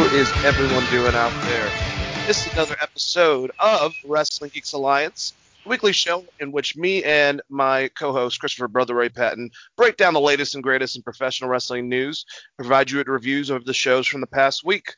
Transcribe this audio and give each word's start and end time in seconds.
How 0.00 0.16
is 0.16 0.32
everyone 0.46 0.84
doing 0.90 1.14
out 1.14 1.32
there? 1.42 1.68
This 2.26 2.46
is 2.46 2.52
another 2.54 2.74
episode 2.80 3.50
of 3.58 3.94
Wrestling 4.06 4.50
Geeks 4.54 4.72
Alliance, 4.72 5.34
weekly 5.66 5.92
show 5.92 6.24
in 6.38 6.52
which 6.52 6.74
me 6.74 7.04
and 7.04 7.42
my 7.50 7.88
co-host 7.88 8.40
Christopher 8.40 8.66
Brother 8.66 8.94
Ray 8.94 9.10
Patton 9.10 9.50
break 9.76 9.98
down 9.98 10.14
the 10.14 10.20
latest 10.20 10.54
and 10.54 10.64
greatest 10.64 10.96
in 10.96 11.02
professional 11.02 11.50
wrestling 11.50 11.90
news, 11.90 12.24
provide 12.56 12.90
you 12.90 12.96
with 12.96 13.08
reviews 13.08 13.50
of 13.50 13.66
the 13.66 13.74
shows 13.74 14.06
from 14.06 14.22
the 14.22 14.26
past 14.26 14.64
week. 14.64 14.94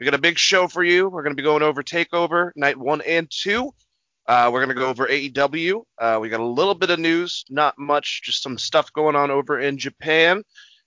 We 0.00 0.06
got 0.06 0.14
a 0.14 0.18
big 0.18 0.38
show 0.38 0.68
for 0.68 0.82
you. 0.82 1.10
We're 1.10 1.22
going 1.22 1.36
to 1.36 1.42
be 1.42 1.46
going 1.46 1.62
over 1.62 1.82
Takeover 1.82 2.52
Night 2.56 2.78
One 2.78 3.02
and 3.02 3.30
Two. 3.30 3.74
Uh, 4.26 4.48
we're 4.50 4.64
going 4.64 4.74
to 4.74 4.80
go 4.80 4.88
over 4.88 5.06
AEW. 5.06 5.82
Uh, 5.98 6.18
we 6.18 6.30
got 6.30 6.40
a 6.40 6.46
little 6.46 6.74
bit 6.74 6.88
of 6.88 6.98
news, 6.98 7.44
not 7.50 7.78
much, 7.78 8.22
just 8.22 8.42
some 8.42 8.56
stuff 8.56 8.90
going 8.94 9.16
on 9.16 9.30
over 9.30 9.60
in 9.60 9.76
Japan, 9.76 10.42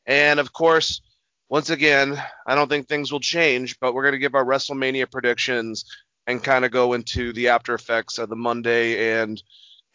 and 0.08 0.40
of 0.40 0.54
course. 0.54 1.02
Once 1.50 1.72
again, 1.72 2.22
I 2.46 2.54
don't 2.54 2.70
think 2.70 2.88
things 2.88 3.12
will 3.12 3.20
change, 3.20 3.80
but 3.80 3.94
we're 3.94 4.04
going 4.04 4.14
to 4.14 4.20
give 4.20 4.36
our 4.36 4.46
WrestleMania 4.46 5.12
predictions 5.12 5.84
and 6.28 6.44
kind 6.44 6.64
of 6.64 6.70
go 6.70 6.94
into 6.94 7.34
the 7.34 7.48
after 7.50 7.74
effects 7.74 8.20
of 8.20 8.30
the 8.30 8.36
Monday 8.36 9.20
and 9.20 9.42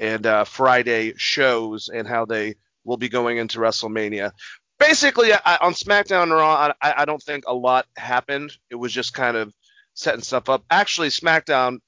and 0.01 0.27
uh, 0.27 0.43
Friday 0.43 1.15
shows 1.17 1.89
and 1.89 2.09
how 2.09 2.25
they 2.25 2.57
will 2.83 2.97
be 2.97 3.09
going 3.09 3.39
into 3.39 3.61
WrestleMania. 3.61 4.33
Basically, 4.81 5.33
I, 5.33 5.57
on 5.61 5.73
SmackDown 5.73 6.25
and 6.25 6.33
Raw, 6.33 6.73
I, 6.83 6.95
I 7.03 7.05
don't 7.05 7.23
think 7.23 7.45
a 7.47 7.55
lot 7.55 7.87
happened. 7.97 8.53
It 8.71 8.75
was 8.75 8.93
just 8.93 9.15
kind 9.15 9.37
of 9.37 9.55
setting 9.95 10.23
stuff 10.23 10.49
up. 10.49 10.65
Actually, 10.69 11.11
SmackDown 11.11 11.79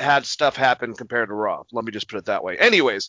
had 0.00 0.26
stuff 0.26 0.56
happen 0.56 0.94
compared 0.94 1.28
to 1.28 1.34
Raw. 1.34 1.62
Let 1.70 1.84
me 1.84 1.92
just 1.92 2.08
put 2.08 2.18
it 2.18 2.24
that 2.24 2.42
way. 2.42 2.58
Anyways, 2.58 3.08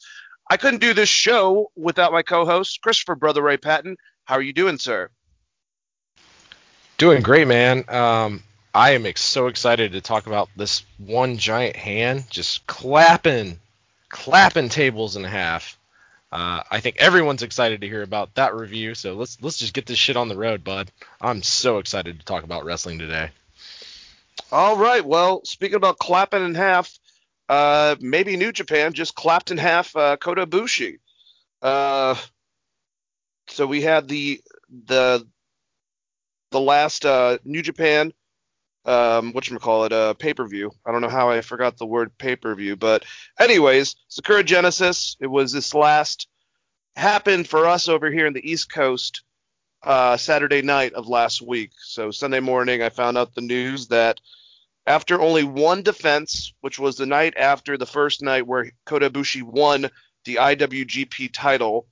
I 0.52 0.58
couldn't 0.58 0.82
do 0.82 0.94
this 0.94 1.10
show 1.10 1.72
without 1.76 2.12
my 2.12 2.22
co-host 2.22 2.80
Christopher 2.84 3.16
Brother 3.16 3.42
Ray 3.42 3.58
Patton. 3.58 3.98
How 4.26 4.36
are 4.36 4.42
you 4.42 4.54
doing, 4.54 4.78
sir? 4.78 5.10
Doing 7.02 7.24
great, 7.24 7.48
man. 7.48 7.84
Um, 7.90 8.44
I 8.76 8.92
am 8.92 9.08
ex- 9.08 9.24
so 9.24 9.48
excited 9.48 9.94
to 9.94 10.02
talk 10.02 10.28
about 10.28 10.50
this 10.56 10.86
one 11.00 11.40
giant 11.40 11.76
hand 11.76 12.26
just 12.30 12.68
clapping, 12.68 13.60
clapping 14.08 14.70
tables 14.70 15.16
in 15.16 15.24
half. 15.24 15.80
Uh, 16.32 16.62
I 16.70 16.80
think 16.80 16.98
everyone's 17.00 17.42
excited 17.42 17.82
to 17.82 17.88
hear 17.88 18.04
about 18.04 18.36
that 18.36 18.54
review. 18.54 18.94
So 18.94 19.16
let's 19.16 19.42
let's 19.42 19.58
just 19.58 19.74
get 19.74 19.88
this 19.88 19.98
shit 19.98 20.16
on 20.16 20.28
the 20.28 20.38
road, 20.38 20.64
bud. 20.64 20.92
I'm 21.20 21.42
so 21.42 21.80
excited 21.80 22.20
to 22.20 22.26
talk 22.26 22.44
about 22.44 22.66
wrestling 22.66 23.00
today. 23.00 23.32
All 24.52 24.78
right. 24.78 25.04
Well, 25.04 25.42
speaking 25.44 25.78
about 25.78 25.98
clapping 25.98 26.46
in 26.46 26.54
half, 26.54 27.00
uh, 27.50 27.96
maybe 28.00 28.38
New 28.38 28.52
Japan 28.52 28.94
just 28.94 29.16
clapped 29.16 29.50
in 29.50 29.58
half 29.58 29.96
uh, 29.96 30.18
Kota. 30.18 30.48
Uh, 31.64 32.16
so 33.48 33.66
we 33.66 33.82
had 33.82 34.08
the 34.08 34.40
the 34.86 35.26
the 36.52 36.60
last 36.60 37.06
uh, 37.06 37.38
New 37.44 37.62
Japan, 37.62 38.14
um, 38.86 39.32
what 39.34 39.50
call 39.60 39.86
it, 39.86 39.94
uh, 39.94 40.14
pay 40.14 40.34
per 40.34 40.48
view. 40.48 40.72
I 40.86 40.92
don't 40.92 41.02
know 41.02 41.10
how 41.10 41.30
I 41.30 41.42
forgot 41.42 41.78
the 41.78 41.86
word 41.86 42.18
pay 42.18 42.36
per 42.36 42.54
view, 42.56 42.76
but 42.76 43.06
anyways, 43.40 43.96
Sakura 44.08 44.44
Genesis. 44.44 45.18
It 45.20 45.28
was 45.28 45.52
this 45.52 45.74
last 45.74 46.28
happened 46.96 47.48
for 47.48 47.68
us 47.68 47.88
over 47.88 48.12
here 48.12 48.28
in 48.28 48.34
the 48.34 48.50
East 48.52 48.72
Coast 48.72 49.24
uh, 49.84 50.18
Saturday 50.18 50.62
night 50.62 50.94
of 50.94 51.08
last 51.08 51.42
week. 51.42 51.72
So 51.80 52.12
Sunday 52.12 52.40
morning, 52.40 52.84
I 52.84 52.90
found 52.90 53.18
out 53.18 53.34
the 53.34 53.42
news 53.42 53.88
that 53.88 54.20
after 54.86 55.22
only 55.22 55.44
one 55.44 55.84
defense, 55.84 56.54
which 56.62 56.80
was 56.80 56.98
the 56.98 57.06
night 57.06 57.36
after 57.38 57.78
the 57.78 57.86
first 57.86 58.22
night 58.22 58.46
where 58.46 58.72
Kota 58.86 59.10
Ibushi 59.10 59.44
won 59.44 59.90
the 60.26 60.36
IWGP 60.36 61.30
title, 61.32 61.88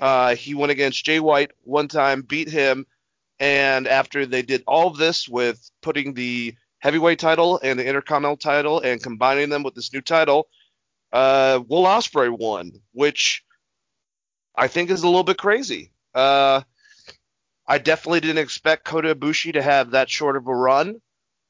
uh, 0.00 0.34
he 0.34 0.54
went 0.54 0.72
against 0.72 1.04
Jay 1.04 1.20
White 1.20 1.52
one 1.62 1.88
time, 1.88 2.22
beat 2.22 2.48
him 2.48 2.84
and 3.42 3.88
after 3.88 4.24
they 4.24 4.42
did 4.42 4.62
all 4.68 4.86
of 4.86 4.96
this 4.96 5.28
with 5.28 5.68
putting 5.80 6.14
the 6.14 6.54
heavyweight 6.78 7.18
title 7.18 7.58
and 7.60 7.76
the 7.76 7.84
intercontinental 7.84 8.36
title 8.36 8.78
and 8.78 9.02
combining 9.02 9.48
them 9.48 9.64
with 9.64 9.74
this 9.74 9.92
new 9.92 10.00
title, 10.00 10.46
uh, 11.12 11.60
Will 11.66 11.82
Ospreay 11.82 12.30
won, 12.30 12.70
which 12.92 13.42
I 14.54 14.68
think 14.68 14.90
is 14.90 15.02
a 15.02 15.06
little 15.06 15.24
bit 15.24 15.38
crazy. 15.38 15.90
Uh, 16.14 16.60
I 17.66 17.78
definitely 17.78 18.20
didn't 18.20 18.38
expect 18.38 18.84
Kota 18.84 19.12
Ibushi 19.12 19.54
to 19.54 19.62
have 19.62 19.90
that 19.90 20.08
short 20.08 20.36
of 20.36 20.46
a 20.46 20.54
run. 20.54 21.00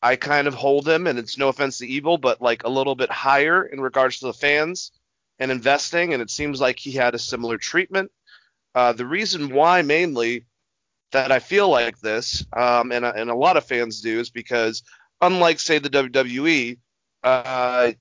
I 0.01 0.17
kind 0.17 0.49
of 0.49 0.55
hold 0.55 0.89
him, 0.89 1.07
and 1.07 1.19
it's 1.19 1.37
no 1.37 1.49
offense 1.49 1.77
to 1.79 1.87
Evil, 1.87 2.17
but 2.17 2.41
like 2.41 2.65
a 2.65 2.71
little 2.71 2.95
bit 2.95 3.11
higher 3.11 3.67
in 3.67 3.83
regards 3.83 4.19
to 4.21 4.27
the 4.27 4.33
fans 4.33 4.93
and 5.39 5.51
investing, 5.51 6.15
and 6.15 6.23
it 6.23 6.31
seems 6.31 6.59
like 6.59 6.79
he 6.79 6.93
had 6.93 7.15
a 7.15 7.19
similar 7.19 7.59
treatment. 7.59 8.11
Uh, 8.75 8.95
the 8.95 9.07
reason 9.07 9.53
why 9.53 9.83
mainly 9.83 10.47
that 11.13 11.31
I 11.31 11.39
feel 11.39 11.69
like 11.69 12.01
this, 12.01 12.45
um, 12.53 12.93
and 12.93 13.05
and 13.05 13.31
a 13.31 13.35
lot 13.35 13.57
of 13.57 13.65
fans 13.65 14.01
do, 14.01 14.21
is 14.21 14.31
because 14.31 14.83
unlike 15.21 15.61
say 15.61 15.79
the 15.79 15.91
WWE, 15.91 16.79
uh, 17.23 17.93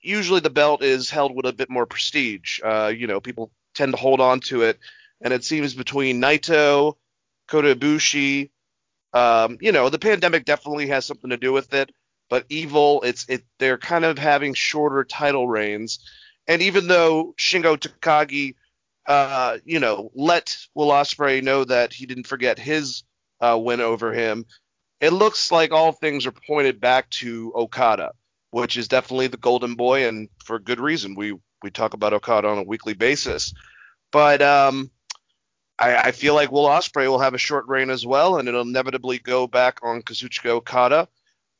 usually 0.00 0.40
the 0.40 0.50
belt 0.50 0.82
is 0.82 1.10
held 1.10 1.34
with 1.34 1.46
a 1.46 1.52
bit 1.52 1.70
more 1.70 1.86
prestige. 1.86 2.60
Uh, 2.62 2.92
you 2.94 3.06
know, 3.06 3.20
people 3.20 3.50
tend 3.74 3.92
to 3.92 3.98
hold 3.98 4.20
on 4.20 4.40
to 4.40 4.62
it, 4.62 4.78
and 5.20 5.32
it 5.32 5.44
seems 5.44 5.74
between 5.74 6.20
Naito, 6.20 6.96
Kota 7.48 7.74
Ibushi, 7.74 8.50
um, 9.12 9.58
you 9.60 9.72
know, 9.72 9.88
the 9.88 9.98
pandemic 9.98 10.44
definitely 10.44 10.88
has 10.88 11.04
something 11.06 11.30
to 11.30 11.36
do 11.36 11.52
with 11.52 11.72
it. 11.74 11.90
But 12.30 12.44
Evil, 12.50 13.00
it's 13.02 13.26
it 13.28 13.42
they're 13.58 13.78
kind 13.78 14.04
of 14.04 14.18
having 14.18 14.52
shorter 14.52 15.02
title 15.04 15.48
reigns, 15.48 15.98
and 16.46 16.60
even 16.60 16.86
though 16.86 17.34
Shingo 17.38 17.78
Takagi 17.78 18.54
uh, 19.08 19.56
you 19.64 19.80
know, 19.80 20.10
let 20.14 20.56
Will 20.74 20.90
Ospreay 20.90 21.42
know 21.42 21.64
that 21.64 21.94
he 21.94 22.04
didn't 22.04 22.26
forget 22.26 22.58
his 22.58 23.02
uh, 23.40 23.58
win 23.60 23.80
over 23.80 24.12
him. 24.12 24.44
It 25.00 25.14
looks 25.14 25.50
like 25.50 25.72
all 25.72 25.92
things 25.92 26.26
are 26.26 26.32
pointed 26.46 26.78
back 26.80 27.08
to 27.10 27.52
Okada, 27.56 28.12
which 28.50 28.76
is 28.76 28.86
definitely 28.86 29.28
the 29.28 29.38
golden 29.38 29.74
boy, 29.76 30.06
and 30.06 30.28
for 30.44 30.58
good 30.58 30.78
reason. 30.78 31.14
We 31.14 31.34
we 31.62 31.70
talk 31.70 31.94
about 31.94 32.12
Okada 32.12 32.48
on 32.48 32.58
a 32.58 32.62
weekly 32.62 32.94
basis, 32.94 33.54
but 34.12 34.42
um, 34.42 34.90
I, 35.78 35.96
I 35.96 36.12
feel 36.12 36.34
like 36.34 36.52
Will 36.52 36.66
Ospreay 36.66 37.08
will 37.08 37.20
have 37.20 37.34
a 37.34 37.38
short 37.38 37.66
reign 37.66 37.88
as 37.88 38.04
well, 38.04 38.36
and 38.36 38.46
it'll 38.46 38.60
inevitably 38.60 39.18
go 39.18 39.46
back 39.46 39.78
on 39.82 40.02
Kazuchika 40.02 40.50
Okada. 40.50 41.08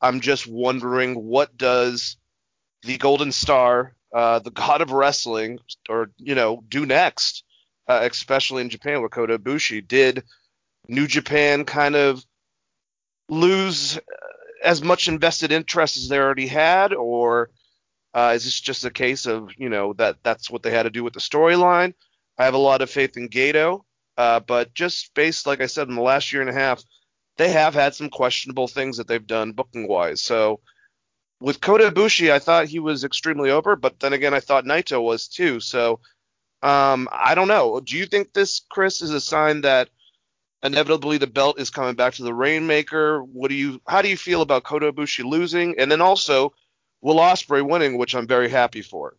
I'm 0.00 0.20
just 0.20 0.46
wondering 0.46 1.14
what 1.14 1.56
does 1.56 2.18
the 2.82 2.98
Golden 2.98 3.32
Star 3.32 3.94
uh, 4.12 4.38
the 4.38 4.50
god 4.50 4.80
of 4.80 4.90
wrestling, 4.90 5.58
or 5.88 6.10
you 6.16 6.34
know, 6.34 6.62
do 6.68 6.86
next, 6.86 7.44
uh, 7.88 8.00
especially 8.10 8.62
in 8.62 8.70
Japan 8.70 9.02
with 9.02 9.12
Kota 9.12 9.38
Ibushi. 9.38 9.86
Did 9.86 10.24
New 10.88 11.06
Japan 11.06 11.64
kind 11.64 11.94
of 11.94 12.24
lose 13.28 13.98
as 14.62 14.82
much 14.82 15.08
invested 15.08 15.52
interest 15.52 15.96
as 15.96 16.08
they 16.08 16.18
already 16.18 16.46
had, 16.46 16.92
or 16.92 17.50
uh, 18.14 18.32
is 18.34 18.44
this 18.44 18.60
just 18.60 18.84
a 18.84 18.90
case 18.90 19.26
of 19.26 19.50
you 19.58 19.68
know 19.68 19.92
that 19.94 20.16
that's 20.22 20.50
what 20.50 20.62
they 20.62 20.70
had 20.70 20.84
to 20.84 20.90
do 20.90 21.04
with 21.04 21.14
the 21.14 21.20
storyline? 21.20 21.94
I 22.38 22.44
have 22.44 22.54
a 22.54 22.58
lot 22.58 22.82
of 22.82 22.90
faith 22.90 23.16
in 23.16 23.28
Gedo, 23.28 23.82
uh, 24.16 24.40
but 24.40 24.72
just 24.74 25.12
based, 25.14 25.46
like 25.46 25.60
I 25.60 25.66
said, 25.66 25.88
in 25.88 25.94
the 25.94 26.02
last 26.02 26.32
year 26.32 26.40
and 26.40 26.50
a 26.50 26.54
half, 26.54 26.82
they 27.36 27.50
have 27.50 27.74
had 27.74 27.94
some 27.94 28.10
questionable 28.10 28.68
things 28.68 28.96
that 28.96 29.06
they've 29.06 29.26
done 29.26 29.52
booking 29.52 29.88
wise. 29.88 30.22
So 30.22 30.60
with 31.40 31.60
Kota 31.60 31.90
Ibushi, 31.90 32.30
I 32.32 32.38
thought 32.38 32.66
he 32.66 32.78
was 32.78 33.04
extremely 33.04 33.50
over, 33.50 33.76
but 33.76 34.00
then 34.00 34.12
again, 34.12 34.34
I 34.34 34.40
thought 34.40 34.64
Naito 34.64 35.02
was 35.02 35.28
too. 35.28 35.60
So 35.60 36.00
um, 36.62 37.08
I 37.12 37.34
don't 37.34 37.48
know. 37.48 37.80
Do 37.80 37.96
you 37.96 38.06
think 38.06 38.32
this, 38.32 38.62
Chris, 38.68 39.02
is 39.02 39.10
a 39.10 39.20
sign 39.20 39.60
that 39.60 39.88
inevitably 40.62 41.18
the 41.18 41.28
belt 41.28 41.60
is 41.60 41.70
coming 41.70 41.94
back 41.94 42.14
to 42.14 42.24
the 42.24 42.34
Rainmaker? 42.34 43.22
What 43.22 43.48
do 43.48 43.54
you? 43.54 43.80
How 43.86 44.02
do 44.02 44.08
you 44.08 44.16
feel 44.16 44.42
about 44.42 44.64
Kota 44.64 44.92
Ibushi 44.92 45.24
losing, 45.24 45.78
and 45.78 45.90
then 45.90 46.00
also 46.00 46.52
Will 47.00 47.16
Ospreay 47.16 47.66
winning, 47.66 47.96
which 47.96 48.14
I'm 48.14 48.26
very 48.26 48.48
happy 48.48 48.82
for? 48.82 49.14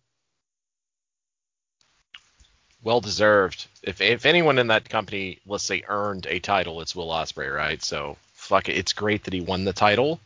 Well 2.84 3.00
deserved. 3.00 3.68
If 3.82 4.02
if 4.02 4.26
anyone 4.26 4.60
in 4.60 4.68
that 4.68 4.90
company, 4.90 5.40
let's 5.46 5.64
say, 5.64 5.84
earned 5.88 6.28
a 6.28 6.40
title, 6.40 6.82
it's 6.82 6.96
Will 6.96 7.10
Ospreay, 7.10 7.54
right? 7.54 7.82
So 7.82 8.18
fuck 8.34 8.68
it. 8.68 8.78
It's 8.78 8.92
great 8.92 9.24
that 9.24 9.34
he 9.34 9.42
won 9.42 9.64
the 9.64 9.74
title 9.74 10.20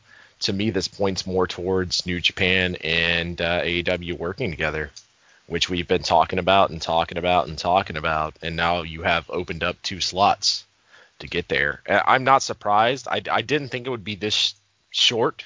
to 0.44 0.54
me, 0.54 0.70
this 0.70 0.88
points 0.88 1.26
more 1.26 1.48
towards 1.48 2.06
New 2.06 2.20
Japan 2.20 2.76
and 2.84 3.42
uh, 3.42 3.62
AEW 3.62 4.18
working 4.18 4.52
together, 4.52 4.92
which 5.48 5.70
we've 5.70 5.88
been 5.88 6.04
talking 6.04 6.40
about 6.40 6.70
and 6.70 6.82
talking 6.82 7.18
about 7.18 7.48
and 7.48 7.58
talking 7.58 7.98
about, 7.98 8.36
and 8.42 8.56
now 8.56 8.82
you 8.82 9.04
have 9.04 9.30
opened 9.30 9.64
up 9.64 9.82
two 9.82 10.02
slots 10.02 10.66
to 11.20 11.28
get 11.28 11.48
there. 11.48 11.82
I'm 11.88 12.26
not 12.26 12.44
surprised. 12.44 13.08
I, 13.10 13.22
I 13.32 13.42
didn't 13.42 13.70
think 13.70 13.88
it 13.88 13.90
would 13.90 14.04
be 14.04 14.16
this 14.16 14.56
short 14.92 15.46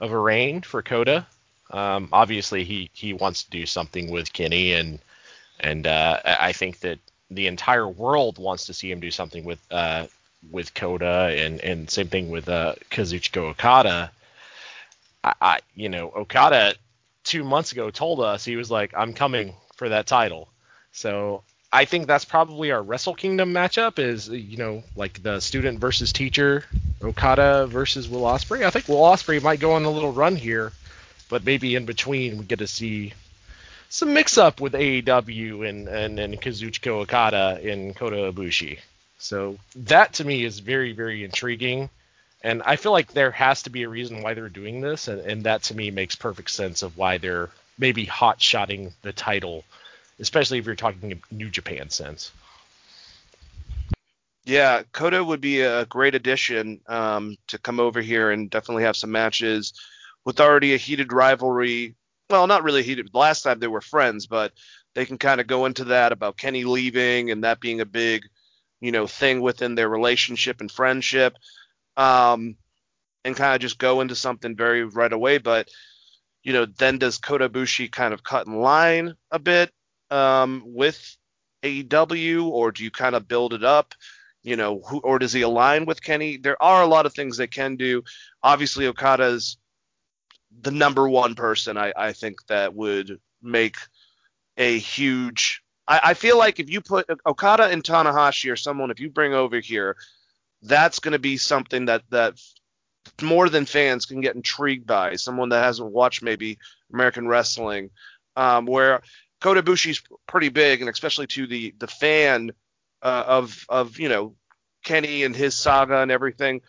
of 0.00 0.12
a 0.12 0.18
reign 0.18 0.62
for 0.62 0.82
Kota. 0.82 1.26
Um, 1.70 2.08
obviously, 2.12 2.64
he 2.64 2.90
he 2.92 3.12
wants 3.12 3.44
to 3.44 3.50
do 3.50 3.64
something 3.64 4.10
with 4.10 4.32
Kenny, 4.32 4.72
and 4.72 4.98
and 5.60 5.86
uh, 5.86 6.20
I 6.24 6.52
think 6.52 6.80
that 6.80 6.98
the 7.30 7.46
entire 7.46 7.88
world 7.88 8.38
wants 8.38 8.66
to 8.66 8.74
see 8.74 8.90
him 8.90 9.00
do 9.00 9.10
something 9.10 9.44
with 9.44 9.60
uh, 9.70 10.06
with 10.48 10.74
Kota, 10.74 11.34
and 11.36 11.60
and 11.60 11.90
same 11.90 12.08
thing 12.08 12.30
with 12.30 12.48
uh, 12.48 12.74
Kazuchika 12.90 13.38
Okada. 13.38 14.10
I, 15.22 15.34
I 15.40 15.58
you 15.74 15.88
know 15.88 16.10
Okada 16.14 16.74
two 17.24 17.44
months 17.44 17.72
ago 17.72 17.90
told 17.90 18.20
us 18.20 18.44
he 18.44 18.56
was 18.56 18.70
like, 18.70 18.92
I'm 18.96 19.12
coming 19.12 19.54
for 19.76 19.90
that 19.90 20.06
title. 20.06 20.48
So 20.92 21.42
I 21.72 21.84
think 21.84 22.06
that's 22.06 22.24
probably 22.24 22.72
our 22.72 22.82
Wrestle 22.82 23.14
Kingdom 23.14 23.52
matchup 23.52 23.98
is 23.98 24.28
you 24.28 24.56
know 24.56 24.82
like 24.96 25.22
the 25.22 25.40
student 25.40 25.78
versus 25.78 26.12
teacher, 26.12 26.64
Okada 27.02 27.66
versus 27.66 28.08
Will 28.08 28.22
Ospreay. 28.22 28.64
I 28.64 28.70
think 28.70 28.88
Will 28.88 28.96
Ospreay 28.96 29.42
might 29.42 29.60
go 29.60 29.72
on 29.72 29.84
a 29.84 29.90
little 29.90 30.12
run 30.12 30.36
here, 30.36 30.72
but 31.28 31.44
maybe 31.44 31.76
in 31.76 31.86
between 31.86 32.38
we 32.38 32.44
get 32.44 32.58
to 32.60 32.66
see 32.66 33.12
some 33.88 34.14
mix 34.14 34.38
up 34.38 34.60
with 34.60 34.72
AEW 34.72 35.68
and 35.68 35.88
and, 35.88 36.18
and 36.18 36.40
Kazuchika 36.40 36.88
Okada 36.88 37.60
and 37.62 37.94
Kota 37.94 38.32
Ibushi. 38.32 38.78
So 39.20 39.58
that 39.76 40.14
to 40.14 40.24
me 40.24 40.44
is 40.44 40.58
very 40.58 40.92
very 40.92 41.22
intriguing, 41.22 41.90
and 42.42 42.62
I 42.64 42.76
feel 42.76 42.92
like 42.92 43.12
there 43.12 43.30
has 43.30 43.62
to 43.62 43.70
be 43.70 43.84
a 43.84 43.88
reason 43.88 44.22
why 44.22 44.34
they're 44.34 44.48
doing 44.48 44.80
this, 44.80 45.06
and, 45.06 45.20
and 45.20 45.44
that 45.44 45.62
to 45.64 45.74
me 45.76 45.92
makes 45.92 46.16
perfect 46.16 46.50
sense 46.50 46.82
of 46.82 46.96
why 46.96 47.18
they're 47.18 47.50
maybe 47.78 48.04
hot 48.04 48.42
shotting 48.42 48.92
the 49.02 49.12
title 49.12 49.64
especially 50.20 50.58
if 50.58 50.66
you're 50.66 50.76
talking 50.76 51.20
New 51.30 51.48
Japan 51.48 51.90
sense. 51.90 52.30
Yeah, 54.44 54.82
Kota 54.92 55.22
would 55.22 55.40
be 55.40 55.62
a 55.62 55.86
great 55.86 56.14
addition 56.14 56.80
um, 56.86 57.36
to 57.48 57.58
come 57.58 57.80
over 57.80 58.00
here 58.00 58.30
and 58.30 58.50
definitely 58.50 58.84
have 58.84 58.96
some 58.96 59.10
matches 59.10 59.72
with 60.24 60.40
already 60.40 60.74
a 60.74 60.78
heated 60.78 61.12
rivalry. 61.12 61.94
Well, 62.28 62.46
not 62.46 62.62
really 62.62 62.82
heated. 62.82 63.10
Last 63.12 63.42
time 63.42 63.58
they 63.58 63.66
were 63.66 63.80
friends, 63.80 64.26
but 64.26 64.52
they 64.94 65.04
can 65.06 65.18
kind 65.18 65.40
of 65.40 65.46
go 65.46 65.66
into 65.66 65.84
that 65.84 66.12
about 66.12 66.36
Kenny 66.36 66.64
leaving 66.64 67.30
and 67.30 67.44
that 67.44 67.60
being 67.60 67.80
a 67.80 67.86
big, 67.86 68.24
you 68.80 68.92
know, 68.92 69.06
thing 69.06 69.40
within 69.40 69.74
their 69.74 69.88
relationship 69.88 70.60
and 70.60 70.70
friendship, 70.70 71.34
um, 71.96 72.56
and 73.24 73.36
kind 73.36 73.54
of 73.54 73.60
just 73.60 73.78
go 73.78 74.00
into 74.00 74.14
something 74.14 74.56
very 74.56 74.84
right 74.84 75.12
away. 75.12 75.38
But 75.38 75.68
you 76.42 76.52
know, 76.52 76.66
then 76.66 76.98
does 76.98 77.18
Kota 77.18 77.48
Ibushi 77.48 77.92
kind 77.92 78.14
of 78.14 78.22
cut 78.22 78.46
in 78.46 78.56
line 78.56 79.14
a 79.30 79.38
bit? 79.38 79.70
um, 80.10 80.62
with 80.66 81.16
AEW, 81.62 82.46
or 82.48 82.72
do 82.72 82.84
you 82.84 82.90
kind 82.90 83.14
of 83.14 83.28
build 83.28 83.54
it 83.54 83.64
up? 83.64 83.94
You 84.42 84.56
know, 84.56 84.80
who, 84.80 85.00
or 85.00 85.18
does 85.18 85.32
he 85.32 85.42
align 85.42 85.84
with 85.84 86.02
Kenny? 86.02 86.38
There 86.38 86.60
are 86.62 86.82
a 86.82 86.86
lot 86.86 87.06
of 87.06 87.14
things 87.14 87.36
they 87.36 87.46
can 87.46 87.76
do. 87.76 88.02
Obviously, 88.42 88.86
Okada's 88.86 89.58
the 90.62 90.70
number 90.70 91.08
one 91.08 91.34
person 91.34 91.76
I, 91.76 91.92
I 91.96 92.12
think 92.12 92.46
that 92.46 92.74
would 92.74 93.20
make 93.42 93.76
a 94.56 94.78
huge. 94.78 95.62
I, 95.90 96.00
I 96.04 96.14
feel 96.14 96.38
like 96.38 96.60
if 96.60 96.70
you 96.70 96.80
put 96.80 97.10
Okada 97.26 97.64
and 97.64 97.82
Tanahashi 97.82 98.50
or 98.50 98.56
someone, 98.56 98.90
if 98.92 99.00
you 99.00 99.10
bring 99.10 99.34
over 99.34 99.58
here, 99.58 99.96
that's 100.62 101.00
going 101.00 101.12
to 101.12 101.18
be 101.18 101.36
something 101.36 101.86
that 101.86 102.04
that 102.10 102.40
more 103.20 103.48
than 103.48 103.66
fans 103.66 104.06
can 104.06 104.20
get 104.20 104.36
intrigued 104.36 104.86
by. 104.86 105.16
Someone 105.16 105.48
that 105.48 105.64
hasn't 105.64 105.90
watched 105.90 106.22
maybe 106.22 106.58
American 106.92 107.26
wrestling, 107.26 107.90
um, 108.36 108.66
where 108.66 109.02
Kota 109.40 109.62
Ibushi's 109.62 110.02
pretty 110.26 110.48
big, 110.48 110.80
and 110.80 110.88
especially 110.88 111.26
to 111.28 111.46
the 111.46 111.74
the 111.78 111.88
fan 111.88 112.52
uh, 113.02 113.24
of 113.26 113.66
of 113.68 113.98
you 113.98 114.08
know 114.08 114.36
Kenny 114.84 115.24
and 115.24 115.34
his 115.34 115.56
saga 115.56 115.98
and 115.98 116.12
everything. 116.12 116.60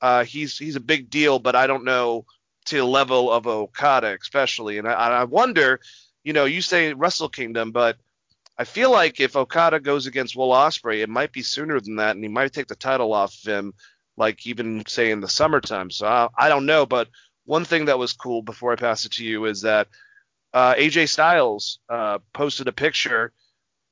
Uh, 0.00 0.22
he's 0.22 0.56
he's 0.56 0.76
a 0.76 0.80
big 0.80 1.10
deal, 1.10 1.40
but 1.40 1.56
I 1.56 1.66
don't 1.66 1.84
know 1.84 2.26
to 2.66 2.76
the 2.76 2.84
level 2.84 3.32
of 3.32 3.48
Okada, 3.48 4.16
especially. 4.20 4.78
And 4.78 4.86
I, 4.86 4.92
I 4.92 5.24
wonder, 5.24 5.80
you 6.22 6.34
know, 6.34 6.44
you 6.44 6.60
say 6.60 6.92
Wrestle 6.92 7.30
Kingdom, 7.30 7.72
but 7.72 7.96
I 8.58 8.64
feel 8.64 8.90
like 8.90 9.20
if 9.20 9.36
Okada 9.36 9.78
goes 9.78 10.06
against 10.06 10.34
Will 10.34 10.50
Ospreay, 10.50 11.02
it 11.02 11.08
might 11.08 11.30
be 11.32 11.42
sooner 11.42 11.78
than 11.78 11.96
that, 11.96 12.16
and 12.16 12.24
he 12.24 12.28
might 12.28 12.52
take 12.52 12.66
the 12.66 12.74
title 12.74 13.12
off 13.12 13.34
of 13.34 13.48
him, 13.48 13.72
like 14.16 14.46
even 14.46 14.84
say 14.86 15.12
in 15.12 15.20
the 15.20 15.28
summertime. 15.28 15.90
So 15.90 16.06
I, 16.06 16.28
I 16.36 16.48
don't 16.48 16.66
know, 16.66 16.84
but 16.84 17.08
one 17.44 17.64
thing 17.64 17.84
that 17.84 18.00
was 18.00 18.12
cool 18.12 18.42
before 18.42 18.72
I 18.72 18.76
pass 18.76 19.04
it 19.04 19.12
to 19.12 19.24
you 19.24 19.44
is 19.44 19.62
that 19.62 19.86
uh, 20.52 20.74
AJ 20.74 21.08
Styles 21.08 21.78
uh, 21.88 22.18
posted 22.32 22.66
a 22.66 22.72
picture 22.72 23.32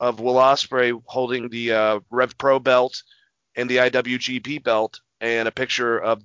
of 0.01 0.19
Will 0.19 0.35
Ospreay 0.35 1.01
holding 1.07 1.49
the 1.49 1.73
uh, 1.73 2.01
Rev 2.11 2.37
Pro 2.37 2.59
belt 2.59 3.03
and 3.55 3.71
the 3.71 3.77
IWGP 3.77 4.65
belt, 4.65 5.01
and 5.21 5.47
a 5.47 5.53
picture 5.53 5.99
of 5.99 6.23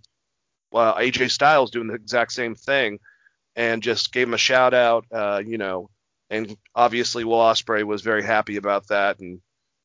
AJ 0.74 1.30
Styles 1.32 1.70
doing 1.72 1.88
the 1.88 1.94
exact 1.94 2.32
same 2.32 2.56
thing, 2.56 3.00
and 3.56 3.84
just 3.84 4.12
gave 4.12 4.28
him 4.28 4.34
a 4.34 4.40
shout 4.40 4.74
out. 4.74 5.06
Uh, 5.12 5.42
you 5.46 5.58
know, 5.58 5.90
and 6.32 6.58
obviously 6.74 7.24
Will 7.26 7.38
Ospreay 7.38 7.84
was 7.84 8.02
very 8.02 8.24
happy 8.24 8.56
about 8.56 8.88
that 8.88 9.20
and 9.20 9.42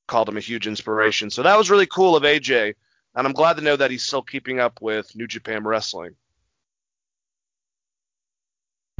called 0.07 0.29
him 0.29 0.37
a 0.37 0.41
huge 0.41 0.67
inspiration. 0.69 1.29
So 1.29 1.43
that 1.43 1.59
was 1.59 1.71
really 1.71 1.87
cool 1.87 2.17
of 2.17 2.23
AJ, 2.23 2.75
and 3.15 3.27
I'm 3.27 3.33
glad 3.35 3.57
to 3.57 3.63
know 3.63 3.77
that 3.77 3.91
he's 3.91 4.07
still 4.07 4.23
keeping 4.23 4.61
up 4.61 4.81
with 4.81 5.15
New 5.17 5.27
Japan 5.27 5.65
Wrestling. 5.65 6.15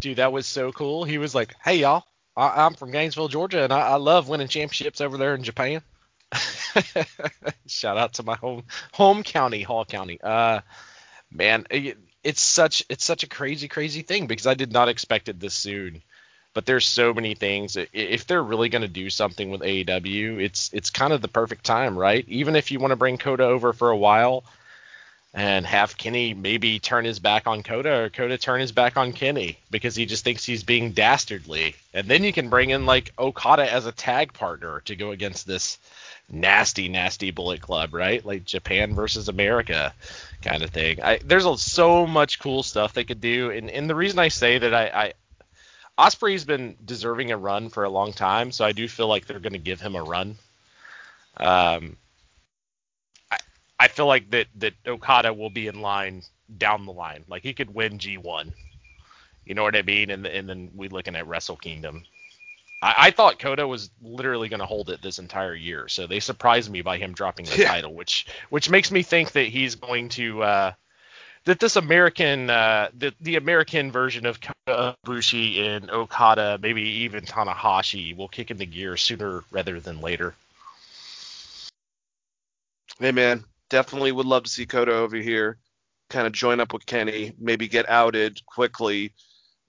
Dude, 0.01 0.19
that 0.19 0.33
was 0.33 0.47
so 0.47 0.73
cool. 0.73 1.05
He 1.05 1.17
was 1.17 1.35
like, 1.35 1.55
"Hey 1.65 1.77
y'all, 1.77 2.05
I- 2.37 2.67
am 2.67 2.75
from 2.75 2.91
Gainesville, 2.91 3.29
Georgia, 3.29 3.63
and 3.63 3.73
I-, 3.73 3.93
I 3.93 3.95
love 3.95 4.29
winning 4.29 4.49
championships 4.49 5.01
over 5.01 5.17
there 5.17 5.35
in 5.35 5.43
Japan." 5.43 5.83
Shout 7.67 7.97
out 7.97 8.15
to 8.15 8.25
my 8.25 8.35
home 8.35 8.65
home 8.93 9.23
county, 9.23 9.63
Hall 9.63 9.85
County. 9.85 10.21
Uh, 10.21 10.61
man, 11.31 11.67
it, 11.71 11.97
it's 12.25 12.43
such 12.43 12.83
it's 12.89 13.05
such 13.05 13.23
a 13.23 13.29
crazy 13.29 13.69
crazy 13.69 14.03
thing 14.03 14.27
because 14.27 14.49
I 14.49 14.55
did 14.55 14.73
not 14.73 14.89
expect 14.89 15.29
it 15.29 15.39
this 15.39 15.55
soon. 15.55 16.03
But 16.57 16.65
there's 16.65 16.87
so 16.87 17.13
many 17.13 17.35
things. 17.35 17.77
If 17.93 18.27
they're 18.27 18.43
really 18.43 18.71
going 18.71 18.81
to 18.81 18.89
do 18.89 19.11
something 19.11 19.51
with 19.51 19.61
AEW, 19.61 20.41
it's 20.41 20.71
it's 20.73 20.89
kind 20.89 21.13
of 21.13 21.21
the 21.21 21.29
perfect 21.29 21.67
time, 21.67 21.99
right? 21.99 22.25
Even 22.29 22.57
if 22.57 22.71
you 22.71 22.79
want 22.79 22.93
to 22.93 22.97
bring 22.97 23.19
Kota 23.19 23.45
over 23.45 23.75
for 23.75 23.91
a 23.91 23.97
while, 23.97 24.43
and 25.35 25.67
have 25.67 25.99
Kenny 25.99 26.33
maybe 26.33 26.79
turn 26.79 27.05
his 27.05 27.19
back 27.19 27.47
on 27.47 27.63
Kota 27.63 28.05
or 28.05 28.09
Kota 28.09 28.39
turn 28.39 28.59
his 28.59 28.73
back 28.73 28.97
on 28.97 29.13
Kenny 29.13 29.59
because 29.71 29.95
he 29.95 30.07
just 30.07 30.25
thinks 30.25 30.47
he's 30.47 30.65
being 30.65 30.93
dastardly. 30.93 31.77
And 31.93 32.09
then 32.09 32.25
you 32.25 32.33
can 32.33 32.49
bring 32.49 32.71
in 32.71 32.87
like 32.87 33.13
Okada 33.19 33.71
as 33.71 33.85
a 33.85 33.93
tag 33.93 34.33
partner 34.33 34.81
to 34.87 34.97
go 34.97 35.11
against 35.11 35.47
this 35.47 35.79
nasty, 36.31 36.89
nasty 36.89 37.33
Bullet 37.33 37.61
Club, 37.61 37.93
right? 37.93 38.25
Like 38.25 38.47
Japan 38.47 38.95
versus 38.95 39.29
America 39.29 39.93
kind 40.41 40.63
of 40.63 40.71
thing. 40.71 41.03
I, 41.03 41.21
there's 41.23 41.45
a, 41.45 41.59
so 41.59 42.07
much 42.07 42.39
cool 42.39 42.63
stuff 42.63 42.95
they 42.95 43.05
could 43.05 43.21
do. 43.21 43.51
And, 43.51 43.69
and 43.69 43.91
the 43.91 43.95
reason 43.95 44.19
I 44.19 44.29
say 44.29 44.57
that 44.57 44.73
I, 44.73 44.87
I 44.87 45.13
Ospreay's 45.99 46.45
been 46.45 46.77
deserving 46.85 47.33
a 47.33 47.37
run 47.37 47.71
for 47.71 47.85
a 47.85 47.91
long 47.91 48.13
time, 48.13 48.53
so 48.53 48.65
I 48.65 48.73
do 48.73 48.87
feel 48.87 49.09
like 49.09 49.27
they're 49.27 49.41
going 49.41 49.55
to 49.55 49.59
give 49.59 49.81
him 49.81 49.97
a 49.97 50.03
run. 50.03 50.37
Um, 51.39 51.97
I 53.79 53.89
feel 53.89 54.07
like 54.07 54.31
that 54.31 54.47
that 54.57 54.75
Okada 54.87 55.33
will 55.33 55.51
be 55.51 55.67
in 55.67 55.81
line 55.81 56.23
down 56.57 56.87
the 56.87 56.93
line. 56.93 57.25
Like 57.29 57.43
he 57.43 57.53
could 57.53 57.75
win 57.75 57.99
G1. 57.99 58.53
You 59.45 59.55
know 59.55 59.63
what 59.63 59.77
I 59.77 59.83
mean? 59.83 60.11
And 60.11 60.27
and 60.27 60.49
then 60.49 60.71
we 60.75 60.89
looking 60.89 61.17
at 61.17 61.27
Wrestle 61.27 61.57
Kingdom. 61.57 62.05
I, 62.83 62.95
I 62.99 63.11
thought 63.11 63.39
Kota 63.39 63.67
was 63.67 63.91
literally 64.03 64.49
going 64.49 64.61
to 64.61 64.67
hold 64.67 64.91
it 64.91 65.03
this 65.03 65.19
entire 65.19 65.55
year, 65.55 65.89
so 65.89 66.07
they 66.07 66.21
surprised 66.21 66.71
me 66.71 66.83
by 66.83 66.99
him 66.99 67.13
dropping 67.13 67.47
the 67.47 67.57
yeah. 67.59 67.69
title, 67.69 67.95
which 67.95 68.27
which 68.51 68.71
makes 68.71 68.91
me 68.91 69.03
think 69.03 69.33
that 69.33 69.47
he's 69.47 69.75
going 69.75 70.09
to 70.11 70.43
uh, 70.43 70.73
that 71.47 71.59
this 71.59 71.77
American 71.77 72.51
uh, 72.51 72.91
the 72.97 73.15
the 73.21 73.37
American 73.37 73.91
version 73.91 74.27
of 74.27 74.39
Bushi 75.05 75.67
and 75.67 75.91
Okada, 75.91 76.59
maybe 76.61 76.83
even 76.83 77.25
Tanahashi, 77.25 78.17
will 78.17 78.29
kick 78.29 78.51
into 78.51 78.67
gear 78.67 78.97
sooner 78.97 79.43
rather 79.51 79.81
than 79.81 80.01
later. 80.01 80.35
Hey 82.99 83.13
man, 83.13 83.45
definitely 83.71 84.13
would 84.13 84.27
love 84.27 84.45
to 84.45 84.51
see 84.51 84.67
Kota 84.67 84.93
over 84.93 85.17
here 85.17 85.59
kind 86.09 86.27
of 86.27 86.33
join 86.33 86.61
up 86.61 86.73
with 86.73 86.87
Kenny, 86.87 87.33
maybe 87.39 87.69
get 87.69 87.89
outed 87.89 88.45
quickly, 88.47 89.13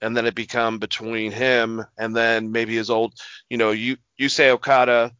and 0.01 0.15
then 0.15 0.25
it 0.25 0.35
become 0.35 0.79
between 0.79 1.31
him 1.31 1.83
and 1.97 2.15
then 2.15 2.51
maybe 2.51 2.75
his 2.75 2.89
old, 2.89 3.13
you 3.49 3.57
know, 3.57 3.71
you 3.71 3.97
you 4.17 4.29
say 4.29 4.51
Okada, 4.51 5.11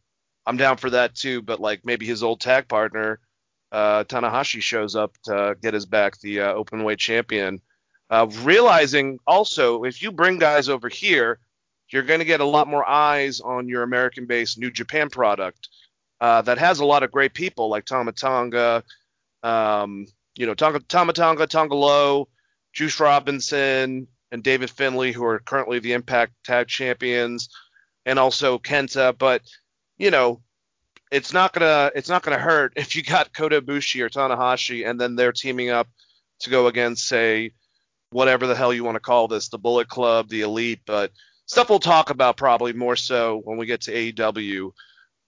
I'm 0.46 0.56
down 0.56 0.76
for 0.76 0.90
that 0.90 1.14
too, 1.14 1.42
but 1.42 1.60
like 1.60 1.84
maybe 1.84 2.06
his 2.06 2.22
old 2.22 2.40
tag 2.40 2.68
partner, 2.68 3.20
uh, 3.72 4.04
Tanahashi 4.04 4.62
shows 4.62 4.96
up 4.96 5.16
to 5.24 5.56
get 5.60 5.74
his 5.74 5.86
back, 5.86 6.18
the 6.20 6.40
uh, 6.40 6.52
open 6.52 6.84
weight 6.84 6.98
champion. 6.98 7.60
Uh, 8.10 8.26
realizing 8.42 9.18
also 9.26 9.84
if 9.84 10.02
you 10.02 10.10
bring 10.10 10.38
guys 10.38 10.68
over 10.68 10.88
here, 10.88 11.38
you're 11.90 12.02
going 12.02 12.20
to 12.20 12.24
get 12.24 12.40
a 12.40 12.44
lot 12.44 12.68
more 12.68 12.88
eyes 12.88 13.40
on 13.40 13.68
your 13.68 13.82
American-based 13.82 14.58
New 14.58 14.70
Japan 14.70 15.08
product 15.08 15.68
uh, 16.20 16.42
that 16.42 16.58
has 16.58 16.80
a 16.80 16.84
lot 16.84 17.02
of 17.02 17.10
great 17.10 17.34
people 17.34 17.68
like 17.68 17.84
Tama 17.84 18.12
Tonga, 18.12 18.82
um, 19.42 20.06
you 20.36 20.46
know, 20.46 20.54
Tonga, 20.54 20.80
Tama 20.80 21.12
Tonga, 21.12 21.74
Low, 21.74 22.28
Juice 22.72 23.00
Robinson, 23.00 24.06
and 24.30 24.42
David 24.42 24.70
Finlay, 24.70 25.12
who 25.12 25.24
are 25.24 25.38
currently 25.38 25.78
the 25.78 25.94
Impact 25.94 26.32
Tag 26.44 26.68
Champions, 26.68 27.48
and 28.04 28.18
also 28.18 28.58
Kenta. 28.58 29.16
But, 29.16 29.42
you 29.96 30.10
know, 30.10 30.42
it's 31.10 31.32
not 31.32 31.52
gonna 31.52 31.90
it's 31.94 32.08
not 32.08 32.22
gonna 32.22 32.38
hurt 32.38 32.72
if 32.76 32.96
you 32.96 33.02
got 33.02 33.32
Kota 33.32 33.60
Ibushi 33.62 34.00
or 34.00 34.08
Tanahashi 34.08 34.88
and 34.88 35.00
then 35.00 35.16
they're 35.16 35.32
teaming 35.32 35.70
up 35.70 35.88
to 36.40 36.50
go 36.50 36.66
against 36.66 37.06
say 37.06 37.52
whatever 38.10 38.46
the 38.46 38.54
hell 38.54 38.72
you 38.72 38.84
want 38.84 38.96
to 38.96 39.00
call 39.00 39.28
this, 39.28 39.48
the 39.48 39.58
Bullet 39.58 39.88
Club, 39.88 40.28
the 40.28 40.42
Elite, 40.42 40.80
but 40.86 41.12
stuff 41.46 41.68
we'll 41.68 41.78
talk 41.78 42.10
about 42.10 42.36
probably 42.36 42.72
more 42.72 42.96
so 42.96 43.40
when 43.44 43.58
we 43.58 43.66
get 43.66 43.82
to 43.82 44.12
AEW. 44.12 44.72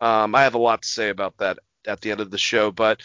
Um, 0.01 0.35
I 0.35 0.43
have 0.43 0.55
a 0.55 0.59
lot 0.59 0.83
to 0.83 0.89
say 0.89 1.11
about 1.11 1.37
that 1.39 1.59
at 1.87 2.01
the 2.01 2.11
end 2.11 2.21
of 2.21 2.31
the 2.31 2.39
show, 2.39 2.71
but 2.71 3.01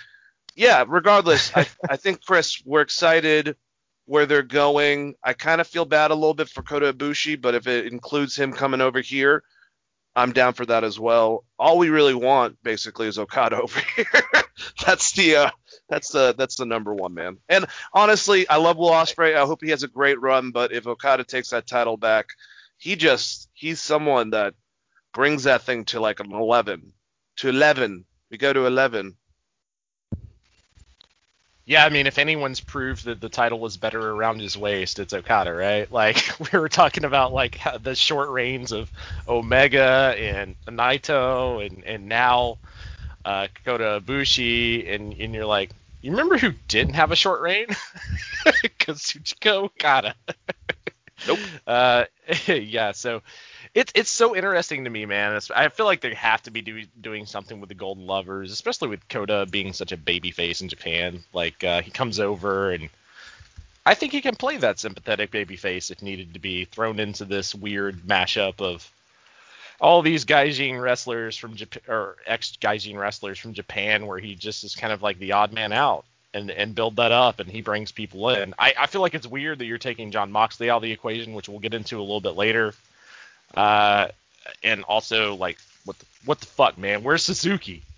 yeah, 0.55 0.86
regardless, 0.88 1.51
I, 1.55 1.67
I 1.89 1.98
think 1.98 2.24
Chris, 2.25 2.62
we're 2.65 2.82
excited 2.82 3.58
where 4.05 4.25
they're 4.25 4.44
going. 4.44 5.15
I 5.24 5.34
kind 5.34 5.60
of 5.60 5.67
feel 5.67 5.86
bad 5.86 6.12
a 6.12 6.15
little 6.15 6.34
bit 6.34 6.50
for 6.50 6.62
Kota 6.62 6.94
Ibushi, 6.94 7.41
but 7.41 7.55
if 7.55 7.67
it 7.67 7.91
includes 7.91 8.36
him 8.38 8.53
coming 8.53 8.82
over 8.82 9.01
here, 9.01 9.44
I'm 10.15 10.31
down 10.31 10.53
for 10.53 10.65
that 10.65 10.84
as 10.84 11.00
well. 11.00 11.43
All 11.60 11.77
we 11.77 11.89
really 11.89 12.13
want 12.13 12.62
basically 12.63 13.07
is 13.07 13.19
Okada 13.19 13.57
over 13.62 13.79
here. 13.95 14.05
that's 14.86 15.12
the 15.13 15.36
uh, 15.36 15.50
that's 15.89 16.10
the 16.10 16.34
that's 16.38 16.55
the 16.55 16.65
number 16.65 16.93
one 16.93 17.13
man. 17.13 17.38
And 17.50 17.65
honestly, 17.93 18.48
I 18.48 18.57
love 18.57 18.77
Will 18.77 18.91
Ospreay. 18.91 19.36
I 19.36 19.45
hope 19.45 19.62
he 19.62 19.72
has 19.72 19.84
a 19.84 19.88
great 19.88 20.19
run. 20.22 20.51
But 20.51 20.72
if 20.72 20.88
Okada 20.88 21.24
takes 21.24 21.50
that 21.50 21.67
title 21.67 21.98
back, 21.98 22.29
he 22.77 22.95
just 22.95 23.50
he's 23.53 23.81
someone 23.81 24.31
that 24.31 24.53
brings 25.13 25.43
that 25.43 25.63
thing 25.63 25.86
to 25.86 26.00
like 26.00 26.19
an 26.19 26.31
11 26.34 26.93
to 27.38 27.50
11. 27.50 28.05
We 28.31 28.38
go 28.38 28.53
to 28.53 28.65
11. 28.65 29.15
Yeah, 31.65 31.84
I 31.84 31.89
mean, 31.89 32.05
if 32.05 32.19
anyone's 32.19 32.60
proved 32.62 33.05
that 33.05 33.22
the 33.22 33.29
title 33.29 33.60
was 33.60 33.75
better 33.77 34.12
around 34.12 34.39
his 34.39 34.55
waist, 34.55 35.00
it's 35.00 35.13
Okada, 35.13 35.51
right? 35.53 35.91
Like 35.95 36.24
we 36.51 36.60
were 36.60 36.69
talking 36.69 37.05
about, 37.05 37.34
like 37.34 37.60
the 37.81 37.95
short 37.95 38.29
reigns 38.29 38.72
of 38.72 38.91
Omega 39.27 40.13
and 40.17 40.55
Naito, 40.67 41.65
and 41.65 41.84
and 41.84 42.07
now 42.07 42.57
uh, 43.25 43.48
Kota 43.65 44.01
Ibushi, 44.05 44.93
and 44.93 45.13
and 45.13 45.34
you're 45.36 45.45
like, 45.45 45.72
you 46.01 46.12
remember 46.12 46.38
who 46.38 46.53
didn't 46.67 46.95
have 46.95 47.12
a 47.12 47.15
short 47.17 47.41
reign? 47.41 47.67
Kazuchika 48.79 49.51
Okada. 49.65 50.15
Nope. 51.27 51.39
Uh, 51.67 52.05
yeah, 52.48 52.91
so 52.91 53.24
it's 53.74 53.91
it's 53.95 54.12
so 54.12 54.36
interesting 54.36 54.84
to 54.84 54.89
me, 54.89 55.07
man. 55.07 55.36
It's, 55.36 55.50
I 55.50 55.69
feel 55.69 55.88
like 55.88 56.01
they 56.01 56.13
have 56.13 56.43
to 56.43 56.51
be 56.51 56.62
do, 56.62 56.84
doing 57.01 57.25
something 57.25 57.60
with 57.60 57.69
the 57.69 57.75
Golden 57.75 58.05
Lovers, 58.05 58.51
especially 58.51 58.89
with 58.89 59.07
Kota 59.10 59.48
being 59.50 59.74
such 59.74 59.91
a 59.91 59.98
baby 59.98 60.29
face 60.29 60.62
in 60.62 60.69
Japan. 60.69 61.24
Like 61.34 61.63
uh, 61.63 61.81
he 61.81 61.89
comes 61.89 62.19
over 62.19 62.69
and 62.69 62.89
I 63.84 63.95
think 63.95 64.12
he 64.12 64.22
can 64.22 64.36
play 64.36 64.57
that 64.57 64.79
sympathetic 64.79 65.31
baby 65.31 65.55
face 65.55 65.89
if 65.89 66.03
needed 66.03 66.34
to 66.34 66.39
be 66.39 66.65
thrown 66.65 67.00
into 67.00 67.25
this 67.25 67.55
weird 67.55 68.01
mashup 68.01 68.62
of 68.62 68.91
all 69.81 70.01
these 70.01 70.25
Gaijin 70.25 70.79
wrestlers 70.79 71.36
from 71.36 71.55
Japan 71.55 71.81
or 71.88 72.17
ex 72.25 72.57
Gaijin 72.62 72.98
wrestlers 72.98 73.39
from 73.39 73.53
Japan, 73.53 74.05
where 74.05 74.19
he 74.19 74.36
just 74.36 74.63
is 74.63 74.75
kind 74.75 74.93
of 74.93 75.01
like 75.01 75.19
the 75.19 75.31
odd 75.31 75.51
man 75.51 75.74
out 75.74 76.05
and 76.36 76.51
and 76.51 76.75
build 76.75 76.98
that 76.98 77.12
up 77.12 77.39
and 77.39 77.50
he 77.50 77.62
brings 77.62 77.92
people 77.92 78.30
in. 78.30 78.54
I, 78.60 78.74
I 78.77 78.86
feel 78.88 79.01
like 79.01 79.15
it's 79.15 79.25
weird 79.25 79.60
that 79.60 79.65
you're 79.65 79.77
taking 79.77 80.12
Jon 80.12 80.32
Moxley 80.32 80.70
out 80.70 80.77
of 80.77 80.84
the 80.84 80.92
equation, 80.92 81.34
which 81.34 81.50
we'll 81.50 81.60
get 81.60 81.74
into 81.74 81.98
a 81.98 82.01
little 82.01 82.22
bit 82.22 82.36
later. 82.36 82.74
Uh, 83.54 84.10
and 84.63 84.84
also 84.84 85.36
like 85.36 85.58
what 85.86 85.98
the, 85.98 86.06
what 86.25 86.39
the 86.39 86.46
fuck, 86.48 86.77
man? 86.77 87.04
Where's 87.04 87.24
Suzuki? 87.24 87.82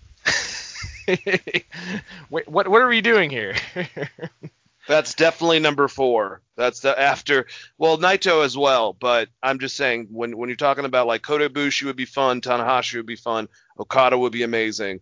What 2.28 2.68
what 2.68 2.82
are 2.82 2.88
we 2.88 3.00
doing 3.00 3.30
here? 3.30 3.54
That's 4.88 5.14
definitely 5.14 5.60
number 5.60 5.88
four. 5.88 6.40
That's 6.56 6.80
the 6.80 6.98
after 6.98 7.46
well 7.78 7.98
Naito 7.98 8.44
as 8.44 8.56
well, 8.56 8.92
but 8.92 9.28
I'm 9.42 9.58
just 9.58 9.76
saying 9.76 10.08
when 10.10 10.36
when 10.36 10.48
you're 10.48 10.56
talking 10.56 10.84
about 10.84 11.06
like 11.06 11.22
Kota 11.22 11.48
Ibushi 11.48 11.84
would 11.84 11.96
be 11.96 12.04
fun, 12.04 12.40
Tanahashi 12.40 12.96
would 12.96 13.06
be 13.06 13.16
fun, 13.16 13.48
Okada 13.78 14.18
would 14.18 14.32
be 14.32 14.42
amazing. 14.42 15.00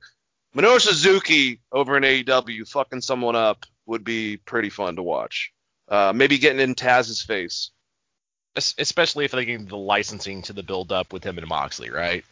Minoru 0.56 0.80
Suzuki 0.80 1.60
over 1.70 1.96
in 1.96 2.02
AEW 2.02 2.66
fucking 2.68 3.02
someone 3.02 3.36
up 3.36 3.66
would 3.84 4.04
be 4.04 4.38
pretty 4.38 4.70
fun 4.70 4.96
to 4.96 5.02
watch. 5.02 5.52
Uh, 5.88 6.12
maybe 6.14 6.38
getting 6.38 6.60
in 6.60 6.74
Taz's 6.74 7.22
face. 7.22 7.70
Especially 8.56 9.26
if 9.26 9.32
they 9.32 9.44
give 9.44 9.68
the 9.68 9.76
licensing 9.76 10.40
to 10.42 10.54
the 10.54 10.62
build 10.62 10.90
up 10.90 11.12
with 11.12 11.22
him 11.22 11.36
and 11.36 11.46
Moxley, 11.46 11.90
right? 11.90 12.24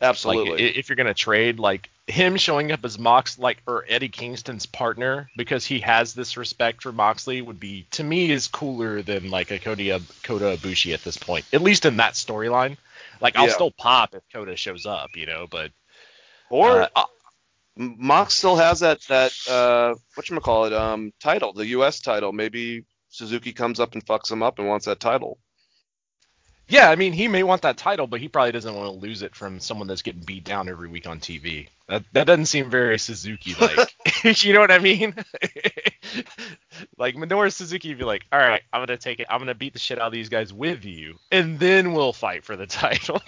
Absolutely. 0.00 0.50
Like 0.66 0.76
if 0.76 0.88
you're 0.88 0.96
gonna 0.96 1.12
trade, 1.12 1.58
like 1.58 1.90
him 2.06 2.36
showing 2.36 2.72
up 2.72 2.84
as 2.84 2.98
Mox, 2.98 3.38
like 3.38 3.58
or 3.66 3.84
Eddie 3.86 4.08
Kingston's 4.08 4.64
partner, 4.64 5.28
because 5.36 5.64
he 5.66 5.80
has 5.80 6.14
this 6.14 6.38
respect 6.38 6.82
for 6.82 6.92
Moxley, 6.92 7.42
would 7.42 7.60
be 7.60 7.86
to 7.92 8.04
me 8.04 8.30
is 8.30 8.46
cooler 8.46 9.02
than 9.02 9.30
like 9.30 9.50
a 9.50 9.58
Kota 9.58 10.00
Kota 10.22 10.56
Ibushi 10.56 10.94
at 10.94 11.04
this 11.04 11.18
point. 11.18 11.44
At 11.52 11.60
least 11.62 11.84
in 11.84 11.98
that 11.98 12.14
storyline. 12.14 12.78
Like 13.20 13.36
I'll 13.36 13.46
Yeah. 13.46 13.52
still 13.52 13.70
pop 13.70 14.14
if 14.14 14.22
Kota 14.32 14.56
shows 14.56 14.86
up, 14.86 15.10
you 15.16 15.26
know, 15.26 15.46
but 15.50 15.70
or 16.50 16.88
uh, 16.94 17.04
Mox 17.76 18.34
still 18.34 18.56
has 18.56 18.80
that 18.80 19.00
that 19.02 19.32
uh 19.48 19.94
what 20.14 20.28
you 20.30 20.40
call 20.40 20.64
it 20.64 20.72
um 20.72 21.12
title, 21.20 21.52
the 21.52 21.66
U.S. 21.68 22.00
title. 22.00 22.32
Maybe 22.32 22.84
Suzuki 23.08 23.52
comes 23.52 23.80
up 23.80 23.94
and 23.94 24.04
fucks 24.04 24.30
him 24.30 24.42
up 24.42 24.58
and 24.58 24.66
wants 24.68 24.86
that 24.86 25.00
title. 25.00 25.38
yeah, 26.68 26.90
I 26.90 26.96
mean 26.96 27.12
he 27.12 27.28
may 27.28 27.42
want 27.42 27.62
that 27.62 27.76
title, 27.76 28.06
but 28.06 28.20
he 28.20 28.28
probably 28.28 28.52
doesn't 28.52 28.74
want 28.74 28.86
to 28.92 28.98
lose 28.98 29.22
it 29.22 29.34
from 29.34 29.60
someone 29.60 29.88
that's 29.88 30.02
getting 30.02 30.22
beat 30.22 30.44
down 30.44 30.68
every 30.68 30.88
week 30.88 31.06
on 31.06 31.20
TV. 31.20 31.68
That 31.88 32.04
that 32.12 32.26
doesn't 32.26 32.46
seem 32.46 32.70
very 32.70 32.98
Suzuki 32.98 33.54
like. 33.60 33.94
you 34.42 34.52
know 34.52 34.60
what 34.60 34.70
I 34.70 34.78
mean? 34.78 35.14
like 36.98 37.14
Minoru 37.14 37.52
Suzuki 37.52 37.90
would 37.90 37.98
be 37.98 38.04
like, 38.04 38.24
all 38.32 38.38
right, 38.38 38.62
I'm 38.72 38.80
gonna 38.80 38.96
take 38.96 39.20
it. 39.20 39.26
I'm 39.28 39.38
gonna 39.38 39.54
beat 39.54 39.74
the 39.74 39.78
shit 39.78 40.00
out 40.00 40.06
of 40.06 40.12
these 40.12 40.28
guys 40.28 40.52
with 40.52 40.84
you, 40.84 41.16
and 41.30 41.58
then 41.58 41.92
we'll 41.92 42.12
fight 42.12 42.44
for 42.44 42.56
the 42.56 42.66
title. 42.66 43.22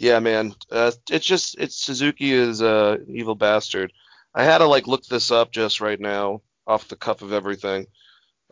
Yeah, 0.00 0.18
man. 0.20 0.54
Uh, 0.70 0.92
it's 1.10 1.26
just 1.26 1.56
it's 1.58 1.76
Suzuki 1.76 2.32
is 2.32 2.62
a 2.62 3.00
evil 3.06 3.34
bastard. 3.34 3.92
I 4.34 4.44
had 4.44 4.58
to 4.58 4.64
like 4.64 4.86
look 4.86 5.04
this 5.04 5.30
up 5.30 5.52
just 5.52 5.82
right 5.82 6.00
now 6.00 6.40
off 6.66 6.88
the 6.88 6.96
cuff 6.96 7.20
of 7.20 7.34
everything. 7.34 7.86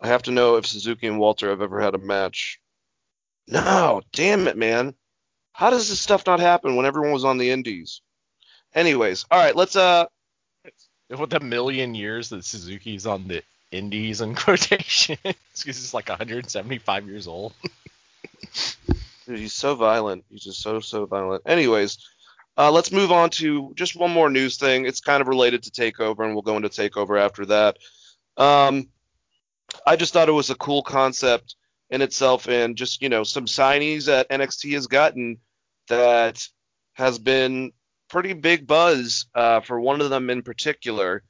I 0.03 0.09
have 0.09 0.25
to 0.25 0.31
know 0.31 0.57
if 0.57 0.67
Suzuki 0.67 1.07
and 1.07 1.19
Walter 1.19 1.49
have 1.49 1.63
ever 1.63 1.81
had 1.81 1.95
a 1.95 1.99
match. 1.99 2.61
No, 3.47 4.03
damn 4.13 4.47
it, 4.47 4.59
man. 4.59 4.95
How 5.53 5.71
does 5.71 5.89
this 5.89 6.01
stuff 6.01 6.27
not 6.27 6.39
happen 6.39 6.77
when 6.77 6.85
everyone 6.85 7.13
was 7.13 7.25
on 7.25 7.39
the 7.39 7.51
indies? 7.51 8.03
Anyways, 8.75 9.25
all 9.31 9.39
right, 9.39 9.57
let's 9.57 9.75
uh 9.75 10.05
With 11.09 11.31
the 11.31 11.41
million 11.41 11.95
years 11.95 12.29
that 12.29 12.45
Suzuki's 12.45 13.07
on 13.07 13.27
the 13.27 13.43
Indies 13.73 14.21
in 14.21 14.35
quotation, 14.45 15.17
because 15.23 15.65
he's 15.65 15.95
like 15.95 16.11
175 16.11 17.07
years 17.09 17.27
old. 17.27 17.55
He's 19.29 19.55
so 19.55 19.75
violent. 19.75 20.25
He's 20.29 20.43
just 20.43 20.63
so 20.63 20.81
so 20.81 21.07
violent. 21.07 21.43
Anyways, 21.47 21.99
uh, 22.57 22.73
let's 22.73 22.91
move 22.91 23.13
on 23.13 23.31
to 23.31 23.73
just 23.75 23.97
one 23.97 24.11
more 24.11 24.31
news 24.31 24.57
thing. 24.57 24.87
It's 24.87 25.01
kind 25.01 25.21
of 25.21 25.29
related 25.29 25.63
to 25.63 25.71
Takeover, 25.71 26.25
and 26.25 26.35
we'll 26.35 26.43
go 26.43 26.57
into 26.57 26.69
Takeover 26.69 27.21
after 27.21 27.47
that. 27.47 27.77
Um, 28.37 28.89
I 29.87 29.97
just 29.97 30.13
thought 30.13 30.29
it 30.29 30.33
was 30.33 30.51
a 30.51 30.57
cool 30.57 30.83
concept 30.83 31.57
in 31.91 32.03
itself, 32.03 32.49
and 32.49 32.77
just 32.77 33.03
you 33.03 33.09
know 33.09 33.25
some 33.25 33.47
signees 33.47 34.07
that 34.07 34.29
NXT 34.31 34.73
has 34.73 34.87
gotten 34.87 35.39
that 35.89 36.47
has 36.95 37.19
been 37.19 37.73
pretty 38.09 38.33
big 38.33 38.67
buzz 38.67 39.27
uh, 39.35 39.61
for 39.61 39.81
one 39.81 40.01
of 40.01 40.11
them 40.11 40.31
in 40.31 40.43
particular. 40.43 41.23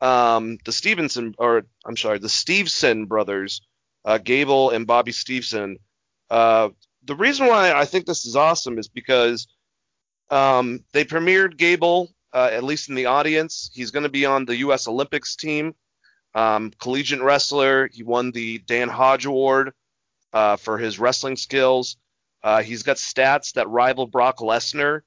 Um, 0.00 0.58
the 0.64 0.72
Stevenson, 0.72 1.34
or 1.38 1.62
I'm 1.84 1.96
sorry, 1.96 2.18
the 2.18 2.28
Steveson 2.28 3.08
brothers, 3.08 3.60
uh, 4.04 4.18
Gable 4.18 4.70
and 4.70 4.86
Bobby 4.86 5.12
Stevenson. 5.12 5.78
Uh, 6.30 6.70
the 7.04 7.16
reason 7.16 7.46
why 7.46 7.72
I 7.72 7.84
think 7.84 8.06
this 8.06 8.26
is 8.26 8.36
awesome 8.36 8.78
is 8.78 8.88
because 8.88 9.46
um, 10.30 10.84
they 10.92 11.04
premiered 11.04 11.56
Gable, 11.56 12.10
uh, 12.32 12.50
at 12.52 12.64
least 12.64 12.88
in 12.88 12.94
the 12.94 13.06
audience. 13.06 13.70
He's 13.72 13.90
going 13.90 14.02
to 14.02 14.10
be 14.10 14.26
on 14.26 14.44
the 14.44 14.56
U.S. 14.58 14.86
Olympics 14.86 15.36
team. 15.36 15.74
Um, 16.34 16.72
collegiate 16.78 17.22
wrestler. 17.22 17.88
He 17.92 18.02
won 18.02 18.30
the 18.30 18.58
Dan 18.58 18.88
Hodge 18.88 19.26
Award 19.26 19.72
uh, 20.32 20.56
for 20.56 20.78
his 20.78 20.98
wrestling 20.98 21.36
skills. 21.36 21.96
Uh, 22.42 22.62
he's 22.62 22.84
got 22.84 22.96
stats 22.96 23.54
that 23.54 23.68
rival 23.68 24.06
Brock 24.06 24.38
Lesnar. 24.38 25.00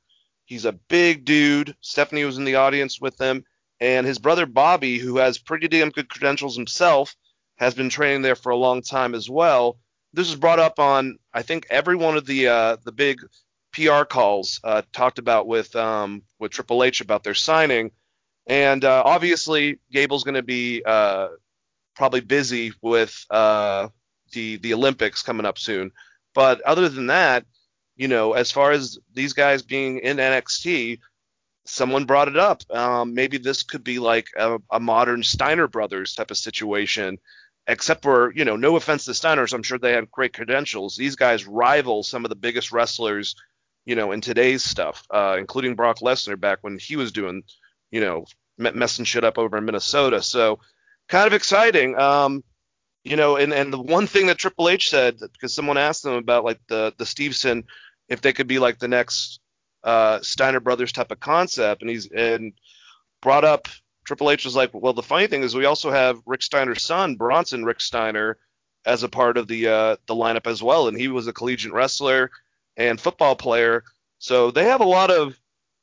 He's 0.46 0.66
a 0.66 0.74
big 0.74 1.24
dude. 1.24 1.76
Stephanie 1.80 2.26
was 2.26 2.38
in 2.38 2.44
the 2.44 2.56
audience 2.56 3.00
with 3.00 3.20
him. 3.20 3.46
And 3.80 4.06
his 4.06 4.20
brother 4.20 4.46
Bobby, 4.46 4.98
who 4.98 5.18
has 5.18 5.38
pretty 5.38 5.68
damn 5.68 5.90
good 5.90 6.10
credentials 6.10 6.56
himself, 6.56 7.16
has 7.58 7.74
been 7.74 7.90
training 7.90 8.22
there 8.22 8.36
for 8.36 8.52
a 8.52 8.58
long 8.58 8.82
time 8.82 9.16
as 9.16 9.30
well 9.30 9.78
this 10.13 10.29
was 10.29 10.36
brought 10.36 10.60
up 10.60 10.79
on 10.79 11.17
I 11.34 11.41
think 11.41 11.67
every 11.70 11.96
one 11.96 12.15
of 12.15 12.25
the 12.25 12.48
uh, 12.48 12.77
the 12.84 12.91
big 12.91 13.20
PR 13.74 14.03
calls 14.03 14.60
uh, 14.63 14.84
talked 14.91 15.20
about 15.20 15.48
with 15.48 15.75
um, 15.75 16.22
with 16.39 16.51
Triple 16.51 16.84
H 16.84 17.01
about 17.01 17.24
their 17.24 17.34
signing, 17.34 17.91
and 18.48 18.86
uh, 18.86 19.01
obviously 19.05 19.79
Gable's 19.91 20.24
going 20.24 20.36
to 20.36 20.43
be 20.43 20.84
uh, 20.86 21.29
probably 21.96 22.22
busy 22.22 22.74
with 22.82 23.25
uh, 23.29 23.89
the 24.34 24.58
the 24.58 24.74
Olympics 24.74 25.24
coming 25.24 25.46
up 25.46 25.58
soon. 25.58 25.91
But 26.36 26.62
other 26.62 26.89
than 26.89 27.08
that, 27.08 27.46
you 27.96 28.08
know, 28.08 28.34
as 28.34 28.51
far 28.51 28.72
as 28.72 29.00
these 29.13 29.34
guys 29.34 29.62
being 29.62 30.00
in 30.00 30.17
NXT, 30.17 31.00
someone 31.65 32.05
brought 32.05 32.27
it 32.27 32.38
up. 32.38 32.63
Um, 32.72 33.13
maybe 33.13 33.38
this 33.38 33.63
could 33.63 33.84
be 33.84 34.00
like 34.00 34.27
a, 34.38 34.58
a 34.72 34.79
modern 34.79 35.24
Steiner 35.24 35.67
Brothers 35.67 36.13
type 36.13 36.32
of 36.32 36.38
situation 36.38 37.17
except 37.67 38.03
for 38.03 38.34
you 38.34 38.46
know, 38.46 38.55
no 38.55 38.75
offense 38.75 39.05
to 39.05 39.12
Steiners, 39.12 39.53
I'm 39.53 39.63
sure 39.63 39.77
they 39.77 39.93
have 39.93 40.12
great 40.12 40.34
credentials. 40.34 40.96
These 40.96 41.15
guys 41.15 41.46
rival 41.48 42.03
some 42.03 42.25
of 42.25 42.29
the 42.29 42.36
biggest 42.36 42.72
wrestlers, 42.72 43.36
you 43.86 43.96
know, 43.96 44.12
in 44.12 44.22
today's 44.22 44.63
stuff, 44.63 45.03
uh, 45.10 45.36
including 45.39 45.75
Brock 45.75 46.00
Lesnar 46.00 46.39
back 46.39 46.60
when 46.62 46.77
he 46.77 46.96
was 46.96 47.12
doing, 47.12 47.43
you 47.91 48.01
know, 48.01 48.25
messing 48.58 49.05
shit 49.05 49.24
up 49.24 49.38
over 49.38 49.58
in 49.58 49.65
Minnesota. 49.65 50.22
So 50.22 50.60
kind 51.08 51.27
of 51.27 51.34
exciting. 51.34 51.98
Um, 51.98 52.43
you 53.03 53.17
know, 53.17 53.36
and 53.36 53.53
and 53.53 53.72
the 53.72 53.82
one 53.82 54.08
thing 54.08 54.27
that 54.27 54.38
Triple 54.38 54.70
H 54.70 54.89
said 54.89 55.17
because 55.20 55.53
someone 55.53 55.77
asked 55.77 56.05
him 56.05 56.13
about 56.13 56.46
like 56.46 56.60
the 56.67 56.93
the 56.98 57.05
Stevenson 57.05 57.65
if 58.08 58.22
they 58.22 58.34
could 58.34 58.48
be 58.48 58.60
like 58.60 58.79
the 58.79 58.88
next 58.88 59.39
uh, 59.84 60.20
Steiner 60.22 60.62
brothers 60.62 60.91
type 60.93 61.12
of 61.12 61.20
concept, 61.20 61.82
and 61.82 61.89
he's 61.89 62.10
and 62.10 62.53
brought 63.22 63.43
up 63.43 63.67
Triple 64.06 64.32
H 64.32 64.46
was 64.46 64.56
like, 64.56 64.72
well, 64.74 64.94
the 64.94 65.02
funny 65.02 65.28
thing 65.28 65.44
is 65.44 65.56
we 65.56 65.66
also 65.66 65.92
have 65.92 66.22
Rick 66.26 66.42
Steiner's 66.42 66.84
son, 66.84 67.16
Bronson 67.16 67.64
Rechsteiner, 67.64 68.36
as 68.86 69.04
a 69.04 69.10
part 69.10 69.38
of 69.38 69.48
the 69.48 69.68
uh, 69.68 69.96
the 70.08 70.16
lineup 70.16 70.48
as 70.48 70.62
well, 70.62 70.88
and 70.88 70.98
he 70.98 71.08
was 71.08 71.28
a 71.28 71.34
collegiate 71.34 71.74
wrestler 71.74 72.32
and 72.76 73.00
football 73.00 73.36
player. 73.36 73.84
So 74.20 74.52
they 74.52 74.66
have 74.66 74.82
a 74.82 74.86
lot 74.86 75.10
of, 75.12 75.38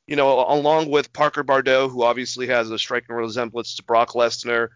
you 0.07 0.17
know, 0.17 0.41
along 0.41 0.91
with 0.91 1.12
Parker 1.12 1.45
Boudreaux, 1.45 1.91
who 1.91 2.03
obviously 2.03 2.47
has 2.49 2.71
a 2.71 2.79
striking 2.79 3.17
resemblance 3.17 3.77
to 3.77 3.85
Brock 3.85 4.11
Lesnar, 4.11 4.69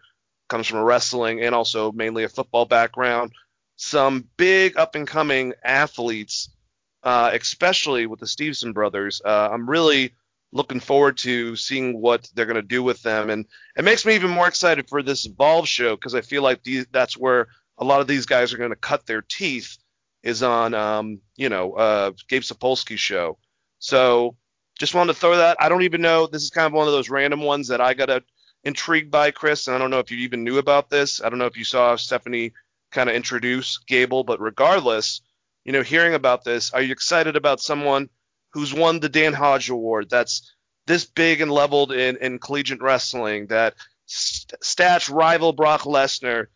comes 0.49 0.67
from 0.67 0.79
a 0.79 0.83
wrestling 0.83 1.41
and 1.41 1.53
also 1.53 1.91
mainly 1.91 2.23
a 2.23 2.29
football 2.29 2.65
background. 2.65 3.31
Some 3.75 4.27
big 4.37 4.77
up 4.77 4.95
and 4.95 5.07
coming 5.07 5.53
athletes, 5.63 6.49
uh, 7.03 7.31
especially 7.33 8.05
with 8.05 8.19
the 8.19 8.27
Stevenson 8.27 8.71
brothers. 8.71 9.21
Uh, 9.23 9.49
I'm 9.51 9.69
really 9.69 10.13
looking 10.55 10.79
forward 10.79 11.17
to 11.17 11.53
seeing 11.57 11.99
what 11.99 12.29
they're 12.33 12.45
going 12.45 12.55
to 12.55 12.61
do 12.61 12.81
with 12.81 13.03
them. 13.03 13.29
And 13.29 13.45
it 13.75 13.83
makes 13.83 14.05
me 14.05 14.15
even 14.15 14.31
more 14.31 14.47
excited 14.47 14.87
for 14.87 15.03
this 15.03 15.25
Evolve 15.25 15.67
show 15.67 15.97
because 15.97 16.15
I 16.15 16.21
feel 16.21 16.43
like 16.43 16.63
these, 16.63 16.85
that's 16.93 17.17
where 17.17 17.49
a 17.77 17.83
lot 17.83 17.99
of 17.99 18.07
these 18.07 18.25
guys 18.25 18.53
are 18.53 18.57
going 18.57 18.69
to 18.69 18.77
cut 18.77 19.05
their 19.05 19.21
teeth 19.21 19.77
is 20.23 20.41
on, 20.43 20.73
um, 20.73 21.19
you 21.35 21.49
know, 21.49 21.73
uh, 21.73 22.11
Gabe 22.29 22.41
Sapolsky's 22.41 23.01
show. 23.01 23.37
So 23.79 24.37
just 24.79 24.95
wanted 24.95 25.11
to 25.13 25.19
throw 25.19 25.35
that. 25.35 25.57
I 25.59 25.67
don't 25.67 25.83
even 25.83 25.99
know. 25.99 26.25
This 26.25 26.43
is 26.43 26.51
kind 26.51 26.67
of 26.67 26.71
one 26.71 26.87
of 26.87 26.93
those 26.93 27.09
random 27.09 27.41
ones 27.41 27.67
that 27.67 27.81
I 27.81 27.93
got 27.93 28.05
to 28.05 28.23
intrigued 28.63 29.11
by, 29.11 29.31
Chris. 29.31 29.67
And 29.67 29.75
I 29.75 29.77
don't 29.77 29.91
know 29.91 29.99
if 29.99 30.09
you 30.09 30.19
even 30.19 30.45
knew 30.45 30.57
about 30.57 30.89
this. 30.89 31.21
I 31.21 31.27
don't 31.27 31.37
know 31.37 31.47
if 31.47 31.57
you 31.57 31.65
saw 31.65 31.97
Stephanie 31.97 32.53
kind 32.91 33.09
of 33.09 33.15
introduce 33.17 33.77
Gable, 33.79 34.23
but 34.23 34.39
regardless, 34.39 35.19
you 35.65 35.73
know, 35.73 35.83
hearing 35.83 36.13
about 36.13 36.45
this, 36.45 36.71
are 36.71 36.81
you 36.81 36.93
excited 36.93 37.35
about 37.35 37.59
someone– 37.59 38.09
who's 38.55 38.73
won 38.73 39.01
the 39.01 39.09
Dan 39.09 39.33
Hodge 39.33 39.69
Award, 39.69 40.09
that's 40.09 40.49
this 40.87 41.03
big 41.03 41.41
and 41.41 41.51
leveled 41.51 41.91
in, 41.91 42.15
in 42.17 42.39
collegiate 42.39 42.81
wrestling, 42.81 43.47
that 43.47 43.75
st- 44.05 44.57
stats 44.61 45.13
rival 45.13 45.51
Brock 45.51 45.81
Lesnar, 45.81 46.47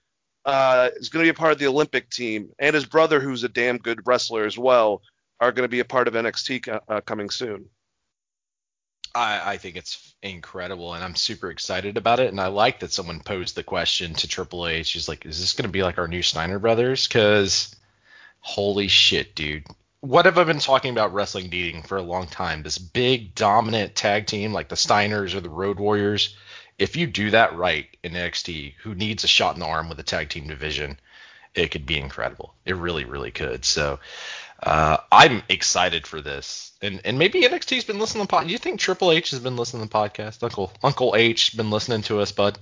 uh, 0.45 0.89
is 0.95 1.09
going 1.09 1.25
to 1.25 1.25
be 1.25 1.35
a 1.35 1.37
part 1.37 1.51
of 1.51 1.59
the 1.59 1.67
Olympic 1.67 2.09
team, 2.09 2.51
and 2.57 2.73
his 2.73 2.85
brother, 2.85 3.19
who's 3.19 3.43
a 3.43 3.49
damn 3.49 3.77
good 3.77 4.07
wrestler 4.07 4.45
as 4.45 4.57
well, 4.57 5.01
are 5.41 5.51
going 5.51 5.65
to 5.65 5.69
be 5.69 5.81
a 5.81 5.85
part 5.85 6.07
of 6.07 6.13
NXT 6.13 6.79
uh, 6.87 7.01
coming 7.01 7.29
soon. 7.29 7.65
I, 9.13 9.53
I, 9.53 9.57
think 9.57 9.75
it's 9.75 10.15
incredible, 10.23 10.93
and 10.93 11.03
I'm 11.03 11.15
super 11.15 11.51
excited 11.51 11.97
about 11.97 12.21
it. 12.21 12.29
And 12.29 12.39
I 12.39 12.47
like 12.47 12.79
that 12.79 12.93
someone 12.93 13.19
posed 13.19 13.55
the 13.55 13.63
question 13.63 14.13
to 14.13 14.27
Triple 14.27 14.67
H. 14.67 14.87
She's 14.87 15.09
like, 15.09 15.25
"Is 15.25 15.41
this 15.41 15.51
going 15.53 15.67
to 15.67 15.71
be 15.71 15.83
like 15.83 15.97
our 15.97 16.07
new 16.07 16.21
Steiner 16.21 16.59
brothers?" 16.59 17.07
Because 17.07 17.75
holy 18.39 18.87
shit, 18.87 19.35
dude! 19.35 19.65
What 20.01 20.25
have 20.25 20.37
I 20.37 20.43
been 20.45 20.59
talking 20.59 20.91
about 20.91 21.13
wrestling 21.13 21.49
needing 21.49 21.83
for 21.83 21.97
a 21.97 22.01
long 22.01 22.27
time? 22.27 22.63
This 22.63 22.77
big 22.77 23.35
dominant 23.35 23.95
tag 23.95 24.27
team 24.27 24.53
like 24.53 24.69
the 24.69 24.75
Steiners 24.75 25.35
or 25.35 25.41
the 25.41 25.49
Road 25.49 25.79
Warriors. 25.79 26.35
If 26.77 26.95
you 26.95 27.07
do 27.07 27.31
that 27.31 27.57
right 27.57 27.87
in 28.03 28.13
NXT, 28.13 28.75
who 28.81 28.95
needs 28.95 29.23
a 29.23 29.27
shot 29.27 29.55
in 29.55 29.59
the 29.59 29.65
arm 29.65 29.89
with 29.89 29.99
a 29.99 30.03
tag 30.03 30.29
team 30.29 30.47
division, 30.47 30.97
it 31.53 31.71
could 31.71 31.85
be 31.85 31.99
incredible. 31.99 32.53
It 32.65 32.77
really, 32.77 33.03
really 33.03 33.31
could. 33.31 33.65
So 33.65 33.99
uh, 34.63 34.97
I'm 35.11 35.43
excited 35.49 36.07
for 36.07 36.21
this. 36.21 36.71
And 36.81 37.01
and 37.03 37.19
maybe 37.19 37.41
NXT's 37.41 37.83
been 37.83 37.99
listening 37.99 38.25
to 38.27 38.45
you 38.45 38.57
think 38.57 38.79
Triple 38.79 39.11
H 39.11 39.31
has 39.31 39.41
been 39.41 39.57
listening 39.57 39.83
to 39.83 39.89
the 39.89 39.93
podcast? 39.93 40.41
Uncle 40.43 40.71
Uncle 40.81 41.15
H 41.17 41.57
been 41.57 41.71
listening 41.71 42.03
to 42.03 42.21
us, 42.21 42.31
bud? 42.31 42.57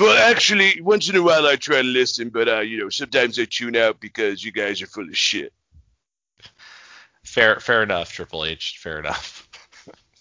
Well, 0.00 0.16
actually, 0.30 0.80
once 0.80 1.08
in 1.08 1.16
a 1.16 1.22
while 1.22 1.46
I 1.46 1.56
try 1.56 1.82
to 1.82 1.82
listen, 1.82 2.30
but 2.30 2.48
uh, 2.48 2.60
you 2.60 2.78
know, 2.78 2.88
sometimes 2.88 3.38
I 3.38 3.44
tune 3.44 3.76
out 3.76 4.00
because 4.00 4.42
you 4.42 4.52
guys 4.52 4.80
are 4.80 4.86
full 4.86 5.08
of 5.08 5.16
shit. 5.16 5.52
Fair, 7.28 7.60
fair 7.60 7.82
enough, 7.82 8.10
Triple 8.10 8.46
H. 8.46 8.78
Fair 8.78 8.98
enough. 8.98 9.46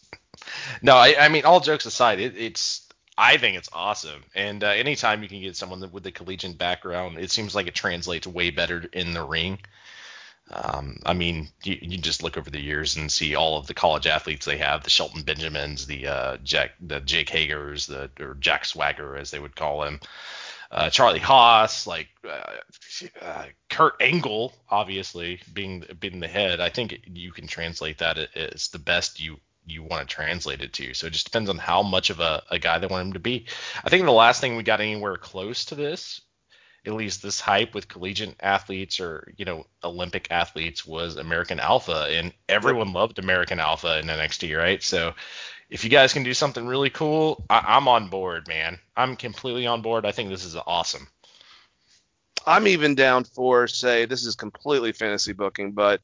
no, 0.82 0.96
I, 0.96 1.16
I, 1.18 1.30
mean, 1.30 1.46
all 1.46 1.62
jokes 1.62 1.86
aside, 1.86 2.20
it, 2.20 2.36
it's 2.38 2.86
I 3.18 3.38
think 3.38 3.56
it's 3.56 3.70
awesome. 3.72 4.26
And 4.36 4.62
uh, 4.62 4.68
anytime 4.68 5.24
you 5.24 5.30
can 5.30 5.42
get 5.42 5.56
someone 5.56 5.90
with 5.92 6.06
a 6.06 6.12
collegiate 6.12 6.58
background, 6.58 7.18
it 7.18 7.32
seems 7.32 7.56
like 7.56 7.68
it 7.68 7.76
translates 7.76 8.28
way 8.28 8.50
better 8.50 8.84
in 8.92 9.14
the 9.14 9.24
ring. 9.24 9.60
Um, 10.52 11.00
I 11.06 11.14
mean, 11.14 11.48
you, 11.64 11.78
you 11.82 11.98
just 11.98 12.24
look 12.24 12.38
over 12.38 12.50
the 12.50 12.62
years 12.62 12.98
and 12.98 13.10
see 13.10 13.36
all 13.36 13.58
of 13.58 13.68
the 13.68 13.74
college 13.74 14.06
athletes 14.06 14.46
they 14.46 14.58
have: 14.58 14.84
the 14.84 14.90
Shelton 14.90 15.24
Benjamins, 15.24 15.88
the 15.88 16.08
uh, 16.08 16.38
Jack, 16.44 16.72
the 16.82 17.00
Jake 17.00 17.30
Hagers, 17.30 17.88
the 17.88 18.12
or 18.24 18.36
Jack 18.36 18.66
Swagger 18.66 19.16
as 19.16 19.32
they 19.32 19.40
would 19.40 19.56
call 19.56 19.84
him 19.84 20.02
uh, 20.72 20.90
Charlie 20.90 21.20
Haas, 21.20 21.88
like 21.88 22.10
uh, 22.28 22.58
uh, 23.22 23.46
Kurt 23.70 24.02
Angle, 24.02 24.54
obviously 24.70 25.40
being 25.54 25.86
being 26.00 26.20
the 26.20 26.28
head. 26.28 26.60
I 26.60 26.70
think 26.70 27.00
you 27.06 27.32
can 27.32 27.48
translate 27.48 28.00
that 28.00 28.18
as 28.36 28.68
the 28.70 28.80
best 28.80 29.20
you 29.20 29.38
you 29.66 29.84
want 29.84 30.08
to 30.08 30.16
translate 30.16 30.62
it 30.62 30.74
to. 30.74 30.94
So 30.94 31.08
it 31.08 31.14
just 31.14 31.26
depends 31.26 31.50
on 31.50 31.58
how 31.58 31.84
much 31.84 32.10
of 32.10 32.20
a, 32.20 32.42
a 32.50 32.58
guy 32.58 32.80
they 32.80 32.88
want 32.88 33.08
him 33.08 33.14
to 33.14 33.20
be. 33.20 33.46
I 33.84 33.90
think 33.90 34.06
the 34.06 34.12
last 34.12 34.42
thing 34.42 34.56
we 34.56 34.64
got 34.64 34.80
anywhere 34.80 35.18
close 35.18 35.66
to 35.66 35.76
this, 35.76 36.22
at 36.86 36.94
least 36.94 37.22
this 37.22 37.42
hype 37.42 37.74
with 37.74 37.90
collegiate 37.90 38.36
athletes 38.40 39.00
or 39.00 39.34
you 39.38 39.46
know 39.46 39.66
Olympic 39.84 40.28
athletes, 40.32 40.86
was 40.86 41.16
American 41.16 41.60
Alpha, 41.60 42.08
and 42.10 42.34
everyone 42.50 42.94
loved 42.94 43.20
American 43.20 43.60
Alpha 43.60 44.00
in 44.00 44.08
NXT, 44.08 44.58
right? 44.58 44.84
So 44.84 45.14
if 45.70 45.84
you 45.84 45.90
guys 45.90 46.14
can 46.14 46.24
do 46.24 46.34
something 46.34 46.66
really 46.66 46.90
cool, 46.90 47.44
I, 47.50 47.78
am 47.78 47.88
on 47.88 48.08
board, 48.08 48.48
man. 48.48 48.80
I'm 48.96 49.16
completely 49.16 49.68
on 49.68 49.82
board. 49.82 50.06
I 50.06 50.12
think 50.12 50.30
this 50.30 50.46
is 50.46 50.56
awesome. 50.56 51.08
I'm 52.46 52.68
even 52.68 52.96
down 52.96 53.26
for 53.26 53.68
say 53.68 54.06
this 54.06 54.26
is 54.26 54.36
completely 54.36 54.94
fantasy 54.94 55.34
booking, 55.34 55.74
but 55.74 56.04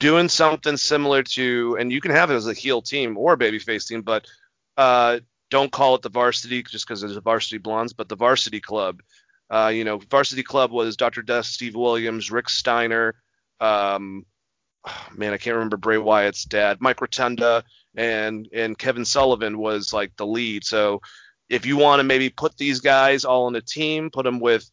doing 0.00 0.28
something 0.28 0.76
similar 0.76 1.22
to, 1.22 1.76
and 1.78 1.92
you 1.92 2.00
can 2.00 2.10
have 2.10 2.30
it 2.30 2.34
as 2.34 2.48
a 2.48 2.54
heel 2.54 2.82
team 2.82 3.16
or 3.16 3.34
a 3.34 3.38
babyface 3.38 3.86
team, 3.86 4.02
but 4.02 4.26
uh, 4.76 5.20
don't 5.50 5.70
call 5.70 5.94
it 5.94 6.02
the 6.02 6.08
varsity 6.08 6.64
just 6.64 6.86
because 6.86 7.00
there's 7.00 7.16
a 7.16 7.20
varsity 7.20 7.58
blondes, 7.58 7.92
but 7.92 8.08
the 8.08 8.16
varsity 8.16 8.60
club. 8.60 9.00
Uh, 9.48 9.70
you 9.72 9.84
know, 9.84 9.98
varsity 9.98 10.42
club 10.42 10.72
was 10.72 10.96
Dr. 10.96 11.22
Death, 11.22 11.44
Steve 11.44 11.76
Williams, 11.76 12.30
Rick 12.32 12.48
Steiner, 12.48 13.14
um, 13.60 14.24
man, 15.16 15.32
I 15.32 15.38
can't 15.38 15.54
remember 15.54 15.76
Bray 15.76 15.98
Wyatt's 15.98 16.44
dad, 16.44 16.78
Mike 16.80 17.00
Rotunda, 17.00 17.64
and 17.94 18.48
and 18.52 18.78
Kevin 18.78 19.04
Sullivan 19.04 19.58
was 19.58 19.92
like 19.92 20.16
the 20.16 20.26
lead. 20.26 20.64
So 20.64 21.02
if 21.48 21.66
you 21.66 21.76
want 21.76 22.00
to 22.00 22.04
maybe 22.04 22.30
put 22.30 22.56
these 22.56 22.80
guys 22.80 23.24
all 23.24 23.48
in 23.48 23.56
a 23.56 23.60
team, 23.60 24.10
put 24.10 24.24
them 24.24 24.40
with 24.40 24.68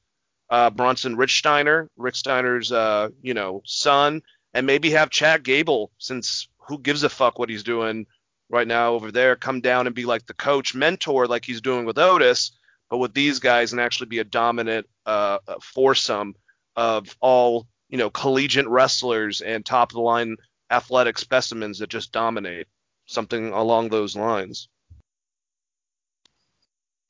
uh, 0.50 0.69
Bronson 0.69 1.15
Rechsteiner, 1.15 1.88
Rick 1.98 2.15
Steiner's 2.15 2.72
uh, 2.72 3.10
you 3.22 3.34
know 3.34 3.62
son, 3.65 4.22
and 4.54 4.65
maybe 4.65 4.91
have 4.91 5.10
Chad 5.10 5.43
Gable, 5.43 5.91
since 5.98 6.48
who 6.67 6.80
gives 6.80 7.04
a 7.04 7.10
fuck 7.10 7.39
what 7.39 7.50
he's 7.50 7.63
doing 7.63 8.06
right 8.50 8.67
now 8.67 8.93
over 8.93 9.12
there, 9.12 9.36
come 9.36 9.62
down 9.62 9.86
and 9.86 9.95
be 9.95 10.06
like 10.06 10.26
the 10.26 10.34
coach 10.34 10.74
mentor 10.74 11.28
like 11.28 11.45
he's 11.45 11.62
doing 11.62 11.86
with 11.86 11.98
Otis, 11.98 12.52
but 12.89 12.98
with 12.98 13.13
these 13.13 13.39
guys 13.39 13.72
and 13.72 13.82
actually 13.82 14.08
be 14.08 14.19
a 14.19 14.24
dominant 14.24 14.88
uh, 15.06 15.38
foursome 15.62 16.36
of 16.76 17.15
all 17.19 17.67
you 17.89 17.97
know 17.97 18.10
collegiate 18.10 18.67
wrestlers 18.67 19.41
and 19.41 19.65
top 19.65 19.91
of 19.91 19.95
the 19.95 20.02
line 20.02 20.38
athletic 20.71 21.17
specimens 21.17 21.80
that 21.80 21.89
just 21.89 22.12
dominate 22.12 22.67
something 23.06 23.52
along 23.52 23.89
those 23.89 24.15
lines. 24.15 24.67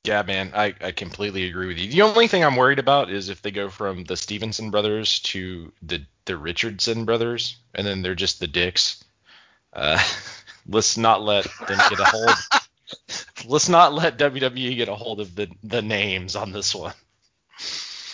Yeah, 0.04 0.22
man, 0.22 0.52
I, 0.54 0.74
I 0.80 0.92
completely 0.92 1.46
agree 1.46 1.66
with 1.66 1.78
you. 1.78 1.90
The 1.90 2.02
only 2.02 2.26
thing 2.26 2.42
I'm 2.42 2.56
worried 2.56 2.78
about 2.78 3.10
is 3.10 3.28
if 3.28 3.42
they 3.42 3.50
go 3.50 3.68
from 3.68 4.04
the 4.04 4.16
Stevenson 4.16 4.70
brothers 4.70 5.20
to 5.20 5.72
the 5.82 6.02
the 6.24 6.38
Richardson 6.38 7.04
brothers, 7.04 7.56
and 7.74 7.86
then 7.86 8.00
they're 8.00 8.14
just 8.14 8.40
the 8.40 8.46
dicks. 8.46 9.04
Uh, 9.72 10.02
let's 10.66 10.96
not 10.96 11.22
let 11.22 11.44
them 11.68 11.78
get 11.90 12.00
a 12.00 12.04
hold. 12.04 12.30
let's 13.46 13.68
not 13.68 13.92
let 13.92 14.18
WWE 14.18 14.76
get 14.76 14.88
a 14.88 14.94
hold 14.94 15.20
of 15.20 15.34
the 15.34 15.48
the 15.62 15.82
names 15.82 16.34
on 16.34 16.50
this 16.50 16.74
one. 16.74 16.94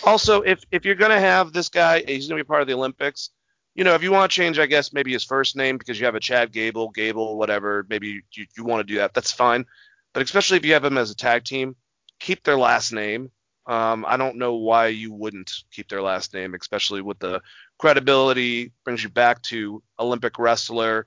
Also, 0.07 0.41
if 0.41 0.65
if 0.71 0.87
you're 0.87 0.95
gonna 0.95 1.21
have 1.21 1.53
this 1.53 1.69
guy, 1.69 2.03
he's 2.07 2.29
gonna 2.29 2.41
be 2.41 2.47
part 2.47 2.63
of 2.63 2.69
the 2.69 2.75
Olympics 2.75 3.31
you 3.77 3.85
know, 3.85 3.95
if 3.95 4.03
you 4.03 4.11
want 4.11 4.31
to 4.31 4.35
change, 4.35 4.59
I 4.59 4.65
guess 4.65 4.95
maybe 4.95 5.13
his 5.13 5.23
first 5.23 5.55
name 5.55 5.77
because 5.77 6.01
you 6.01 6.07
have 6.07 6.15
a 6.15 6.21
Chad 6.21 6.51
Gable, 6.51 6.89
Gable, 6.89 7.37
whatever. 7.37 7.87
Maybe 7.91 8.23
you, 8.33 8.47
you 8.57 8.65
want 8.65 8.81
to 8.81 8.93
do 8.93 8.99
that. 8.99 9.13
That's 9.13 9.31
fine. 9.31 9.67
But 10.15 10.23
especially 10.23 10.57
if 10.57 10.65
you 10.65 10.73
have 10.73 10.85
him 10.85 10.97
as 10.97 11.11
a 11.11 11.15
tag 11.15 11.45
team, 11.45 11.77
keep 12.19 12.43
their 12.43 12.57
last 12.57 12.91
name. 12.91 13.31
Um, 13.67 14.07
I 14.09 14.17
don't 14.17 14.39
know 14.39 14.55
why 14.55 14.87
you 14.89 15.13
wouldn't 15.13 15.53
keep 15.71 15.91
their 15.91 16.01
last 16.01 16.33
name, 16.33 16.55
especially 16.55 17.03
with 17.03 17.19
the 17.19 17.43
credibility. 17.79 18.73
Brings 18.85 19.05
you 19.05 19.11
back 19.11 19.43
to 19.43 19.83
Olympic 19.99 20.39
wrestler. 20.39 21.07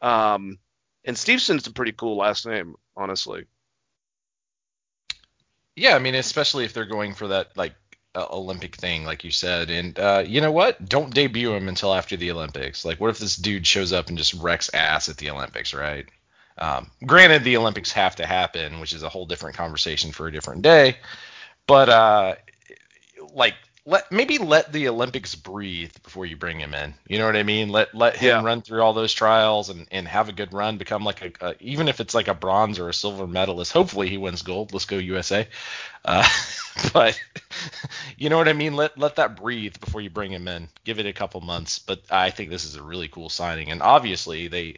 Um, 0.00 0.58
and 1.04 1.18
Stevenson's 1.18 1.66
a 1.66 1.72
pretty 1.72 1.92
cool 1.92 2.16
last 2.16 2.46
name, 2.46 2.76
honestly. 2.96 3.46
Yeah, 5.74 5.96
I 5.96 5.98
mean, 5.98 6.14
especially 6.14 6.64
if 6.64 6.72
they're 6.72 6.84
going 6.84 7.14
for 7.14 7.26
that 7.28 7.56
like 7.56 7.74
Olympic 8.16 8.76
thing, 8.76 9.04
like 9.04 9.24
you 9.24 9.30
said. 9.30 9.70
And 9.70 9.98
uh, 9.98 10.24
you 10.26 10.40
know 10.40 10.52
what? 10.52 10.88
Don't 10.88 11.14
debut 11.14 11.52
him 11.54 11.68
until 11.68 11.94
after 11.94 12.16
the 12.16 12.30
Olympics. 12.30 12.84
Like, 12.84 13.00
what 13.00 13.10
if 13.10 13.18
this 13.18 13.36
dude 13.36 13.66
shows 13.66 13.92
up 13.92 14.08
and 14.08 14.18
just 14.18 14.34
wrecks 14.34 14.72
ass 14.72 15.08
at 15.08 15.16
the 15.16 15.30
Olympics, 15.30 15.74
right? 15.74 16.06
Um, 16.58 16.90
granted, 17.04 17.42
the 17.42 17.56
Olympics 17.56 17.90
have 17.92 18.16
to 18.16 18.26
happen, 18.26 18.80
which 18.80 18.92
is 18.92 19.02
a 19.02 19.08
whole 19.08 19.26
different 19.26 19.56
conversation 19.56 20.12
for 20.12 20.28
a 20.28 20.32
different 20.32 20.62
day. 20.62 20.98
But 21.66 21.88
uh, 21.88 22.34
like 23.32 23.54
let 23.86 24.10
maybe 24.10 24.38
let 24.38 24.72
the 24.72 24.88
Olympics 24.88 25.34
breathe 25.34 25.92
before 26.02 26.26
you 26.26 26.36
bring 26.36 26.58
him 26.60 26.74
in. 26.74 26.94
You 27.08 27.18
know 27.18 27.26
what 27.26 27.36
I 27.36 27.42
mean? 27.42 27.68
Let 27.70 27.94
let 27.94 28.16
him 28.16 28.42
Yeah. 28.42 28.44
run 28.44 28.62
through 28.62 28.82
all 28.82 28.92
those 28.92 29.12
trials 29.12 29.68
and, 29.70 29.86
and 29.90 30.06
have 30.08 30.28
a 30.28 30.32
good 30.32 30.52
run. 30.52 30.76
Become 30.78 31.04
like 31.04 31.36
a, 31.40 31.46
a 31.48 31.54
even 31.60 31.88
if 31.88 32.00
it's 32.00 32.14
like 32.14 32.28
a 32.28 32.34
bronze 32.34 32.78
or 32.78 32.88
a 32.88 32.94
silver 32.94 33.26
medalist. 33.26 33.72
Hopefully 33.72 34.08
he 34.08 34.16
wins 34.16 34.42
gold. 34.42 34.72
Let's 34.72 34.86
go 34.86 34.96
USA. 34.98 35.46
Uh, 36.04 36.26
but 36.92 37.20
you 38.16 38.28
know 38.30 38.38
what 38.38 38.48
I 38.48 38.52
mean? 38.54 38.74
Let 38.74 38.98
let 38.98 39.16
that 39.16 39.36
breathe 39.36 39.76
before 39.80 40.00
you 40.00 40.10
bring 40.10 40.32
him 40.32 40.48
in. 40.48 40.68
Give 40.84 40.98
it 40.98 41.06
a 41.06 41.12
couple 41.12 41.40
months. 41.40 41.78
But 41.78 42.00
I 42.10 42.30
think 42.30 42.50
this 42.50 42.64
is 42.64 42.76
a 42.76 42.82
really 42.82 43.08
cool 43.08 43.28
signing. 43.28 43.70
And 43.70 43.82
obviously 43.82 44.48
they 44.48 44.76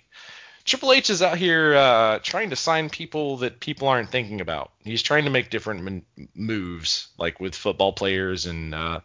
Triple 0.66 0.92
H 0.92 1.10
is 1.10 1.22
out 1.22 1.38
here 1.38 1.76
uh, 1.76 2.18
trying 2.24 2.50
to 2.50 2.56
sign 2.56 2.90
people 2.90 3.36
that 3.36 3.60
people 3.60 3.86
aren't 3.86 4.10
thinking 4.10 4.40
about. 4.40 4.72
He's 4.82 5.02
trying 5.02 5.24
to 5.24 5.30
make 5.30 5.48
different 5.48 6.04
moves, 6.34 7.06
like 7.18 7.38
with 7.38 7.54
football 7.54 7.92
players 7.92 8.46
and 8.46 8.74
uh, 8.74 9.00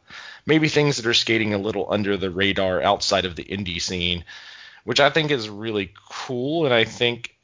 maybe 0.48 0.70
things 0.70 0.98
that 0.98 1.06
are 1.06 1.14
skating 1.14 1.54
a 1.54 1.60
little 1.60 1.86
under 1.88 2.18
the 2.18 2.32
radar 2.32 2.82
outside 2.82 3.26
of 3.26 3.36
the 3.36 3.44
indie 3.44 3.80
scene, 3.80 4.26
which 4.86 5.00
I 5.00 5.12
think 5.12 5.30
is 5.30 5.50
really 5.50 5.94
cool. 6.10 6.66
And 6.66 6.74
I 6.74 6.84
think 6.84 7.36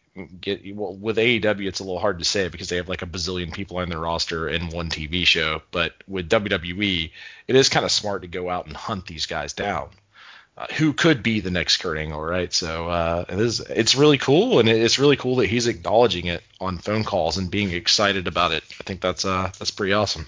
get 0.42 0.76
well, 0.76 0.96
with 0.96 1.18
AEW, 1.18 1.68
it's 1.68 1.80
a 1.80 1.84
little 1.84 2.00
hard 2.00 2.18
to 2.18 2.26
say 2.26 2.48
because 2.48 2.70
they 2.70 2.78
have 2.78 2.90
like 2.90 3.04
a 3.04 3.08
bazillion 3.08 3.54
people 3.54 3.78
on 3.78 3.90
their 3.90 4.00
roster 4.00 4.48
and 4.48 4.74
one 4.74 4.90
TV 4.90 5.28
show. 5.28 5.62
But 5.70 5.94
with 6.08 6.28
WWE, 6.28 7.12
it 7.48 7.56
is 7.56 7.70
kind 7.70 7.86
of 7.86 7.92
smart 7.92 8.24
to 8.24 8.28
go 8.28 8.50
out 8.50 8.66
and 8.66 8.76
hunt 8.76 9.06
these 9.06 9.28
guys 9.28 9.54
down 9.54 9.90
uh, 10.58 10.66
who 10.74 10.92
could 10.92 11.22
be 11.22 11.40
the 11.40 11.52
next 11.52 11.78
Kurt 11.78 12.00
Angle, 12.00 12.22
right? 12.22 12.52
So 12.52 12.88
uh, 12.90 13.26
it 13.30 13.40
is, 13.40 13.60
it's 13.60 13.96
really 13.96 14.18
cool, 14.18 14.60
and 14.60 14.68
it's 14.68 14.98
really 14.98 15.16
cool 15.16 15.36
that 15.36 15.46
he's 15.46 15.68
acknowledging 15.68 16.26
it 16.26 16.44
on 16.60 16.80
phone 16.80 17.04
calls 17.04 17.38
and 17.38 17.52
being 17.52 17.72
excited 17.72 18.28
about 18.28 18.52
it. 18.52 18.64
I 18.80 18.84
think 18.84 19.00
that's 19.00 19.24
uh, 19.24 19.52
that's 19.60 19.70
pretty 19.70 19.94
awesome. 19.94 20.26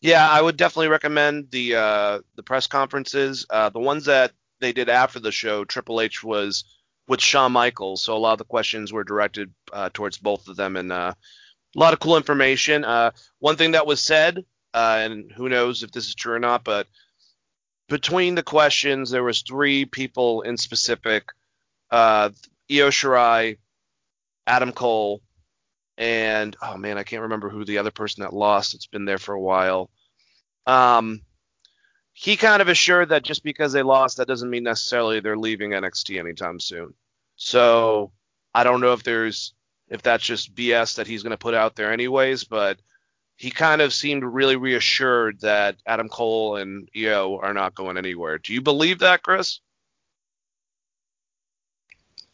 Yeah, 0.00 0.28
I 0.28 0.40
would 0.40 0.56
definitely 0.56 0.88
recommend 0.88 1.50
the 1.50 1.74
uh, 1.74 2.18
the 2.36 2.44
press 2.44 2.68
conferences. 2.68 3.44
Uh, 3.50 3.70
the 3.70 3.80
ones 3.80 4.04
that 4.04 4.32
they 4.60 4.72
did 4.72 4.88
after 4.88 5.18
the 5.18 5.32
show, 5.32 5.64
Triple 5.64 6.00
H 6.00 6.22
was 6.22 6.64
with 7.08 7.20
Shawn 7.20 7.50
Michaels, 7.50 8.02
so 8.02 8.16
a 8.16 8.18
lot 8.18 8.32
of 8.32 8.38
the 8.38 8.44
questions 8.44 8.92
were 8.92 9.02
directed 9.02 9.52
uh, 9.72 9.90
towards 9.92 10.18
both 10.18 10.46
of 10.46 10.54
them, 10.54 10.76
and 10.76 10.92
uh, 10.92 11.12
a 11.74 11.78
lot 11.78 11.92
of 11.92 11.98
cool 11.98 12.16
information. 12.16 12.84
Uh, 12.84 13.10
one 13.40 13.56
thing 13.56 13.72
that 13.72 13.86
was 13.86 14.00
said, 14.00 14.44
and 14.72 15.32
who 15.32 15.48
knows 15.48 15.82
if 15.82 15.90
this 15.90 16.06
is 16.06 16.14
true 16.14 16.34
or 16.34 16.38
not, 16.38 16.62
but 16.62 16.86
between 17.88 18.34
the 18.34 18.42
questions, 18.42 19.10
there 19.10 19.24
was 19.24 19.42
three 19.42 19.84
people 19.84 20.42
in 20.42 20.56
specific: 20.56 21.24
uh, 21.90 22.30
Io 22.70 22.88
Shirai, 22.88 23.58
Adam 24.46 24.72
Cole, 24.72 25.20
and 25.96 26.56
oh 26.62 26.76
man, 26.76 26.98
I 26.98 27.02
can't 27.04 27.22
remember 27.22 27.48
who 27.48 27.64
the 27.64 27.78
other 27.78 27.90
person 27.90 28.22
that 28.22 28.32
lost. 28.32 28.74
It's 28.74 28.86
been 28.86 29.04
there 29.04 29.18
for 29.18 29.34
a 29.34 29.40
while. 29.40 29.90
Um, 30.66 31.20
he 32.12 32.36
kind 32.36 32.62
of 32.62 32.68
assured 32.68 33.10
that 33.10 33.24
just 33.24 33.42
because 33.42 33.72
they 33.72 33.82
lost, 33.82 34.16
that 34.16 34.28
doesn't 34.28 34.50
mean 34.50 34.62
necessarily 34.62 35.20
they're 35.20 35.36
leaving 35.36 35.70
NXT 35.70 36.18
anytime 36.18 36.60
soon. 36.60 36.94
So 37.36 38.12
I 38.54 38.64
don't 38.64 38.80
know 38.80 38.92
if 38.92 39.02
there's 39.02 39.52
if 39.88 40.00
that's 40.00 40.24
just 40.24 40.54
BS 40.54 40.96
that 40.96 41.06
he's 41.06 41.22
going 41.22 41.32
to 41.32 41.36
put 41.36 41.54
out 41.54 41.76
there 41.76 41.92
anyways, 41.92 42.44
but 42.44 42.78
he 43.36 43.50
kind 43.50 43.82
of 43.82 43.92
seemed 43.92 44.22
really 44.22 44.56
reassured 44.56 45.40
that 45.40 45.76
Adam 45.86 46.08
Cole 46.08 46.56
and 46.56 46.88
Io 46.96 47.38
are 47.42 47.54
not 47.54 47.74
going 47.74 47.98
anywhere. 47.98 48.38
Do 48.38 48.52
you 48.52 48.62
believe 48.62 49.00
that, 49.00 49.22
Chris? 49.22 49.60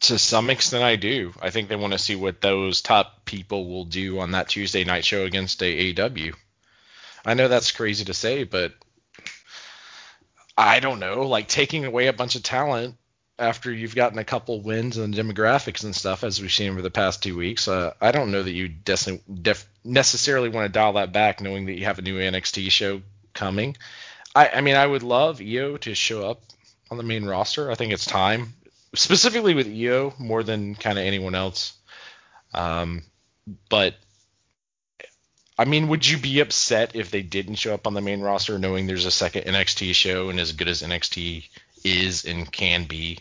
To 0.01 0.17
some 0.17 0.49
extent, 0.49 0.83
I 0.83 0.95
do. 0.95 1.33
I 1.41 1.49
think 1.49 1.69
they 1.69 1.75
want 1.75 1.93
to 1.93 1.99
see 1.99 2.15
what 2.15 2.41
those 2.41 2.81
top 2.81 3.25
people 3.25 3.67
will 3.67 3.85
do 3.85 4.19
on 4.19 4.31
that 4.31 4.49
Tuesday 4.49 4.83
night 4.83 5.05
show 5.05 5.25
against 5.25 5.59
AEW. 5.59 6.33
I 7.23 7.35
know 7.35 7.47
that's 7.47 7.71
crazy 7.71 8.05
to 8.05 8.13
say, 8.13 8.43
but 8.43 8.73
I 10.57 10.79
don't 10.79 10.99
know. 10.99 11.27
Like 11.27 11.47
taking 11.47 11.85
away 11.85 12.07
a 12.07 12.13
bunch 12.13 12.35
of 12.35 12.43
talent 12.43 12.95
after 13.41 13.71
you've 13.71 13.95
gotten 13.95 14.19
a 14.19 14.23
couple 14.23 14.61
wins 14.61 14.97
and 14.97 15.13
demographics 15.13 15.83
and 15.83 15.95
stuff, 15.95 16.23
as 16.23 16.39
we've 16.41 16.51
seen 16.51 16.71
over 16.71 16.81
the 16.81 16.91
past 16.91 17.23
two 17.23 17.35
weeks, 17.35 17.67
uh, 17.67 17.93
I 17.99 18.11
don't 18.11 18.31
know 18.31 18.43
that 18.43 18.51
you 18.51 18.67
des- 18.67 19.19
def- 19.41 19.67
necessarily 19.83 20.49
want 20.49 20.65
to 20.65 20.71
dial 20.71 20.93
that 20.93 21.11
back, 21.11 21.41
knowing 21.41 21.65
that 21.65 21.73
you 21.73 21.85
have 21.85 21.99
a 21.99 22.03
new 22.03 22.17
NXT 22.19 22.69
show 22.71 23.01
coming. 23.33 23.75
I, 24.35 24.49
I 24.49 24.61
mean, 24.61 24.75
I 24.75 24.85
would 24.85 25.03
love 25.03 25.41
Io 25.41 25.77
to 25.77 25.95
show 25.95 26.29
up 26.29 26.41
on 26.89 26.97
the 26.97 27.03
main 27.03 27.25
roster. 27.25 27.71
I 27.71 27.75
think 27.75 27.91
it's 27.93 28.05
time, 28.05 28.53
specifically 28.93 29.55
with 29.55 29.67
Io 29.67 30.13
more 30.19 30.43
than 30.43 30.75
kind 30.75 30.99
of 30.99 31.05
anyone 31.05 31.35
else. 31.35 31.73
Um, 32.53 33.03
but 33.69 33.95
I 35.57 35.65
mean, 35.65 35.87
would 35.89 36.07
you 36.07 36.17
be 36.17 36.39
upset 36.39 36.95
if 36.95 37.11
they 37.11 37.21
didn't 37.21 37.55
show 37.55 37.73
up 37.73 37.87
on 37.87 37.93
the 37.93 38.01
main 38.01 38.21
roster, 38.21 38.57
knowing 38.57 38.87
there's 38.87 39.05
a 39.05 39.11
second 39.11 39.43
NXT 39.43 39.93
show 39.93 40.29
and 40.29 40.39
as 40.39 40.53
good 40.53 40.67
as 40.67 40.81
NXT 40.81 41.47
is 41.83 42.25
and 42.25 42.51
can 42.51 42.85
be? 42.85 43.19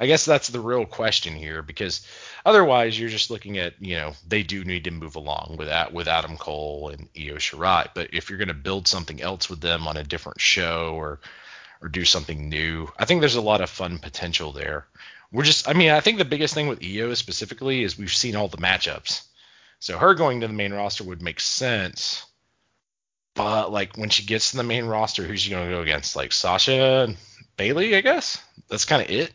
I 0.00 0.06
guess 0.06 0.24
that's 0.24 0.48
the 0.48 0.60
real 0.60 0.86
question 0.86 1.34
here 1.34 1.60
because 1.60 2.06
otherwise 2.46 2.98
you're 2.98 3.10
just 3.10 3.30
looking 3.30 3.58
at 3.58 3.74
you 3.80 3.96
know 3.96 4.14
they 4.26 4.42
do 4.42 4.64
need 4.64 4.84
to 4.84 4.90
move 4.90 5.14
along 5.14 5.56
with 5.58 5.68
that 5.68 5.92
with 5.92 6.08
Adam 6.08 6.38
Cole 6.38 6.88
and 6.88 7.08
Io 7.14 7.34
Shirai, 7.34 7.88
but 7.94 8.14
if 8.14 8.30
you're 8.30 8.38
going 8.38 8.48
to 8.48 8.54
build 8.54 8.88
something 8.88 9.20
else 9.20 9.50
with 9.50 9.60
them 9.60 9.86
on 9.86 9.98
a 9.98 10.02
different 10.02 10.40
show 10.40 10.94
or 10.94 11.20
or 11.82 11.88
do 11.88 12.06
something 12.06 12.48
new, 12.48 12.88
I 12.98 13.04
think 13.04 13.20
there's 13.20 13.36
a 13.36 13.42
lot 13.42 13.60
of 13.60 13.68
fun 13.68 13.98
potential 13.98 14.52
there. 14.52 14.86
We're 15.32 15.44
just 15.44 15.68
I 15.68 15.74
mean 15.74 15.90
I 15.90 16.00
think 16.00 16.16
the 16.16 16.24
biggest 16.24 16.54
thing 16.54 16.68
with 16.68 16.82
Io 16.82 17.12
specifically 17.12 17.82
is 17.82 17.98
we've 17.98 18.10
seen 18.10 18.36
all 18.36 18.48
the 18.48 18.56
matchups, 18.56 19.24
so 19.80 19.98
her 19.98 20.14
going 20.14 20.40
to 20.40 20.48
the 20.48 20.54
main 20.54 20.72
roster 20.72 21.04
would 21.04 21.20
make 21.20 21.40
sense. 21.40 22.24
But 23.34 23.70
like 23.70 23.98
when 23.98 24.08
she 24.08 24.24
gets 24.24 24.52
to 24.52 24.56
the 24.56 24.62
main 24.62 24.86
roster, 24.86 25.24
who's 25.24 25.42
she 25.42 25.50
going 25.50 25.68
to 25.68 25.74
go 25.76 25.82
against? 25.82 26.16
Like 26.16 26.32
Sasha 26.32 27.04
and 27.06 27.16
Bayley, 27.56 27.94
I 27.94 28.00
guess. 28.00 28.42
That's 28.68 28.86
kind 28.86 29.02
of 29.02 29.10
it. 29.10 29.32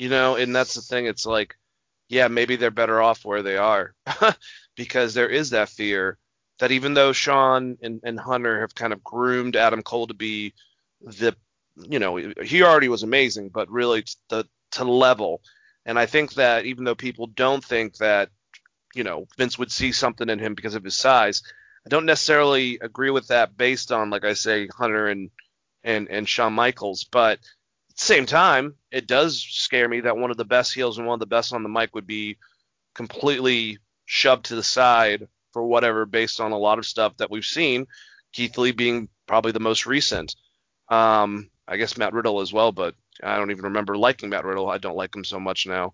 You 0.00 0.08
know, 0.08 0.36
and 0.36 0.56
that's 0.56 0.72
the 0.72 0.80
thing. 0.80 1.04
It's 1.04 1.26
like, 1.26 1.58
yeah, 2.08 2.28
maybe 2.28 2.56
they're 2.56 2.70
better 2.70 3.02
off 3.02 3.22
where 3.22 3.42
they 3.42 3.58
are 3.58 3.94
because 4.74 5.12
there 5.12 5.28
is 5.28 5.50
that 5.50 5.68
fear 5.68 6.16
that 6.58 6.70
even 6.70 6.94
though 6.94 7.12
Shawn 7.12 7.76
and, 7.82 8.00
and 8.02 8.18
Hunter 8.18 8.62
have 8.62 8.74
kind 8.74 8.94
of 8.94 9.04
groomed 9.04 9.56
Adam 9.56 9.82
Cole 9.82 10.06
to 10.06 10.14
be 10.14 10.54
the, 11.02 11.36
you 11.76 11.98
know, 11.98 12.16
he 12.16 12.62
already 12.62 12.88
was 12.88 13.02
amazing, 13.02 13.50
but 13.50 13.70
really 13.70 14.02
the 14.30 14.46
to 14.70 14.84
level. 14.84 15.42
And 15.84 15.98
I 15.98 16.06
think 16.06 16.32
that 16.32 16.64
even 16.64 16.84
though 16.84 16.94
people 16.94 17.26
don't 17.26 17.62
think 17.62 17.98
that, 17.98 18.30
you 18.94 19.04
know, 19.04 19.26
Vince 19.36 19.58
would 19.58 19.70
see 19.70 19.92
something 19.92 20.30
in 20.30 20.38
him 20.38 20.54
because 20.54 20.76
of 20.76 20.84
his 20.84 20.96
size, 20.96 21.42
I 21.84 21.90
don't 21.90 22.06
necessarily 22.06 22.78
agree 22.80 23.10
with 23.10 23.28
that 23.28 23.54
based 23.54 23.92
on, 23.92 24.08
like 24.08 24.24
I 24.24 24.32
say, 24.32 24.66
Hunter 24.68 25.08
and 25.08 25.28
and 25.84 26.08
and 26.08 26.26
Shawn 26.26 26.54
Michaels, 26.54 27.04
but 27.04 27.38
same 28.00 28.26
time, 28.26 28.74
it 28.90 29.06
does 29.06 29.42
scare 29.42 29.88
me 29.88 30.00
that 30.00 30.16
one 30.16 30.30
of 30.30 30.36
the 30.36 30.44
best 30.44 30.74
heels 30.74 30.98
and 30.98 31.06
one 31.06 31.14
of 31.14 31.20
the 31.20 31.26
best 31.26 31.52
on 31.52 31.62
the 31.62 31.68
mic 31.68 31.94
would 31.94 32.06
be 32.06 32.38
completely 32.94 33.78
shoved 34.06 34.46
to 34.46 34.56
the 34.56 34.62
side 34.62 35.28
for 35.52 35.64
whatever 35.64 36.06
based 36.06 36.40
on 36.40 36.52
a 36.52 36.58
lot 36.58 36.78
of 36.78 36.86
stuff 36.86 37.16
that 37.18 37.30
we've 37.30 37.44
seen. 37.44 37.86
Keith 38.32 38.56
Lee 38.56 38.72
being 38.72 39.08
probably 39.26 39.52
the 39.52 39.60
most 39.60 39.86
recent. 39.86 40.34
Um, 40.88 41.50
I 41.68 41.76
guess 41.76 41.96
Matt 41.96 42.12
Riddle 42.12 42.40
as 42.40 42.52
well, 42.52 42.72
but 42.72 42.94
I 43.22 43.36
don't 43.36 43.50
even 43.50 43.64
remember 43.64 43.96
liking 43.96 44.30
Matt 44.30 44.44
Riddle. 44.44 44.70
I 44.70 44.78
don't 44.78 44.96
like 44.96 45.14
him 45.14 45.24
so 45.24 45.38
much 45.38 45.66
now. 45.66 45.92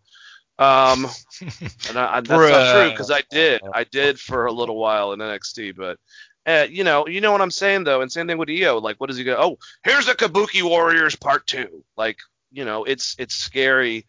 Um, 0.58 1.06
and 1.88 1.98
I, 1.98 2.16
I, 2.16 2.20
that's 2.20 2.28
not 2.28 2.72
true 2.72 2.90
because 2.90 3.10
I 3.10 3.22
did, 3.30 3.60
I 3.74 3.84
did 3.84 4.18
for 4.18 4.46
a 4.46 4.52
little 4.52 4.76
while 4.76 5.12
in 5.12 5.20
NXT, 5.20 5.76
but 5.76 5.98
uh, 6.46 6.66
you 6.70 6.84
know, 6.84 7.06
you 7.06 7.20
know 7.20 7.32
what 7.32 7.40
I'm 7.40 7.50
saying 7.50 7.84
though, 7.84 8.00
and 8.00 8.10
same 8.10 8.26
thing 8.26 8.38
with 8.38 8.50
Io. 8.50 8.78
Like, 8.78 8.96
what 9.00 9.08
does 9.08 9.16
he 9.16 9.24
go? 9.24 9.36
Oh, 9.38 9.58
here's 9.84 10.06
the 10.06 10.12
Kabuki 10.12 10.62
Warriors 10.62 11.16
Part 11.16 11.46
Two. 11.46 11.84
Like, 11.96 12.18
you 12.52 12.64
know, 12.64 12.84
it's 12.84 13.16
it's 13.18 13.34
scary 13.34 14.06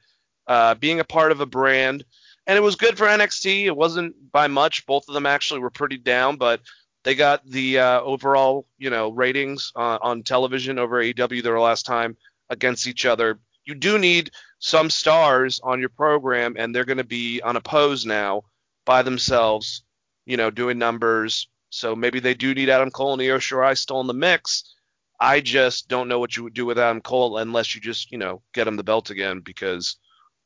uh, 0.48 0.76
being 0.76 1.00
a 1.00 1.04
part 1.04 1.32
of 1.32 1.42
a 1.42 1.46
brand, 1.46 2.06
and 2.46 2.58
it 2.58 2.62
was 2.62 2.76
good 2.76 2.98
for 2.98 3.08
NXT. 3.08 3.66
It 3.66 3.76
wasn't 3.76 4.32
by 4.32 4.48
much. 4.48 4.86
Both 4.86 5.08
of 5.08 5.14
them 5.14 5.26
actually 5.26 5.62
were 5.62 5.70
pretty 5.70 5.98
down, 5.98 6.38
but 6.38 6.62
they 7.04 7.16
got 7.16 7.46
the 7.50 7.80
uh, 7.80 8.02
overall, 8.02 8.68
you 8.78 8.90
know, 8.90 9.10
ratings 9.10 9.72
uh, 9.76 9.98
on 10.02 10.24
television 10.24 10.78
over 10.78 11.02
AEW 11.02 11.42
their 11.42 11.60
last 11.60 11.86
time 11.86 12.18
against 12.50 12.86
each 12.86 13.06
other. 13.06 13.40
You 13.66 13.76
do 13.76 13.98
need 13.98 14.32
some 14.60 14.90
stars 14.90 15.60
on 15.64 15.80
your 15.80 15.90
program, 15.90 16.56
and 16.58 16.74
they're 16.74 16.86
going 16.86 16.98
to 16.98 17.04
be 17.04 17.42
unopposed 17.42 18.06
now 18.06 18.44
by 18.86 19.02
themselves, 19.02 19.84
you 20.26 20.38
know, 20.38 20.50
doing 20.50 20.78
numbers. 20.78 21.48
So 21.78 21.96
maybe 21.96 22.20
they 22.20 22.34
do 22.34 22.54
need 22.56 22.70
Adam 22.70 22.90
Cole 22.90 23.14
and 23.14 23.22
Io 23.22 23.38
Shirai 23.38 23.78
still 23.78 24.02
in 24.02 24.08
the 24.08 24.14
mix. 24.14 24.74
I 25.20 25.42
just 25.42 25.88
don't 25.88 26.08
know 26.08 26.20
what 26.20 26.36
you 26.36 26.44
would 26.44 26.54
do 26.54 26.66
with 26.66 26.80
Adam 26.80 27.02
Cole 27.02 27.38
unless 27.38 27.76
you 27.76 27.82
just, 27.82 28.12
you 28.12 28.18
know, 28.18 28.42
get 28.54 28.68
him 28.68 28.76
the 28.78 28.84
belt 28.84 29.10
again 29.10 29.42
because 29.42 29.98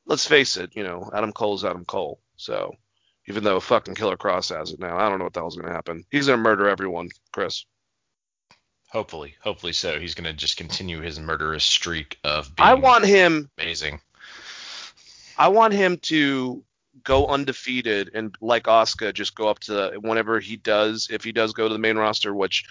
let's 0.06 0.28
face 0.28 0.58
it, 0.58 0.76
you 0.76 0.84
know, 0.84 1.10
Adam 1.14 1.32
Cole 1.32 1.56
is 1.56 1.64
Adam 1.66 1.86
Cole. 1.86 2.20
So 2.36 2.74
Even 3.28 3.44
though 3.44 3.60
fucking 3.60 3.96
Killer 3.96 4.18
Kross 4.18 4.56
has 4.56 4.72
it 4.72 4.80
now, 4.80 4.98
I 4.98 5.08
don't 5.08 5.20
know 5.20 5.26
what 5.26 5.34
the 5.34 5.40
hell's 5.40 5.56
gonna 5.56 5.74
happen. 5.74 6.04
He's 6.12 6.28
gonna 6.28 6.42
murder 6.42 6.68
everyone, 6.68 7.10
Chris. 7.32 7.66
Hopefully, 8.90 9.36
hopefully 9.42 9.74
so. 9.74 10.00
He's 10.00 10.16
gonna 10.16 10.34
just 10.34 10.58
continue 10.58 11.02
his 11.02 11.20
murderous 11.20 11.64
streak 11.64 12.18
of 12.24 12.54
being 12.56 12.68
I 12.68 12.74
want 12.74 13.06
him. 13.06 13.50
amazing. 13.58 14.02
I 15.38 15.48
want 15.48 15.74
him 15.74 15.98
to 15.98 16.64
go 17.04 17.28
undefeated 17.28 18.12
and 18.14 18.36
like 18.42 18.64
Asuka, 18.64 19.14
just 19.14 19.36
go 19.36 19.48
up 19.48 19.60
to 19.60 19.98
whenever 20.02 20.40
he 20.40 20.58
does, 20.58 21.08
if 21.12 21.24
he 21.24 21.32
does 21.32 21.54
go 21.54 21.68
to 21.68 21.74
the 21.74 21.80
main 21.80 21.98
roster, 21.98 22.34
which 22.34 22.66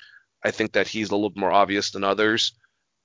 I 0.45 0.51
think 0.51 0.73
that 0.73 0.89
he's 0.89 1.11
a 1.11 1.17
little 1.17 1.33
more 1.37 1.53
obvious 1.53 1.91
than 1.91 2.05
others. 2.05 2.53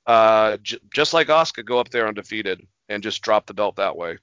Uh, 0.06 0.58
j- 0.62 0.80
just 0.93 1.13
like 1.13 1.28
Asuka, 1.28 1.65
go 1.65 1.80
up 1.80 1.89
there 1.89 2.08
undefeated 2.08 2.65
and 2.89 3.01
just 3.01 3.21
drop 3.21 3.45
the 3.47 3.54
belt 3.54 3.78
that 3.78 3.95
way. 3.97 4.17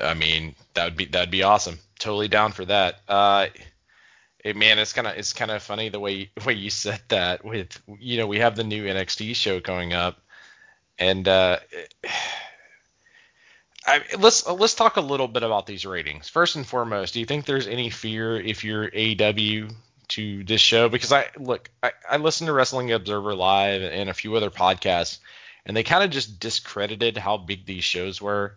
I 0.00 0.14
mean, 0.14 0.54
that 0.74 0.84
would 0.84 0.96
be 0.96 1.04
that'd 1.06 1.30
be 1.30 1.42
awesome. 1.42 1.78
Totally 1.98 2.28
down 2.28 2.52
for 2.52 2.64
that. 2.64 3.00
Uh, 3.08 3.48
it, 4.44 4.56
man, 4.56 4.78
it's 4.78 4.92
kind 4.92 5.06
of 5.06 5.16
it's 5.16 5.32
kind 5.32 5.50
of 5.50 5.62
funny 5.62 5.88
the 5.88 6.00
way 6.00 6.30
way 6.46 6.54
you 6.54 6.70
said 6.70 7.02
that. 7.08 7.44
With 7.44 7.80
you 7.98 8.18
know, 8.18 8.26
we 8.26 8.38
have 8.38 8.56
the 8.56 8.64
new 8.64 8.84
NXT 8.84 9.36
show 9.36 9.60
going 9.60 9.92
up, 9.92 10.20
and 10.98 11.26
uh, 11.28 11.58
I, 13.84 14.02
let's 14.18 14.46
let's 14.46 14.74
talk 14.74 14.96
a 14.96 15.00
little 15.00 15.28
bit 15.28 15.42
about 15.42 15.66
these 15.66 15.84
ratings. 15.84 16.28
First 16.28 16.56
and 16.56 16.66
foremost, 16.66 17.14
do 17.14 17.20
you 17.20 17.26
think 17.26 17.44
there's 17.44 17.66
any 17.66 17.90
fear 17.90 18.40
if 18.40 18.62
you're 18.64 18.88
AEW 18.90 19.74
to 20.08 20.44
this 20.44 20.60
show? 20.60 20.88
Because 20.88 21.12
I 21.12 21.28
look, 21.36 21.68
I, 21.82 21.92
I 22.08 22.16
listen 22.18 22.46
to 22.46 22.52
Wrestling 22.52 22.92
Observer 22.92 23.34
Live 23.34 23.82
and 23.82 24.08
a 24.08 24.14
few 24.14 24.36
other 24.36 24.50
podcasts, 24.50 25.18
and 25.66 25.76
they 25.76 25.82
kind 25.82 26.04
of 26.04 26.10
just 26.10 26.38
discredited 26.38 27.16
how 27.16 27.38
big 27.38 27.66
these 27.66 27.82
shows 27.82 28.22
were 28.22 28.56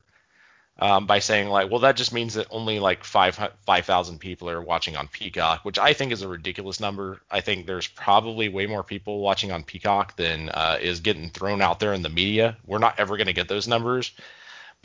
um, 0.78 1.06
by 1.06 1.20
saying 1.20 1.48
like, 1.48 1.72
well, 1.72 1.80
that 1.82 1.96
just 1.96 2.14
means 2.14 2.34
that 2.34 2.48
only 2.50 2.80
like 2.80 3.04
five 3.04 3.40
five 3.66 3.86
thousand 3.86 4.20
people 4.20 4.50
are 4.50 4.62
watching 4.62 4.96
on 4.96 5.08
Peacock, 5.08 5.64
which 5.64 5.80
I 5.80 5.94
think 5.94 6.12
is 6.12 6.22
a 6.22 6.28
ridiculous 6.28 6.80
number. 6.80 7.22
I 7.32 7.42
think 7.42 7.66
there's 7.66 7.88
probably 7.88 8.50
way 8.50 8.68
more 8.68 8.84
people 8.84 9.22
watching 9.22 9.52
on 9.52 9.64
Peacock 9.64 10.16
than 10.18 10.50
uh, 10.50 10.78
is 10.82 11.00
getting 11.00 11.30
thrown 11.30 11.62
out 11.62 11.80
there 11.80 11.94
in 11.94 12.02
the 12.02 12.10
media. 12.10 12.58
We're 12.66 12.80
not 12.80 13.00
ever 13.00 13.18
going 13.18 13.28
to 13.28 13.34
get 13.34 13.48
those 13.48 13.68
numbers, 13.68 14.12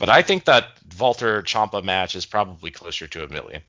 but 0.01 0.09
I 0.09 0.21
think 0.21 0.43
that 0.45 0.65
Walter 0.99 1.41
Ciampa 1.43 1.81
match 1.81 2.15
is 2.15 2.25
probably 2.25 2.71
closer 2.71 3.07
to 3.07 3.23
a 3.23 3.29
million. 3.29 3.61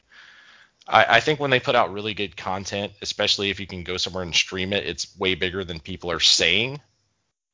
I, 0.88 1.16
I 1.16 1.21
think 1.21 1.38
when 1.38 1.51
they 1.51 1.61
put 1.61 1.77
out 1.77 1.92
really 1.92 2.14
good 2.14 2.37
content, 2.37 2.92
especially 3.01 3.51
if 3.51 3.61
you 3.61 3.68
can 3.68 3.85
go 3.85 3.97
somewhere 3.99 4.25
and 4.25 4.35
stream 4.35 4.73
it, 4.73 4.85
it's 4.85 5.16
way 5.16 5.37
bigger 5.37 5.62
than 5.62 5.79
people 5.79 6.11
are 6.11 6.18
saying 6.18 6.81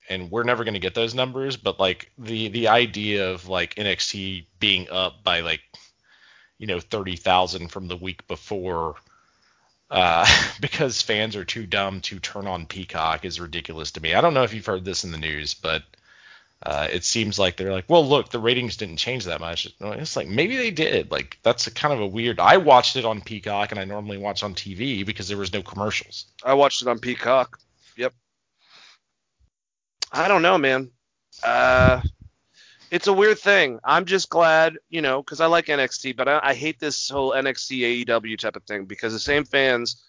and 0.08 0.30
we're 0.30 0.44
never 0.44 0.64
going 0.64 0.74
to 0.74 0.80
get 0.80 0.94
those 0.94 1.14
numbers 1.14 1.56
but 1.56 1.78
like 1.78 2.10
the 2.18 2.48
the 2.48 2.68
idea 2.68 3.30
of 3.30 3.48
like 3.48 3.74
NXT 3.74 4.46
being 4.58 4.88
up 4.90 5.22
by 5.22 5.40
like 5.40 5.60
you 6.58 6.66
know 6.66 6.80
30,000 6.80 7.68
from 7.68 7.88
the 7.88 7.96
week 7.96 8.26
before 8.26 8.96
uh, 9.90 10.26
because 10.60 11.02
fans 11.02 11.36
are 11.36 11.44
too 11.44 11.66
dumb 11.66 12.00
to 12.02 12.18
turn 12.18 12.46
on 12.46 12.66
Peacock 12.66 13.24
is 13.24 13.40
ridiculous 13.40 13.92
to 13.92 14.02
me. 14.02 14.14
I 14.14 14.20
don't 14.20 14.34
know 14.34 14.42
if 14.42 14.52
you've 14.52 14.66
heard 14.66 14.84
this 14.84 15.04
in 15.04 15.12
the 15.12 15.18
news, 15.18 15.54
but 15.54 15.82
uh, 16.64 16.88
it 16.90 17.04
seems 17.04 17.38
like 17.38 17.56
they're 17.56 17.72
like, 17.72 17.84
well, 17.88 18.06
look, 18.06 18.30
the 18.30 18.38
ratings 18.38 18.76
didn't 18.76 18.96
change 18.96 19.26
that 19.26 19.40
much. 19.40 19.68
It's 19.80 20.16
like 20.16 20.26
maybe 20.26 20.56
they 20.56 20.70
did. 20.70 21.10
Like 21.10 21.38
that's 21.42 21.68
kind 21.68 21.94
of 21.94 22.00
a 22.00 22.06
weird. 22.06 22.40
I 22.40 22.56
watched 22.56 22.96
it 22.96 23.04
on 23.04 23.20
Peacock, 23.20 23.70
and 23.70 23.80
I 23.80 23.84
normally 23.84 24.18
watch 24.18 24.42
on 24.42 24.54
TV 24.54 25.06
because 25.06 25.28
there 25.28 25.38
was 25.38 25.52
no 25.52 25.62
commercials. 25.62 26.26
I 26.44 26.54
watched 26.54 26.82
it 26.82 26.88
on 26.88 26.98
Peacock. 26.98 27.60
Yep. 27.96 28.12
I 30.12 30.26
don't 30.26 30.42
know, 30.42 30.58
man. 30.58 30.90
Uh, 31.44 32.00
it's 32.90 33.06
a 33.06 33.12
weird 33.12 33.38
thing. 33.38 33.78
I'm 33.84 34.06
just 34.06 34.28
glad, 34.28 34.78
you 34.88 35.02
know, 35.02 35.22
because 35.22 35.40
I 35.40 35.46
like 35.46 35.66
NXT, 35.66 36.16
but 36.16 36.28
I, 36.28 36.40
I 36.42 36.54
hate 36.54 36.80
this 36.80 37.08
whole 37.08 37.32
NXT 37.32 38.04
AEW 38.06 38.38
type 38.38 38.56
of 38.56 38.64
thing 38.64 38.86
because 38.86 39.12
the 39.12 39.20
same 39.20 39.44
fans 39.44 40.02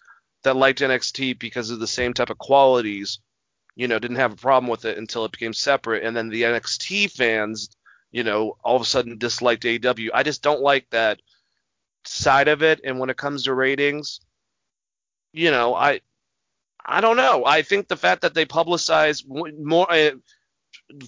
that 0.43 0.55
liked 0.55 0.79
NXT 0.79 1.37
because 1.37 1.69
of 1.69 1.79
the 1.79 1.87
same 1.87 2.13
type 2.13 2.29
of 2.29 2.37
qualities, 2.37 3.19
you 3.79 3.87
know, 3.87 3.97
didn't 3.97 4.17
have 4.17 4.33
a 4.33 4.35
problem 4.35 4.69
with 4.69 4.83
it 4.83 4.97
until 4.97 5.23
it 5.23 5.31
became 5.31 5.53
separate, 5.53 6.03
and 6.03 6.13
then 6.13 6.27
the 6.27 6.41
NXT 6.41 7.13
fans, 7.13 7.69
you 8.11 8.25
know, 8.25 8.57
all 8.61 8.75
of 8.75 8.81
a 8.81 8.85
sudden 8.85 9.17
disliked 9.17 9.63
AEW. 9.63 10.09
I 10.13 10.23
just 10.23 10.41
don't 10.41 10.59
like 10.59 10.89
that 10.89 11.21
side 12.03 12.49
of 12.49 12.61
it. 12.61 12.81
And 12.83 12.99
when 12.99 13.09
it 13.09 13.15
comes 13.15 13.43
to 13.43 13.53
ratings, 13.53 14.19
you 15.31 15.49
know, 15.49 15.73
I 15.73 16.01
I 16.85 16.99
don't 16.99 17.15
know. 17.15 17.45
I 17.45 17.61
think 17.61 17.87
the 17.87 17.95
fact 17.95 18.23
that 18.23 18.33
they 18.33 18.45
publicize 18.45 19.23
more, 19.25 19.89
uh, 19.89 20.11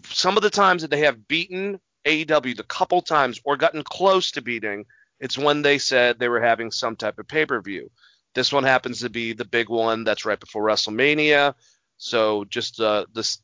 some 0.05 0.38
of 0.38 0.43
the 0.43 0.49
times 0.49 0.81
that 0.81 0.91
they 0.91 1.01
have 1.01 1.27
beaten 1.27 1.77
AEW, 2.05 2.55
the 2.55 2.63
couple 2.63 3.01
times 3.01 3.41
or 3.43 3.57
gotten 3.57 3.84
close 3.84 4.31
to 4.31 4.41
beating, 4.41 4.86
it's 5.19 5.38
when 5.38 5.62
they 5.62 5.77
said 5.77 6.19
they 6.19 6.29
were 6.29 6.41
having 6.41 6.71
some 6.71 6.95
type 6.95 7.19
of 7.19 7.27
pay 7.27 7.45
per 7.45 7.62
view. 7.62 7.91
This 8.34 8.53
one 8.53 8.63
happens 8.63 9.01
to 9.01 9.10
be 9.10 9.34
the 9.34 9.43
big 9.43 9.67
one 9.67 10.05
that's 10.05 10.23
right 10.23 10.39
before 10.39 10.63
WrestleMania. 10.63 11.53
So 12.01 12.45
just 12.45 12.79
uh, 12.79 13.05
this, 13.13 13.39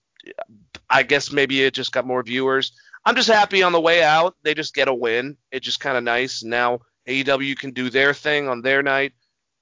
I 0.90 1.04
guess 1.04 1.32
maybe 1.32 1.62
it 1.62 1.74
just 1.74 1.92
got 1.92 2.08
more 2.08 2.24
viewers. 2.24 2.72
I'm 3.06 3.16
just 3.16 3.30
happy 3.30 3.62
on 3.62 3.72
the 3.72 3.80
way 3.80 4.04
out. 4.04 4.36
They 4.44 4.54
just 4.54 4.74
get 4.74 4.88
a 4.88 4.94
win. 4.94 5.38
It's 5.52 5.66
just 5.66 5.80
kind 5.80 5.96
of 5.96 6.04
nice. 6.04 6.44
Now 6.44 6.80
AEW 7.08 7.58
can 7.58 7.72
do 7.72 7.90
their 7.90 8.14
thing 8.14 8.48
on 8.48 8.62
their 8.62 8.82
night 8.82 9.14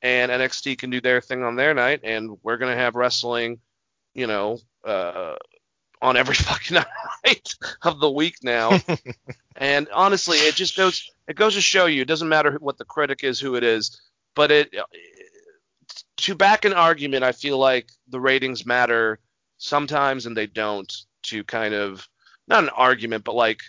and 0.01 0.31
NXT 0.31 0.77
can 0.77 0.91
do 0.91 1.01
their 1.01 1.19
thing 1.19 1.43
on 1.43 1.55
their 1.55 1.73
night, 1.73 2.01
and 2.03 2.37
we're 2.43 2.57
gonna 2.57 2.75
have 2.75 2.95
wrestling, 2.95 3.59
you 4.13 4.27
know, 4.27 4.59
uh, 4.85 5.33
on 6.01 6.15
every 6.15 6.35
fucking 6.49 6.75
night 7.25 7.53
of 7.81 7.99
the 7.99 8.09
week 8.09 8.37
now. 8.43 8.79
and 9.55 9.89
honestly, 9.91 10.37
it 10.37 10.53
just 10.55 10.77
goes 10.77 11.11
it 11.27 11.35
goes 11.35 11.55
to 11.55 11.61
show 11.61 11.87
you 11.87 12.03
it 12.03 12.07
doesn't 12.07 12.29
matter 12.29 12.57
what 12.59 12.77
the 12.77 12.85
critic 12.85 13.23
is, 13.23 13.39
who 13.39 13.55
it 13.55 13.63
is, 13.63 13.99
but 14.35 14.51
it 14.51 14.73
to 16.17 16.35
back 16.35 16.65
an 16.65 16.73
argument, 16.73 17.23
I 17.23 17.31
feel 17.31 17.57
like 17.57 17.89
the 18.07 18.19
ratings 18.19 18.65
matter 18.65 19.19
sometimes 19.57 20.25
and 20.25 20.35
they 20.35 20.47
don't 20.47 20.91
to 21.23 21.43
kind 21.43 21.73
of 21.73 22.07
not 22.47 22.63
an 22.63 22.69
argument, 22.69 23.23
but 23.23 23.35
like 23.35 23.61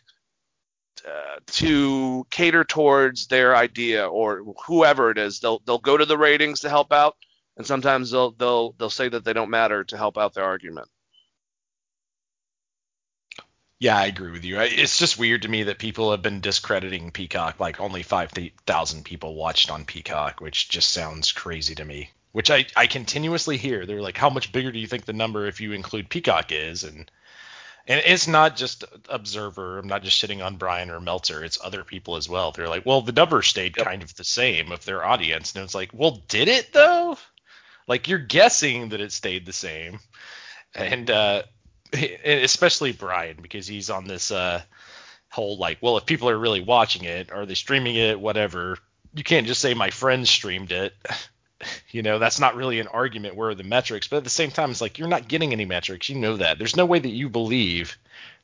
uh, 1.06 1.38
to 1.46 2.26
cater 2.30 2.64
towards 2.64 3.26
their 3.26 3.54
idea 3.54 4.06
or 4.06 4.42
whoever 4.66 5.11
it 5.11 5.18
is. 5.18 5.40
They'll 5.40 5.61
they'll 5.66 5.78
go 5.78 5.96
to 5.96 6.06
the 6.06 6.18
ratings 6.18 6.61
to 6.61 6.68
help 6.68 6.92
out, 6.92 7.16
and 7.56 7.66
sometimes 7.66 8.11
they'll 8.11 8.32
they'll 8.32 8.72
they'll 8.72 8.90
say 8.90 9.09
that 9.09 9.24
they 9.24 9.32
don't 9.32 9.50
matter 9.50 9.85
to 9.85 9.96
help 9.96 10.18
out 10.18 10.35
their 10.35 10.44
argument. 10.44 10.88
Yeah, 13.78 13.98
I 13.98 14.06
agree 14.06 14.32
with 14.32 14.44
you. 14.44 14.59
It's 14.59 14.98
just 14.98 15.18
weird 15.18 15.42
to 15.42 15.48
me 15.48 15.64
that 15.64 15.78
people 15.78 16.11
have 16.11 16.22
been 16.22 16.40
discrediting 16.40 17.11
Peacock. 17.11 17.61
Like 17.61 17.78
only 17.78 18.02
five 18.02 18.32
thousand 18.66 19.04
people 19.04 19.35
watched 19.35 19.70
on 19.70 19.85
Peacock, 19.85 20.40
which 20.40 20.70
just 20.70 20.90
sounds 20.90 21.32
crazy 21.32 21.74
to 21.74 21.85
me. 21.85 22.11
Which 22.37 22.51
I 22.51 22.66
I 22.77 22.87
continuously 22.87 23.57
hear. 23.57 23.87
They're 23.87 24.03
like, 24.03 24.18
how 24.18 24.29
much 24.29 24.53
bigger 24.53 24.70
do 24.70 24.79
you 24.79 24.87
think 24.87 25.07
the 25.07 25.14
number 25.14 25.46
if 25.46 25.62
you 25.62 25.72
include 25.72 26.11
Peacock 26.11 26.53
is? 26.53 26.85
And 26.85 27.11
and 27.87 28.03
it's 28.05 28.29
not 28.29 28.57
just 28.57 28.85
Observer. 29.09 29.79
I'm 29.79 29.88
not 29.88 30.03
just 30.03 30.22
shitting 30.22 30.44
on 30.44 30.59
Bryan 30.59 30.90
or 30.90 31.01
Meltzer. 31.01 31.42
It's 31.42 31.59
other 31.64 31.83
people 31.83 32.16
as 32.16 32.29
well. 32.29 32.53
They're 32.53 32.68
like, 32.68 32.85
well, 32.85 33.01
the 33.01 33.12
number 33.12 33.40
stayed 33.40 33.79
yep. 33.79 33.87
kind 33.87 34.03
of 34.03 34.14
the 34.16 34.22
same 34.22 34.70
of 34.70 34.85
their 34.85 35.03
audience, 35.03 35.55
and 35.55 35.64
it's 35.64 35.75
like, 35.75 35.92
well, 35.94 36.22
did 36.29 36.49
it 36.49 36.75
though? 36.75 37.16
Like 37.88 38.07
you're 38.07 38.18
guessing 38.18 38.90
that 38.90 39.01
it 39.01 39.12
stayed 39.12 39.46
the 39.46 39.55
same, 39.55 40.01
and 40.75 41.11
uh, 41.11 41.42
especially 42.22 42.92
Bryan 42.92 43.38
because 43.40 43.66
he's 43.66 43.88
on 43.88 44.05
this 44.05 44.31
uh, 44.31 44.61
whole 45.31 45.57
like, 45.57 45.79
well, 45.81 45.96
if 45.96 46.05
people 46.05 46.29
are 46.29 46.38
really 46.38 46.61
watching 46.61 47.05
it, 47.05 47.33
are 47.33 47.46
they 47.46 47.55
streaming 47.55 47.96
it, 47.96 48.20
whatever. 48.20 48.77
You 49.14 49.25
can't 49.25 49.46
just 49.46 49.62
say 49.62 49.72
my 49.72 49.88
friend 49.88 50.29
streamed 50.29 50.70
it. 50.70 50.92
you 51.90 52.03
know 52.03 52.19
that's 52.19 52.40
not 52.40 52.57
really 52.57 52.81
an 52.81 52.88
argument 52.88 53.37
where 53.37 53.51
are 53.51 53.55
the 53.55 53.64
metrics 53.64 54.09
but 54.09 54.19
at 54.19 54.25
the 54.25 54.31
same 54.31 54.51
time 54.51 54.71
it's 54.71 54.81
like 54.81 54.99
you're 54.99 55.09
not 55.09 55.29
getting 55.29 55.53
any 55.53 55.64
metrics. 55.64 56.09
You 56.09 56.16
know 56.16 56.37
that. 56.37 56.59
There's 56.59 56.77
no 56.77 56.87
way 56.87 56.99
that 56.99 57.09
you 57.09 57.29
believe 57.29 57.97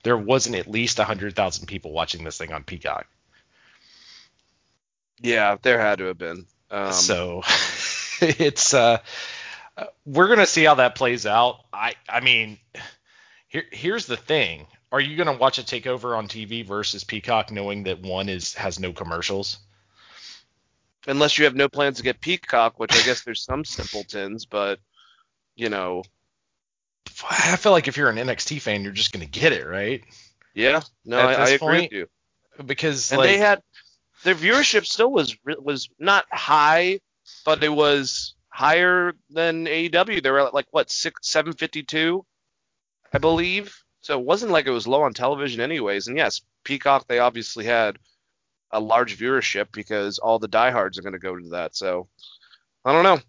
there 0.03 0.17
wasn't 0.17 0.57
at 0.57 0.69
least 0.69 0.99
100000 0.99 1.67
people 1.67 1.93
watching 1.93 2.25
this 2.25 2.39
thing 2.39 2.53
on 2.53 2.65
peacock. 2.65 3.07
Yeah 5.21 5.57
there 5.63 5.81
had 5.81 5.99
to 5.99 6.05
have 6.07 6.19
been. 6.19 6.47
Um, 6.71 6.93
so 6.93 7.43
it's 8.21 8.75
uh 8.75 8.99
we're 10.05 10.29
gonna 10.29 10.47
see 10.47 10.65
how 10.65 10.77
that 10.77 10.95
plays 10.95 11.27
out. 11.27 11.61
I 11.73 11.95
i 12.09 12.21
mean 12.21 12.59
here 13.49 13.65
here's 13.71 14.07
the 14.07 14.17
thing. 14.17 14.67
Are 14.91 15.01
you 15.01 15.17
gonna 15.17 15.37
watch 15.37 15.59
a 15.59 15.63
takeover 15.63 16.17
on 16.17 16.29
tv 16.29 16.67
versus 16.67 17.05
peacock 17.05 17.51
knowing 17.51 17.85
that 17.85 18.01
one 18.01 18.29
is 18.29 18.55
has 18.55 18.79
no 18.79 18.93
commercials 18.93 19.59
unless 21.07 21.39
you 21.39 21.45
have 21.45 21.55
no 21.55 21.69
plans 21.69 21.99
to 21.99 22.03
get 22.03 22.21
Peacock, 22.21 22.79
which 22.79 22.95
I 22.95 23.03
guess 23.05 23.23
there's 23.23 23.45
some 23.45 23.65
simpletons, 23.65 24.47
but 24.47 24.79
you 25.55 25.69
know. 25.69 26.03
I 27.29 27.57
feel 27.57 27.73
like 27.73 27.89
if 27.89 27.97
you're 27.97 28.09
an 28.09 28.17
NXT 28.17 28.61
fan, 28.61 28.83
you're 28.83 28.93
just 28.93 29.13
gonna 29.13 29.27
get 29.27 29.53
it, 29.53 29.67
right? 29.67 30.03
Yeah, 30.55 30.83
no, 31.05 31.19
I, 31.19 31.33
I, 31.33 31.49
agree 31.49 31.59
point, 31.59 31.83
with 31.83 31.93
you. 31.93 32.07
Because 32.65 33.11
and 33.11 33.19
like, 33.19 33.31
they 33.31 33.39
had 33.39 33.63
their 34.23 34.35
viewership 34.35 34.87
still 34.87 35.11
was 35.11 35.37
was 35.45 35.89
not 35.99 36.27
high, 36.31 37.01
but 37.45 37.63
it 37.65 37.73
was 37.73 38.35
higher 38.49 39.15
than 39.31 39.67
AEW. 39.67 40.23
They 40.23 40.31
were 40.31 40.41
at 40.41 40.55
like 40.55 40.67
what 40.71 40.91
six 40.91 41.29
seven 41.29 41.55
fifty 41.55 41.83
two, 41.83 42.25
I 43.13 43.19
believe. 43.19 43.77
So 44.03 44.19
it 44.19 44.25
wasn't 44.25 44.53
like 44.53 44.67
it 44.67 44.71
was 44.71 44.87
low 44.87 45.03
on 45.03 45.15
television, 45.15 45.61
anyways. 45.61 46.09
And 46.09 46.17
yes, 46.17 46.43
Peacock 46.65 47.07
they 47.09 47.19
obviously 47.19 47.65
had 47.65 47.99
a 48.73 48.81
large 48.81 49.19
viewership 49.19 49.67
because 49.73 50.19
all 50.19 50.39
the 50.39 50.49
diehards 50.49 50.99
are 50.99 51.03
going 51.03 51.13
to 51.13 51.19
go 51.19 51.37
to 51.37 51.49
that. 51.51 51.77
So 51.77 52.09
I 52.85 52.93
don't 52.93 53.05
know. 53.05 53.21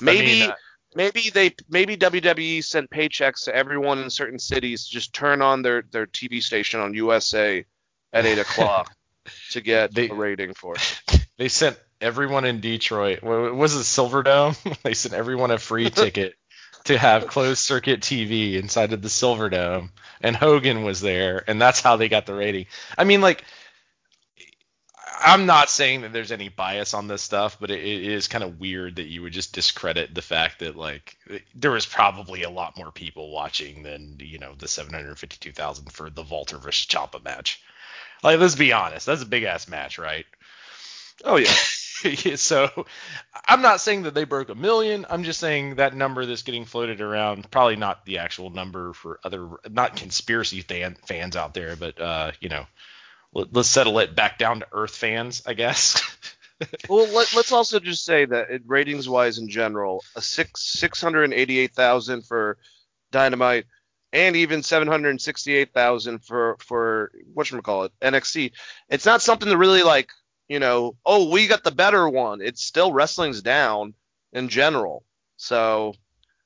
Maybe 0.00 0.26
mean, 0.40 0.50
uh, 0.50 0.54
maybe 0.94 1.30
they 1.30 1.54
maybe 1.68 1.96
WWE 1.96 2.62
sent 2.64 2.90
paychecks 2.90 3.44
to 3.44 3.54
everyone 3.54 3.98
in 3.98 4.10
certain 4.10 4.38
cities 4.38 4.86
to 4.86 4.90
just 4.92 5.12
turn 5.12 5.42
on 5.42 5.62
their 5.62 5.82
their 5.90 6.06
TV 6.06 6.42
station 6.42 6.80
on 6.80 6.94
USA 6.94 7.64
at 8.12 8.26
eight 8.26 8.38
o'clock 8.38 8.94
to 9.50 9.60
get 9.60 9.94
They- 9.94 10.08
a 10.08 10.14
rating 10.14 10.54
for 10.54 10.74
it. 10.74 11.26
They 11.38 11.48
sent 11.48 11.78
everyone 12.00 12.46
in 12.46 12.60
Detroit. 12.62 13.22
wa- 13.22 13.52
Was 13.52 13.74
it 13.76 13.80
Silverdome? 13.80 14.56
they 14.82 14.94
sent 14.94 15.12
everyone 15.14 15.50
a 15.50 15.58
free 15.58 15.90
ticket 15.90 16.34
to 16.84 16.96
have 16.96 17.26
closed 17.26 17.58
circuit 17.58 18.00
TV 18.00 18.54
inside 18.54 18.94
of 18.94 19.02
the 19.02 19.08
Silverdome, 19.08 19.90
and 20.22 20.34
Hogan 20.34 20.82
was 20.82 21.02
there, 21.02 21.44
and 21.46 21.60
that's 21.60 21.82
how 21.82 21.96
they 21.96 22.08
got 22.08 22.24
the 22.24 22.32
rating. 22.34 22.66
I 22.96 23.04
mean, 23.04 23.20
like, 23.20 23.44
I'm 25.18 25.46
not 25.46 25.70
saying 25.70 26.02
that 26.02 26.12
there's 26.12 26.32
any 26.32 26.48
bias 26.48 26.94
on 26.94 27.08
this 27.08 27.22
stuff, 27.22 27.56
but 27.60 27.70
it, 27.70 27.80
it 27.80 28.04
is 28.04 28.28
kind 28.28 28.44
of 28.44 28.60
weird 28.60 28.96
that 28.96 29.06
you 29.06 29.22
would 29.22 29.32
just 29.32 29.52
discredit 29.52 30.14
the 30.14 30.22
fact 30.22 30.60
that 30.60 30.76
like 30.76 31.16
there 31.54 31.70
was 31.70 31.86
probably 31.86 32.42
a 32.42 32.50
lot 32.50 32.76
more 32.76 32.90
people 32.90 33.30
watching 33.30 33.82
than 33.82 34.16
you 34.20 34.38
know 34.38 34.54
the 34.58 34.68
752,000 34.68 35.92
for 35.92 36.10
the 36.10 36.22
Walter 36.22 36.58
versus 36.58 36.86
Ciampa 36.86 37.22
match. 37.24 37.62
Like, 38.22 38.40
let's 38.40 38.54
be 38.54 38.72
honest, 38.72 39.06
that's 39.06 39.22
a 39.22 39.26
big 39.26 39.44
ass 39.44 39.68
match, 39.68 39.98
right? 39.98 40.26
Oh 41.24 41.36
yeah. 41.36 41.52
so 42.36 42.86
I'm 43.46 43.62
not 43.62 43.80
saying 43.80 44.02
that 44.02 44.14
they 44.14 44.24
broke 44.24 44.48
a 44.48 44.54
million. 44.54 45.06
I'm 45.08 45.24
just 45.24 45.40
saying 45.40 45.76
that 45.76 45.94
number 45.94 46.26
that's 46.26 46.42
getting 46.42 46.64
floated 46.64 47.00
around, 47.00 47.50
probably 47.50 47.76
not 47.76 48.04
the 48.04 48.18
actual 48.18 48.50
number 48.50 48.92
for 48.92 49.18
other, 49.24 49.48
not 49.70 49.96
conspiracy 49.96 50.60
fan, 50.60 50.96
fans 51.06 51.36
out 51.36 51.54
there, 51.54 51.76
but 51.76 52.00
uh, 52.00 52.32
you 52.40 52.48
know, 52.48 52.66
let's 53.52 53.68
settle 53.68 53.98
it 53.98 54.14
back 54.14 54.38
down 54.38 54.60
to 54.60 54.66
Earth 54.72 54.94
fans, 54.96 55.42
I 55.46 55.54
guess. 55.54 56.02
Well, 56.88 57.06
let, 57.12 57.34
let's 57.34 57.52
also 57.52 57.78
just 57.80 58.04
say 58.06 58.24
that 58.24 58.48
it, 58.48 58.62
ratings 58.64 59.06
wise 59.08 59.36
in 59.36 59.48
general, 59.48 60.02
a 60.14 60.22
six 60.22 60.62
six 60.62 61.02
hundred 61.02 61.30
eighty 61.34 61.58
eight 61.58 61.74
thousand 61.74 62.22
for 62.24 62.56
Dynamite, 63.12 63.66
and 64.12 64.36
even 64.36 64.62
seven 64.62 64.88
hundred 64.88 65.20
sixty 65.20 65.54
eight 65.54 65.74
thousand 65.74 66.24
for 66.24 66.56
for 66.60 67.12
what 67.34 67.46
call 67.62 67.84
it 67.84 67.92
NXT. 68.00 68.52
It's 68.88 69.04
not 69.04 69.20
something 69.20 69.50
to 69.50 69.56
really 69.58 69.82
like, 69.82 70.08
you 70.48 70.58
know, 70.58 70.96
oh 71.04 71.28
we 71.28 71.46
got 71.46 71.62
the 71.62 71.72
better 71.72 72.08
one. 72.08 72.40
It's 72.40 72.64
still 72.64 72.90
wrestling's 72.90 73.42
down 73.42 73.92
in 74.32 74.48
general. 74.48 75.04
So 75.36 75.94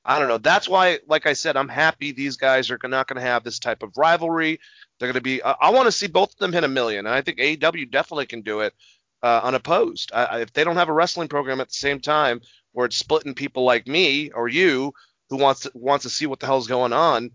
I 0.03 0.17
don't 0.17 0.27
know. 0.27 0.39
That's 0.39 0.67
why, 0.67 0.99
like 1.07 1.27
I 1.27 1.33
said, 1.33 1.55
I'm 1.55 1.69
happy 1.69 2.11
these 2.11 2.37
guys 2.37 2.71
are 2.71 2.79
not 2.83 3.07
going 3.07 3.21
to 3.21 3.27
have 3.27 3.43
this 3.43 3.59
type 3.59 3.83
of 3.83 3.97
rivalry. 3.97 4.59
They're 4.99 5.07
going 5.07 5.13
to 5.13 5.21
be. 5.21 5.43
I, 5.43 5.51
I 5.51 5.69
want 5.71 5.85
to 5.85 5.91
see 5.91 6.07
both 6.07 6.31
of 6.31 6.37
them 6.37 6.53
hit 6.53 6.63
a 6.63 6.67
million, 6.67 7.05
and 7.05 7.13
I 7.13 7.21
think 7.21 7.37
AEW 7.37 7.91
definitely 7.91 8.25
can 8.25 8.41
do 8.41 8.61
it 8.61 8.73
uh, 9.21 9.41
unopposed. 9.43 10.11
I, 10.13 10.25
I, 10.25 10.39
if 10.41 10.53
they 10.53 10.63
don't 10.63 10.77
have 10.77 10.89
a 10.89 10.93
wrestling 10.93 11.27
program 11.27 11.61
at 11.61 11.67
the 11.67 11.75
same 11.75 11.99
time 11.99 12.41
where 12.71 12.85
it's 12.85 12.95
splitting 12.95 13.35
people 13.35 13.63
like 13.63 13.87
me 13.87 14.31
or 14.31 14.47
you 14.47 14.93
who 15.29 15.37
wants 15.37 15.61
to, 15.61 15.71
wants 15.75 16.03
to 16.03 16.09
see 16.09 16.25
what 16.25 16.39
the 16.39 16.47
hell's 16.47 16.67
going 16.67 16.93
on, 16.93 17.31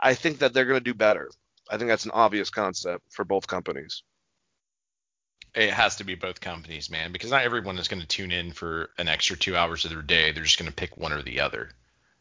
I 0.00 0.14
think 0.14 0.38
that 0.38 0.54
they're 0.54 0.64
going 0.64 0.80
to 0.80 0.84
do 0.84 0.94
better. 0.94 1.30
I 1.70 1.76
think 1.76 1.88
that's 1.88 2.04
an 2.04 2.12
obvious 2.12 2.50
concept 2.50 3.04
for 3.10 3.24
both 3.24 3.46
companies. 3.46 4.02
It 5.56 5.72
has 5.72 5.96
to 5.96 6.04
be 6.04 6.14
both 6.16 6.40
companies, 6.40 6.90
man, 6.90 7.12
because 7.12 7.32
not 7.32 7.42
everyone 7.44 7.78
is 7.78 7.88
going 7.88 8.02
to 8.02 8.08
tune 8.08 8.32
in 8.32 8.52
for 8.52 8.90
an 8.98 9.08
extra 9.08 9.36
two 9.36 9.56
hours 9.56 9.84
of 9.84 9.92
their 9.92 10.02
day. 10.02 10.32
They're 10.32 10.44
just 10.44 10.58
going 10.58 10.70
to 10.70 10.76
pick 10.76 10.96
one 10.98 11.12
or 11.12 11.22
the 11.22 11.40
other, 11.40 11.70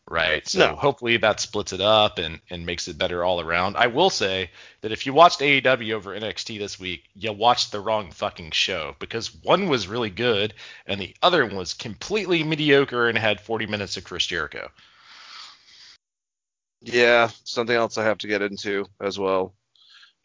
right? 0.09 0.47
So 0.47 0.59
No. 0.59 0.75
hopefully 0.75 1.17
that 1.17 1.41
splits 1.41 1.73
it 1.73 1.81
up 1.81 2.19
and, 2.19 2.41
and 2.49 2.65
makes 2.65 2.87
it 2.87 2.97
better 2.97 3.23
all 3.23 3.41
around. 3.41 3.77
I 3.77 3.87
will 3.87 4.09
say 4.11 4.51
that 4.81 4.93
if 4.93 5.05
you 5.05 5.13
watched 5.13 5.41
AEW 5.41 5.93
over 5.93 6.15
NXT 6.15 6.59
this 6.59 6.79
week, 6.79 7.03
you 7.15 7.33
watched 7.33 7.71
the 7.71 7.81
wrong 7.81 8.11
fucking 8.11 8.51
show 8.51 8.95
because 8.99 9.35
one 9.43 9.69
was 9.69 9.87
really 9.87 10.11
good 10.11 10.53
and 10.87 11.01
the 11.01 11.15
other 11.23 11.45
was 11.45 11.73
completely 11.75 12.43
mediocre 12.43 13.09
and 13.09 13.17
had 13.17 13.41
40 13.41 13.67
minutes 13.67 13.97
of 13.97 14.05
Chris 14.05 14.25
Jericho. 14.27 14.71
Yeah, 16.81 17.29
something 17.43 17.75
else 17.75 17.97
I 17.97 18.05
have 18.05 18.19
to 18.19 18.27
get 18.27 18.41
into 18.41 18.85
as 19.01 19.19
well. 19.19 19.55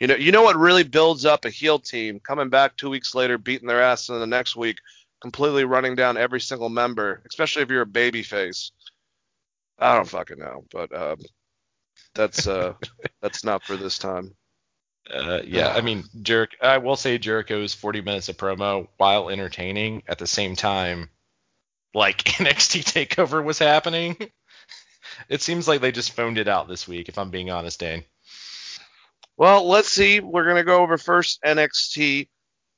You 0.00 0.06
know, 0.06 0.16
you 0.16 0.32
know 0.32 0.42
what 0.42 0.56
really 0.56 0.82
builds 0.82 1.26
up 1.26 1.44
a 1.44 1.50
heel 1.50 1.78
team 1.78 2.20
coming 2.20 2.48
back 2.48 2.76
two 2.76 2.88
weeks 2.88 3.14
later, 3.14 3.36
beating 3.36 3.68
their 3.68 3.82
ass 3.82 4.08
in 4.08 4.18
the 4.18 4.26
next 4.26 4.56
week, 4.56 4.78
completely 5.20 5.64
running 5.64 5.94
down 5.94 6.16
every 6.16 6.40
single 6.40 6.70
member, 6.70 7.22
especially 7.26 7.62
if 7.62 7.68
you're 7.68 7.82
a 7.82 7.86
baby 7.86 8.22
face. 8.22 8.72
I 9.78 9.94
don't 9.94 10.08
fucking 10.08 10.38
know, 10.38 10.64
but 10.72 10.94
um, 10.94 11.18
that's 12.14 12.46
uh, 12.46 12.74
that's 13.22 13.44
not 13.44 13.62
for 13.62 13.76
this 13.76 13.98
time. 13.98 14.34
Uh, 15.12 15.40
yeah, 15.44 15.68
I 15.74 15.80
mean, 15.80 16.04
Jericho. 16.22 16.56
I 16.62 16.78
will 16.78 16.96
say 16.96 17.18
Jericho's 17.18 17.74
40 17.74 18.00
minutes 18.00 18.28
of 18.28 18.36
promo, 18.36 18.88
while 18.96 19.28
entertaining, 19.28 20.02
at 20.06 20.18
the 20.18 20.26
same 20.26 20.56
time, 20.56 21.10
like 21.94 22.18
NXT 22.24 22.84
Takeover 22.84 23.44
was 23.44 23.58
happening. 23.58 24.16
it 25.28 25.42
seems 25.42 25.68
like 25.68 25.80
they 25.80 25.92
just 25.92 26.12
phoned 26.12 26.38
it 26.38 26.48
out 26.48 26.68
this 26.68 26.88
week, 26.88 27.08
if 27.08 27.18
I'm 27.18 27.30
being 27.30 27.50
honest, 27.50 27.80
Dane. 27.80 28.04
Well, 29.40 29.66
let's 29.66 29.88
see. 29.88 30.20
We're 30.20 30.44
gonna 30.44 30.64
go 30.64 30.82
over 30.82 30.98
first 30.98 31.40
NXT, 31.42 32.28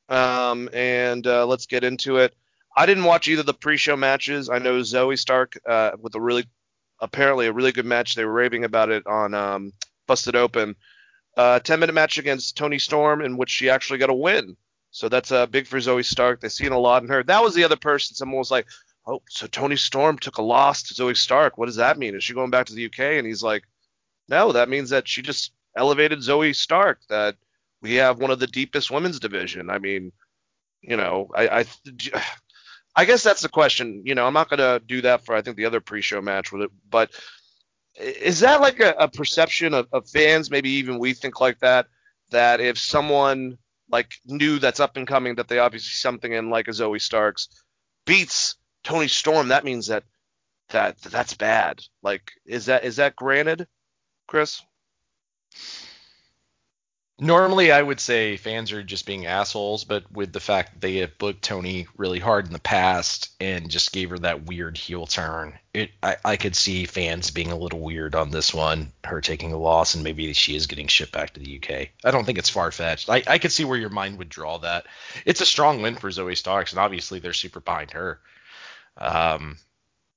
um, 0.09 0.71
and 0.73 1.27
uh, 1.27 1.45
let's 1.45 1.67
get 1.67 1.83
into 1.83 2.19
it. 2.19 2.37
I 2.77 2.87
didn't 2.87 3.03
watch 3.03 3.27
either 3.27 3.41
of 3.41 3.47
the 3.47 3.53
pre-show 3.53 3.97
matches. 3.97 4.49
I 4.49 4.61
know 4.61 4.79
Zoey 4.79 5.19
Stark 5.19 5.59
uh, 5.69 5.91
with 6.01 6.15
a 6.15 6.21
really, 6.21 6.45
apparently 7.01 7.49
a 7.49 7.53
really 7.53 7.73
good 7.73 7.85
match. 7.85 8.15
They 8.15 8.25
were 8.25 8.33
raving 8.33 8.63
about 8.63 8.91
it 8.91 9.05
on 9.09 9.35
um, 9.35 9.73
Busted 10.07 10.37
Open. 10.37 10.77
Uh, 11.37 11.59
10 11.59 11.81
minute 11.81 11.95
match 11.95 12.19
against 12.19 12.57
Toni 12.57 12.79
Storm 12.79 13.23
in 13.23 13.37
which 13.37 13.51
she 13.51 13.69
actually 13.69 13.99
got 13.99 14.11
a 14.11 14.15
win. 14.15 14.57
So 14.93 15.09
that's 15.09 15.33
uh, 15.33 15.47
big 15.47 15.67
for 15.67 15.79
Zoey 15.79 16.05
Stark. 16.05 16.41
They've 16.41 16.53
seen 16.53 16.71
a 16.71 16.79
lot 16.79 17.03
in 17.03 17.09
her. 17.09 17.25
That 17.25 17.43
was 17.43 17.57
the 17.57 17.65
other 17.65 17.75
person. 17.75 18.15
Someone 18.15 18.39
was 18.39 18.53
like, 18.53 18.69
"Oh, 19.05 19.21
so 19.29 19.49
Toni 19.49 19.75
Storm 19.75 20.17
took 20.17 20.39
a 20.39 20.43
loss 20.43 20.85
to 20.85 20.95
Zoey 20.95 21.17
Stark. 21.17 21.59
What 21.59 21.67
does 21.67 21.75
that 21.75 21.99
mean? 21.99 22.15
Is 22.15 22.23
she 22.23 22.35
going 22.35 22.51
back 22.51 22.67
to 22.67 22.75
the 22.75 22.87
UK?" 22.87 23.01
And 23.19 23.27
he's 23.27 23.43
like, 23.43 23.65
"No, 24.29 24.53
that 24.53 24.69
means 24.69 24.91
that 24.91 25.09
she 25.09 25.23
just 25.23 25.51
elevated 25.77 26.21
Zoey 26.21 26.55
Stark. 26.55 27.01
That 27.09 27.37
we 27.81 27.95
have 27.95 28.19
one 28.19 28.31
of 28.31 28.39
the 28.39 28.47
deepest 28.47 28.91
women's 28.91 29.21
division. 29.21 29.71
I 29.71 29.79
mean, 29.79 30.13
you 30.81 30.97
know, 30.97 31.29
I, 31.35 31.61
I, 31.61 31.65
I 32.97 33.05
guess 33.05 33.23
that's 33.23 33.43
the 33.43 33.49
question. 33.49 34.03
You 34.05 34.15
know, 34.15 34.27
I'm 34.27 34.35
not 34.35 34.51
gonna 34.51 34.81
do 34.81 35.03
that 35.03 35.25
for 35.25 35.35
I 35.35 35.43
think 35.43 35.57
the 35.57 35.67
other 35.67 35.81
pre-show 35.81 36.21
match 36.21 36.53
with 36.53 36.63
it, 36.63 36.71
but 36.89 37.11
is 37.99 38.41
that 38.41 38.61
like 38.61 38.81
a, 38.81 38.95
a 38.99 39.09
perception 39.09 39.75
of, 39.75 39.87
of 39.93 40.09
fans? 40.09 40.51
Maybe 40.51 40.71
even 40.71 40.99
we 40.99 41.13
think 41.13 41.41
like 41.41 41.59
that. 41.61 41.87
That 42.31 42.61
if 42.61 42.79
someone 42.79 43.59
like 43.91 44.15
new 44.25 44.59
that's 44.59 44.81
up 44.81 44.97
and 44.97 45.07
coming, 45.07 45.35
that 45.35 45.49
they 45.49 45.59
obviously 45.59 45.91
something 45.91 46.33
in 46.33 46.49
like 46.49 46.69
a 46.69 46.73
Zoey 46.73 47.01
Starks 47.01 47.49
beats 48.07 48.57
Toni 48.85 49.09
Storm, 49.09 49.49
that 49.49 49.65
means 49.65 49.89
that 49.89 50.05
that 50.71 50.99
that's 51.03 51.35
bad. 51.35 51.83
Like, 52.03 52.33
is 52.47 52.67
that 52.67 52.85
is 52.85 52.97
that 52.97 53.17
granted, 53.17 53.67
Chris? 54.27 54.63
Normally, 57.23 57.71
I 57.71 57.81
would 57.81 58.01
say 58.01 58.37
fans 58.37 58.73
are 58.73 58.83
just 58.83 59.07
being 59.07 59.27
assholes, 59.27 59.85
but 59.85 60.11
with 60.11 60.33
the 60.33 60.41
fact 60.41 60.73
that 60.73 60.81
they 60.81 60.97
have 60.97 61.19
booked 61.19 61.43
Toni 61.43 61.87
really 61.97 62.19
hard 62.19 62.47
in 62.47 62.53
the 62.53 62.59
past 62.59 63.31
and 63.39 63.71
just 63.71 63.93
gave 63.93 64.11
her 64.11 64.19
that 64.19 64.47
weird 64.47 64.77
heel 64.77 65.07
turn, 65.07 65.57
it 65.73 65.93
I, 66.03 66.17
I 66.25 66.37
could 66.37 66.57
see 66.57 66.85
fans 66.85 67.31
being 67.31 67.53
a 67.53 67.57
little 67.57 67.79
weird 67.79 68.17
on 68.17 68.31
this 68.31 68.53
one, 68.53 68.91
her 69.05 69.21
taking 69.21 69.53
a 69.53 69.57
loss, 69.57 69.95
and 69.95 70.03
maybe 70.03 70.33
she 70.33 70.57
is 70.57 70.67
getting 70.67 70.89
shipped 70.89 71.13
back 71.13 71.35
to 71.35 71.41
the 71.41 71.59
UK. 71.59 71.91
I 72.05 72.11
don't 72.11 72.25
think 72.25 72.39
it's 72.39 72.49
far 72.49 72.73
fetched. 72.73 73.09
I, 73.09 73.23
I 73.29 73.39
could 73.39 73.53
see 73.53 73.65
where 73.65 73.79
your 73.79 73.91
mind 73.91 74.19
would 74.19 74.29
draw 74.29 74.59
that. 74.59 74.87
It's 75.25 75.41
a 75.41 75.47
strong 75.47 75.81
win 75.81 75.95
for 75.95 76.11
Zoey 76.11 76.37
Starks, 76.37 76.73
and 76.73 76.81
obviously 76.81 77.21
they're 77.21 77.35
super 77.35 77.61
behind 77.61 77.93
her. 77.93 78.19
Um, 78.97 79.59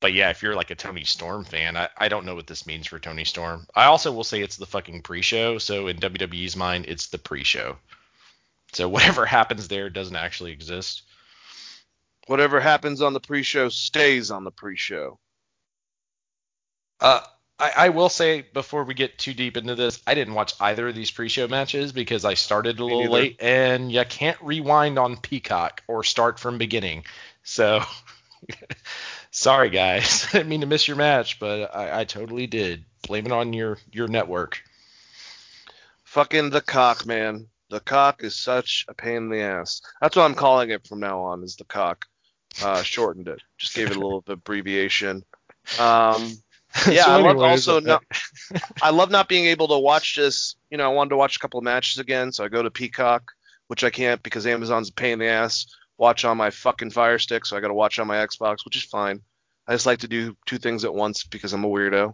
but 0.01 0.13
yeah, 0.13 0.29
if 0.29 0.43
you're 0.43 0.55
like 0.55 0.71
a 0.71 0.75
Toni 0.75 1.03
Storm 1.03 1.45
fan, 1.45 1.77
I, 1.77 1.89
I 1.97 2.09
don't 2.09 2.25
know 2.25 2.35
what 2.35 2.47
this 2.47 2.67
means 2.67 2.87
for 2.87 2.99
Toni 2.99 3.25
Storm. 3.25 3.65
I 3.75 3.85
also 3.85 4.11
will 4.11 4.23
say 4.23 4.41
it's 4.41 4.57
the 4.57 4.65
fucking 4.65 5.01
pre-show, 5.01 5.57
so 5.57 5.87
in 5.87 5.97
WWE's 5.97 6.55
mind, 6.55 6.85
it's 6.87 7.07
the 7.07 7.17
pre-show. 7.17 7.77
So 8.73 8.89
whatever 8.95 9.25
happens 9.25 9.67
there 9.67 9.89
doesn't 9.89 10.15
actually 10.15 10.51
exist. 10.51 11.03
Whatever 12.27 12.59
happens 12.59 13.01
on 13.01 13.13
the 13.13 13.19
pre-show 13.19 13.69
stays 13.69 14.31
on 14.31 14.43
the 14.43 14.51
pre-show. 14.51 15.19
Uh, 16.99 17.21
I, 17.59 17.71
I 17.77 17.89
will 17.89 18.09
say 18.09 18.41
before 18.41 18.83
we 18.83 18.93
get 18.93 19.17
too 19.17 19.33
deep 19.33 19.57
into 19.57 19.75
this, 19.75 20.01
I 20.05 20.13
didn't 20.13 20.33
watch 20.33 20.53
either 20.59 20.87
of 20.89 20.95
these 20.95 21.11
pre-show 21.11 21.47
matches 21.47 21.91
because 21.91 22.25
I 22.25 22.33
started 22.33 22.79
a 22.79 22.83
Me 22.83 22.83
little 22.83 23.07
neither. 23.09 23.11
late, 23.11 23.37
and 23.39 23.91
you 23.91 24.03
can't 24.05 24.41
rewind 24.41 24.99
on 24.99 25.17
Peacock 25.17 25.83
or 25.87 26.03
start 26.03 26.39
from 26.39 26.57
beginning. 26.57 27.05
So 27.43 27.81
sorry 29.35 29.69
guys, 29.69 30.25
I 30.29 30.37
didn't 30.37 30.49
mean 30.49 30.61
to 30.61 30.67
miss 30.67 30.87
your 30.87 30.97
match, 30.97 31.39
but 31.39 31.75
I, 31.75 32.01
I 32.01 32.03
totally 32.05 32.47
did. 32.47 32.85
Blame 33.07 33.27
it 33.27 33.31
on 33.31 33.53
your 33.53 33.77
your 33.91 34.07
network. 34.07 34.61
Fucking 36.05 36.49
the 36.49 36.61
cock, 36.61 37.05
man. 37.05 37.47
The 37.69 37.79
cock 37.79 38.23
is 38.23 38.35
such 38.35 38.85
a 38.87 38.93
pain 38.93 39.17
in 39.17 39.29
the 39.29 39.41
ass. 39.41 39.81
That's 40.01 40.15
what 40.15 40.23
I'm 40.23 40.35
calling 40.35 40.69
it 40.69 40.87
from 40.87 40.99
now 40.99 41.21
on. 41.21 41.43
Is 41.43 41.57
the 41.57 41.65
cock? 41.65 42.05
Uh, 42.63 42.81
shortened 42.83 43.27
it. 43.27 43.41
Just 43.57 43.75
gave 43.75 43.91
it 43.91 43.97
a 43.97 43.99
little 43.99 44.23
abbreviation. 44.27 45.23
Um, 45.79 46.37
yeah, 46.89 47.03
So 47.03 47.11
I 47.11 47.21
love 47.21 47.41
also 47.41 47.77
uh, 47.77 47.81
not. 47.81 48.03
I 48.81 48.91
love 48.91 49.11
not 49.11 49.27
being 49.27 49.47
able 49.47 49.67
to 49.67 49.77
watch 49.77 50.15
this. 50.15 50.55
You 50.69 50.77
know, 50.77 50.85
I 50.85 50.93
wanted 50.93 51.09
to 51.09 51.17
watch 51.17 51.35
a 51.35 51.39
couple 51.39 51.57
of 51.57 51.63
matches 51.63 51.99
again, 51.99 52.31
so 52.31 52.43
I 52.43 52.47
go 52.47 52.63
to 52.63 52.71
Peacock, 52.71 53.31
which 53.67 53.83
I 53.83 53.89
can't 53.89 54.23
because 54.23 54.47
Amazon's 54.47 54.89
a 54.89 54.93
pain 54.93 55.13
in 55.13 55.19
the 55.19 55.27
ass. 55.27 55.67
Watch 55.97 56.25
on 56.25 56.37
my 56.37 56.49
fucking 56.49 56.91
Fire 56.91 57.19
Stick, 57.19 57.45
so 57.45 57.55
I 57.55 57.61
got 57.61 57.69
to 57.69 57.73
watch 57.73 57.99
on 57.99 58.07
my 58.07 58.17
Xbox, 58.17 58.65
which 58.65 58.75
is 58.75 58.83
fine. 58.83 59.21
I 59.67 59.73
just 59.73 59.85
like 59.85 59.99
to 59.99 60.07
do 60.07 60.35
two 60.45 60.57
things 60.57 60.83
at 60.85 60.93
once 60.93 61.23
because 61.23 61.53
I'm 61.53 61.63
a 61.63 61.69
weirdo. 61.69 62.13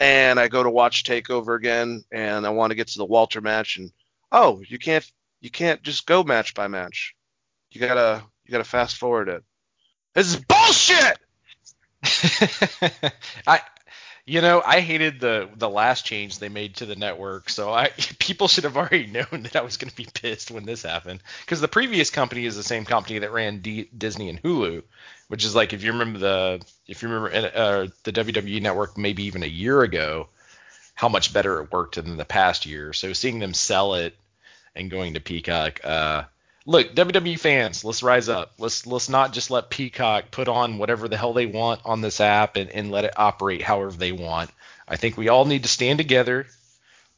And 0.00 0.40
I 0.40 0.48
go 0.48 0.62
to 0.62 0.70
watch 0.70 1.04
Takeover 1.04 1.56
again, 1.56 2.04
and 2.10 2.46
I 2.46 2.50
want 2.50 2.70
to 2.70 2.74
get 2.74 2.88
to 2.88 2.98
the 2.98 3.04
Walter 3.04 3.40
match, 3.40 3.76
and 3.76 3.92
oh, 4.32 4.62
you 4.66 4.78
can't 4.78 5.08
you 5.40 5.50
can't 5.50 5.82
just 5.82 6.06
go 6.06 6.24
match 6.24 6.54
by 6.54 6.68
match. 6.68 7.14
You 7.70 7.80
gotta 7.80 8.22
you 8.44 8.52
gotta 8.52 8.64
fast 8.64 8.96
forward 8.96 9.28
it. 9.28 9.42
This 10.14 10.28
is 10.28 10.36
bullshit. 10.36 11.18
I 13.46 13.60
you 14.24 14.40
know, 14.40 14.62
I 14.64 14.80
hated 14.80 15.20
the 15.20 15.48
the 15.56 15.68
last 15.68 16.04
change 16.04 16.38
they 16.38 16.48
made 16.48 16.76
to 16.76 16.86
the 16.86 16.94
network, 16.94 17.50
so 17.50 17.72
I 17.72 17.88
people 18.18 18.48
should 18.48 18.64
have 18.64 18.76
already 18.76 19.06
known 19.06 19.42
that 19.42 19.56
I 19.56 19.62
was 19.62 19.76
going 19.76 19.90
to 19.90 19.96
be 19.96 20.06
pissed 20.12 20.50
when 20.50 20.64
this 20.64 20.82
happened 20.82 21.22
because 21.44 21.60
the 21.60 21.68
previous 21.68 22.10
company 22.10 22.46
is 22.46 22.56
the 22.56 22.62
same 22.62 22.84
company 22.84 23.18
that 23.20 23.32
ran 23.32 23.58
D- 23.58 23.88
Disney 23.96 24.28
and 24.28 24.42
Hulu, 24.42 24.82
which 25.28 25.44
is 25.44 25.54
like 25.54 25.72
if 25.72 25.82
you 25.82 25.92
remember 25.92 26.18
the 26.18 26.62
if 26.86 27.02
you 27.02 27.08
remember 27.08 27.50
uh, 27.54 27.86
the 28.04 28.12
WWE 28.12 28.62
network 28.62 28.96
maybe 28.96 29.24
even 29.24 29.42
a 29.42 29.46
year 29.46 29.82
ago, 29.82 30.28
how 30.94 31.08
much 31.08 31.32
better 31.32 31.60
it 31.60 31.72
worked 31.72 31.96
than 31.96 32.16
the 32.16 32.24
past 32.24 32.64
year. 32.64 32.92
So 32.92 33.12
seeing 33.12 33.40
them 33.40 33.54
sell 33.54 33.94
it 33.94 34.16
and 34.74 34.90
going 34.90 35.14
to 35.14 35.20
Peacock, 35.20 35.80
uh, 35.84 36.24
look, 36.66 36.94
WWE 36.94 37.38
fans, 37.38 37.84
let's 37.84 38.02
rise 38.02 38.28
up. 38.28 38.52
Let's 38.58 38.86
let's 38.86 39.08
not 39.08 39.32
just 39.32 39.50
let 39.50 39.70
Peacock 39.70 40.30
put 40.30 40.48
on 40.48 40.78
whatever 40.78 41.08
the 41.08 41.16
hell 41.16 41.32
they 41.32 41.46
want 41.46 41.80
on 41.84 42.00
this 42.00 42.20
app 42.20 42.56
and, 42.56 42.70
and 42.70 42.90
let 42.90 43.04
it 43.04 43.14
operate 43.16 43.62
however 43.62 43.92
they 43.92 44.12
want. 44.12 44.50
I 44.86 44.96
think 44.96 45.16
we 45.16 45.28
all 45.28 45.44
need 45.44 45.62
to 45.62 45.68
stand 45.68 45.98
together, 45.98 46.46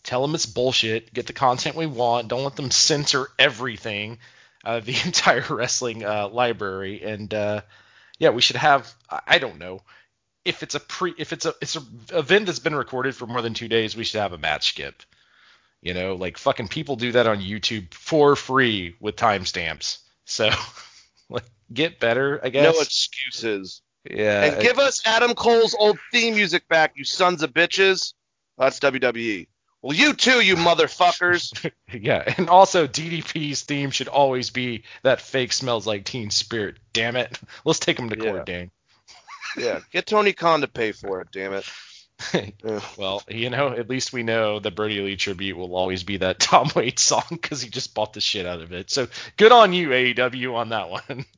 tell 0.03 0.23
them 0.23 0.35
it's 0.35 0.47
bullshit, 0.47 1.13
get 1.13 1.27
the 1.27 1.33
content 1.33 1.77
we 1.77 1.87
want. 1.87 2.29
Don't 2.29 2.45
let 2.45 2.57
them 2.57 2.71
censor 2.71 3.29
everything, 3.39 4.19
uh, 4.65 4.81
the 4.85 4.97
entire 5.05 5.45
wrestling 5.49 6.05
uh, 6.05 6.29
library. 6.29 7.03
And 7.03 7.33
uh, 7.33 7.63
yeah, 8.19 8.31
we 8.31 8.43
should 8.43 8.57
have. 8.57 8.93
I 9.27 9.39
don't 9.39 9.59
know 9.59 9.81
if 10.45 10.63
it's 10.63 10.75
a 10.75 10.81
pre 10.81 11.15
if 11.17 11.33
it's 11.33 11.47
a 11.47 11.55
it's 11.61 11.77
a 11.77 11.83
event 12.13 12.47
that's 12.47 12.59
been 12.59 12.75
recorded 12.75 13.17
for 13.17 13.27
more 13.27 13.43
than 13.43 13.55
two 13.55 13.69
days, 13.69 13.97
we 13.97 14.05
should 14.05 14.21
have 14.21 14.33
a 14.33 14.39
match 14.39 14.69
skip. 14.71 15.03
You 15.85 15.93
know, 15.95 16.15
like 16.15 16.39
fucking 16.39 16.69
people 16.69 16.97
do 16.97 17.13
that 17.13 17.27
on 17.27 17.39
YouTube 17.41 17.93
for 17.95 18.35
free 18.37 18.97
with 19.01 19.17
timestamps. 19.17 19.99
So, 20.25 20.51
like, 21.29 21.45
get 21.73 22.01
better, 22.01 22.41
I 22.43 22.49
guess. 22.49 22.75
No 22.75 22.81
excuses. 22.81 23.83
yeah. 24.11 24.45
and 24.45 24.63
give 24.63 24.79
us 24.79 25.03
Adam 25.07 25.35
Cole's 25.35 25.77
old 25.79 25.99
theme 26.11 26.35
music 26.35 26.67
back, 26.69 26.95
you 26.97 27.05
sons 27.05 27.43
of 27.43 27.53
bitches. 27.53 28.15
That's 28.57 28.81
WWE. 28.81 29.47
Well, 29.83 29.95
you 29.95 30.15
too, 30.15 30.41
you 30.41 30.57
motherfuckers. 30.57 31.71
yeah, 31.93 32.25
and 32.39 32.49
also 32.49 32.87
DDP's 32.87 33.61
theme 33.65 33.91
should 33.91 34.09
always 34.09 34.49
be 34.49 34.85
that 35.03 35.21
fake 35.21 35.53
smells 35.53 35.87
like 35.87 36.07
Teen 36.07 36.31
Spirit. 36.31 36.77
Damn 36.95 37.17
it, 37.17 37.39
let's 37.67 37.79
take 37.79 37.99
him 37.99 38.09
to 38.09 38.17
court, 38.17 38.49
Yeah. 38.49 38.55
dang. 38.59 38.71
yeah, 39.59 39.81
get 39.93 40.07
Tony 40.07 40.33
Khan 40.33 40.63
to 40.63 40.69
pay 40.69 40.93
for 40.93 41.21
it. 41.21 41.29
Damn 41.31 41.53
it. 41.53 41.71
Well, 42.97 43.23
you 43.29 43.51
know, 43.51 43.69
at 43.69 43.91
least 43.91 44.13
we 44.13 44.23
know 44.23 44.59
the 44.59 44.71
Brodie 44.71 45.01
Lee 45.01 45.17
tribute 45.17 45.57
will 45.57 45.77
always 45.77 46.05
be 46.05 46.19
that 46.19 46.39
Tom 46.41 46.71
Waits 46.75 47.03
song 47.03 47.25
because 47.31 47.61
he 47.63 47.71
just 47.71 47.95
bought 47.95 48.13
the 48.13 48.21
shit 48.21 48.47
out 48.47 48.61
of 48.61 48.73
it. 48.73 48.91
So 48.91 49.09
good 49.37 49.53
on 49.53 49.73
you, 49.73 49.89
AEW, 49.89 50.55
on 50.55 50.71
that 50.71 50.91
one. 50.91 51.25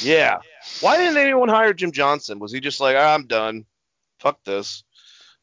Yeah. 0.00 0.38
Why 0.80 0.96
didn't 0.96 1.16
anyone 1.16 1.48
hire 1.48 1.74
Jim 1.74 1.90
Johnston? 1.90 2.38
Was 2.38 2.52
he 2.52 2.60
just 2.60 2.78
like, 2.78 2.94
"Ah, 2.96 3.14
I'm 3.14 3.26
done. 3.26 3.64
Fuck 4.20 4.38
this. 4.44 4.84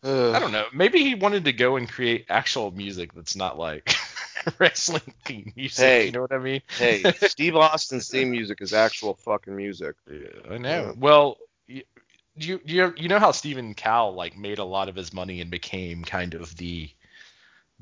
Ugh. 0.04 0.34
I 0.34 0.40
don't 0.40 0.54
know. 0.54 0.66
Maybe 0.74 1.04
he 1.04 1.14
wanted 1.16 1.44
to 1.44 1.52
go 1.52 1.76
and 1.76 1.90
create 1.90 2.26
actual 2.30 2.72
music 2.72 3.14
that's 3.14 3.36
not 3.36 3.60
like 3.60 3.94
wrestling 4.60 5.14
theme 5.26 5.52
music. 5.56 5.86
Hey. 5.86 6.06
You 6.06 6.12
know 6.14 6.22
what 6.22 6.32
I 6.32 6.38
mean? 6.38 6.62
Hey, 6.78 7.04
Steve 7.28 7.58
Austin's 7.58 8.10
theme 8.10 8.32
music 8.32 8.62
is 8.62 8.74
actual 8.74 9.16
fucking 9.16 9.56
music. 9.56 9.96
Yeah, 10.10 10.28
I 10.50 10.58
know. 10.58 10.86
Yeah. 10.86 10.92
Well, 10.96 11.38
you, 12.40 12.62
you 12.66 12.94
you 12.98 13.08
know 13.08 13.20
how 13.20 13.32
Stephen 13.32 13.74
Cowell 13.74 14.14
like 14.14 14.38
made 14.38 14.60
a 14.60 14.64
lot 14.64 14.90
of 14.90 14.96
his 14.96 15.14
money 15.14 15.42
and 15.42 15.52
became 15.52 16.04
kind 16.04 16.34
of 16.34 16.56
the 16.58 16.90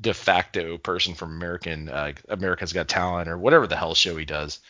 de 0.00 0.14
facto 0.14 0.78
person 0.78 1.14
from 1.14 1.32
American 1.32 1.88
uh, 1.88 2.12
America's 2.28 2.72
Got 2.72 2.88
Talent 2.88 3.28
or 3.28 3.38
whatever 3.38 3.66
the 3.66 3.76
hell 3.76 3.94
show 3.94 4.16
he 4.16 4.24
does. 4.24 4.60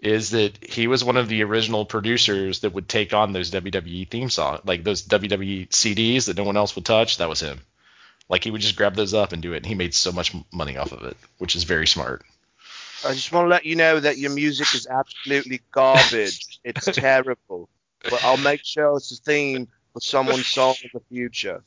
Is 0.00 0.30
that 0.30 0.64
he 0.64 0.86
was 0.86 1.02
one 1.02 1.16
of 1.16 1.28
the 1.28 1.42
original 1.42 1.84
producers 1.84 2.60
that 2.60 2.72
would 2.72 2.88
take 2.88 3.12
on 3.12 3.32
those 3.32 3.50
WWE 3.50 4.08
theme 4.08 4.30
songs, 4.30 4.60
like 4.64 4.84
those 4.84 5.02
WWE 5.02 5.68
CDs 5.70 6.26
that 6.26 6.36
no 6.36 6.44
one 6.44 6.56
else 6.56 6.76
would 6.76 6.84
touch. 6.84 7.18
That 7.18 7.28
was 7.28 7.40
him. 7.40 7.60
Like 8.28 8.44
he 8.44 8.50
would 8.50 8.60
just 8.60 8.76
grab 8.76 8.94
those 8.94 9.14
up 9.14 9.32
and 9.32 9.42
do 9.42 9.54
it, 9.54 9.58
and 9.58 9.66
he 9.66 9.74
made 9.74 9.94
so 9.94 10.12
much 10.12 10.34
money 10.52 10.76
off 10.76 10.92
of 10.92 11.02
it, 11.02 11.16
which 11.38 11.56
is 11.56 11.64
very 11.64 11.86
smart. 11.86 12.24
I 13.04 13.14
just 13.14 13.32
want 13.32 13.46
to 13.46 13.48
let 13.48 13.64
you 13.64 13.76
know 13.76 13.98
that 13.98 14.18
your 14.18 14.30
music 14.30 14.74
is 14.74 14.86
absolutely 14.86 15.62
garbage. 15.72 16.60
it's 16.64 16.84
terrible. 16.92 17.68
But 18.04 18.24
I'll 18.24 18.36
make 18.36 18.64
sure 18.64 18.96
it's 18.96 19.12
a 19.12 19.16
theme 19.16 19.68
for 19.92 20.00
someone's 20.00 20.46
song 20.46 20.76
in 20.82 20.90
the 20.92 21.00
future. 21.08 21.62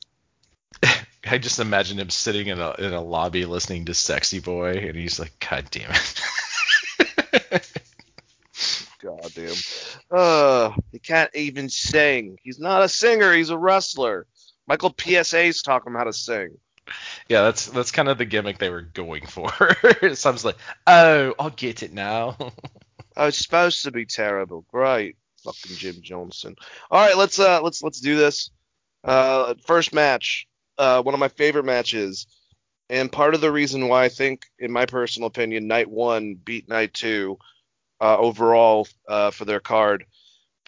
I 1.26 1.38
just 1.38 1.60
imagine 1.60 2.00
him 2.00 2.10
sitting 2.10 2.48
in 2.48 2.60
a 2.60 2.74
in 2.80 2.94
a 2.94 3.02
lobby 3.02 3.46
listening 3.46 3.86
to 3.86 3.94
Sexy 3.94 4.40
Boy, 4.40 4.72
and 4.88 4.96
he's 4.96 5.20
like, 5.20 5.34
God 5.50 5.68
damn 5.70 5.92
it. 5.92 6.22
God 9.02 9.32
damn. 9.34 9.56
Uh, 10.12 10.72
he 10.92 11.00
can't 11.00 11.36
even 11.36 11.70
sing. 11.70 12.38
He's 12.44 12.60
not 12.60 12.84
a 12.84 12.90
singer. 12.90 13.34
He's 13.34 13.50
a 13.50 13.58
wrestler. 13.58 14.28
Michael 14.68 14.92
P.S. 14.92 15.32
Hayes 15.32 15.62
taught 15.62 15.86
him 15.86 15.96
how 15.96 16.04
to 16.04 16.14
sing. 16.14 16.58
yeah, 17.28 17.42
that's 17.44 17.66
that's 17.68 17.92
kind 17.92 18.10
of 18.10 18.18
the 18.18 18.26
gimmick 18.26 18.58
they 18.58 18.70
were 18.70 18.82
going 18.82 19.26
for. 19.26 19.52
so 20.14 20.30
I 20.30 20.34
was 20.34 20.46
like, 20.46 20.58
oh, 20.88 21.34
I'll 21.40 21.50
get 21.50 21.84
it 21.84 21.94
now. 21.94 22.38
Oh, 23.18 23.28
it's 23.28 23.40
supposed 23.40 23.84
to 23.84 23.92
be 23.92 24.06
terrible. 24.06 24.64
Great, 24.72 25.18
fucking 25.44 25.76
Jim 25.78 25.96
Johnston. 26.02 26.56
All 26.90 27.06
right, 27.06 27.18
let's 27.18 27.40
uh, 27.40 27.62
let's 27.62 27.84
let's 27.84 28.00
do 28.00 28.16
this. 28.16 28.52
Uh, 29.04 29.56
first 29.66 29.94
match, 29.94 30.48
uh, 30.78 31.02
one 31.02 31.14
of 31.14 31.20
my 31.20 31.28
favorite 31.28 31.66
matches, 31.66 32.28
and 32.90 33.12
part 33.12 33.36
of 33.36 33.42
the 33.42 33.52
reason 33.52 33.88
why 33.88 34.04
I 34.04 34.10
think, 34.10 34.46
in 34.60 34.72
my 34.72 34.86
personal 34.86 35.28
opinion, 35.28 35.68
night 35.68 35.90
one 35.90 36.36
beat 36.36 36.70
night 36.70 36.94
two, 36.94 37.38
uh, 38.00 38.18
overall 38.18 38.88
uh, 39.08 39.32
for 39.32 39.46
their 39.46 39.60
card. 39.60 40.06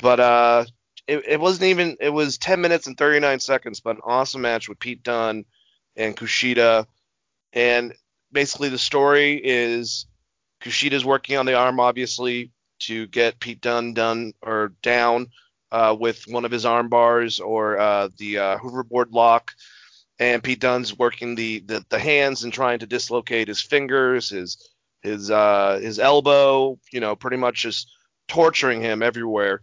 But 0.01 0.19
uh, 0.19 0.65
it, 1.07 1.23
it 1.27 1.39
wasn't 1.39 1.65
even. 1.65 1.97
It 1.99 2.09
was 2.09 2.37
10 2.37 2.61
minutes 2.61 2.87
and 2.87 2.97
39 2.97 3.39
seconds, 3.39 3.79
but 3.79 3.97
an 3.97 4.01
awesome 4.05 4.41
match 4.41 4.69
with 4.69 4.79
Pete 4.79 5.03
Dunne 5.03 5.45
and 5.95 6.17
Kushida, 6.17 6.87
and 7.51 7.93
basically 8.31 8.69
the 8.69 8.79
story 8.79 9.39
is 9.43 10.07
Kushida's 10.61 11.05
working 11.05 11.37
on 11.37 11.45
the 11.45 11.53
arm, 11.53 11.79
obviously, 11.79 12.51
to 12.87 13.07
get 13.07 13.39
Pete 13.39 13.61
Dunne 13.61 13.93
done 13.93 14.33
or 14.41 14.73
down 14.81 15.27
uh, 15.71 15.95
with 15.99 16.27
one 16.27 16.45
of 16.45 16.51
his 16.51 16.65
arm 16.65 16.89
bars 16.89 17.39
or 17.39 17.79
uh, 17.79 18.09
the 18.17 18.37
uh, 18.37 18.57
hoverboard 18.57 19.11
lock. 19.11 19.51
And 20.19 20.43
Pete 20.43 20.59
Dunne's 20.59 20.97
working 20.97 21.35
the, 21.35 21.59
the 21.59 21.83
the 21.89 21.99
hands 21.99 22.43
and 22.43 22.53
trying 22.53 22.79
to 22.79 22.87
dislocate 22.87 23.47
his 23.47 23.61
fingers, 23.61 24.29
his 24.29 24.69
his 25.01 25.31
uh, 25.31 25.79
his 25.81 25.99
elbow, 25.99 26.79
you 26.91 26.99
know, 26.99 27.15
pretty 27.15 27.37
much 27.37 27.63
just 27.63 27.91
torturing 28.27 28.81
him 28.81 29.01
everywhere. 29.01 29.61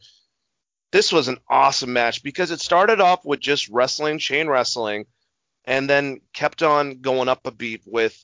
This 0.92 1.12
was 1.12 1.28
an 1.28 1.38
awesome 1.48 1.92
match 1.92 2.22
because 2.22 2.50
it 2.50 2.60
started 2.60 3.00
off 3.00 3.24
with 3.24 3.38
just 3.38 3.68
wrestling, 3.68 4.18
chain 4.18 4.48
wrestling, 4.48 5.06
and 5.64 5.88
then 5.88 6.20
kept 6.32 6.62
on 6.62 7.00
going 7.00 7.28
up 7.28 7.46
a 7.46 7.52
beat 7.52 7.82
with 7.86 8.22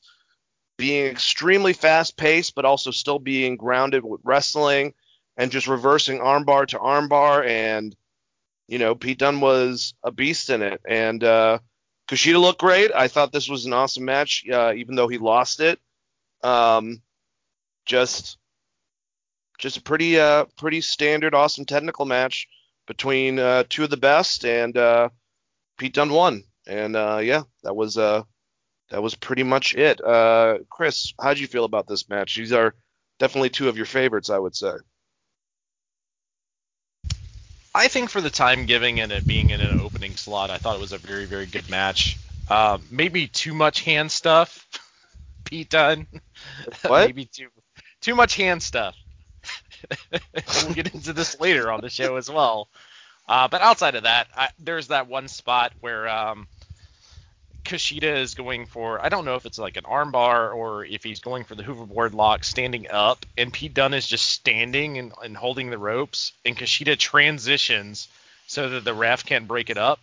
being 0.76 1.06
extremely 1.06 1.72
fast 1.72 2.16
paced, 2.16 2.54
but 2.54 2.64
also 2.64 2.90
still 2.90 3.18
being 3.18 3.56
grounded 3.56 4.04
with 4.04 4.20
wrestling 4.24 4.94
and 5.36 5.50
just 5.50 5.68
reversing 5.68 6.18
armbar 6.18 6.66
to 6.68 6.78
armbar. 6.78 7.46
And, 7.46 7.94
you 8.68 8.78
know, 8.78 8.94
Pete 8.94 9.18
Dunne 9.18 9.40
was 9.40 9.94
a 10.02 10.10
beast 10.10 10.50
in 10.50 10.62
it. 10.62 10.80
And 10.86 11.22
uh, 11.24 11.58
Kushida 12.08 12.40
looked 12.40 12.60
great. 12.60 12.90
I 12.94 13.08
thought 13.08 13.32
this 13.32 13.48
was 13.48 13.66
an 13.66 13.72
awesome 13.72 14.04
match, 14.04 14.44
uh, 14.50 14.72
even 14.74 14.94
though 14.94 15.08
he 15.08 15.18
lost 15.18 15.60
it. 15.60 15.78
Um, 16.42 17.02
just, 17.86 18.36
just 19.58 19.78
a 19.78 19.82
pretty, 19.82 20.18
uh, 20.18 20.44
pretty 20.58 20.80
standard, 20.80 21.34
awesome 21.34 21.64
technical 21.64 22.04
match 22.04 22.48
between 22.86 23.38
uh, 23.38 23.64
two 23.68 23.84
of 23.84 23.90
the 23.90 23.96
best, 23.96 24.44
and 24.44 24.76
uh, 24.76 25.08
Pete 25.76 25.94
Dunne 25.94 26.10
won. 26.10 26.44
And 26.66 26.96
uh, 26.96 27.20
yeah, 27.22 27.42
that 27.62 27.74
was 27.74 27.96
uh, 27.98 28.22
that 28.90 29.02
was 29.02 29.14
pretty 29.14 29.42
much 29.42 29.74
it. 29.74 30.02
Uh, 30.02 30.58
Chris, 30.70 31.12
how'd 31.20 31.38
you 31.38 31.46
feel 31.46 31.64
about 31.64 31.86
this 31.86 32.08
match? 32.08 32.36
These 32.36 32.52
are 32.52 32.74
definitely 33.18 33.50
two 33.50 33.68
of 33.68 33.76
your 33.76 33.86
favorites, 33.86 34.30
I 34.30 34.38
would 34.38 34.54
say. 34.54 34.72
I 37.74 37.88
think 37.88 38.08
for 38.08 38.22
the 38.22 38.30
time 38.30 38.64
giving 38.64 39.00
and 39.00 39.12
it 39.12 39.26
being 39.26 39.50
in 39.50 39.60
an 39.60 39.78
opening 39.80 40.16
slot, 40.16 40.50
I 40.50 40.56
thought 40.56 40.76
it 40.76 40.80
was 40.80 40.92
a 40.92 40.98
very, 40.98 41.26
very 41.26 41.44
good 41.44 41.68
match. 41.68 42.16
Uh, 42.48 42.78
maybe 42.90 43.26
too 43.26 43.52
much 43.52 43.82
hand 43.82 44.10
stuff. 44.10 44.66
Pete 45.44 45.70
Dunne. 45.70 46.06
What? 46.86 47.06
maybe 47.06 47.24
too 47.24 47.48
too 48.00 48.14
much 48.14 48.36
hand 48.36 48.62
stuff. 48.62 48.94
we'll 50.12 50.74
get 50.74 50.94
into 50.94 51.12
this 51.12 51.40
later 51.40 51.72
on 51.72 51.80
the 51.80 51.88
show 51.88 52.16
as 52.16 52.30
well. 52.30 52.68
Uh, 53.28 53.48
but 53.48 53.60
outside 53.60 53.94
of 53.94 54.04
that, 54.04 54.28
I, 54.36 54.50
there's 54.58 54.88
that 54.88 55.08
one 55.08 55.28
spot 55.28 55.72
where 55.80 56.08
um, 56.08 56.46
Kushida 57.66 58.16
is 58.16 58.34
going 58.34 58.66
for 58.66 59.04
I 59.04 59.08
don't 59.08 59.24
know 59.24 59.34
if 59.34 59.46
it's 59.46 59.58
like 59.58 59.76
an 59.76 59.84
armbar 59.84 60.54
or 60.54 60.84
if 60.84 61.02
he's 61.02 61.20
going 61.20 61.44
for 61.44 61.54
the 61.54 61.62
hoverboard 61.62 62.14
lock 62.14 62.44
standing 62.44 62.88
up 62.90 63.26
and 63.36 63.52
Pete 63.52 63.74
Dunne 63.74 63.94
is 63.94 64.06
just 64.06 64.26
standing 64.26 64.98
and, 64.98 65.12
and 65.22 65.36
holding 65.36 65.70
the 65.70 65.78
ropes 65.78 66.32
and 66.44 66.56
Kushida 66.56 66.98
transitions 66.98 68.08
so 68.46 68.68
that 68.70 68.84
the 68.84 68.94
ref 68.94 69.26
can't 69.26 69.48
break 69.48 69.70
it 69.70 69.78
up. 69.78 69.98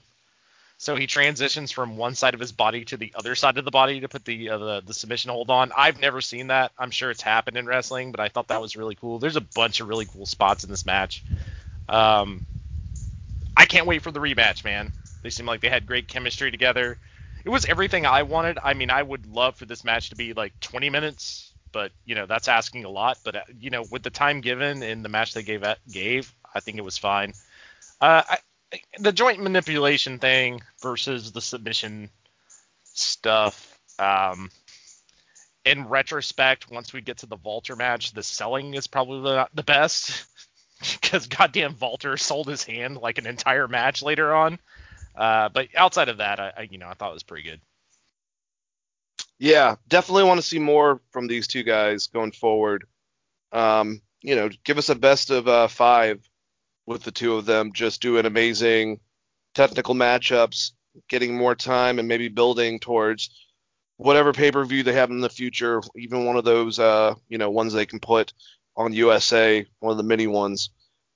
So 0.78 0.95
he 0.95 1.07
transitions 1.07 1.72
from 1.72 1.95
one 1.95 2.14
side 2.14 2.34
of 2.34 2.41
his 2.41 2.51
body 2.51 2.84
to 2.86 2.97
the 2.97 3.14
other 3.16 3.36
side 3.36 3.57
of 3.57 3.64
the 3.64 3.72
body 3.72 4.01
to 4.01 4.09
put 4.09 4.26
the 4.26 4.49
uh, 4.49 4.57
the, 4.57 4.82
the 4.82 4.93
submission 4.93 5.32
hold 5.32 5.49
on. 5.49 5.72
I've 5.78 6.01
never 6.01 6.20
seen 6.20 6.47
that. 6.47 6.74
I'm 6.78 6.91
sure 6.91 7.09
it's 7.09 7.22
happened 7.22 7.55
in 7.55 7.66
wrestling, 7.66 8.11
but 8.11 8.20
I 8.20 8.28
thought 8.28 8.49
that 8.49 8.61
was 8.61 8.76
really 8.76 8.95
cool. 8.95 9.18
There's 9.20 9.38
a 9.38 9.41
bunch 9.41 9.80
of 9.80 9.88
really 9.88 10.05
cool 10.05 10.26
spots 10.26 10.66
in 10.66 10.70
this 10.70 10.86
match. 10.86 11.24
Um, 11.88 12.41
I 13.55 13.66
can't 13.66 13.88
wait 13.88 14.01
for 14.01 14.11
the 14.11 14.20
rematch, 14.20 14.66
man. 14.66 14.91
They 15.22 15.30
seem 15.30 15.45
like 15.45 15.61
they 15.61 15.70
had 15.70 15.86
great 15.86 16.09
chemistry 16.09 16.51
together. 16.51 16.97
It 17.46 17.50
was 17.50 17.66
everything 17.66 18.06
I 18.06 18.24
wanted. 18.24 18.58
I 18.64 18.74
mean, 18.74 18.89
I 18.89 19.02
would 19.02 19.26
love 19.26 19.56
for 19.56 19.66
this 19.66 19.84
match 19.84 20.10
to 20.10 20.16
be 20.16 20.34
like 20.34 20.60
20 20.62 20.89
minutes, 20.89 21.54
but 21.72 21.91
you 22.06 22.16
know 22.16 22.26
that's 22.26 22.48
asking 22.48 22.86
a 22.86 22.89
lot. 22.89 23.18
But 23.24 23.36
uh, 23.36 23.41
you 23.60 23.70
know, 23.70 23.84
with 23.91 24.04
the 24.04 24.10
time 24.10 24.41
given 24.41 24.82
in 24.84 25.04
the 25.04 25.10
match 25.10 25.34
they 25.34 25.44
gave 25.44 25.64
gave, 25.91 26.34
I 26.54 26.60
think 26.60 26.78
it 26.78 26.86
was 26.86 26.98
fine. 26.98 27.34
Uh, 28.00 28.24
I, 28.28 28.38
the 29.00 29.12
joint 29.12 29.41
manipulation 29.41 30.20
thing 30.20 30.62
versus 30.82 31.32
the 31.32 31.41
submission 31.41 32.10
stuff. 32.84 33.78
Um, 34.00 34.50
in 35.66 35.88
retrospect, 35.88 36.70
once 36.70 36.94
we 36.94 37.02
get 37.02 37.20
to 37.20 37.26
the 37.26 37.38
Walter 37.38 37.76
match, 37.76 38.12
the 38.12 38.24
selling 38.24 38.74
is 38.74 38.88
probably 38.88 39.22
the, 39.22 39.48
the 39.54 39.64
best 39.64 40.26
because 41.02 41.28
goddamn 41.28 41.78
Walter 41.80 42.18
sold 42.18 42.48
his 42.48 42.64
hand 42.64 42.98
like 42.98 43.18
an 43.18 43.28
entire 43.28 43.68
match 43.68 44.02
later 44.02 44.34
on. 44.34 44.60
Uh, 45.16 45.49
but 45.49 45.68
outside 45.76 46.09
of 46.09 46.18
that, 46.18 46.39
I, 46.39 46.53
I, 46.57 46.68
you 46.70 46.78
know 46.78 46.88
I 46.88 46.93
thought 46.93 47.11
it 47.11 47.14
was 47.14 47.24
pretty 47.24 47.43
good. 47.43 47.61
Yeah, 49.39 49.76
definitely 49.88 50.24
want 50.24 50.39
to 50.39 50.47
see 50.47 50.59
more 50.59 51.01
from 51.11 51.28
these 51.28 51.47
two 51.47 51.64
guys 51.64 52.07
going 52.07 52.32
forward. 52.32 52.86
Um, 53.51 54.01
you 54.22 54.36
know, 54.36 54.49
give 54.64 54.78
us 54.78 54.89
a 54.89 54.95
best 54.95 55.30
of 55.32 55.47
uh, 55.47 55.68
five 55.68 56.28
with 56.86 57.03
the 57.03 57.11
two 57.11 57.36
of 57.36 57.45
them, 57.45 57.74
just 57.74 58.01
doing 58.01 58.26
amazing 58.26 58.99
technical 59.53 59.95
matchups, 59.95 60.72
getting 61.09 61.36
more 61.36 61.55
time, 61.55 61.99
and 61.99 62.07
maybe 62.07 62.28
building 62.30 62.80
towards 62.80 63.30
whatever 63.97 64.34
pay 64.34 64.51
per 64.51 64.64
view 64.66 64.84
they 64.84 64.93
have 64.93 65.09
in 65.09 65.22
the 65.22 65.30
future. 65.30 65.82
Even 65.95 66.26
one 66.26 66.38
of 66.38 66.45
those, 66.45 66.80
uh, 66.80 67.14
you 67.30 67.38
know, 67.38 67.49
ones 67.49 67.74
they 67.74 67.86
can 67.86 67.99
put 67.99 68.34
on 68.76 68.93
USA, 68.93 69.66
one 69.80 69.91
of 69.91 69.97
the 69.97 70.03
mini 70.03 70.28
ones 70.28 70.70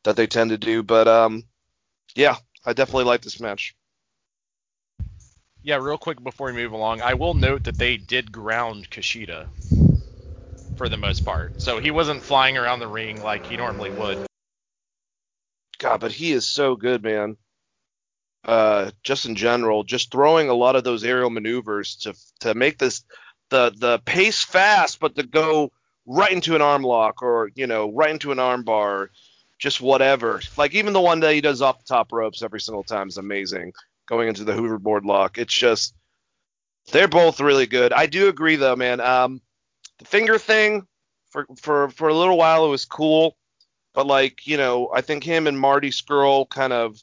that 0.03 0.15
they 0.15 0.27
tend 0.27 0.51
to 0.51 0.57
do. 0.57 0.83
But 0.83 1.07
um, 1.07 1.43
yeah, 2.15 2.35
I 2.65 2.73
definitely 2.73 3.05
like 3.05 3.21
this 3.21 3.39
match. 3.39 3.75
Yeah, 5.68 5.76
real 5.82 5.97
quick 5.97 6.24
before 6.24 6.47
we 6.47 6.53
move 6.53 6.72
along, 6.72 7.01
I 7.01 7.15
will 7.15 7.34
note 7.34 7.65
that 7.65 7.78
they 7.78 7.97
did 7.97 8.32
ground 8.32 8.89
Kushida 8.89 9.49
for 10.78 10.88
the 10.88 10.95
most 10.95 11.26
part. 11.26 11.51
So 11.57 11.80
he 11.80 11.91
wasn't 11.91 12.24
flying 12.24 12.55
around 12.57 12.80
the 12.80 12.88
ring 12.88 13.20
like 13.22 13.45
he 13.45 13.57
normally 13.57 13.89
would. 13.89 14.18
God, 15.78 15.99
but 15.99 16.13
he 16.13 16.32
is 16.32 16.49
so 16.49 16.78
good, 16.78 17.03
man. 17.03 17.36
Uh, 18.45 18.91
just 19.03 19.26
in 19.26 19.36
general, 19.36 19.84
just 19.84 20.09
throwing 20.09 20.47
a 20.47 20.53
lot 20.53 20.78
of 20.78 20.86
those 20.86 21.03
aerial 21.03 21.30
maneuvers 21.30 21.97
to 21.97 22.13
to 22.39 22.55
make 22.55 22.78
this 22.78 23.03
the 23.49 23.74
the 23.78 23.99
pace 24.05 24.41
fast, 24.45 25.01
but 25.01 25.15
to 25.18 25.24
go 25.24 25.74
right 26.05 26.32
into 26.32 26.55
an 26.55 26.61
arm 26.61 26.82
lock 26.82 27.22
or 27.22 27.51
you 27.55 27.68
know 27.68 27.91
right 27.93 28.11
into 28.11 28.32
an 28.32 28.39
arm 28.39 28.63
bar, 28.63 29.11
just 29.59 29.82
whatever. 29.82 30.39
Like 30.55 30.74
even 30.76 30.93
the 30.93 31.01
one 31.01 31.20
that 31.20 31.34
he 31.34 31.41
does 31.41 31.61
off 31.61 31.80
the 31.80 31.84
top 31.93 32.13
ropes 32.13 32.41
every 32.41 32.61
single 32.61 32.86
time 32.86 33.09
is 33.09 33.18
amazing 33.18 33.74
going 34.07 34.27
into 34.27 34.43
the 34.43 34.53
hoverboard 34.53 35.05
lock. 35.05 35.37
It's 35.37 35.53
just 35.53 35.93
they're 36.91 37.07
both 37.07 37.39
really 37.39 37.67
good. 37.67 37.93
I 37.93 38.07
do 38.07 38.29
agree 38.29 38.55
though, 38.55 38.75
man. 38.75 38.99
Um, 38.99 39.41
the 39.99 40.05
finger 40.05 40.37
thing 40.37 40.87
for 41.29 41.45
for 41.61 41.89
for 41.89 42.09
a 42.09 42.13
little 42.13 42.37
while 42.37 42.65
it 42.65 42.69
was 42.69 42.85
cool, 42.85 43.37
but 43.93 44.07
like 44.07 44.47
you 44.47 44.57
know, 44.57 44.89
I 44.93 45.01
think 45.01 45.23
him 45.23 45.47
and 45.47 45.59
Marty 45.59 45.91
Scurll 45.91 46.49
kind 46.49 46.73
of 46.73 46.97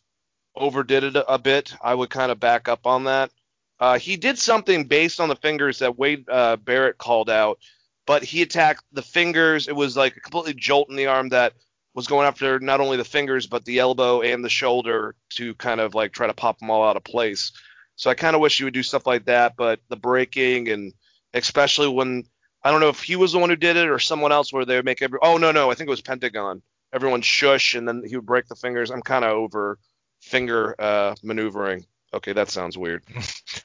overdid 0.57 1.05
it 1.05 1.17
a, 1.17 1.35
a 1.35 1.39
bit. 1.39 1.75
I 1.83 1.95
would 1.95 2.11
kind 2.11 2.33
of 2.33 2.41
back 2.41 2.69
up 2.69 2.87
on 2.87 3.05
that. 3.05 3.31
Uh, 3.79 3.99
he 3.99 4.17
did 4.17 4.39
something 4.39 4.85
based 4.85 5.21
on 5.21 5.29
the 5.29 5.37
fingers 5.37 5.81
that 5.81 5.99
Wade 5.99 6.29
uh, 6.29 6.57
Barrett 6.57 6.97
called 6.97 7.29
out, 7.29 7.59
but 8.07 8.23
he 8.23 8.41
attacked 8.41 8.85
the 8.93 9.03
fingers. 9.03 9.69
It 9.69 9.77
was 9.77 9.97
like 9.97 10.17
a 10.17 10.21
completely 10.21 10.55
jolt 10.55 10.89
in 10.91 10.97
the 10.97 11.07
arm 11.07 11.31
that 11.31 11.55
was 11.95 12.07
going 12.07 12.27
after 12.27 12.59
not 12.59 12.81
only 12.81 12.97
the 12.97 13.05
fingers 13.05 13.47
but 13.47 13.65
the 13.65 13.79
elbow 13.79 14.21
and 14.21 14.45
the 14.45 14.51
shoulder 14.51 15.15
to 15.31 15.55
kind 15.55 15.81
of 15.81 15.95
like 15.95 16.13
try 16.13 16.27
to 16.27 16.35
pop 16.35 16.59
them 16.59 16.71
all 16.71 16.85
out 16.85 16.97
of 16.97 17.05
place. 17.05 17.53
So 17.97 18.11
I 18.11 18.15
kind 18.15 18.35
of 18.35 18.43
wish 18.43 18.59
you 18.59 18.67
would 18.67 18.75
do 18.75 18.83
stuff 18.83 19.07
like 19.07 19.27
that, 19.27 19.55
but 19.57 19.81
the 19.89 19.97
breaking 19.97 20.69
and 20.69 20.93
especially 21.33 21.89
when 21.89 22.25
I 22.63 22.71
don't 22.71 22.81
know 22.81 22.89
if 22.89 23.03
he 23.03 23.17
was 23.17 23.33
the 23.33 23.39
one 23.39 23.51
who 23.51 23.57
did 23.57 23.77
it 23.77 23.89
or 23.89 23.99
someone 23.99 24.33
else 24.33 24.53
where 24.53 24.65
they 24.65 24.77
would 24.77 24.85
make 24.85 25.03
every 25.03 25.19
oh 25.23 25.37
no 25.37 25.53
no 25.53 25.71
I 25.71 25.75
think 25.75 25.89
it 25.89 25.91
was 25.91 26.01
Pentagon 26.01 26.63
everyone 26.95 27.21
shush 27.21 27.75
and 27.75 27.87
then 27.87 28.03
he 28.07 28.17
would 28.17 28.25
break 28.25 28.47
the 28.47 28.55
fingers. 28.55 28.91
I'm 28.91 29.03
kind 29.03 29.25
of 29.25 29.33
over 29.33 29.79
finger 30.21 30.75
uh, 30.79 31.15
maneuvering. 31.23 31.85
Okay, 32.15 32.33
that 32.33 32.49
sounds 32.49 32.79
weird. 32.79 33.03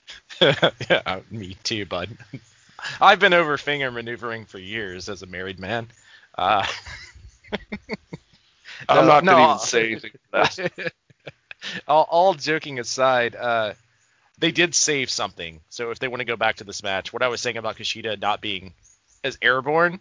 yeah, 0.41 1.19
me 1.29 1.55
too, 1.63 1.85
bud. 1.85 2.09
I've 2.99 3.19
been 3.19 3.33
over 3.33 3.57
finger 3.57 3.91
maneuvering 3.91 4.45
for 4.45 4.57
years 4.57 5.07
as 5.07 5.21
a 5.21 5.27
married 5.27 5.59
man. 5.59 5.87
Uh, 6.35 6.65
I'm 8.87 9.07
not 9.07 9.23
no, 9.23 9.31
gonna 9.31 9.45
even 9.45 9.59
say 9.59 9.91
anything. 9.91 10.11
all, 11.87 12.07
all, 12.09 12.33
joking 12.33 12.79
aside, 12.79 13.35
uh, 13.35 13.73
they 14.37 14.51
did 14.51 14.73
save 14.73 15.09
something. 15.09 15.59
So 15.69 15.91
if 15.91 15.99
they 15.99 16.07
want 16.07 16.21
to 16.21 16.25
go 16.25 16.37
back 16.37 16.57
to 16.57 16.63
this 16.63 16.83
match, 16.83 17.11
what 17.11 17.23
I 17.23 17.27
was 17.27 17.41
saying 17.41 17.57
about 17.57 17.75
Kushida 17.75 18.19
not 18.19 18.41
being 18.41 18.73
as 19.23 19.37
airborne, 19.41 19.99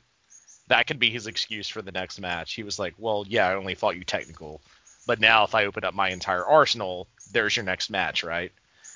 that 0.68 0.86
could 0.86 0.98
be 0.98 1.10
his 1.10 1.26
excuse 1.26 1.68
for 1.68 1.82
the 1.82 1.92
next 1.92 2.20
match. 2.20 2.54
He 2.54 2.62
was 2.62 2.78
like, 2.78 2.94
"Well, 2.98 3.24
yeah, 3.26 3.48
I 3.48 3.54
only 3.54 3.74
fought 3.74 3.96
you 3.96 4.04
technical, 4.04 4.60
but 5.06 5.20
now 5.20 5.44
if 5.44 5.54
I 5.54 5.66
open 5.66 5.84
up 5.84 5.94
my 5.94 6.10
entire 6.10 6.44
arsenal, 6.44 7.08
there's 7.32 7.56
your 7.56 7.64
next 7.64 7.90
match, 7.90 8.22
right?" 8.22 8.52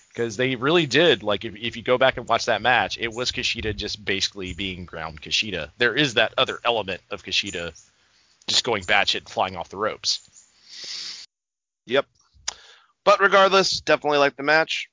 Because 0.08 0.36
they 0.36 0.56
really 0.56 0.84
did. 0.84 1.22
Like, 1.22 1.46
if, 1.46 1.56
if 1.56 1.76
you 1.76 1.82
go 1.82 1.96
back 1.96 2.18
and 2.18 2.28
watch 2.28 2.44
that 2.44 2.60
match, 2.60 2.98
it 2.98 3.10
was 3.10 3.32
Kushida 3.32 3.74
just 3.74 4.04
basically 4.04 4.52
being 4.52 4.84
ground 4.84 5.22
Kushida. 5.22 5.70
There 5.78 5.94
is 5.94 6.14
that 6.14 6.34
other 6.36 6.60
element 6.64 7.00
of 7.10 7.24
Kushida 7.24 7.72
just 8.46 8.64
going 8.64 8.82
batshit 8.82 9.18
and 9.18 9.28
flying 9.28 9.56
off 9.56 9.68
the 9.68 9.76
ropes. 9.76 10.28
Yep. 11.86 12.06
But 13.04 13.20
regardless, 13.20 13.80
definitely 13.80 14.18
like 14.18 14.36
the 14.36 14.42
match. 14.42 14.88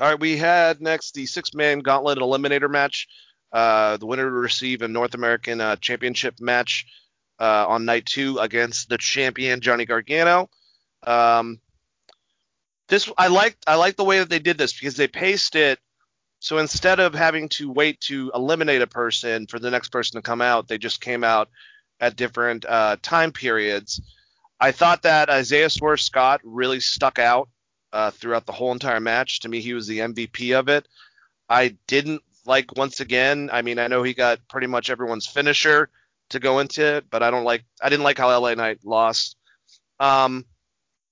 All 0.00 0.08
right, 0.08 0.20
we 0.20 0.36
had 0.36 0.80
next 0.80 1.14
the 1.14 1.26
six 1.26 1.54
man 1.54 1.80
gauntlet 1.80 2.18
eliminator 2.18 2.70
match. 2.70 3.08
Uh, 3.52 3.96
the 3.96 4.06
winner 4.06 4.26
will 4.26 4.40
receive 4.40 4.82
a 4.82 4.88
North 4.88 5.14
American 5.14 5.60
uh, 5.60 5.76
Championship 5.76 6.40
match 6.40 6.86
uh, 7.40 7.66
on 7.66 7.84
night 7.84 8.06
two 8.06 8.38
against 8.38 8.88
the 8.88 8.98
champion 8.98 9.60
Johnny 9.60 9.86
Gargano. 9.86 10.50
Um, 11.02 11.60
this 12.88 13.10
I 13.16 13.28
liked 13.28 13.64
I 13.66 13.76
like 13.76 13.96
the 13.96 14.04
way 14.04 14.18
that 14.18 14.28
they 14.28 14.38
did 14.38 14.58
this 14.58 14.72
because 14.72 14.96
they 14.96 15.08
paced 15.08 15.56
it 15.56 15.78
so 16.40 16.58
instead 16.58 17.00
of 17.00 17.14
having 17.14 17.48
to 17.50 17.70
wait 17.70 18.00
to 18.02 18.30
eliminate 18.34 18.82
a 18.82 18.86
person 18.86 19.46
for 19.46 19.58
the 19.58 19.70
next 19.70 19.88
person 19.88 20.16
to 20.16 20.22
come 20.22 20.40
out, 20.40 20.68
they 20.68 20.78
just 20.78 21.00
came 21.00 21.24
out 21.24 21.48
at 22.00 22.16
different 22.16 22.64
uh, 22.66 22.96
time 23.02 23.32
periods. 23.32 24.00
I 24.60 24.72
thought 24.72 25.02
that 25.02 25.30
Isaiah 25.30 25.70
Swerve 25.70 26.00
Scott 26.00 26.40
really 26.44 26.80
stuck 26.80 27.18
out 27.18 27.48
uh, 27.92 28.10
throughout 28.10 28.46
the 28.46 28.52
whole 28.52 28.72
entire 28.72 29.00
match. 29.00 29.40
To 29.40 29.48
me, 29.48 29.60
he 29.60 29.74
was 29.74 29.86
the 29.86 29.98
MVP 29.98 30.58
of 30.58 30.68
it. 30.68 30.88
I 31.48 31.76
didn't 31.86 32.22
like 32.44 32.76
once 32.76 33.00
again. 33.00 33.50
I 33.52 33.62
mean, 33.62 33.78
I 33.78 33.86
know 33.86 34.02
he 34.02 34.14
got 34.14 34.46
pretty 34.48 34.66
much 34.66 34.90
everyone's 34.90 35.26
finisher 35.26 35.90
to 36.30 36.40
go 36.40 36.58
into 36.58 36.96
it, 36.96 37.06
but 37.10 37.22
I 37.22 37.30
don't 37.30 37.44
like. 37.44 37.64
I 37.82 37.88
didn't 37.88 38.04
like 38.04 38.18
how 38.18 38.36
LA 38.38 38.54
Knight 38.54 38.80
lost. 38.84 39.36
Um, 40.00 40.44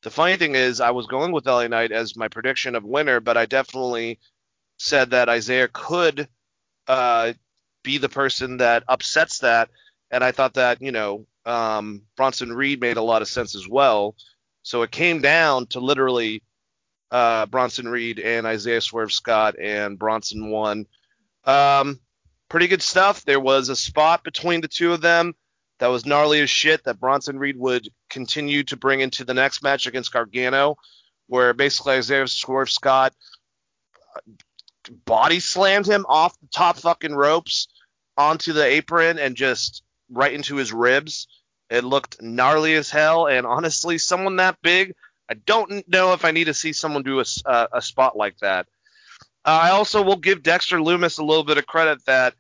the 0.03 0.11
funny 0.11 0.37
thing 0.37 0.55
is, 0.55 0.81
I 0.81 0.91
was 0.91 1.07
going 1.07 1.33
with 1.33 1.47
LA 1.47 1.69
Knight 1.69 1.93
as 1.93 2.17
my 2.17 2.29
prediction 2.29 2.75
of 2.75 2.85
winner, 2.85 3.21
but 3.21 3.37
I 3.37 3.47
definitely 3.47 4.19
said 4.79 5.11
that 5.11 5.29
Isaiah 5.29 5.69
could 5.73 6.29
uh, 6.87 7.33
be 7.83 7.99
the 7.99 8.09
person 8.09 8.59
that 8.59 8.85
upsets 8.89 9.39
that 9.39 9.71
and 10.11 10.23
I 10.23 10.33
thought 10.33 10.55
that 10.55 10.81
you 10.81 10.93
know 10.93 11.27
um, 11.45 12.03
Bronson 12.17 12.53
Reed 12.53 12.81
made 12.81 12.97
a 12.97 13.03
lot 13.03 13.23
of 13.23 13.29
sense 13.29 13.55
as 13.55 13.69
well. 13.69 14.15
So 14.63 14.83
it 14.83 14.91
came 14.91 15.21
down 15.21 15.67
to 15.69 15.81
literally 15.81 16.43
uh, 17.11 17.47
Bronson 17.47 17.89
Reed 17.89 18.19
and 18.19 18.47
Isaiah 18.47 18.81
Swerve 18.81 19.13
Scott, 19.13 19.57
and 19.59 19.99
Bronson 19.99 20.51
won. 20.51 20.87
Um, 21.45 22.01
pretty 22.49 22.67
good 22.67 22.83
stuff. 22.83 23.25
There 23.25 23.41
was 23.41 23.69
a 23.69 23.77
spot 23.77 24.25
between 24.25 24.61
the 24.61 24.69
two 24.69 24.93
of 24.93 25.01
them 25.01 25.35
that 25.79 25.89
was 25.89 26.07
gnarly 26.07 26.41
as 26.41 26.51
shit 26.51 26.85
that 26.85 26.99
Bronson 26.99 27.39
Reed 27.39 27.57
would 27.59 27.89
continue 28.11 28.65
to 28.65 28.77
bring 28.77 29.01
into 29.01 29.25
the 29.25 29.35
next 29.35 29.63
match 29.63 29.87
against 29.87 30.13
Gargano, 30.13 30.77
where 31.27 31.53
basically 31.53 31.95
Isaiah 31.95 32.27
Swerve 32.27 32.71
Scott 32.71 33.15
body 35.05 35.41
slammed 35.41 35.87
him 35.87 36.07
off 36.09 36.39
the 36.41 36.49
top 36.55 36.79
fucking 36.79 37.15
ropes 37.15 37.69
onto 38.17 38.53
the 38.53 38.65
apron 38.65 39.19
and 39.19 39.37
just 39.37 39.83
right 40.11 40.33
into 40.33 40.57
his 40.57 40.73
ribs. 40.73 41.27
It 41.69 41.85
looked 41.85 42.23
gnarly 42.23 42.75
as 42.75 42.91
hell, 42.91 43.27
and 43.27 43.47
honestly, 43.47 43.99
someone 43.99 44.37
that 44.37 44.57
big, 44.63 44.95
I 45.29 45.35
don't 45.35 45.87
know 45.89 46.13
if 46.13 46.25
I 46.25 46.31
need 46.31 46.45
to 46.45 46.55
see 46.55 46.73
someone 46.73 47.03
do 47.03 47.21
a, 47.21 47.25
uh, 47.45 47.67
a 47.73 47.83
spot 47.83 48.17
like 48.17 48.39
that. 48.39 48.67
I 49.45 49.71
also 49.71 50.03
will 50.03 50.17
give 50.17 50.43
Dexter 50.43 50.79
Lumis 50.79 51.19
a 51.19 51.25
little 51.25 51.45
bit 51.45 51.59
of 51.59 51.67
credit 51.67 52.05
that 52.07 52.35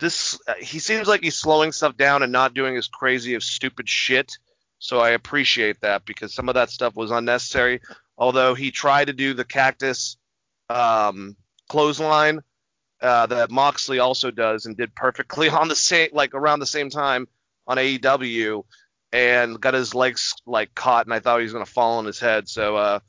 this 0.00 0.38
uh, 0.48 0.54
he 0.60 0.78
seems 0.78 1.06
like 1.06 1.22
he's 1.22 1.36
slowing 1.36 1.72
stuff 1.72 1.96
down 1.96 2.22
and 2.22 2.32
not 2.32 2.54
doing 2.54 2.76
as 2.76 2.88
crazy 2.88 3.34
of 3.34 3.44
stupid 3.44 3.88
shit. 3.88 4.32
So 4.78 4.98
I 4.98 5.10
appreciate 5.10 5.80
that 5.82 6.04
because 6.04 6.34
some 6.34 6.48
of 6.48 6.54
that 6.54 6.70
stuff 6.70 6.96
was 6.96 7.10
unnecessary. 7.10 7.80
Although 8.18 8.54
he 8.54 8.70
tried 8.70 9.06
to 9.06 9.12
do 9.12 9.34
the 9.34 9.44
cactus 9.44 10.16
um, 10.68 11.36
clothesline 11.68 12.40
uh, 13.02 13.26
that 13.26 13.50
Moxley 13.50 13.98
also 13.98 14.30
does 14.30 14.66
and 14.66 14.76
did 14.76 14.94
perfectly 14.94 15.48
on 15.50 15.68
the 15.68 15.76
same 15.76 16.10
like 16.12 16.34
around 16.34 16.60
the 16.60 16.66
same 16.66 16.90
time 16.90 17.28
on 17.66 17.76
AEW 17.76 18.64
and 19.12 19.60
got 19.60 19.74
his 19.74 19.94
legs 19.94 20.34
like 20.46 20.74
caught 20.74 21.06
and 21.06 21.14
I 21.14 21.20
thought 21.20 21.38
he 21.38 21.44
was 21.44 21.52
gonna 21.52 21.66
fall 21.66 21.98
on 21.98 22.04
his 22.04 22.20
head. 22.20 22.48
So 22.48 22.76
uh, 22.76 23.00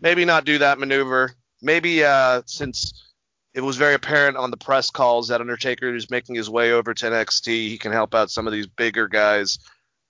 maybe 0.00 0.24
not 0.24 0.44
do 0.44 0.58
that 0.58 0.78
maneuver. 0.78 1.32
Maybe 1.62 2.04
uh, 2.04 2.42
since 2.46 3.10
it 3.54 3.60
was 3.60 3.76
very 3.76 3.94
apparent 3.94 4.36
on 4.36 4.50
the 4.50 4.56
press 4.56 4.90
calls 4.90 5.28
that 5.28 5.40
Undertaker 5.40 5.94
is 5.94 6.10
making 6.10 6.36
his 6.36 6.48
way 6.48 6.72
over 6.72 6.94
to 6.94 7.06
NXT, 7.06 7.46
he 7.46 7.78
can 7.78 7.92
help 7.92 8.14
out 8.14 8.30
some 8.30 8.46
of 8.46 8.52
these 8.52 8.66
bigger 8.66 9.08
guys, 9.08 9.58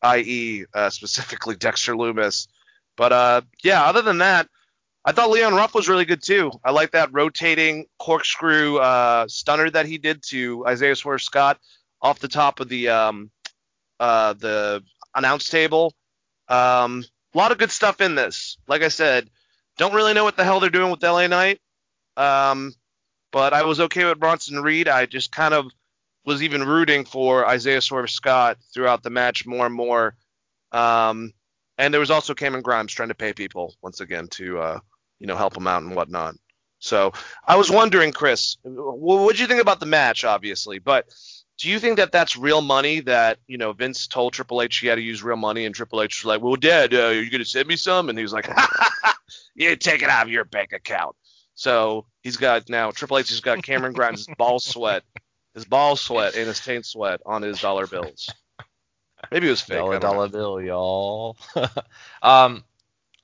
i.e., 0.02 0.64
uh, 0.74 0.90
specifically 0.90 1.56
Dexter 1.58 1.94
Lumis. 1.94 2.48
But 2.96 3.12
uh, 3.12 3.40
yeah, 3.64 3.84
other 3.84 4.02
than 4.02 4.18
that, 4.18 4.48
I 5.04 5.12
thought 5.12 5.30
Leon 5.30 5.54
Ruff 5.54 5.74
was 5.74 5.88
really 5.88 6.04
good 6.04 6.22
too. 6.22 6.52
I 6.62 6.72
like 6.72 6.90
that 6.92 7.12
rotating 7.12 7.86
corkscrew 7.98 8.78
uh, 8.78 9.26
stunner 9.28 9.70
that 9.70 9.86
he 9.86 9.96
did 9.96 10.22
to 10.28 10.66
Isaiah 10.66 10.94
Swerve 10.94 11.22
Scott 11.22 11.58
off 12.02 12.18
the 12.18 12.28
top 12.28 12.60
of 12.60 12.68
the 12.68 12.88
um, 12.88 13.30
uh, 13.98 14.34
the 14.34 14.82
announce 15.14 15.48
table. 15.48 15.94
Um, 16.48 17.04
a 17.34 17.38
lot 17.38 17.52
of 17.52 17.58
good 17.58 17.70
stuff 17.70 18.00
in 18.00 18.14
this. 18.14 18.58
Like 18.66 18.82
I 18.82 18.88
said, 18.88 19.30
don't 19.78 19.94
really 19.94 20.12
know 20.12 20.24
what 20.24 20.36
the 20.36 20.44
hell 20.44 20.60
they're 20.60 20.68
doing 20.68 20.90
with 20.90 21.02
LA 21.02 21.26
Knight. 21.28 21.60
Um, 22.16 22.74
but 23.32 23.54
I 23.54 23.62
was 23.62 23.80
okay 23.80 24.04
with 24.04 24.18
Bronson 24.18 24.60
Reed. 24.60 24.88
I 24.88 25.06
just 25.06 25.32
kind 25.32 25.54
of 25.54 25.66
was 26.26 26.42
even 26.42 26.64
rooting 26.64 27.04
for 27.04 27.46
Isaiah 27.46 27.80
Swerve 27.80 28.10
Scott 28.10 28.58
throughout 28.74 29.02
the 29.02 29.10
match 29.10 29.46
more 29.46 29.64
and 29.64 29.74
more. 29.74 30.14
Um, 30.72 31.32
and 31.78 31.94
there 31.94 32.00
was 32.00 32.10
also 32.10 32.34
Cameron 32.34 32.62
Grimes 32.62 32.92
trying 32.92 33.08
to 33.08 33.14
pay 33.14 33.32
people 33.32 33.74
once 33.80 34.00
again 34.00 34.28
to 34.28 34.58
uh, 34.58 34.80
you 35.20 35.26
know 35.26 35.36
help 35.36 35.56
him 35.56 35.68
out 35.68 35.82
and 35.82 35.94
whatnot. 35.94 36.34
So 36.80 37.12
I 37.46 37.56
was 37.56 37.70
wondering, 37.70 38.10
Chris, 38.10 38.56
what 38.64 39.36
do 39.36 39.42
you 39.42 39.48
think 39.48 39.60
about 39.60 39.80
the 39.80 39.86
match? 39.86 40.24
Obviously, 40.24 40.78
but 40.78 41.06
do 41.58 41.68
you 41.68 41.78
think 41.78 41.98
that 41.98 42.10
that's 42.10 42.36
real 42.36 42.62
money 42.62 43.00
that 43.00 43.38
you 43.46 43.58
know 43.58 43.72
Vince 43.72 44.06
told 44.06 44.32
Triple 44.32 44.62
H 44.62 44.78
he 44.78 44.86
had 44.86 44.94
to 44.94 45.02
use 45.02 45.22
real 45.22 45.36
money, 45.36 45.66
and 45.66 45.74
Triple 45.74 46.02
H 46.02 46.24
was 46.24 46.28
like, 46.28 46.42
"Well, 46.42 46.56
Dad, 46.56 46.94
uh, 46.94 47.08
are 47.08 47.12
you 47.12 47.30
gonna 47.30 47.44
send 47.44 47.68
me 47.68 47.76
some?" 47.76 48.08
And 48.08 48.18
he 48.18 48.24
was 48.24 48.32
like, 48.32 48.48
"You 49.54 49.76
take 49.76 50.02
it 50.02 50.08
out 50.08 50.26
of 50.26 50.32
your 50.32 50.44
bank 50.44 50.72
account." 50.72 51.14
So 51.54 52.06
he's 52.22 52.38
got 52.38 52.70
now 52.70 52.90
Triple 52.90 53.18
H 53.18 53.28
has 53.28 53.40
got 53.40 53.62
Cameron 53.62 53.92
Grimes' 53.92 54.26
ball 54.38 54.58
sweat, 54.58 55.02
his 55.54 55.66
ball 55.66 55.96
sweat 55.96 56.34
and 56.34 56.48
his 56.48 56.60
taint 56.60 56.86
sweat 56.86 57.20
on 57.26 57.42
his 57.42 57.60
dollar 57.60 57.86
bills. 57.86 58.30
Maybe 59.30 59.48
it 59.48 59.50
was 59.50 59.60
fake. 59.60 59.76
Dollar 59.76 59.98
dollar 59.98 60.26
know. 60.28 60.32
bill, 60.32 60.60
y'all. 60.62 61.36
um, 62.22 62.64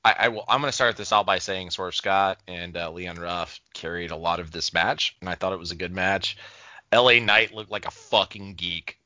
I, 0.06 0.14
I 0.20 0.28
will. 0.28 0.44
I'm 0.46 0.60
going 0.60 0.68
to 0.68 0.74
start 0.74 0.96
this 0.96 1.12
out 1.12 1.26
by 1.26 1.38
saying 1.38 1.70
Swerve 1.70 1.96
Scott 1.96 2.38
and 2.46 2.76
uh, 2.76 2.92
Leon 2.92 3.16
Ruff 3.16 3.60
carried 3.74 4.12
a 4.12 4.16
lot 4.16 4.38
of 4.38 4.52
this 4.52 4.72
match, 4.72 5.16
and 5.20 5.28
I 5.28 5.34
thought 5.34 5.52
it 5.52 5.58
was 5.58 5.72
a 5.72 5.76
good 5.76 5.92
match. 5.92 6.36
L.A. 6.92 7.18
Knight 7.18 7.52
looked 7.52 7.72
like 7.72 7.86
a 7.86 7.90
fucking 7.90 8.54
geek. 8.54 9.00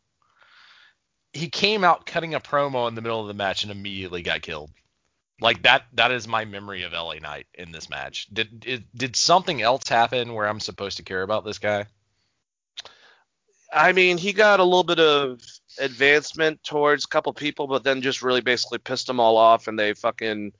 He 1.32 1.48
came 1.48 1.84
out 1.84 2.04
cutting 2.04 2.34
a 2.34 2.40
promo 2.40 2.86
in 2.86 2.94
the 2.94 3.00
middle 3.00 3.18
of 3.18 3.28
the 3.28 3.34
match 3.34 3.62
and 3.62 3.72
immediately 3.72 4.20
got 4.20 4.42
killed. 4.42 4.72
Like 5.40 5.62
that. 5.62 5.84
That 5.94 6.10
is 6.10 6.28
my 6.28 6.44
memory 6.44 6.82
of 6.82 6.92
L.A. 6.92 7.18
Knight 7.18 7.46
in 7.54 7.72
this 7.72 7.88
match. 7.88 8.26
Did 8.30 8.60
did, 8.60 8.84
did 8.94 9.16
something 9.16 9.62
else 9.62 9.88
happen 9.88 10.34
where 10.34 10.46
I'm 10.46 10.60
supposed 10.60 10.98
to 10.98 11.02
care 11.02 11.22
about 11.22 11.46
this 11.46 11.58
guy? 11.58 11.86
I 13.72 13.92
mean, 13.92 14.18
he 14.18 14.34
got 14.34 14.60
a 14.60 14.64
little 14.64 14.84
bit 14.84 15.00
of 15.00 15.40
advancement 15.78 16.62
towards 16.62 17.04
a 17.04 17.08
couple 17.08 17.32
people, 17.32 17.68
but 17.68 17.84
then 17.84 18.02
just 18.02 18.20
really 18.20 18.42
basically 18.42 18.78
pissed 18.78 19.06
them 19.06 19.20
all 19.20 19.38
off, 19.38 19.66
and 19.66 19.78
they 19.78 19.94
fucking 19.94 20.52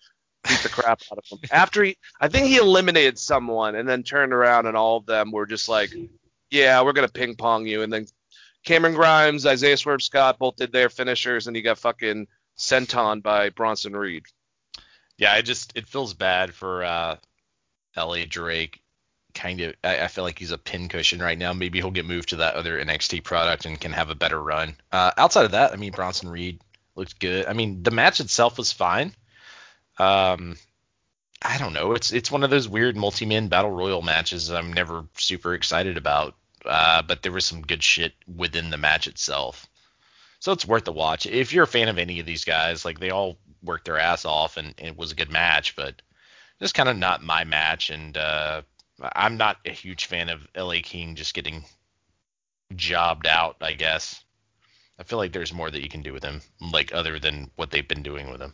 beat 0.48 0.60
the 0.60 0.68
crap 0.68 1.00
out 1.10 1.18
of 1.18 1.24
him. 1.28 1.38
After 1.50 1.84
he, 1.84 1.96
I 2.20 2.28
think 2.28 2.46
he 2.46 2.56
eliminated 2.56 3.18
someone, 3.18 3.74
and 3.74 3.88
then 3.88 4.02
turned 4.02 4.32
around, 4.32 4.66
and 4.66 4.76
all 4.76 4.96
of 4.96 5.06
them 5.06 5.32
were 5.32 5.46
just 5.46 5.68
like, 5.68 5.92
"Yeah, 6.50 6.82
we're 6.82 6.92
gonna 6.92 7.08
ping 7.08 7.36
pong 7.36 7.66
you." 7.66 7.82
And 7.82 7.92
then 7.92 8.06
Cameron 8.64 8.94
Grimes, 8.94 9.46
Isaiah 9.46 9.76
Swerve 9.76 10.02
Scott 10.02 10.38
both 10.38 10.56
did 10.56 10.72
their 10.72 10.88
finishers, 10.88 11.46
and 11.46 11.56
he 11.56 11.62
got 11.62 11.78
fucking 11.78 12.26
sent 12.56 12.94
on 12.94 13.20
by 13.20 13.50
Bronson 13.50 13.94
Reed. 13.96 14.24
Yeah, 15.18 15.32
I 15.32 15.42
just 15.42 15.76
it 15.76 15.88
feels 15.88 16.14
bad 16.14 16.54
for 16.54 16.84
uh, 16.84 17.16
L.A. 17.96 18.26
Drake. 18.26 18.80
Kind 19.32 19.60
of, 19.60 19.74
I, 19.84 20.00
I 20.00 20.06
feel 20.08 20.24
like 20.24 20.38
he's 20.38 20.50
a 20.50 20.58
pincushion 20.58 21.20
right 21.20 21.38
now. 21.38 21.52
Maybe 21.52 21.78
he'll 21.78 21.92
get 21.92 22.04
moved 22.04 22.30
to 22.30 22.36
that 22.36 22.54
other 22.54 22.82
NXT 22.82 23.22
product 23.22 23.64
and 23.64 23.80
can 23.80 23.92
have 23.92 24.10
a 24.10 24.14
better 24.14 24.42
run. 24.42 24.76
Uh, 24.90 25.12
outside 25.16 25.44
of 25.44 25.52
that, 25.52 25.72
I 25.72 25.76
mean, 25.76 25.92
Bronson 25.92 26.28
Reed 26.28 26.60
looked 26.96 27.20
good. 27.20 27.46
I 27.46 27.52
mean, 27.52 27.82
the 27.82 27.92
match 27.92 28.18
itself 28.20 28.58
was 28.58 28.72
fine. 28.72 29.14
Um, 30.00 30.56
I 31.42 31.58
don't 31.58 31.74
know. 31.74 31.92
It's 31.92 32.12
it's 32.12 32.30
one 32.30 32.42
of 32.42 32.50
those 32.50 32.68
weird 32.68 32.96
multi-man 32.96 33.48
battle 33.48 33.70
royal 33.70 34.02
matches 34.02 34.50
I'm 34.50 34.72
never 34.72 35.04
super 35.16 35.54
excited 35.54 35.96
about. 35.96 36.34
Uh, 36.64 37.02
but 37.02 37.22
there 37.22 37.32
was 37.32 37.46
some 37.46 37.62
good 37.62 37.82
shit 37.82 38.12
within 38.26 38.70
the 38.70 38.76
match 38.76 39.06
itself. 39.06 39.66
So 40.40 40.52
it's 40.52 40.66
worth 40.66 40.84
the 40.84 40.92
watch. 40.92 41.26
If 41.26 41.52
you're 41.52 41.64
a 41.64 41.68
fan 41.68 41.88
of 41.88 41.98
any 41.98 42.20
of 42.20 42.26
these 42.26 42.44
guys, 42.44 42.84
like 42.84 42.98
they 42.98 43.10
all 43.10 43.38
worked 43.62 43.84
their 43.86 43.98
ass 43.98 44.24
off 44.24 44.56
and, 44.56 44.74
and 44.78 44.88
it 44.88 44.96
was 44.96 45.12
a 45.12 45.14
good 45.14 45.30
match, 45.30 45.76
but 45.76 46.00
just 46.60 46.74
kind 46.74 46.88
of 46.88 46.96
not 46.96 47.22
my 47.22 47.44
match. 47.44 47.90
And 47.90 48.16
uh, 48.16 48.62
I'm 49.14 49.36
not 49.36 49.58
a 49.64 49.70
huge 49.70 50.06
fan 50.06 50.28
of 50.28 50.46
LA 50.56 50.76
King 50.82 51.14
just 51.14 51.34
getting 51.34 51.64
jobbed 52.74 53.26
out, 53.26 53.56
I 53.60 53.72
guess. 53.72 54.22
I 54.98 55.02
feel 55.02 55.18
like 55.18 55.32
there's 55.32 55.52
more 55.52 55.70
that 55.70 55.82
you 55.82 55.88
can 55.88 56.02
do 56.02 56.12
with 56.12 56.22
him, 56.22 56.42
like 56.60 56.92
other 56.92 57.18
than 57.18 57.50
what 57.56 57.70
they've 57.70 57.88
been 57.88 58.02
doing 58.02 58.30
with 58.30 58.40
him. 58.40 58.52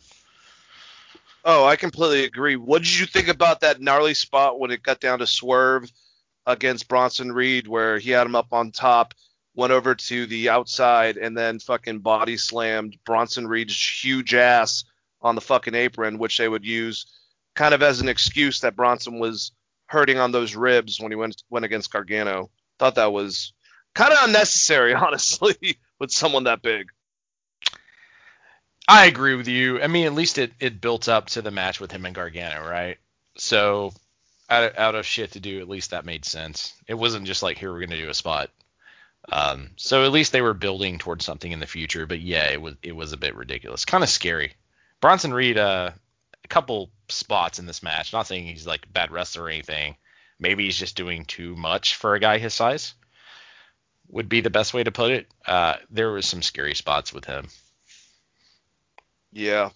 Oh, 1.43 1.65
I 1.65 1.75
completely 1.75 2.25
agree. 2.25 2.55
What 2.55 2.83
did 2.83 2.97
you 2.97 3.05
think 3.05 3.27
about 3.27 3.61
that 3.61 3.79
gnarly 3.81 4.13
spot 4.13 4.59
when 4.59 4.71
it 4.71 4.83
got 4.83 4.99
down 4.99 5.19
to 5.19 5.27
Swerve 5.27 5.89
against 6.45 6.87
Bronson 6.87 7.31
Reed, 7.31 7.67
where 7.67 7.99
he 7.99 8.11
had 8.11 8.25
him 8.25 8.35
up 8.35 8.51
on 8.51 8.71
top, 8.71 9.13
went 9.55 9.73
over 9.73 9.95
to 9.95 10.25
the 10.25 10.49
outside, 10.49 11.17
and 11.17 11.37
then 11.37 11.59
fucking 11.59 11.99
body 11.99 12.37
slammed 12.37 12.97
Bronson 13.05 13.47
Reed's 13.47 14.03
huge 14.03 14.33
ass 14.33 14.83
on 15.21 15.35
the 15.35 15.41
fucking 15.41 15.75
apron, 15.75 16.19
which 16.19 16.37
they 16.37 16.47
would 16.47 16.65
use 16.65 17.05
kind 17.55 17.73
of 17.73 17.81
as 17.81 17.99
an 18.01 18.07
excuse 18.07 18.61
that 18.61 18.75
Bronson 18.75 19.19
was 19.19 19.51
hurting 19.87 20.19
on 20.19 20.31
those 20.31 20.55
ribs 20.55 20.99
when 20.99 21.11
he 21.11 21.15
went 21.15 21.43
went 21.49 21.65
against 21.65 21.91
Gargano. 21.91 22.49
Thought 22.77 22.95
that 22.95 23.11
was 23.11 23.53
kind 23.95 24.13
of 24.13 24.19
unnecessary, 24.21 24.93
honestly, 24.95 25.77
with 25.99 26.11
someone 26.11 26.43
that 26.45 26.61
big. 26.61 26.87
I 28.87 29.05
agree 29.05 29.35
with 29.35 29.47
you. 29.47 29.81
I 29.81 29.87
mean, 29.87 30.05
at 30.05 30.13
least 30.13 30.37
it, 30.37 30.53
it 30.59 30.79
built 30.79 31.09
up 31.09 31.27
to 31.31 31.41
the 31.41 31.51
match 31.51 31.79
with 31.79 31.91
him 31.91 32.05
and 32.05 32.15
Gargano, 32.15 32.67
right? 32.67 32.97
So 33.37 33.91
out 34.49 34.63
of, 34.63 34.77
out 34.77 34.95
of 34.95 35.05
shit 35.05 35.33
to 35.33 35.39
do, 35.39 35.59
at 35.59 35.67
least 35.67 35.91
that 35.91 36.05
made 36.05 36.23
sense. 36.23 36.73
It 36.87 36.93
wasn't 36.93 37.27
just 37.27 37.43
like 37.43 37.57
here 37.57 37.71
we're 37.71 37.81
gonna 37.81 37.97
do 37.97 38.09
a 38.09 38.13
spot. 38.13 38.49
Um, 39.29 39.71
so 39.75 40.05
at 40.05 40.13
least 40.13 40.31
they 40.31 40.41
were 40.41 40.53
building 40.53 40.99
towards 40.99 41.25
something 41.25 41.51
in 41.51 41.59
the 41.59 41.67
future. 41.67 42.05
But 42.05 42.21
yeah, 42.21 42.49
it 42.49 42.61
was 42.61 42.75
it 42.81 42.95
was 42.95 43.11
a 43.11 43.17
bit 43.17 43.35
ridiculous, 43.35 43.83
kind 43.83 44.03
of 44.03 44.09
scary. 44.09 44.53
Bronson 45.01 45.33
Reed, 45.33 45.57
uh, 45.57 45.91
a 46.43 46.47
couple 46.47 46.89
spots 47.09 47.59
in 47.59 47.65
this 47.65 47.83
match. 47.83 48.13
Not 48.13 48.27
saying 48.27 48.45
he's 48.45 48.67
like 48.67 48.91
bad 48.91 49.11
wrestler 49.11 49.43
or 49.43 49.49
anything. 49.49 49.97
Maybe 50.39 50.65
he's 50.65 50.77
just 50.77 50.95
doing 50.95 51.25
too 51.25 51.55
much 51.55 51.95
for 51.95 52.15
a 52.15 52.19
guy 52.19 52.37
his 52.37 52.53
size. 52.53 52.93
Would 54.09 54.29
be 54.29 54.39
the 54.39 54.49
best 54.49 54.73
way 54.73 54.83
to 54.83 54.91
put 54.91 55.11
it. 55.11 55.27
Uh, 55.45 55.75
there 55.89 56.11
was 56.11 56.25
some 56.25 56.41
scary 56.41 56.73
spots 56.73 57.11
with 57.11 57.25
him. 57.25 57.49
Yeah. 59.37 59.69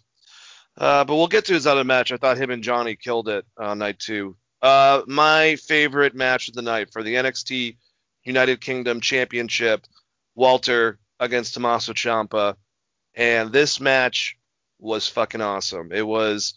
Uh, 0.76 1.04
but 1.06 1.16
we'll 1.16 1.28
get 1.28 1.46
to 1.46 1.54
his 1.54 1.68
other 1.68 1.84
match. 1.84 2.12
I 2.12 2.18
thought 2.18 2.38
him 2.38 2.50
and 2.50 2.64
Johnny 2.64 2.96
killed 2.96 3.30
it 3.30 3.46
on 3.58 3.78
night 3.78 4.00
two. 4.00 4.36
Uh, 4.60 5.04
my 5.06 5.56
favorite 5.56 6.16
match 6.16 6.48
of 6.48 6.56
the 6.56 6.64
night 6.64 6.92
for 6.92 7.04
the 7.04 7.14
NXT 7.14 7.78
United 8.24 8.60
Kingdom 8.60 9.02
Championship, 9.02 9.86
Walter 10.34 10.98
against 11.20 11.54
Tommaso 11.54 11.94
Ciampa. 11.94 12.56
And 13.14 13.52
this 13.52 13.80
match 13.80 14.36
was 14.80 15.08
fucking 15.08 15.42
awesome. 15.42 15.92
It 15.92 16.08
was 16.08 16.56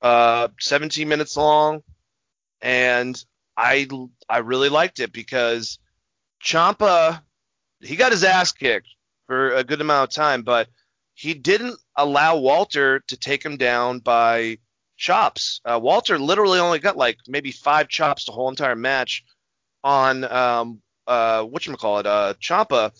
uh, 0.00 0.48
17 0.58 1.06
minutes 1.06 1.36
long, 1.36 1.82
and 2.62 3.22
I 3.56 3.86
I 4.28 4.38
really 4.38 4.70
liked 4.70 5.00
it 5.00 5.12
because 5.12 5.78
Ciampa 6.42 7.20
he 7.80 7.96
got 7.96 8.12
his 8.12 8.24
ass 8.24 8.52
kicked 8.52 8.88
for 9.26 9.54
a 9.54 9.64
good 9.64 9.80
amount 9.82 10.10
of 10.10 10.14
time, 10.14 10.42
but 10.42 10.68
he 11.18 11.34
didn't 11.34 11.78
allow 11.96 12.38
Walter 12.38 13.00
to 13.08 13.16
take 13.16 13.44
him 13.44 13.56
down 13.58 14.00
by 14.00 14.58
chops. 14.96 15.60
Uh, 15.64 15.80
Walter 15.82 16.18
literally 16.18 16.60
only 16.60 16.78
got 16.80 16.96
like 16.96 17.18
maybe 17.28 17.52
five 17.52 17.88
chops 17.88 18.24
the 18.26 18.32
whole 18.32 18.48
entire 18.50 18.76
match 18.76 19.24
on 19.84 20.24
um 20.24 20.82
uh 21.08 21.42
whatchamacallit, 21.44 22.06
uh 22.06 22.34
Ciampa. 22.34 22.92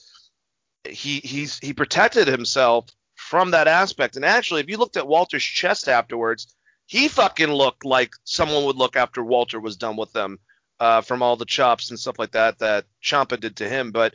He 0.89 1.21
he's 1.21 1.59
he 1.61 1.73
protected 1.75 2.29
himself 2.29 2.87
from 3.16 3.53
that 3.53 3.69
aspect. 3.69 4.16
And 4.16 4.25
actually 4.25 4.62
if 4.62 4.71
you 4.71 4.79
looked 4.79 4.97
at 4.97 5.09
Walter's 5.09 5.45
chest 5.45 5.89
afterwards, 5.89 6.55
he 6.87 7.09
fucking 7.09 7.53
looked 7.53 7.85
like 7.85 8.12
someone 8.25 8.64
would 8.66 8.77
look 8.77 8.97
after 8.97 9.23
Walter 9.25 9.61
was 9.61 9.77
done 9.77 9.97
with 9.97 10.12
them. 10.12 10.39
uh, 10.81 11.01
from 11.03 11.23
all 11.23 11.37
the 11.37 11.45
chops 11.47 11.91
and 11.91 11.99
stuff 11.99 12.19
like 12.19 12.33
that 12.33 12.59
that 12.61 12.87
Ciampa 13.03 13.41
did 13.41 13.57
to 13.59 13.69
him. 13.69 13.93
But 13.93 14.14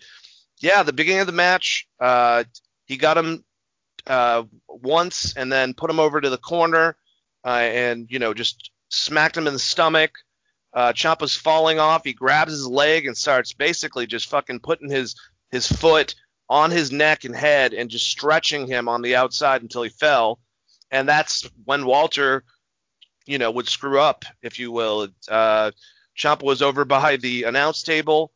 yeah, 0.61 0.83
the 0.83 0.93
beginning 0.93 1.21
of 1.21 1.27
the 1.27 1.33
match, 1.33 1.87
uh, 1.99 2.45
he 2.85 2.97
got 2.97 3.17
him 3.17 3.43
uh, 4.07 4.43
once 4.67 5.35
and 5.35 5.51
then 5.51 5.73
put 5.73 5.89
him 5.89 5.99
over 5.99 6.19
to 6.19 6.29
the 6.29 6.37
corner 6.37 6.97
uh, 7.45 7.49
and 7.49 8.07
you 8.09 8.19
know 8.19 8.33
just 8.33 8.71
smacked 8.89 9.37
him 9.37 9.47
in 9.47 9.53
the 9.53 9.59
stomach. 9.59 10.11
Uh, 10.73 10.91
Ciampa's 10.91 11.35
falling 11.35 11.79
off. 11.79 12.03
He 12.03 12.13
grabs 12.13 12.51
his 12.51 12.65
leg 12.65 13.05
and 13.05 13.15
starts 13.15 13.53
basically 13.53 14.07
just 14.07 14.29
fucking 14.29 14.59
putting 14.59 14.89
his 14.89 15.15
his 15.51 15.71
foot 15.71 16.15
on 16.49 16.71
his 16.71 16.91
neck 16.91 17.23
and 17.25 17.35
head 17.35 17.73
and 17.73 17.89
just 17.89 18.07
stretching 18.09 18.67
him 18.67 18.89
on 18.89 19.01
the 19.01 19.15
outside 19.15 19.61
until 19.61 19.83
he 19.83 19.89
fell. 19.89 20.39
And 20.91 21.07
that's 21.07 21.49
when 21.65 21.85
Walter, 21.85 22.43
you 23.25 23.37
know, 23.37 23.51
would 23.51 23.67
screw 23.67 23.99
up, 23.99 24.25
if 24.41 24.59
you 24.59 24.71
will. 24.71 25.09
Uh, 25.27 25.71
Ciampa 26.17 26.43
was 26.43 26.61
over 26.61 26.85
by 26.85 27.17
the 27.17 27.43
announce 27.43 27.83
table. 27.83 28.31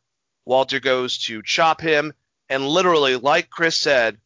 Walter 0.46 0.80
goes 0.80 1.18
to 1.26 1.44
chop 1.44 1.82
him, 1.82 2.14
and 2.50 2.68
literally, 2.68 3.18
like 3.18 3.50
Chris 3.50 3.78
said, 3.78 4.18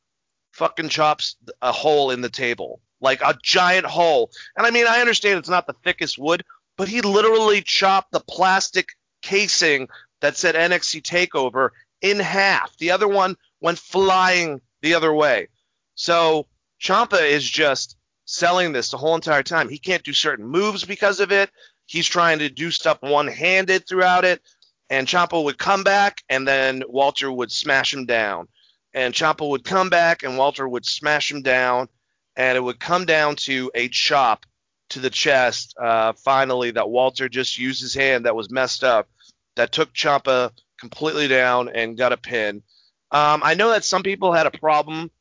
fucking 0.51 0.89
chops 0.89 1.35
a 1.61 1.71
hole 1.71 2.11
in 2.11 2.21
the 2.21 2.29
table, 2.29 2.81
like 2.99 3.21
a 3.21 3.37
giant 3.41 3.85
hole. 3.85 4.31
And 4.55 4.65
I 4.65 4.71
mean, 4.71 4.85
I 4.87 4.99
understand 5.01 5.39
it's 5.39 5.49
not 5.49 5.67
the 5.67 5.75
thickest 5.83 6.17
wood, 6.17 6.43
but 6.77 6.87
he 6.87 7.01
literally 7.01 7.61
chopped 7.61 8.11
the 8.11 8.19
plastic 8.19 8.93
casing 9.21 9.87
that 10.21 10.37
said 10.37 10.55
NXT 10.55 11.01
Takeover 11.01 11.69
in 12.01 12.19
half. 12.19 12.75
The 12.77 12.91
other 12.91 13.07
one 13.07 13.37
went 13.59 13.79
flying 13.79 14.61
the 14.81 14.95
other 14.95 15.13
way. 15.13 15.47
So 15.95 16.47
Ciampa 16.81 17.21
is 17.21 17.47
just 17.47 17.97
selling 18.25 18.71
this 18.71 18.89
the 18.89 18.97
whole 18.97 19.15
entire 19.15 19.43
time. 19.43 19.69
He 19.69 19.77
can't 19.77 20.03
do 20.03 20.13
certain 20.13 20.45
moves 20.45 20.83
because 20.85 21.19
of 21.19 21.31
it. 21.31 21.51
He's 21.85 22.07
trying 22.07 22.39
to 22.39 22.49
do 22.49 22.71
stuff 22.71 23.01
one-handed 23.01 23.87
throughout 23.87 24.25
it. 24.25 24.41
And 24.89 25.07
Ciampa 25.07 25.41
would 25.43 25.57
come 25.57 25.83
back, 25.83 26.21
and 26.29 26.47
then 26.47 26.83
Walter 26.87 27.31
would 27.31 27.51
smash 27.51 27.93
him 27.93 28.05
down. 28.05 28.47
And 28.93 29.13
Ciampa 29.13 29.47
would 29.47 29.63
come 29.63 29.89
back, 29.89 30.23
and 30.23 30.37
Walter 30.37 30.67
would 30.67 30.85
smash 30.85 31.31
him 31.31 31.41
down. 31.41 31.87
And 32.35 32.57
it 32.57 32.61
would 32.61 32.79
come 32.79 33.05
down 33.05 33.35
to 33.37 33.71
a 33.75 33.89
chop 33.89 34.45
to 34.89 34.99
the 34.99 35.09
chest. 35.09 35.75
Uh, 35.79 36.13
finally, 36.13 36.71
that 36.71 36.89
Walter 36.89 37.29
just 37.29 37.57
used 37.57 37.81
his 37.81 37.93
hand 37.93 38.25
that 38.25 38.35
was 38.35 38.51
messed 38.51 38.83
up, 38.83 39.09
that 39.55 39.71
took 39.71 39.93
Ciampa 39.93 40.51
completely 40.79 41.27
down 41.27 41.69
and 41.69 41.97
got 41.97 42.13
a 42.13 42.17
pin. 42.17 42.63
Um, 43.11 43.41
I 43.43 43.53
know 43.53 43.69
that 43.69 43.83
some 43.83 44.03
people 44.03 44.31
had 44.31 44.47
a 44.47 44.51
problem, 44.51 45.11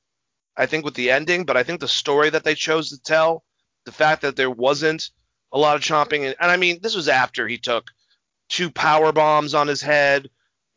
I 0.57 0.67
think, 0.67 0.85
with 0.85 0.95
the 0.95 1.11
ending, 1.11 1.45
but 1.45 1.57
I 1.57 1.63
think 1.63 1.81
the 1.81 1.89
story 1.89 2.31
that 2.31 2.45
they 2.45 2.55
chose 2.55 2.91
to 2.91 3.03
tell, 3.03 3.45
the 3.85 3.93
fact 3.93 4.23
that 4.23 4.37
there 4.37 4.51
wasn't 4.51 5.11
a 5.53 5.59
lot 5.59 5.77
of 5.77 5.83
chomping, 5.83 6.27
and, 6.27 6.37
and 6.41 6.51
I 6.51 6.57
mean, 6.57 6.79
this 6.81 6.95
was 6.95 7.09
after 7.09 7.49
he 7.49 7.59
took 7.59 7.91
two 8.49 8.71
power 8.71 9.13
bombs 9.13 9.55
on 9.55 9.67
his 9.67 9.83
head, 9.83 10.31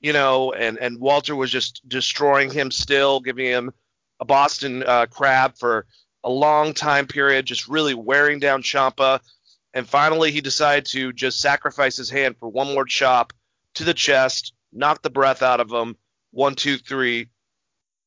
you 0.04 0.14
know, 0.14 0.52
and 0.54 0.78
and 0.78 1.00
Walter 1.00 1.36
was 1.36 1.50
just 1.50 1.82
destroying 1.88 2.52
him 2.52 2.70
still, 2.70 3.20
giving 3.20 3.46
him 3.46 3.72
a 4.20 4.26
Boston 4.26 4.84
uh, 4.84 5.08
crab 5.08 5.58
for 5.58 5.88
a 6.24 6.30
long 6.30 6.74
time 6.74 7.08
period, 7.08 7.46
just 7.46 7.68
really 7.68 7.96
wearing 7.96 8.40
down 8.40 8.62
Ciampa. 8.62 9.20
And 9.74 9.90
finally, 9.90 10.32
he 10.32 10.42
decided 10.42 10.86
to 10.88 11.12
just 11.12 11.40
sacrifice 11.40 11.98
his 11.98 12.10
hand 12.10 12.36
for 12.38 12.48
one 12.48 12.74
more 12.74 12.86
chop 12.86 13.34
to 13.76 13.84
the 13.84 13.94
chest, 13.94 14.54
knock 14.72 15.02
the 15.02 15.10
breath 15.10 15.42
out 15.42 15.60
of 15.60 15.72
him. 15.72 15.98
One, 16.32 16.54
two, 16.56 16.78
three. 16.78 17.30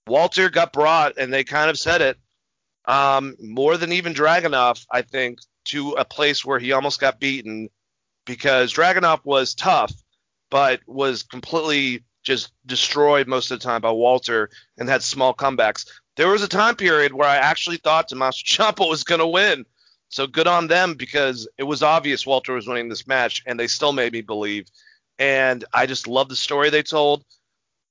Walter 0.06 0.50
got 0.50 0.72
brought, 0.72 1.18
and 1.18 1.32
they 1.32 1.42
kind 1.42 1.70
of 1.70 1.78
said 1.78 2.00
it 2.02 2.18
um, 2.86 3.36
more 3.40 3.76
than 3.76 3.92
even 3.92 4.14
Dragunov, 4.14 4.86
I 4.90 5.02
think, 5.02 5.40
to 5.66 5.92
a 5.92 6.04
place 6.04 6.44
where 6.44 6.58
he 6.58 6.72
almost 6.72 7.00
got 7.00 7.18
beaten 7.18 7.68
because 8.24 8.72
Dragunov 8.72 9.24
was 9.24 9.54
tough, 9.54 9.92
but 10.50 10.80
was 10.86 11.22
completely 11.22 12.04
just 12.22 12.52
destroyed 12.66 13.28
most 13.28 13.50
of 13.50 13.58
the 13.58 13.64
time 13.64 13.80
by 13.80 13.90
Walter 13.90 14.50
and 14.78 14.88
had 14.88 15.02
small 15.02 15.32
comebacks. 15.32 15.86
There 16.16 16.28
was 16.28 16.42
a 16.42 16.48
time 16.48 16.74
period 16.74 17.12
where 17.12 17.28
I 17.28 17.36
actually 17.36 17.76
thought 17.76 18.08
Tommaso 18.08 18.42
Ciampa 18.44 18.88
was 18.88 19.04
going 19.04 19.20
to 19.20 19.26
win. 19.26 19.64
So 20.08 20.26
good 20.26 20.46
on 20.46 20.68
them 20.68 20.94
because 20.94 21.48
it 21.58 21.64
was 21.64 21.82
obvious 21.82 22.26
Walter 22.26 22.54
was 22.54 22.68
winning 22.68 22.88
this 22.88 23.06
match, 23.06 23.42
and 23.46 23.58
they 23.58 23.66
still 23.66 23.92
made 23.92 24.12
me 24.12 24.22
believe. 24.22 24.66
And 25.18 25.64
I 25.72 25.86
just 25.86 26.06
love 26.06 26.28
the 26.28 26.36
story 26.36 26.70
they 26.70 26.82
told. 26.82 27.24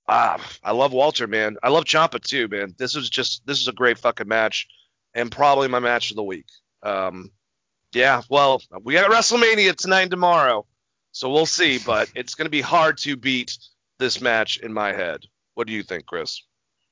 Ah, 0.07 0.39
I 0.63 0.71
love 0.71 0.93
Walter, 0.93 1.27
man. 1.27 1.57
I 1.61 1.69
love 1.69 1.83
Ciampa 1.85 2.21
too, 2.21 2.47
man. 2.47 2.73
This 2.77 2.95
was 2.95 3.09
just 3.09 3.45
this 3.45 3.59
is 3.59 3.67
a 3.67 3.73
great 3.73 3.97
fucking 3.97 4.27
match, 4.27 4.67
and 5.13 5.31
probably 5.31 5.67
my 5.67 5.79
match 5.79 6.09
of 6.11 6.15
the 6.15 6.23
week. 6.23 6.45
Um, 6.83 7.31
yeah, 7.93 8.21
well, 8.29 8.61
we 8.83 8.93
got 8.93 9.09
WrestleMania 9.09 9.75
tonight 9.75 10.03
and 10.03 10.11
tomorrow, 10.11 10.65
so 11.15 11.31
we'll 11.31 11.45
see. 11.45 11.77
But 11.77 12.09
it's 12.13 12.35
going 12.35 12.45
to 12.45 12.51
be 12.51 12.61
hard 12.61 12.97
to 12.99 13.15
beat 13.15 13.57
this 13.99 14.19
match 14.19 14.57
in 14.57 14.73
my 14.73 14.91
head. 14.91 15.21
What 15.53 15.65
do 15.67 15.73
you 15.73 15.81
think, 15.81 16.05
Chris? 16.05 16.41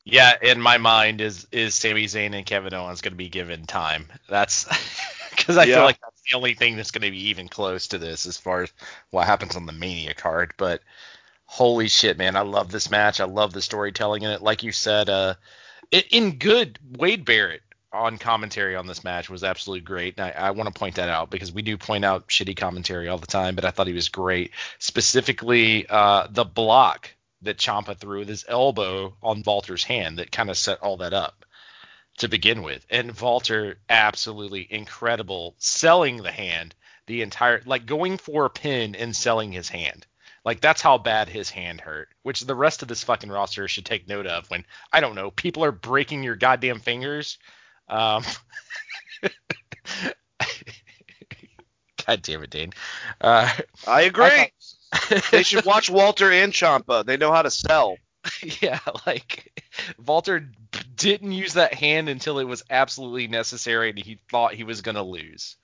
Yeah, 0.06 0.34
in 0.42 0.60
my 0.62 0.78
mind 0.78 1.22
is 1.22 1.48
is 1.52 1.76
Sami 1.76 2.06
Zayn 2.06 2.36
and 2.36 2.46
Kevin 2.46 2.74
Owens 2.74 3.02
going 3.02 3.14
to 3.14 3.18
be 3.18 3.30
given 3.30 3.66
time. 3.66 4.08
That's 4.30 4.66
because 5.32 5.58
I 5.58 5.66
Yeah. 5.66 5.76
feel 5.76 5.84
like 5.84 6.00
that's 6.02 6.22
the 6.30 6.38
only 6.38 6.56
thing 6.56 6.76
that's 6.76 6.92
going 6.92 7.04
to 7.04 7.12
be 7.12 7.30
even 7.30 7.48
close 7.50 7.88
to 7.90 7.98
this 7.98 8.26
as 8.26 8.38
far 8.38 8.64
as 8.64 8.74
what 9.12 9.26
happens 9.28 9.56
on 9.56 9.66
the 9.66 9.74
Mania 9.74 10.14
card. 10.14 10.54
But 10.58 10.82
holy 11.46 11.88
shit, 11.90 12.18
man, 12.18 12.36
I 12.36 12.42
love 12.42 12.72
this 12.72 12.92
match. 12.92 13.20
I 13.22 13.26
love 13.26 13.54
the 13.54 13.62
storytelling 13.62 14.24
in 14.24 14.32
it. 14.32 14.42
Like 14.42 14.64
you 14.64 14.72
said, 14.74 15.10
uh, 15.10 15.36
in 16.12 16.38
good, 16.38 16.80
Wade 16.98 17.26
Barrett 17.26 17.62
on 17.94 18.18
commentary 18.18 18.76
on 18.76 18.88
this 18.88 19.04
match 19.04 19.30
was 19.30 19.44
absolutely 19.44 19.86
great. 19.86 20.16
And 20.18 20.26
I, 20.26 20.48
I 20.48 20.52
want 20.52 20.74
to 20.74 20.78
point 20.78 20.96
that 20.96 21.10
out 21.10 21.30
because 21.30 21.54
we 21.54 21.62
do 21.62 21.78
point 21.78 22.04
out 22.04 22.28
shitty 22.28 22.58
commentary 22.58 23.08
all 23.08 23.20
the 23.20 23.28
time, 23.28 23.56
but 23.56 23.66
I 23.66 23.72
thought 23.72 23.88
he 23.88 23.94
was 23.94 24.10
great. 24.10 24.52
Specifically, 24.80 25.88
uh, 25.88 26.28
the 26.30 26.44
block 26.44 27.14
that 27.44 27.58
Ciampa 27.58 27.98
threw 27.98 28.20
with 28.20 28.30
his 28.30 28.46
elbow 28.48 29.16
on 29.22 29.44
Walter's 29.46 29.84
hand 29.84 30.18
that 30.18 30.32
kind 30.32 30.50
of 30.50 30.58
set 30.58 30.80
all 30.82 30.98
that 30.98 31.14
up 31.14 31.46
to 32.18 32.28
begin 32.28 32.64
with. 32.64 32.86
And 32.90 33.20
Walter 33.20 33.78
absolutely 33.90 34.68
incredible 34.70 35.56
selling 35.58 36.18
the 36.18 36.32
hand 36.32 36.76
the 37.06 37.22
entire 37.22 37.62
like 37.66 37.86
going 37.86 38.18
for 38.18 38.46
a 38.46 38.50
pin 38.50 38.96
and 38.96 39.16
selling 39.16 39.52
his 39.52 39.70
hand. 39.70 40.06
Like 40.46 40.62
that's 40.62 40.82
how 40.82 40.98
bad 40.98 41.30
his 41.30 41.50
hand 41.50 41.82
hurt, 41.82 42.10
which 42.24 42.42
the 42.42 42.56
rest 42.56 42.82
of 42.82 42.88
this 42.88 43.04
fucking 43.04 43.30
roster 43.30 43.68
should 43.68 43.86
take 43.86 44.08
note 44.08 44.28
of 44.28 44.50
when 44.50 44.66
I 44.92 45.00
don't 45.00 45.16
know, 45.16 45.32
people 45.32 45.64
are 45.64 45.72
breaking 45.72 46.24
your 46.24 46.36
goddamn 46.36 46.80
fingers. 46.80 47.38
Um 47.88 48.24
God 52.06 52.22
damn 52.22 52.44
it, 52.44 52.50
Dane. 52.50 52.74
Uh, 53.22 53.50
I 53.88 54.02
agree. 54.02 54.26
I 54.26 54.52
they 55.32 55.44
should 55.44 55.66
watch 55.66 55.90
Walter 55.92 56.32
and 56.32 56.54
Ciampa. 56.54 57.06
They 57.06 57.18
know 57.18 57.32
how 57.32 57.42
to 57.42 57.52
sell. 57.52 57.98
yeah, 58.62 58.80
like 59.06 59.62
Walter 60.06 60.50
didn't 60.96 61.32
use 61.32 61.54
that 61.54 61.74
hand 61.74 62.10
until 62.10 62.40
it 62.40 62.46
was 62.46 62.64
absolutely 62.70 63.28
necessary 63.28 63.90
and 63.90 64.00
he 64.00 64.20
thought 64.30 64.54
he 64.54 64.64
was 64.64 64.82
going 64.82 64.96
to 64.96 65.04
lose. 65.04 65.58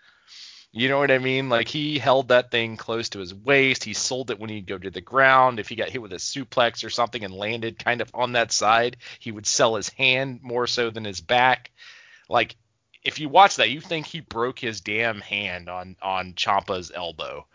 You 0.71 0.87
know 0.87 0.99
what 0.99 1.09
I 1.09 1.17
mean? 1.17 1.49
Like 1.49 1.67
he 1.67 1.97
held 1.97 2.27
that 2.27 2.51
thing 2.51 2.77
close 2.77 3.09
to 3.09 3.19
his 3.19 3.33
waist. 3.33 3.83
He 3.83 3.93
sold 3.93 4.29
it 4.29 4.39
when 4.39 4.51
he'd 4.51 4.67
go 4.67 4.77
to 4.77 4.91
the 4.91 5.01
ground. 5.01 5.59
If 5.59 5.67
he 5.67 5.75
got 5.75 5.89
hit 5.89 6.01
with 6.01 6.13
a 6.13 6.17
suplex 6.17 6.83
or 6.83 6.91
something 6.91 7.23
and 7.23 7.33
landed 7.33 7.83
kind 7.83 8.01
of 8.01 8.11
on 8.13 8.33
that 8.33 8.51
side, 8.51 8.97
he 9.19 9.31
would 9.31 9.47
sell 9.47 9.75
his 9.75 9.89
hand 9.89 10.41
more 10.43 10.67
so 10.67 10.91
than 10.91 11.05
his 11.05 11.21
back. 11.21 11.71
Like 12.29 12.55
if 13.03 13.19
you 13.19 13.29
watch 13.29 13.57
that, 13.57 13.69
you 13.69 13.81
think 13.81 14.05
he 14.05 14.19
broke 14.21 14.59
his 14.59 14.81
damn 14.81 15.21
hand 15.21 15.69
on 15.69 15.95
on 16.01 16.33
Ciampa's 16.33 16.91
elbow 16.93 17.45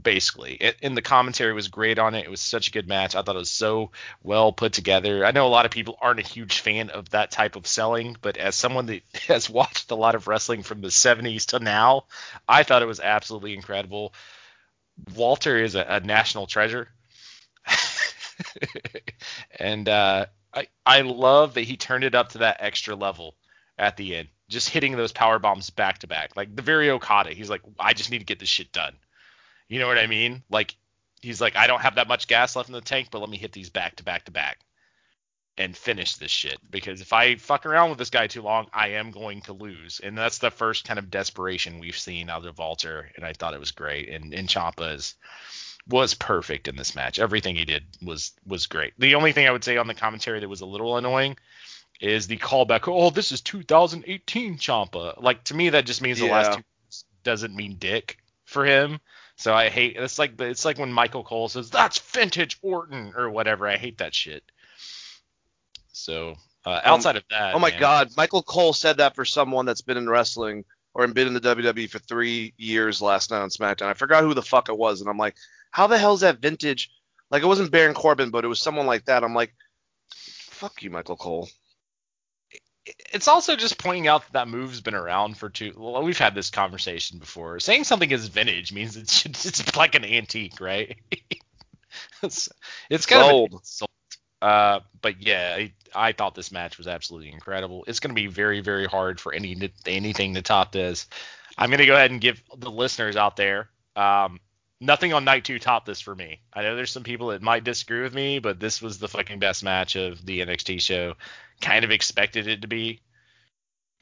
basically. 0.00 0.54
It, 0.54 0.76
and 0.82 0.96
the 0.96 1.02
commentary 1.02 1.52
was 1.52 1.68
great 1.68 1.98
on 1.98 2.14
it. 2.14 2.24
It 2.24 2.30
was 2.30 2.40
such 2.40 2.68
a 2.68 2.70
good 2.70 2.88
match. 2.88 3.14
I 3.14 3.22
thought 3.22 3.36
it 3.36 3.38
was 3.38 3.50
so 3.50 3.90
well 4.22 4.52
put 4.52 4.72
together. 4.72 5.24
I 5.24 5.32
know 5.32 5.46
a 5.46 5.48
lot 5.48 5.66
of 5.66 5.70
people 5.70 5.98
aren't 6.00 6.20
a 6.20 6.26
huge 6.26 6.60
fan 6.60 6.90
of 6.90 7.10
that 7.10 7.30
type 7.30 7.56
of 7.56 7.66
selling, 7.66 8.16
but 8.20 8.36
as 8.36 8.54
someone 8.54 8.86
that 8.86 9.02
has 9.28 9.50
watched 9.50 9.90
a 9.90 9.96
lot 9.96 10.14
of 10.14 10.28
wrestling 10.28 10.62
from 10.62 10.80
the 10.80 10.88
70s 10.88 11.46
to 11.46 11.58
now, 11.58 12.04
I 12.48 12.62
thought 12.62 12.82
it 12.82 12.86
was 12.86 13.00
absolutely 13.00 13.54
incredible. 13.54 14.14
Walter 15.14 15.58
is 15.58 15.74
a, 15.74 15.82
a 15.82 16.00
national 16.00 16.46
treasure. 16.46 16.88
and 19.58 19.88
uh, 19.88 20.26
I 20.52 20.68
I 20.84 21.02
love 21.02 21.54
that 21.54 21.62
he 21.62 21.76
turned 21.76 22.04
it 22.04 22.14
up 22.14 22.30
to 22.30 22.38
that 22.38 22.56
extra 22.60 22.96
level 22.96 23.36
at 23.82 23.96
the 23.96 24.16
end, 24.16 24.28
just 24.48 24.68
hitting 24.68 24.96
those 24.96 25.12
power 25.12 25.38
bombs 25.38 25.70
back 25.70 25.98
to 25.98 26.06
back, 26.06 26.36
like 26.36 26.54
the 26.54 26.62
very 26.62 26.88
Okada. 26.88 27.30
He's 27.30 27.50
like, 27.50 27.62
I 27.78 27.92
just 27.92 28.10
need 28.10 28.20
to 28.20 28.24
get 28.24 28.38
this 28.38 28.48
shit 28.48 28.72
done. 28.72 28.94
You 29.68 29.80
know 29.80 29.88
what 29.88 29.98
I 29.98 30.06
mean? 30.06 30.42
Like 30.48 30.76
he's 31.20 31.40
like, 31.40 31.56
I 31.56 31.66
don't 31.66 31.80
have 31.80 31.96
that 31.96 32.08
much 32.08 32.28
gas 32.28 32.54
left 32.54 32.68
in 32.68 32.74
the 32.74 32.80
tank, 32.80 33.08
but 33.10 33.18
let 33.18 33.28
me 33.28 33.36
hit 33.36 33.52
these 33.52 33.70
back 33.70 33.96
to 33.96 34.04
back 34.04 34.26
to 34.26 34.30
back 34.30 34.60
and 35.58 35.76
finish 35.76 36.16
this 36.16 36.30
shit. 36.30 36.58
Because 36.70 37.00
if 37.00 37.12
I 37.12 37.36
fuck 37.36 37.66
around 37.66 37.90
with 37.90 37.98
this 37.98 38.10
guy 38.10 38.26
too 38.28 38.42
long, 38.42 38.68
I 38.72 38.88
am 38.88 39.10
going 39.10 39.42
to 39.42 39.52
lose. 39.52 40.00
And 40.02 40.16
that's 40.16 40.38
the 40.38 40.50
first 40.50 40.84
kind 40.84 40.98
of 40.98 41.10
desperation 41.10 41.80
we've 41.80 41.98
seen 41.98 42.30
out 42.30 42.46
of 42.46 42.58
Walter, 42.58 43.10
and 43.16 43.24
I 43.24 43.32
thought 43.32 43.54
it 43.54 43.60
was 43.60 43.72
great. 43.72 44.08
And 44.08 44.32
and 44.32 44.48
Ciampa 44.48 45.14
was 45.88 46.14
perfect 46.14 46.68
in 46.68 46.76
this 46.76 46.94
match. 46.94 47.18
Everything 47.18 47.56
he 47.56 47.64
did 47.64 47.84
was 48.00 48.32
was 48.46 48.66
great. 48.66 48.92
The 48.98 49.16
only 49.16 49.32
thing 49.32 49.48
I 49.48 49.50
would 49.50 49.64
say 49.64 49.76
on 49.76 49.88
the 49.88 49.94
commentary 49.94 50.38
that 50.40 50.48
was 50.48 50.60
a 50.60 50.66
little 50.66 50.96
annoying 50.96 51.36
is 52.02 52.26
the 52.26 52.36
callback. 52.36 52.92
Oh, 52.92 53.10
this 53.10 53.30
is 53.32 53.40
2018 53.40 54.58
Ciampa. 54.58 55.22
Like 55.22 55.44
to 55.44 55.54
me, 55.54 55.70
that 55.70 55.86
just 55.86 56.02
means 56.02 56.18
the 56.18 56.26
last 56.26 56.50
Yeah. 56.50 56.56
two 56.56 56.62
doesn't 57.22 57.54
mean 57.54 57.76
dick 57.78 58.18
for 58.44 58.64
him 58.64 58.98
So 59.36 59.54
I 59.54 59.68
hate 59.68 59.96
it's 59.96 60.18
like 60.18 60.38
it's 60.40 60.64
like 60.64 60.78
when 60.78 60.92
Michael 60.92 61.22
Cole 61.22 61.48
says 61.48 61.70
that's 61.70 61.98
vintage 62.00 62.58
Orton 62.60 63.14
or 63.16 63.30
whatever. 63.30 63.68
I 63.68 63.76
hate 63.76 63.98
that 63.98 64.14
shit. 64.14 64.42
So 65.92 66.34
uh, 66.64 66.80
outside 66.84 67.16
of 67.16 67.24
that, 67.30 67.54
Oh 67.54 67.58
my 67.58 67.70
man, 67.70 67.80
God, 67.80 68.08
Michael 68.16 68.42
Cole 68.42 68.72
said 68.72 68.96
that 68.98 69.14
for 69.14 69.24
someone 69.24 69.64
that's 69.64 69.80
been 69.80 69.96
in 69.96 70.08
wrestling 70.08 70.64
or 70.94 71.06
been 71.08 71.28
in 71.28 71.34
the 71.34 71.40
WWE 71.40 71.88
for 71.88 71.98
three 72.00 72.52
years 72.56 73.00
last 73.00 73.30
night 73.30 73.40
on 73.40 73.48
SmackDown. 73.48 73.86
I 73.86 73.94
forgot 73.94 74.24
who 74.24 74.34
the 74.34 74.42
fuck 74.42 74.68
it 74.68 74.76
was, 74.76 75.00
and 75.00 75.08
I'm 75.08 75.16
like, 75.18 75.36
how 75.70 75.86
the 75.86 75.98
hell 75.98 76.14
is 76.14 76.20
that 76.20 76.40
vintage? 76.40 76.90
Like 77.30 77.42
it 77.42 77.46
wasn't 77.46 77.70
Baron 77.70 77.94
Corbin, 77.94 78.30
but 78.30 78.44
it 78.44 78.48
was 78.48 78.60
someone 78.60 78.86
like 78.86 79.06
that. 79.06 79.24
I'm 79.24 79.34
like, 79.34 79.54
fuck 80.14 80.82
you, 80.82 80.90
Michael 80.90 81.16
Cole. 81.16 81.48
It's 82.86 83.28
also 83.28 83.56
just 83.56 83.78
pointing 83.78 84.08
out 84.08 84.22
that 84.24 84.32
that 84.32 84.48
move's 84.48 84.80
been 84.80 84.94
around 84.94 85.36
for 85.36 85.48
two. 85.48 85.72
Well, 85.76 86.02
we've 86.02 86.18
had 86.18 86.34
this 86.34 86.50
conversation 86.50 87.18
before. 87.18 87.60
Saying 87.60 87.84
something 87.84 88.10
is 88.10 88.28
vintage 88.28 88.72
means 88.72 88.96
it's 88.96 89.24
it's 89.26 89.76
like 89.76 89.94
an 89.94 90.04
antique, 90.04 90.60
right? 90.60 90.96
it's 92.22 92.48
it's 92.90 93.06
kind 93.06 93.26
Sold. 93.26 93.52
of 93.52 93.60
insult. 93.60 93.90
Uh, 94.40 94.80
but 95.00 95.22
yeah, 95.22 95.54
I, 95.56 95.72
I 95.94 96.12
thought 96.12 96.34
this 96.34 96.50
match 96.50 96.76
was 96.76 96.88
absolutely 96.88 97.30
incredible. 97.30 97.84
It's 97.86 98.00
going 98.00 98.14
to 98.14 98.20
be 98.20 98.26
very 98.26 98.60
very 98.60 98.86
hard 98.86 99.20
for 99.20 99.32
any 99.32 99.70
anything 99.86 100.34
to 100.34 100.42
top 100.42 100.72
this. 100.72 101.06
I'm 101.56 101.70
going 101.70 101.78
to 101.78 101.86
go 101.86 101.94
ahead 101.94 102.10
and 102.10 102.20
give 102.20 102.42
the 102.56 102.70
listeners 102.70 103.16
out 103.16 103.36
there. 103.36 103.68
Um, 103.94 104.40
nothing 104.82 105.12
on 105.12 105.24
night 105.24 105.44
two 105.44 105.58
topped 105.58 105.86
this 105.86 106.00
for 106.00 106.14
me. 106.14 106.40
I 106.52 106.62
know 106.62 106.74
there's 106.74 106.90
some 106.90 107.04
people 107.04 107.28
that 107.28 107.40
might 107.40 107.64
disagree 107.64 108.02
with 108.02 108.14
me, 108.14 108.40
but 108.40 108.58
this 108.58 108.82
was 108.82 108.98
the 108.98 109.08
fucking 109.08 109.38
best 109.38 109.62
match 109.62 109.96
of 109.96 110.24
the 110.26 110.40
NXT 110.40 110.80
show. 110.80 111.14
Kind 111.60 111.84
of 111.84 111.92
expected 111.92 112.48
it 112.48 112.62
to 112.62 112.68
be. 112.68 113.00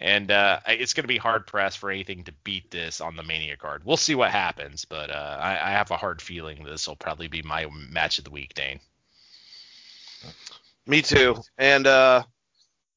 And 0.00 0.30
uh, 0.30 0.60
it's 0.66 0.94
going 0.94 1.04
to 1.04 1.08
be 1.08 1.18
hard 1.18 1.46
pressed 1.46 1.76
for 1.76 1.90
anything 1.90 2.24
to 2.24 2.32
beat 2.42 2.70
this 2.70 3.02
on 3.02 3.16
the 3.16 3.22
Mania 3.22 3.58
card. 3.58 3.82
We'll 3.84 3.98
see 3.98 4.14
what 4.14 4.30
happens, 4.30 4.86
but 4.86 5.10
uh, 5.10 5.38
I, 5.38 5.50
I 5.50 5.70
have 5.72 5.90
a 5.90 5.98
hard 5.98 6.22
feeling 6.22 6.64
this 6.64 6.88
will 6.88 6.96
probably 6.96 7.28
be 7.28 7.42
my 7.42 7.66
match 7.90 8.16
of 8.16 8.24
the 8.24 8.30
week, 8.30 8.54
Dane. 8.54 8.80
Me 10.86 11.02
too. 11.02 11.36
And 11.58 11.86
uh, 11.86 12.22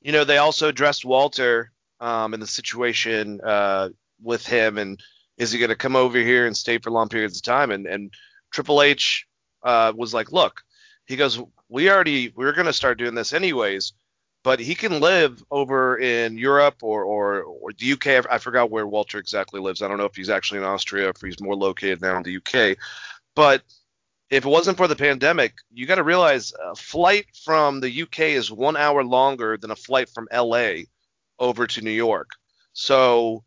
you 0.02 0.14
know, 0.14 0.24
they 0.24 0.38
also 0.38 0.70
addressed 0.70 1.04
Walter 1.04 1.74
um, 2.00 2.34
in 2.34 2.40
the 2.40 2.48
situation 2.48 3.42
uh, 3.42 3.90
with 4.22 4.46
him, 4.48 4.78
and 4.78 5.02
is 5.38 5.52
he 5.52 5.60
going 5.60 5.70
to 5.70 5.76
come 5.76 5.96
over 5.96 6.18
here 6.18 6.46
and 6.46 6.56
stay 6.56 6.78
for 6.78 6.92
long 6.92 7.10
periods 7.10 7.38
of 7.38 7.44
time? 7.44 7.72
And 7.72 7.86
and 7.86 8.14
Triple 8.52 8.82
H 8.82 9.28
uh, 9.64 9.94
was 9.96 10.14
like, 10.14 10.32
look, 10.32 10.62
he 11.06 11.16
goes, 11.16 11.40
we 11.70 11.90
already 11.90 12.32
we're 12.36 12.54
going 12.54 12.68
to 12.68 12.74
start 12.74 12.98
doing 12.98 13.16
this 13.16 13.34
anyways, 13.34 13.94
but 14.44 14.60
he 14.60 14.76
can 14.76 15.00
live 15.00 15.44
over 15.50 15.98
in 15.98 16.38
Europe 16.38 16.78
or 16.82 17.04
or, 17.04 17.44
or 17.44 17.72
the 17.74 17.94
UK. 17.94 18.26
I 18.30 18.38
forgot 18.38 18.72
where 18.72 18.88
Walter 18.88 19.18
exactly 19.18 19.60
lives. 19.60 19.82
I 19.82 19.88
don't 19.88 19.98
know 19.98 20.06
if 20.06 20.16
he's 20.16 20.30
actually 20.30 20.60
in 20.60 20.66
Austria, 20.66 21.08
or 21.08 21.10
if 21.12 21.22
he's 21.22 21.42
more 21.42 21.56
located 21.56 22.02
now 22.02 22.18
in 22.18 22.24
the 22.24 22.38
UK, 22.38 22.78
but 23.36 23.64
if 24.30 24.46
it 24.46 24.50
wasn't 24.50 24.78
for 24.78 24.88
the 24.88 24.96
pandemic, 24.96 25.54
you 25.72 25.86
got 25.86 25.96
to 25.96 26.04
realize 26.04 26.54
a 26.60 26.76
flight 26.76 27.28
from 27.44 27.80
the 27.80 28.02
UK 28.02 28.20
is 28.20 28.52
one 28.52 28.76
hour 28.76 29.04
longer 29.04 29.58
than 29.58 29.70
a 29.70 29.76
flight 29.76 30.10
from 30.10 30.28
LA 30.34 30.86
over 31.38 31.68
to 31.68 31.82
New 31.82 31.92
York. 31.92 32.32
So 32.74 33.44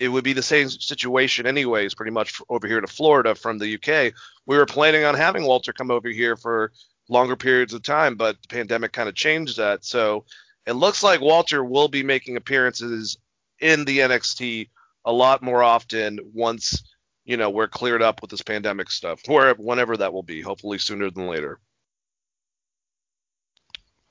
it 0.00 0.08
would 0.08 0.24
be 0.24 0.32
the 0.32 0.42
same 0.42 0.70
situation, 0.70 1.46
anyways, 1.46 1.94
pretty 1.94 2.10
much 2.10 2.40
over 2.48 2.66
here 2.66 2.80
to 2.80 2.86
Florida 2.86 3.34
from 3.34 3.58
the 3.58 3.74
UK. 3.74 4.14
We 4.46 4.56
were 4.56 4.66
planning 4.66 5.04
on 5.04 5.14
having 5.14 5.44
Walter 5.44 5.74
come 5.74 5.90
over 5.90 6.08
here 6.08 6.36
for 6.36 6.72
longer 7.10 7.36
periods 7.36 7.74
of 7.74 7.82
time, 7.82 8.16
but 8.16 8.40
the 8.40 8.48
pandemic 8.48 8.92
kind 8.92 9.10
of 9.10 9.14
changed 9.14 9.58
that. 9.58 9.84
So 9.84 10.24
it 10.66 10.72
looks 10.72 11.02
like 11.02 11.20
Walter 11.20 11.62
will 11.62 11.88
be 11.88 12.02
making 12.02 12.36
appearances 12.36 13.18
in 13.60 13.84
the 13.84 13.98
NXT 13.98 14.70
a 15.04 15.12
lot 15.12 15.42
more 15.42 15.62
often 15.62 16.18
once 16.32 16.82
you 17.26 17.36
know 17.36 17.50
we're 17.50 17.68
cleared 17.68 18.02
up 18.02 18.22
with 18.22 18.30
this 18.30 18.42
pandemic 18.42 18.90
stuff, 18.90 19.20
where 19.26 19.54
whenever 19.54 19.98
that 19.98 20.12
will 20.14 20.22
be, 20.22 20.40
hopefully 20.40 20.78
sooner 20.78 21.10
than 21.10 21.26
later. 21.26 21.60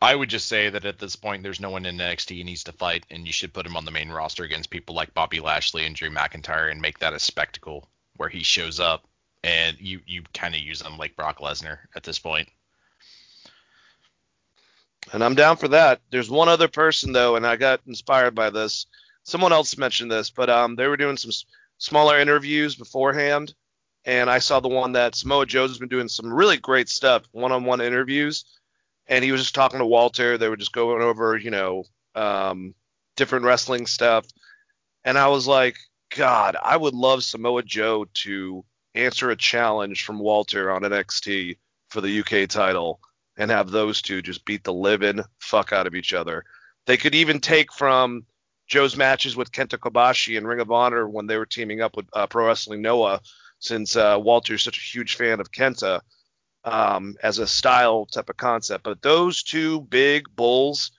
I 0.02 0.16
would 0.16 0.30
just 0.30 0.48
say 0.48 0.70
that 0.70 0.86
at 0.86 1.00
this 1.00 1.16
point, 1.18 1.44
there's 1.44 1.60
no 1.60 1.72
one 1.72 1.86
in 1.86 1.98
NXT 1.98 2.30
he 2.36 2.44
needs 2.44 2.64
to 2.66 2.72
fight, 2.72 3.06
and 3.10 3.28
you 3.28 3.34
should 3.34 3.54
put 3.54 3.66
him 3.66 3.76
on 3.76 3.84
the 3.84 3.92
main 3.92 4.10
roster 4.10 4.44
against 4.44 4.70
people 4.70 4.96
like 4.96 5.14
Bobby 5.14 5.42
Lashley 5.42 5.86
and 5.86 5.96
Drew 5.96 6.10
McIntyre 6.10 6.72
and 6.72 6.82
make 6.82 7.00
that 7.00 7.14
a 7.14 7.20
spectacle 7.20 7.90
where 8.16 8.30
he 8.30 8.44
shows 8.44 8.80
up 8.80 9.06
and 9.44 9.78
you 9.80 10.02
you 10.06 10.24
kind 10.34 10.54
of 10.56 10.62
use 10.62 10.82
him 10.82 10.98
like 10.98 11.16
Brock 11.16 11.40
Lesnar 11.40 11.80
at 11.96 12.04
this 12.04 12.20
point. 12.20 12.50
And 15.14 15.24
I'm 15.24 15.36
down 15.36 15.58
for 15.58 15.70
that. 15.70 16.02
There's 16.12 16.30
one 16.30 16.50
other 16.50 16.68
person 16.68 17.14
though, 17.14 17.36
and 17.36 17.46
I 17.46 17.56
got 17.56 17.82
inspired 17.88 18.36
by 18.36 18.50
this. 18.50 18.86
Someone 19.24 19.54
else 19.54 19.78
mentioned 19.78 20.12
this, 20.12 20.30
but 20.30 20.50
um, 20.50 20.76
they 20.76 20.88
were 20.88 20.98
doing 20.98 21.18
some 21.18 21.30
s- 21.30 21.46
smaller 21.78 22.20
interviews 22.20 22.76
beforehand, 22.76 23.54
and 24.06 24.30
I 24.30 24.40
saw 24.40 24.60
the 24.60 24.68
one 24.68 24.94
that 24.94 25.16
Samoa 25.16 25.46
Joe's 25.46 25.78
been 25.78 25.90
doing 25.90 26.08
some 26.08 26.32
really 26.34 26.58
great 26.58 26.90
stuff, 26.90 27.24
one-on-one 27.32 27.82
interviews, 27.82 28.46
and 29.10 29.26
he 29.26 29.34
was 29.34 29.42
just 29.42 29.56
talking 29.56 29.80
to 29.80 29.86
Walter. 29.86 30.38
They 30.38 30.48
were 30.48 30.56
just 30.56 30.72
going 30.72 31.02
over, 31.02 31.36
you 31.36 31.52
know, 31.52 31.84
um, 32.16 32.74
different 33.18 33.44
wrestling 33.44 33.88
stuff, 33.88 34.26
and 35.04 35.18
I 35.18 35.28
was 35.28 35.48
like, 35.48 35.76
God, 36.16 36.56
I 36.62 36.78
would 36.78 36.94
love 36.94 37.24
Samoa 37.24 37.64
Joe 37.64 38.06
to 38.14 38.64
answer 38.96 39.30
a 39.30 39.36
challenge 39.36 40.04
from 40.04 40.20
Walter 40.20 40.72
on 40.72 40.82
NXT 40.82 41.58
for 41.90 42.02
the 42.02 42.20
UK 42.20 42.48
title 42.50 43.00
and 43.38 43.52
have 43.52 43.72
those 43.72 44.02
two 44.02 44.22
just 44.22 44.46
beat 44.46 44.64
the 44.64 44.74
living 44.74 45.22
fuck 45.40 45.72
out 45.72 45.88
of 45.88 45.96
each 45.96 46.14
other. 46.14 46.46
They 46.86 46.98
could 46.98 47.16
even 47.16 47.40
take 47.40 47.72
from 47.72 48.26
Joe's 48.68 48.98
matches 48.98 49.36
with 49.36 49.52
Kenta 49.52 49.78
Kobashi 49.78 50.38
and 50.38 50.48
Ring 50.48 50.60
of 50.60 50.72
Honor 50.72 51.08
when 51.08 51.28
they 51.28 51.38
were 51.38 51.46
teaming 51.46 51.82
up 51.82 51.96
with 51.96 52.08
uh, 52.14 52.28
Pro 52.28 52.48
Wrestling 52.48 52.82
Noah, 52.82 53.22
since 53.60 53.96
uh, 53.96 54.18
Walter's 54.20 54.64
such 54.64 54.78
a 54.78 54.98
huge 54.98 55.16
fan 55.16 55.40
of 55.40 55.52
Kenta 55.52 56.02
um, 56.64 57.16
as 57.24 57.40
a 57.40 57.48
style 57.48 58.06
type 58.06 58.30
of 58.30 58.38
concept. 58.38 58.84
But 58.84 59.02
those 59.02 59.44
two 59.44 59.82
big 59.82 60.28
bulls 60.36 60.92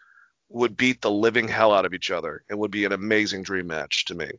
would 0.49 0.77
beat 0.77 1.01
the 1.01 1.11
living 1.11 1.49
hell 1.49 1.73
out 1.73 1.87
of 1.87 1.95
each 1.95 2.11
other. 2.11 2.43
It 2.51 2.59
would 2.59 2.71
be 2.71 2.85
an 2.85 2.93
amazing 2.93 3.43
dream 3.45 3.69
match 3.69 4.07
to 4.07 4.15
me. 4.15 4.31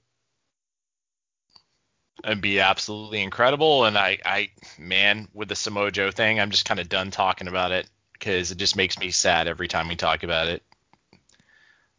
and 2.23 2.41
be 2.41 2.59
absolutely 2.59 3.21
incredible. 3.21 3.85
And 3.85 3.97
I, 3.97 4.17
I, 4.25 4.49
man, 4.77 5.27
with 5.33 5.49
the 5.49 5.55
Samoa 5.55 5.91
Joe 5.91 6.11
thing, 6.11 6.39
I'm 6.39 6.51
just 6.51 6.65
kind 6.65 6.79
of 6.79 6.89
done 6.89 7.11
talking 7.11 7.47
about 7.47 7.71
it 7.71 7.89
because 8.13 8.51
it 8.51 8.57
just 8.57 8.75
makes 8.75 8.99
me 8.99 9.11
sad 9.11 9.47
every 9.47 9.67
time 9.67 9.87
we 9.87 9.95
talk 9.95 10.23
about 10.23 10.47
it. 10.47 10.63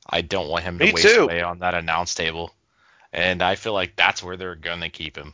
I 0.09 0.21
don't 0.23 0.49
want 0.49 0.65
him 0.65 0.79
to 0.79 0.87
Me 0.87 0.93
waste 0.93 1.15
too. 1.15 1.25
away 1.25 1.43
on 1.43 1.61
that 1.61 1.75
announce 1.75 2.15
table, 2.15 2.55
and 3.13 3.43
I 3.43 3.55
feel 3.57 3.73
like 3.73 3.97
that's 3.97 4.23
where 4.23 4.37
they're 4.37 4.55
going 4.57 4.81
to 4.81 4.91
keep 4.91 5.17
him. 5.17 5.33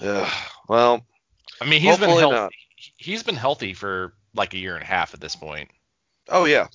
Ugh, 0.00 0.32
well, 0.68 1.04
I 1.60 1.64
mean, 1.66 1.80
he's 1.80 1.98
been 1.98 2.08
healthy. 2.10 2.30
not. 2.30 2.52
He's 2.96 3.22
been 3.22 3.36
healthy 3.36 3.74
for 3.74 4.14
like 4.34 4.54
a 4.54 4.58
year 4.58 4.74
and 4.74 4.82
a 4.82 4.86
half 4.86 5.12
at 5.14 5.20
this 5.20 5.36
point. 5.36 5.70
oh 6.28 6.44
yeah, 6.44 6.68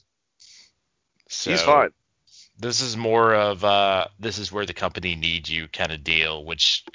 So 1.30 1.52
he's 1.52 1.62
fine. 1.62 1.90
This 2.58 2.82
is 2.82 2.96
more 2.96 3.34
of 3.36 3.64
uh, 3.66 4.06
this 4.20 4.38
is 4.38 4.52
where 4.52 4.66
the 4.66 4.74
company 4.74 5.16
needs 5.16 5.50
you 5.50 5.68
kind 5.68 5.92
of 5.92 6.04
deal, 6.04 6.46
which 6.46 6.86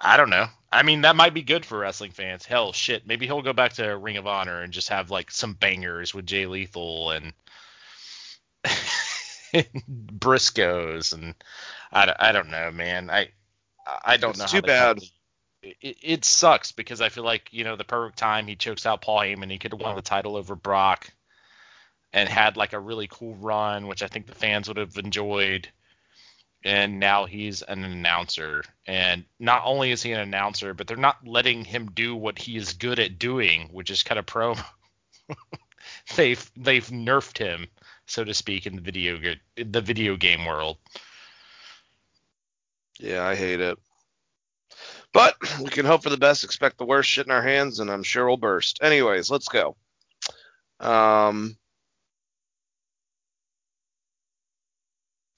I 0.00 0.16
don't 0.16 0.30
know. 0.30 0.46
I 0.72 0.82
mean, 0.82 1.02
that 1.02 1.16
might 1.16 1.32
be 1.34 1.42
good 1.42 1.64
for 1.64 1.78
wrestling 1.78 2.10
fans. 2.10 2.44
Hell, 2.44 2.72
shit, 2.72 3.06
maybe 3.06 3.26
he'll 3.26 3.42
go 3.42 3.52
back 3.52 3.74
to 3.74 3.96
Ring 3.96 4.16
of 4.16 4.26
Honor 4.26 4.62
and 4.62 4.72
just 4.72 4.88
have 4.88 5.10
like 5.10 5.30
some 5.30 5.52
bangers 5.54 6.12
with 6.14 6.26
Jay 6.26 6.46
Lethal 6.46 7.10
and 7.12 7.32
Briscoes 9.54 11.12
and 11.12 11.34
I, 11.92 12.06
don't- 12.06 12.16
I 12.20 12.32
don't 12.32 12.50
know, 12.50 12.70
man. 12.72 13.10
I 13.10 13.28
I 14.04 14.16
don't 14.16 14.30
It's 14.30 14.40
know. 14.40 14.46
too 14.46 14.62
bad. 14.66 14.96
company- 14.96 15.12
It, 15.80 15.96
it 16.02 16.24
sucks 16.24 16.72
because 16.72 17.00
I 17.00 17.08
feel 17.08 17.24
like 17.24 17.52
you 17.52 17.64
know 17.64 17.76
the 17.76 17.84
perfect 17.84 18.18
time 18.18 18.46
he 18.46 18.56
chokes 18.56 18.86
out 18.86 19.02
Paul 19.02 19.20
Heyman. 19.20 19.50
He 19.50 19.58
could 19.58 19.72
have 19.72 19.80
won 19.80 19.96
the 19.96 20.02
title 20.02 20.36
over 20.36 20.54
Brock 20.54 21.12
and 22.12 22.28
had 22.28 22.56
like 22.56 22.72
a 22.72 22.80
really 22.80 23.08
cool 23.10 23.34
run, 23.36 23.86
which 23.86 24.02
I 24.02 24.08
think 24.08 24.26
the 24.26 24.34
fans 24.34 24.68
would 24.68 24.76
have 24.76 24.96
enjoyed. 24.96 25.68
And 26.64 26.98
now 26.98 27.26
he's 27.26 27.62
an 27.62 27.84
announcer, 27.84 28.64
and 28.86 29.24
not 29.38 29.62
only 29.64 29.92
is 29.92 30.02
he 30.02 30.10
an 30.12 30.20
announcer, 30.20 30.74
but 30.74 30.88
they're 30.88 30.96
not 30.96 31.24
letting 31.24 31.64
him 31.64 31.90
do 31.92 32.16
what 32.16 32.38
he 32.38 32.56
is 32.56 32.72
good 32.72 32.98
at 32.98 33.20
doing, 33.20 33.68
which 33.70 33.90
is 33.90 34.02
kind 34.02 34.18
of 34.18 34.26
pro. 34.26 34.56
they've 36.16 36.50
they've 36.56 36.88
nerfed 36.88 37.38
him, 37.38 37.68
so 38.06 38.24
to 38.24 38.34
speak, 38.34 38.66
in 38.66 38.74
the 38.74 38.82
video 38.82 39.18
the 39.56 39.80
video 39.80 40.16
game 40.16 40.44
world. 40.44 40.78
Yeah, 42.98 43.24
I 43.24 43.36
hate 43.36 43.60
it. 43.60 43.78
But 45.16 45.36
we 45.62 45.70
can 45.70 45.86
hope 45.86 46.02
for 46.02 46.10
the 46.10 46.18
best, 46.18 46.44
expect 46.44 46.76
the 46.76 46.84
worst, 46.84 47.08
shit 47.08 47.24
in 47.24 47.32
our 47.32 47.40
hands, 47.40 47.80
and 47.80 47.90
I'm 47.90 48.02
sure 48.02 48.26
we'll 48.26 48.36
burst. 48.36 48.80
Anyways, 48.82 49.30
let's 49.30 49.48
go. 49.48 49.74
Um, 50.78 51.56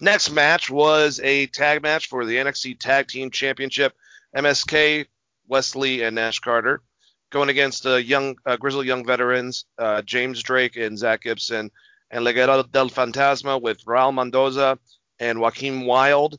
next 0.00 0.30
match 0.30 0.68
was 0.68 1.20
a 1.22 1.46
tag 1.46 1.80
match 1.82 2.08
for 2.08 2.24
the 2.24 2.38
NXT 2.38 2.80
Tag 2.80 3.06
Team 3.06 3.30
Championship. 3.30 3.94
MSK, 4.36 5.06
Wes 5.46 5.76
Lee, 5.76 6.02
and 6.02 6.16
Nash 6.16 6.40
Carter 6.40 6.82
going 7.30 7.48
against 7.48 7.84
the 7.84 8.02
young, 8.02 8.36
uh, 8.46 8.56
grizzled 8.56 8.84
young 8.84 9.06
veterans, 9.06 9.64
uh, 9.78 10.02
James 10.02 10.42
Drake 10.42 10.74
and 10.74 10.98
Zach 10.98 11.22
Gibson, 11.22 11.70
and 12.10 12.26
Legado 12.26 12.68
del 12.68 12.90
Fantasma 12.90 13.62
with 13.62 13.84
Raul 13.84 14.12
Mendoza 14.12 14.76
and 15.20 15.40
Joaquin 15.40 15.86
Wilde 15.86 16.36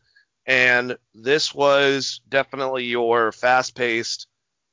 And 0.49 0.97
this 1.13 1.53
was 1.53 2.21
definitely 2.27 2.85
your 2.85 3.31
fast 3.31 3.75
paced, 3.75 4.25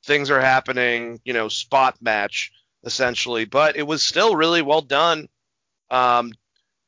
things 0.03 0.31
are 0.31 0.41
happening, 0.41 1.21
you 1.23 1.33
know, 1.33 1.49
spot 1.49 2.01
match 2.01 2.51
essentially. 2.83 3.45
But 3.45 3.77
it 3.77 3.85
was 3.85 4.01
still 4.01 4.35
really 4.35 4.63
well 4.63 4.81
done. 4.81 5.29
Um, 5.91 6.33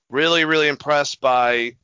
really, 0.09 0.43
really 0.43 0.67
impressed 0.67 1.21
by 1.21 1.75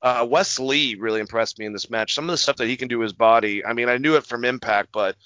uh, 0.00 0.24
Wes 0.30 0.60
Lee. 0.60 0.94
Really 0.94 1.18
impressed 1.18 1.58
me 1.58 1.66
in 1.66 1.72
this 1.72 1.90
match. 1.90 2.14
Some 2.14 2.26
of 2.26 2.30
the 2.30 2.38
stuff 2.38 2.56
that 2.56 2.68
he 2.68 2.76
can 2.76 2.86
do 2.86 3.00
his 3.00 3.12
body. 3.12 3.64
I 3.64 3.72
mean, 3.72 3.88
I 3.88 3.96
knew 3.96 4.14
it 4.14 4.24
from 4.24 4.44
Impact, 4.44 4.90
but 4.92 5.16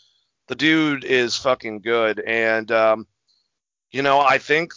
the 0.47 0.55
dude 0.55 1.05
is 1.05 1.37
fucking 1.37 1.81
good. 1.81 2.21
And 2.21 2.73
um, 2.73 3.07
you 3.91 4.01
know, 4.01 4.19
I 4.19 4.39
think 4.39 4.73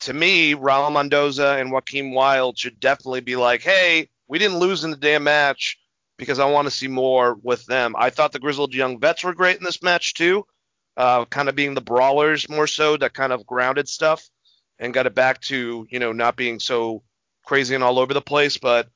to 0.00 0.12
me, 0.12 0.54
Raul 0.54 0.92
Mendoza 0.92 1.56
and 1.58 1.72
Joaquin 1.72 2.12
Wilde 2.12 2.56
should 2.56 2.78
definitely 2.78 3.22
be 3.22 3.34
like, 3.34 3.62
hey, 3.62 4.08
we 4.28 4.38
didn't 4.38 4.60
lose 4.60 4.84
in 4.84 4.92
the 4.92 4.96
damn 4.96 5.24
match 5.24 5.79
because 6.20 6.38
I 6.38 6.44
want 6.44 6.66
to 6.66 6.70
see 6.70 6.86
more 6.86 7.34
with 7.42 7.64
them. 7.64 7.96
I 7.98 8.10
thought 8.10 8.30
the 8.30 8.38
Grizzled 8.38 8.74
Young 8.74 9.00
Vets 9.00 9.24
were 9.24 9.34
great 9.34 9.56
in 9.56 9.64
this 9.64 9.82
match 9.82 10.12
too, 10.12 10.46
uh, 10.96 11.24
kind 11.24 11.48
of 11.48 11.56
being 11.56 11.74
the 11.74 11.80
brawlers 11.80 12.48
more 12.48 12.66
so, 12.66 12.98
that 12.98 13.14
kind 13.14 13.32
of 13.32 13.46
grounded 13.46 13.88
stuff, 13.88 14.28
and 14.78 14.92
got 14.94 15.06
it 15.06 15.14
back 15.14 15.40
to 15.40 15.86
you 15.90 15.98
know 15.98 16.12
not 16.12 16.36
being 16.36 16.60
so 16.60 17.02
crazy 17.46 17.74
and 17.74 17.82
all 17.82 17.98
over 17.98 18.12
the 18.12 18.20
place. 18.20 18.58
But 18.58 18.88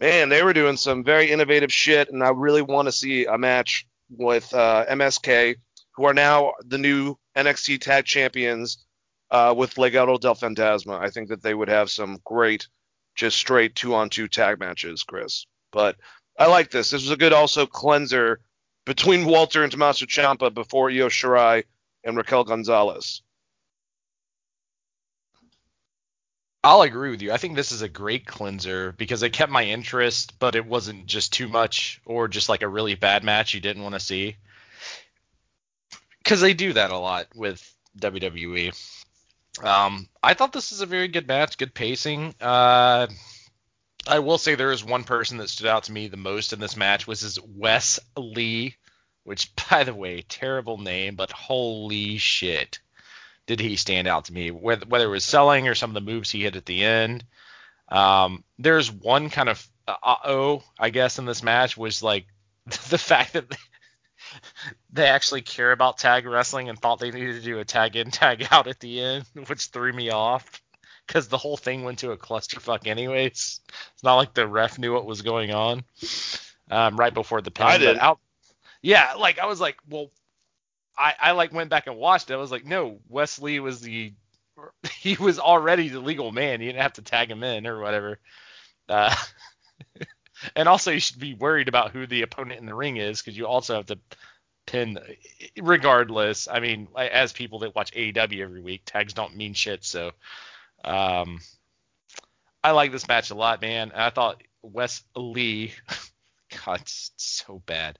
man, 0.00 0.28
they 0.28 0.42
were 0.42 0.52
doing 0.52 0.76
some 0.76 1.04
very 1.04 1.30
innovative 1.30 1.72
shit, 1.72 2.10
and 2.10 2.22
I 2.22 2.30
really 2.30 2.62
want 2.62 2.88
to 2.88 2.92
see 2.92 3.26
a 3.26 3.38
match 3.38 3.86
with 4.10 4.52
uh, 4.52 4.86
MSK, 4.90 5.54
who 5.94 6.04
are 6.04 6.14
now 6.14 6.54
the 6.66 6.78
new 6.78 7.16
NXT 7.36 7.80
Tag 7.80 8.06
Champions 8.06 8.84
uh, 9.30 9.54
with 9.56 9.76
Legado 9.76 10.18
del 10.18 10.34
Fantasma. 10.34 10.98
I 11.00 11.10
think 11.10 11.28
that 11.28 11.44
they 11.44 11.54
would 11.54 11.68
have 11.68 11.92
some 11.92 12.18
great, 12.24 12.66
just 13.14 13.36
straight 13.36 13.76
two 13.76 13.94
on 13.94 14.10
two 14.10 14.26
tag 14.26 14.58
matches, 14.58 15.04
Chris. 15.04 15.46
But 15.70 15.94
I 16.40 16.46
like 16.46 16.70
this. 16.70 16.90
This 16.90 17.02
was 17.02 17.10
a 17.10 17.18
good 17.18 17.34
also 17.34 17.66
cleanser 17.66 18.40
between 18.86 19.26
Walter 19.26 19.62
and 19.62 19.70
Tommaso 19.70 20.06
Ciampa 20.06 20.52
before 20.52 20.90
Io 20.90 21.08
Shirai 21.08 21.64
and 22.02 22.16
Raquel 22.16 22.44
Gonzalez. 22.44 23.20
I'll 26.64 26.80
agree 26.80 27.10
with 27.10 27.20
you. 27.20 27.30
I 27.30 27.36
think 27.36 27.56
this 27.56 27.72
is 27.72 27.82
a 27.82 27.90
great 27.90 28.26
cleanser 28.26 28.92
because 28.92 29.22
it 29.22 29.34
kept 29.34 29.52
my 29.52 29.64
interest, 29.64 30.38
but 30.38 30.54
it 30.54 30.64
wasn't 30.64 31.04
just 31.04 31.32
too 31.34 31.46
much 31.46 32.00
or 32.06 32.26
just 32.26 32.48
like 32.48 32.62
a 32.62 32.68
really 32.68 32.94
bad 32.94 33.22
match 33.22 33.52
you 33.52 33.60
didn't 33.60 33.82
want 33.82 33.94
to 33.94 34.00
see. 34.00 34.36
Because 36.24 36.40
they 36.40 36.54
do 36.54 36.72
that 36.72 36.90
a 36.90 36.98
lot 36.98 37.26
with 37.34 37.62
WWE. 37.98 38.74
Um, 39.62 40.08
I 40.22 40.32
thought 40.32 40.52
this 40.54 40.70
was 40.70 40.80
a 40.80 40.86
very 40.86 41.08
good 41.08 41.28
match, 41.28 41.58
good 41.58 41.74
pacing. 41.74 42.34
Uh, 42.40 43.08
I 44.06 44.18
will 44.20 44.38
say 44.38 44.54
there 44.54 44.72
is 44.72 44.84
one 44.84 45.04
person 45.04 45.38
that 45.38 45.50
stood 45.50 45.66
out 45.66 45.84
to 45.84 45.92
me 45.92 46.08
the 46.08 46.16
most 46.16 46.52
in 46.52 46.60
this 46.60 46.76
match 46.76 47.06
was 47.06 47.20
his 47.20 47.38
Wes 47.40 48.00
Lee, 48.16 48.76
which 49.24 49.50
by 49.70 49.84
the 49.84 49.94
way, 49.94 50.22
terrible 50.22 50.78
name, 50.78 51.16
but 51.16 51.30
holy 51.30 52.18
shit, 52.18 52.80
did 53.46 53.60
he 53.60 53.76
stand 53.76 54.08
out 54.08 54.26
to 54.26 54.32
me? 54.32 54.50
Whether, 54.50 54.86
whether 54.86 55.06
it 55.06 55.08
was 55.08 55.24
selling 55.24 55.68
or 55.68 55.74
some 55.74 55.90
of 55.90 55.94
the 55.94 56.00
moves 56.00 56.30
he 56.30 56.42
hit 56.42 56.56
at 56.56 56.66
the 56.66 56.84
end. 56.84 57.24
Um, 57.88 58.44
there's 58.58 58.90
one 58.90 59.30
kind 59.30 59.48
of 59.48 59.66
uh 59.88 60.16
oh, 60.24 60.62
I 60.78 60.90
guess, 60.90 61.18
in 61.18 61.26
this 61.26 61.42
match 61.42 61.76
was 61.76 62.02
like 62.02 62.26
the 62.88 62.98
fact 62.98 63.32
that 63.32 63.46
they 64.92 65.06
actually 65.06 65.42
care 65.42 65.72
about 65.72 65.98
tag 65.98 66.26
wrestling 66.26 66.68
and 66.68 66.78
thought 66.78 67.00
they 67.00 67.10
needed 67.10 67.34
to 67.34 67.42
do 67.42 67.58
a 67.58 67.64
tag 67.64 67.96
in, 67.96 68.10
tag 68.10 68.46
out 68.50 68.68
at 68.68 68.80
the 68.80 69.00
end, 69.00 69.24
which 69.46 69.66
threw 69.66 69.92
me 69.92 70.10
off 70.10 70.62
because 71.10 71.26
the 71.26 71.36
whole 71.36 71.56
thing 71.56 71.82
went 71.82 71.98
to 71.98 72.12
a 72.12 72.16
clusterfuck 72.16 72.86
anyways. 72.86 73.32
It's 73.92 74.04
not 74.04 74.14
like 74.14 74.32
the 74.32 74.46
ref 74.46 74.78
knew 74.78 74.94
what 74.94 75.06
was 75.06 75.22
going 75.22 75.50
on 75.50 75.82
um, 76.70 76.96
right 76.96 77.12
before 77.12 77.42
the 77.42 77.50
pin. 77.50 77.66
I 77.66 77.78
did. 77.78 77.98
Out, 77.98 78.20
yeah, 78.80 79.14
like 79.18 79.40
I 79.40 79.46
was 79.46 79.60
like, 79.60 79.76
well, 79.88 80.12
I, 80.96 81.14
I 81.20 81.32
like 81.32 81.52
went 81.52 81.68
back 81.68 81.88
and 81.88 81.96
watched 81.96 82.30
it. 82.30 82.34
I 82.34 82.36
was 82.36 82.52
like, 82.52 82.64
no, 82.64 83.00
Wesley 83.08 83.58
was 83.58 83.80
the 83.80 84.12
he 85.00 85.16
was 85.16 85.40
already 85.40 85.88
the 85.88 85.98
legal 85.98 86.30
man. 86.30 86.60
You 86.60 86.68
didn't 86.68 86.82
have 86.82 86.92
to 86.92 87.02
tag 87.02 87.28
him 87.28 87.42
in 87.42 87.66
or 87.66 87.80
whatever. 87.80 88.20
Uh, 88.88 89.12
and 90.54 90.68
also, 90.68 90.92
you 90.92 91.00
should 91.00 91.18
be 91.18 91.34
worried 91.34 91.66
about 91.66 91.90
who 91.90 92.06
the 92.06 92.22
opponent 92.22 92.60
in 92.60 92.66
the 92.66 92.74
ring 92.74 92.98
is 92.98 93.20
because 93.20 93.36
you 93.36 93.48
also 93.48 93.74
have 93.74 93.86
to 93.86 93.98
pin. 94.64 94.96
Regardless, 95.60 96.46
I 96.46 96.60
mean, 96.60 96.86
as 96.96 97.32
people 97.32 97.58
that 97.60 97.74
watch 97.74 97.90
AEW 97.94 98.42
every 98.42 98.60
week, 98.60 98.82
tags 98.86 99.12
don't 99.12 99.36
mean 99.36 99.54
shit. 99.54 99.84
So, 99.84 100.12
um, 100.84 101.38
I 102.62 102.72
like 102.72 102.92
this 102.92 103.08
match 103.08 103.30
a 103.30 103.34
lot, 103.34 103.60
man. 103.60 103.92
I 103.94 104.10
thought 104.10 104.42
Wes 104.62 105.02
Lee, 105.16 105.72
God, 106.66 106.82
so 106.84 107.62
bad. 107.66 107.98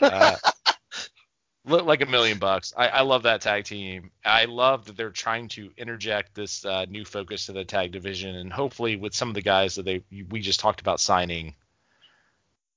Uh, 0.00 0.36
look 1.64 1.86
like 1.86 2.02
a 2.02 2.06
million 2.06 2.38
bucks. 2.38 2.74
I, 2.76 2.88
I 2.88 3.00
love 3.02 3.22
that 3.22 3.40
tag 3.40 3.64
team. 3.64 4.10
I 4.24 4.46
love 4.46 4.86
that 4.86 4.96
they're 4.96 5.10
trying 5.10 5.48
to 5.48 5.70
interject 5.76 6.34
this 6.34 6.64
uh, 6.64 6.86
new 6.88 7.04
focus 7.04 7.46
to 7.46 7.52
the 7.52 7.64
tag 7.64 7.92
division, 7.92 8.34
and 8.36 8.52
hopefully 8.52 8.96
with 8.96 9.14
some 9.14 9.28
of 9.28 9.34
the 9.34 9.42
guys 9.42 9.76
that 9.76 9.84
they 9.84 10.02
we 10.28 10.40
just 10.40 10.60
talked 10.60 10.80
about 10.80 11.00
signing, 11.00 11.54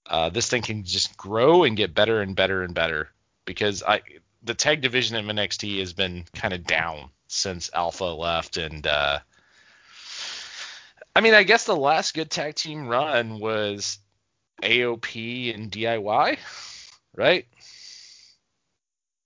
uh, 0.05 0.29
this 0.29 0.49
thing 0.49 0.61
can 0.61 0.83
just 0.83 1.17
grow 1.17 1.63
and 1.63 1.77
get 1.77 1.95
better 1.95 2.21
and 2.21 2.35
better 2.35 2.63
and 2.63 2.73
better. 2.73 3.09
Because 3.45 3.83
I 3.83 4.01
the 4.43 4.53
tag 4.53 4.81
division 4.81 5.17
in 5.17 5.35
NXT 5.35 5.79
has 5.79 5.93
been 5.93 6.25
kind 6.33 6.53
of 6.53 6.65
down 6.65 7.09
since 7.27 7.69
Alpha 7.73 8.05
left, 8.05 8.57
and 8.57 8.85
uh, 8.85 9.19
I 11.15 11.21
mean 11.21 11.33
I 11.33 11.43
guess 11.43 11.65
the 11.65 11.75
last 11.75 12.13
good 12.13 12.29
tag 12.29 12.55
team 12.55 12.87
run 12.87 13.39
was 13.39 13.99
AOP 14.61 15.53
and 15.53 15.71
DIY, 15.71 16.37
right? 17.15 17.45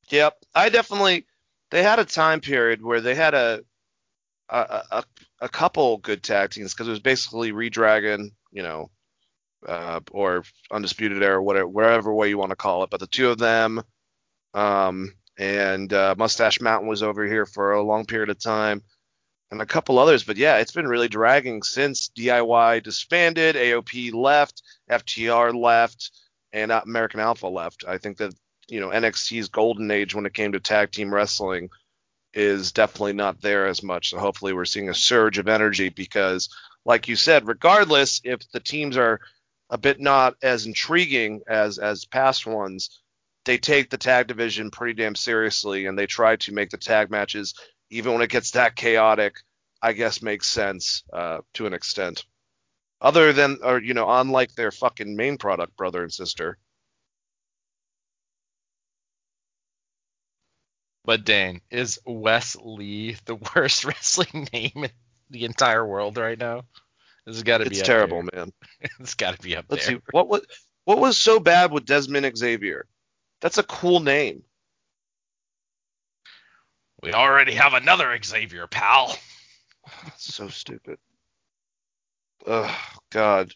Yep, 0.10 0.46
I 0.56 0.70
definitely. 0.70 1.26
They 1.72 1.84
had 1.84 2.00
a 2.00 2.06
time 2.06 2.42
period 2.42 2.82
where 2.82 3.02
they 3.02 3.16
had 3.16 3.34
a 3.34 3.62
a 4.50 4.84
a, 4.92 5.04
a 5.42 5.50
couple 5.50 5.98
good 5.98 6.24
tag 6.24 6.52
teams 6.52 6.74
because 6.74 6.88
it 6.88 6.92
was 6.92 7.00
basically 7.00 7.52
Redragon, 7.52 8.32
you 8.52 8.64
know, 8.64 8.90
uh, 9.68 10.00
or 10.12 10.44
Undisputed 10.72 11.22
Era, 11.24 11.42
whatever, 11.42 11.68
whatever 11.68 12.14
way 12.14 12.30
you 12.30 12.38
want 12.38 12.52
to 12.52 12.56
call 12.56 12.84
it. 12.84 12.90
But 12.90 13.00
the 13.00 13.08
two 13.08 13.30
of 13.30 13.38
them, 13.38 13.82
um, 14.54 15.14
and 15.38 15.92
uh, 15.94 16.16
Mustache 16.18 16.62
Mountain 16.62 16.90
was 16.90 17.04
over 17.04 17.26
here 17.26 17.46
for 17.46 17.74
a 17.74 17.84
long 17.84 18.06
period 18.06 18.30
of 18.30 18.40
time, 18.40 18.82
and 19.52 19.62
a 19.62 19.66
couple 19.66 20.00
others. 20.00 20.24
But 20.24 20.38
yeah, 20.38 20.58
it's 20.58 20.72
been 20.72 20.88
really 20.88 21.08
dragging 21.08 21.64
since 21.64 22.10
DIY 22.16 22.84
disbanded, 22.84 23.56
AOP 23.56 24.14
left, 24.14 24.62
FTR 24.90 25.54
left, 25.60 26.12
and 26.54 26.72
uh, 26.72 26.82
American 26.86 27.20
Alpha 27.20 27.48
left. 27.48 27.84
I 27.88 27.98
think 27.98 28.18
that 28.18 28.34
you 28.68 28.80
know 28.80 28.90
NXT's 28.90 29.50
golden 29.50 29.90
age 29.92 30.14
when 30.14 30.26
it 30.26 30.34
came 30.34 30.52
to 30.52 30.60
tag 30.60 30.92
team 30.92 31.14
wrestling 31.14 31.70
is 32.34 32.72
definitely 32.72 33.14
not 33.14 33.42
there 33.42 33.66
as 33.68 33.82
much. 33.82 34.12
So 34.12 34.20
hopefully 34.20 34.54
we're 34.54 34.66
seeing 34.66 34.90
a 34.90 34.94
surge 34.94 35.40
of 35.40 35.48
energy 35.48 35.90
because, 35.90 36.50
like 36.86 37.08
you 37.08 37.16
said, 37.16 37.48
regardless 37.48 38.22
if 38.24 38.40
the 38.52 38.60
teams 38.60 38.98
are 38.98 39.20
a 39.72 39.78
bit 39.78 40.00
not 40.00 40.36
as 40.42 40.66
intriguing 40.66 41.42
as 41.48 41.80
as 41.80 42.06
past 42.06 42.46
ones, 42.46 43.02
they 43.46 43.58
take 43.58 43.90
the 43.90 43.98
tag 43.98 44.28
division 44.28 44.70
pretty 44.70 44.94
damn 44.94 45.16
seriously 45.16 45.86
and 45.86 45.98
they 45.98 46.06
try 46.06 46.36
to 46.36 46.54
make 46.54 46.70
the 46.70 46.78
tag 46.78 47.10
matches 47.10 47.56
even 47.90 48.14
when 48.14 48.22
it 48.22 48.30
gets 48.30 48.52
that 48.52 48.76
chaotic. 48.76 49.36
I 49.82 49.94
guess 49.94 50.22
makes 50.22 50.48
sense 50.48 51.04
uh, 51.14 51.40
to 51.54 51.66
an 51.66 51.74
extent. 51.74 52.26
Other 53.02 53.32
than, 53.34 53.60
or 53.64 53.80
you 53.82 53.94
know, 53.94 54.10
unlike 54.10 54.54
their 54.56 54.72
fucking 54.72 55.16
main 55.16 55.38
product, 55.38 55.78
brother 55.78 56.04
and 56.04 56.12
sister. 56.14 56.58
But 61.06 61.26
dang, 61.26 61.62
is 61.72 62.00
Wes 62.06 62.56
Lee 62.62 63.18
the 63.26 63.36
worst 63.56 63.86
wrestling 63.86 64.48
name 64.54 64.84
in 64.86 64.92
the 65.30 65.46
entire 65.46 65.86
world 65.86 66.18
right 66.18 66.38
now? 66.38 66.64
This 67.26 67.36
has 67.38 67.44
got 67.44 67.60
to 67.60 67.68
be 67.68 67.78
It's 67.78 67.82
terrible, 67.82 68.24
there. 68.34 68.46
man. 68.46 68.54
it's 69.00 69.16
got 69.16 69.36
to 69.36 69.42
be 69.42 69.56
up 69.56 69.66
Let's 69.70 69.86
there. 69.88 69.98
see 69.98 70.02
what 70.12 70.28
was 70.28 70.42
what 70.86 71.00
was 71.00 71.18
so 71.18 71.40
bad 71.40 71.72
with 71.72 71.86
Desmond 71.86 72.38
Xavier. 72.38 72.88
That's 73.42 73.58
a 73.58 73.64
cool 73.64 74.00
name. 74.02 74.44
We 77.02 77.14
already 77.14 77.54
have 77.54 77.74
another 77.74 78.18
Xavier, 78.22 78.68
pal. 78.68 79.18
so 80.18 80.50
stupid. 80.50 80.98
Oh 82.46 82.78
God. 83.12 83.54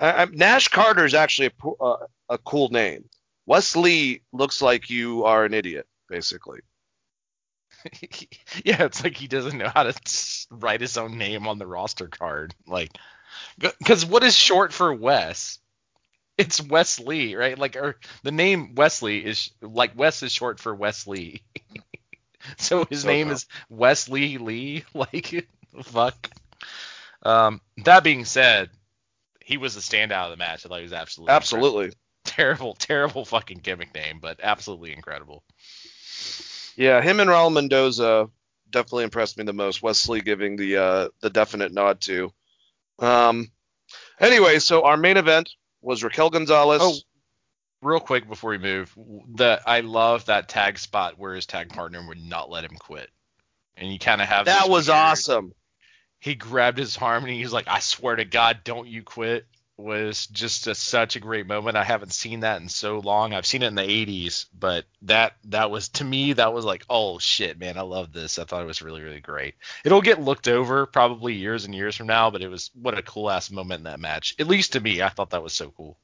I, 0.00 0.22
I, 0.22 0.24
Nash 0.26 0.68
Carter 0.68 1.04
is 1.04 1.14
actually 1.14 1.50
a, 1.62 1.68
uh, 1.68 2.06
a 2.28 2.38
cool 2.38 2.68
name. 2.70 3.04
Wesley 3.46 4.22
looks 4.32 4.62
like 4.62 4.90
you 4.90 5.24
are 5.24 5.44
an 5.44 5.54
idiot, 5.54 5.86
basically. 6.08 6.60
yeah, 8.64 8.84
it's 8.84 9.02
like 9.02 9.16
he 9.16 9.26
doesn't 9.26 9.58
know 9.58 9.70
how 9.72 9.84
to 9.84 9.94
write 10.50 10.80
his 10.80 10.96
own 10.96 11.18
name 11.18 11.46
on 11.48 11.58
the 11.58 11.66
roster 11.66 12.08
card. 12.08 12.54
Like, 12.66 12.90
because 13.58 14.06
what 14.06 14.22
is 14.22 14.36
short 14.36 14.72
for 14.72 14.92
Wes? 14.92 15.58
It's 16.38 16.62
Wesley, 16.62 17.34
right? 17.34 17.58
Like, 17.58 17.76
or 17.76 17.96
the 18.22 18.32
name 18.32 18.74
Wesley 18.74 19.24
is 19.24 19.50
like 19.60 19.98
Wes 19.98 20.22
is 20.22 20.32
short 20.32 20.60
for 20.60 20.74
Wesley. 20.74 21.42
so 22.58 22.84
his 22.86 23.02
So 23.02 23.08
name 23.08 23.28
dumb. 23.28 23.34
is 23.36 23.46
Wesley 23.68 24.38
Lee. 24.38 24.84
Like, 24.94 25.48
fuck. 25.84 26.30
Um, 27.22 27.60
that 27.84 28.04
being 28.04 28.24
said, 28.24 28.70
he 29.44 29.56
was 29.56 29.74
the 29.74 29.80
standout 29.80 30.24
of 30.26 30.30
the 30.32 30.36
match. 30.36 30.64
I 30.64 30.68
thought 30.68 30.78
he 30.78 30.82
was 30.84 30.92
absolutely 30.92 31.34
incredible. 31.34 31.36
Absolutely. 31.36 31.92
terrible, 32.24 32.74
terrible 32.74 33.24
fucking 33.24 33.58
gimmick 33.58 33.94
name, 33.94 34.18
but 34.20 34.40
absolutely 34.42 34.92
incredible. 34.92 35.42
Yeah, 36.76 37.00
him 37.02 37.20
and 37.20 37.28
Raul 37.30 37.52
Mendoza 37.52 38.28
definitely 38.70 39.04
impressed 39.04 39.36
me 39.38 39.44
the 39.44 39.52
most. 39.52 39.82
Wesley 39.82 40.20
giving 40.20 40.56
the 40.56 40.76
uh, 40.76 41.08
the 41.20 41.30
definite 41.30 41.72
nod 41.72 42.00
to. 42.02 42.32
Um. 42.98 43.50
Anyway, 44.20 44.58
so 44.58 44.82
our 44.84 44.96
main 44.96 45.16
event 45.16 45.50
was 45.80 46.02
Raquel 46.04 46.30
Gonzalez. 46.30 46.80
Oh, 46.82 46.94
Real 47.82 48.00
quick 48.00 48.28
before 48.28 48.50
we 48.50 48.58
move, 48.58 48.96
the 49.34 49.60
I 49.66 49.80
love 49.80 50.26
that 50.26 50.48
tag 50.48 50.78
spot 50.78 51.18
where 51.18 51.34
his 51.34 51.46
tag 51.46 51.70
partner 51.70 52.06
would 52.06 52.24
not 52.24 52.48
let 52.48 52.64
him 52.64 52.76
quit, 52.78 53.10
and 53.76 53.92
you 53.92 53.98
kind 53.98 54.22
of 54.22 54.28
have 54.28 54.46
that 54.46 54.68
was 54.70 54.86
weird- 54.86 54.96
awesome. 54.96 55.54
He 56.20 56.36
grabbed 56.36 56.78
his 56.78 56.96
arm 56.96 57.24
and 57.24 57.32
he's 57.32 57.52
like, 57.52 57.66
"I 57.66 57.80
swear 57.80 58.14
to 58.14 58.24
God, 58.24 58.60
don't 58.64 58.86
you 58.86 59.02
quit." 59.02 59.46
Was 59.78 60.28
just 60.28 60.68
a, 60.68 60.76
such 60.76 61.16
a 61.16 61.20
great 61.20 61.48
moment. 61.48 61.76
I 61.76 61.82
haven't 61.82 62.12
seen 62.12 62.40
that 62.40 62.60
in 62.60 62.68
so 62.68 63.00
long. 63.00 63.32
I've 63.32 63.46
seen 63.46 63.62
it 63.62 63.68
in 63.68 63.74
the 63.74 63.82
80s, 63.82 64.46
but 64.56 64.84
that 65.00 65.32
that 65.46 65.72
was 65.72 65.88
to 65.88 66.04
me 66.04 66.34
that 66.34 66.52
was 66.52 66.64
like, 66.64 66.84
oh 66.88 67.18
shit, 67.18 67.58
man, 67.58 67.76
I 67.76 67.80
love 67.80 68.12
this. 68.12 68.38
I 68.38 68.44
thought 68.44 68.62
it 68.62 68.66
was 68.66 68.82
really 68.82 69.00
really 69.02 69.18
great. 69.20 69.54
It'll 69.84 70.02
get 70.02 70.20
looked 70.20 70.46
over 70.46 70.86
probably 70.86 71.34
years 71.34 71.64
and 71.64 71.74
years 71.74 71.96
from 71.96 72.06
now, 72.06 72.30
but 72.30 72.42
it 72.42 72.48
was 72.48 72.70
what 72.74 72.96
a 72.96 73.02
cool 73.02 73.28
ass 73.28 73.50
moment 73.50 73.80
in 73.80 73.84
that 73.84 73.98
match. 73.98 74.36
At 74.38 74.46
least 74.46 74.74
to 74.74 74.80
me, 74.80 75.02
I 75.02 75.08
thought 75.08 75.30
that 75.30 75.42
was 75.42 75.54
so 75.54 75.70
cool. 75.70 75.98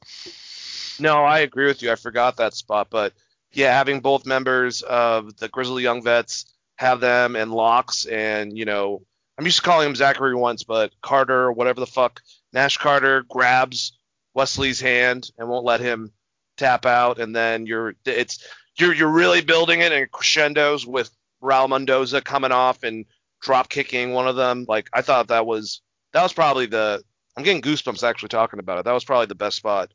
No, 1.01 1.25
I 1.25 1.41
agree 1.41 1.67
with 1.67 1.83
you. 1.83 1.93
I 1.93 1.97
forgot 1.97 2.37
that 2.37 2.55
spot, 2.55 2.89
but 2.91 3.13
yeah, 3.53 3.73
having 3.73 4.01
both 4.01 4.27
members 4.27 4.83
of 4.83 5.37
the 5.37 5.49
Grizzly 5.49 5.83
Young 5.83 6.03
Vets 6.03 6.55
have 6.77 7.01
them 7.01 7.37
and 7.37 7.53
Locks 7.53 8.05
and 8.07 8.57
you 8.57 8.65
know, 8.65 9.03
I'm 9.39 9.45
used 9.45 9.59
to 9.59 9.63
calling 9.63 9.89
him 9.89 9.97
Zachary 9.97 10.35
Wentz, 10.35 10.65
but 10.65 10.93
Carter 11.01 11.45
or 11.45 11.53
whatever 11.53 11.81
the 11.81 11.87
fuck, 11.87 12.21
Nash 12.53 12.77
Carter 12.77 13.25
grabs 13.29 13.93
Wesley's 14.35 14.81
hand 14.81 15.31
and 15.39 15.49
won't 15.49 15.65
let 15.65 15.81
him 15.81 16.13
tap 16.57 16.87
out, 16.87 17.19
and 17.19 17.35
then 17.35 17.67
you're 17.67 17.95
it's 18.05 18.45
you're 18.77 18.95
you're 18.95 19.09
really 19.09 19.41
building 19.41 19.81
it 19.81 19.93
in 19.93 20.09
crescendos 20.11 20.87
with 20.87 21.11
Raul 21.43 21.69
Mendoza 21.69 22.21
coming 22.21 22.53
off 22.53 22.83
and 22.83 23.05
drop 23.41 23.69
kicking 23.69 24.13
one 24.13 24.29
of 24.29 24.37
them. 24.37 24.67
Like 24.69 24.89
I 24.93 25.03
thought 25.03 25.29
that 25.29 25.47
was 25.47 25.81
that 26.13 26.23
was 26.23 26.33
probably 26.33 26.67
the 26.67 27.03
I'm 27.37 27.45
getting 27.45 27.63
goosebumps 27.63 28.03
actually 28.03 28.31
talking 28.31 28.59
about 28.59 28.79
it. 28.79 28.85
That 28.85 28.93
was 28.93 29.05
probably 29.05 29.27
the 29.27 29.37
best 29.37 29.57
spot 29.57 29.93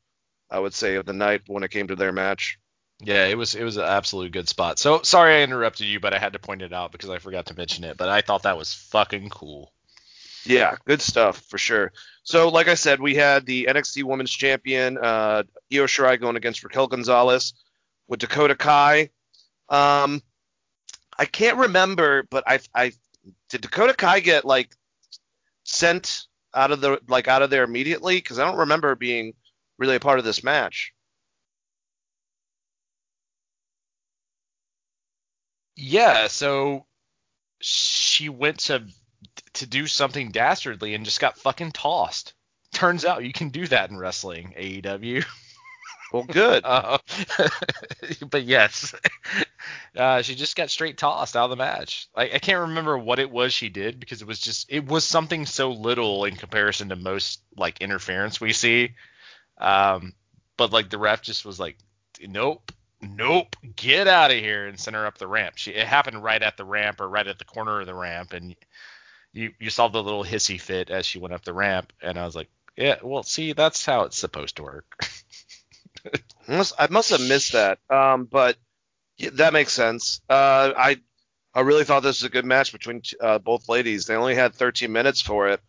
I 0.53 0.59
would 0.59 0.73
say 0.73 0.95
of 0.95 1.05
the 1.05 1.13
night 1.13 1.41
when 1.47 1.63
it 1.63 1.71
came 1.71 1.87
to 1.87 1.95
their 1.95 2.11
match. 2.11 2.59
Yeah, 3.01 3.25
it 3.25 3.37
was 3.37 3.55
it 3.55 3.63
was 3.63 3.77
an 3.77 3.83
absolute 3.83 4.31
good 4.31 4.47
spot. 4.47 4.79
So 4.79 5.01
sorry 5.01 5.35
I 5.35 5.43
interrupted 5.43 5.87
you, 5.87 5.99
but 5.99 6.13
I 6.13 6.19
had 6.19 6.33
to 6.33 6.39
point 6.39 6.61
it 6.61 6.71
out 6.71 6.91
because 6.91 7.09
I 7.09 7.17
forgot 7.17 7.47
to 7.47 7.55
mention 7.55 7.83
it. 7.83 7.97
But 7.97 8.07
I 8.07 8.21
thought 8.21 8.43
that 8.43 8.57
was 8.57 8.73
fucking 8.73 9.29
cool. 9.29 9.73
Yeah, 10.45 10.75
good 10.85 11.01
stuff 11.01 11.37
for 11.49 11.57
sure. 11.57 11.91
So, 12.23 12.49
like 12.49 12.67
I 12.67 12.75
said, 12.75 13.01
we 13.01 13.15
had 13.15 13.45
the 13.45 13.65
NXT 13.65 14.03
Women's 14.03 14.31
Champion 14.31 14.97
uh, 14.97 15.43
Io 15.73 15.85
Shirai 15.85 16.19
going 16.19 16.35
against 16.35 16.63
Raquel 16.63 16.87
Gonzalez 16.87 17.53
with 18.07 18.19
Dakota 18.19 18.55
Kai. 18.55 19.09
Um, 19.69 20.21
I 21.17 21.25
can't 21.25 21.57
remember, 21.57 22.23
but 22.29 22.43
I, 22.45 22.59
I 22.75 22.91
did 23.49 23.61
Dakota 23.61 23.93
Kai 23.93 24.19
get 24.19 24.45
like 24.45 24.75
sent 25.63 26.27
out 26.53 26.71
of 26.71 26.81
the 26.81 26.99
like 27.07 27.27
out 27.27 27.41
of 27.41 27.49
there 27.49 27.63
immediately 27.63 28.17
because 28.17 28.39
I 28.39 28.45
don't 28.45 28.59
remember 28.59 28.95
being 28.95 29.33
really 29.83 29.97
a 29.97 29.99
part 29.99 30.17
of 30.19 30.25
this 30.25 30.43
match. 30.43 30.93
Yeah, 35.75 36.27
so 36.27 36.85
she 37.61 38.29
went 38.29 38.59
to 38.61 38.85
to 39.53 39.67
do 39.67 39.87
something 39.87 40.31
dastardly 40.31 40.95
and 40.95 41.05
just 41.05 41.19
got 41.19 41.37
fucking 41.37 41.73
tossed. 41.73 42.33
Turns 42.73 43.05
out 43.05 43.25
you 43.25 43.33
can 43.33 43.49
do 43.49 43.67
that 43.67 43.89
in 43.91 43.97
wrestling, 43.97 44.53
AEW. 44.57 45.23
Well, 46.13 46.23
good. 46.23 46.63
Uh, 46.67 46.99
but 48.29 48.43
yes, 48.43 48.95
uh, 49.97 50.21
she 50.21 50.35
just 50.35 50.55
got 50.55 50.69
straight 50.71 50.97
tossed 50.97 51.35
out 51.35 51.45
of 51.45 51.49
the 51.51 51.55
match. 51.57 52.07
I, 52.15 52.23
I 52.35 52.39
can't 52.39 52.69
remember 52.69 52.97
what 52.97 53.19
it 53.19 53.31
was 53.31 53.53
she 53.53 53.69
did 53.69 53.99
because 53.99 54.21
it 54.21 54.27
was 54.27 54.39
just 54.39 54.67
it 54.69 54.85
was 54.85 55.05
something 55.05 55.45
so 55.45 55.71
little 55.71 56.25
in 56.25 56.35
comparison 56.35 56.89
to 56.89 56.95
most 56.95 57.41
like 57.57 57.81
interference 57.81 58.41
we 58.41 58.53
see. 58.53 58.91
Um, 59.57 60.13
but 60.57 60.71
like 60.71 60.89
the 60.89 60.97
ref 60.97 61.21
just 61.21 61.45
was 61.45 61.59
like, 61.59 61.77
nope, 62.21 62.71
nope, 63.01 63.55
get 63.75 64.07
out 64.07 64.31
of 64.31 64.37
here 64.37 64.67
and 64.67 64.79
sent 64.79 64.95
her 64.95 65.05
up 65.05 65.17
the 65.17 65.27
ramp. 65.27 65.57
She 65.57 65.71
it 65.71 65.87
happened 65.87 66.23
right 66.23 66.41
at 66.41 66.57
the 66.57 66.65
ramp 66.65 67.01
or 67.01 67.09
right 67.09 67.27
at 67.27 67.39
the 67.39 67.45
corner 67.45 67.79
of 67.79 67.87
the 67.87 67.95
ramp, 67.95 68.33
and 68.33 68.55
you 69.31 69.51
you 69.59 69.69
saw 69.69 69.87
the 69.87 70.03
little 70.03 70.23
hissy 70.23 70.59
fit 70.59 70.89
as 70.89 71.05
she 71.05 71.19
went 71.19 71.33
up 71.33 71.43
the 71.43 71.53
ramp, 71.53 71.93
and 72.01 72.17
I 72.17 72.25
was 72.25 72.35
like, 72.35 72.49
yeah, 72.75 72.97
well, 73.03 73.23
see, 73.23 73.53
that's 73.53 73.85
how 73.85 74.03
it's 74.03 74.17
supposed 74.17 74.57
to 74.57 74.63
work. 74.63 74.85
I 76.05 76.11
must, 76.57 76.73
I 76.79 76.87
must 76.89 77.11
have 77.11 77.21
missed 77.21 77.53
that. 77.53 77.79
Um, 77.89 78.25
but 78.25 78.57
yeah, 79.17 79.29
that 79.33 79.53
makes 79.53 79.73
sense. 79.73 80.21
Uh, 80.29 80.73
I 80.75 80.97
I 81.53 81.61
really 81.61 81.83
thought 81.83 82.01
this 82.01 82.21
was 82.21 82.27
a 82.27 82.33
good 82.33 82.45
match 82.45 82.71
between 82.71 83.01
uh, 83.21 83.39
both 83.39 83.69
ladies. 83.69 84.05
They 84.05 84.15
only 84.15 84.35
had 84.35 84.55
13 84.55 84.91
minutes 84.91 85.21
for 85.21 85.49
it, 85.49 85.61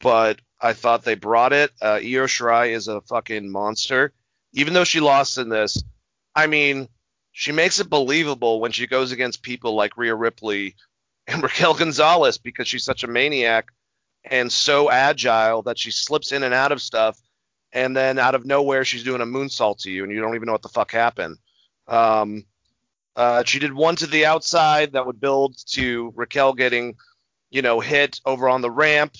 but 0.00 0.40
I 0.62 0.72
thought 0.74 1.02
they 1.02 1.16
brought 1.16 1.52
it. 1.52 1.72
Uh, 1.82 1.98
Io 2.02 2.26
Shirai 2.26 2.70
is 2.70 2.86
a 2.86 3.00
fucking 3.02 3.50
monster. 3.50 4.12
Even 4.52 4.74
though 4.74 4.84
she 4.84 5.00
lost 5.00 5.38
in 5.38 5.48
this, 5.48 5.82
I 6.34 6.46
mean, 6.46 6.88
she 7.32 7.50
makes 7.50 7.80
it 7.80 7.90
believable 7.90 8.60
when 8.60 8.70
she 8.70 8.86
goes 8.86 9.10
against 9.10 9.42
people 9.42 9.74
like 9.74 9.96
Rhea 9.96 10.14
Ripley 10.14 10.76
and 11.26 11.42
Raquel 11.42 11.74
Gonzalez 11.74 12.38
because 12.38 12.68
she's 12.68 12.84
such 12.84 13.02
a 13.02 13.08
maniac 13.08 13.72
and 14.24 14.52
so 14.52 14.90
agile 14.90 15.62
that 15.62 15.78
she 15.78 15.90
slips 15.90 16.30
in 16.30 16.44
and 16.44 16.54
out 16.54 16.70
of 16.70 16.80
stuff 16.80 17.18
and 17.72 17.96
then 17.96 18.18
out 18.18 18.34
of 18.34 18.46
nowhere 18.46 18.84
she's 18.84 19.02
doing 19.02 19.20
a 19.20 19.26
moonsault 19.26 19.78
to 19.78 19.90
you 19.90 20.04
and 20.04 20.12
you 20.12 20.20
don't 20.20 20.36
even 20.36 20.46
know 20.46 20.52
what 20.52 20.62
the 20.62 20.68
fuck 20.68 20.92
happened. 20.92 21.38
Um, 21.88 22.44
uh, 23.16 23.42
she 23.44 23.58
did 23.58 23.74
one 23.74 23.96
to 23.96 24.06
the 24.06 24.26
outside 24.26 24.92
that 24.92 25.06
would 25.06 25.20
build 25.20 25.56
to 25.72 26.12
Raquel 26.14 26.52
getting, 26.52 26.96
you 27.50 27.62
know, 27.62 27.80
hit 27.80 28.20
over 28.24 28.48
on 28.48 28.60
the 28.60 28.70
ramp. 28.70 29.16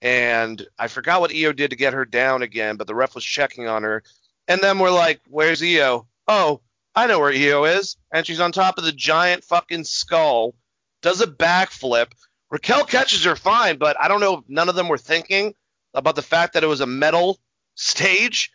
And 0.00 0.64
I 0.78 0.88
forgot 0.88 1.20
what 1.20 1.34
Io 1.34 1.52
did 1.52 1.70
to 1.70 1.76
get 1.76 1.92
her 1.92 2.04
down 2.04 2.42
again, 2.42 2.76
but 2.76 2.86
the 2.86 2.94
ref 2.94 3.14
was 3.14 3.24
checking 3.24 3.66
on 3.66 3.82
her. 3.82 4.02
And 4.46 4.60
then 4.60 4.78
we're 4.78 4.90
like, 4.90 5.20
where's 5.28 5.62
Io? 5.62 6.06
Oh, 6.26 6.60
I 6.94 7.06
know 7.06 7.18
where 7.18 7.32
Io 7.32 7.64
is. 7.64 7.96
And 8.12 8.26
she's 8.26 8.40
on 8.40 8.52
top 8.52 8.78
of 8.78 8.84
the 8.84 8.92
giant 8.92 9.44
fucking 9.44 9.84
skull, 9.84 10.54
does 11.02 11.20
a 11.20 11.26
backflip. 11.26 12.12
Raquel 12.50 12.84
catches 12.84 13.24
her 13.24 13.36
fine, 13.36 13.76
but 13.76 14.00
I 14.00 14.08
don't 14.08 14.20
know 14.20 14.38
if 14.38 14.44
none 14.48 14.68
of 14.68 14.74
them 14.74 14.88
were 14.88 14.98
thinking 14.98 15.54
about 15.94 16.16
the 16.16 16.22
fact 16.22 16.54
that 16.54 16.64
it 16.64 16.68
was 16.68 16.80
a 16.80 16.86
metal 16.86 17.38
stage. 17.74 18.50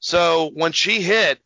So 0.00 0.50
when 0.54 0.72
she 0.72 1.00
hit, 1.00 1.40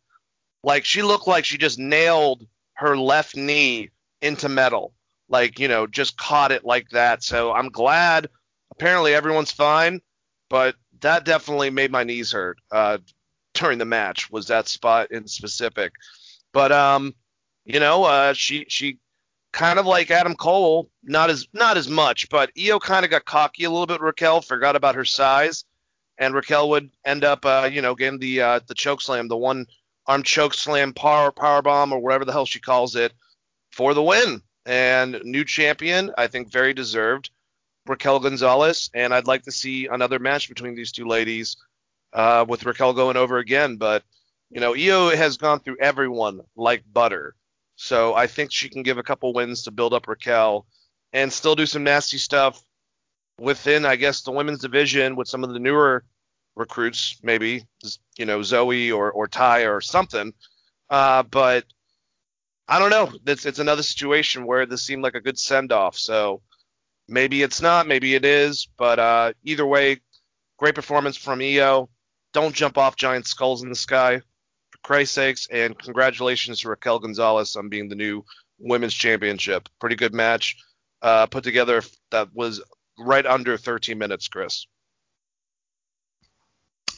like 0.63 0.85
she 0.85 1.01
looked 1.01 1.27
like 1.27 1.45
she 1.45 1.57
just 1.57 1.79
nailed 1.79 2.45
her 2.73 2.97
left 2.97 3.35
knee 3.35 3.89
into 4.21 4.49
metal. 4.49 4.93
Like, 5.29 5.59
you 5.59 5.67
know, 5.67 5.87
just 5.87 6.17
caught 6.17 6.51
it 6.51 6.65
like 6.65 6.89
that. 6.89 7.23
So 7.23 7.53
I'm 7.53 7.69
glad 7.69 8.29
apparently 8.73 9.13
everyone's 9.13 9.51
fine, 9.51 10.01
but 10.49 10.75
that 11.01 11.25
definitely 11.25 11.69
made 11.69 11.91
my 11.91 12.03
knees 12.03 12.31
hurt 12.31 12.57
uh, 12.71 12.97
during 13.53 13.77
the 13.77 13.85
match 13.85 14.31
was 14.31 14.47
that 14.47 14.67
spot 14.67 15.11
in 15.11 15.27
specific. 15.27 15.93
But 16.51 16.71
um, 16.71 17.13
you 17.65 17.79
know, 17.79 18.03
uh, 18.03 18.33
she 18.33 18.65
she 18.67 18.99
kind 19.51 19.77
of 19.77 19.85
like 19.85 20.11
Adam 20.11 20.35
Cole, 20.35 20.89
not 21.03 21.29
as 21.29 21.47
not 21.53 21.77
as 21.77 21.87
much, 21.87 22.29
but 22.29 22.51
Io 22.59 22.79
kind 22.79 23.05
of 23.05 23.11
got 23.11 23.25
cocky 23.25 23.63
a 23.63 23.69
little 23.69 23.87
bit. 23.87 24.01
Raquel 24.01 24.41
forgot 24.41 24.75
about 24.75 24.95
her 24.95 25.05
size, 25.05 25.65
and 26.17 26.33
Raquel 26.33 26.69
would 26.69 26.89
end 27.05 27.23
up, 27.23 27.45
uh, 27.45 27.69
you 27.71 27.81
know, 27.81 27.95
getting 27.95 28.19
the 28.19 28.41
uh, 28.41 28.59
the 28.67 28.75
choke 28.75 29.01
slam, 29.01 29.27
the 29.27 29.37
one 29.37 29.67
arm 30.07 30.23
choke 30.23 30.53
slam, 30.53 30.93
power 30.93 31.31
power 31.31 31.61
bomb, 31.61 31.93
or 31.93 31.99
whatever 31.99 32.25
the 32.25 32.31
hell 32.31 32.45
she 32.45 32.59
calls 32.59 32.95
it, 32.95 33.13
for 33.71 33.93
the 33.93 34.03
win. 34.03 34.41
And 34.65 35.21
new 35.23 35.43
champion, 35.43 36.11
I 36.17 36.27
think, 36.27 36.49
very 36.49 36.73
deserved. 36.73 37.29
Raquel 37.85 38.19
Gonzalez, 38.19 38.89
and 38.93 39.13
I'd 39.13 39.27
like 39.27 39.43
to 39.43 39.51
see 39.51 39.87
another 39.87 40.19
match 40.19 40.49
between 40.49 40.75
these 40.75 40.91
two 40.91 41.05
ladies, 41.05 41.57
uh, 42.13 42.45
with 42.47 42.65
Raquel 42.65 42.93
going 42.93 43.17
over 43.17 43.37
again. 43.37 43.77
But 43.77 44.03
you 44.49 44.61
know, 44.61 44.75
Io 44.75 45.09
has 45.09 45.37
gone 45.37 45.59
through 45.59 45.77
everyone 45.79 46.41
like 46.55 46.83
butter, 46.91 47.35
so 47.75 48.13
I 48.13 48.27
think 48.27 48.51
she 48.51 48.69
can 48.69 48.83
give 48.83 48.97
a 48.97 49.03
couple 49.03 49.33
wins 49.33 49.63
to 49.63 49.71
build 49.71 49.93
up 49.93 50.07
Raquel, 50.07 50.65
and 51.11 51.31
still 51.31 51.55
do 51.55 51.65
some 51.65 51.83
nasty 51.83 52.17
stuff 52.17 52.61
within, 53.39 53.85
I 53.85 53.95
guess, 53.95 54.21
the 54.21 54.31
women's 54.31 54.59
division 54.59 55.15
with 55.15 55.27
some 55.27 55.43
of 55.43 55.51
the 55.51 55.59
newer 55.59 56.05
recruits, 56.55 57.19
maybe 57.23 57.65
you 58.17 58.25
know 58.25 58.39
Zoey 58.39 58.95
or 58.95 59.11
or 59.11 59.27
Ty 59.27 59.61
or 59.61 59.81
something. 59.81 60.33
Uh, 60.89 61.23
but 61.23 61.65
I 62.67 62.79
don't 62.79 62.89
know. 62.89 63.11
It's 63.25 63.45
it's 63.45 63.59
another 63.59 63.83
situation 63.83 64.45
where 64.45 64.65
this 64.65 64.83
seemed 64.83 65.03
like 65.03 65.15
a 65.15 65.21
good 65.21 65.39
send 65.39 65.71
off. 65.71 65.97
So 65.97 66.41
maybe 67.13 67.43
it's 67.43 67.61
not, 67.61 67.87
maybe 67.87 68.15
it 68.15 68.25
is. 68.25 68.67
But 68.77 68.99
uh, 68.99 69.33
either 69.43 69.65
way, 69.65 70.01
great 70.57 70.75
performance 70.75 71.17
from 71.17 71.41
Io. 71.41 71.89
Don't 72.33 72.55
jump 72.55 72.77
off 72.77 72.95
giant 72.95 73.27
skulls 73.27 73.63
in 73.63 73.69
the 73.69 73.75
sky, 73.75 74.19
for 74.71 74.77
Christ's 74.83 75.15
sakes, 75.15 75.47
and 75.51 75.77
congratulations 75.77 76.61
to 76.61 76.69
Raquel 76.69 76.99
Gonzalez 76.99 77.55
on 77.55 77.69
being 77.69 77.89
the 77.89 77.95
new 77.95 78.25
women's 78.57 78.93
championship. 78.93 79.69
Pretty 79.79 79.95
good 79.95 80.13
match 80.13 80.57
uh, 81.03 81.27
put 81.27 81.43
together 81.43 81.83
that 82.11 82.33
was 82.33 82.61
right 82.97 83.25
under 83.25 83.57
13 83.57 83.97
minutes, 83.97 84.27
Chris. 84.27 84.65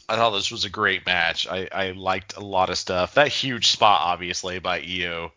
I 0.07 0.15
thought 0.15 0.31
this 0.31 0.51
was 0.51 0.65
a 0.65 0.69
great 0.69 1.05
match. 1.07 1.47
I, 1.47 1.67
I 1.71 1.91
liked 1.91 2.37
a 2.37 2.39
lot 2.39 2.69
of 2.69 2.77
stuff. 2.77 3.15
That 3.15 3.29
huge 3.29 3.69
spot, 3.69 4.01
obviously, 4.01 4.59
by 4.59 4.79
Io 4.81 5.31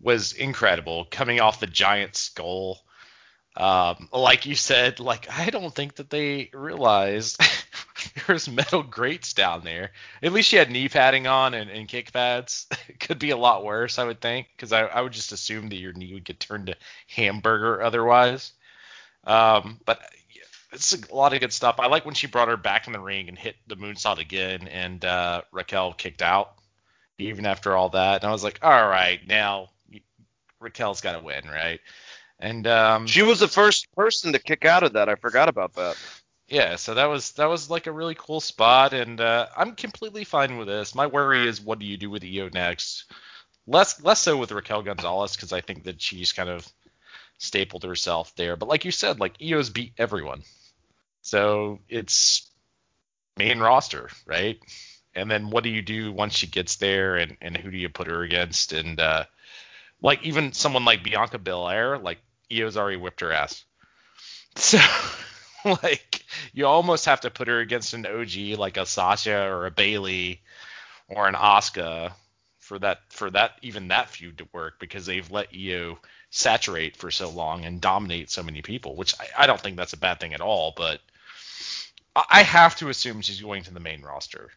was 0.00 0.32
incredible. 0.32 1.06
Coming 1.10 1.40
off 1.40 1.60
the 1.60 1.66
giant 1.66 2.16
skull. 2.16 2.80
Um, 3.56 4.08
like 4.12 4.46
you 4.46 4.56
said, 4.56 4.98
like 4.98 5.28
I 5.30 5.50
don't 5.50 5.74
think 5.74 5.96
that 5.96 6.10
they 6.10 6.50
realized 6.52 7.40
there's 8.26 8.48
metal 8.48 8.82
grates 8.82 9.32
down 9.32 9.62
there. 9.62 9.92
At 10.22 10.32
least 10.32 10.48
she 10.48 10.56
had 10.56 10.70
knee 10.70 10.88
padding 10.88 11.26
on 11.26 11.54
and, 11.54 11.70
and 11.70 11.88
kick 11.88 12.12
pads. 12.12 12.66
It 12.88 13.00
could 13.00 13.18
be 13.18 13.30
a 13.30 13.36
lot 13.36 13.64
worse, 13.64 13.98
I 13.98 14.04
would 14.04 14.20
think, 14.20 14.48
because 14.56 14.72
I, 14.72 14.82
I 14.82 15.00
would 15.00 15.12
just 15.12 15.32
assume 15.32 15.68
that 15.68 15.76
your 15.76 15.92
knee 15.92 16.14
would 16.14 16.24
get 16.24 16.40
turned 16.40 16.66
to 16.66 16.76
hamburger 17.08 17.82
otherwise. 17.82 18.52
Um, 19.24 19.80
but 19.84 20.00
it's 20.72 20.92
a 20.92 21.14
lot 21.14 21.32
of 21.32 21.40
good 21.40 21.52
stuff. 21.52 21.76
I 21.78 21.86
like 21.86 22.04
when 22.04 22.14
she 22.14 22.26
brought 22.26 22.48
her 22.48 22.56
back 22.56 22.86
in 22.86 22.92
the 22.92 23.00
ring 23.00 23.28
and 23.28 23.38
hit 23.38 23.56
the 23.66 23.76
moonsault 23.76 24.18
again, 24.18 24.68
and 24.68 25.04
uh, 25.04 25.42
Raquel 25.52 25.92
kicked 25.92 26.22
out 26.22 26.54
even 27.18 27.46
after 27.46 27.76
all 27.76 27.90
that. 27.90 28.22
And 28.22 28.28
I 28.28 28.32
was 28.32 28.44
like, 28.44 28.58
all 28.62 28.88
right, 28.88 29.20
now 29.26 29.70
Raquel's 30.60 31.00
got 31.00 31.12
to 31.12 31.24
win, 31.24 31.46
right? 31.46 31.80
And 32.38 32.66
um, 32.66 33.06
She 33.06 33.22
was 33.22 33.40
the 33.40 33.48
first 33.48 33.90
person 33.92 34.32
to 34.32 34.38
kick 34.38 34.64
out 34.64 34.82
of 34.82 34.94
that. 34.94 35.08
I 35.08 35.14
forgot 35.16 35.48
about 35.48 35.74
that. 35.74 35.96
yeah, 36.48 36.76
so 36.76 36.94
that 36.94 37.06
was 37.06 37.32
that 37.32 37.46
was 37.48 37.70
like 37.70 37.86
a 37.86 37.92
really 37.92 38.14
cool 38.16 38.40
spot, 38.40 38.92
and 38.92 39.20
uh, 39.20 39.46
I'm 39.56 39.74
completely 39.74 40.24
fine 40.24 40.56
with 40.58 40.68
this. 40.68 40.94
My 40.94 41.06
worry 41.06 41.46
is 41.48 41.60
what 41.60 41.78
do 41.78 41.86
you 41.86 41.96
do 41.96 42.10
with 42.10 42.24
Io 42.24 42.48
next? 42.52 43.04
Less 43.66 44.02
less 44.02 44.20
so 44.20 44.36
with 44.36 44.52
Raquel 44.52 44.82
Gonzalez 44.82 45.36
because 45.36 45.52
I 45.52 45.60
think 45.62 45.84
that 45.84 46.02
she's 46.02 46.32
kind 46.32 46.48
of 46.50 46.66
stapled 47.38 47.84
herself 47.84 48.34
there. 48.36 48.56
But 48.56 48.68
like 48.68 48.84
you 48.84 48.90
said, 48.90 49.20
like 49.20 49.36
Io's 49.42 49.70
beat 49.70 49.94
everyone, 49.98 50.42
so 51.22 51.80
it's 51.88 52.50
main 53.38 53.60
roster, 53.60 54.10
right? 54.26 54.58
And 55.14 55.30
then 55.30 55.50
what 55.50 55.64
do 55.64 55.70
you 55.70 55.82
do 55.82 56.12
once 56.12 56.34
she 56.36 56.46
gets 56.46 56.76
there, 56.76 57.16
and 57.16 57.36
and 57.40 57.56
who 57.56 57.70
do 57.70 57.78
you 57.78 57.88
put 57.88 58.08
her 58.08 58.22
against? 58.22 58.72
And 58.72 59.00
uh, 59.00 59.24
like 60.04 60.22
even 60.22 60.52
someone 60.52 60.84
like 60.84 61.02
Bianca 61.02 61.38
Belair, 61.38 61.98
like 61.98 62.18
Io's 62.52 62.76
already 62.76 62.98
whipped 62.98 63.20
her 63.20 63.32
ass. 63.32 63.64
So 64.56 64.78
like 65.82 66.22
you 66.52 66.66
almost 66.66 67.06
have 67.06 67.22
to 67.22 67.30
put 67.30 67.48
her 67.48 67.58
against 67.58 67.94
an 67.94 68.06
OG 68.06 68.58
like 68.58 68.76
a 68.76 68.84
Sasha 68.86 69.48
or 69.48 69.66
a 69.66 69.70
Bayley 69.70 70.42
or 71.08 71.26
an 71.26 71.34
Asuka 71.34 72.12
for 72.60 72.78
that 72.78 72.98
for 73.08 73.30
that 73.30 73.52
even 73.62 73.88
that 73.88 74.10
feud 74.10 74.38
to 74.38 74.48
work 74.52 74.78
because 74.78 75.06
they've 75.06 75.30
let 75.30 75.48
Io 75.56 75.98
saturate 76.30 76.96
for 76.96 77.10
so 77.10 77.30
long 77.30 77.64
and 77.64 77.80
dominate 77.80 78.30
so 78.30 78.42
many 78.42 78.60
people, 78.60 78.94
which 78.94 79.14
I, 79.18 79.44
I 79.44 79.46
don't 79.46 79.60
think 79.60 79.76
that's 79.76 79.94
a 79.94 79.98
bad 79.98 80.20
thing 80.20 80.34
at 80.34 80.42
all, 80.42 80.74
but 80.76 81.00
I 82.14 82.42
have 82.42 82.76
to 82.76 82.90
assume 82.90 83.22
she's 83.22 83.40
going 83.40 83.64
to 83.64 83.74
the 83.74 83.80
main 83.80 84.02
roster. 84.02 84.50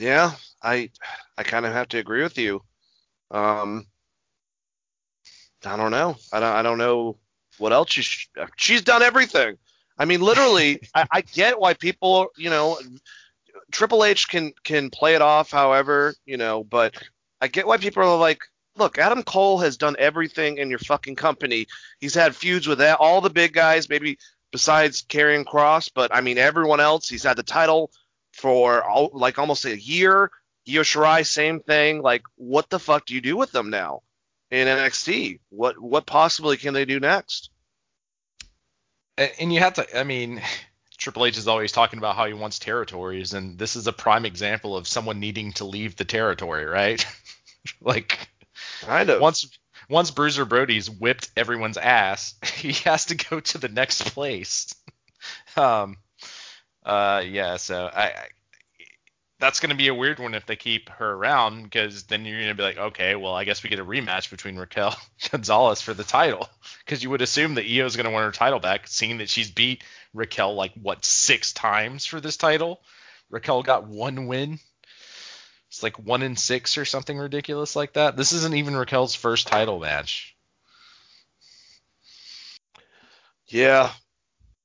Yeah, 0.00 0.32
I 0.62 0.90
I 1.36 1.42
kind 1.42 1.66
of 1.66 1.74
have 1.74 1.88
to 1.88 1.98
agree 1.98 2.22
with 2.22 2.38
you. 2.38 2.62
Um, 3.30 3.86
I 5.64 5.76
don't 5.76 5.90
know. 5.90 6.16
I 6.32 6.40
don't 6.40 6.52
I 6.56 6.62
don't 6.62 6.78
know 6.78 7.18
what 7.58 7.74
else 7.74 7.90
she's 7.92 8.26
she's 8.56 8.80
done 8.80 9.02
everything. 9.02 9.58
I 9.98 10.06
mean, 10.06 10.22
literally, 10.22 10.80
I, 10.94 11.06
I 11.12 11.20
get 11.20 11.60
why 11.60 11.74
people, 11.74 12.28
you 12.38 12.48
know, 12.48 12.78
Triple 13.72 14.02
H 14.02 14.26
can 14.28 14.54
can 14.64 14.88
play 14.88 15.14
it 15.14 15.20
off, 15.20 15.50
however, 15.50 16.14
you 16.24 16.38
know, 16.38 16.64
but 16.64 16.94
I 17.42 17.48
get 17.48 17.66
why 17.66 17.76
people 17.76 18.02
are 18.02 18.16
like, 18.16 18.40
look, 18.76 18.96
Adam 18.96 19.22
Cole 19.22 19.58
has 19.58 19.76
done 19.76 19.96
everything 19.98 20.56
in 20.56 20.70
your 20.70 20.78
fucking 20.78 21.16
company. 21.16 21.66
He's 22.00 22.14
had 22.14 22.34
feuds 22.34 22.66
with 22.66 22.80
all 22.80 23.20
the 23.20 23.28
big 23.28 23.52
guys, 23.52 23.90
maybe 23.90 24.16
besides 24.50 25.02
Karrion 25.02 25.44
Kross, 25.44 25.90
but 25.94 26.14
I 26.14 26.22
mean 26.22 26.38
everyone 26.38 26.80
else. 26.80 27.06
He's 27.06 27.24
had 27.24 27.36
the 27.36 27.42
title 27.42 27.90
for 28.32 28.84
all, 28.84 29.10
like 29.12 29.38
almost 29.38 29.64
a 29.64 29.80
year. 29.80 30.30
Io 30.68 30.82
Shirai, 30.82 31.26
same 31.26 31.60
thing. 31.60 32.02
Like, 32.02 32.22
what 32.36 32.68
the 32.70 32.78
fuck 32.78 33.06
do 33.06 33.14
you 33.14 33.20
do 33.20 33.36
with 33.36 33.50
them 33.52 33.70
now 33.70 34.02
in 34.50 34.66
NXT? 34.68 35.40
What 35.48 35.78
what 35.80 36.06
possibly 36.06 36.56
can 36.56 36.74
they 36.74 36.84
do 36.84 37.00
next? 37.00 37.50
And, 39.18 39.32
and 39.40 39.52
you 39.52 39.60
have 39.60 39.74
to, 39.74 39.98
I 39.98 40.04
mean, 40.04 40.42
Triple 40.98 41.24
H 41.26 41.38
is 41.38 41.48
always 41.48 41.72
talking 41.72 41.98
about 41.98 42.16
how 42.16 42.26
he 42.26 42.34
wants 42.34 42.58
territories, 42.58 43.32
and 43.32 43.58
this 43.58 43.74
is 43.74 43.86
a 43.86 43.92
prime 43.92 44.26
example 44.26 44.76
of 44.76 44.86
someone 44.86 45.18
needing 45.18 45.52
to 45.54 45.64
leave 45.64 45.96
the 45.96 46.04
territory, 46.04 46.66
right? 46.66 47.04
like, 47.80 48.28
Kind 48.82 49.10
of. 49.10 49.20
once 49.20 49.48
once 49.88 50.10
Bruiser 50.10 50.44
Brody's 50.44 50.88
whipped 50.90 51.30
everyone's 51.36 51.76
ass, 51.78 52.34
he 52.54 52.72
has 52.88 53.06
to 53.06 53.14
go 53.14 53.40
to 53.40 53.58
the 53.58 53.68
next 53.68 54.12
place. 54.12 54.74
um, 55.56 55.96
uh, 56.84 57.22
yeah, 57.26 57.56
so 57.56 57.90
I, 57.92 58.02
I 58.02 58.28
that's 59.40 59.58
going 59.58 59.70
to 59.70 59.76
be 59.76 59.88
a 59.88 59.94
weird 59.94 60.18
one 60.18 60.34
if 60.34 60.44
they 60.44 60.54
keep 60.54 60.90
her 60.90 61.12
around 61.12 61.62
because 61.62 62.04
then 62.04 62.24
you're 62.26 62.38
going 62.38 62.50
to 62.50 62.54
be 62.54 62.62
like, 62.62 62.76
okay, 62.76 63.16
well, 63.16 63.32
I 63.34 63.44
guess 63.44 63.62
we 63.62 63.70
get 63.70 63.78
a 63.78 63.84
rematch 63.84 64.30
between 64.30 64.56
Raquel 64.56 64.94
Gonzalez 65.30 65.80
for 65.80 65.94
the 65.94 66.04
title 66.04 66.46
because 66.84 67.02
you 67.02 67.08
would 67.08 67.22
assume 67.22 67.54
that 67.54 67.64
Io 67.64 67.86
is 67.86 67.96
going 67.96 68.04
to 68.04 68.12
win 68.12 68.22
her 68.22 68.32
title 68.32 68.60
back, 68.60 68.86
seeing 68.86 69.18
that 69.18 69.30
she's 69.30 69.50
beat 69.50 69.82
Raquel 70.12 70.54
like 70.54 70.74
what 70.74 71.04
six 71.04 71.54
times 71.54 72.04
for 72.04 72.20
this 72.20 72.36
title. 72.36 72.82
Raquel 73.30 73.62
got 73.62 73.86
one 73.86 74.26
win. 74.26 74.58
It's 75.68 75.82
like 75.82 75.98
one 75.98 76.22
in 76.22 76.36
six 76.36 76.76
or 76.76 76.84
something 76.84 77.16
ridiculous 77.16 77.74
like 77.74 77.94
that. 77.94 78.16
This 78.16 78.32
isn't 78.32 78.54
even 78.54 78.76
Raquel's 78.76 79.14
first 79.14 79.46
title 79.46 79.78
match. 79.78 80.36
Yeah, 83.46 83.90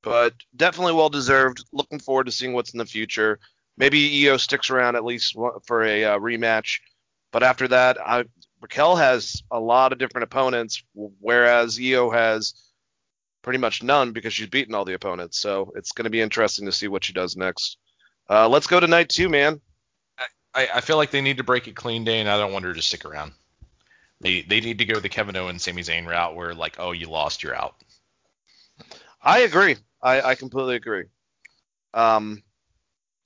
but 0.05 0.33
definitely 0.55 0.93
well 0.93 1.09
deserved. 1.09 1.65
Looking 1.73 1.99
forward 1.99 2.27
to 2.27 2.31
seeing 2.31 2.53
what's 2.53 2.73
in 2.73 2.77
the 2.77 2.85
future. 2.85 3.39
Maybe 3.75 4.25
Io 4.25 4.37
sticks 4.37 4.69
around 4.69 4.95
at 4.95 5.03
least 5.03 5.35
for 5.65 5.83
a 5.83 6.03
uh, 6.05 6.19
rematch, 6.19 6.79
but 7.33 7.43
after 7.43 7.67
that, 7.69 7.97
I, 7.99 8.23
Raquel 8.61 8.95
has 8.95 9.43
a 9.51 9.59
lot 9.59 9.91
of 9.91 9.99
different 9.99 10.23
opponents, 10.23 10.81
whereas 10.93 11.77
Io 11.83 12.09
has 12.11 12.53
pretty 13.41 13.59
much 13.59 13.83
none 13.83 14.13
because 14.13 14.33
she's 14.33 14.47
beaten 14.47 14.73
all 14.73 14.85
the 14.85 14.93
opponents. 14.93 15.39
So 15.39 15.73
it's 15.75 15.91
going 15.91 16.05
to 16.05 16.09
be 16.09 16.21
interesting 16.21 16.67
to 16.67 16.71
see 16.71 16.87
what 16.87 17.03
she 17.03 17.11
does 17.11 17.35
next. 17.35 17.77
Uh, 18.29 18.47
let's 18.47 18.67
go 18.67 18.79
to 18.79 18.87
night 18.87 19.09
two, 19.09 19.27
man. 19.27 19.59
I, 20.53 20.69
I 20.75 20.81
feel 20.81 20.95
like 20.95 21.11
they 21.11 21.21
need 21.21 21.37
to 21.37 21.43
break 21.43 21.67
it 21.67 21.75
clean 21.75 22.05
day, 22.05 22.21
and 22.21 22.29
I 22.29 22.37
don't 22.37 22.53
want 22.53 22.63
her 22.65 22.73
to 22.73 22.81
stick 22.81 23.03
around. 23.03 23.33
They 24.21 24.41
they 24.41 24.61
need 24.61 24.77
to 24.77 24.85
go 24.85 24.99
the 24.99 25.09
Kevin 25.09 25.35
Owens, 25.35 25.63
Sami 25.63 25.81
Zayn 25.81 26.07
route, 26.07 26.35
where 26.35 26.53
like, 26.53 26.75
oh, 26.79 26.93
you 26.93 27.09
lost, 27.09 27.43
you're 27.43 27.55
out. 27.55 27.75
I 29.25 29.39
agree. 29.39 29.75
I, 30.01 30.21
I 30.21 30.35
completely 30.35 30.75
agree. 30.75 31.05
Um, 31.95 32.43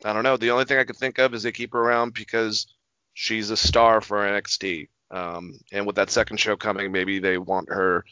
I 0.05 0.13
don't 0.13 0.23
know. 0.23 0.38
The 0.38 0.51
only 0.51 0.63
thing 0.63 0.77
I 0.77 0.85
could 0.85 0.95
think 0.95 1.17
of 1.19 1.34
is 1.34 1.43
they 1.43 1.51
keep 1.51 1.73
her 1.73 1.80
around 1.80 2.13
because 2.13 2.67
she's 3.13 3.49
a 3.49 3.57
star 3.57 3.99
for 3.99 4.17
NXT. 4.19 4.88
Um, 5.11 5.59
and 5.73 5.85
with 5.85 5.97
that 5.97 6.09
second 6.09 6.38
show 6.38 6.55
coming, 6.55 6.91
maybe 6.91 7.19
they 7.19 7.38
want 7.38 7.69
her 7.69 8.05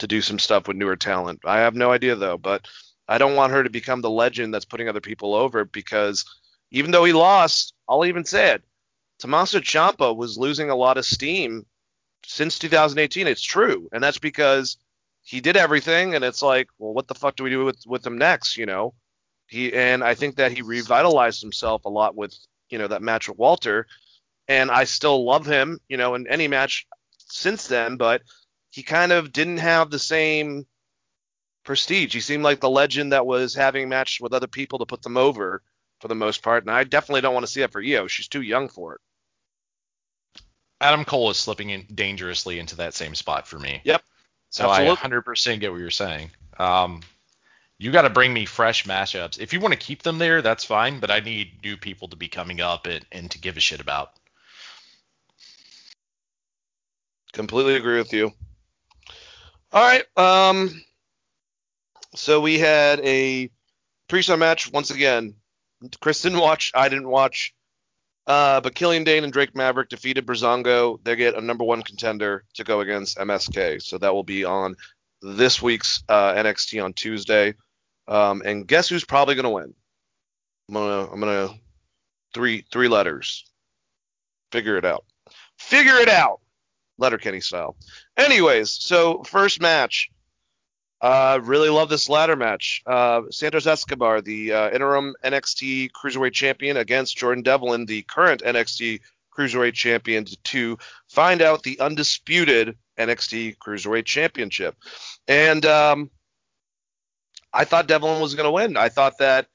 to 0.00 0.06
do 0.08 0.20
some 0.20 0.38
stuff 0.38 0.66
with 0.66 0.76
newer 0.76 0.96
talent. 0.96 1.40
I 1.44 1.58
have 1.58 1.76
no 1.76 1.92
idea 1.92 2.16
though, 2.16 2.38
but 2.38 2.66
I 3.06 3.18
don't 3.18 3.36
want 3.36 3.52
her 3.52 3.62
to 3.62 3.70
become 3.70 4.00
the 4.00 4.10
legend 4.10 4.52
that's 4.52 4.64
putting 4.64 4.88
other 4.88 5.00
people 5.00 5.34
over 5.34 5.64
because 5.64 6.24
even 6.70 6.90
though 6.90 7.04
he 7.04 7.12
lost, 7.12 7.74
I'll 7.88 8.04
even 8.04 8.24
say 8.24 8.52
it. 8.54 8.62
Tommaso 9.18 9.60
Ciampa 9.60 10.16
was 10.16 10.38
losing 10.38 10.70
a 10.70 10.76
lot 10.76 10.98
of 10.98 11.04
steam 11.04 11.66
since 12.24 12.58
2018. 12.58 13.26
It's 13.26 13.42
true, 13.42 13.88
and 13.92 14.02
that's 14.02 14.18
because 14.18 14.76
he 15.28 15.42
did 15.42 15.58
everything, 15.58 16.14
and 16.14 16.24
it's 16.24 16.40
like, 16.40 16.70
well, 16.78 16.94
what 16.94 17.06
the 17.06 17.14
fuck 17.14 17.36
do 17.36 17.44
we 17.44 17.50
do 17.50 17.62
with 17.62 17.82
with 17.86 18.06
him 18.06 18.16
next? 18.16 18.56
You 18.56 18.64
know, 18.64 18.94
he 19.46 19.74
and 19.74 20.02
I 20.02 20.14
think 20.14 20.36
that 20.36 20.52
he 20.52 20.62
revitalized 20.62 21.42
himself 21.42 21.84
a 21.84 21.90
lot 21.90 22.16
with 22.16 22.34
you 22.70 22.78
know 22.78 22.88
that 22.88 23.02
match 23.02 23.28
with 23.28 23.36
Walter, 23.36 23.86
and 24.48 24.70
I 24.70 24.84
still 24.84 25.26
love 25.26 25.44
him, 25.44 25.80
you 25.86 25.98
know, 25.98 26.14
in 26.14 26.26
any 26.28 26.48
match 26.48 26.86
since 27.18 27.66
then, 27.66 27.98
but 27.98 28.22
he 28.70 28.82
kind 28.82 29.12
of 29.12 29.30
didn't 29.30 29.58
have 29.58 29.90
the 29.90 29.98
same 29.98 30.66
prestige. 31.62 32.14
He 32.14 32.20
seemed 32.20 32.42
like 32.42 32.60
the 32.60 32.70
legend 32.70 33.12
that 33.12 33.26
was 33.26 33.54
having 33.54 33.90
matches 33.90 34.22
with 34.22 34.32
other 34.32 34.46
people 34.46 34.78
to 34.78 34.86
put 34.86 35.02
them 35.02 35.18
over 35.18 35.62
for 36.00 36.08
the 36.08 36.14
most 36.14 36.42
part, 36.42 36.64
and 36.64 36.70
I 36.70 36.84
definitely 36.84 37.20
don't 37.20 37.34
want 37.34 37.44
to 37.44 37.52
see 37.52 37.60
that 37.60 37.72
for 37.72 37.82
Io. 37.82 38.06
She's 38.06 38.28
too 38.28 38.40
young 38.40 38.70
for 38.70 38.94
it. 38.94 39.00
Adam 40.80 41.04
Cole 41.04 41.28
is 41.28 41.36
slipping 41.36 41.68
in 41.68 41.86
dangerously 41.94 42.58
into 42.58 42.76
that 42.76 42.94
same 42.94 43.14
spot 43.14 43.46
for 43.46 43.58
me. 43.58 43.82
Yep. 43.84 44.02
So 44.50 44.68
Absolutely. 44.70 44.96
I 45.02 45.20
100% 45.20 45.60
get 45.60 45.70
what 45.70 45.80
you're 45.80 45.90
saying. 45.90 46.30
Um, 46.58 47.02
you 47.78 47.92
got 47.92 48.02
to 48.02 48.10
bring 48.10 48.32
me 48.32 48.44
fresh 48.44 48.84
mashups. 48.84 49.38
If 49.38 49.52
you 49.52 49.60
want 49.60 49.72
to 49.72 49.78
keep 49.78 50.02
them 50.02 50.18
there, 50.18 50.42
that's 50.42 50.64
fine, 50.64 50.98
but 50.98 51.10
I 51.10 51.20
need 51.20 51.62
new 51.62 51.76
people 51.76 52.08
to 52.08 52.16
be 52.16 52.28
coming 52.28 52.60
up 52.60 52.86
and, 52.86 53.04
and 53.12 53.30
to 53.30 53.38
give 53.38 53.56
a 53.56 53.60
shit 53.60 53.80
about. 53.80 54.12
Completely 57.32 57.76
agree 57.76 57.98
with 57.98 58.12
you. 58.12 58.32
All 59.72 59.82
right. 59.82 60.04
Um. 60.16 60.82
So 62.14 62.40
we 62.40 62.58
had 62.58 63.00
a 63.00 63.50
pre-show 64.08 64.36
match 64.36 64.72
once 64.72 64.90
again. 64.90 65.34
Chris 66.00 66.22
didn't 66.22 66.40
watch. 66.40 66.72
I 66.74 66.88
didn't 66.88 67.08
watch. 67.08 67.54
Uh, 68.28 68.60
but 68.60 68.74
Killian 68.74 69.04
Dain 69.04 69.24
and 69.24 69.32
Drake 69.32 69.56
Maverick 69.56 69.88
defeated 69.88 70.26
Breezango. 70.26 71.02
They 71.02 71.16
get 71.16 71.34
a 71.34 71.40
number 71.40 71.64
one 71.64 71.82
contender 71.82 72.44
to 72.54 72.62
go 72.62 72.80
against 72.80 73.16
MSK. 73.16 73.82
So 73.82 73.96
that 73.96 74.12
will 74.12 74.22
be 74.22 74.44
on 74.44 74.76
this 75.22 75.62
week's 75.62 76.04
uh, 76.10 76.34
NXT 76.34 76.84
on 76.84 76.92
Tuesday. 76.92 77.54
Um, 78.06 78.42
and 78.44 78.68
guess 78.68 78.88
who's 78.88 79.04
probably 79.04 79.34
gonna 79.34 79.50
win? 79.50 79.74
I'm 80.68 80.74
gonna 80.74 81.10
I'm 81.10 81.20
gonna 81.20 81.48
three 82.34 82.64
three 82.70 82.88
letters. 82.88 83.50
Figure 84.52 84.76
it 84.76 84.84
out. 84.84 85.04
Figure 85.58 85.96
it 85.96 86.08
out. 86.08 86.40
Letterkenny 86.98 87.40
style. 87.40 87.76
Anyways, 88.16 88.70
so 88.70 89.22
first 89.22 89.60
match. 89.60 90.10
Uh, 91.00 91.38
really 91.42 91.68
love 91.68 91.88
this 91.88 92.08
ladder 92.08 92.36
match. 92.36 92.82
Uh, 92.86 93.22
Santos 93.30 93.66
Escobar, 93.66 94.20
the 94.20 94.52
uh, 94.52 94.70
interim 94.70 95.14
NXT 95.24 95.90
Cruiserweight 95.92 96.32
Champion, 96.32 96.76
against 96.76 97.16
Jordan 97.16 97.42
Devlin, 97.42 97.86
the 97.86 98.02
current 98.02 98.42
NXT 98.42 99.00
Cruiserweight 99.36 99.74
Champion, 99.74 100.26
to 100.44 100.76
find 101.08 101.40
out 101.40 101.62
the 101.62 101.78
undisputed 101.78 102.76
NXT 102.98 103.58
Cruiserweight 103.58 104.06
Championship. 104.06 104.76
And 105.28 105.64
um, 105.64 106.10
I 107.52 107.64
thought 107.64 107.86
Devlin 107.86 108.20
was 108.20 108.34
going 108.34 108.46
to 108.46 108.50
win. 108.50 108.76
I 108.76 108.88
thought 108.88 109.18
that 109.18 109.46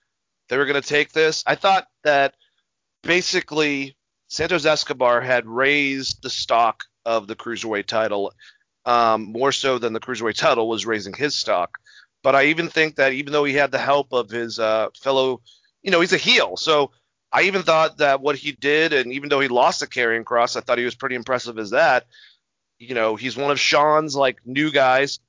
they 0.47 0.57
were 0.57 0.65
going 0.65 0.81
to 0.81 0.87
take 0.87 1.11
this. 1.11 1.43
I 1.45 1.55
thought 1.55 1.87
that 2.03 2.35
basically 3.01 3.97
Santos 4.27 4.65
Escobar 4.65 5.19
had 5.19 5.45
raised 5.45 6.23
the 6.23 6.29
stock 6.29 6.85
of 7.05 7.27
the 7.27 7.35
cruiserweight 7.35 7.85
title 7.85 8.33
um, 8.85 9.31
more 9.31 9.51
so 9.51 9.77
than 9.77 9.93
the 9.93 9.99
cruiserweight 9.99 10.35
title 10.35 10.67
was 10.67 10.85
raising 10.85 11.13
his 11.13 11.35
stock. 11.35 11.77
But 12.21 12.35
I 12.35 12.45
even 12.45 12.69
think 12.69 12.95
that 12.95 13.13
even 13.13 13.33
though 13.33 13.43
he 13.43 13.53
had 13.53 13.71
the 13.71 13.77
help 13.77 14.13
of 14.13 14.29
his 14.29 14.59
uh, 14.59 14.89
fellow, 15.01 15.41
you 15.81 15.91
know, 15.91 16.01
he's 16.01 16.13
a 16.13 16.17
heel, 16.17 16.55
so 16.57 16.91
I 17.33 17.43
even 17.43 17.63
thought 17.63 17.97
that 17.97 18.21
what 18.21 18.35
he 18.35 18.51
did, 18.51 18.93
and 18.93 19.11
even 19.11 19.29
though 19.29 19.39
he 19.39 19.47
lost 19.47 19.79
the 19.79 19.87
Karrion 19.87 20.23
Kross, 20.23 20.55
I 20.55 20.61
thought 20.61 20.77
he 20.77 20.85
was 20.85 20.95
pretty 20.95 21.15
impressive 21.15 21.57
as 21.57 21.71
that. 21.71 22.05
You 22.77 22.93
know, 22.93 23.15
he's 23.15 23.35
one 23.35 23.49
of 23.49 23.59
Shawn's 23.59 24.15
like 24.15 24.37
new 24.45 24.71
guys, 24.71 25.19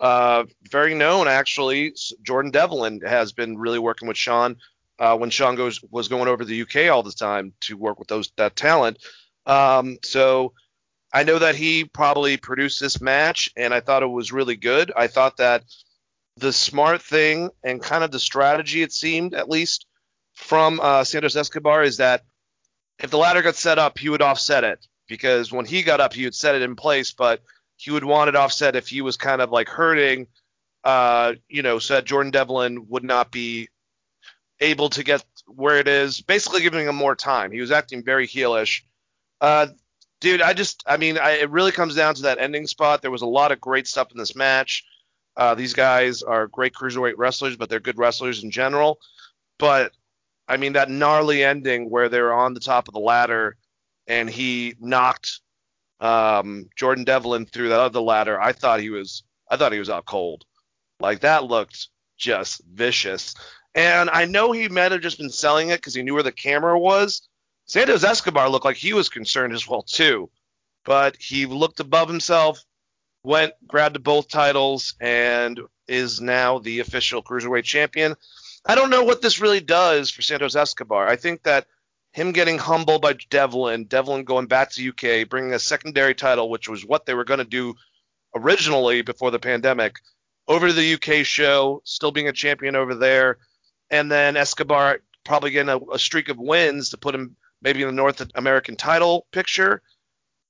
uh, 0.00 0.44
very 0.70 0.94
known 0.94 1.28
actually. 1.28 1.94
Jordan 2.22 2.50
Devlin 2.50 3.02
has 3.02 3.32
been 3.32 3.58
really 3.58 3.78
working 3.78 4.08
with 4.08 4.16
Shawn 4.16 4.56
uh, 4.98 5.16
when 5.18 5.28
Shawn 5.30 5.54
goes 5.54 5.82
was 5.90 6.08
going 6.08 6.28
over 6.28 6.44
to 6.44 6.48
the 6.48 6.62
UK 6.62 6.90
all 6.90 7.02
the 7.02 7.12
time 7.12 7.52
to 7.62 7.76
work 7.76 7.98
with 7.98 8.08
those 8.08 8.32
that 8.36 8.56
talent. 8.56 8.98
Um, 9.44 9.98
so 10.02 10.54
I 11.12 11.24
know 11.24 11.38
that 11.38 11.56
he 11.56 11.84
probably 11.84 12.36
produced 12.36 12.80
this 12.80 13.00
match, 13.00 13.50
and 13.56 13.74
I 13.74 13.80
thought 13.80 14.02
it 14.02 14.06
was 14.06 14.32
really 14.32 14.56
good. 14.56 14.92
I 14.96 15.08
thought 15.08 15.38
that 15.38 15.64
the 16.36 16.52
smart 16.52 17.02
thing 17.02 17.50
and 17.64 17.82
kind 17.82 18.04
of 18.04 18.10
the 18.10 18.20
strategy, 18.20 18.82
it 18.82 18.92
seemed 18.92 19.34
at 19.34 19.48
least 19.48 19.86
from 20.34 20.80
uh, 20.80 21.04
Santos 21.04 21.36
Escobar, 21.36 21.82
is 21.82 21.96
that 21.96 22.22
if 22.98 23.10
the 23.10 23.18
ladder 23.18 23.42
got 23.42 23.56
set 23.56 23.78
up, 23.78 23.98
he 23.98 24.08
would 24.08 24.22
offset 24.22 24.62
it 24.64 24.86
because 25.08 25.50
when 25.50 25.66
he 25.66 25.82
got 25.82 26.00
up, 26.00 26.12
he 26.12 26.24
would 26.24 26.34
set 26.34 26.54
it 26.54 26.62
in 26.62 26.76
place, 26.76 27.12
but 27.12 27.42
he 27.76 27.90
would 27.90 28.04
want 28.04 28.28
it 28.28 28.36
offset 28.36 28.76
if 28.76 28.88
he 28.88 29.00
was 29.00 29.16
kind 29.16 29.40
of 29.40 29.50
like 29.50 29.68
hurting, 29.68 30.28
uh, 30.84 31.34
you 31.48 31.62
know, 31.62 31.78
so 31.78 31.94
that 31.94 32.04
Jordan 32.04 32.30
Devlin 32.30 32.86
would 32.88 33.04
not 33.04 33.32
be 33.32 33.68
able 34.60 34.90
to 34.90 35.02
get 35.02 35.24
where 35.46 35.78
it 35.78 35.88
is, 35.88 36.20
basically 36.20 36.60
giving 36.60 36.86
him 36.86 36.94
more 36.94 37.16
time. 37.16 37.50
He 37.50 37.60
was 37.60 37.72
acting 37.72 38.04
very 38.04 38.28
heelish. 38.28 38.82
Uh, 39.40 39.68
dude, 40.20 40.42
I 40.42 40.52
just, 40.52 40.84
I 40.86 40.96
mean, 40.96 41.18
I, 41.18 41.32
it 41.32 41.50
really 41.50 41.72
comes 41.72 41.94
down 41.94 42.14
to 42.16 42.22
that 42.22 42.38
ending 42.38 42.66
spot. 42.66 43.02
There 43.02 43.10
was 43.10 43.22
a 43.22 43.26
lot 43.26 43.52
of 43.52 43.60
great 43.60 43.86
stuff 43.86 44.12
in 44.12 44.18
this 44.18 44.36
match. 44.36 44.84
Uh, 45.36 45.54
these 45.54 45.74
guys 45.74 46.22
are 46.22 46.46
great 46.46 46.74
cruiserweight 46.74 47.14
wrestlers, 47.16 47.56
but 47.56 47.68
they're 47.68 47.80
good 47.80 47.98
wrestlers 47.98 48.44
in 48.44 48.50
general. 48.50 48.98
But 49.58 49.92
I 50.46 50.56
mean, 50.56 50.72
that 50.74 50.90
gnarly 50.90 51.44
ending 51.44 51.88
where 51.88 52.08
they're 52.08 52.32
on 52.32 52.54
the 52.54 52.60
top 52.60 52.88
of 52.88 52.94
the 52.94 53.00
ladder 53.00 53.56
and 54.06 54.28
he 54.28 54.74
knocked 54.80 55.40
um, 56.00 56.68
Jordan 56.76 57.04
Devlin 57.04 57.46
through 57.46 57.68
that 57.68 57.80
other 57.80 58.00
ladder. 58.00 58.40
I 58.40 58.52
thought 58.52 58.80
he 58.80 58.90
was, 58.90 59.22
I 59.48 59.56
thought 59.56 59.72
he 59.72 59.78
was 59.78 59.90
out 59.90 60.06
cold. 60.06 60.44
Like 60.98 61.20
that 61.20 61.44
looked 61.44 61.88
just 62.18 62.62
vicious. 62.64 63.34
And 63.74 64.10
I 64.10 64.24
know 64.24 64.50
he 64.50 64.68
might 64.68 64.92
have 64.92 65.00
just 65.00 65.18
been 65.18 65.30
selling 65.30 65.68
it 65.68 65.76
because 65.76 65.94
he 65.94 66.02
knew 66.02 66.14
where 66.14 66.22
the 66.22 66.32
camera 66.32 66.78
was. 66.78 67.28
Santos 67.70 68.02
Escobar 68.02 68.48
looked 68.48 68.64
like 68.64 68.76
he 68.76 68.92
was 68.92 69.08
concerned 69.08 69.52
as 69.52 69.68
well 69.68 69.82
too, 69.82 70.28
but 70.84 71.14
he 71.20 71.46
looked 71.46 71.78
above 71.78 72.08
himself, 72.08 72.64
went 73.22 73.52
grabbed 73.64 74.02
both 74.02 74.26
titles, 74.28 74.96
and 75.00 75.60
is 75.86 76.20
now 76.20 76.58
the 76.58 76.80
official 76.80 77.22
cruiserweight 77.22 77.62
champion. 77.62 78.16
I 78.66 78.74
don't 78.74 78.90
know 78.90 79.04
what 79.04 79.22
this 79.22 79.40
really 79.40 79.60
does 79.60 80.10
for 80.10 80.20
Santos 80.20 80.56
Escobar. 80.56 81.06
I 81.06 81.14
think 81.14 81.44
that 81.44 81.68
him 82.12 82.32
getting 82.32 82.58
humbled 82.58 83.02
by 83.02 83.12
Devlin, 83.30 83.84
Devlin 83.84 84.24
going 84.24 84.48
back 84.48 84.72
to 84.72 84.88
UK, 84.88 85.28
bringing 85.28 85.54
a 85.54 85.60
secondary 85.60 86.16
title, 86.16 86.50
which 86.50 86.68
was 86.68 86.84
what 86.84 87.06
they 87.06 87.14
were 87.14 87.22
going 87.22 87.38
to 87.38 87.44
do 87.44 87.76
originally 88.34 89.02
before 89.02 89.30
the 89.30 89.38
pandemic, 89.38 90.00
over 90.48 90.66
to 90.66 90.72
the 90.72 90.94
UK 90.94 91.24
show, 91.24 91.82
still 91.84 92.10
being 92.10 92.26
a 92.26 92.32
champion 92.32 92.74
over 92.74 92.96
there, 92.96 93.38
and 93.90 94.10
then 94.10 94.36
Escobar 94.36 95.02
probably 95.24 95.52
getting 95.52 95.68
a, 95.68 95.78
a 95.92 96.00
streak 96.00 96.30
of 96.30 96.36
wins 96.36 96.90
to 96.90 96.98
put 96.98 97.14
him 97.14 97.36
maybe 97.62 97.82
in 97.82 97.88
the 97.88 97.92
North 97.92 98.22
American 98.34 98.76
title 98.76 99.26
picture. 99.32 99.82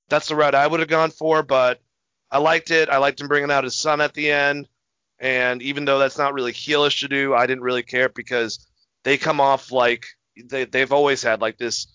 That's 0.09 0.27
the 0.27 0.35
route 0.35 0.55
I 0.55 0.67
would 0.67 0.79
have 0.79 0.89
gone 0.89 1.11
for, 1.11 1.43
but 1.43 1.81
I 2.29 2.37
liked 2.37 2.71
it. 2.71 2.89
I 2.89 2.97
liked 2.97 3.21
him 3.21 3.27
bringing 3.27 3.51
out 3.51 3.63
his 3.63 3.77
son 3.77 4.01
at 4.01 4.13
the 4.13 4.31
end. 4.31 4.67
And 5.19 5.61
even 5.61 5.85
though 5.85 5.99
that's 5.99 6.17
not 6.17 6.33
really 6.33 6.51
heelish 6.51 7.01
to 7.01 7.07
do, 7.07 7.33
I 7.33 7.45
didn't 7.45 7.63
really 7.63 7.83
care 7.83 8.09
because 8.09 8.67
they 9.03 9.17
come 9.17 9.39
off 9.39 9.71
like 9.71 10.05
they, 10.45 10.65
they've 10.65 10.91
always 10.91 11.21
had 11.21 11.41
like 11.41 11.57
this 11.57 11.87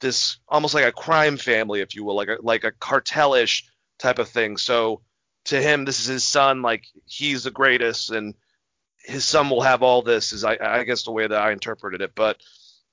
this 0.00 0.38
almost 0.48 0.74
like 0.74 0.84
a 0.84 0.92
crime 0.92 1.36
family, 1.36 1.80
if 1.80 1.94
you 1.94 2.04
will, 2.04 2.16
like 2.16 2.28
a 2.28 2.36
like 2.42 2.64
a 2.64 2.72
cartelish 2.72 3.64
type 3.98 4.18
of 4.18 4.28
thing. 4.28 4.56
So 4.56 5.00
to 5.46 5.60
him, 5.60 5.84
this 5.84 6.00
is 6.00 6.06
his 6.06 6.24
son, 6.24 6.62
like 6.62 6.84
he's 7.06 7.44
the 7.44 7.50
greatest, 7.50 8.10
and 8.10 8.34
his 8.98 9.24
son 9.24 9.48
will 9.48 9.62
have 9.62 9.82
all 9.82 10.02
this. 10.02 10.32
Is 10.32 10.44
I, 10.44 10.58
I 10.60 10.84
guess 10.84 11.04
the 11.04 11.12
way 11.12 11.26
that 11.26 11.40
I 11.40 11.52
interpreted 11.52 12.02
it. 12.02 12.12
But 12.14 12.38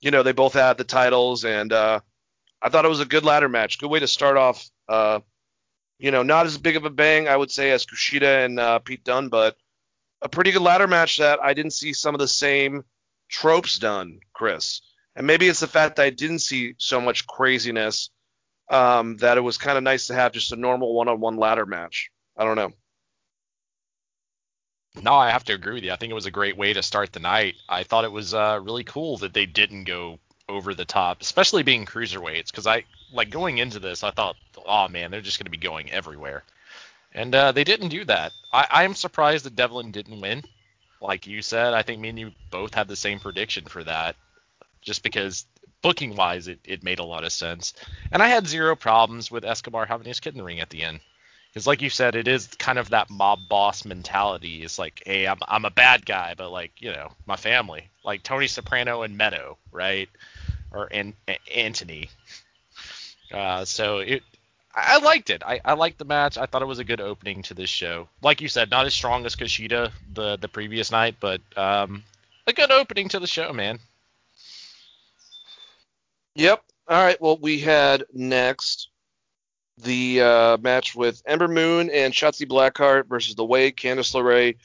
you 0.02 0.12
know, 0.12 0.24
they 0.24 0.32
both 0.32 0.54
had 0.54 0.78
the 0.78 0.84
titles, 0.84 1.46
and 1.46 1.72
uh, 1.72 2.00
I 2.62 2.70
thought 2.70 2.86
it 2.86 2.90
was 2.90 3.00
a 3.00 3.06
good 3.06 3.24
ladder 3.24 3.50
match. 3.50 3.80
Good 3.80 3.90
way 3.90 4.00
to 4.00 4.08
start 4.08 4.38
off. 4.38 4.68
Uh, 4.90 5.20
you 6.00 6.12
know, 6.12 6.24
not 6.24 6.48
as 6.48 6.58
big 6.58 6.76
of 6.76 6.86
a 6.86 6.90
bang, 6.90 7.28
I 7.28 7.38
would 7.38 7.52
say, 7.52 7.72
as 7.72 7.86
Kushida 7.86 8.46
and 8.46 8.60
uh, 8.60 8.80
Pete 8.80 9.04
Dunne, 9.04 9.30
but 9.30 9.56
a 10.22 10.30
pretty 10.30 10.52
good 10.52 10.64
ladder 10.64 10.88
match 10.88 11.18
that 11.18 11.40
I 11.42 11.54
didn't 11.54 11.74
see 11.74 11.94
some 11.94 12.16
of 12.16 12.20
the 12.20 12.28
same 12.28 12.84
tropes 13.30 13.78
done, 13.78 14.20
Chris. 14.34 14.82
And 15.16 15.28
maybe 15.28 15.48
it's 15.48 15.60
the 15.60 15.68
fact 15.68 15.98
that 15.98 16.04
I 16.04 16.10
didn't 16.10 16.40
see 16.40 16.74
so 16.78 17.02
much 17.02 17.28
craziness 17.28 18.10
um, 18.70 19.18
that 19.18 19.38
it 19.38 19.42
was 19.42 19.58
kind 19.58 19.78
of 19.78 19.84
nice 19.84 20.08
to 20.08 20.16
have 20.16 20.32
just 20.32 20.52
a 20.52 20.56
normal 20.56 20.94
one-on-one 20.96 21.38
ladder 21.38 21.66
match. 21.66 22.10
I 22.38 22.46
don't 22.46 22.56
know. 22.56 22.72
No, 24.96 25.14
I 25.14 25.32
have 25.32 25.44
to 25.46 25.54
agree 25.54 25.76
with 25.76 25.84
you. 25.84 25.92
I 25.92 25.96
think 25.96 26.12
it 26.12 26.16
was 26.16 26.26
a 26.26 26.32
great 26.32 26.58
way 26.58 26.74
to 26.74 26.84
start 26.84 27.14
the 27.14 27.20
night. 27.20 27.56
I 27.70 27.84
thought 27.84 28.04
it 28.04 28.12
was 28.12 28.34
uh, 28.34 28.60
really 28.62 28.84
cool 28.84 29.18
that 29.18 29.34
they 29.34 29.46
didn't 29.46 29.86
go 29.86 30.20
over 30.50 30.74
the 30.74 30.86
top, 30.86 31.22
especially 31.22 31.64
being 31.64 31.86
cruiserweights, 31.86 32.52
because 32.52 32.68
I 32.68 32.84
like 33.14 33.30
going 33.30 33.58
into 33.58 33.80
this, 33.80 34.04
I 34.04 34.12
thought, 34.12 34.36
oh 34.66 34.88
man, 34.90 35.10
they're 35.12 35.22
just 35.22 35.40
going 35.40 35.46
to 35.46 35.52
be 35.52 35.58
going 35.58 35.92
everywhere, 35.92 36.44
and 37.14 37.34
uh, 37.34 37.52
they 37.54 37.64
didn't 37.64 37.90
do 37.90 38.04
that. 38.06 38.34
I, 38.52 38.68
I'm 38.70 38.94
surprised 38.94 39.46
that 39.46 39.56
Devlin 39.56 39.92
didn't 39.92 40.20
win. 40.20 40.44
Like 41.00 41.26
you 41.26 41.42
said, 41.42 41.74
I 41.74 41.84
think 41.84 42.02
me 42.02 42.10
and 42.10 42.20
you 42.20 42.32
both 42.52 42.74
had 42.74 42.88
the 42.88 42.96
same 42.96 43.20
prediction 43.20 43.66
for 43.66 43.84
that, 43.86 44.16
just 44.82 45.04
because 45.04 45.46
booking 45.82 46.16
wise, 46.16 46.48
it, 46.48 46.60
it 46.66 46.84
made 46.84 47.00
a 47.00 47.04
lot 47.06 47.24
of 47.24 47.32
sense, 47.32 47.74
and 48.12 48.22
I 48.22 48.28
had 48.28 48.46
zero 48.46 48.76
problems 48.76 49.32
with 49.32 49.46
Escobar 49.46 49.86
having 49.86 50.08
his 50.08 50.20
kid 50.20 50.34
in 50.34 50.38
the 50.40 50.44
ring 50.44 50.60
at 50.60 50.70
the 50.70 50.84
end 50.84 51.00
because 51.52 51.68
like 51.68 51.82
you 51.82 51.90
said 51.90 52.16
it 52.16 52.28
is 52.28 52.48
kind 52.48 52.80
of 52.80 52.90
that 52.90 53.10
mob 53.10 53.40
boss 53.50 53.86
mentality 53.86 54.64
it's 54.64 54.80
like 54.80 55.02
hey 55.06 55.28
I'm, 55.28 55.40
I'm 55.48 55.66
a 55.66 55.72
bad 55.72 56.06
guy 56.06 56.34
but 56.38 56.52
like 56.52 56.72
you 56.80 56.92
know 56.92 57.12
my 57.26 57.36
family 57.36 57.90
like 58.04 58.24
tony 58.24 58.48
soprano 58.48 59.02
and 59.04 59.18
meadow 59.18 59.58
right 59.72 60.10
or 60.72 60.88
and 60.92 61.14
anthony 61.54 62.10
uh, 63.34 63.64
so 63.64 64.00
it 64.00 64.24
I 64.74 65.00
liked 65.00 65.30
it. 65.30 65.44
I, 65.46 65.60
I 65.66 65.74
liked 65.74 65.98
the 65.98 66.06
match. 66.06 66.38
I 66.38 66.46
thought 66.46 66.62
it 66.62 66.68
was 66.68 66.80
a 66.80 66.84
good 66.86 67.02
opening 67.02 67.42
to 67.44 67.54
this 67.54 67.70
show. 67.70 68.08
Like 68.22 68.40
you 68.42 68.48
said, 68.48 68.70
not 68.70 68.86
as 68.86 68.94
strong 68.94 69.26
as 69.26 69.36
Kushida 69.36 69.92
the 70.14 70.38
the 70.38 70.48
previous 70.48 70.92
night, 70.92 71.16
but 71.20 71.42
um, 71.58 72.04
a 72.48 72.54
good 72.54 72.72
opening 72.72 73.10
to 73.10 73.20
the 73.20 73.28
show, 73.28 73.52
man. 73.52 73.80
Yep. 76.36 76.64
All 76.88 77.04
right. 77.04 77.20
Well, 77.22 77.38
we 77.38 77.60
had 77.60 78.06
next 78.14 78.91
the 79.82 80.22
uh, 80.22 80.58
match 80.58 80.96
with 80.96 81.22
Ember 81.26 81.48
Moon 81.48 81.90
and 81.90 82.14
Shotzi 82.14 82.48
Blackheart 82.48 83.08
versus 83.08 83.36
The 83.36 83.46
Way, 83.46 83.72
Candice 83.72 84.14
LeRae, 84.14 84.58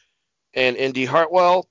and 0.54 0.76
Indy 0.76 1.04
Hartwell. 1.04 1.68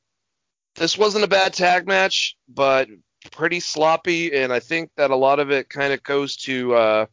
This 0.76 0.98
wasn't 0.98 1.24
a 1.24 1.30
bad 1.30 1.54
tag 1.54 1.88
match, 1.88 2.36
but 2.48 2.90
pretty 3.32 3.60
sloppy, 3.60 4.36
and 4.36 4.52
I 4.52 4.60
think 4.60 4.90
that 4.98 5.12
a 5.12 5.16
lot 5.16 5.40
of 5.40 5.52
it 5.52 5.70
kind 5.70 5.94
of 5.94 6.04
goes 6.04 6.36
to. 6.38 6.76
Uh, 6.76 7.06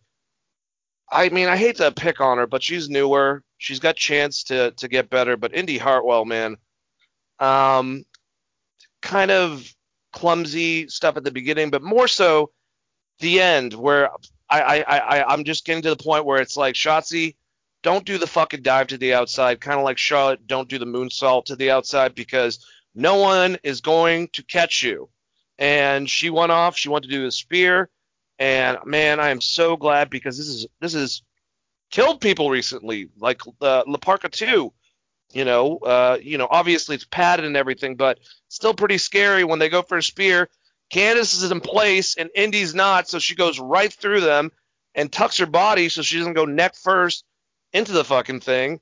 I 1.10 1.28
mean, 1.28 1.48
I 1.48 1.56
hate 1.56 1.76
to 1.76 1.92
pick 1.92 2.20
on 2.20 2.38
her, 2.38 2.46
but 2.46 2.62
she's 2.62 2.88
newer. 2.88 3.42
She's 3.59 3.80
got 3.80 3.96
chance 3.96 4.44
to 4.44 4.72
to 4.72 4.88
get 4.88 5.10
better, 5.10 5.36
but 5.36 5.54
Indy 5.54 5.78
Hartwell, 5.78 6.24
man, 6.24 6.56
um, 7.38 8.04
kind 9.00 9.30
of 9.30 9.72
clumsy 10.12 10.88
stuff 10.88 11.16
at 11.16 11.24
the 11.24 11.30
beginning, 11.30 11.70
but 11.70 11.82
more 11.82 12.09
so 12.09 12.50
the 13.20 13.40
end 13.40 13.74
where 13.74 14.10
I, 14.61 14.81
I, 14.81 14.97
I, 15.19 15.33
I'm 15.33 15.45
just 15.45 15.65
getting 15.65 15.83
to 15.83 15.91
the 15.91 16.03
point 16.03 16.24
where 16.24 16.41
it's 16.41 16.57
like 16.57 16.74
Shotzi, 16.74 17.37
don't 17.83 18.05
do 18.05 18.19
the 18.19 18.27
fucking 18.27 18.62
dive 18.62 18.89
to 18.89 18.99
the 18.99 19.15
outside, 19.15 19.61
kind 19.61 19.79
of 19.79 19.85
like 19.85 19.99
Charlotte, 19.99 20.47
don't 20.47 20.69
do 20.69 20.79
the 20.79 20.87
moonsault 20.87 21.47
to 21.47 21.57
the 21.57 21.70
outside 21.70 22.15
because 22.15 22.65
no 22.95 23.16
one 23.16 23.59
is 23.62 23.81
going 23.81 24.29
to 24.35 24.43
catch 24.45 24.83
you. 24.83 25.09
And 25.59 26.09
she 26.09 26.31
went 26.31 26.53
off. 26.53 26.77
She 26.77 26.89
wanted 26.89 27.09
to 27.09 27.16
do 27.16 27.24
the 27.24 27.33
spear. 27.33 27.89
And 28.39 28.79
man, 28.85 29.20
I 29.20 29.31
am 29.31 29.41
so 29.41 29.77
glad 29.77 30.11
because 30.11 30.37
this 30.37 30.49
is 30.49 30.66
this 30.81 30.95
is 30.95 31.23
killed 31.91 32.20
people 32.20 32.51
recently, 32.51 33.09
like 33.19 33.43
uh, 33.61 33.85
La 33.87 33.99
Parka 33.99 34.29
2. 34.29 34.73
You 35.33 35.45
know, 35.45 35.79
uh, 35.79 36.19
you 36.20 36.37
know, 36.37 36.49
obviously 36.51 36.95
it's 36.95 37.05
padded 37.05 37.47
and 37.47 37.57
everything, 37.57 37.97
but 37.97 38.19
still 38.49 38.74
pretty 38.74 38.99
scary 38.99 39.45
when 39.45 39.59
they 39.59 39.69
go 39.69 39.83
for 39.83 39.97
a 39.97 40.03
spear. 40.03 40.49
Candice 40.93 41.35
is 41.35 41.51
in 41.51 41.60
place 41.60 42.16
and 42.16 42.31
Indy's 42.35 42.74
not, 42.74 43.09
so 43.09 43.19
she 43.19 43.35
goes 43.35 43.59
right 43.59 43.93
through 43.93 44.20
them 44.20 44.52
and 44.94 45.10
tucks 45.10 45.39
her 45.39 45.47
body 45.47 45.89
so 45.89 46.02
she 46.02 46.19
doesn't 46.19 46.35
go 46.35 46.44
neck 46.44 46.74
first 46.77 47.24
into 47.73 47.93
the 47.93 48.05
fucking 48.05 48.40
thing. 48.40 48.81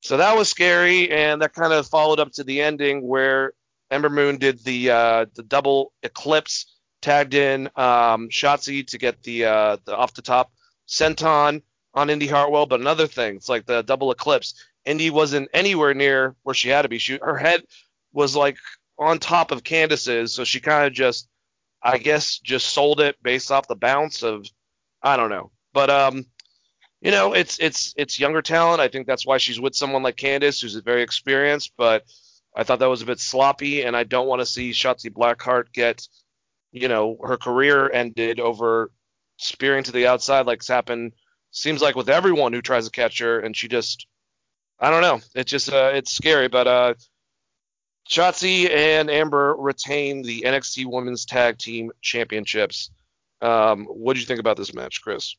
So 0.00 0.18
that 0.18 0.36
was 0.36 0.48
scary, 0.48 1.10
and 1.10 1.42
that 1.42 1.54
kind 1.54 1.72
of 1.72 1.86
followed 1.88 2.20
up 2.20 2.30
to 2.34 2.44
the 2.44 2.60
ending 2.60 3.06
where 3.06 3.52
Ember 3.90 4.10
Moon 4.10 4.36
did 4.36 4.62
the 4.62 4.90
uh, 4.90 5.26
the 5.34 5.42
double 5.42 5.92
eclipse, 6.02 6.66
tagged 7.02 7.34
in 7.34 7.66
um, 7.74 8.28
Shotzi 8.28 8.86
to 8.88 8.98
get 8.98 9.22
the, 9.22 9.46
uh, 9.46 9.76
the 9.84 9.96
off 9.96 10.14
the 10.14 10.22
top 10.22 10.52
senton 10.86 11.62
on 11.94 12.10
Indy 12.10 12.28
Hartwell. 12.28 12.66
But 12.66 12.80
another 12.80 13.08
thing, 13.08 13.36
it's 13.36 13.48
like 13.48 13.66
the 13.66 13.82
double 13.82 14.12
eclipse. 14.12 14.54
Indy 14.84 15.10
wasn't 15.10 15.48
anywhere 15.52 15.94
near 15.94 16.36
where 16.44 16.54
she 16.54 16.68
had 16.68 16.82
to 16.82 16.88
be. 16.88 16.98
She 16.98 17.18
her 17.20 17.36
head 17.36 17.62
was 18.12 18.36
like 18.36 18.56
on 18.98 19.18
top 19.18 19.50
of 19.50 19.64
Candice's, 19.64 20.32
so 20.32 20.44
she 20.44 20.60
kind 20.60 20.86
of 20.86 20.92
just, 20.92 21.28
I 21.82 21.98
guess, 21.98 22.38
just 22.38 22.70
sold 22.70 23.00
it 23.00 23.16
based 23.22 23.50
off 23.50 23.68
the 23.68 23.76
bounce 23.76 24.22
of, 24.22 24.46
I 25.02 25.16
don't 25.16 25.30
know. 25.30 25.50
But 25.72 25.90
um, 25.90 26.26
you 27.00 27.10
know, 27.10 27.32
it's 27.32 27.58
it's 27.60 27.94
it's 27.96 28.18
younger 28.18 28.42
talent. 28.42 28.80
I 28.80 28.88
think 28.88 29.06
that's 29.06 29.26
why 29.26 29.38
she's 29.38 29.60
with 29.60 29.76
someone 29.76 30.02
like 30.02 30.16
Candice, 30.16 30.60
who's 30.60 30.74
very 30.76 31.02
experienced. 31.02 31.72
But 31.76 32.04
I 32.56 32.64
thought 32.64 32.80
that 32.80 32.86
was 32.86 33.02
a 33.02 33.06
bit 33.06 33.20
sloppy, 33.20 33.82
and 33.82 33.96
I 33.96 34.04
don't 34.04 34.26
want 34.26 34.40
to 34.40 34.46
see 34.46 34.70
Shotzi 34.70 35.10
Blackheart 35.10 35.72
get, 35.72 36.06
you 36.72 36.88
know, 36.88 37.16
her 37.22 37.36
career 37.36 37.88
ended 37.90 38.40
over 38.40 38.90
spearing 39.36 39.84
to 39.84 39.92
the 39.92 40.08
outside 40.08 40.46
like 40.46 40.58
it's 40.58 40.68
happened. 40.68 41.12
Seems 41.50 41.80
like 41.80 41.94
with 41.94 42.08
everyone 42.08 42.52
who 42.52 42.60
tries 42.60 42.86
to 42.86 42.90
catch 42.90 43.20
her, 43.20 43.38
and 43.40 43.56
she 43.56 43.68
just, 43.68 44.06
I 44.80 44.90
don't 44.90 45.02
know. 45.02 45.20
It's 45.34 45.50
just 45.50 45.72
uh, 45.72 45.92
it's 45.94 46.12
scary, 46.12 46.48
but 46.48 46.66
uh, 46.66 46.94
Shotzi 48.08 48.70
and 48.70 49.10
Amber 49.10 49.54
retain 49.54 50.22
the 50.22 50.42
NXT 50.42 50.86
Women's 50.86 51.26
Tag 51.26 51.58
Team 51.58 51.92
Championships. 52.00 52.90
Um, 53.42 53.84
what 53.84 54.14
did 54.14 54.20
you 54.20 54.26
think 54.26 54.40
about 54.40 54.56
this 54.56 54.72
match, 54.72 55.02
Chris? 55.02 55.36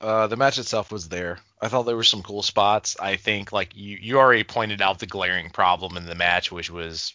Uh, 0.00 0.26
the 0.26 0.36
match 0.36 0.58
itself 0.58 0.92
was 0.92 1.08
there. 1.08 1.38
I 1.60 1.68
thought 1.68 1.84
there 1.84 1.96
were 1.96 2.04
some 2.04 2.22
cool 2.22 2.42
spots. 2.42 2.96
I 3.00 3.16
think 3.16 3.52
like 3.52 3.74
you 3.76 3.96
you 4.00 4.18
already 4.18 4.44
pointed 4.44 4.82
out 4.82 4.98
the 4.98 5.06
glaring 5.06 5.48
problem 5.50 5.96
in 5.96 6.06
the 6.06 6.16
match, 6.16 6.50
which 6.50 6.70
was 6.70 7.14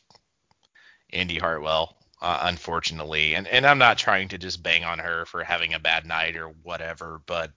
Indy 1.11 1.37
Hartwell, 1.37 1.97
uh, 2.21 2.39
unfortunately. 2.43 3.35
And 3.35 3.45
and 3.47 3.67
I'm 3.67 3.77
not 3.77 3.97
trying 3.97 4.29
to 4.29 4.37
just 4.37 4.63
bang 4.63 4.85
on 4.85 4.99
her 4.99 5.25
for 5.25 5.43
having 5.43 5.73
a 5.73 5.79
bad 5.79 6.05
night 6.05 6.37
or 6.37 6.47
whatever, 6.63 7.21
but 7.25 7.51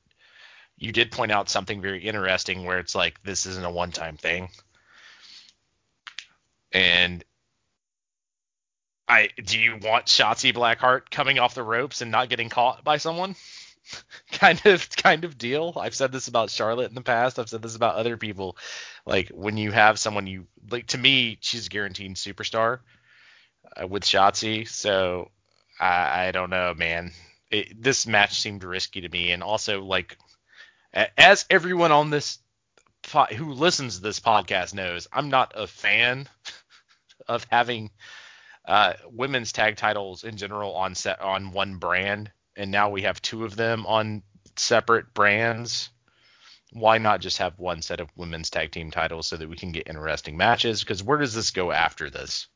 you 0.77 0.93
did 0.93 1.12
point 1.12 1.31
out 1.31 1.48
something 1.48 1.81
very 1.81 2.02
interesting 2.05 2.65
where 2.65 2.78
it's 2.81 2.94
like 2.97 3.23
this 3.23 3.47
isn't 3.47 3.65
a 3.65 3.70
one-time 3.70 4.16
thing. 4.16 4.48
And 6.72 7.24
I 9.09 9.28
do 9.42 9.59
you 9.59 9.76
want 9.76 10.06
Shotzi 10.06 10.55
Blackheart 10.55 11.10
coming 11.10 11.38
off 11.38 11.55
the 11.55 11.62
ropes 11.62 12.01
and 12.01 12.10
not 12.10 12.28
getting 12.28 12.48
caught 12.48 12.84
by 12.84 12.98
someone? 12.98 13.34
kind 14.32 14.64
of 14.66 14.88
kind 14.90 15.24
of 15.24 15.38
deal. 15.38 15.72
I've 15.76 15.94
said 15.94 16.12
this 16.12 16.28
about 16.28 16.51
Charlotte 16.51 16.88
in 16.88 16.94
the 16.94 17.01
past. 17.01 17.38
I've 17.38 17.48
said 17.48 17.62
this 17.62 17.76
about 17.76 17.97
other 17.97 18.16
people. 18.16 18.56
Like 19.06 19.30
when 19.30 19.56
you 19.56 19.72
have 19.72 19.98
someone 19.98 20.26
you 20.26 20.47
like 20.70 20.86
to 20.88 20.98
me, 20.98 21.38
she's 21.40 21.66
a 21.66 21.70
guaranteed 21.70 22.16
superstar 22.16 22.80
uh, 23.80 23.86
with 23.86 24.05
Shotzi. 24.05 24.68
So 24.68 25.30
I, 25.80 26.26
I 26.26 26.30
don't 26.32 26.51
know, 26.51 26.74
man. 26.74 27.12
It, 27.51 27.82
this 27.82 28.06
match 28.06 28.40
seemed 28.40 28.62
risky 28.62 29.01
to 29.01 29.09
me, 29.09 29.32
and 29.32 29.42
also 29.42 29.82
like 29.82 30.16
as 31.16 31.47
everyone 31.51 31.92
on 31.92 32.10
this 32.10 32.38
who 33.36 33.52
listens 33.55 33.97
to 33.97 34.02
this 34.02 34.20
podcast 34.20 34.74
knows, 34.74 35.09
I'm 35.12 35.30
not 35.30 35.52
a 35.56 35.66
fan 35.66 36.28
of 37.31 37.47
having 37.51 37.90
uh, 38.66 38.94
women's 39.11 39.52
tag 39.52 39.77
titles 39.77 40.24
in 40.24 40.36
general 40.36 40.74
on 40.74 40.94
set 40.94 41.20
on 41.20 41.52
one 41.52 41.77
brand 41.77 42.31
and 42.57 42.70
now 42.70 42.90
we 42.90 43.02
have 43.02 43.23
two 43.23 43.44
of 43.44 43.57
them 43.57 43.86
on 43.86 44.23
separate 44.57 45.15
brands. 45.15 45.90
Why 46.73 46.98
not 46.98 47.20
just 47.20 47.39
have 47.39 47.59
one 47.59 47.82
set 47.82 48.01
of 48.01 48.11
women's 48.16 48.51
tag 48.51 48.70
team 48.70 48.90
titles 48.90 49.27
so 49.27 49.36
that 49.36 49.48
we 49.48 49.57
can 49.57 49.73
get 49.73 49.89
interesting 49.89 50.36
matches? 50.36 50.81
Because 50.81 51.02
where 51.02 51.19
does 51.19 51.35
this 51.35 51.51
go 51.51 51.73
after 51.73 52.11
this? 52.11 52.47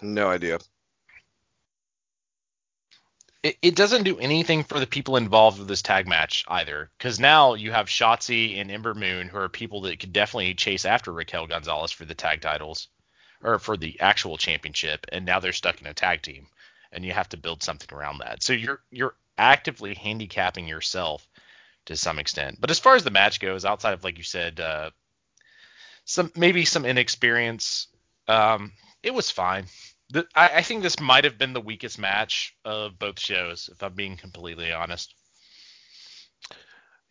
No 0.00 0.28
idea. 0.28 0.58
It, 3.42 3.56
it 3.62 3.76
doesn't 3.76 4.04
do 4.04 4.18
anything 4.18 4.64
for 4.64 4.78
the 4.78 4.86
people 4.86 5.16
involved 5.16 5.58
with 5.58 5.68
this 5.68 5.82
tag 5.82 6.06
match 6.06 6.44
either, 6.48 6.90
because 6.98 7.18
now 7.18 7.54
you 7.54 7.72
have 7.72 7.86
Shotzi 7.86 8.60
and 8.60 8.70
Ember 8.70 8.94
Moon, 8.94 9.28
who 9.28 9.38
are 9.38 9.48
people 9.48 9.82
that 9.82 9.98
could 10.00 10.12
definitely 10.12 10.54
chase 10.54 10.84
after 10.84 11.12
Raquel 11.12 11.46
Gonzalez 11.46 11.92
for 11.92 12.04
the 12.04 12.14
tag 12.14 12.42
titles 12.42 12.88
or 13.42 13.58
for 13.58 13.76
the 13.76 13.98
actual 14.00 14.36
championship, 14.36 15.06
and 15.10 15.24
now 15.24 15.40
they're 15.40 15.52
stuck 15.52 15.80
in 15.80 15.86
a 15.86 15.94
tag 15.94 16.22
team 16.22 16.46
and 16.92 17.04
you 17.04 17.12
have 17.12 17.28
to 17.30 17.36
build 17.36 17.62
something 17.62 17.96
around 17.96 18.18
that. 18.18 18.42
So 18.42 18.52
you're 18.52 18.80
you're 18.90 19.14
actively 19.38 19.94
handicapping 19.94 20.68
yourself 20.68 21.26
to 21.86 21.96
some 21.96 22.18
extent. 22.18 22.60
But 22.60 22.70
as 22.70 22.78
far 22.78 22.96
as 22.96 23.04
the 23.04 23.10
match 23.10 23.40
goes, 23.40 23.64
outside 23.64 23.94
of 23.94 24.04
like 24.04 24.18
you 24.18 24.24
said, 24.24 24.60
uh, 24.60 24.90
some 26.04 26.32
maybe 26.36 26.64
some 26.64 26.84
inexperience, 26.84 27.88
um, 28.28 28.72
it 29.02 29.14
was 29.14 29.30
fine. 29.30 29.66
I, 30.14 30.50
I 30.56 30.62
think 30.62 30.82
this 30.82 31.00
might 31.00 31.24
have 31.24 31.38
been 31.38 31.52
the 31.52 31.60
weakest 31.60 31.98
match 31.98 32.56
of 32.64 32.98
both 32.98 33.20
shows, 33.20 33.68
if 33.72 33.82
I'm 33.82 33.94
being 33.94 34.16
completely 34.16 34.72
honest. 34.72 35.14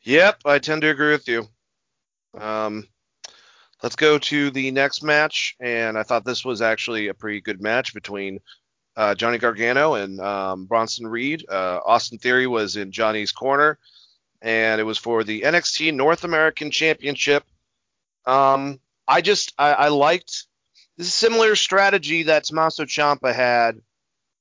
Yep, 0.04 0.42
I 0.46 0.60
tend 0.60 0.82
to 0.82 0.90
agree 0.90 1.12
with 1.12 1.28
you. 1.28 1.48
Um, 2.38 2.88
let's 3.84 3.96
go 3.96 4.18
to 4.18 4.50
the 4.52 4.72
next 4.72 5.04
match, 5.04 5.56
and 5.60 5.98
I 5.98 6.04
thought 6.04 6.26
this 6.26 6.46
was 6.46 6.62
actually 6.62 7.08
a 7.08 7.14
pretty 7.14 7.42
good 7.42 7.62
match 7.62 7.94
between 7.94 8.40
uh, 8.96 9.16
Johnny 9.16 9.38
Gargano 9.38 9.96
and 9.96 10.20
um, 10.20 10.66
Bronson 10.66 11.08
Reed. 11.08 11.46
Uh, 11.50 11.80
Austin 11.86 12.18
Theory 12.18 12.48
was 12.48 12.76
in 12.76 12.92
Johnny's 12.92 13.32
corner, 13.32 13.78
and 14.42 14.80
it 14.82 14.86
was 14.86 14.98
for 14.98 15.24
the 15.24 15.42
NXT 15.42 15.94
North 15.94 16.24
American 16.24 16.72
Championship. 16.72 17.44
Um, 18.26 18.80
I 19.08 19.22
just 19.22 19.54
I, 19.58 19.72
I 19.74 19.88
liked 19.88 20.46
this 21.00 21.08
is 21.08 21.14
similar 21.16 21.56
strategy 21.56 22.24
that 22.24 22.44
Tommaso 22.44 22.86
Ciampa 22.86 23.34
had 23.34 23.82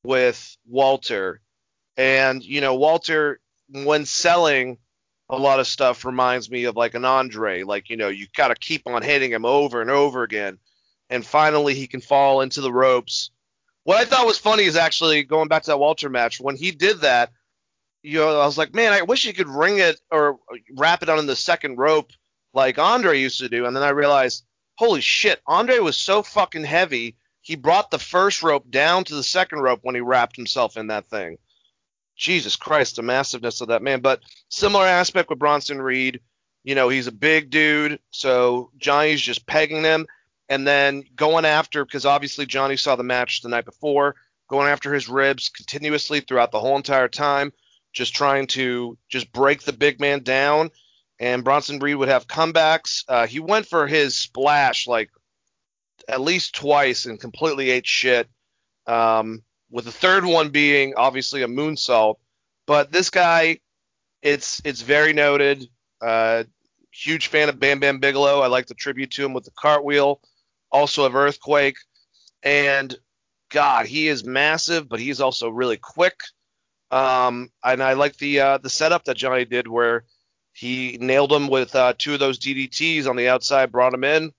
with 0.05 0.59
Walter, 0.67 1.41
and 1.97 2.45
you 2.45 2.61
know 2.61 2.75
Walter 2.75 3.41
when 3.71 4.05
selling 4.05 4.77
a 5.31 5.39
lot 5.39 5.61
of 5.61 5.67
stuff 5.67 6.05
reminds 6.05 6.51
me 6.51 6.65
of 6.65 6.77
like 6.77 6.93
an 6.93 7.07
Andre, 7.07 7.63
like 7.63 7.89
you 7.89 7.97
know 7.97 8.09
you 8.09 8.27
got 8.37 8.49
to 8.49 8.55
keep 8.55 8.83
on 8.87 9.01
hitting 9.01 9.31
him 9.31 9.47
over 9.47 9.81
and 9.81 9.91
over 9.91 10.23
again, 10.25 10.59
and 11.09 11.25
finally 11.25 11.75
he 11.75 11.87
can 11.87 12.03
fall 12.03 12.43
into 12.43 12.61
the 12.61 12.73
ropes 12.73 13.31
what 13.89 13.97
I 13.97 14.05
thought 14.05 14.27
was 14.27 14.37
funny 14.37 14.65
is 14.65 14.77
actually 14.77 15.23
going 15.23 15.49
back 15.49 15.63
to 15.63 15.71
that 15.71 15.79
Walter 15.79 16.11
match 16.11 16.43
when 16.43 16.57
he 16.57 16.73
did 16.73 17.01
that. 17.01 17.31
You 18.03 18.19
know, 18.19 18.39
I 18.39 18.45
was 18.45 18.59
like, 18.59 18.75
man, 18.75 18.93
I 18.93 19.01
wish 19.01 19.25
he 19.25 19.33
could 19.33 19.49
ring 19.49 19.79
it 19.79 19.99
or 20.11 20.39
wrap 20.77 21.03
it 21.03 21.09
on 21.09 21.25
the 21.25 21.35
second 21.35 21.79
rope 21.79 22.13
like 22.53 22.79
Andre 22.79 23.19
used 23.19 23.39
to 23.39 23.49
do. 23.49 23.65
And 23.65 23.75
then 23.75 23.83
I 23.83 23.89
realized, 23.89 24.45
holy 24.79 25.01
shit, 25.01 25.43
Andre 25.45 25.81
was 25.81 25.97
so 25.97 26.23
fucking 26.23 26.63
heavy. 26.63 27.17
He 27.41 27.57
brought 27.57 27.91
the 27.91 27.99
first 27.99 28.45
rope 28.45 28.71
down 28.71 29.03
to 29.05 29.15
the 29.17 29.25
second 29.25 29.59
rope 29.59 29.81
when 29.83 29.97
he 29.97 30.01
wrapped 30.01 30.37
himself 30.37 30.77
in 30.77 30.87
that 30.87 31.11
thing. 31.11 31.39
Jesus 32.17 32.55
Christ, 32.55 32.95
the 32.97 33.03
massiveness 33.03 33.61
of 33.61 33.69
that 33.69 33.83
man. 33.83 34.01
But 34.01 34.21
similar 34.49 34.85
aspect 34.85 35.31
with 35.31 35.41
Bronson 35.41 35.83
Reed. 35.83 36.21
You 36.63 36.77
know, 36.77 36.89
he's 36.89 37.09
a 37.09 37.13
big 37.13 37.51
dude, 37.51 37.99
so 38.11 38.71
Johnny's 38.79 39.21
just 39.21 39.47
pegging 39.47 39.83
him 39.83 40.07
and 40.49 40.67
then 40.67 41.05
going 41.17 41.45
after 41.45 41.85
because 41.85 42.07
obviously 42.07 42.47
Johnny 42.47 42.77
saw 42.77 42.95
the 42.95 43.03
match 43.03 43.43
the 43.43 43.49
night 43.49 43.65
before, 43.65 44.15
going 44.49 44.69
after 44.69 44.95
his 44.95 45.09
ribs 45.09 45.49
continuously 45.49 46.21
throughout 46.21 46.53
the 46.53 46.61
whole 46.61 46.77
entire 46.77 47.09
time, 47.09 47.53
just 47.93 48.15
trying 48.15 48.47
to 48.49 48.97
just 49.09 49.33
break 49.33 49.63
the 49.63 49.73
big 49.73 49.99
man 49.99 50.23
down. 50.23 50.71
And 51.21 51.45
Bronson 51.45 51.79
Reed 51.81 51.97
would 51.97 52.09
have 52.09 52.29
comebacks. 52.29 53.05
Uh, 53.09 53.27
he 53.27 53.41
went 53.41 53.67
for 53.67 53.87
his 53.87 54.17
splash 54.17 54.87
like 54.87 55.11
at 56.09 56.21
least 56.21 56.55
twice 56.55 57.07
and 57.07 57.21
completely 57.21 57.71
ate 57.71 57.87
shit. 57.87 58.29
Um, 58.87 59.43
with 59.71 59.85
the 59.85 59.93
third 59.93 60.25
one 60.25 60.51
being 60.51 60.95
obviously 60.97 61.43
a 61.43 61.49
moonsault. 61.49 62.17
But 62.67 62.93
this 62.93 63.11
guy, 63.11 63.59
it's 64.23 64.63
it's 64.65 64.83
very 64.83 65.13
noted. 65.13 65.69
Uh, 66.01 66.45
huge 66.91 67.29
fan 67.29 67.49
of 67.49 67.61
Bam 67.61 67.81
Bam 67.81 67.99
Bigelow. 67.99 68.41
I 68.41 68.47
like 68.47 68.67
the 68.67 68.75
tribute 68.75 69.11
to 69.13 69.25
him 69.25 69.33
with 69.33 69.45
the 69.45 69.51
cartwheel 69.53 70.21
also 70.71 71.05
of 71.05 71.17
Earthquake. 71.17 71.77
And 72.43 72.95
God, 73.51 73.87
he 73.87 74.09
is 74.09 74.25
massive, 74.25 74.89
but 74.89 75.01
he's 75.01 75.21
also 75.21 75.49
really 75.49 75.77
quick. 75.77 76.21
Um, 76.91 77.51
and 77.63 77.83
I 77.83 77.95
like 77.95 78.17
the 78.17 78.41
uh, 78.41 78.59
the 78.59 78.71
setup 78.71 79.05
that 79.05 79.17
Johnny 79.17 79.45
did 79.45 79.69
where 79.69 80.05
he 80.59 80.99
nailed 81.01 81.33
him 81.33 81.47
with 81.47 81.77
uh, 81.77 81.95
two 81.97 82.15
of 82.15 82.19
those 82.19 82.41
DDTs 82.41 83.07
on 83.07 83.15
the 83.15 83.29
outside, 83.29 83.71
brought 83.71 83.95
him 83.95 84.03
in, 84.03 84.33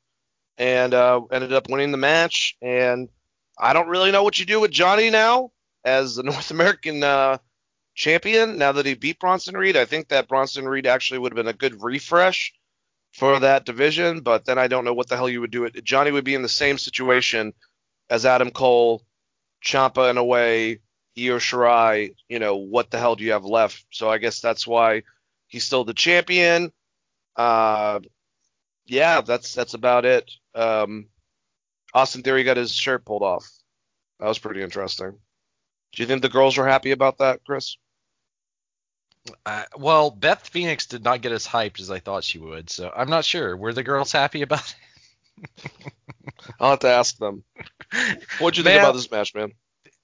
and 0.58 0.94
uh, 0.94 1.22
ended 1.32 1.54
up 1.54 1.70
winning 1.70 1.92
the 1.92 1.98
match. 1.98 2.58
And 2.62 3.08
I 3.58 3.72
don't 3.72 3.88
really 3.88 4.12
know 4.12 4.24
what 4.24 4.38
you 4.38 4.46
do 4.46 4.60
with 4.60 4.70
Johnny 4.70 5.10
now 5.10 5.52
as 5.86 6.16
the 6.18 6.24
North 6.32 6.52
American 6.52 7.04
uh, 7.04 7.38
champion. 7.96 8.58
Now 8.58 8.74
that 8.74 8.86
he 8.86 8.96
beat 8.96 9.18
Bronson 9.18 9.56
Reed, 9.56 9.78
I 9.78 9.86
think 9.86 10.10
that 10.10 10.28
Bronson 10.28 10.68
Reed 10.68 10.88
actually 10.88 11.20
would 11.20 11.32
have 11.32 11.38
been 11.38 11.48
a 11.48 11.54
good 11.54 11.82
refresh 11.82 12.54
for 13.14 13.40
that 13.40 13.66
division. 13.66 14.20
But 14.20 14.44
then 14.44 14.58
I 14.58 14.68
don't 14.68 14.84
know 14.84 14.94
what 14.94 15.08
the 15.08 15.16
hell 15.16 15.30
you 15.30 15.40
would 15.40 15.52
do 15.52 15.64
it. 15.64 15.86
Johnny 15.86 16.12
would 16.12 16.26
be 16.26 16.36
in 16.36 16.42
the 16.42 16.50
same 16.50 16.78
situation 16.78 17.54
as 18.10 18.26
Adam 18.26 18.52
Cole, 18.52 19.06
Ciampa 19.64 20.10
in 20.10 20.18
a 20.18 20.26
way, 20.26 20.82
Io 21.18 21.38
Shirai. 21.38 22.14
You 22.28 22.40
know 22.40 22.58
what 22.58 22.92
the 22.92 23.00
hell 23.00 23.16
do 23.16 23.24
you 23.24 23.32
have 23.32 23.46
left? 23.46 23.86
So 23.92 24.10
I 24.10 24.18
guess 24.18 24.42
that's 24.42 24.68
why 24.68 25.04
he's 25.50 25.66
still 25.66 25.84
the 25.84 25.94
champion. 25.94 26.72
Uh, 27.36 28.00
yeah, 28.86 29.22
that's 29.22 29.54
that's 29.54 29.74
about 29.74 30.06
it. 30.06 30.32
Um, 30.56 31.10
Austin 31.94 32.24
Theory 32.24 32.44
got 32.44 32.58
his 32.58 32.72
shirt 32.72 33.04
pulled 33.04 33.24
off. 33.24 33.50
That 34.20 34.28
was 34.28 34.40
pretty 34.40 34.62
interesting. 34.62 35.18
Do 35.92 36.04
you 36.04 36.08
think 36.08 36.22
the 36.22 36.30
girls 36.30 36.58
were 36.58 36.68
happy 36.68 36.92
about 36.92 37.18
that, 37.18 37.42
Chris? 37.46 37.78
Uh, 39.46 39.64
well, 39.78 40.12
Beth 40.12 40.48
Phoenix 40.48 40.86
did 40.86 41.04
not 41.04 41.22
get 41.22 41.32
as 41.32 41.46
hyped 41.46 41.80
as 41.80 41.92
I 41.92 42.00
thought 42.00 42.24
she 42.24 42.40
would, 42.40 42.70
so 42.70 42.92
I'm 42.96 43.10
not 43.10 43.26
sure. 43.26 43.56
Were 43.58 43.74
the 43.74 43.84
girls 43.84 44.12
happy 44.12 44.42
about 44.42 44.76
it? 45.58 45.72
I'll 46.60 46.72
have 46.72 46.80
to 46.80 46.90
ask 46.90 47.18
them. 47.18 47.44
What'd 48.40 48.58
you 48.58 48.64
think 48.64 48.80
about 48.80 48.94
this 48.94 49.12
match, 49.12 49.34
man? 49.36 49.52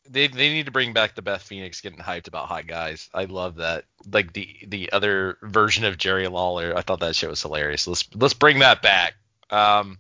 They 0.08 0.28
they 0.28 0.50
need 0.50 0.68
to 0.68 0.72
bring 0.72 0.94
back 0.94 1.16
the 1.16 1.22
Beth 1.22 1.42
Phoenix 1.42 1.82
getting 1.82 2.00
hyped 2.00 2.28
about 2.28 2.48
hot 2.48 2.68
guys. 2.68 3.10
I 3.14 3.26
love 3.26 3.56
that. 3.56 3.86
Like 4.12 4.34
the 4.34 4.56
the 4.68 4.92
other 4.92 5.38
version 5.42 5.86
of 5.86 5.98
Jerry 5.98 6.28
Lawler. 6.28 6.76
I 6.76 6.82
thought 6.82 7.00
that 7.00 7.16
shit 7.16 7.30
was 7.30 7.42
hilarious. 7.42 7.88
Let's 7.88 8.08
let's 8.16 8.34
bring 8.34 8.60
that 8.60 8.82
back. 8.82 9.16
Um, 9.50 10.00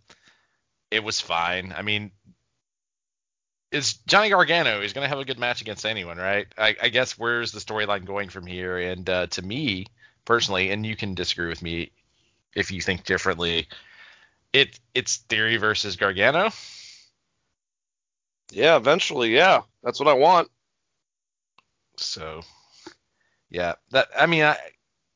it 0.92 1.04
was 1.04 1.20
fine. 1.20 1.74
I 1.76 1.82
mean, 1.82 2.12
it's 3.72 3.94
Johnny 4.08 4.30
Gargano. 4.30 4.82
He's 4.82 4.94
gonna 4.94 5.08
have 5.08 5.20
a 5.20 5.26
good 5.26 5.40
match 5.40 5.62
against 5.62 5.86
anyone, 5.86 6.18
right? 6.18 6.48
I, 6.58 6.76
I 6.82 6.90
guess 6.90 7.18
where's 7.18 7.52
the 7.52 7.60
storyline 7.60 8.06
going 8.06 8.30
from 8.30 8.46
here? 8.46 8.78
And 8.78 9.10
uh, 9.10 9.28
to 9.28 9.42
me 9.42 9.88
personally, 10.24 10.72
and 10.72 10.86
you 10.86 10.96
can 10.96 11.14
disagree 11.16 11.48
with 11.48 11.62
me 11.62 11.92
if 12.56 12.72
you 12.72 12.82
think 12.82 13.04
differently. 13.04 13.68
It 14.54 14.80
it's 14.94 15.18
Theory 15.18 15.58
versus 15.58 15.96
Gargano. 15.96 16.52
Yeah, 18.52 18.78
eventually, 18.78 19.34
yeah. 19.34 19.62
That's 19.84 20.00
what 20.00 20.10
I 20.10 20.14
want. 20.14 20.50
So, 21.98 22.42
yeah, 23.50 23.74
that 23.92 24.08
I 24.18 24.26
mean, 24.26 24.44
I, 24.44 24.58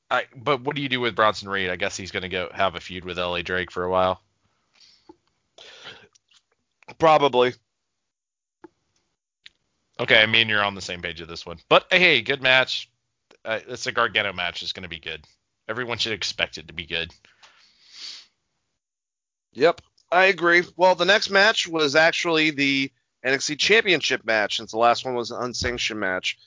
I, 0.10 0.26
but 0.36 0.62
what 0.62 0.76
do 0.76 0.82
you 0.82 0.90
do 0.90 1.00
with 1.00 1.16
Bronson 1.16 1.50
Reed? 1.50 1.70
I 1.70 1.76
guess 1.76 1.98
he's 1.98 2.12
going 2.12 2.24
to 2.24 2.30
go 2.30 2.50
have 2.54 2.76
a 2.76 2.80
feud 2.80 3.06
with 3.06 3.20
L.A. 3.20 3.44
Drake 3.44 3.72
for 3.72 3.84
a 3.84 3.90
while. 3.90 4.22
Probably. 6.98 7.54
Okay, 10.00 10.22
I 10.22 10.26
mean 10.26 10.48
you're 10.48 10.64
on 10.64 10.76
the 10.76 10.82
same 10.82 11.02
page 11.02 11.20
of 11.22 11.28
this 11.28 11.46
one, 11.46 11.60
but 11.68 11.86
hey, 11.92 12.22
good 12.22 12.42
match. 12.42 12.90
Uh, 13.44 13.60
it's 13.68 13.88
a 13.88 13.92
Gargano 13.92 14.32
match. 14.34 14.64
It's 14.64 14.74
going 14.74 14.84
to 14.84 14.90
be 14.90 15.00
good. 15.00 15.26
Everyone 15.68 15.98
should 15.98 16.14
expect 16.14 16.58
it 16.58 16.68
to 16.68 16.74
be 16.74 16.86
good. 16.86 17.14
Yep, 19.54 19.82
I 20.12 20.26
agree. 20.26 20.64
Well, 20.78 20.96
the 20.96 21.06
next 21.06 21.30
match 21.30 21.68
was 21.68 21.96
actually 21.96 22.52
the 22.52 22.92
NXT 23.26 23.60
Championship 23.60 24.26
match, 24.26 24.58
since 24.58 24.72
the 24.72 24.78
last 24.78 25.06
one 25.06 25.16
was 25.16 25.32
an 25.32 25.42
unsanctioned 25.42 26.00
match. 26.00 26.38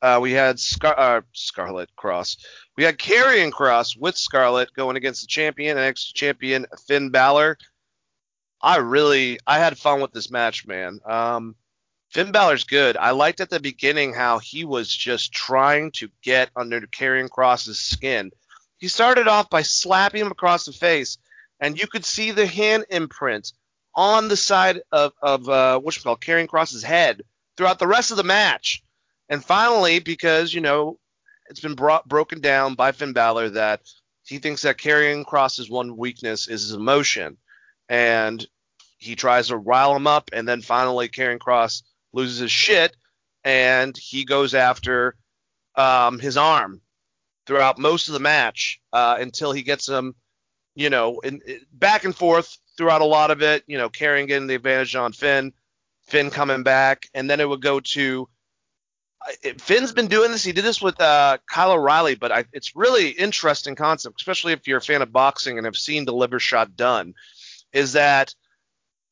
Uh, 0.00 0.18
we 0.20 0.32
had 0.32 0.58
Scar- 0.58 0.98
uh, 0.98 1.20
Scarlet 1.32 1.88
Cross. 1.94 2.38
We 2.76 2.84
had 2.84 2.98
Karrion 2.98 3.52
Kross 3.52 3.96
with 3.96 4.16
Scarlet 4.16 4.72
going 4.74 4.96
against 4.96 5.20
the 5.20 5.28
champion, 5.28 5.76
NXT 5.76 6.14
champion 6.14 6.66
Finn 6.88 7.10
Balor. 7.10 7.56
I 8.60 8.76
really, 8.78 9.38
I 9.46 9.58
had 9.58 9.78
fun 9.78 10.00
with 10.00 10.12
this 10.12 10.30
match, 10.30 10.66
man. 10.66 11.00
Um, 11.04 11.54
Finn 12.10 12.30
Balor's 12.30 12.64
good. 12.64 12.96
I 12.96 13.12
liked 13.12 13.40
at 13.40 13.48
the 13.48 13.60
beginning 13.60 14.12
how 14.12 14.38
he 14.38 14.64
was 14.64 14.94
just 14.94 15.32
trying 15.32 15.92
to 15.92 16.08
get 16.22 16.50
under 16.54 16.80
Karrion 16.80 17.28
Kross's 17.28 17.80
skin. 17.80 18.32
He 18.78 18.88
started 18.88 19.28
off 19.28 19.48
by 19.48 19.62
slapping 19.62 20.20
him 20.20 20.30
across 20.32 20.64
the 20.64 20.72
face, 20.72 21.18
and 21.60 21.80
you 21.80 21.86
could 21.86 22.04
see 22.04 22.32
the 22.32 22.46
hand 22.46 22.86
imprint 22.90 23.52
on 23.94 24.28
the 24.28 24.36
side 24.36 24.80
of 24.90 25.12
of 25.22 25.48
uh, 25.48 25.78
what 25.78 25.96
you 25.96 26.02
call 26.02 26.16
Karrion 26.16 26.46
Kross's 26.48 26.82
head 26.82 27.22
throughout 27.56 27.78
the 27.78 27.86
rest 27.86 28.10
of 28.10 28.16
the 28.16 28.24
match. 28.24 28.82
And 29.28 29.44
finally, 29.44 29.98
because 30.00 30.52
you 30.52 30.60
know 30.60 30.98
it's 31.48 31.60
been 31.60 31.74
brought 31.74 32.08
broken 32.08 32.40
down 32.40 32.74
by 32.74 32.92
Finn 32.92 33.12
Balor 33.12 33.50
that 33.50 33.82
he 34.24 34.38
thinks 34.38 34.62
that 34.62 34.78
Karrion 34.78 35.24
Kross's 35.24 35.68
one 35.70 35.96
weakness 35.96 36.48
is 36.48 36.62
his 36.62 36.72
emotion, 36.72 37.36
and 37.88 38.46
he 38.98 39.16
tries 39.16 39.48
to 39.48 39.56
rile 39.56 39.96
him 39.96 40.06
up, 40.06 40.30
and 40.32 40.46
then 40.48 40.62
finally 40.62 41.08
Karrion 41.08 41.38
Kross 41.38 41.82
loses 42.12 42.38
his 42.38 42.52
shit, 42.52 42.96
and 43.44 43.96
he 43.96 44.24
goes 44.24 44.54
after 44.54 45.16
um, 45.74 46.18
his 46.18 46.36
arm 46.36 46.80
throughout 47.46 47.78
most 47.78 48.08
of 48.08 48.14
the 48.14 48.20
match 48.20 48.80
uh, 48.92 49.16
until 49.18 49.52
he 49.52 49.62
gets 49.62 49.88
him, 49.88 50.14
you 50.74 50.90
know, 50.90 51.18
in, 51.20 51.40
in- 51.46 51.60
back 51.72 52.04
and 52.04 52.14
forth 52.14 52.56
throughout 52.76 53.00
a 53.00 53.06
lot 53.06 53.30
of 53.30 53.42
it. 53.42 53.64
You 53.66 53.78
know, 53.78 53.88
Karrion 53.88 54.26
getting 54.26 54.46
the 54.46 54.54
advantage 54.54 54.94
on 54.96 55.12
Finn, 55.12 55.52
Finn 56.06 56.30
coming 56.30 56.62
back, 56.62 57.08
and 57.14 57.28
then 57.28 57.40
it 57.40 57.48
would 57.48 57.62
go 57.62 57.80
to. 57.80 58.28
Finn's 59.58 59.92
been 59.92 60.08
doing 60.08 60.32
this. 60.32 60.42
He 60.42 60.50
did 60.50 60.64
this 60.64 60.82
with 60.82 61.00
uh, 61.00 61.38
Kyle 61.48 61.72
O'Reilly, 61.72 62.16
but 62.16 62.32
I, 62.32 62.44
it's 62.52 62.74
really 62.74 63.10
interesting 63.10 63.76
concept, 63.76 64.20
especially 64.20 64.52
if 64.52 64.66
you're 64.66 64.78
a 64.78 64.82
fan 64.82 65.00
of 65.00 65.12
boxing 65.12 65.58
and 65.58 65.64
have 65.64 65.76
seen 65.76 66.04
the 66.04 66.12
liver 66.12 66.40
shot 66.40 66.74
done. 66.74 67.14
Is 67.72 67.92
that 67.92 68.34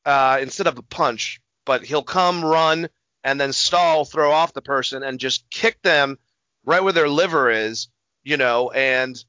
uh, 0.05 0.39
instead 0.41 0.67
of 0.67 0.77
a 0.77 0.81
punch, 0.81 1.39
but 1.65 1.85
he'll 1.85 2.03
come, 2.03 2.43
run, 2.43 2.89
and 3.23 3.39
then 3.39 3.53
stall, 3.53 4.03
throw 4.03 4.31
off 4.31 4.53
the 4.53 4.61
person, 4.61 5.01
and 5.01 5.17
just 5.17 5.49
kick 5.49 5.81
them 5.81 6.17
right 6.65 6.83
where 6.83 6.93
their 6.93 7.09
liver 7.09 7.49
is, 7.49 7.87
you 8.23 8.35
know, 8.35 8.69
and 8.71 9.23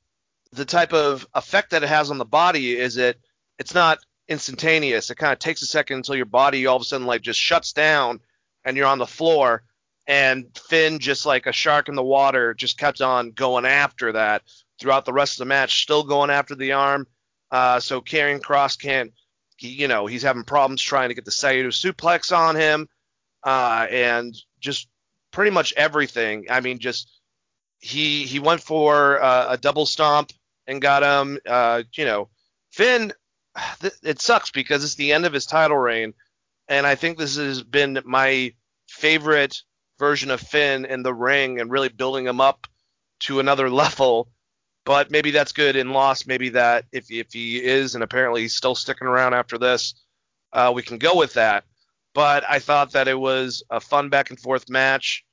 the 0.52 0.64
type 0.64 0.92
of 0.92 1.26
effect 1.34 1.70
that 1.70 1.82
it 1.82 1.88
has 1.88 2.10
on 2.10 2.18
the 2.18 2.24
body 2.24 2.76
is 2.76 2.96
it 2.96 3.18
it's 3.58 3.74
not 3.74 3.98
instantaneous. 4.32 5.10
It 5.10 5.16
kind 5.16 5.32
of 5.32 5.38
takes 5.38 5.62
a 5.62 5.66
second 5.66 5.98
until 5.98 6.16
your 6.16 6.24
body 6.26 6.66
all 6.66 6.76
of 6.76 6.82
a 6.82 6.84
sudden 6.84 7.06
like 7.06 7.22
just 7.22 7.38
shuts 7.38 7.72
down 7.72 8.20
and 8.64 8.76
you're 8.76 8.86
on 8.86 8.98
the 8.98 9.06
floor. 9.06 9.62
And 10.06 10.46
Finn, 10.68 10.98
just 10.98 11.24
like 11.26 11.46
a 11.46 11.52
shark 11.52 11.88
in 11.88 11.94
the 11.94 12.02
water, 12.02 12.54
just 12.54 12.78
kept 12.78 13.00
on 13.00 13.30
going 13.30 13.64
after 13.64 14.12
that 14.12 14.42
throughout 14.80 15.04
the 15.04 15.12
rest 15.12 15.34
of 15.34 15.38
the 15.38 15.48
match, 15.48 15.82
still 15.82 16.02
going 16.02 16.30
after 16.30 16.56
the 16.56 16.72
arm. 16.72 17.06
Uh, 17.52 17.78
so 17.78 18.00
Karrion 18.00 18.40
Kross 18.40 18.76
can't, 18.76 19.12
he, 19.56 19.68
you 19.68 19.86
know, 19.86 20.06
he's 20.06 20.22
having 20.22 20.42
problems 20.42 20.82
trying 20.82 21.10
to 21.10 21.14
get 21.14 21.24
the 21.24 21.30
Saito 21.30 21.68
suplex 21.68 22.36
on 22.36 22.56
him, 22.56 22.88
uh, 23.44 23.86
and 23.90 24.34
just 24.58 24.88
pretty 25.30 25.52
much 25.52 25.72
everything. 25.74 26.46
I 26.50 26.60
mean, 26.60 26.80
just 26.80 27.08
he 27.78 28.24
he 28.24 28.38
went 28.40 28.62
for 28.62 29.22
uh, 29.22 29.46
a 29.50 29.58
double 29.58 29.86
stomp 29.86 30.32
and 30.66 30.82
got 30.82 31.02
him. 31.02 31.38
Uh, 31.46 31.82
you 31.94 32.04
know, 32.04 32.28
Finn. 32.72 33.12
It 34.02 34.20
sucks 34.20 34.50
because 34.50 34.84
it's 34.84 34.94
the 34.94 35.12
end 35.12 35.26
of 35.26 35.32
his 35.32 35.46
title 35.46 35.76
reign, 35.76 36.14
and 36.68 36.86
I 36.86 36.94
think 36.94 37.18
this 37.18 37.36
has 37.36 37.62
been 37.62 38.00
my 38.04 38.54
favorite 38.88 39.62
version 39.98 40.30
of 40.30 40.40
Finn 40.40 40.84
in 40.84 41.02
the 41.02 41.14
ring 41.14 41.60
and 41.60 41.70
really 41.70 41.88
building 41.88 42.26
him 42.26 42.40
up 42.40 42.66
to 43.20 43.40
another 43.40 43.70
level. 43.84 44.28
But 44.84 45.10
maybe 45.12 45.30
that's 45.30 45.52
good 45.52 45.76
in 45.76 45.92
loss. 45.92 46.26
Maybe 46.26 46.48
that 46.50 46.86
if 46.90 47.10
if 47.10 47.32
he 47.32 47.62
is, 47.62 47.94
and 47.94 48.02
apparently 48.02 48.42
he's 48.42 48.56
still 48.56 48.74
sticking 48.74 49.06
around 49.06 49.34
after 49.34 49.58
this, 49.58 49.94
uh, 50.52 50.72
we 50.74 50.82
can 50.82 50.98
go 50.98 51.16
with 51.16 51.34
that. 51.34 51.64
But 52.14 52.44
I 52.48 52.58
thought 52.58 52.92
that 52.92 53.06
it 53.06 53.18
was 53.18 53.62
a 53.70 53.80
fun 53.80 54.08
back 54.08 54.30
and 54.30 54.40
forth 54.40 54.68
match, 54.68 55.24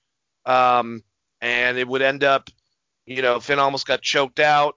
um, 0.45 1.03
and 1.41 1.77
it 1.77 1.87
would 1.87 2.01
end 2.01 2.23
up, 2.23 2.49
you 3.05 3.21
know, 3.21 3.39
Finn 3.39 3.59
almost 3.59 3.87
got 3.87 4.01
choked 4.01 4.39
out. 4.39 4.75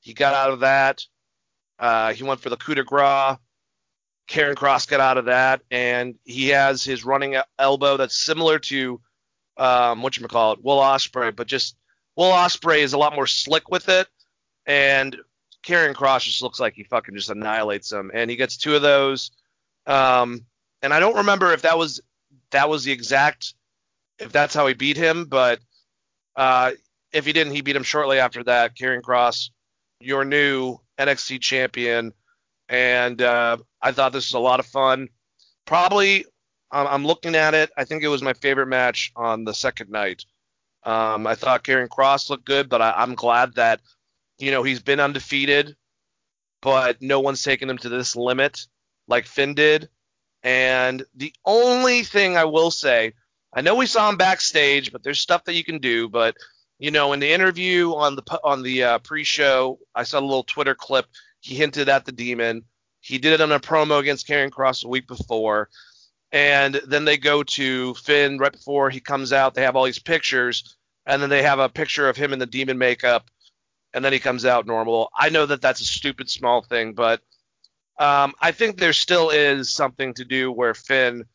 He 0.00 0.14
got 0.14 0.34
out 0.34 0.50
of 0.50 0.60
that. 0.60 1.04
Uh, 1.78 2.12
he 2.12 2.22
went 2.22 2.40
for 2.40 2.50
the 2.50 2.56
coup 2.56 2.74
de 2.74 2.84
grace. 2.84 3.36
Karrion 4.28 4.54
Kross 4.54 4.88
got 4.88 5.00
out 5.00 5.18
of 5.18 5.26
that, 5.26 5.62
and 5.70 6.14
he 6.24 6.48
has 6.48 6.84
his 6.84 7.04
running 7.04 7.36
elbow 7.58 7.96
that's 7.96 8.16
similar 8.16 8.58
to 8.60 9.00
um, 9.56 10.02
what 10.02 10.16
you 10.16 10.26
call 10.26 10.52
it, 10.52 10.64
Will 10.64 10.78
Ospreay, 10.78 11.34
but 11.34 11.46
just 11.46 11.76
Will 12.16 12.30
Ospreay 12.30 12.78
is 12.78 12.92
a 12.92 12.98
lot 12.98 13.14
more 13.14 13.26
slick 13.26 13.68
with 13.68 13.88
it, 13.88 14.08
and 14.64 15.16
Karrion 15.62 15.94
Kross 15.94 16.22
just 16.22 16.42
looks 16.42 16.60
like 16.60 16.74
he 16.74 16.84
fucking 16.84 17.14
just 17.14 17.30
annihilates 17.30 17.92
him, 17.92 18.10
and 18.14 18.30
he 18.30 18.36
gets 18.36 18.56
two 18.56 18.74
of 18.74 18.82
those. 18.82 19.30
Um, 19.86 20.46
and 20.82 20.94
I 20.94 21.00
don't 21.00 21.16
remember 21.16 21.52
if 21.52 21.62
that 21.62 21.76
was 21.78 22.00
that 22.50 22.68
was 22.68 22.84
the 22.84 22.92
exact 22.92 23.54
if 24.18 24.32
that's 24.32 24.54
how 24.54 24.66
he 24.66 24.74
beat 24.74 24.96
him, 24.96 25.26
but 25.26 25.60
uh, 26.36 26.72
if 27.12 27.26
he 27.26 27.32
didn't, 27.32 27.54
he 27.54 27.60
beat 27.60 27.76
him 27.76 27.82
shortly 27.82 28.18
after 28.18 28.42
that. 28.44 28.76
Karrion 28.76 29.02
Kross, 29.02 29.50
your 30.00 30.24
new 30.24 30.78
NXT 31.06 31.40
champion, 31.40 32.12
and 32.68 33.20
uh, 33.20 33.56
I 33.80 33.92
thought 33.92 34.12
this 34.12 34.28
was 34.28 34.34
a 34.34 34.38
lot 34.38 34.60
of 34.60 34.66
fun. 34.66 35.08
Probably, 35.66 36.24
um, 36.70 36.86
I'm 36.88 37.06
looking 37.06 37.34
at 37.34 37.54
it. 37.54 37.70
I 37.76 37.84
think 37.84 38.02
it 38.02 38.08
was 38.08 38.22
my 38.22 38.32
favorite 38.34 38.66
match 38.68 39.12
on 39.16 39.44
the 39.44 39.54
second 39.54 39.90
night. 39.90 40.24
Um, 40.84 41.26
I 41.26 41.34
thought 41.34 41.64
Karrion 41.64 41.88
Kross 41.88 42.28
looked 42.30 42.44
good, 42.44 42.68
but 42.68 42.82
I, 42.82 42.92
I'm 42.96 43.14
glad 43.14 43.54
that 43.54 43.80
you 44.38 44.50
know 44.50 44.62
he's 44.62 44.80
been 44.80 45.00
undefeated, 45.00 45.76
but 46.60 47.00
no 47.00 47.20
one's 47.20 47.42
taken 47.42 47.70
him 47.70 47.78
to 47.78 47.88
this 47.88 48.16
limit. 48.16 48.66
like 49.08 49.26
Finn 49.26 49.54
did. 49.54 49.88
And 50.42 51.04
the 51.14 51.32
only 51.44 52.02
thing 52.02 52.36
I 52.36 52.44
will 52.46 52.70
say, 52.70 53.12
I 53.54 53.60
know 53.60 53.76
we 53.76 53.86
saw 53.86 54.08
him 54.08 54.16
backstage, 54.16 54.90
but 54.92 55.02
there's 55.02 55.20
stuff 55.20 55.44
that 55.44 55.54
you 55.54 55.64
can 55.64 55.78
do. 55.78 56.08
But 56.08 56.36
you 56.82 56.90
know, 56.90 57.12
in 57.12 57.20
the 57.20 57.30
interview 57.30 57.94
on 57.94 58.16
the 58.16 58.40
on 58.42 58.64
the 58.64 58.82
uh, 58.82 58.98
pre-show, 58.98 59.78
I 59.94 60.02
saw 60.02 60.18
a 60.18 60.20
little 60.20 60.42
Twitter 60.42 60.74
clip. 60.74 61.06
He 61.38 61.54
hinted 61.54 61.88
at 61.88 62.04
the 62.04 62.10
demon. 62.10 62.64
He 62.98 63.18
did 63.18 63.34
it 63.34 63.40
on 63.40 63.52
a 63.52 63.60
promo 63.60 64.00
against 64.00 64.26
Karrion 64.26 64.50
Kross 64.50 64.84
a 64.84 64.88
week 64.88 65.06
before. 65.06 65.68
And 66.32 66.74
then 66.74 67.04
they 67.04 67.18
go 67.18 67.44
to 67.44 67.94
Finn 67.94 68.36
right 68.36 68.50
before 68.50 68.90
he 68.90 68.98
comes 68.98 69.32
out. 69.32 69.54
They 69.54 69.62
have 69.62 69.76
all 69.76 69.84
these 69.84 70.00
pictures, 70.00 70.76
and 71.06 71.22
then 71.22 71.30
they 71.30 71.44
have 71.44 71.60
a 71.60 71.68
picture 71.68 72.08
of 72.08 72.16
him 72.16 72.32
in 72.32 72.40
the 72.40 72.46
demon 72.46 72.78
makeup, 72.78 73.30
and 73.94 74.04
then 74.04 74.12
he 74.12 74.18
comes 74.18 74.44
out 74.44 74.66
normal. 74.66 75.08
I 75.16 75.28
know 75.28 75.46
that 75.46 75.62
that's 75.62 75.82
a 75.82 75.84
stupid 75.84 76.28
small 76.30 76.62
thing, 76.62 76.94
but 76.94 77.20
um, 78.00 78.34
I 78.40 78.50
think 78.50 78.76
there 78.76 78.92
still 78.92 79.30
is 79.30 79.70
something 79.70 80.14
to 80.14 80.24
do 80.24 80.50
where 80.50 80.74
Finn 80.74 81.26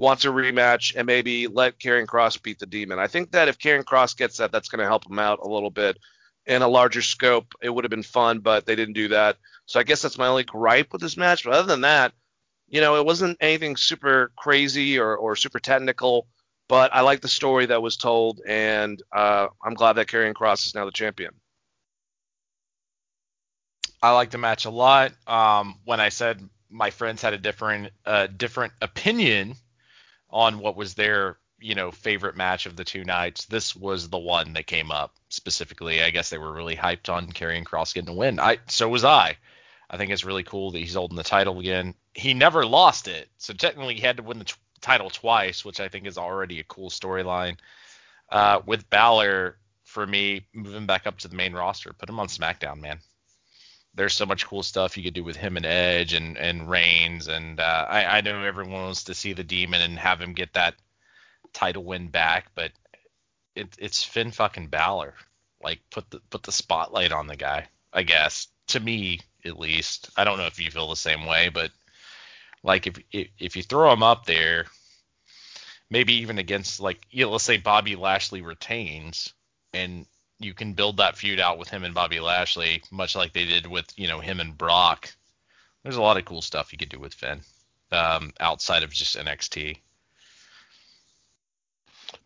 wants 0.00 0.24
a 0.24 0.28
rematch 0.28 0.94
and 0.96 1.06
maybe 1.06 1.46
let 1.46 1.78
Karrion 1.78 2.06
Kross 2.06 2.42
beat 2.42 2.58
the 2.58 2.66
demon. 2.66 2.98
I 2.98 3.06
think 3.06 3.32
that 3.32 3.48
if 3.48 3.58
Karrion 3.58 3.84
Kross 3.84 4.16
gets 4.16 4.38
that, 4.38 4.50
that's 4.50 4.70
going 4.70 4.80
to 4.80 4.86
help 4.86 5.08
him 5.08 5.18
out 5.18 5.40
a 5.42 5.48
little 5.48 5.70
bit 5.70 5.98
in 6.46 6.62
a 6.62 6.68
larger 6.68 7.02
scope. 7.02 7.52
It 7.62 7.68
would 7.68 7.84
have 7.84 7.90
been 7.90 8.02
fun, 8.02 8.38
but 8.38 8.64
they 8.64 8.76
didn't 8.76 8.94
do 8.94 9.08
that. 9.08 9.36
So 9.66 9.78
I 9.78 9.82
guess 9.82 10.00
that's 10.00 10.16
my 10.16 10.26
only 10.26 10.44
gripe 10.44 10.90
with 10.90 11.02
this 11.02 11.18
match. 11.18 11.44
But 11.44 11.52
other 11.52 11.68
than 11.68 11.82
that, 11.82 12.14
you 12.66 12.80
know, 12.80 12.96
it 12.96 13.04
wasn't 13.04 13.36
anything 13.40 13.76
super 13.76 14.32
crazy 14.36 14.98
or, 14.98 15.14
or 15.14 15.36
super 15.36 15.60
technical, 15.60 16.26
but 16.66 16.94
I 16.94 17.02
like 17.02 17.20
the 17.20 17.28
story 17.28 17.66
that 17.66 17.82
was 17.82 17.98
told, 17.98 18.40
and 18.46 19.02
uh, 19.14 19.48
I'm 19.62 19.74
glad 19.74 19.94
that 19.94 20.06
Karrion 20.06 20.32
Kross 20.32 20.66
is 20.66 20.74
now 20.74 20.86
the 20.86 20.92
champion. 20.92 21.34
I 24.02 24.12
like 24.12 24.30
the 24.30 24.38
match 24.38 24.64
a 24.64 24.70
lot. 24.70 25.12
Um, 25.26 25.74
when 25.84 26.00
I 26.00 26.08
said 26.08 26.40
my 26.70 26.88
friends 26.88 27.20
had 27.20 27.34
a 27.34 27.38
different 27.38 27.90
uh, 28.06 28.28
different 28.28 28.72
opinion 28.80 29.56
on 30.30 30.58
what 30.58 30.76
was 30.76 30.94
their 30.94 31.38
you 31.58 31.74
know 31.74 31.90
favorite 31.90 32.36
match 32.36 32.66
of 32.66 32.76
the 32.76 32.84
two 32.84 33.04
nights, 33.04 33.46
this 33.46 33.76
was 33.76 34.08
the 34.08 34.18
one 34.18 34.52
that 34.54 34.66
came 34.66 34.90
up 34.90 35.14
specifically. 35.28 36.02
I 36.02 36.10
guess 36.10 36.30
they 36.30 36.38
were 36.38 36.52
really 36.52 36.76
hyped 36.76 37.12
on 37.12 37.32
Karrion 37.32 37.64
Kross 37.64 37.94
getting 37.94 38.10
a 38.10 38.14
win. 38.14 38.40
I 38.40 38.58
so 38.68 38.88
was 38.88 39.04
I. 39.04 39.36
I 39.88 39.96
think 39.96 40.12
it's 40.12 40.24
really 40.24 40.44
cool 40.44 40.70
that 40.70 40.78
he's 40.78 40.94
holding 40.94 41.16
the 41.16 41.24
title 41.24 41.58
again. 41.58 41.94
He 42.14 42.32
never 42.32 42.64
lost 42.64 43.08
it, 43.08 43.28
so 43.38 43.52
technically 43.52 43.94
he 43.94 44.00
had 44.00 44.18
to 44.18 44.22
win 44.22 44.38
the 44.38 44.44
t- 44.44 44.54
title 44.80 45.10
twice, 45.10 45.64
which 45.64 45.80
I 45.80 45.88
think 45.88 46.06
is 46.06 46.18
already 46.18 46.60
a 46.60 46.64
cool 46.64 46.90
storyline. 46.90 47.56
Uh, 48.30 48.60
with 48.64 48.88
Balor, 48.88 49.56
for 49.82 50.06
me, 50.06 50.46
moving 50.54 50.86
back 50.86 51.08
up 51.08 51.18
to 51.18 51.28
the 51.28 51.34
main 51.34 51.52
roster, 51.52 51.92
put 51.92 52.08
him 52.08 52.20
on 52.20 52.28
SmackDown, 52.28 52.78
man 52.78 53.00
there's 53.94 54.14
so 54.14 54.26
much 54.26 54.46
cool 54.46 54.62
stuff 54.62 54.96
you 54.96 55.02
could 55.02 55.14
do 55.14 55.24
with 55.24 55.36
him 55.36 55.56
and 55.56 55.66
Edge 55.66 56.12
and 56.14 56.38
and 56.38 56.68
Reigns, 56.68 57.28
and 57.28 57.58
uh, 57.60 57.86
I, 57.88 58.18
I 58.18 58.20
know 58.20 58.42
everyone 58.42 58.72
wants 58.72 59.04
to 59.04 59.14
see 59.14 59.32
the 59.32 59.44
Demon 59.44 59.82
and 59.82 59.98
have 59.98 60.20
him 60.20 60.32
get 60.32 60.52
that 60.54 60.74
title 61.52 61.84
win 61.84 62.08
back, 62.08 62.46
but 62.54 62.72
it, 63.54 63.76
it's 63.78 64.04
Finn 64.04 64.30
fucking 64.30 64.68
Balor. 64.68 65.14
Like 65.62 65.80
put 65.90 66.10
the 66.10 66.20
put 66.30 66.42
the 66.42 66.52
spotlight 66.52 67.12
on 67.12 67.26
the 67.26 67.36
guy. 67.36 67.68
I 67.92 68.02
guess 68.02 68.48
to 68.68 68.80
me 68.80 69.20
at 69.44 69.58
least. 69.58 70.10
I 70.16 70.24
don't 70.24 70.38
know 70.38 70.46
if 70.46 70.60
you 70.60 70.70
feel 70.70 70.88
the 70.88 70.96
same 70.96 71.26
way, 71.26 71.48
but 71.48 71.70
like 72.62 72.86
if 72.86 72.98
if, 73.12 73.28
if 73.38 73.56
you 73.56 73.62
throw 73.62 73.92
him 73.92 74.02
up 74.02 74.24
there, 74.24 74.66
maybe 75.90 76.14
even 76.14 76.38
against 76.38 76.80
like 76.80 77.04
you 77.10 77.24
know, 77.24 77.32
let's 77.32 77.44
say 77.44 77.58
Bobby 77.58 77.96
Lashley 77.96 78.42
retains 78.42 79.32
and 79.72 80.06
you 80.40 80.54
can 80.54 80.72
build 80.72 80.96
that 80.96 81.16
feud 81.16 81.38
out 81.38 81.58
with 81.58 81.68
him 81.68 81.84
and 81.84 81.94
Bobby 81.94 82.18
Lashley, 82.18 82.82
much 82.90 83.14
like 83.14 83.32
they 83.32 83.44
did 83.44 83.66
with 83.66 83.86
you 83.96 84.08
know 84.08 84.20
him 84.20 84.40
and 84.40 84.56
Brock. 84.56 85.12
There's 85.82 85.96
a 85.96 86.02
lot 86.02 86.16
of 86.16 86.24
cool 86.24 86.42
stuff 86.42 86.72
you 86.72 86.78
could 86.78 86.88
do 86.88 86.98
with 86.98 87.14
Finn 87.14 87.40
um, 87.92 88.32
outside 88.40 88.82
of 88.82 88.90
just 88.90 89.16
NXT. 89.16 89.78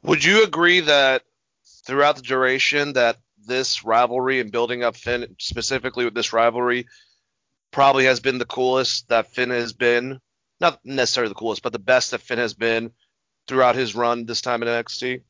Would 0.03 0.25
you 0.25 0.45
agree 0.45 0.81
that 0.81 1.23
throughout 1.85 2.17
the 2.17 2.23
duration 2.23 2.95
that 2.95 3.19
this 3.47 3.85
rivalry 3.85 4.41
and 4.41 4.51
building 4.51 4.83
up 4.83 4.97
Finn 4.97 5.37
specifically 5.39 6.05
with 6.05 6.15
this 6.15 6.33
rivalry 6.33 6.87
probably 7.71 8.05
has 8.07 8.21
been 8.21 8.39
the 8.39 8.47
coolest 8.47 9.09
that 9.09 9.33
Finn 9.33 9.51
has 9.51 9.73
been? 9.73 10.21
Not 10.61 10.81
necessarily 10.85 11.29
the 11.29 11.35
coolest, 11.35 11.63
but 11.63 11.73
the 11.73 11.79
best 11.79 12.13
that 12.13 12.23
Finn 12.23 12.39
has 12.39 12.55
been 12.55 12.93
throughout 13.47 13.75
his 13.75 13.95
run 13.95 14.25
this 14.25 14.41
time 14.41 14.63
in 14.63 14.69
NXT. 14.69 15.23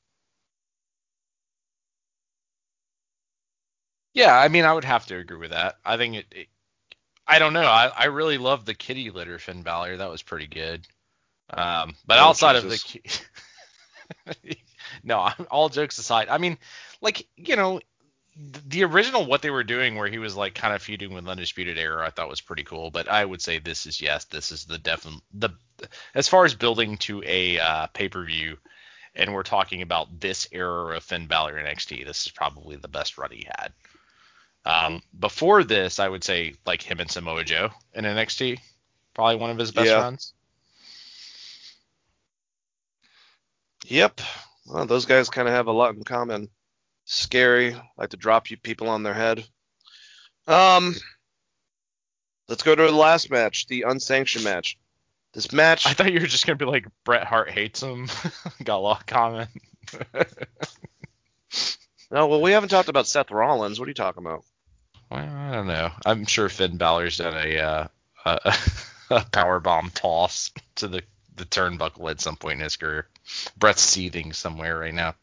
Yeah, 4.15 4.37
I 4.39 4.49
mean, 4.49 4.65
I 4.65 4.73
would 4.73 4.85
have 4.85 5.07
to 5.07 5.17
agree 5.17 5.39
with 5.39 5.51
that. 5.51 5.77
I 5.85 5.97
think 5.97 6.17
it. 6.17 6.27
it 6.33 6.49
I 7.27 7.39
don't 7.39 7.55
know. 7.55 7.63
I, 7.63 7.89
I 7.89 8.05
really 8.07 8.39
love 8.39 8.65
the 8.67 8.75
kitty 8.75 9.11
litter 9.11 9.39
Finn 9.39 9.63
Balor. 9.63 9.99
That 9.99 10.11
was 10.11 10.23
pretty 10.23 10.49
good. 10.49 10.87
Um, 11.51 11.97
but 12.07 12.19
Oh, 12.19 12.31
outside 12.31 12.57
Jesus. 12.57 12.65
of 12.65 12.69
the, 12.69 14.45
no, 15.05 15.29
all 15.51 15.69
jokes 15.69 15.99
aside, 15.99 16.29
I 16.29 16.39
mean, 16.39 16.59
like 17.01 17.27
you 17.37 17.57
know, 17.57 17.81
the 18.37 18.85
original 18.85 19.27
what 19.27 19.43
they 19.43 19.51
were 19.51 19.65
doing, 19.65 19.97
where 19.97 20.09
he 20.09 20.19
was 20.19 20.37
like 20.37 20.55
kind 20.55 20.75
of 20.75 20.83
feuding 20.83 21.15
with 21.15 21.29
Undisputed 21.29 21.79
Era, 21.79 22.07
I 22.07 22.11
thought 22.11 22.29
was 22.29 22.41
pretty 22.41 22.65
cool. 22.65 22.91
But 22.91 23.09
I 23.09 23.25
would 23.25 23.43
say 23.43 23.59
this 23.59 23.87
is 23.87 24.01
yes, 24.01 24.25
this 24.27 24.53
is 24.53 24.65
the 24.67 24.79
definite 24.79 25.23
the 25.33 25.51
as 26.15 26.29
far 26.29 26.45
as 26.45 26.55
building 26.55 26.97
to 26.99 27.23
a 27.27 27.59
uh, 27.61 27.87
pay 27.89 28.09
per 28.09 28.25
view, 28.25 28.59
and 29.15 29.35
we're 29.35 29.45
talking 29.45 29.83
about 29.83 30.21
this 30.21 30.49
era 30.53 30.97
of 30.97 31.05
Finn 31.05 31.27
Balor 31.27 31.59
in 31.59 31.67
NXT. 31.67 32.07
This 32.07 32.27
is 32.27 32.33
probably 32.33 32.77
the 32.77 32.89
best 32.89 33.19
run 33.19 33.31
he 33.33 33.47
had. 33.59 33.73
Um, 34.67 35.03
before 35.19 35.63
this, 35.65 35.99
I 35.99 36.09
would 36.09 36.25
say 36.25 36.55
like 36.65 36.83
him 36.83 37.01
and 37.01 37.11
Samoa 37.11 37.45
Joe 37.45 37.71
in 37.93 38.05
NXT, 38.05 38.59
probably 39.13 39.37
one 39.37 39.51
of 39.51 39.59
his 39.59 39.73
best 39.73 39.89
Yeah. 39.91 40.01
runs. 40.01 40.33
Yep. 43.87 44.21
Well, 44.67 44.87
those 44.87 45.05
guys 45.05 45.29
kind 45.29 45.47
of 45.47 45.55
have 45.55 45.67
a 45.67 45.73
lot 45.73 45.95
in 45.95 46.05
common. 46.05 46.49
Scary, 47.05 47.77
like 47.99 48.11
to 48.11 48.17
drop 48.17 48.51
you 48.51 48.57
people 48.57 48.89
on 48.89 49.03
their 49.03 49.13
head. 49.13 49.45
Um, 50.47 50.95
let's 52.49 52.63
go 52.63 52.75
to 52.75 52.83
the 52.83 52.93
last 52.93 53.31
match, 53.31 53.67
the 53.67 53.83
unsanctioned 53.83 54.45
match. 54.45 54.79
This 55.35 55.53
match, 55.53 55.87
I 55.87 55.93
thought 55.93 56.13
you 56.13 56.21
were 56.21 56.27
just 56.27 56.47
gonna 56.47 56.57
be 56.57 56.65
like 56.65 56.87
Bret 57.05 57.25
Hart 57.25 57.51
hates 57.51 57.83
him. 57.83 58.09
Got 58.65 58.77
a 58.77 58.79
lot 58.79 59.01
of 59.01 59.07
comment. 59.07 59.51
no, 62.11 62.27
well, 62.29 62.41
we 62.41 62.53
haven't 62.53 62.69
talked 62.71 62.89
about 62.89 63.07
Seth 63.07 63.31
Rollins. 63.31 63.79
What 63.79 63.87
are 63.87 63.91
you 63.91 63.95
talking 63.95 64.25
about? 64.25 64.45
Well, 65.11 65.21
I 65.21 65.53
don't 65.53 65.67
know. 65.67 65.91
I'm 66.05 66.27
sure 66.27 66.49
Finn 66.49 66.77
Balor's 66.77 67.19
done 67.19 67.37
a 67.37 67.59
uh, 67.59 67.87
a, 68.25 68.57
a 69.11 69.21
power 69.33 69.61
bomb 69.61 69.91
toss 69.91 70.51
to 70.77 70.89
the 70.89 71.03
the 71.37 71.45
turnbuckle 71.45 72.11
at 72.11 72.21
some 72.21 72.37
point 72.37 72.59
in 72.59 72.65
his 72.65 72.77
career. 72.77 73.09
Bret's 73.57 73.83
seething 73.83 74.33
somewhere 74.33 74.79
right 74.79 74.95
now. 74.95 75.15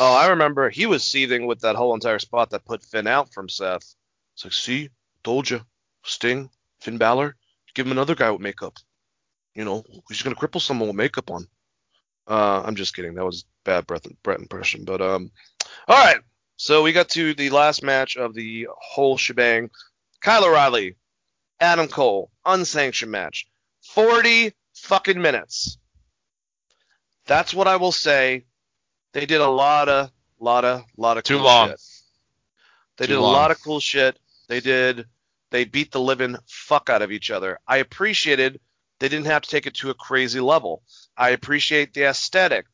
Oh, 0.00 0.14
I 0.14 0.28
remember 0.28 0.70
he 0.70 0.86
was 0.86 1.04
seething 1.04 1.46
with 1.46 1.60
that 1.60 1.76
whole 1.76 1.94
entire 1.94 2.18
spot 2.18 2.50
that 2.50 2.64
put 2.64 2.82
Finn 2.82 3.06
out 3.06 3.32
from 3.32 3.48
Seth. 3.48 3.94
It's 4.34 4.44
like, 4.44 4.52
see, 4.52 4.90
told 5.22 5.48
you, 5.48 5.60
Sting, 6.02 6.50
Finn 6.80 6.98
Balor, 6.98 7.36
give 7.74 7.86
him 7.86 7.92
another 7.92 8.14
guy 8.14 8.30
with 8.30 8.40
makeup. 8.40 8.78
You 9.54 9.64
know, 9.64 9.84
he's 10.08 10.22
gonna 10.22 10.36
cripple 10.36 10.60
someone 10.60 10.88
with 10.88 10.96
makeup 10.96 11.30
on. 11.30 11.46
Uh, 12.26 12.62
I'm 12.64 12.74
just 12.74 12.96
kidding. 12.96 13.14
That 13.14 13.24
was 13.24 13.44
bad 13.64 13.86
Brett, 13.86 14.06
Brett 14.22 14.40
impression. 14.40 14.84
But 14.84 15.00
um, 15.00 15.30
all 15.86 16.04
right. 16.04 16.20
So 16.56 16.82
we 16.82 16.92
got 16.92 17.08
to 17.10 17.34
the 17.34 17.50
last 17.50 17.82
match 17.82 18.16
of 18.16 18.34
the 18.34 18.68
whole 18.78 19.16
shebang. 19.16 19.70
Kyle 20.20 20.44
O'Reilly, 20.44 20.96
Adam 21.60 21.88
Cole, 21.88 22.30
unsanctioned 22.44 23.10
match, 23.10 23.46
40 23.82 24.52
fucking 24.74 25.20
minutes. 25.20 25.78
That's 27.26 27.54
what 27.54 27.66
I 27.68 27.76
will 27.76 27.92
say. 27.92 28.44
They 29.12 29.26
did 29.26 29.40
a 29.40 29.48
lot 29.48 29.88
of, 29.88 30.10
lot 30.40 30.64
of, 30.64 30.84
lot 30.96 31.16
of 31.18 31.24
Too 31.24 31.36
cool 31.36 31.44
long. 31.44 31.68
shit. 31.70 31.80
They 32.98 33.06
Too 33.06 33.12
did 33.12 33.18
a 33.18 33.22
long. 33.22 33.32
lot 33.32 33.50
of 33.50 33.62
cool 33.62 33.80
shit. 33.80 34.18
They 34.48 34.60
did. 34.60 35.06
They 35.50 35.64
beat 35.64 35.92
the 35.92 36.00
living 36.00 36.36
fuck 36.48 36.90
out 36.90 37.02
of 37.02 37.12
each 37.12 37.30
other. 37.30 37.58
I 37.66 37.78
appreciated 37.78 38.60
they 38.98 39.08
didn't 39.08 39.26
have 39.26 39.42
to 39.42 39.50
take 39.50 39.66
it 39.66 39.74
to 39.74 39.90
a 39.90 39.94
crazy 39.94 40.40
level. 40.40 40.82
I 41.16 41.30
appreciate 41.30 41.94
the 41.94 42.04
aesthetic 42.04 42.66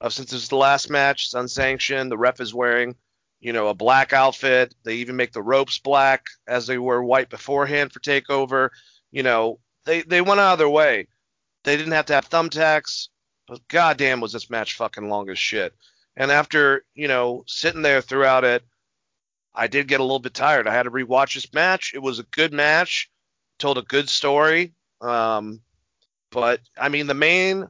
of 0.00 0.12
since 0.12 0.32
it 0.32 0.36
was 0.36 0.48
the 0.48 0.56
last 0.56 0.90
match, 0.90 1.24
it's 1.26 1.34
unsanctioned. 1.34 2.10
The 2.10 2.18
ref 2.18 2.40
is 2.40 2.52
wearing, 2.54 2.94
you 3.40 3.52
know, 3.52 3.68
a 3.68 3.74
black 3.74 4.12
outfit. 4.12 4.74
They 4.82 4.96
even 4.96 5.16
make 5.16 5.32
the 5.32 5.42
ropes 5.42 5.78
black 5.78 6.26
as 6.46 6.66
they 6.66 6.78
were 6.78 7.02
white 7.02 7.30
beforehand 7.30 7.92
for 7.92 8.00
Takeover. 8.00 8.70
You 9.10 9.22
know, 9.22 9.58
they 9.84 10.02
they 10.02 10.20
went 10.20 10.40
out 10.40 10.54
of 10.54 10.58
their 10.58 10.68
way. 10.68 11.08
They 11.64 11.76
didn't 11.76 11.92
have 11.92 12.06
to 12.06 12.14
have 12.14 12.28
thumbtacks. 12.28 13.08
But 13.46 13.66
goddamn, 13.68 14.20
was 14.20 14.32
this 14.32 14.50
match 14.50 14.74
fucking 14.74 15.08
long 15.08 15.30
as 15.30 15.38
shit. 15.38 15.74
And 16.16 16.30
after 16.30 16.84
you 16.94 17.08
know 17.08 17.44
sitting 17.46 17.82
there 17.82 18.00
throughout 18.00 18.44
it, 18.44 18.64
I 19.54 19.66
did 19.66 19.88
get 19.88 20.00
a 20.00 20.04
little 20.04 20.18
bit 20.18 20.34
tired. 20.34 20.66
I 20.66 20.74
had 20.74 20.84
to 20.84 20.90
rewatch 20.90 21.34
this 21.34 21.52
match. 21.52 21.92
It 21.94 22.02
was 22.02 22.18
a 22.18 22.24
good 22.24 22.52
match, 22.52 23.10
told 23.58 23.78
a 23.78 23.82
good 23.82 24.08
story. 24.08 24.74
Um, 25.00 25.60
but 26.30 26.60
I 26.78 26.88
mean, 26.88 27.06
the 27.06 27.14
main 27.14 27.68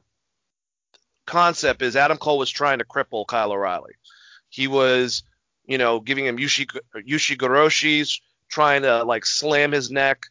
concept 1.25 1.81
is 1.81 1.95
Adam 1.95 2.17
Cole 2.17 2.37
was 2.37 2.49
trying 2.49 2.79
to 2.79 2.85
cripple 2.85 3.27
Kyle 3.27 3.51
O'Reilly. 3.51 3.93
He 4.49 4.67
was, 4.67 5.23
you 5.67 5.77
know, 5.77 5.99
giving 5.99 6.25
him 6.25 6.37
Yushi 6.37 6.65
Yushi 6.95 7.37
Goroshis, 7.37 8.21
trying 8.49 8.81
to 8.83 9.03
like 9.03 9.25
slam 9.25 9.71
his 9.71 9.91
neck 9.91 10.25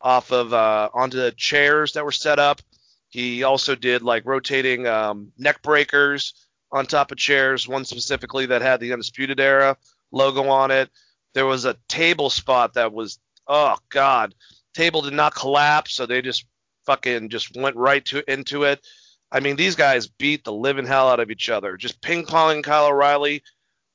off 0.00 0.30
of 0.30 0.52
uh, 0.52 0.90
onto 0.92 1.16
the 1.16 1.32
chairs 1.32 1.94
that 1.94 2.04
were 2.04 2.12
set 2.12 2.38
up. 2.38 2.60
He 3.08 3.42
also 3.42 3.74
did 3.74 4.02
like 4.02 4.26
rotating 4.26 4.86
um, 4.86 5.32
neck 5.38 5.62
breakers 5.62 6.34
on 6.70 6.86
top 6.86 7.10
of 7.10 7.18
chairs. 7.18 7.66
One 7.66 7.84
specifically 7.84 8.46
that 8.46 8.62
had 8.62 8.80
the 8.80 8.92
Undisputed 8.92 9.40
Era 9.40 9.76
logo 10.12 10.48
on 10.48 10.70
it. 10.70 10.90
There 11.32 11.46
was 11.46 11.64
a 11.64 11.76
table 11.88 12.30
spot 12.30 12.74
that 12.74 12.92
was 12.92 13.18
oh 13.48 13.76
god, 13.88 14.34
table 14.74 15.02
did 15.02 15.14
not 15.14 15.34
collapse, 15.34 15.94
so 15.94 16.06
they 16.06 16.20
just 16.20 16.44
fucking 16.84 17.30
just 17.30 17.56
went 17.56 17.76
right 17.76 18.04
to 18.06 18.30
into 18.30 18.64
it. 18.64 18.86
I 19.32 19.40
mean, 19.40 19.56
these 19.56 19.74
guys 19.74 20.06
beat 20.06 20.44
the 20.44 20.52
living 20.52 20.86
hell 20.86 21.08
out 21.08 21.18
of 21.18 21.30
each 21.30 21.48
other, 21.48 21.76
just 21.76 22.00
ping 22.02 22.24
ponging 22.26 22.62
Kyle 22.62 22.86
O'Reilly 22.86 23.42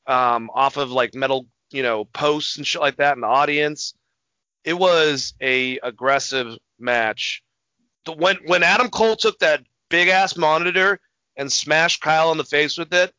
um, 0.10 0.50
off 0.54 0.78
of 0.78 0.92
like 0.92 1.14
metal, 1.14 1.48
you 1.72 1.84
know, 1.84 2.04
posts 2.06 2.58
and 2.58 2.66
shit 2.66 2.82
like 2.82 2.98
that 2.98 3.16
in 3.16 3.22
the 3.22 3.28
audience. 3.28 3.94
It 4.66 4.74
was 4.74 5.34
a 5.40 5.78
aggressive 5.80 6.58
match. 6.80 7.44
The, 8.06 8.14
when 8.14 8.38
when 8.46 8.64
Adam 8.64 8.90
Cole 8.90 9.16
took 9.16 9.40
that 9.40 9.64
big 9.90 10.10
ass 10.10 10.36
monitor 10.36 11.00
and 11.38 11.52
smashed 11.52 12.02
Kyle 12.02 12.32
in 12.32 12.38
the 12.38 12.44
face 12.44 12.78
with 12.78 12.94
it, 12.94 13.14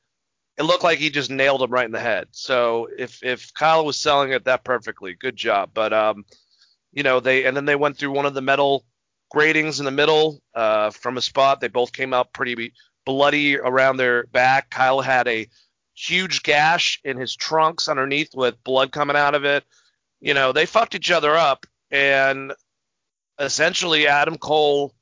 it 0.59 0.65
looked 0.65 0.85
like 0.85 0.99
he 0.99 1.11
just 1.11 1.31
nailed 1.31 1.63
him 1.63 1.71
right 1.71 1.87
in 1.87 1.93
the 1.93 2.01
head. 2.01 2.27
So 2.33 2.89
if 2.99 3.23
if 3.23 3.55
Kyle 3.55 3.87
was 3.87 3.97
selling 3.97 4.33
it 4.33 4.45
that 4.45 4.65
perfectly, 4.65 5.15
good 5.15 5.37
job. 5.37 5.71
But 5.73 5.93
um, 5.93 6.25
you 6.93 7.05
know, 7.05 7.21
they 7.21 7.45
and 7.45 7.57
then 7.57 7.67
they 7.67 7.77
went 7.77 7.97
through 7.97 8.11
one 8.11 8.27
of 8.27 8.35
the 8.35 8.43
metal 8.43 8.85
gratings 9.31 9.79
in 9.79 9.85
the 9.85 9.93
middle 9.93 10.43
uh, 10.57 10.91
from 10.91 11.17
a 11.17 11.23
spot. 11.23 11.61
They 11.61 11.69
both 11.69 11.93
came 11.93 12.13
out 12.13 12.33
pretty 12.33 12.73
bloody 13.07 13.57
around 13.57 13.97
their 13.97 14.25
back. 14.27 14.71
Kyle 14.71 15.01
had 15.01 15.29
a 15.29 15.49
huge 16.09 16.43
gash 16.43 17.01
in 17.05 17.17
his 17.17 17.35
trunks 17.35 17.89
underneath 17.89 18.35
with 18.35 18.63
blood 18.65 18.93
coming 18.93 19.17
out 19.17 19.35
of 19.35 19.45
it. 19.45 19.65
You 20.21 20.35
know, 20.35 20.53
they 20.53 20.67
fucked 20.67 20.95
each 20.95 21.11
other 21.11 21.37
up, 21.37 21.67
and 21.91 22.53
essentially 23.39 24.07
Adam 24.07 24.39
Cole 24.39 24.95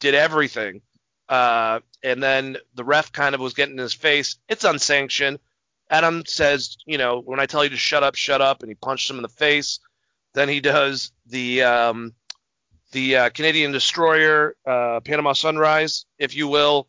did 0.00 0.14
everything. 0.14 0.82
Uh, 1.28 1.80
and 2.02 2.22
then 2.22 2.56
the 2.74 2.84
ref 2.84 3.12
kind 3.12 3.34
of 3.34 3.40
was 3.40 3.54
getting 3.54 3.74
in 3.74 3.82
his 3.82 3.94
face. 3.94 4.36
It's 4.48 4.64
unsanctioned. 4.64 5.38
Adam 5.90 6.24
says, 6.26 6.76
you 6.86 6.98
know, 6.98 7.20
when 7.20 7.40
I 7.40 7.46
tell 7.46 7.64
you 7.64 7.70
to 7.70 7.76
shut 7.76 8.02
up, 8.02 8.14
shut 8.14 8.40
up, 8.40 8.62
and 8.62 8.70
he 8.70 8.74
punched 8.74 9.08
him 9.08 9.16
in 9.16 9.22
the 9.22 9.28
face. 9.28 9.80
Then 10.34 10.48
he 10.48 10.60
does 10.60 11.12
the 11.26 11.62
um, 11.62 12.14
the 12.92 13.16
uh, 13.16 13.30
Canadian 13.30 13.72
Destroyer, 13.72 14.56
uh, 14.66 15.00
Panama 15.00 15.32
Sunrise, 15.32 16.06
if 16.18 16.34
you 16.34 16.48
will, 16.48 16.88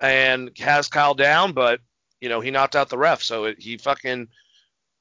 and 0.00 0.50
has 0.58 0.88
Kyle 0.88 1.14
down, 1.14 1.52
but 1.52 1.80
you 2.22 2.28
know 2.28 2.40
he 2.40 2.52
knocked 2.52 2.76
out 2.76 2.88
the 2.88 2.96
ref, 2.96 3.20
so 3.22 3.44
it, 3.44 3.60
he 3.60 3.76
fucking 3.76 4.28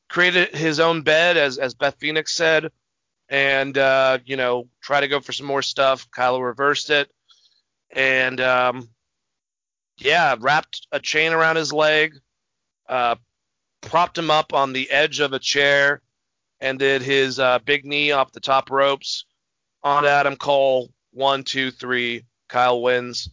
created 0.09 0.55
his 0.55 0.79
own 0.79 1.03
bed, 1.03 1.37
as 1.37 1.59
as 1.59 1.75
Beth 1.75 1.95
Phoenix 1.99 2.33
said, 2.33 2.71
and 3.29 3.77
uh, 3.77 4.17
you 4.25 4.35
know 4.35 4.67
try 4.81 4.99
to 4.99 5.07
go 5.07 5.19
for 5.19 5.31
some 5.31 5.45
more 5.45 5.61
stuff. 5.61 6.09
Kyle 6.09 6.41
reversed 6.41 6.89
it, 6.89 7.11
and 7.91 8.41
um, 8.41 8.89
yeah, 9.99 10.35
wrapped 10.39 10.87
a 10.91 10.99
chain 10.99 11.31
around 11.31 11.57
his 11.57 11.71
leg, 11.71 12.15
uh, 12.89 13.15
propped 13.81 14.17
him 14.17 14.31
up 14.31 14.51
on 14.51 14.73
the 14.73 14.89
edge 14.89 15.19
of 15.19 15.31
a 15.31 15.39
chair, 15.39 16.01
and 16.59 16.79
did 16.79 17.03
his 17.03 17.37
uh, 17.37 17.59
big 17.59 17.85
knee 17.85 18.11
off 18.11 18.31
the 18.31 18.39
top 18.39 18.71
ropes 18.71 19.25
on 19.83 20.05
Adam 20.05 20.35
Cole. 20.35 20.91
One, 21.13 21.43
two, 21.43 21.69
three. 21.69 22.25
Kyle 22.49 22.81
wins. 22.81 23.29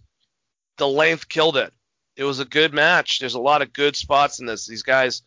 The 0.76 0.86
length 0.86 1.28
killed 1.28 1.56
it. 1.56 1.72
It 2.18 2.24
was 2.24 2.40
a 2.40 2.44
good 2.44 2.74
match. 2.74 3.20
There's 3.20 3.34
a 3.34 3.40
lot 3.40 3.62
of 3.62 3.72
good 3.72 3.94
spots 3.94 4.40
in 4.40 4.46
this. 4.46 4.66
These 4.66 4.82
guys 4.82 5.22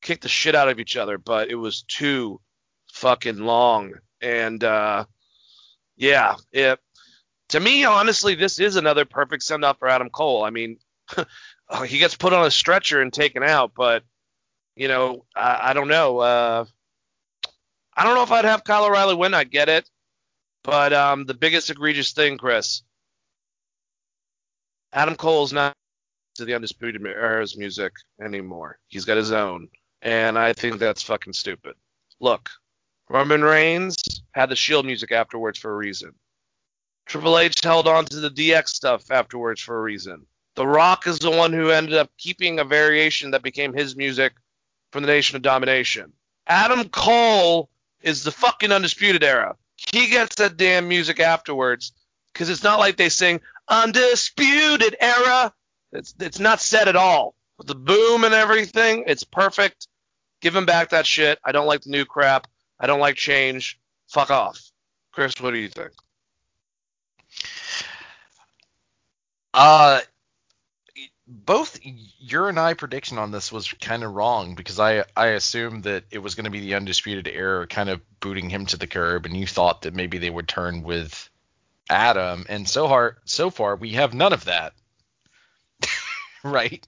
kicked 0.00 0.22
the 0.22 0.28
shit 0.28 0.54
out 0.54 0.68
of 0.68 0.78
each 0.78 0.96
other, 0.96 1.18
but 1.18 1.50
it 1.50 1.56
was 1.56 1.82
too 1.82 2.40
fucking 2.92 3.38
long. 3.38 3.94
And 4.20 4.62
uh, 4.62 5.06
yeah, 5.96 6.36
it 6.52 6.78
to 7.48 7.58
me, 7.58 7.84
honestly, 7.84 8.36
this 8.36 8.60
is 8.60 8.76
another 8.76 9.04
perfect 9.04 9.42
send 9.42 9.64
off 9.64 9.80
for 9.80 9.88
Adam 9.88 10.08
Cole. 10.08 10.44
I 10.44 10.50
mean, 10.50 10.78
he 11.86 11.98
gets 11.98 12.16
put 12.16 12.32
on 12.32 12.46
a 12.46 12.50
stretcher 12.50 13.02
and 13.02 13.12
taken 13.12 13.42
out, 13.42 13.72
but 13.76 14.04
you 14.76 14.86
know, 14.86 15.24
I, 15.34 15.70
I 15.70 15.72
don't 15.72 15.88
know. 15.88 16.20
Uh, 16.20 16.64
I 17.96 18.04
don't 18.04 18.14
know 18.14 18.22
if 18.22 18.30
I'd 18.30 18.44
have 18.44 18.62
Kyle 18.62 18.84
O'Reilly 18.84 19.16
win. 19.16 19.34
I 19.34 19.42
get 19.42 19.68
it, 19.68 19.90
but 20.62 20.92
um, 20.92 21.26
the 21.26 21.34
biggest 21.34 21.70
egregious 21.70 22.12
thing, 22.12 22.38
Chris, 22.38 22.82
Adam 24.92 25.16
Cole's 25.16 25.52
not 25.52 25.76
to 26.34 26.44
the 26.44 26.54
Undisputed 26.54 27.04
Era's 27.06 27.56
music 27.56 27.92
anymore. 28.20 28.78
He's 28.88 29.04
got 29.04 29.16
his 29.16 29.32
own, 29.32 29.68
and 30.02 30.38
I 30.38 30.52
think 30.52 30.78
that's 30.78 31.02
fucking 31.02 31.32
stupid. 31.32 31.74
Look, 32.20 32.50
Roman 33.08 33.42
Reigns 33.42 33.96
had 34.32 34.48
the 34.48 34.56
Shield 34.56 34.86
music 34.86 35.12
afterwards 35.12 35.58
for 35.58 35.72
a 35.72 35.76
reason. 35.76 36.12
Triple 37.06 37.38
H 37.38 37.62
held 37.62 37.86
on 37.86 38.06
to 38.06 38.20
the 38.20 38.30
DX 38.30 38.68
stuff 38.68 39.10
afterwards 39.10 39.60
for 39.60 39.78
a 39.78 39.82
reason. 39.82 40.26
The 40.56 40.66
Rock 40.66 41.06
is 41.06 41.18
the 41.18 41.30
one 41.30 41.52
who 41.52 41.70
ended 41.70 41.94
up 41.94 42.10
keeping 42.16 42.58
a 42.58 42.64
variation 42.64 43.32
that 43.32 43.42
became 43.42 43.72
his 43.72 43.96
music 43.96 44.32
from 44.92 45.02
the 45.02 45.08
Nation 45.08 45.36
of 45.36 45.42
Domination. 45.42 46.12
Adam 46.46 46.88
Cole 46.88 47.68
is 48.02 48.22
the 48.22 48.30
fucking 48.30 48.70
Undisputed 48.72 49.24
Era. 49.24 49.56
He 49.76 50.08
gets 50.08 50.36
that 50.36 50.56
damn 50.56 50.88
music 50.88 51.20
afterwards 51.20 51.92
because 52.32 52.48
it's 52.48 52.62
not 52.62 52.78
like 52.78 52.96
they 52.96 53.08
sing 53.08 53.40
Undisputed 53.68 54.96
Era. 55.00 55.52
It's 55.94 56.14
it's 56.20 56.38
not 56.38 56.60
said 56.60 56.88
at 56.88 56.96
all. 56.96 57.34
With 57.58 57.68
the 57.68 57.74
boom 57.74 58.24
and 58.24 58.34
everything, 58.34 59.04
it's 59.06 59.24
perfect. 59.24 59.88
Give 60.40 60.54
him 60.54 60.66
back 60.66 60.90
that 60.90 61.06
shit. 61.06 61.38
I 61.44 61.52
don't 61.52 61.66
like 61.66 61.82
the 61.82 61.90
new 61.90 62.04
crap. 62.04 62.48
I 62.78 62.86
don't 62.86 63.00
like 63.00 63.16
change. 63.16 63.78
Fuck 64.08 64.30
off. 64.30 64.60
Chris, 65.12 65.40
what 65.40 65.52
do 65.52 65.58
you 65.58 65.68
think? 65.68 65.92
Uh, 69.54 70.00
both 71.26 71.78
your 71.82 72.48
and 72.48 72.58
I 72.58 72.74
prediction 72.74 73.18
on 73.18 73.30
this 73.30 73.52
was 73.52 73.72
kind 73.72 74.02
of 74.02 74.12
wrong 74.12 74.54
because 74.56 74.78
I 74.78 75.04
I 75.16 75.28
assumed 75.28 75.84
that 75.84 76.04
it 76.10 76.18
was 76.18 76.34
going 76.34 76.44
to 76.44 76.50
be 76.50 76.60
the 76.60 76.74
undisputed 76.74 77.28
era 77.28 77.66
kind 77.66 77.88
of 77.88 78.00
booting 78.20 78.50
him 78.50 78.66
to 78.66 78.76
the 78.76 78.86
curb, 78.86 79.26
and 79.26 79.36
you 79.36 79.46
thought 79.46 79.82
that 79.82 79.94
maybe 79.94 80.18
they 80.18 80.30
would 80.30 80.48
turn 80.48 80.82
with 80.82 81.30
Adam, 81.88 82.44
and 82.48 82.68
so 82.68 82.88
far 82.88 83.18
so 83.24 83.50
far 83.50 83.76
we 83.76 83.90
have 83.92 84.12
none 84.12 84.32
of 84.32 84.44
that, 84.46 84.74
right? 86.52 86.86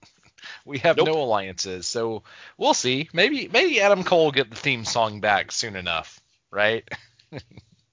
We 0.65 0.79
have 0.79 0.97
Nope. 0.97 1.09
no 1.09 1.15
alliances, 1.15 1.87
so 1.87 2.23
we'll 2.57 2.75
see. 2.75 3.09
Maybe 3.13 3.49
maybe 3.49 3.81
Adam 3.81 4.05
Cole 4.05 4.27
will 4.27 4.33
get 4.33 4.51
the 4.51 4.57
theme 4.57 4.85
song 4.85 5.21
back 5.21 5.51
soon 5.51 5.77
enough, 5.77 6.21
right? 6.51 6.89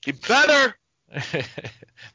You 0.06 0.11
better. 0.14 0.76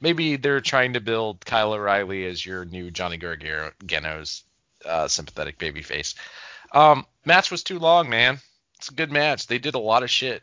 Maybe 0.00 0.36
they're 0.36 0.60
trying 0.60 0.92
to 0.92 1.00
build 1.00 1.44
Kyle 1.44 1.72
O'Reilly 1.72 2.26
as 2.26 2.44
your 2.44 2.66
new 2.66 2.90
Johnny 2.90 3.16
Gargano's 3.16 4.44
uh, 4.84 5.08
sympathetic 5.08 5.58
babyface. 5.58 6.14
Um, 6.72 7.06
match 7.24 7.50
was 7.50 7.62
too 7.62 7.78
long, 7.78 8.10
man. 8.10 8.40
It's 8.76 8.90
a 8.90 8.94
good 8.94 9.10
match. 9.10 9.46
They 9.46 9.58
did 9.58 9.74
a 9.74 9.78
lot 9.78 10.02
of 10.02 10.10
shit, 10.10 10.42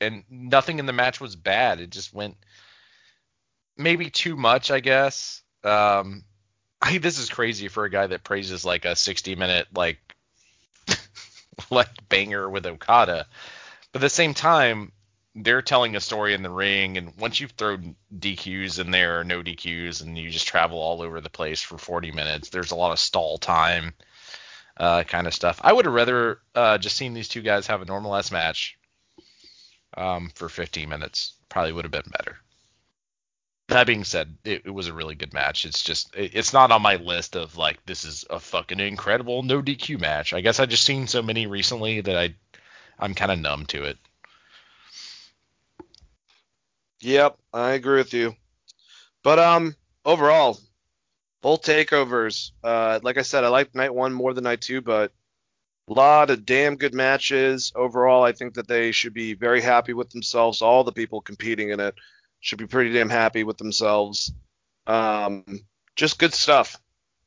and 0.00 0.22
nothing 0.30 0.78
in 0.78 0.86
the 0.86 0.92
match 0.92 1.20
was 1.20 1.34
bad. 1.34 1.80
It 1.80 1.90
just 1.90 2.14
went 2.14 2.36
maybe 3.76 4.08
too 4.08 4.36
much, 4.36 4.70
I 4.70 4.78
guess. 4.78 5.42
Um, 5.64 6.22
I, 6.80 6.98
this 6.98 7.18
is 7.18 7.28
crazy 7.28 7.68
for 7.68 7.84
a 7.84 7.90
guy 7.90 8.06
that 8.06 8.24
praises 8.24 8.64
like 8.64 8.84
a 8.84 8.96
60 8.96 9.34
minute 9.34 9.68
like 9.74 9.98
like 11.70 11.88
banger 12.08 12.48
with 12.48 12.66
Okada, 12.66 13.26
but 13.92 13.98
at 13.98 14.02
the 14.02 14.10
same 14.10 14.34
time, 14.34 14.92
they're 15.34 15.62
telling 15.62 15.94
a 15.96 16.00
story 16.00 16.32
in 16.32 16.42
the 16.42 16.50
ring, 16.50 16.96
and 16.96 17.14
once 17.18 17.40
you've 17.40 17.52
thrown 17.52 17.94
DQs 18.18 18.78
in 18.78 18.90
there 18.90 19.20
or 19.20 19.24
no 19.24 19.42
DQs, 19.42 20.02
and 20.02 20.16
you 20.16 20.30
just 20.30 20.46
travel 20.48 20.78
all 20.78 21.02
over 21.02 21.20
the 21.20 21.28
place 21.28 21.60
for 21.60 21.76
40 21.76 22.10
minutes, 22.12 22.48
there's 22.48 22.70
a 22.70 22.76
lot 22.76 22.92
of 22.92 22.98
stall 22.98 23.36
time, 23.36 23.92
uh, 24.78 25.02
kind 25.04 25.26
of 25.26 25.34
stuff. 25.34 25.60
I 25.62 25.72
would 25.72 25.84
have 25.84 25.94
rather 25.94 26.40
uh, 26.54 26.78
just 26.78 26.96
seen 26.96 27.12
these 27.12 27.28
two 27.28 27.42
guys 27.42 27.66
have 27.66 27.82
a 27.82 27.86
normal 27.86 28.16
ass 28.16 28.32
match 28.32 28.78
um, 29.96 30.30
for 30.34 30.48
15 30.48 30.88
minutes. 30.88 31.34
Probably 31.50 31.72
would 31.72 31.84
have 31.84 31.92
been 31.92 32.10
better. 32.10 32.38
That 33.68 33.86
being 33.86 34.04
said, 34.04 34.36
it, 34.44 34.62
it 34.66 34.70
was 34.70 34.86
a 34.86 34.92
really 34.92 35.16
good 35.16 35.34
match. 35.34 35.64
It's 35.64 35.82
just 35.82 36.14
it, 36.14 36.32
it's 36.34 36.52
not 36.52 36.70
on 36.70 36.82
my 36.82 36.96
list 36.96 37.36
of 37.36 37.56
like 37.56 37.84
this 37.84 38.04
is 38.04 38.24
a 38.30 38.38
fucking 38.38 38.78
incredible 38.78 39.42
no 39.42 39.60
DQ 39.60 40.00
match. 40.00 40.32
I 40.32 40.40
guess 40.40 40.60
I 40.60 40.66
just 40.66 40.84
seen 40.84 41.06
so 41.06 41.22
many 41.22 41.46
recently 41.46 42.00
that 42.00 42.16
I 42.16 42.34
I'm 42.98 43.14
kind 43.14 43.32
of 43.32 43.40
numb 43.40 43.66
to 43.66 43.84
it. 43.84 43.98
Yep, 47.00 47.38
I 47.52 47.72
agree 47.72 47.98
with 47.98 48.14
you. 48.14 48.34
But 49.22 49.38
um, 49.38 49.74
overall, 50.04 50.58
both 51.42 51.62
takeovers. 51.62 52.52
Uh, 52.62 53.00
like 53.02 53.18
I 53.18 53.22
said, 53.22 53.44
I 53.44 53.48
like 53.48 53.74
night 53.74 53.94
one 53.94 54.12
more 54.12 54.32
than 54.32 54.44
night 54.44 54.60
two, 54.60 54.80
but 54.80 55.12
a 55.88 55.92
lot 55.92 56.30
of 56.30 56.46
damn 56.46 56.76
good 56.76 56.94
matches. 56.94 57.72
Overall, 57.74 58.24
I 58.24 58.32
think 58.32 58.54
that 58.54 58.68
they 58.68 58.92
should 58.92 59.14
be 59.14 59.34
very 59.34 59.60
happy 59.60 59.92
with 59.92 60.10
themselves. 60.10 60.62
All 60.62 60.84
the 60.84 60.92
people 60.92 61.20
competing 61.20 61.70
in 61.70 61.80
it 61.80 61.94
should 62.46 62.58
be 62.58 62.66
pretty 62.66 62.92
damn 62.92 63.10
happy 63.10 63.42
with 63.42 63.58
themselves. 63.58 64.32
Um, 64.86 65.44
just 65.96 66.16
good 66.20 66.32
stuff. 66.32 66.76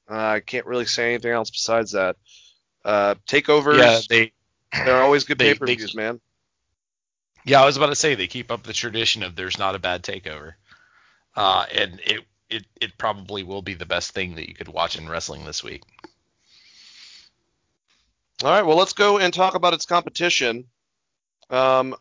Uh, 0.10 0.16
I 0.16 0.40
can't 0.40 0.66
really 0.66 0.86
say 0.86 1.10
anything 1.14 1.32
else 1.32 1.50
besides 1.50 1.92
that. 1.92 2.16
Uh, 2.86 3.16
takeovers. 3.28 3.80
Yeah, 3.80 4.00
they 4.10 4.32
they're 4.72 5.02
always 5.02 5.26
good 5.26 5.38
pay 5.38 5.56
per 5.56 5.66
views, 5.66 5.94
man. 5.94 6.22
Yeah, 7.44 7.62
I 7.62 7.66
was 7.66 7.76
about 7.76 7.88
to 7.88 7.96
say 7.96 8.16
they 8.16 8.28
keep 8.28 8.50
up 8.50 8.64
the 8.64 8.72
tradition 8.72 9.22
of 9.24 9.36
there's 9.36 9.60
not 9.60 9.76
a 9.76 9.80
bad 9.80 10.04
takeover, 10.04 10.54
uh, 11.36 11.66
and 11.76 12.00
it 12.06 12.24
it 12.50 12.66
it 12.80 12.98
probably 12.98 13.44
will 13.44 13.62
be 13.62 13.74
the 13.74 13.86
best 13.86 14.12
thing 14.12 14.36
that 14.36 14.48
you 14.48 14.56
could 14.56 14.70
watch 14.70 14.98
in 14.98 15.10
wrestling 15.10 15.44
this 15.44 15.62
week. 15.62 15.84
All 18.42 18.50
right, 18.50 18.66
well, 18.66 18.78
let's 18.78 18.94
go 18.94 19.18
and 19.18 19.34
talk 19.34 19.56
about 19.56 19.74
its 19.74 19.86
competition. 19.86 20.64
Um, 21.50 21.94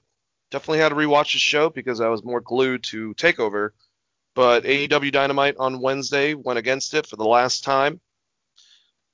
definitely 0.50 0.78
had 0.78 0.90
to 0.90 0.94
rewatch 0.94 1.32
the 1.32 1.38
show 1.38 1.70
because 1.70 2.00
I 2.00 2.08
was 2.08 2.24
more 2.24 2.40
glued 2.40 2.84
to 2.84 3.14
Takeover. 3.14 3.70
But 4.34 4.64
AEW 4.64 5.10
Dynamite 5.12 5.56
on 5.58 5.80
Wednesday 5.80 6.34
went 6.34 6.58
against 6.58 6.94
it 6.94 7.06
for 7.06 7.16
the 7.16 7.24
last 7.24 7.64
time. 7.64 8.00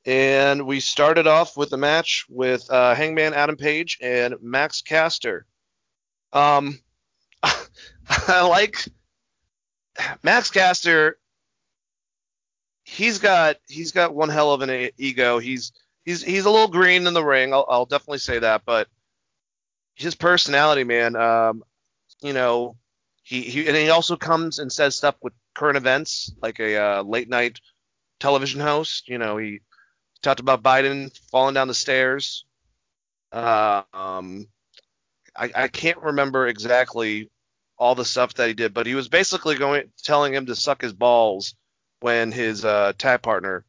And 0.05 0.66
we 0.66 0.81
started 0.81 1.27
off 1.27 1.56
with 1.56 1.73
a 1.73 1.78
match 1.78 2.27
with 2.28 2.70
uh, 2.70 2.94
Hangman 2.94 3.32
Adam 3.32 3.56
Page 3.56 3.98
and 4.02 4.35
Max 4.43 4.82
Caster. 4.82 5.47
Um, 6.32 6.78
I 8.28 8.47
like 8.47 8.86
Max 10.23 10.51
Caster. 10.51 11.19
He's 12.85 13.19
got 13.19 13.56
he's 13.66 13.93
got 13.93 14.15
one 14.15 14.28
hell 14.28 14.52
of 14.52 14.61
an 14.61 14.90
ego. 14.98 15.39
He's 15.39 15.73
he's 16.05 16.23
he's 16.23 16.44
a 16.44 16.51
little 16.51 16.69
green 16.69 17.06
in 17.06 17.15
the 17.15 17.24
ring. 17.24 17.55
I'll, 17.55 17.65
I'll 17.66 17.86
definitely 17.86 18.19
say 18.19 18.40
that, 18.40 18.62
but 18.66 18.89
his 19.95 20.15
personality, 20.15 20.85
man. 20.85 21.16
Um, 21.16 21.62
you 22.21 22.33
know, 22.33 22.77
he, 23.23 23.43
he 23.43 23.66
and 23.66 23.77
he 23.77 23.91
also 23.91 24.16
comes 24.16 24.59
and 24.59 24.71
says 24.71 24.97
stuff 24.97 25.16
with 25.23 25.33
current 25.55 25.77
events, 25.77 26.33
like 26.43 26.61
a 26.61 26.77
uh, 26.77 27.03
late 27.03 27.29
night 27.29 27.61
television 28.21 28.61
host. 28.61 29.09
You 29.09 29.19
know, 29.19 29.37
he 29.37 29.61
talked 30.23 30.41
about 30.41 30.62
Biden 30.62 31.16
falling 31.31 31.55
down 31.55 31.69
the 31.69 31.75
stairs. 31.75 32.45
Uh, 33.33 33.83
um, 33.93 34.47
I, 35.37 35.51
I 35.55 35.69
can't 35.69 35.99
remember 35.99 36.47
exactly 36.47 37.31
all 37.77 37.95
the 37.95 38.05
stuff 38.05 38.35
that 38.35 38.49
he 38.49 38.55
did, 38.55 38.73
but 38.73 38.87
he 38.87 38.95
was 38.95 39.09
basically 39.09 39.57
going 39.57 39.91
telling 40.03 40.33
him 40.33 40.47
to 40.47 40.55
suck 40.55 40.83
his 40.83 40.93
balls 40.93 41.55
when 42.01 42.31
his 42.31 42.65
uh, 42.65 42.93
tag 42.97 43.23
partner 43.23 43.65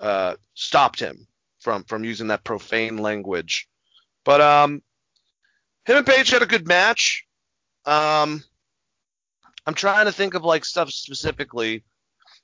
uh, 0.00 0.34
stopped 0.54 1.00
him 1.00 1.26
from 1.60 1.84
from 1.84 2.04
using 2.04 2.28
that 2.28 2.44
profane 2.44 2.98
language. 2.98 3.68
But 4.24 4.40
um, 4.40 4.82
him 5.84 5.96
and 5.98 6.06
Page 6.06 6.30
had 6.30 6.42
a 6.42 6.46
good 6.46 6.66
match. 6.66 7.26
Um, 7.84 8.42
I'm 9.66 9.74
trying 9.74 10.06
to 10.06 10.12
think 10.12 10.34
of 10.34 10.44
like 10.44 10.64
stuff 10.64 10.90
specifically. 10.90 11.84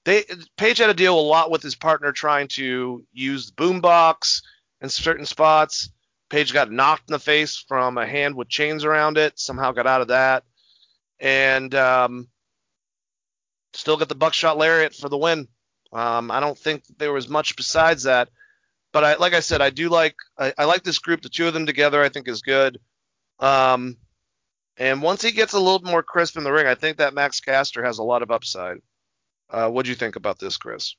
They 0.04 0.24
Page 0.56 0.78
had 0.78 0.86
to 0.86 0.94
deal 0.94 1.18
a 1.18 1.20
lot 1.20 1.50
with 1.50 1.62
his 1.62 1.74
partner 1.74 2.12
trying 2.12 2.48
to 2.48 3.04
use 3.12 3.46
the 3.46 3.52
boombox 3.52 4.42
in 4.80 4.88
certain 4.88 5.26
spots. 5.26 5.90
Page 6.30 6.52
got 6.52 6.70
knocked 6.70 7.10
in 7.10 7.12
the 7.12 7.18
face 7.18 7.56
from 7.56 7.98
a 7.98 8.06
hand 8.06 8.34
with 8.34 8.48
chains 8.48 8.84
around 8.84 9.18
it. 9.18 9.38
Somehow 9.38 9.72
got 9.72 9.86
out 9.86 10.00
of 10.00 10.08
that, 10.08 10.44
and 11.18 11.74
um, 11.74 12.28
still 13.74 13.96
got 13.96 14.08
the 14.08 14.14
buckshot 14.14 14.56
lariat 14.56 14.94
for 14.94 15.08
the 15.08 15.18
win. 15.18 15.48
Um, 15.92 16.30
I 16.30 16.40
don't 16.40 16.56
think 16.56 16.84
there 16.98 17.12
was 17.12 17.28
much 17.28 17.56
besides 17.56 18.04
that, 18.04 18.28
but 18.92 19.02
I, 19.02 19.16
like 19.16 19.34
I 19.34 19.40
said, 19.40 19.60
I 19.60 19.70
do 19.70 19.88
like 19.88 20.14
I, 20.38 20.54
I 20.56 20.64
like 20.64 20.84
this 20.84 21.00
group. 21.00 21.20
The 21.20 21.28
two 21.28 21.48
of 21.48 21.54
them 21.54 21.66
together, 21.66 22.02
I 22.02 22.08
think, 22.08 22.28
is 22.28 22.42
good. 22.42 22.78
Um, 23.40 23.96
and 24.76 25.02
once 25.02 25.22
he 25.22 25.32
gets 25.32 25.52
a 25.52 25.58
little 25.58 25.82
more 25.82 26.02
crisp 26.02 26.36
in 26.36 26.44
the 26.44 26.52
ring, 26.52 26.66
I 26.66 26.74
think 26.74 26.98
that 26.98 27.14
Max 27.14 27.40
Caster 27.40 27.84
has 27.84 27.98
a 27.98 28.02
lot 28.02 28.22
of 28.22 28.30
upside. 28.30 28.78
Uh, 29.48 29.68
what 29.68 29.84
do 29.84 29.90
you 29.90 29.96
think 29.96 30.16
about 30.16 30.38
this, 30.38 30.56
Chris? 30.56 30.94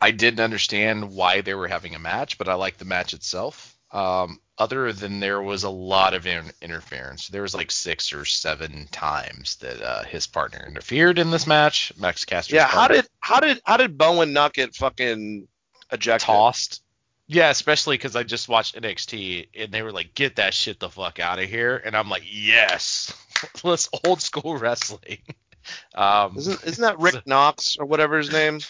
I 0.00 0.10
didn't 0.10 0.40
understand 0.40 1.12
why 1.12 1.40
they 1.40 1.54
were 1.54 1.68
having 1.68 1.94
a 1.94 1.98
match, 1.98 2.36
but 2.36 2.48
I 2.48 2.54
like 2.54 2.76
the 2.76 2.84
match 2.84 3.14
itself. 3.14 3.74
Um, 3.90 4.40
other 4.58 4.92
than 4.92 5.20
there 5.20 5.40
was 5.40 5.64
a 5.64 5.70
lot 5.70 6.14
of 6.14 6.26
in- 6.26 6.52
interference. 6.60 7.28
There 7.28 7.42
was 7.42 7.54
like 7.54 7.70
six 7.70 8.12
or 8.12 8.24
seven 8.24 8.86
times 8.92 9.56
that 9.56 9.80
uh, 9.80 10.04
his 10.04 10.26
partner 10.26 10.64
interfered 10.66 11.18
in 11.18 11.30
this 11.30 11.46
match. 11.46 11.92
Max 11.96 12.24
Caster. 12.24 12.54
Yeah, 12.54 12.66
how 12.66 12.88
did 12.88 13.06
how 13.20 13.40
did 13.40 13.60
how 13.64 13.76
did 13.76 13.96
Bowen 13.96 14.32
not 14.32 14.52
get 14.52 14.74
fucking 14.74 15.48
ejected? 15.90 16.26
tossed? 16.26 16.82
Yeah, 17.26 17.48
especially 17.50 17.96
because 17.96 18.16
I 18.16 18.22
just 18.22 18.48
watched 18.48 18.76
NXT 18.76 19.48
and 19.54 19.72
they 19.72 19.82
were 19.82 19.92
like, 19.92 20.14
"Get 20.14 20.36
that 20.36 20.52
shit 20.54 20.78
the 20.78 20.90
fuck 20.90 21.18
out 21.20 21.38
of 21.38 21.48
here," 21.48 21.76
and 21.76 21.96
I'm 21.96 22.10
like, 22.10 22.24
"Yes, 22.26 23.12
let's 23.64 23.88
old 24.04 24.20
school 24.20 24.56
wrestling." 24.56 25.18
Um, 25.94 26.36
Isn't 26.36 26.62
isn't 26.62 26.82
that 26.82 26.98
Rick 26.98 27.22
Knox 27.26 27.78
or 27.78 27.86
whatever 27.86 28.18
his 28.18 28.30
name? 28.30 28.60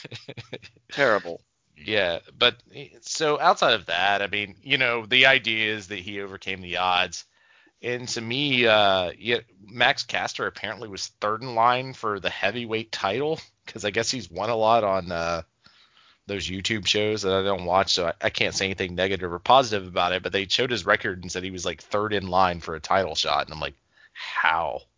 Terrible. 0.93 1.41
Yeah, 1.77 2.21
but 2.39 2.57
so 3.01 3.41
outside 3.41 3.75
of 3.75 3.87
that, 3.87 4.23
I 4.23 4.29
mean, 4.29 4.55
you 4.63 4.79
know, 4.79 5.05
the 5.05 5.27
idea 5.27 5.75
is 5.75 5.89
that 5.89 5.99
he 5.99 6.21
overcame 6.21 6.61
the 6.61 6.77
odds. 6.77 7.25
And 7.83 8.07
to 8.11 8.21
me, 8.21 8.67
uh, 8.67 9.11
yeah, 9.19 9.41
Max 9.67 10.05
Caster 10.05 10.47
apparently 10.47 10.89
was 10.89 11.09
third 11.21 11.43
in 11.43 11.57
line 11.57 11.95
for 11.95 12.21
the 12.21 12.31
heavyweight 12.31 12.93
title 12.93 13.41
because 13.67 13.85
I 13.85 13.91
guess 13.91 14.11
he's 14.11 14.31
won 14.31 14.51
a 14.51 14.57
lot 14.57 14.85
on 14.85 15.11
uh, 15.11 15.43
those 16.27 16.49
YouTube 16.49 16.87
shows 16.87 17.23
that 17.23 17.35
I 17.35 17.43
don't 17.43 17.65
watch, 17.65 17.93
so 17.95 18.07
I, 18.07 18.13
I 18.23 18.31
can't 18.31 18.55
say 18.55 18.65
anything 18.65 18.95
negative 18.95 19.33
or 19.33 19.39
positive 19.39 19.87
about 19.87 20.13
it. 20.13 20.23
But 20.23 20.33
they 20.33 20.47
showed 20.47 20.71
his 20.71 20.87
record 20.87 21.23
and 21.23 21.31
said 21.31 21.45
he 21.45 21.51
was 21.51 21.67
like 21.67 21.83
third 21.83 22.13
in 22.13 22.29
line 22.29 22.61
for 22.61 22.75
a 22.75 22.81
title 22.81 23.15
shot, 23.15 23.45
and 23.45 23.55
I'm 23.55 23.61
like, 23.61 23.75
how? 24.13 24.83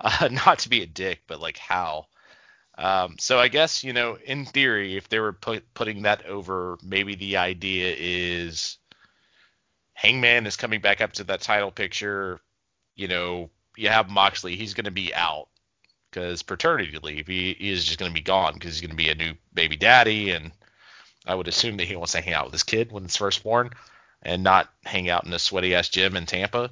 Uh, 0.00 0.28
not 0.30 0.60
to 0.60 0.68
be 0.68 0.80
a 0.80 0.86
dick, 0.86 1.22
but 1.26 1.40
like 1.40 1.58
how? 1.58 2.06
Um, 2.76 3.16
so 3.18 3.40
I 3.40 3.48
guess 3.48 3.82
you 3.82 3.92
know, 3.92 4.16
in 4.24 4.44
theory, 4.44 4.96
if 4.96 5.08
they 5.08 5.18
were 5.18 5.32
put, 5.32 5.74
putting 5.74 6.02
that 6.02 6.24
over, 6.26 6.78
maybe 6.84 7.16
the 7.16 7.38
idea 7.38 7.96
is 7.98 8.78
Hangman 9.94 10.46
is 10.46 10.56
coming 10.56 10.80
back 10.80 11.00
up 11.00 11.14
to 11.14 11.24
that 11.24 11.40
title 11.40 11.72
picture. 11.72 12.40
You 12.94 13.08
know, 13.08 13.50
you 13.76 13.88
have 13.88 14.08
Moxley, 14.08 14.54
he's 14.54 14.74
going 14.74 14.84
to 14.84 14.92
be 14.92 15.12
out 15.12 15.48
because 16.18 16.42
paternity 16.42 16.98
leave. 17.02 17.26
He, 17.26 17.54
he 17.58 17.70
is 17.70 17.84
just 17.84 17.98
going 17.98 18.10
to 18.10 18.14
be 18.14 18.20
gone 18.20 18.54
because 18.54 18.72
he's 18.72 18.80
going 18.80 18.90
to 18.90 18.96
be 18.96 19.10
a 19.10 19.14
new 19.14 19.34
baby 19.54 19.76
daddy, 19.76 20.30
and 20.30 20.50
I 21.26 21.34
would 21.34 21.48
assume 21.48 21.76
that 21.76 21.86
he 21.86 21.96
wants 21.96 22.12
to 22.12 22.20
hang 22.20 22.34
out 22.34 22.46
with 22.46 22.52
his 22.52 22.64
kid 22.64 22.90
when 22.90 23.04
it's 23.04 23.16
first 23.16 23.44
born, 23.44 23.70
and 24.22 24.42
not 24.42 24.68
hang 24.84 25.08
out 25.08 25.24
in 25.24 25.32
a 25.32 25.38
sweaty 25.38 25.74
ass 25.74 25.88
gym 25.88 26.16
in 26.16 26.26
Tampa. 26.26 26.70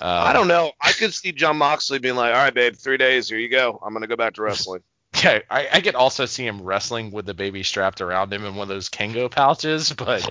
Uh, 0.00 0.24
I 0.26 0.32
don't 0.32 0.46
know. 0.46 0.70
I 0.80 0.92
could 0.92 1.12
see 1.12 1.32
Jon 1.32 1.56
Moxley 1.56 1.98
being 1.98 2.14
like, 2.14 2.32
"All 2.32 2.40
right, 2.40 2.54
babe, 2.54 2.76
three 2.76 2.98
days. 2.98 3.28
Here 3.28 3.38
you 3.38 3.48
go. 3.48 3.80
I'm 3.84 3.92
gonna 3.92 4.06
go 4.06 4.16
back 4.16 4.34
to 4.34 4.42
wrestling." 4.42 4.82
Yeah, 5.24 5.38
I, 5.48 5.66
I 5.72 5.80
could 5.80 5.94
also 5.94 6.26
see 6.26 6.46
him 6.46 6.60
wrestling 6.60 7.10
with 7.10 7.24
the 7.24 7.32
baby 7.32 7.62
strapped 7.62 8.02
around 8.02 8.30
him 8.30 8.44
in 8.44 8.54
one 8.54 8.64
of 8.64 8.68
those 8.68 8.90
Kango 8.90 9.30
pouches, 9.30 9.90
but 9.96 10.30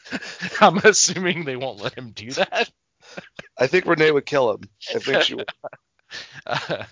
I'm 0.60 0.76
assuming 0.78 1.44
they 1.44 1.56
won't 1.56 1.82
let 1.82 1.98
him 1.98 2.12
do 2.12 2.30
that. 2.30 2.70
I 3.58 3.66
think 3.66 3.86
Renee 3.86 4.12
would 4.12 4.24
kill 4.24 4.52
him. 4.52 4.68
I 4.94 5.00
think 5.00 5.24
she 5.24 5.34
would. 5.34 5.48
Uh, 6.46 6.84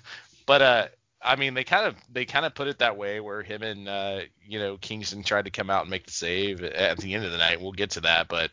but 0.47 0.62
uh, 0.62 0.86
I 1.24 1.36
mean, 1.36 1.55
they 1.55 1.64
kind 1.64 1.86
of 1.86 1.97
they 2.10 2.24
kind 2.24 2.44
of 2.44 2.55
put 2.55 2.69
it 2.69 2.78
that 2.78 2.97
way 2.97 3.20
where 3.20 3.43
him 3.43 3.62
and 3.62 3.89
uh, 3.89 4.20
you 4.44 4.59
know 4.59 4.77
Kingston 4.78 5.23
tried 5.23 5.44
to 5.44 5.51
come 5.51 5.70
out 5.70 5.82
and 5.82 5.90
make 5.90 6.06
the 6.06 6.12
save 6.12 6.62
at 6.62 6.98
the 6.98 7.14
end 7.14 7.24
of 7.24 7.32
the 7.32 7.39
night. 7.39 7.60
We'll 7.60 7.73
get 7.73 7.90
to 7.90 8.01
that, 8.01 8.28
but 8.28 8.51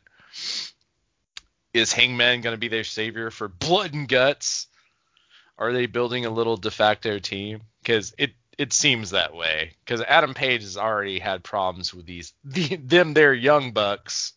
is 1.74 1.94
Hangman 1.94 2.42
going 2.42 2.54
to 2.54 2.60
be 2.60 2.68
their 2.68 2.84
savior 2.84 3.32
for 3.32 3.48
blood 3.48 3.94
and 3.94 4.08
guts? 4.08 4.68
Are 5.58 5.74
they 5.74 5.88
building 5.88 6.26
a 6.26 6.30
little 6.30 6.58
de 6.58 6.72
facto 6.72 7.20
team? 7.20 7.62
Because 7.82 8.14
it 8.18 8.32
it 8.58 8.74
seems 8.74 9.12
that 9.12 9.34
way. 9.34 9.72
Because 9.86 10.02
Adam 10.02 10.34
Page 10.34 10.62
has 10.62 10.78
already 10.78 11.20
had 11.20 11.44
problems 11.44 11.94
with 11.94 12.06
these 12.06 12.34
the, 12.44 12.76
them 12.76 13.14
their 13.14 13.34
young 13.34 13.72
bucks, 13.72 14.34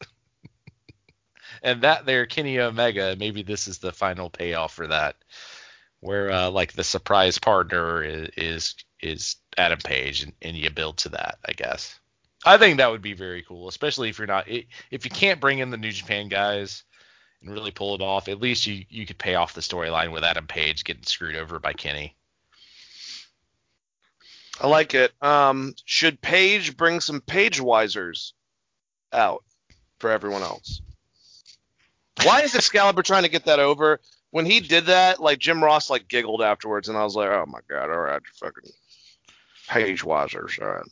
and 1.63 1.83
that 1.83 2.07
their 2.07 2.27
Kenny 2.27 2.59
Omega. 2.59 3.17
Maybe 3.19 3.43
this 3.43 3.69
is 3.69 3.79
the 3.79 3.93
final 3.93 4.31
payoff 4.31 4.73
for 4.75 4.87
that, 4.87 5.17
where 6.03 6.31
uh, 6.31 6.51
like 6.51 6.73
the 6.73 6.85
surprise 6.85 7.39
partner 7.39 8.03
is 8.03 8.29
is, 8.37 8.75
is 9.01 9.37
Adam 9.57 9.79
Page, 9.79 10.23
and, 10.23 10.33
and 10.43 10.57
you 10.57 10.69
build 10.69 10.99
to 10.99 11.09
that. 11.11 11.39
I 11.47 11.53
guess. 11.53 11.99
I 12.45 12.59
think 12.59 12.79
that 12.79 12.91
would 12.91 13.03
be 13.03 13.15
very 13.15 13.43
cool, 13.43 13.69
especially 13.69 14.11
if 14.11 14.19
you're 14.19 14.27
not 14.27 14.47
if 14.49 15.05
you 15.05 15.11
can't 15.11 15.41
bring 15.41 15.61
in 15.61 15.71
the 15.71 15.77
New 15.77 15.93
Japan 15.93 16.29
guys 16.29 16.83
and 17.41 17.53
really 17.53 17.71
pull 17.71 17.95
it 17.95 18.03
off. 18.03 18.29
At 18.29 18.41
least 18.41 18.67
you 18.67 18.85
you 18.89 19.07
could 19.07 19.19
pay 19.19 19.37
off 19.37 19.55
the 19.55 19.61
storyline 19.61 20.13
with 20.13 20.25
Adam 20.25 20.47
Page 20.47 20.85
getting 20.85 21.05
screwed 21.05 21.37
over 21.37 21.59
by 21.59 21.73
Kenny. 21.73 22.17
I 24.61 24.67
like 24.67 24.95
it. 24.95 25.13
Um, 25.23 25.75
should 25.85 26.21
Page 26.21 26.77
bring 26.77 27.01
some 27.01 27.21
Page 27.21 27.61
Wisers 27.61 28.33
out 29.13 29.45
for 29.99 30.11
everyone 30.11 30.43
else? 30.43 30.83
Why 32.23 32.43
is 32.43 32.55
Excalibur 32.55 33.03
trying 33.03 33.23
to 33.23 33.29
get 33.29 33.47
that 33.47 33.61
over? 33.61 34.01
When 34.33 34.47
he 34.47 34.61
did 34.61 34.87
that, 34.87 35.21
like 35.21 35.39
Jim 35.39 35.63
Ross 35.63 35.89
like 35.91 36.09
giggled 36.09 36.43
afterwards, 36.43 36.89
and 36.89 36.99
I 36.99 37.05
was 37.05 37.15
like, 37.15 37.29
oh 37.29 37.45
my 37.47 37.61
god, 37.69 37.91
all 37.91 37.99
right, 38.01 38.21
you 38.21 38.47
fucking 38.47 38.71
Page 39.69 40.03
Wisers, 40.03 40.61
all 40.61 40.69
right, 40.69 40.85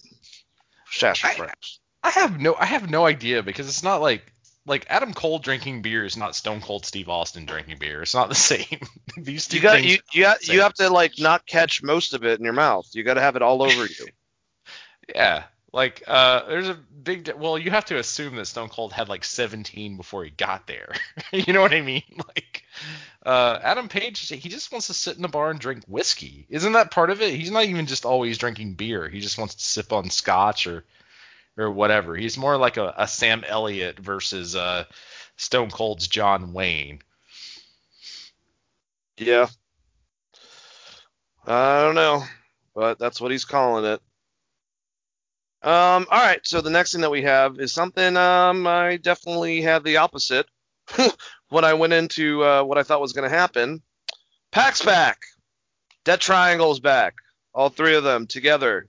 sassafras. 0.90 1.80
I 2.02 2.10
have 2.10 2.38
no 2.38 2.54
I 2.54 2.66
have 2.66 2.88
no 2.88 3.06
idea 3.06 3.42
because 3.42 3.66
it's 3.66 3.82
not 3.82 4.00
like 4.00 4.32
like 4.66 4.86
Adam 4.88 5.14
Cole 5.14 5.38
drinking 5.38 5.82
beer 5.82 6.04
is 6.04 6.16
not 6.16 6.36
Stone 6.36 6.60
Cold 6.60 6.84
Steve 6.84 7.08
Austin 7.08 7.46
drinking 7.46 7.78
beer. 7.78 8.02
It's 8.02 8.14
not 8.14 8.28
the 8.28 8.34
same. 8.52 8.80
These 9.16 9.48
two 9.48 9.56
You 9.56 9.62
got 9.62 9.76
things 9.76 9.92
you 9.92 9.98
you, 10.12 10.22
got, 10.22 10.46
you 10.46 10.60
have 10.60 10.74
to 10.74 10.90
like 10.90 11.12
not 11.18 11.46
catch 11.46 11.82
most 11.82 12.14
of 12.14 12.24
it 12.24 12.38
in 12.38 12.44
your 12.44 12.52
mouth. 12.52 12.86
You 12.92 13.02
got 13.02 13.14
to 13.14 13.20
have 13.20 13.36
it 13.36 13.42
all 13.42 13.62
over 13.62 13.86
you. 13.86 14.06
Yeah. 15.12 15.42
Like, 15.72 16.02
uh, 16.06 16.46
there's 16.48 16.68
a 16.68 16.74
big. 16.74 17.32
Well, 17.36 17.56
you 17.56 17.70
have 17.70 17.84
to 17.86 17.98
assume 17.98 18.36
that 18.36 18.46
Stone 18.46 18.70
Cold 18.70 18.92
had 18.92 19.08
like 19.08 19.24
17 19.24 19.96
before 19.96 20.24
he 20.24 20.30
got 20.30 20.66
there. 20.66 20.92
you 21.32 21.52
know 21.52 21.60
what 21.60 21.74
I 21.74 21.80
mean? 21.80 22.02
Like, 22.16 22.64
uh, 23.24 23.58
Adam 23.62 23.88
Page, 23.88 24.28
he 24.28 24.48
just 24.48 24.72
wants 24.72 24.86
to 24.86 24.94
sit 24.94 25.18
in 25.18 25.24
a 25.24 25.28
bar 25.28 25.50
and 25.50 25.60
drink 25.60 25.84
whiskey. 25.86 26.46
Isn't 26.48 26.72
that 26.72 26.90
part 26.90 27.10
of 27.10 27.20
it? 27.20 27.34
He's 27.34 27.50
not 27.50 27.64
even 27.64 27.86
just 27.86 28.04
always 28.04 28.38
drinking 28.38 28.74
beer. 28.74 29.08
He 29.08 29.20
just 29.20 29.38
wants 29.38 29.56
to 29.56 29.64
sip 29.64 29.92
on 29.92 30.10
scotch 30.10 30.66
or 30.66 30.84
or 31.56 31.70
whatever. 31.70 32.16
He's 32.16 32.38
more 32.38 32.56
like 32.56 32.76
a, 32.76 32.94
a 32.96 33.06
Sam 33.06 33.44
Elliott 33.46 33.98
versus 33.98 34.56
uh, 34.56 34.84
Stone 35.36 35.70
Cold's 35.70 36.08
John 36.08 36.52
Wayne. 36.52 37.00
Yeah. 39.16 39.48
I 41.46 41.82
don't 41.82 41.94
know, 41.94 42.24
but 42.74 42.98
that's 42.98 43.20
what 43.20 43.30
he's 43.30 43.44
calling 43.44 43.84
it. 43.84 44.00
Um, 45.62 46.06
all 46.10 46.18
right, 46.20 46.40
so 46.42 46.62
the 46.62 46.70
next 46.70 46.92
thing 46.92 47.02
that 47.02 47.10
we 47.10 47.22
have 47.22 47.58
is 47.60 47.72
something 47.72 48.16
um, 48.16 48.66
I 48.66 48.96
definitely 48.96 49.60
had 49.60 49.84
the 49.84 49.98
opposite 49.98 50.46
when 51.50 51.64
I 51.64 51.74
went 51.74 51.92
into 51.92 52.42
uh, 52.42 52.62
what 52.62 52.78
I 52.78 52.82
thought 52.82 53.00
was 53.00 53.12
going 53.12 53.28
to 53.28 53.36
happen. 53.36 53.82
Pac's 54.52 54.82
back. 54.82 55.18
Dead 56.04 56.20
Triangle's 56.20 56.80
back. 56.80 57.14
All 57.52 57.68
three 57.68 57.94
of 57.94 58.04
them 58.04 58.26
together 58.26 58.88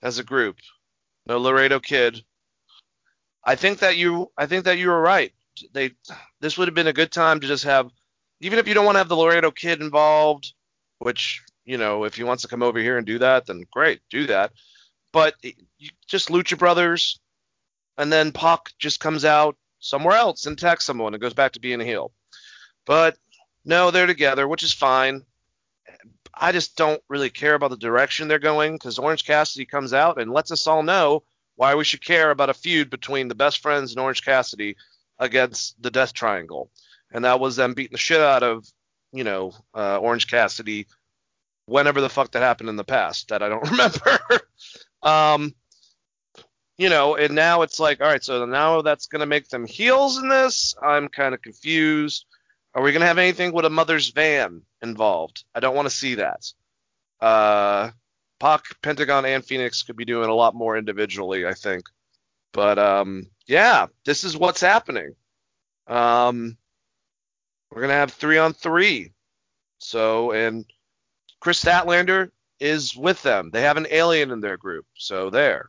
as 0.00 0.18
a 0.18 0.24
group. 0.24 0.58
No 1.26 1.38
Laredo 1.38 1.80
Kid. 1.80 2.22
I 3.44 3.56
think 3.56 3.80
that 3.80 3.96
you 3.96 4.30
I 4.36 4.46
think 4.46 4.64
that 4.64 4.78
you 4.78 4.88
were 4.88 5.00
right. 5.00 5.32
They 5.72 5.92
this 6.40 6.56
would 6.56 6.68
have 6.68 6.74
been 6.74 6.86
a 6.86 6.92
good 6.92 7.10
time 7.10 7.40
to 7.40 7.46
just 7.46 7.64
have 7.64 7.90
even 8.40 8.58
if 8.58 8.68
you 8.68 8.74
don't 8.74 8.84
want 8.84 8.94
to 8.94 9.00
have 9.00 9.08
the 9.08 9.16
Laredo 9.16 9.50
Kid 9.50 9.80
involved, 9.80 10.52
which 10.98 11.42
you 11.64 11.78
know 11.78 12.04
if 12.04 12.14
he 12.14 12.24
wants 12.24 12.42
to 12.42 12.48
come 12.48 12.62
over 12.62 12.78
here 12.78 12.96
and 12.96 13.06
do 13.06 13.18
that, 13.18 13.46
then 13.46 13.64
great, 13.72 14.00
do 14.10 14.26
that. 14.28 14.52
But 15.12 15.34
you, 15.42 15.90
just 16.06 16.28
Lucha 16.28 16.58
Brothers, 16.58 17.20
and 17.98 18.12
then 18.12 18.32
Pac 18.32 18.72
just 18.78 19.00
comes 19.00 19.24
out 19.24 19.56
somewhere 19.78 20.16
else 20.16 20.46
and 20.46 20.56
attacks 20.56 20.84
someone 20.84 21.14
and 21.14 21.20
goes 21.20 21.34
back 21.34 21.52
to 21.52 21.60
being 21.60 21.80
a 21.80 21.84
heel. 21.84 22.12
But 22.86 23.16
no, 23.64 23.90
they're 23.90 24.06
together, 24.06 24.48
which 24.48 24.62
is 24.62 24.72
fine. 24.72 25.24
I 26.34 26.52
just 26.52 26.76
don't 26.76 27.02
really 27.08 27.30
care 27.30 27.54
about 27.54 27.70
the 27.70 27.76
direction 27.76 28.26
they're 28.26 28.38
going 28.38 28.74
because 28.74 28.98
Orange 28.98 29.24
Cassidy 29.24 29.66
comes 29.66 29.92
out 29.92 30.20
and 30.20 30.32
lets 30.32 30.50
us 30.50 30.66
all 30.66 30.82
know 30.82 31.22
why 31.56 31.74
we 31.74 31.84
should 31.84 32.04
care 32.04 32.30
about 32.30 32.50
a 32.50 32.54
feud 32.54 32.90
between 32.90 33.28
the 33.28 33.34
best 33.34 33.60
friends 33.60 33.92
and 33.92 34.00
Orange 34.00 34.24
Cassidy 34.24 34.76
against 35.18 35.80
the 35.82 35.90
Death 35.90 36.14
Triangle, 36.14 36.70
and 37.12 37.24
that 37.24 37.38
was 37.38 37.56
them 37.56 37.74
beating 37.74 37.92
the 37.92 37.98
shit 37.98 38.20
out 38.20 38.42
of 38.42 38.66
you 39.12 39.24
know 39.24 39.52
uh, 39.74 39.98
Orange 39.98 40.28
Cassidy 40.28 40.86
whenever 41.66 42.00
the 42.00 42.08
fuck 42.08 42.32
that 42.32 42.40
happened 42.40 42.68
in 42.68 42.76
the 42.76 42.84
past 42.84 43.28
that 43.28 43.42
I 43.42 43.48
don't 43.48 43.70
remember. 43.70 44.18
Um, 45.02 45.54
you 46.78 46.88
know, 46.88 47.16
and 47.16 47.34
now 47.34 47.62
it's 47.62 47.78
like, 47.78 48.00
all 48.00 48.08
right, 48.08 48.22
so 48.22 48.44
now 48.44 48.82
that's 48.82 49.06
gonna 49.06 49.26
make 49.26 49.48
them 49.48 49.66
heels 49.66 50.18
in 50.18 50.28
this. 50.28 50.74
I'm 50.82 51.08
kind 51.08 51.34
of 51.34 51.42
confused. 51.42 52.26
Are 52.74 52.82
we 52.82 52.92
gonna 52.92 53.06
have 53.06 53.18
anything 53.18 53.52
with 53.52 53.64
a 53.64 53.70
mother's 53.70 54.10
van 54.10 54.62
involved? 54.82 55.44
I 55.54 55.60
don't 55.60 55.76
want 55.76 55.86
to 55.88 55.94
see 55.94 56.16
that. 56.16 56.44
Uh, 57.20 57.90
Pac, 58.40 58.64
Pentagon, 58.82 59.24
and 59.24 59.44
Phoenix 59.44 59.82
could 59.82 59.96
be 59.96 60.04
doing 60.04 60.28
a 60.28 60.34
lot 60.34 60.54
more 60.54 60.76
individually, 60.76 61.46
I 61.46 61.54
think. 61.54 61.84
But 62.52 62.78
um, 62.78 63.28
yeah, 63.46 63.86
this 64.04 64.24
is 64.24 64.36
what's 64.36 64.60
happening. 64.60 65.14
Um, 65.86 66.56
we're 67.70 67.82
gonna 67.82 67.94
have 67.94 68.12
three 68.12 68.38
on 68.38 68.52
three. 68.52 69.12
So 69.78 70.32
and 70.32 70.64
Kris 71.40 71.62
Statlander 71.62 72.30
is 72.62 72.96
with 72.96 73.22
them. 73.22 73.50
They 73.50 73.62
have 73.62 73.76
an 73.76 73.88
alien 73.90 74.30
in 74.30 74.40
their 74.40 74.56
group. 74.56 74.86
So 74.94 75.28
there. 75.30 75.68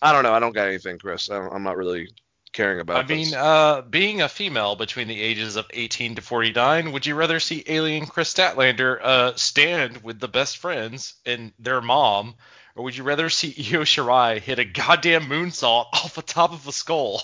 I 0.00 0.12
don't 0.12 0.22
know. 0.22 0.32
I 0.32 0.40
don't 0.40 0.54
got 0.54 0.68
anything, 0.68 0.98
Chris. 0.98 1.28
I'm 1.28 1.62
not 1.62 1.76
really 1.76 2.08
caring 2.52 2.80
about 2.80 3.04
I 3.04 3.06
mean, 3.06 3.34
uh, 3.34 3.82
being 3.82 4.22
a 4.22 4.28
female 4.28 4.74
between 4.76 5.08
the 5.08 5.20
ages 5.20 5.56
of 5.56 5.66
18 5.72 6.16
to 6.16 6.22
49, 6.22 6.92
would 6.92 7.06
you 7.06 7.14
rather 7.14 7.38
see 7.38 7.64
alien 7.66 8.06
Kris 8.06 8.32
Statlander 8.32 9.00
uh, 9.02 9.36
stand 9.36 10.02
with 10.02 10.18
the 10.18 10.28
best 10.28 10.58
friends 10.58 11.14
and 11.26 11.52
their 11.58 11.80
mom, 11.80 12.34
or 12.74 12.84
would 12.84 12.96
you 12.96 13.04
rather 13.04 13.28
see 13.28 13.48
Io 13.72 13.82
Shirai 13.82 14.40
hit 14.40 14.58
a 14.58 14.64
goddamn 14.64 15.24
moonsault 15.24 15.86
off 15.92 16.14
the 16.14 16.22
top 16.22 16.52
of 16.52 16.66
a 16.66 16.72
skull? 16.72 17.22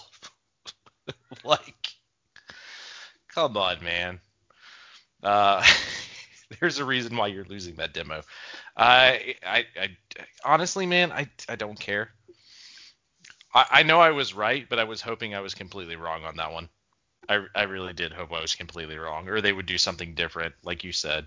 like, 1.44 1.94
come 3.34 3.56
on, 3.56 3.82
man. 3.82 4.20
Uh, 5.22 5.64
there's 6.60 6.78
a 6.78 6.84
reason 6.84 7.16
why 7.16 7.28
you're 7.28 7.44
losing 7.44 7.76
that 7.76 7.92
demo. 7.94 8.22
I, 8.76 9.34
I, 9.44 9.64
I 9.80 9.88
honestly, 10.44 10.86
man, 10.86 11.12
I, 11.12 11.28
I 11.48 11.56
don't 11.56 11.78
care. 11.78 12.10
I, 13.54 13.66
I 13.70 13.82
know 13.82 14.00
I 14.00 14.10
was 14.10 14.34
right, 14.34 14.68
but 14.68 14.78
I 14.78 14.84
was 14.84 15.00
hoping 15.00 15.34
I 15.34 15.40
was 15.40 15.54
completely 15.54 15.96
wrong 15.96 16.24
on 16.24 16.36
that 16.36 16.52
one. 16.52 16.68
I, 17.28 17.44
I 17.54 17.62
really 17.64 17.92
did 17.92 18.12
hope 18.12 18.32
I 18.32 18.40
was 18.40 18.54
completely 18.54 18.96
wrong, 18.98 19.28
or 19.28 19.40
they 19.40 19.52
would 19.52 19.66
do 19.66 19.78
something 19.78 20.14
different, 20.14 20.54
like 20.62 20.84
you 20.84 20.92
said. 20.92 21.26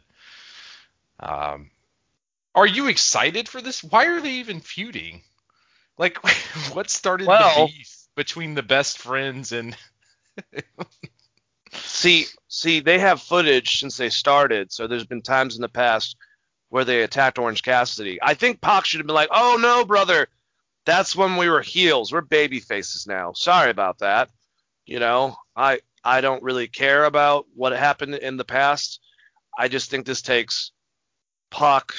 Um, 1.20 1.72
are 2.56 2.68
you 2.68 2.88
excited 2.88 3.50
for 3.50 3.62
this? 3.62 3.84
Why 3.84 4.06
are 4.06 4.22
they 4.22 4.34
even 4.34 4.62
feuding? 4.62 5.22
Like, 5.98 6.18
what 6.74 6.90
started 6.90 7.28
Well- 7.28 7.68
the 7.68 7.74
beef 7.74 7.96
between 8.16 8.54
the 8.54 8.64
best 8.64 8.98
friends 9.00 9.52
and? 9.52 9.76
See, 11.82 12.26
see, 12.48 12.80
they 12.80 13.00
have 13.00 13.22
footage 13.22 13.80
since 13.80 13.98
they 13.98 14.10
started. 14.10 14.72
So 14.72 14.88
there's 14.88 15.06
been 15.06 15.22
times 15.22 15.56
in 15.56 15.62
the 15.62 15.70
past 15.70 16.16
where 16.70 16.86
they 16.86 17.02
attacked 17.04 17.40
Orange 17.40 17.64
Cassidy. 17.64 18.20
I 18.22 18.34
think 18.34 18.62
Pac 18.62 18.86
should 18.86 19.00
have 19.00 19.08
been 19.08 19.16
like, 19.16 19.30
"Oh 19.32 19.58
no, 19.60 19.86
brother, 19.86 20.28
that's 20.86 21.16
when 21.16 21.36
we 21.38 21.50
were 21.50 21.62
heels. 21.62 22.12
We're 22.12 22.22
baby 22.22 22.60
faces 22.60 23.08
now. 23.08 23.34
Sorry 23.34 23.70
about 23.72 24.00
that." 24.00 24.30
You 24.86 25.00
know, 25.00 25.36
I 25.56 25.82
I 26.04 26.22
don't 26.22 26.44
really 26.44 26.68
care 26.68 27.06
about 27.06 27.46
what 27.56 27.74
happened 27.74 28.16
in 28.16 28.38
the 28.38 28.46
past. 28.46 29.00
I 29.58 29.68
just 29.68 29.90
think 29.90 30.06
this 30.06 30.22
takes 30.22 30.72
Pac, 31.52 31.94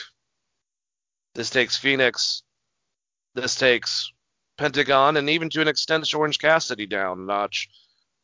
this 1.35 1.51
takes 1.51 1.77
Phoenix, 1.77 2.43
this 3.35 3.55
takes 3.55 4.13
Pentagon, 4.57 5.17
and 5.17 5.29
even 5.31 5.51
to 5.51 5.61
an 5.61 5.69
extent 5.69 6.13
Orange 6.15 6.39
Cassidy 6.39 6.87
down 6.87 7.21
a 7.21 7.25
notch 7.25 7.69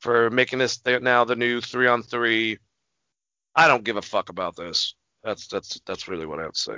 for 0.06 0.30
making 0.30 0.60
this 0.60 0.76
th- 0.76 1.02
now 1.02 1.24
the 1.24 1.34
new 1.34 1.60
three 1.60 1.88
on 1.88 2.00
three. 2.04 2.58
I 3.56 3.66
don't 3.66 3.82
give 3.82 3.96
a 3.96 4.02
fuck 4.02 4.28
about 4.28 4.54
this. 4.54 4.94
That's 5.24 5.48
that's 5.48 5.80
that's 5.84 6.06
really 6.06 6.26
what 6.26 6.38
I 6.38 6.46
would 6.46 6.56
say. 6.56 6.74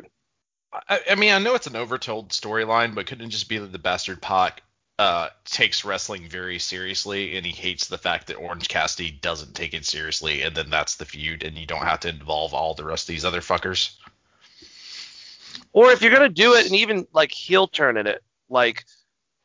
I, 0.88 1.00
I 1.10 1.14
mean, 1.14 1.34
I 1.34 1.38
know 1.38 1.54
it's 1.54 1.66
an 1.66 1.74
overtold 1.74 2.30
storyline, 2.30 2.94
but 2.94 3.06
couldn't 3.06 3.26
it 3.26 3.30
just 3.30 3.50
be 3.50 3.58
that 3.58 3.70
the 3.70 3.78
bastard 3.78 4.22
Pac 4.22 4.62
uh, 4.98 5.28
takes 5.44 5.84
wrestling 5.84 6.26
very 6.26 6.58
seriously, 6.58 7.36
and 7.36 7.44
he 7.44 7.52
hates 7.52 7.88
the 7.88 7.98
fact 7.98 8.28
that 8.28 8.36
Orange 8.36 8.68
Cassidy 8.68 9.10
doesn't 9.10 9.54
take 9.54 9.74
it 9.74 9.84
seriously, 9.84 10.40
and 10.40 10.56
then 10.56 10.70
that's 10.70 10.96
the 10.96 11.04
feud, 11.04 11.42
and 11.42 11.58
you 11.58 11.66
don't 11.66 11.84
have 11.84 12.00
to 12.00 12.08
involve 12.08 12.54
all 12.54 12.72
the 12.72 12.84
rest 12.84 13.04
of 13.04 13.12
these 13.12 13.26
other 13.26 13.42
fuckers. 13.42 13.94
Or 15.74 15.90
if 15.90 16.00
you're 16.00 16.12
gonna 16.14 16.30
do 16.30 16.54
it 16.54 16.64
and 16.64 16.74
even 16.74 17.06
like 17.12 17.30
heel 17.30 17.68
turn 17.68 17.98
in 17.98 18.06
it, 18.06 18.22
like 18.48 18.86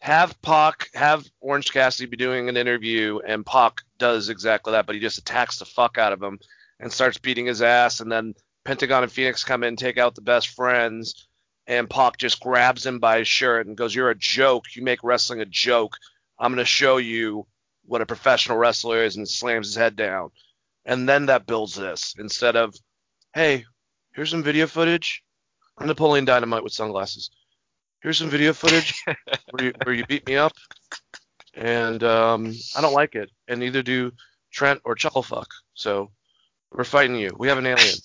have 0.03 0.39
Pac 0.41 0.89
have 0.95 1.25
Orange 1.39 1.71
Cassidy 1.71 2.09
be 2.09 2.17
doing 2.17 2.49
an 2.49 2.57
interview 2.57 3.19
and 3.25 3.45
Pac 3.45 3.79
does 3.97 4.27
exactly 4.27 4.71
that, 4.73 4.85
but 4.85 4.95
he 4.95 5.01
just 5.01 5.17
attacks 5.17 5.59
the 5.59 5.65
fuck 5.65 5.97
out 5.97 6.11
of 6.11 6.21
him 6.21 6.39
and 6.81 6.91
starts 6.91 7.17
beating 7.17 7.45
his 7.45 7.61
ass, 7.61 8.01
and 8.01 8.11
then 8.11 8.33
Pentagon 8.65 9.03
and 9.03 9.11
Phoenix 9.11 9.45
come 9.45 9.63
in 9.63 9.77
take 9.77 9.97
out 9.97 10.13
the 10.13 10.21
best 10.21 10.49
friends, 10.49 11.29
and 11.67 11.89
Pac 11.89 12.17
just 12.17 12.41
grabs 12.41 12.85
him 12.85 12.99
by 12.99 13.19
his 13.19 13.29
shirt 13.29 13.65
and 13.65 13.77
goes, 13.77 13.95
"You're 13.95 14.09
a 14.09 14.15
joke. 14.15 14.75
You 14.75 14.83
make 14.83 14.99
wrestling 15.05 15.39
a 15.39 15.45
joke. 15.45 15.95
I'm 16.37 16.51
gonna 16.51 16.65
show 16.65 16.97
you 16.97 17.47
what 17.85 18.01
a 18.01 18.05
professional 18.05 18.57
wrestler 18.57 19.05
is," 19.05 19.15
and 19.15 19.25
slams 19.27 19.67
his 19.67 19.77
head 19.77 19.95
down. 19.95 20.31
And 20.83 21.07
then 21.07 21.27
that 21.27 21.47
builds 21.47 21.75
this 21.75 22.13
instead 22.19 22.57
of, 22.57 22.75
"Hey, 23.33 23.63
here's 24.13 24.31
some 24.31 24.43
video 24.43 24.67
footage." 24.67 25.23
I'm 25.77 25.87
Napoleon 25.87 26.25
Dynamite 26.25 26.65
with 26.65 26.73
sunglasses. 26.73 27.31
Here's 28.03 28.17
some 28.17 28.29
video 28.29 28.51
footage 28.51 29.01
where 29.51 29.63
you 29.67 29.73
where 29.83 29.95
you 29.95 30.05
beat 30.05 30.27
me 30.27 30.35
up, 30.35 30.51
and 31.53 32.03
um, 32.03 32.53
I 32.75 32.81
don't 32.81 32.93
like 32.93 33.15
it, 33.15 33.31
and 33.47 33.61
neither 33.61 33.81
do 33.81 34.11
Trent 34.51 34.81
or 34.83 34.93
Chucklefuck. 34.93 35.45
So 35.73 36.11
we're 36.69 36.83
fighting 36.83 37.15
you. 37.15 37.33
We 37.37 37.47
have 37.47 37.57
an 37.57 37.65
alien. 37.65 37.95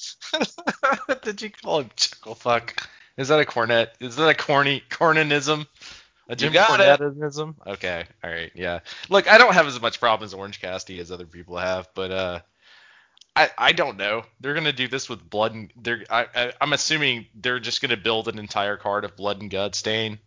did 1.22 1.42
you 1.42 1.50
call 1.50 1.80
him? 1.80 1.90
Chucklefuck. 1.96 2.80
Is 3.16 3.26
that 3.26 3.40
a 3.40 3.44
cornet? 3.44 3.92
Is 3.98 4.14
that 4.14 4.28
a 4.28 4.34
corny 4.34 4.84
cornenism? 4.88 5.66
A 6.28 6.36
Jim 6.36 6.52
got 6.52 6.78
it. 6.78 7.00
Cornetteism? 7.00 7.56
Okay, 7.66 8.04
all 8.22 8.30
right, 8.30 8.52
yeah. 8.54 8.78
Look, 9.08 9.28
I 9.28 9.36
don't 9.36 9.54
have 9.54 9.66
as 9.66 9.80
much 9.80 9.98
problem 9.98 10.24
as 10.24 10.32
Orange 10.32 10.60
Cassidy 10.60 11.00
as 11.00 11.10
other 11.10 11.26
people 11.26 11.56
have, 11.56 11.88
but 11.94 12.12
uh, 12.12 12.40
I 13.38 13.50
I 13.56 13.72
don't 13.72 13.96
know. 13.96 14.24
They're 14.40 14.54
gonna 14.54 14.72
do 14.72 14.88
this 14.88 15.08
with 15.08 15.30
blood 15.30 15.54
and 15.54 15.72
they're 15.76 16.04
I, 16.10 16.26
I 16.34 16.52
I'm 16.60 16.72
assuming 16.72 17.26
they're 17.36 17.60
just 17.60 17.80
gonna 17.80 17.96
build 17.96 18.26
an 18.26 18.38
entire 18.38 18.76
card 18.76 19.04
of 19.04 19.16
blood 19.16 19.40
and 19.40 19.50
gut 19.50 19.76
stain 19.76 20.18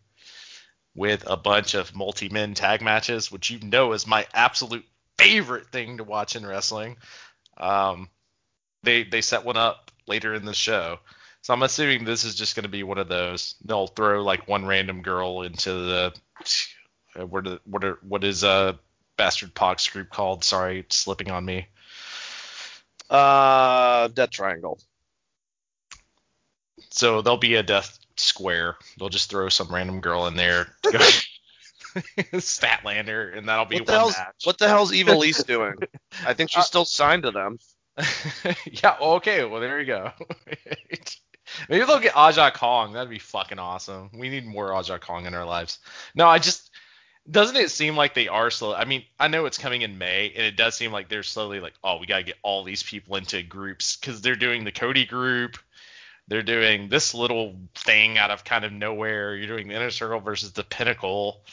with 0.96 1.26
a 1.28 1.36
bunch 1.36 1.74
of 1.74 1.94
multi-men 1.94 2.54
tag 2.54 2.82
matches, 2.82 3.32
which 3.32 3.50
you 3.50 3.60
know 3.60 3.92
is 3.92 4.08
my 4.08 4.26
absolute 4.34 4.86
favorite 5.18 5.68
thing 5.68 5.98
to 5.98 6.06
watch 6.06 6.38
in 6.38 6.46
wrestling. 6.46 6.98
Um, 7.58 8.10
they 8.84 9.04
they 9.04 9.22
set 9.22 9.44
one 9.44 9.58
up 9.58 9.92
later 10.08 10.34
in 10.34 10.46
the 10.46 10.54
show. 10.54 11.00
So 11.42 11.54
I'm 11.54 11.64
assuming 11.64 12.06
this 12.06 12.24
is 12.24 12.36
just 12.36 12.56
to 12.56 12.70
be 12.70 12.84
one 12.84 12.98
of 12.98 13.10
those. 13.10 13.56
They'll 13.66 13.88
throw 13.88 14.24
like 14.24 14.48
one 14.48 14.66
random 14.66 15.02
girl 15.02 15.42
into 15.42 15.74
the 15.74 16.14
what 17.16 17.46
what 17.66 18.04
what 18.04 18.24
is 18.24 18.44
a 18.44 18.80
bastard 19.18 19.54
Pac's 19.54 19.90
group 19.90 20.10
called? 20.10 20.46
Sorry, 20.46 20.80
it's 20.80 20.96
slipping 20.96 21.30
on 21.30 21.44
me. 21.44 21.68
Uh, 23.12 24.08
Death 24.08 24.30
Triangle. 24.32 24.80
So 26.90 27.22
there'll 27.22 27.38
be 27.38 27.56
a 27.56 27.64
death 27.64 28.00
square. 28.18 28.76
They'll 28.98 29.10
just 29.10 29.30
throw 29.30 29.50
some 29.50 29.74
random 29.74 30.02
girl 30.02 30.28
in 30.28 30.36
there. 30.36 30.68
Statlander, 32.34 33.38
and 33.38 33.48
that'll 33.50 33.66
be 33.66 33.78
What 33.78 33.86
the, 33.86 33.92
one 33.92 34.00
hell's, 34.00 34.18
match. 34.18 34.36
what 34.44 34.58
the 34.58 34.68
hell's 34.68 34.92
Ivelisse 34.92 35.46
doing? 35.48 35.76
I 36.26 36.34
think 36.34 36.50
she's 36.50 36.60
Uh, 36.60 36.64
still 36.64 36.86
signed 36.86 37.24
to 37.24 37.32
them. 37.32 37.60
yeah, 38.72 38.96
okay, 39.02 39.44
well 39.44 39.60
there 39.60 39.80
you 39.80 39.86
go. 39.88 40.12
Maybe 41.68 41.84
they'll 41.86 42.00
get 42.00 42.16
Aja 42.16 42.52
Kong. 42.52 42.94
That'd 42.94 43.10
be 43.10 43.20
fucking 43.20 43.60
awesome. 43.60 44.10
We 44.14 44.30
need 44.30 44.46
more 44.46 44.74
Aja 44.74 44.98
Kong 45.00 45.26
in 45.26 45.34
our 45.34 45.46
lives. 45.46 45.80
No, 46.16 46.28
I 46.28 46.40
just 46.40 46.72
doesn't 47.30 47.56
it 47.56 47.72
seem 47.72 47.96
like 47.96 48.14
they 48.14 48.28
are 48.28 48.50
slow? 48.50 48.74
I 48.74 48.86
mean, 48.86 49.04
I 49.20 49.28
know 49.28 49.46
it's 49.46 49.58
coming 49.58 49.82
in 49.82 49.98
May, 49.98 50.32
and 50.36 50.46
it 50.46 50.56
does 50.56 50.76
seem 50.76 50.92
like 50.92 51.10
they're 51.10 51.24
slowly 51.24 51.60
like, 51.60 51.74
oh, 51.84 51.98
we 51.98 52.08
gotta 52.08 52.24
get 52.24 52.38
all 52.42 52.64
these 52.64 52.84
people 52.84 53.16
into 53.16 53.44
groups 53.44 53.98
because 53.98 54.22
they're 54.22 54.36
doing 54.36 54.64
the 54.64 54.72
Cody 54.72 55.06
group. 55.06 55.58
They're 56.28 56.42
doing 56.44 56.90
this 56.90 57.14
little 57.14 57.56
thing 57.76 58.18
out 58.18 58.32
of 58.32 58.44
kind 58.44 58.64
of 58.64 58.72
nowhere. 58.72 59.36
You're 59.36 59.48
doing 59.48 59.68
the 59.68 59.76
inner 59.76 59.92
circle 59.92 60.20
versus 60.20 60.54
the 60.54 60.64
pinnacle. 60.64 61.44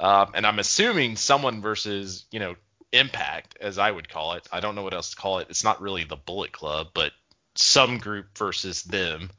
Um, 0.00 0.30
and 0.34 0.46
I'm 0.46 0.58
assuming 0.60 1.16
someone 1.16 1.60
versus, 1.60 2.24
you 2.30 2.38
know, 2.38 2.54
Impact, 2.92 3.58
as 3.60 3.76
I 3.76 3.90
would 3.90 4.08
call 4.08 4.32
it. 4.32 4.48
I 4.50 4.60
don't 4.60 4.74
know 4.74 4.82
what 4.82 4.94
else 4.94 5.10
to 5.10 5.16
call 5.16 5.40
it. 5.40 5.48
It's 5.50 5.64
not 5.64 5.82
really 5.82 6.04
the 6.04 6.16
Bullet 6.16 6.52
Club, 6.52 6.88
but 6.94 7.12
some 7.54 7.98
group 7.98 8.38
versus 8.38 8.82
them. 8.82 9.30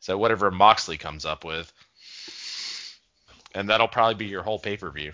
So 0.00 0.18
whatever 0.18 0.50
Moxley 0.50 0.98
comes 0.98 1.24
up 1.24 1.42
with. 1.44 1.72
And 3.58 3.68
that'll 3.68 3.88
probably 3.88 4.14
be 4.14 4.26
your 4.26 4.44
whole 4.44 4.60
pay 4.60 4.76
per 4.76 4.88
view. 4.88 5.12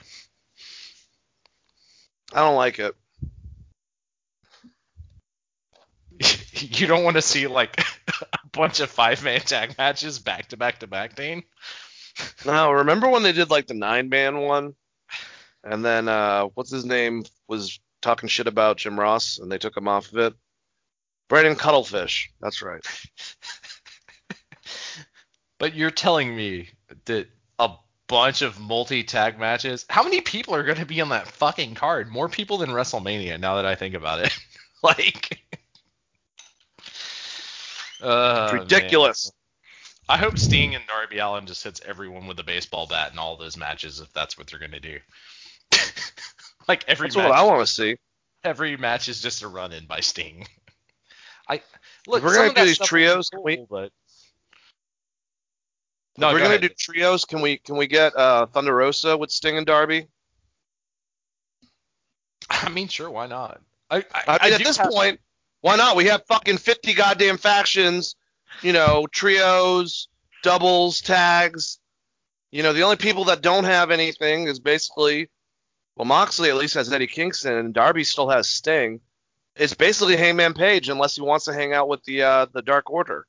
I 2.31 2.41
don't 2.41 2.57
like 2.57 2.79
it. 2.79 2.95
you 6.53 6.87
don't 6.87 7.05
want 7.05 7.17
to 7.17 7.23
see 7.23 7.47
like 7.47 7.81
a 8.21 8.47
bunch 8.53 8.81
of 8.81 8.91
five 8.91 9.25
man 9.25 9.41
tag 9.41 9.79
matches 9.79 10.19
back 10.19 10.49
to 10.49 10.59
back 10.59 10.81
to 10.81 10.87
back, 10.87 11.17
Dane. 11.17 11.43
No, 12.45 12.71
remember 12.71 13.09
when 13.09 13.25
they 13.25 13.33
did 13.33 13.51
like 13.51 13.67
the 13.67 13.75
nine 13.75 14.11
man 14.11 14.39
one? 14.39 14.75
And 15.65 15.83
then 15.83 16.07
uh 16.07 16.45
what's 16.55 16.71
his 16.71 16.85
name 16.85 17.25
was 17.49 17.81
talking 18.03 18.29
shit 18.29 18.47
about 18.47 18.77
Jim 18.77 19.01
Ross 19.01 19.39
and 19.39 19.51
they 19.51 19.59
took 19.59 19.75
him 19.75 19.89
off 19.89 20.13
of 20.13 20.19
it. 20.19 20.35
Brandon 21.31 21.57
Cuttlefish. 21.57 22.31
That's 22.43 22.61
right. 22.61 22.85
But 25.59 25.75
you're 25.75 25.91
telling 25.91 26.37
me 26.37 26.69
that 27.07 27.29
bunch 28.15 28.43
of 28.43 28.61
multi 28.61 29.03
tag 29.03 29.41
matches. 29.41 29.85
How 29.91 30.05
many 30.05 30.21
people 30.21 30.55
are 30.55 30.63
going 30.63 30.79
to 30.79 30.87
be 30.87 31.01
on 31.01 31.09
that 31.09 31.27
fucking 31.27 31.75
card? 31.75 32.11
More 32.11 32.29
people 32.29 32.59
than 32.59 32.71
WrestleMania. 32.71 33.41
Now 33.41 33.57
that 33.57 33.67
I 33.67 33.75
think 33.75 33.95
about 33.95 34.21
it, 34.21 34.39
like. 34.83 35.41
Uh, 38.01 38.51
man. 38.53 38.63
Ridiculous. 38.63 39.33
I 40.09 40.17
hope 40.17 40.39
Sting 40.39 40.75
and 40.75 40.85
Darby 40.87 41.19
Allin 41.19 41.47
just 41.47 41.65
hits 41.65 41.81
everyone 41.85 42.27
with 42.27 42.39
a 42.39 42.45
baseball 42.45 42.87
bat 42.87 43.13
in 43.13 43.19
all 43.19 43.37
those 43.37 43.57
matches 43.57 43.99
if 43.99 44.13
that's 44.13 44.39
what 44.39 44.47
they're 44.47 44.61
gonna 44.61 44.79
do. 44.79 44.99
like 46.69 46.85
every 46.87 47.09
That's 47.09 47.17
match, 47.17 47.31
what 47.31 47.37
I 47.37 47.43
want 47.43 47.67
to 47.67 47.73
see. 47.73 47.97
every 48.45 48.77
match 48.77 49.09
is 49.09 49.21
just 49.23 49.43
a 49.43 49.49
run 49.49 49.73
in 49.73 49.87
by 49.87 50.01
Sting. 50.01 50.47
I 51.49 51.63
look. 52.07 52.23
we're 52.23 52.35
gonna 52.35 52.55
do 52.55 52.65
these 52.65 52.79
trios, 52.79 53.29
can 53.31 53.43
we- 53.43 53.65
But 53.69 53.87
If 53.87 54.04
no, 56.19 56.29
we're 56.29 56.35
go 56.35 56.39
gonna 56.45 56.49
ahead. 56.57 56.61
do 56.63 56.69
trios. 56.69 57.25
Can 57.25 57.41
we 57.41 57.59
can 57.59 57.77
we 57.77 57.87
get 57.87 58.15
uh 58.17 58.47
Thunder 58.47 58.75
Rosa 58.75 59.17
with 59.17 59.31
Sting 59.31 59.57
and 59.57 59.67
Darby? 59.67 60.07
I 62.51 62.69
mean, 62.71 62.89
sure, 62.89 63.11
why 63.11 63.27
not? 63.27 63.61
I, 63.91 63.99
I, 64.15 64.39
I 64.41 64.45
mean, 64.47 64.55
at 64.55 64.65
this 64.65 64.77
have- 64.77 64.91
point, 64.91 65.21
why 65.61 65.77
not? 65.77 65.97
We 65.97 66.07
have 66.07 66.25
fucking 66.27 66.59
50 66.59 66.95
goddamn 66.95 67.39
factions, 67.39 68.17
you 68.63 68.73
know, 68.73 69.07
trios, 69.13 70.09
doubles, 70.43 71.01
tags. 71.01 71.79
You 72.53 72.63
know, 72.63 72.73
the 72.73 72.83
only 72.83 72.97
people 72.97 73.25
that 73.25 73.43
don't 73.43 73.65
have 73.65 73.91
anything 73.91 74.47
is 74.47 74.61
basically, 74.61 75.29
well, 75.97 76.05
Moxley 76.05 76.51
at 76.51 76.57
least 76.57 76.75
has 76.75 76.93
Eddie 76.93 77.07
Kingston, 77.07 77.55
and 77.55 77.75
Darby 77.75 78.05
still 78.05 78.29
has 78.29 78.49
Sting. 78.49 79.01
It's 79.57 79.75
basically 79.75 80.17
Hangman 80.17 80.55
Page 80.55 80.89
unless 80.89 81.17
he 81.17 81.23
wants 81.23 81.47
to 81.47 81.55
hang 81.55 81.73
out 81.73 81.89
with 81.89 82.03
the 82.05 82.23
uh, 82.23 82.47
the 82.53 82.63
Dark 82.63 82.91
Order. 82.91 83.27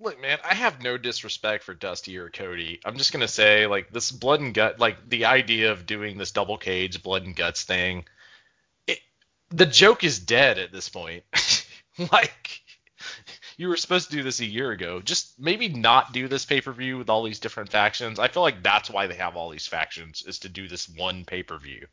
Look, 0.00 0.20
man, 0.20 0.38
I 0.44 0.54
have 0.54 0.82
no 0.82 0.98
disrespect 0.98 1.64
for 1.64 1.74
Dusty 1.74 2.18
or 2.18 2.30
Cody. 2.30 2.80
I'm 2.84 2.96
just 2.96 3.12
gonna 3.12 3.28
say, 3.28 3.66
like, 3.66 3.90
this 3.90 4.10
blood 4.10 4.40
and 4.40 4.54
gut, 4.54 4.78
like 4.78 5.08
the 5.08 5.26
idea 5.26 5.72
of 5.72 5.86
doing 5.86 6.18
this 6.18 6.32
double 6.32 6.58
cage 6.58 7.02
blood 7.02 7.24
and 7.24 7.36
guts 7.36 7.64
thing, 7.64 8.04
it, 8.86 8.98
the 9.50 9.66
joke 9.66 10.04
is 10.04 10.18
dead 10.18 10.58
at 10.58 10.72
this 10.72 10.88
point. 10.88 11.24
like, 12.12 12.62
you 13.56 13.68
were 13.68 13.76
supposed 13.76 14.10
to 14.10 14.16
do 14.16 14.22
this 14.22 14.40
a 14.40 14.44
year 14.44 14.70
ago. 14.70 15.00
Just 15.00 15.38
maybe 15.38 15.68
not 15.68 16.12
do 16.12 16.28
this 16.28 16.44
pay 16.44 16.60
per 16.60 16.72
view 16.72 16.98
with 16.98 17.08
all 17.08 17.22
these 17.22 17.40
different 17.40 17.70
factions. 17.70 18.18
I 18.18 18.28
feel 18.28 18.42
like 18.42 18.62
that's 18.62 18.90
why 18.90 19.06
they 19.06 19.14
have 19.14 19.36
all 19.36 19.50
these 19.50 19.66
factions 19.66 20.22
is 20.26 20.40
to 20.40 20.48
do 20.48 20.68
this 20.68 20.88
one 20.88 21.24
pay 21.24 21.42
per 21.42 21.58
view. 21.58 21.86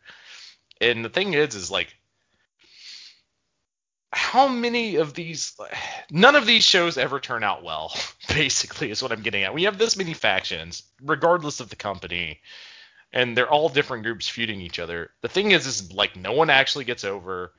And 0.81 1.05
the 1.05 1.09
thing 1.09 1.33
is, 1.33 1.55
is 1.55 1.71
like 1.71 1.95
how 4.13 4.47
many 4.47 4.95
of 4.97 5.13
these 5.13 5.57
none 6.11 6.35
of 6.35 6.45
these 6.45 6.63
shows 6.63 6.97
ever 6.97 7.19
turn 7.19 7.43
out 7.43 7.63
well 7.63 7.93
basically 8.29 8.91
is 8.91 9.01
what 9.01 9.11
i'm 9.11 9.21
getting 9.21 9.43
at. 9.43 9.53
We 9.53 9.63
have 9.63 9.77
this 9.77 9.97
many 9.97 10.13
factions 10.13 10.83
regardless 11.01 11.59
of 11.59 11.69
the 11.69 11.75
company 11.75 12.39
and 13.11 13.35
they're 13.35 13.49
all 13.49 13.69
different 13.69 14.03
groups 14.03 14.27
feuding 14.27 14.61
each 14.61 14.79
other. 14.79 15.11
The 15.21 15.27
thing 15.27 15.51
is 15.51 15.65
is 15.65 15.91
like 15.91 16.15
no 16.15 16.31
one 16.33 16.49
actually 16.49 16.85
gets 16.85 17.03
over. 17.03 17.53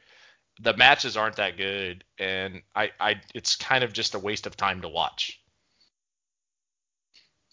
The 0.60 0.76
matches 0.76 1.16
aren't 1.16 1.36
that 1.36 1.56
good 1.56 2.04
and 2.18 2.62
i 2.74 2.90
i 3.00 3.20
it's 3.34 3.56
kind 3.56 3.82
of 3.82 3.92
just 3.92 4.14
a 4.14 4.20
waste 4.20 4.46
of 4.46 4.56
time 4.56 4.82
to 4.82 4.88
watch. 4.88 5.40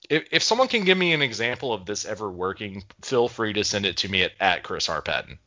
If, 0.10 0.26
if 0.32 0.44
someone 0.44 0.68
can 0.68 0.84
give 0.84 0.98
me 0.98 1.14
an 1.14 1.22
example 1.22 1.74
of 1.74 1.86
this 1.86 2.06
ever 2.06 2.30
working 2.30 2.84
feel 3.02 3.28
free 3.28 3.54
to 3.54 3.64
send 3.64 3.86
it 3.86 3.98
to 3.98 4.10
me 4.10 4.24
at, 4.24 4.34
at 4.40 4.64
chris 4.64 4.90
r. 4.90 5.02
Patton. 5.02 5.32
And 5.32 5.40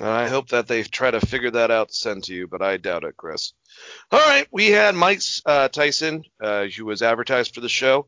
I 0.00 0.28
hope 0.28 0.48
that 0.48 0.68
they 0.68 0.82
try 0.82 1.10
to 1.10 1.20
figure 1.20 1.50
that 1.50 1.70
out 1.70 1.90
to 1.90 1.94
send 1.94 2.24
to 2.24 2.34
you, 2.34 2.48
but 2.48 2.62
I 2.62 2.78
doubt 2.78 3.04
it, 3.04 3.16
Chris. 3.16 3.52
All 4.10 4.18
right, 4.18 4.46
we 4.50 4.70
had 4.70 4.94
Mike 4.94 5.20
uh, 5.44 5.68
Tyson, 5.68 6.24
uh, 6.40 6.64
who 6.64 6.86
was 6.86 7.02
advertised 7.02 7.54
for 7.54 7.60
the 7.60 7.68
show. 7.68 8.06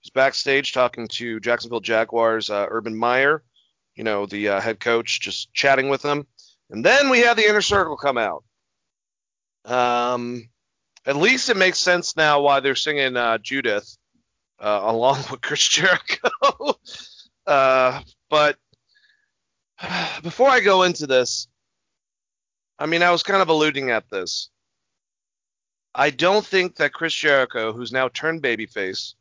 He's 0.00 0.10
backstage 0.10 0.72
talking 0.72 1.08
to 1.08 1.40
Jacksonville 1.40 1.80
Jaguars 1.80 2.48
uh, 2.48 2.66
Urban 2.70 2.96
Meyer, 2.96 3.42
you 3.96 4.04
know, 4.04 4.24
the 4.26 4.48
uh, 4.48 4.60
head 4.60 4.80
coach, 4.80 5.20
just 5.20 5.52
chatting 5.52 5.88
with 5.88 6.02
him. 6.02 6.26
And 6.70 6.84
then 6.84 7.10
we 7.10 7.20
had 7.20 7.36
the 7.36 7.48
inner 7.48 7.60
circle 7.60 7.96
come 7.96 8.18
out. 8.18 8.44
Um, 9.64 10.48
at 11.04 11.16
least 11.16 11.50
it 11.50 11.56
makes 11.56 11.78
sense 11.78 12.16
now 12.16 12.40
why 12.40 12.60
they're 12.60 12.74
singing 12.74 13.16
uh, 13.16 13.38
Judas 13.38 13.98
uh, 14.58 14.80
along 14.84 15.22
with 15.30 15.40
Chris 15.40 15.66
Jericho. 15.66 16.30
uh, 17.46 18.00
but 18.30 18.56
before 20.22 20.48
I 20.48 20.60
go 20.60 20.82
into 20.82 21.06
this, 21.06 21.48
I 22.78 22.86
mean, 22.86 23.02
I 23.02 23.10
was 23.10 23.22
kind 23.22 23.42
of 23.42 23.48
alluding 23.48 23.90
at 23.90 24.08
this. 24.10 24.50
I 25.94 26.10
don't 26.10 26.44
think 26.44 26.76
that 26.76 26.92
Chris 26.92 27.14
Jericho, 27.14 27.72
who's 27.72 27.92
now 27.92 28.08
turned 28.08 28.42
babyface, 28.42 29.14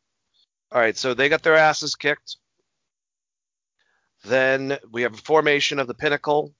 all 0.71 0.81
right, 0.81 0.97
so 0.97 1.13
they 1.13 1.29
got 1.29 1.41
their 1.41 1.55
asses 1.55 1.95
kicked. 1.95 2.37
Then 4.25 4.77
we 4.91 5.03
have 5.03 5.13
a 5.13 5.17
formation 5.17 5.79
of 5.79 5.87
the 5.87 5.93
Pinnacle. 5.93 6.53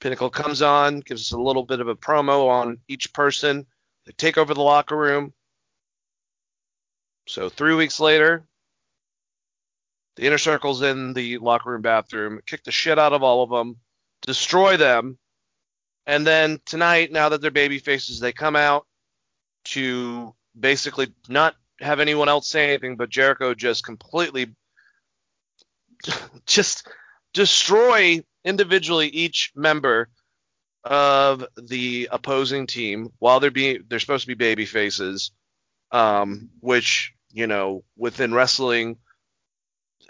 Pinnacle 0.00 0.30
comes 0.30 0.62
on, 0.62 1.00
gives 1.00 1.22
us 1.22 1.32
a 1.32 1.40
little 1.40 1.64
bit 1.64 1.80
of 1.80 1.88
a 1.88 1.96
promo 1.96 2.48
on 2.48 2.78
each 2.88 3.12
person. 3.12 3.66
They 4.06 4.12
take 4.12 4.38
over 4.38 4.54
the 4.54 4.62
locker 4.62 4.96
room. 4.96 5.34
So 7.26 7.50
three 7.50 7.74
weeks 7.74 8.00
later, 8.00 8.47
the 10.18 10.26
inner 10.26 10.38
circle's 10.38 10.82
in 10.82 11.12
the 11.12 11.38
locker 11.38 11.70
room 11.70 11.80
bathroom, 11.80 12.40
kick 12.44 12.64
the 12.64 12.72
shit 12.72 12.98
out 12.98 13.12
of 13.12 13.22
all 13.22 13.44
of 13.44 13.50
them, 13.50 13.76
destroy 14.22 14.76
them, 14.76 15.16
and 16.06 16.26
then 16.26 16.60
tonight, 16.66 17.12
now 17.12 17.28
that 17.28 17.40
they're 17.40 17.52
baby 17.52 17.78
faces, 17.78 18.18
they 18.18 18.32
come 18.32 18.56
out 18.56 18.84
to 19.66 20.34
basically 20.58 21.14
not 21.28 21.54
have 21.80 22.00
anyone 22.00 22.28
else 22.28 22.48
say 22.48 22.68
anything, 22.68 22.96
but 22.96 23.10
Jericho 23.10 23.54
just 23.54 23.84
completely 23.84 24.56
just 26.46 26.88
destroy 27.32 28.20
individually 28.44 29.06
each 29.06 29.52
member 29.54 30.08
of 30.82 31.44
the 31.56 32.08
opposing 32.10 32.66
team 32.66 33.10
while 33.20 33.38
they're 33.38 33.52
being 33.52 33.84
they're 33.86 34.00
supposed 34.00 34.22
to 34.22 34.28
be 34.28 34.34
baby 34.34 34.66
faces, 34.66 35.30
um, 35.92 36.50
which 36.58 37.12
you 37.30 37.46
know 37.46 37.84
within 37.96 38.34
wrestling 38.34 38.96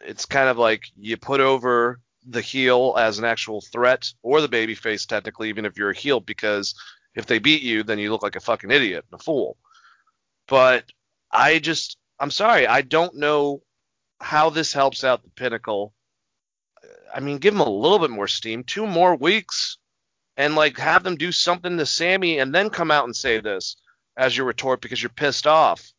it's 0.04 0.26
kind 0.26 0.48
of 0.48 0.58
like 0.58 0.84
you 0.96 1.16
put 1.16 1.40
over 1.40 2.00
the 2.26 2.40
heel 2.40 2.94
as 2.98 3.18
an 3.18 3.24
actual 3.24 3.60
threat 3.60 4.12
or 4.22 4.40
the 4.40 4.48
baby 4.48 4.74
face 4.74 5.06
technically 5.06 5.48
even 5.48 5.64
if 5.64 5.76
you're 5.76 5.90
a 5.90 5.96
heel 5.96 6.20
because 6.20 6.74
If 7.14 7.26
they 7.26 7.40
beat 7.40 7.62
you, 7.62 7.82
then 7.82 7.98
you 7.98 8.12
look 8.12 8.22
like 8.22 8.36
a 8.36 8.40
fucking 8.40 8.70
idiot 8.70 9.04
and 9.10 9.20
a 9.20 9.22
fool. 9.22 9.56
But 10.46 10.84
I 11.32 11.58
just, 11.58 11.98
I'm 12.20 12.30
sorry, 12.30 12.66
I 12.66 12.82
don't 12.82 13.16
know 13.16 13.62
how 14.20 14.50
this 14.50 14.72
helps 14.72 15.02
out 15.02 15.24
the 15.24 15.30
Pinnacle. 15.30 15.92
I 17.12 17.20
mean, 17.20 17.38
give 17.38 17.54
them 17.54 17.60
a 17.66 17.68
little 17.68 17.98
bit 17.98 18.10
more 18.10 18.28
steam, 18.28 18.62
two 18.62 18.86
more 18.86 19.16
weeks, 19.16 19.78
and 20.36 20.54
like 20.54 20.78
have 20.78 21.02
them 21.02 21.16
do 21.16 21.32
something 21.32 21.76
to 21.76 21.86
Sammy, 21.86 22.38
and 22.38 22.54
then 22.54 22.70
come 22.70 22.92
out 22.92 23.04
and 23.04 23.16
say 23.16 23.40
this 23.40 23.76
as 24.16 24.36
your 24.36 24.46
retort 24.46 24.80
because 24.80 25.02
you're 25.02 25.10
pissed 25.10 25.46
off. 25.46 25.92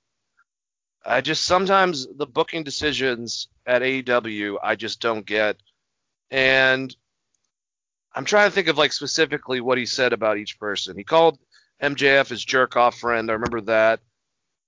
I 1.05 1.21
just 1.21 1.45
sometimes 1.45 2.07
the 2.17 2.27
booking 2.27 2.63
decisions 2.63 3.47
at 3.65 3.81
AEW 3.81 4.57
I 4.61 4.75
just 4.75 5.01
don't 5.01 5.25
get, 5.25 5.57
and 6.29 6.95
I'm 8.13 8.25
trying 8.25 8.49
to 8.49 8.53
think 8.53 8.67
of 8.67 8.77
like 8.77 8.91
specifically 8.91 9.61
what 9.61 9.77
he 9.77 9.85
said 9.85 10.13
about 10.13 10.37
each 10.37 10.59
person. 10.59 10.97
He 10.97 11.03
called 11.03 11.39
MJF 11.81 12.29
his 12.29 12.43
jerk 12.43 12.75
off 12.75 12.99
friend. 12.99 13.29
I 13.29 13.33
remember 13.33 13.61
that. 13.61 14.01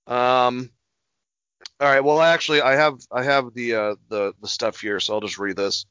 Um, 0.06 0.70
all 1.80 1.88
right. 1.88 2.02
Well, 2.02 2.20
actually, 2.20 2.60
I 2.60 2.76
have 2.76 2.98
I 3.10 3.22
have 3.22 3.52
the 3.54 3.74
uh, 3.74 3.94
the 4.08 4.32
the 4.40 4.48
stuff 4.48 4.80
here, 4.80 5.00
so 5.00 5.14
I'll 5.14 5.20
just 5.20 5.38
read 5.38 5.56
this. 5.56 5.86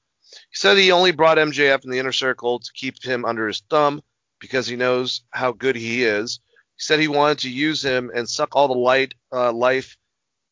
He 0.50 0.56
said 0.56 0.78
he 0.78 0.92
only 0.92 1.12
brought 1.12 1.38
MJF 1.38 1.84
in 1.84 1.92
the 1.92 2.00
inner 2.00 2.12
circle 2.12 2.60
to 2.60 2.72
keep 2.74 3.04
him 3.04 3.26
under 3.26 3.48
his 3.48 3.62
thumb 3.70 4.02
because 4.40 4.68
he 4.68 4.76
knows 4.76 5.24
how 5.32 5.52
good 5.52 5.76
he 5.76 6.04
is. 6.04 6.40
He 6.78 6.84
said 6.84 7.00
he 7.00 7.08
wanted 7.08 7.40
to 7.40 7.50
use 7.50 7.84
him 7.84 8.12
and 8.16 8.28
suck 8.28 8.56
all 8.56 8.68
the 8.68 8.74
light 8.74 9.14
uh, 9.34 9.52
life 9.52 9.98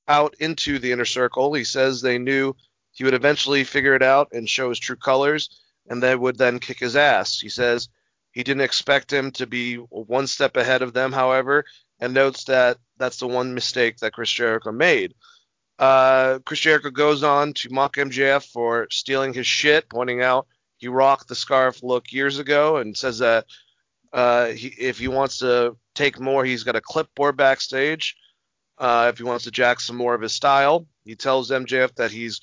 out 0.09 0.35
into 0.39 0.79
the 0.79 0.91
inner 0.91 1.05
circle. 1.05 1.53
He 1.53 1.63
says 1.63 2.01
they 2.01 2.17
knew 2.17 2.55
he 2.91 3.05
would 3.05 3.13
eventually 3.13 3.63
figure 3.63 3.95
it 3.95 4.03
out 4.03 4.29
and 4.33 4.49
show 4.49 4.69
his 4.69 4.79
true 4.79 4.97
colors, 4.97 5.61
and 5.87 6.03
they 6.03 6.15
would 6.15 6.37
then 6.37 6.59
kick 6.59 6.79
his 6.79 6.97
ass. 6.97 7.39
He 7.39 7.49
says 7.49 7.87
he 8.31 8.43
didn't 8.43 8.61
expect 8.61 9.13
him 9.13 9.31
to 9.31 9.47
be 9.47 9.75
one 9.75 10.27
step 10.27 10.57
ahead 10.57 10.81
of 10.81 10.93
them, 10.93 11.13
however, 11.13 11.63
and 11.99 12.13
notes 12.13 12.43
that 12.45 12.77
that's 12.97 13.17
the 13.17 13.27
one 13.27 13.53
mistake 13.53 13.97
that 13.97 14.13
Chris 14.13 14.29
Jericho 14.29 14.71
made. 14.71 15.13
Uh, 15.77 16.39
Chris 16.45 16.59
Jericho 16.59 16.89
goes 16.89 17.23
on 17.23 17.53
to 17.53 17.71
mock 17.71 17.95
MJF 17.95 18.45
for 18.51 18.87
stealing 18.91 19.33
his 19.33 19.47
shit, 19.47 19.89
pointing 19.89 20.21
out 20.21 20.47
he 20.77 20.87
rocked 20.87 21.27
the 21.27 21.35
scarf 21.35 21.81
look 21.83 22.11
years 22.11 22.39
ago, 22.39 22.77
and 22.77 22.97
says 22.97 23.19
that 23.19 23.45
uh, 24.11 24.47
he, 24.47 24.67
if 24.67 24.97
he 24.97 25.07
wants 25.07 25.39
to 25.39 25.77
take 25.95 26.19
more, 26.19 26.43
he's 26.43 26.63
got 26.63 26.75
a 26.75 26.81
clipboard 26.81 27.37
backstage. 27.37 28.15
Uh, 28.79 29.09
if 29.11 29.17
he 29.17 29.23
wants 29.23 29.43
to 29.43 29.51
jack 29.51 29.79
some 29.79 29.97
more 29.97 30.15
of 30.15 30.21
his 30.21 30.33
style, 30.33 30.87
he 31.03 31.15
tells 31.15 31.51
MJF 31.51 31.95
that 31.95 32.11
he's 32.11 32.39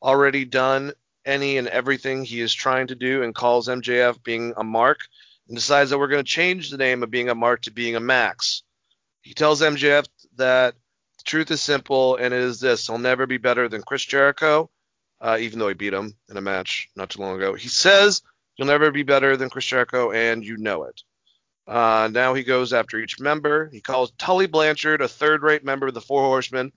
already 0.00 0.44
done 0.44 0.92
any 1.24 1.58
and 1.58 1.68
everything 1.68 2.24
he 2.24 2.40
is 2.40 2.54
trying 2.54 2.86
to 2.88 2.94
do, 2.94 3.22
and 3.22 3.34
calls 3.34 3.68
MJF 3.68 4.22
being 4.22 4.54
a 4.56 4.64
mark, 4.64 5.00
and 5.48 5.56
decides 5.56 5.90
that 5.90 5.98
we're 5.98 6.08
going 6.08 6.24
to 6.24 6.30
change 6.30 6.70
the 6.70 6.76
name 6.76 7.02
of 7.02 7.10
being 7.10 7.28
a 7.28 7.34
mark 7.34 7.62
to 7.62 7.70
being 7.70 7.96
a 7.96 8.00
max. 8.00 8.62
He 9.22 9.34
tells 9.34 9.60
MJF 9.60 10.06
that 10.36 10.74
the 11.18 11.24
truth 11.24 11.50
is 11.50 11.60
simple, 11.60 12.16
and 12.16 12.32
it 12.32 12.40
is 12.40 12.60
this: 12.60 12.86
he'll 12.86 12.98
never 12.98 13.26
be 13.26 13.38
better 13.38 13.68
than 13.68 13.82
Chris 13.82 14.04
Jericho, 14.04 14.70
uh, 15.20 15.38
even 15.40 15.58
though 15.58 15.68
he 15.68 15.74
beat 15.74 15.94
him 15.94 16.14
in 16.28 16.36
a 16.36 16.40
match 16.40 16.88
not 16.96 17.10
too 17.10 17.22
long 17.22 17.36
ago. 17.36 17.54
He 17.54 17.68
says 17.68 18.22
you'll 18.56 18.68
never 18.68 18.90
be 18.90 19.02
better 19.02 19.36
than 19.36 19.50
Chris 19.50 19.66
Jericho, 19.66 20.12
and 20.12 20.44
you 20.44 20.56
know 20.56 20.84
it. 20.84 21.02
Uh, 21.66 22.08
now 22.12 22.34
he 22.34 22.42
goes 22.42 22.72
after 22.72 22.98
each 22.98 23.20
member. 23.20 23.68
He 23.70 23.80
calls 23.80 24.12
Tully 24.18 24.46
Blanchard 24.46 25.00
a 25.00 25.08
third-rate 25.08 25.64
member 25.64 25.86
of 25.88 25.94
the 25.94 26.00
Four 26.00 26.22
Horsemen, 26.22 26.72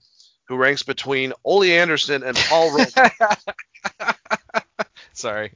who 0.48 0.56
ranks 0.56 0.82
between 0.82 1.32
Ole 1.44 1.64
Anderson 1.64 2.22
and 2.22 2.36
Paul 2.36 2.70
Roman. 2.70 3.10
Sorry. 5.12 5.52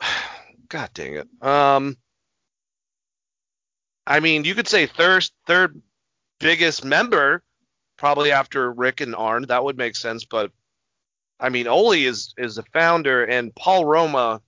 God 0.68 0.90
dang 0.92 1.14
it. 1.14 1.28
Um, 1.42 1.96
I 4.06 4.20
mean, 4.20 4.44
you 4.44 4.54
could 4.54 4.68
say 4.68 4.86
third 4.86 5.28
third 5.46 5.80
biggest 6.38 6.84
member, 6.84 7.42
probably 7.96 8.32
after 8.32 8.70
Rick 8.72 9.00
and 9.00 9.14
Arn. 9.14 9.46
That 9.48 9.64
would 9.64 9.76
make 9.76 9.96
sense. 9.96 10.24
But 10.24 10.52
I 11.40 11.48
mean, 11.48 11.66
Ole 11.66 11.92
is 11.92 12.34
is 12.36 12.56
the 12.56 12.64
founder, 12.72 13.24
and 13.24 13.54
Paul 13.54 13.84
Roma. 13.84 14.42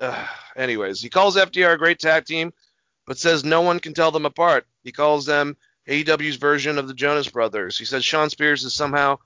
Uh, 0.00 0.26
anyways, 0.56 1.00
he 1.00 1.08
calls 1.10 1.36
FTR 1.36 1.74
a 1.74 1.78
great 1.78 1.98
tag 1.98 2.24
team, 2.24 2.52
but 3.06 3.18
says 3.18 3.44
no 3.44 3.60
one 3.60 3.78
can 3.78 3.94
tell 3.94 4.10
them 4.10 4.26
apart. 4.26 4.66
He 4.82 4.92
calls 4.92 5.26
them 5.26 5.56
AEW's 5.88 6.36
version 6.36 6.78
of 6.78 6.88
the 6.88 6.94
Jonas 6.94 7.28
Brothers. 7.28 7.78
He 7.78 7.84
says 7.84 8.04
Shawn 8.04 8.30
Spears 8.30 8.64
is 8.64 8.74
somehow 8.74 9.18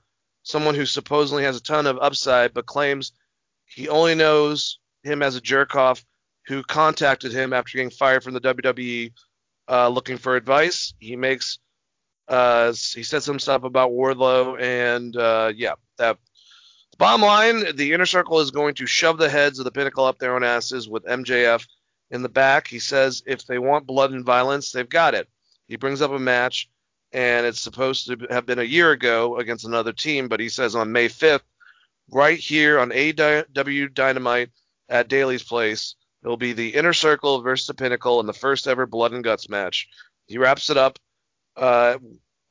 someone 0.43 0.75
who 0.75 0.85
supposedly 0.85 1.43
has 1.43 1.55
a 1.57 1.63
ton 1.63 1.87
of 1.87 1.97
upside, 1.99 2.53
but 2.53 2.65
claims 2.65 3.13
he 3.65 3.87
only 3.89 4.15
knows 4.15 4.79
him 5.03 5.21
as 5.21 5.35
a 5.35 5.41
jerk 5.41 5.75
off 5.75 6.03
who 6.47 6.61
contacted 6.63 7.31
him 7.31 7.53
after 7.53 7.77
getting 7.77 7.89
fired 7.89 8.23
from 8.23 8.33
the 8.33 8.41
WWE 8.41 9.11
uh, 9.69 9.87
looking 9.89 10.17
for 10.17 10.35
advice. 10.35 10.93
He 10.99 11.15
makes 11.15 11.57
uh, 12.27 12.67
he 12.69 13.03
says 13.03 13.23
some 13.23 13.39
stuff 13.39 13.63
about 13.63 13.91
Wardlow, 13.91 14.59
and 14.59 15.15
uh, 15.15 15.51
yeah, 15.55 15.73
that. 15.97 16.17
Bottom 16.97 17.21
line, 17.21 17.75
the 17.75 17.91
inner 17.91 18.05
circle 18.05 18.39
is 18.39 18.51
going 18.51 18.73
to 18.75 18.85
shove 18.85 19.17
the 19.17 19.29
heads 19.29 19.59
of 19.59 19.65
the 19.65 19.71
pinnacle 19.71 20.05
up 20.05 20.17
their 20.17 20.35
own 20.35 20.43
asses 20.43 20.87
with 20.87 21.03
MJF 21.03 21.65
in 22.11 22.21
the 22.21 22.29
back. 22.29 22.67
He 22.67 22.79
says 22.79 23.21
if 23.25 23.45
they 23.45 23.59
want 23.59 23.85
blood 23.85 24.11
and 24.11 24.25
violence, 24.25 24.71
they've 24.71 24.87
got 24.87 25.13
it. 25.13 25.27
He 25.67 25.75
brings 25.75 26.01
up 26.01 26.11
a 26.11 26.19
match, 26.19 26.69
and 27.11 27.45
it's 27.45 27.59
supposed 27.59 28.07
to 28.07 28.27
have 28.29 28.45
been 28.45 28.59
a 28.59 28.63
year 28.63 28.91
ago 28.91 29.37
against 29.37 29.65
another 29.65 29.91
team, 29.91 30.29
but 30.29 30.39
he 30.39 30.47
says 30.47 30.75
on 30.75 30.91
May 30.91 31.09
5th, 31.09 31.41
right 32.11 32.39
here 32.39 32.79
on 32.79 32.91
AW 32.93 33.87
Dynamite 33.93 34.51
at 34.87 35.09
Daily's 35.09 35.43
Place, 35.43 35.95
it'll 36.23 36.37
be 36.37 36.53
the 36.53 36.75
Inner 36.75 36.93
Circle 36.93 37.41
versus 37.41 37.67
the 37.67 37.73
Pinnacle 37.73 38.21
in 38.21 38.25
the 38.25 38.33
first 38.33 38.67
ever 38.67 38.85
Blood 38.85 39.11
and 39.11 39.23
Guts 39.23 39.49
match. 39.49 39.89
He 40.27 40.37
wraps 40.37 40.69
it 40.69 40.77
up 40.77 40.97
uh, 41.57 41.97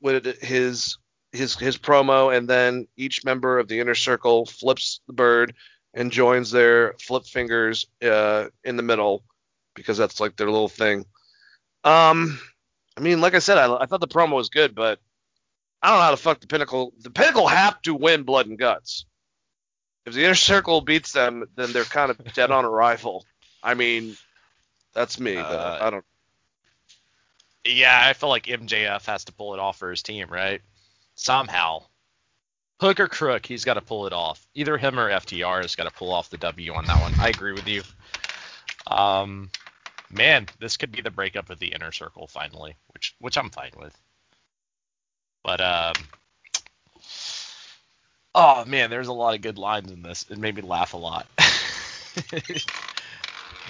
with 0.00 0.26
his 0.42 0.98
his 1.34 1.56
his 1.56 1.76
promo, 1.76 2.34
and 2.36 2.48
then 2.48 2.86
each 2.96 3.24
member 3.24 3.58
of 3.58 3.68
the 3.68 3.80
Inner 3.80 3.94
Circle 3.94 4.46
flips 4.46 5.00
the 5.06 5.12
bird 5.12 5.54
and 5.92 6.10
joins 6.10 6.50
their 6.50 6.94
flip 7.00 7.24
fingers 7.24 7.86
uh, 8.02 8.46
in 8.64 8.76
the 8.76 8.82
middle 8.82 9.22
because 9.74 9.98
that's 9.98 10.20
like 10.20 10.36
their 10.36 10.50
little 10.50 10.68
thing. 10.68 11.04
Um, 11.84 12.38
I 12.96 13.00
mean, 13.00 13.20
like 13.20 13.34
I 13.34 13.40
said, 13.40 13.58
I, 13.58 13.74
I 13.82 13.86
thought 13.86 14.00
the 14.00 14.08
promo 14.08 14.34
was 14.36 14.48
good, 14.48 14.74
but 14.74 14.98
I 15.82 15.88
don't 15.88 15.98
know 15.98 16.04
how 16.04 16.10
the 16.12 16.16
fuck 16.16 16.40
the 16.40 16.46
Pinnacle. 16.46 16.92
The 17.00 17.10
Pinnacle 17.10 17.46
have 17.46 17.80
to 17.82 17.94
win 17.94 18.22
Blood 18.22 18.46
and 18.46 18.58
Guts. 18.58 19.04
If 20.06 20.14
the 20.14 20.24
Inner 20.24 20.34
Circle 20.34 20.80
beats 20.82 21.12
them, 21.12 21.44
then 21.56 21.72
they're 21.72 21.84
kind 21.84 22.10
of 22.10 22.18
dead 22.34 22.50
on 22.50 22.64
arrival. 22.64 23.24
I 23.62 23.74
mean, 23.74 24.16
that's 24.94 25.18
me, 25.18 25.34
but 25.34 25.42
Uh, 25.42 25.78
I 25.80 25.90
don't. 25.90 26.04
Yeah, 27.66 27.98
I 28.06 28.12
feel 28.12 28.28
like 28.28 28.44
MJF 28.44 29.06
has 29.06 29.24
to 29.24 29.32
pull 29.32 29.54
it 29.54 29.60
off 29.60 29.78
for 29.78 29.90
his 29.90 30.02
team, 30.02 30.28
right? 30.28 30.60
Somehow. 31.14 31.84
Hook 32.80 33.00
or 33.00 33.08
crook, 33.08 33.46
he's 33.46 33.64
got 33.64 33.74
to 33.74 33.80
pull 33.80 34.06
it 34.06 34.12
off. 34.12 34.46
Either 34.54 34.76
him 34.76 34.98
or 34.98 35.08
FTR 35.08 35.62
has 35.62 35.76
got 35.76 35.84
to 35.84 35.90
pull 35.90 36.12
off 36.12 36.30
the 36.30 36.38
W 36.38 36.74
on 36.74 36.84
that 36.86 37.00
one. 37.00 37.14
I 37.18 37.28
agree 37.28 37.52
with 37.52 37.68
you. 37.68 37.82
Um, 38.86 39.50
man, 40.10 40.46
this 40.58 40.76
could 40.76 40.92
be 40.92 41.00
the 41.00 41.10
breakup 41.10 41.50
of 41.50 41.58
the 41.58 41.68
inner 41.68 41.92
circle 41.92 42.26
finally, 42.26 42.74
which 42.88 43.14
which 43.20 43.38
I'm 43.38 43.50
fine 43.50 43.72
with. 43.78 43.96
But 45.42 45.60
um, 45.60 45.94
oh 48.34 48.64
man, 48.64 48.90
there's 48.90 49.08
a 49.08 49.12
lot 49.12 49.34
of 49.34 49.42
good 49.42 49.58
lines 49.58 49.90
in 49.90 50.02
this. 50.02 50.26
It 50.28 50.38
made 50.38 50.56
me 50.56 50.62
laugh 50.62 50.94
a 50.94 50.98
lot. 50.98 51.26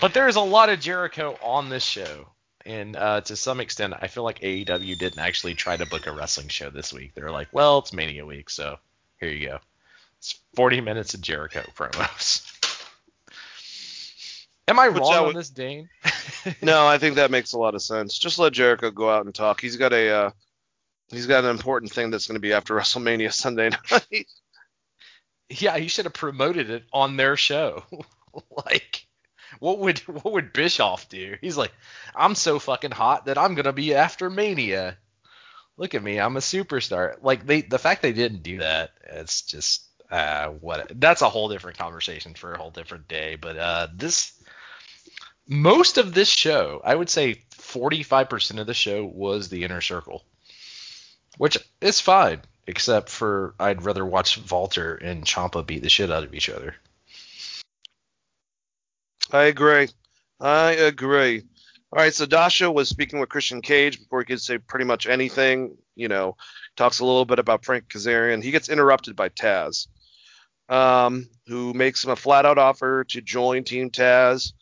but 0.00 0.14
there's 0.14 0.36
a 0.36 0.40
lot 0.40 0.70
of 0.70 0.80
Jericho 0.80 1.38
on 1.42 1.68
this 1.68 1.84
show. 1.84 2.28
And 2.66 2.96
uh, 2.96 3.20
to 3.22 3.36
some 3.36 3.60
extent, 3.60 3.94
I 4.00 4.06
feel 4.08 4.22
like 4.22 4.40
AEW 4.40 4.98
didn't 4.98 5.18
actually 5.18 5.54
try 5.54 5.76
to 5.76 5.86
book 5.86 6.06
a 6.06 6.12
wrestling 6.12 6.48
show 6.48 6.70
this 6.70 6.92
week. 6.92 7.12
They're 7.14 7.30
like, 7.30 7.48
well, 7.52 7.78
it's 7.78 7.92
Mania 7.92 8.24
week, 8.24 8.48
so 8.48 8.78
here 9.20 9.28
you 9.28 9.48
go. 9.48 9.58
It's 10.18 10.38
40 10.54 10.80
minutes 10.80 11.12
of 11.14 11.20
Jericho 11.20 11.62
promos. 11.76 12.50
Am 14.66 14.78
I 14.78 14.88
Which 14.88 15.02
wrong 15.02 15.12
I 15.12 15.18
on 15.18 15.34
this, 15.34 15.50
Dane? 15.50 15.90
No, 16.62 16.86
I 16.86 16.98
think 16.98 17.16
that 17.16 17.30
makes 17.30 17.52
a 17.52 17.58
lot 17.58 17.74
of 17.74 17.82
sense. 17.82 18.18
Just 18.18 18.38
let 18.38 18.52
Jericho 18.52 18.90
go 18.90 19.10
out 19.10 19.24
and 19.24 19.34
talk. 19.34 19.60
He's 19.60 19.76
got 19.76 19.92
a 19.92 20.10
uh, 20.10 20.30
he's 21.10 21.26
got 21.26 21.44
an 21.44 21.50
important 21.50 21.92
thing 21.92 22.10
that's 22.10 22.26
going 22.26 22.36
to 22.36 22.40
be 22.40 22.52
after 22.52 22.74
WrestleMania 22.74 23.32
Sunday 23.32 23.70
night. 23.90 24.26
yeah, 25.48 25.76
he 25.78 25.88
should 25.88 26.04
have 26.04 26.14
promoted 26.14 26.70
it 26.70 26.84
on 26.92 27.16
their 27.16 27.36
show. 27.36 27.84
like, 28.64 29.06
what 29.60 29.78
would 29.78 29.98
what 30.22 30.32
would 30.32 30.52
Bischoff 30.52 31.08
do? 31.08 31.36
He's 31.40 31.56
like, 31.56 31.72
I'm 32.14 32.34
so 32.34 32.58
fucking 32.58 32.92
hot 32.92 33.26
that 33.26 33.38
I'm 33.38 33.54
gonna 33.54 33.72
be 33.72 33.94
after 33.94 34.30
Mania. 34.30 34.96
Look 35.76 35.94
at 35.94 36.02
me, 36.02 36.20
I'm 36.20 36.36
a 36.36 36.40
superstar. 36.40 37.16
Like 37.22 37.46
they, 37.46 37.62
the 37.62 37.78
fact 37.78 38.02
they 38.02 38.12
didn't 38.12 38.42
do 38.44 38.58
that, 38.58 38.92
it's 39.10 39.42
just 39.42 39.86
uh, 40.10 40.48
what. 40.48 40.92
That's 41.00 41.22
a 41.22 41.28
whole 41.28 41.48
different 41.48 41.78
conversation 41.78 42.34
for 42.34 42.52
a 42.52 42.58
whole 42.58 42.70
different 42.70 43.08
day. 43.08 43.36
But 43.36 43.56
uh, 43.56 43.88
this, 43.92 44.32
most 45.48 45.98
of 45.98 46.14
this 46.14 46.28
show, 46.28 46.80
I 46.84 46.94
would 46.94 47.10
say 47.10 47.42
45% 47.56 48.60
of 48.60 48.66
the 48.66 48.74
show 48.74 49.04
was 49.04 49.48
the 49.48 49.64
inner 49.64 49.80
circle, 49.80 50.24
which 51.38 51.58
is 51.80 52.00
fine, 52.00 52.42
except 52.68 53.08
for 53.08 53.54
I'd 53.58 53.82
rather 53.82 54.06
watch 54.06 54.38
Walter 54.48 54.94
and 54.94 55.24
Ciampa 55.24 55.66
beat 55.66 55.82
the 55.82 55.88
shit 55.88 56.12
out 56.12 56.22
of 56.24 56.34
each 56.34 56.48
other. 56.48 56.76
I 59.32 59.44
agree. 59.44 59.88
I 60.40 60.72
agree. 60.72 61.42
All 61.92 62.02
right, 62.02 62.12
so 62.12 62.26
Dasha 62.26 62.70
was 62.70 62.88
speaking 62.88 63.20
with 63.20 63.28
Christian 63.28 63.62
Cage 63.62 64.00
before 64.00 64.20
he 64.20 64.26
could 64.26 64.40
say 64.40 64.58
pretty 64.58 64.84
much 64.84 65.06
anything. 65.06 65.76
You 65.94 66.08
know, 66.08 66.36
talks 66.76 66.98
a 66.98 67.04
little 67.04 67.24
bit 67.24 67.38
about 67.38 67.64
Frank 67.64 67.88
Kazarian. 67.88 68.42
He 68.42 68.50
gets 68.50 68.68
interrupted 68.68 69.14
by 69.14 69.28
Taz, 69.28 69.86
um, 70.68 71.28
who 71.46 71.72
makes 71.72 72.04
him 72.04 72.10
a 72.10 72.16
flat 72.16 72.46
out 72.46 72.58
offer 72.58 73.04
to 73.04 73.20
join 73.20 73.62
Team 73.64 73.90
Taz. 73.90 74.52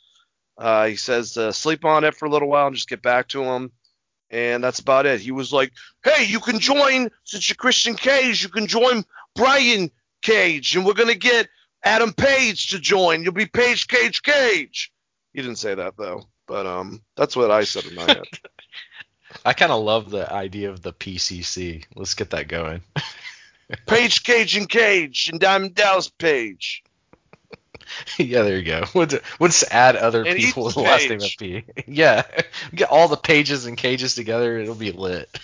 Uh, 0.58 0.86
he 0.86 0.96
says 0.96 1.38
sleep 1.56 1.84
on 1.84 2.04
it 2.04 2.14
for 2.14 2.26
a 2.26 2.30
little 2.30 2.48
while 2.48 2.66
and 2.66 2.76
just 2.76 2.88
get 2.88 3.02
back 3.02 3.28
to 3.28 3.42
him. 3.42 3.72
And 4.30 4.62
that's 4.62 4.78
about 4.78 5.06
it. 5.06 5.20
He 5.20 5.30
was 5.30 5.52
like, 5.52 5.72
hey, 6.04 6.24
you 6.24 6.40
can 6.40 6.58
join, 6.58 7.10
since 7.24 7.48
you're 7.48 7.56
Christian 7.56 7.94
Cage, 7.94 8.42
you 8.42 8.48
can 8.48 8.66
join 8.66 9.04
Brian 9.34 9.90
Cage, 10.22 10.76
and 10.76 10.86
we're 10.86 10.94
going 10.94 11.08
to 11.08 11.18
get 11.18 11.48
Adam 11.84 12.12
Page 12.12 12.70
to 12.70 12.78
join. 12.78 13.22
You'll 13.22 13.32
be 13.32 13.46
Page 13.46 13.88
Cage 13.88 14.22
Cage. 14.22 14.92
He 15.32 15.42
didn't 15.42 15.56
say 15.56 15.74
that, 15.74 15.96
though. 15.96 16.24
But 16.46 16.66
um, 16.66 17.02
that's 17.16 17.36
what 17.36 17.50
I 17.50 17.64
said 17.64 17.86
in 17.86 17.94
my 17.94 18.02
head. 18.04 18.24
I 19.44 19.54
kind 19.54 19.72
of 19.72 19.82
love 19.82 20.10
the 20.10 20.30
idea 20.30 20.70
of 20.70 20.82
the 20.82 20.92
PCC. 20.92 21.84
Let's 21.96 22.14
get 22.14 22.30
that 22.30 22.48
going. 22.48 22.82
Page 23.86 24.22
Cage 24.24 24.56
and 24.56 24.68
Cage 24.68 25.30
and 25.30 25.40
Diamond 25.40 25.74
Dallas 25.74 26.10
Page. 26.10 26.84
yeah, 28.18 28.42
there 28.42 28.58
you 28.58 28.64
go. 28.64 28.84
We'll, 28.94 29.06
ju- 29.06 29.20
we'll 29.38 29.48
just 29.48 29.70
add 29.70 29.96
other 29.96 30.24
And 30.24 30.36
people 30.36 30.64
with 30.64 30.74
the 30.74 30.82
last 30.82 31.08
name 31.08 31.20
of. 31.20 31.30
P. 31.38 31.64
Yeah, 31.86 32.22
get 32.74 32.90
all 32.90 33.08
the 33.08 33.16
pages 33.16 33.66
and 33.66 33.76
cages 33.76 34.14
together. 34.14 34.58
It'll 34.58 34.74
be 34.74 34.92
lit. 34.92 35.38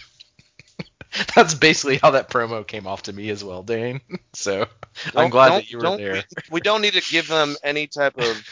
That's 1.35 1.55
basically 1.55 1.99
how 2.03 2.11
that 2.13 2.31
promo 2.31 2.67
came 2.67 2.87
off 2.87 3.03
to 3.05 3.13
me 3.13 3.31
as 3.31 3.43
well, 3.45 3.63
Dane. 3.63 4.01
So 4.35 4.63
I'm 5.07 5.13
Don't- 5.15 5.31
glad 5.31 5.49
don't- 5.49 5.57
that 5.59 5.71
you 5.71 5.79
were 5.79 5.97
there. 5.97 6.15
We, 6.15 6.23
we 6.53 6.61
don't 6.61 6.81
need 6.83 6.93
to 6.95 7.01
give 7.11 7.27
them 7.29 7.57
any 7.65 7.87
type 7.87 8.19
of 8.19 8.45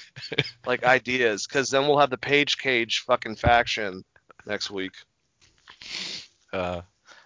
like 0.66 0.84
ideas, 0.96 1.46
because 1.46 1.70
then 1.70 1.86
we'll 1.86 1.98
have 1.98 2.10
the 2.10 2.18
Page 2.18 2.58
Cage 2.58 3.00
fucking 3.06 3.36
faction 3.36 4.04
next 4.46 4.70
week. 4.70 4.92
Uh, 6.52 6.80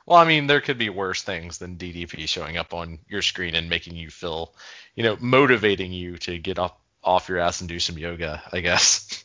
well, 0.07 0.19
I 0.19 0.25
mean, 0.27 0.47
there 0.47 0.61
could 0.61 0.79
be 0.79 0.91
worse 0.91 1.23
things 1.23 1.59
than 1.59 1.77
DDP 1.77 2.29
showing 2.29 2.57
up 2.57 2.75
on 2.75 2.99
your 3.09 3.23
screen 3.23 3.55
and 3.55 3.71
making 3.71 3.95
you 3.97 4.11
feel, 4.11 4.55
you 4.95 5.05
know, 5.05 5.17
motivating 5.21 5.93
you 5.93 6.17
to 6.19 6.39
get 6.39 6.59
off 6.59 6.73
off 7.03 7.29
your 7.29 7.39
ass 7.39 7.61
and 7.61 7.69
do 7.69 7.79
some 7.79 7.97
yoga. 7.97 8.43
I 8.53 8.61
guess. 8.61 9.25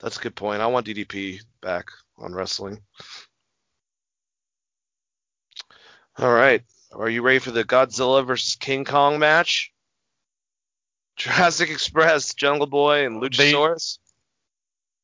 That's 0.00 0.16
a 0.18 0.20
good 0.20 0.36
point. 0.36 0.62
I 0.62 0.66
want 0.68 0.86
DDP 0.86 1.40
back 1.60 1.86
on 2.18 2.32
wrestling. 2.34 2.80
All 6.18 6.32
right. 6.32 6.62
Are 6.92 7.08
you 7.08 7.22
ready 7.22 7.40
for 7.40 7.50
the 7.50 7.64
Godzilla 7.64 8.24
versus 8.24 8.54
King 8.56 8.84
Kong 8.84 9.18
match? 9.18 9.72
Jurassic 11.16 11.70
Express, 11.70 12.34
Jungle 12.34 12.66
Boy, 12.66 13.04
and 13.06 13.22
Luchasaurus. 13.22 13.98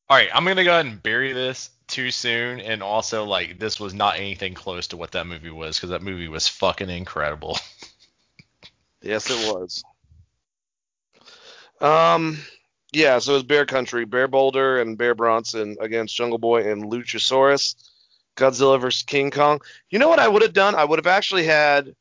All 0.09 0.17
right, 0.17 0.29
I'm 0.33 0.43
gonna 0.43 0.63
go 0.65 0.71
ahead 0.71 0.85
and 0.85 1.01
bury 1.01 1.31
this 1.31 1.69
too 1.87 2.11
soon, 2.11 2.59
and 2.59 2.83
also 2.83 3.23
like 3.25 3.59
this 3.59 3.79
was 3.79 3.93
not 3.93 4.17
anything 4.17 4.53
close 4.53 4.87
to 4.87 4.97
what 4.97 5.11
that 5.11 5.25
movie 5.27 5.49
was 5.49 5.77
because 5.77 5.91
that 5.91 6.01
movie 6.01 6.27
was 6.27 6.47
fucking 6.47 6.89
incredible. 6.89 7.57
Yes, 9.03 9.31
it 9.31 9.51
was. 9.51 9.83
Um, 11.79 12.37
yeah. 12.93 13.17
So 13.17 13.31
it 13.31 13.35
was 13.37 13.43
Bear 13.43 13.65
Country, 13.65 14.05
Bear 14.05 14.27
Boulder, 14.27 14.79
and 14.79 14.97
Bear 14.97 15.15
Bronson 15.15 15.77
against 15.81 16.15
Jungle 16.15 16.37
Boy 16.37 16.71
and 16.71 16.83
Luchasaurus. 16.83 17.73
Godzilla 18.35 18.79
versus 18.79 19.03
King 19.03 19.31
Kong. 19.31 19.61
You 19.89 19.99
know 19.99 20.09
what 20.09 20.19
I 20.19 20.27
would 20.27 20.41
have 20.41 20.53
done? 20.53 20.75
I 20.75 20.85
would 20.85 20.99
have 20.99 21.07
actually 21.07 21.45
had 21.45 21.95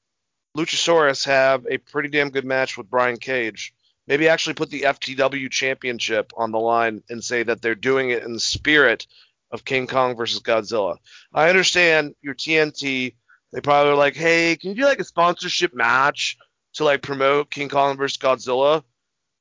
Luchasaurus 0.57 1.24
have 1.27 1.66
a 1.70 1.78
pretty 1.78 2.09
damn 2.09 2.31
good 2.31 2.44
match 2.44 2.77
with 2.77 2.90
Brian 2.90 3.19
Cage. 3.19 3.73
Maybe 4.07 4.28
actually 4.28 4.55
put 4.55 4.70
the 4.70 4.82
FTW 4.82 5.51
championship 5.51 6.32
on 6.36 6.51
the 6.51 6.59
line 6.59 7.02
and 7.09 7.23
say 7.23 7.43
that 7.44 7.62
they're 7.62 7.74
doing 7.74 8.11
it 8.11 8.24
in 8.24 8.32
the 8.32 8.40
spirit 8.40 9.07
of 9.52 9.65
King 9.65 9.86
Kong 9.86 10.16
versus 10.16 10.40
Godzilla. 10.40 10.97
I 11.32 11.48
understand 11.48 12.15
your 12.20 12.35
TNT. 12.35 13.15
They 13.52 13.61
probably 13.61 13.90
were 13.90 13.97
like, 13.97 14.16
hey, 14.16 14.57
can 14.57 14.70
you 14.70 14.77
do 14.77 14.85
like 14.85 15.01
a 15.01 15.05
sponsorship 15.05 15.74
match 15.74 16.36
to 16.74 16.85
like 16.85 17.02
promote 17.02 17.51
King 17.51 17.69
Kong 17.69 17.97
versus 17.97 18.19
Godzilla? 18.19 18.82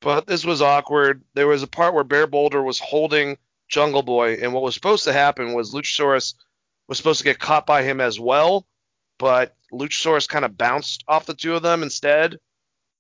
But 0.01 0.27
this 0.27 0.45
was 0.45 0.61
awkward. 0.61 1.23
There 1.33 1.47
was 1.47 1.63
a 1.63 1.67
part 1.67 1.93
where 1.93 2.03
Bear 2.03 2.27
Boulder 2.27 2.61
was 2.61 2.79
holding 2.79 3.37
Jungle 3.67 4.01
Boy, 4.01 4.35
and 4.41 4.53
what 4.53 4.63
was 4.63 4.73
supposed 4.73 5.03
to 5.03 5.13
happen 5.13 5.53
was 5.53 5.73
Luchasaurus 5.73 6.33
was 6.89 6.97
supposed 6.97 7.19
to 7.19 7.23
get 7.23 7.39
caught 7.39 7.67
by 7.67 7.83
him 7.83 8.01
as 8.01 8.19
well, 8.19 8.65
but 9.19 9.55
Luchasaurus 9.71 10.27
kind 10.27 10.43
of 10.43 10.57
bounced 10.57 11.03
off 11.07 11.27
the 11.27 11.35
two 11.35 11.55
of 11.55 11.61
them 11.61 11.83
instead. 11.83 12.37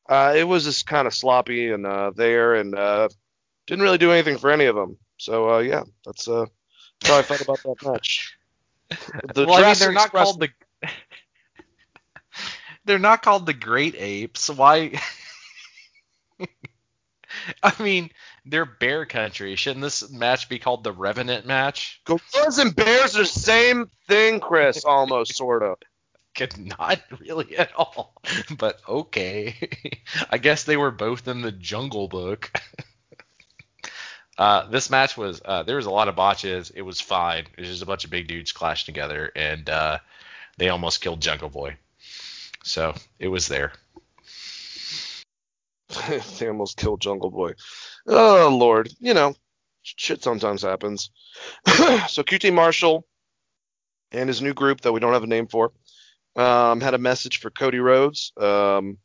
Uh, 0.07 0.33
it 0.37 0.43
was 0.43 0.63
just 0.63 0.85
kind 0.85 1.07
of 1.07 1.13
sloppy 1.13 1.71
and 1.71 1.85
uh, 1.85 2.11
there, 2.15 2.55
and 2.55 2.75
uh, 2.75 3.09
didn't 3.67 3.83
really 3.83 3.97
do 3.97 4.11
anything 4.11 4.37
for 4.37 4.51
any 4.51 4.65
of 4.65 4.75
them. 4.75 4.97
So 5.17 5.55
uh, 5.55 5.59
yeah, 5.59 5.83
that's 6.05 6.27
uh, 6.27 6.45
that's 7.01 7.11
how 7.11 7.19
I 7.19 7.21
felt 7.23 7.41
about 7.41 7.63
that 7.63 7.91
match. 7.91 8.35
The 9.35 9.45
well, 9.45 9.63
I 9.63 9.67
mean, 9.67 9.75
they're 9.77 9.91
not 9.91 10.11
called 10.11 10.39
the. 10.39 10.49
they're 12.85 12.97
not 12.97 13.21
called 13.21 13.45
the 13.45 13.53
Great 13.53 13.93
Apes. 13.95 14.49
Why? 14.49 14.99
I 17.63 17.73
mean, 17.81 18.09
they're 18.45 18.65
Bear 18.65 19.05
Country. 19.05 19.55
Shouldn't 19.55 19.81
this 19.83 20.09
match 20.11 20.49
be 20.49 20.59
called 20.59 20.83
the 20.83 20.91
Revenant 20.91 21.45
match? 21.45 22.01
Gorillas 22.05 22.57
and 22.57 22.75
bears 22.75 23.15
are 23.15 23.19
the 23.19 23.25
same 23.25 23.89
thing, 24.07 24.39
Chris. 24.39 24.83
Almost, 24.85 25.35
sort 25.35 25.63
of. 25.63 25.77
Could 26.35 26.57
not 26.57 27.01
really 27.19 27.57
at 27.57 27.73
all. 27.75 28.21
But 28.57 28.79
okay. 28.87 29.55
I 30.29 30.37
guess 30.37 30.63
they 30.63 30.77
were 30.77 30.91
both 30.91 31.27
in 31.27 31.41
the 31.41 31.51
Jungle 31.51 32.07
Book. 32.07 32.51
uh, 34.37 34.69
this 34.69 34.89
match 34.89 35.17
was 35.17 35.41
uh, 35.43 35.63
there 35.63 35.77
was 35.77 35.87
a 35.87 35.91
lot 35.91 36.07
of 36.07 36.15
botches. 36.15 36.71
It 36.71 36.83
was 36.83 37.01
fine. 37.01 37.45
It 37.57 37.61
was 37.61 37.69
just 37.69 37.83
a 37.83 37.87
bunch 37.87 38.05
of 38.05 38.11
big 38.11 38.27
dudes 38.27 38.51
clashed 38.51 38.85
together, 38.85 39.31
and 39.35 39.69
uh, 39.69 39.97
they 40.57 40.69
almost 40.69 41.01
killed 41.01 41.21
Jungle 41.21 41.49
Boy. 41.49 41.77
So 42.63 42.93
it 43.17 43.29
was 43.29 43.47
there. 43.47 43.73
they 46.39 46.47
almost 46.47 46.77
killed 46.77 47.01
Jungle 47.01 47.31
Boy. 47.31 47.53
Oh 48.07 48.55
Lord, 48.57 48.91
you 48.99 49.13
know, 49.13 49.35
shit 49.81 50.23
sometimes 50.23 50.61
happens. 50.61 51.11
so 52.07 52.23
QT 52.23 52.53
Marshall 52.53 53.05
and 54.11 54.27
his 54.27 54.41
new 54.41 54.53
group 54.53 54.81
that 54.81 54.91
we 54.91 54.99
don't 54.99 55.13
have 55.13 55.23
a 55.23 55.27
name 55.27 55.47
for 55.47 55.71
um, 56.35 56.81
had 56.81 56.93
a 56.93 56.99
message 56.99 57.39
for 57.39 57.49
Cody 57.49 57.79
Rhodes. 57.79 58.31
Um, 58.37 58.97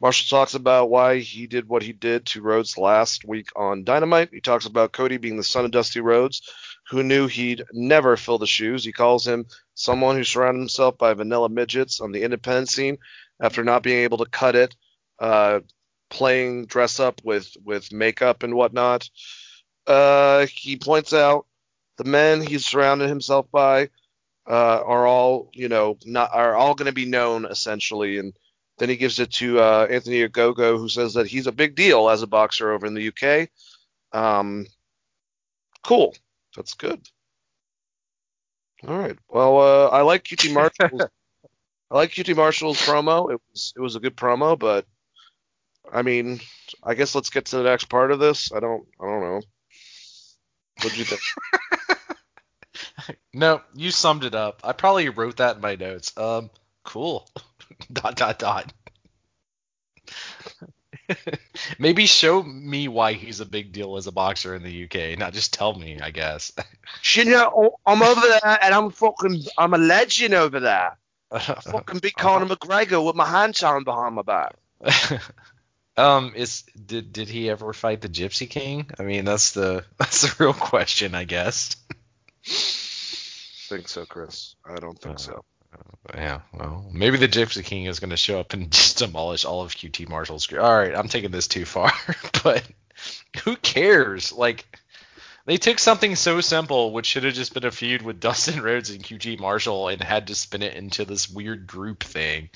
Marshall 0.00 0.38
talks 0.38 0.54
about 0.54 0.90
why 0.90 1.18
he 1.20 1.46
did 1.46 1.68
what 1.68 1.82
he 1.82 1.92
did 1.92 2.26
to 2.26 2.42
Rhodes 2.42 2.76
last 2.76 3.24
week 3.24 3.48
on 3.56 3.84
Dynamite. 3.84 4.28
He 4.32 4.40
talks 4.40 4.66
about 4.66 4.92
Cody 4.92 5.16
being 5.16 5.38
the 5.38 5.42
son 5.42 5.64
of 5.64 5.70
Dusty 5.70 6.00
Rhodes, 6.00 6.42
who 6.90 7.02
knew 7.02 7.26
he'd 7.26 7.64
never 7.72 8.16
fill 8.16 8.38
the 8.38 8.46
shoes. 8.46 8.84
He 8.84 8.92
calls 8.92 9.26
him 9.26 9.46
someone 9.74 10.16
who 10.16 10.24
surrounded 10.24 10.60
himself 10.60 10.98
by 10.98 11.14
vanilla 11.14 11.48
midgets 11.48 12.00
on 12.00 12.12
the 12.12 12.22
independent 12.22 12.68
scene 12.68 12.98
after 13.40 13.64
not 13.64 13.82
being 13.82 14.00
able 14.00 14.18
to 14.18 14.26
cut 14.26 14.54
it. 14.54 14.76
Uh, 15.18 15.60
playing 16.10 16.66
dress 16.66 17.00
up 17.00 17.20
with 17.24 17.56
with 17.64 17.92
makeup 17.92 18.42
and 18.42 18.54
whatnot. 18.54 19.08
Uh, 19.86 20.46
he 20.46 20.76
points 20.76 21.12
out 21.12 21.46
the 21.96 22.04
men 22.04 22.40
he's 22.42 22.66
surrounded 22.66 23.08
himself 23.08 23.50
by 23.50 23.88
uh, 24.48 24.80
are 24.84 25.06
all 25.06 25.50
you 25.52 25.68
know 25.68 25.98
not 26.04 26.30
are 26.32 26.54
all 26.54 26.74
going 26.74 26.86
to 26.86 26.92
be 26.92 27.06
known 27.06 27.44
essentially, 27.46 28.18
and 28.18 28.32
then 28.78 28.88
he 28.88 28.96
gives 28.96 29.18
it 29.18 29.32
to 29.32 29.58
uh, 29.60 29.86
Anthony 29.90 30.26
Ogogo, 30.26 30.78
who 30.78 30.88
says 30.88 31.14
that 31.14 31.26
he's 31.26 31.46
a 31.46 31.52
big 31.52 31.74
deal 31.74 32.08
as 32.08 32.22
a 32.22 32.26
boxer 32.26 32.72
over 32.72 32.86
in 32.86 32.94
the 32.94 33.08
UK. 33.08 33.48
Um, 34.12 34.66
cool, 35.82 36.14
that's 36.54 36.74
good. 36.74 37.00
All 38.86 38.96
right. 38.96 39.18
Well, 39.28 39.58
uh, 39.58 39.88
I 39.88 40.02
like 40.02 40.24
QT 40.24 40.52
Marshall's. 40.52 41.02
I 41.90 41.94
like 41.94 42.10
QT 42.10 42.36
Marshall's 42.36 42.80
promo. 42.80 43.32
It 43.32 43.40
was 43.50 43.72
it 43.76 43.80
was 43.80 43.96
a 43.96 44.00
good 44.00 44.16
promo, 44.16 44.58
but 44.58 44.86
I 45.92 46.02
mean, 46.02 46.40
I 46.82 46.94
guess 46.94 47.14
let's 47.14 47.30
get 47.30 47.46
to 47.46 47.58
the 47.58 47.64
next 47.64 47.84
part 47.84 48.10
of 48.10 48.18
this. 48.18 48.52
I 48.52 48.60
don't 48.60 48.86
I 49.00 49.04
don't 49.04 49.20
know. 49.20 49.40
What 50.82 50.92
do 50.92 50.98
you 50.98 51.04
think? 51.04 51.20
No, 53.32 53.60
you 53.74 53.90
summed 53.90 54.24
it 54.24 54.34
up. 54.34 54.62
I 54.64 54.72
probably 54.72 55.08
wrote 55.10 55.36
that 55.36 55.56
in 55.56 55.62
my 55.62 55.76
notes. 55.76 56.16
Um, 56.16 56.50
cool. 56.84 57.28
dot 57.92 58.16
dot 58.16 58.38
dot. 58.38 58.72
Maybe 61.78 62.06
show 62.06 62.42
me 62.42 62.88
why 62.88 63.12
he's 63.12 63.40
a 63.40 63.46
big 63.46 63.72
deal 63.72 63.96
as 63.96 64.06
a 64.06 64.12
boxer 64.12 64.54
in 64.54 64.62
the 64.62 64.84
UK, 64.84 65.18
not 65.18 65.34
just 65.34 65.52
tell 65.52 65.74
me. 65.74 66.00
I 66.00 66.10
guess. 66.10 66.52
you 67.12 67.26
know, 67.26 67.76
I'm 67.84 68.02
over 68.02 68.20
there 68.20 68.58
and 68.62 68.74
I'm 68.74 68.90
fucking 68.90 69.42
I'm 69.58 69.74
a 69.74 69.78
legend 69.78 70.34
over 70.34 70.58
there. 70.58 70.96
I 71.30 71.38
fucking 71.38 71.98
beat 71.98 72.14
Conor 72.16 72.46
McGregor 72.46 73.04
with 73.04 73.16
my 73.16 73.26
hands 73.26 73.58
tied 73.58 73.84
behind 73.84 74.14
my 74.14 74.22
back. 74.22 74.54
Um, 75.96 76.32
is 76.36 76.62
did 76.86 77.12
did 77.12 77.28
he 77.28 77.48
ever 77.50 77.72
fight 77.72 78.00
the 78.00 78.08
Gypsy 78.08 78.48
King? 78.48 78.90
I 78.98 79.02
mean, 79.02 79.24
that's 79.24 79.52
the 79.52 79.84
that's 79.98 80.22
the 80.22 80.34
real 80.44 80.52
question, 80.54 81.14
I 81.14 81.24
guess. 81.24 81.76
think 83.68 83.88
so, 83.88 84.04
Chris. 84.06 84.54
I 84.64 84.76
don't 84.76 84.98
think 85.00 85.16
Uh, 85.16 85.18
so. 85.18 85.44
Yeah, 86.14 86.40
well, 86.54 86.88
maybe 86.92 87.18
the 87.18 87.28
Gypsy 87.28 87.64
King 87.64 87.84
is 87.86 88.00
going 88.00 88.10
to 88.10 88.16
show 88.16 88.38
up 88.40 88.52
and 88.52 88.70
just 88.72 88.98
demolish 88.98 89.44
all 89.44 89.62
of 89.62 89.72
QT 89.74 90.08
Marshall's. 90.08 90.46
Group. 90.46 90.62
All 90.62 90.76
right, 90.76 90.94
I'm 90.94 91.08
taking 91.08 91.30
this 91.32 91.48
too 91.48 91.64
far, 91.64 91.92
but 92.44 92.62
who 93.44 93.56
cares? 93.56 94.32
Like, 94.32 94.64
They 95.46 95.56
took 95.58 95.78
something 95.78 96.14
so 96.16 96.40
simple, 96.40 96.92
which 96.92 97.06
should 97.06 97.24
have 97.24 97.34
just 97.34 97.52
been 97.54 97.64
a 97.66 97.70
feud 97.70 98.02
with 98.02 98.20
Dustin 98.20 98.62
Rhodes 98.62 98.90
and 98.90 99.02
QT 99.02 99.38
Marshall, 99.40 99.88
and 99.88 100.00
had 100.00 100.28
to 100.28 100.34
spin 100.34 100.62
it 100.62 100.74
into 100.74 101.04
this 101.04 101.28
weird 101.28 101.66
group 101.66 102.02
thing. 102.04 102.50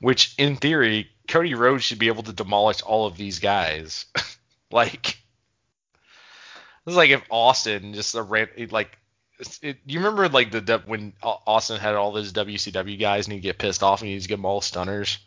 Which, 0.00 0.34
in 0.36 0.56
theory, 0.56 1.08
Cody 1.30 1.54
Rhodes 1.54 1.84
should 1.84 1.98
be 1.98 2.08
able 2.08 2.24
to 2.24 2.32
demolish 2.32 2.82
all 2.82 3.06
of 3.06 3.16
these 3.16 3.38
guys. 3.38 4.06
like, 4.70 5.16
it's 6.86 6.96
like 6.96 7.10
if 7.10 7.22
Austin 7.30 7.94
just 7.94 8.14
a 8.14 8.22
ran, 8.22 8.48
like. 8.70 8.96
It, 9.62 9.78
you 9.86 10.00
remember 10.00 10.28
like 10.28 10.50
the 10.50 10.82
when 10.84 11.14
Austin 11.22 11.80
had 11.80 11.94
all 11.94 12.12
those 12.12 12.34
WCW 12.34 13.00
guys 13.00 13.26
and 13.26 13.32
he'd 13.32 13.40
get 13.40 13.56
pissed 13.56 13.82
off 13.82 14.02
and 14.02 14.10
he'd 14.10 14.28
get 14.28 14.36
them 14.36 14.44
all 14.44 14.60
stunners. 14.60 15.18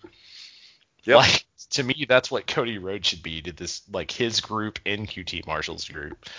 Yep. 1.05 1.17
Like 1.17 1.45
to 1.71 1.83
me, 1.83 2.05
that's 2.07 2.29
what 2.29 2.45
Cody 2.45 2.77
Rhodes 2.77 3.07
should 3.07 3.23
be 3.23 3.41
to 3.41 3.51
this 3.51 3.81
like 3.91 4.11
his 4.11 4.39
group 4.39 4.77
in 4.85 5.07
QT 5.07 5.47
Marshall's 5.47 5.87
group. 5.87 6.29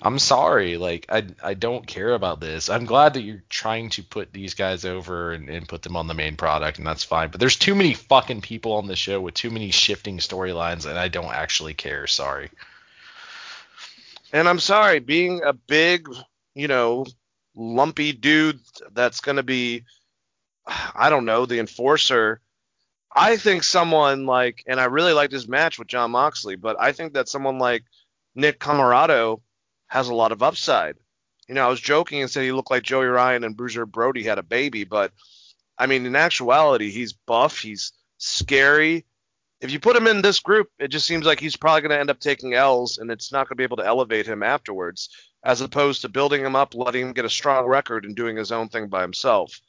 I'm 0.00 0.18
sorry, 0.18 0.76
like 0.76 1.06
I 1.08 1.26
I 1.42 1.54
don't 1.54 1.86
care 1.86 2.12
about 2.12 2.40
this. 2.40 2.68
I'm 2.68 2.84
glad 2.84 3.14
that 3.14 3.22
you're 3.22 3.42
trying 3.48 3.90
to 3.90 4.02
put 4.02 4.32
these 4.32 4.54
guys 4.54 4.84
over 4.84 5.32
and, 5.32 5.48
and 5.48 5.68
put 5.68 5.82
them 5.82 5.96
on 5.96 6.06
the 6.06 6.14
main 6.14 6.36
product, 6.36 6.78
and 6.78 6.86
that's 6.86 7.04
fine. 7.04 7.30
But 7.30 7.40
there's 7.40 7.56
too 7.56 7.74
many 7.74 7.94
fucking 7.94 8.42
people 8.42 8.72
on 8.72 8.88
the 8.88 8.96
show 8.96 9.20
with 9.20 9.34
too 9.34 9.50
many 9.50 9.70
shifting 9.70 10.18
storylines, 10.18 10.86
and 10.86 10.98
I 10.98 11.08
don't 11.08 11.32
actually 11.32 11.74
care. 11.74 12.06
Sorry. 12.06 12.50
And 14.32 14.48
I'm 14.48 14.58
sorry, 14.58 14.98
being 14.98 15.42
a 15.42 15.54
big, 15.54 16.08
you 16.54 16.68
know, 16.68 17.06
lumpy 17.54 18.12
dude 18.12 18.60
that's 18.92 19.20
to 19.20 19.42
be, 19.42 19.84
I 20.66 21.08
don't 21.08 21.24
know, 21.24 21.46
the 21.46 21.58
enforcer. 21.58 22.40
I 23.14 23.38
think 23.38 23.62
someone 23.62 24.26
like, 24.26 24.62
and 24.66 24.78
I 24.78 24.84
really 24.86 25.14
like 25.14 25.30
this 25.30 25.48
match 25.48 25.78
with 25.78 25.88
Jon 25.88 26.10
Moxley, 26.10 26.56
but 26.56 26.76
I 26.78 26.92
think 26.92 27.14
that 27.14 27.30
someone 27.30 27.58
like 27.58 27.84
Nick 28.34 28.60
Comoroto 28.60 29.40
has 29.88 30.08
a 30.08 30.14
lot 30.14 30.32
of 30.32 30.42
upside. 30.42 30.96
You 31.48 31.54
know, 31.54 31.64
I 31.64 31.68
was 31.68 31.80
joking 31.80 32.20
and 32.20 32.30
said 32.30 32.42
he 32.42 32.52
looked 32.52 32.70
like 32.70 32.82
Joey 32.82 33.06
Ryan 33.06 33.44
and 33.44 33.56
Bruiser 33.56 33.86
Brody 33.86 34.24
had 34.24 34.38
a 34.38 34.42
baby, 34.42 34.84
but 34.84 35.12
I 35.78 35.86
mean, 35.86 36.06
in 36.06 36.16
actuality, 36.16 36.90
he's 36.90 37.12
buff, 37.12 37.58
he's 37.58 37.92
scary. 38.18 39.04
If 39.60 39.70
you 39.70 39.80
put 39.80 39.96
him 39.96 40.06
in 40.06 40.22
this 40.22 40.40
group, 40.40 40.68
it 40.78 40.88
just 40.88 41.06
seems 41.06 41.24
like 41.24 41.40
he's 41.40 41.56
probably 41.56 41.82
going 41.82 41.90
to 41.90 42.00
end 42.00 42.10
up 42.10 42.20
taking 42.20 42.54
L's, 42.54 42.98
and 42.98 43.10
it's 43.10 43.32
not 43.32 43.48
going 43.48 43.56
to 43.56 43.60
be 43.60 43.64
able 43.64 43.78
to 43.78 43.86
elevate 43.86 44.26
him 44.26 44.42
afterwards, 44.42 45.08
as 45.44 45.60
opposed 45.60 46.02
to 46.02 46.08
building 46.08 46.44
him 46.44 46.56
up, 46.56 46.74
letting 46.74 47.06
him 47.06 47.12
get 47.12 47.24
a 47.24 47.30
strong 47.30 47.64
record, 47.64 48.04
and 48.04 48.16
doing 48.16 48.36
his 48.36 48.52
own 48.52 48.68
thing 48.68 48.88
by 48.88 49.02
himself. 49.02 49.60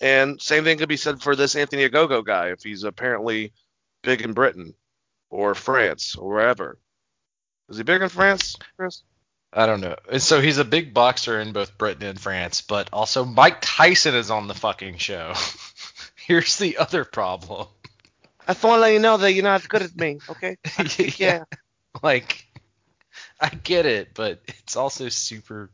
And 0.00 0.40
same 0.40 0.64
thing 0.64 0.78
could 0.78 0.88
be 0.88 0.96
said 0.96 1.20
for 1.20 1.36
this 1.36 1.56
Anthony 1.56 1.88
Ogogo 1.88 2.24
guy, 2.24 2.48
if 2.48 2.62
he's 2.62 2.84
apparently 2.84 3.52
big 4.02 4.22
in 4.22 4.32
Britain 4.32 4.74
or 5.30 5.54
France 5.54 6.16
or 6.16 6.28
wherever. 6.30 6.78
Is 7.68 7.76
he 7.76 7.82
big 7.82 8.02
in 8.02 8.08
France, 8.08 8.56
Chris? 8.76 9.02
I 9.52 9.66
don't 9.66 9.80
know. 9.80 9.96
And 10.10 10.22
so 10.22 10.40
he's 10.40 10.58
a 10.58 10.64
big 10.64 10.92
boxer 10.92 11.40
in 11.40 11.52
both 11.52 11.78
Britain 11.78 12.06
and 12.06 12.20
France, 12.20 12.60
but 12.60 12.90
also 12.92 13.24
Mike 13.24 13.58
Tyson 13.60 14.14
is 14.14 14.30
on 14.30 14.46
the 14.46 14.54
fucking 14.54 14.98
show. 14.98 15.34
Here's 16.16 16.58
the 16.58 16.76
other 16.76 17.04
problem. 17.04 17.66
I 18.46 18.52
just 18.52 18.64
want 18.64 18.78
to 18.78 18.80
let 18.80 18.92
you 18.92 18.98
know 18.98 19.16
that 19.16 19.32
you're 19.32 19.44
not 19.44 19.62
as 19.62 19.66
good 19.66 19.82
as 19.82 19.94
me, 19.96 20.18
okay? 20.28 20.56
yeah. 21.18 21.44
Like, 22.02 22.46
I 23.40 23.48
get 23.48 23.86
it, 23.86 24.10
but 24.14 24.40
it's 24.46 24.76
also 24.76 25.08
super. 25.08 25.70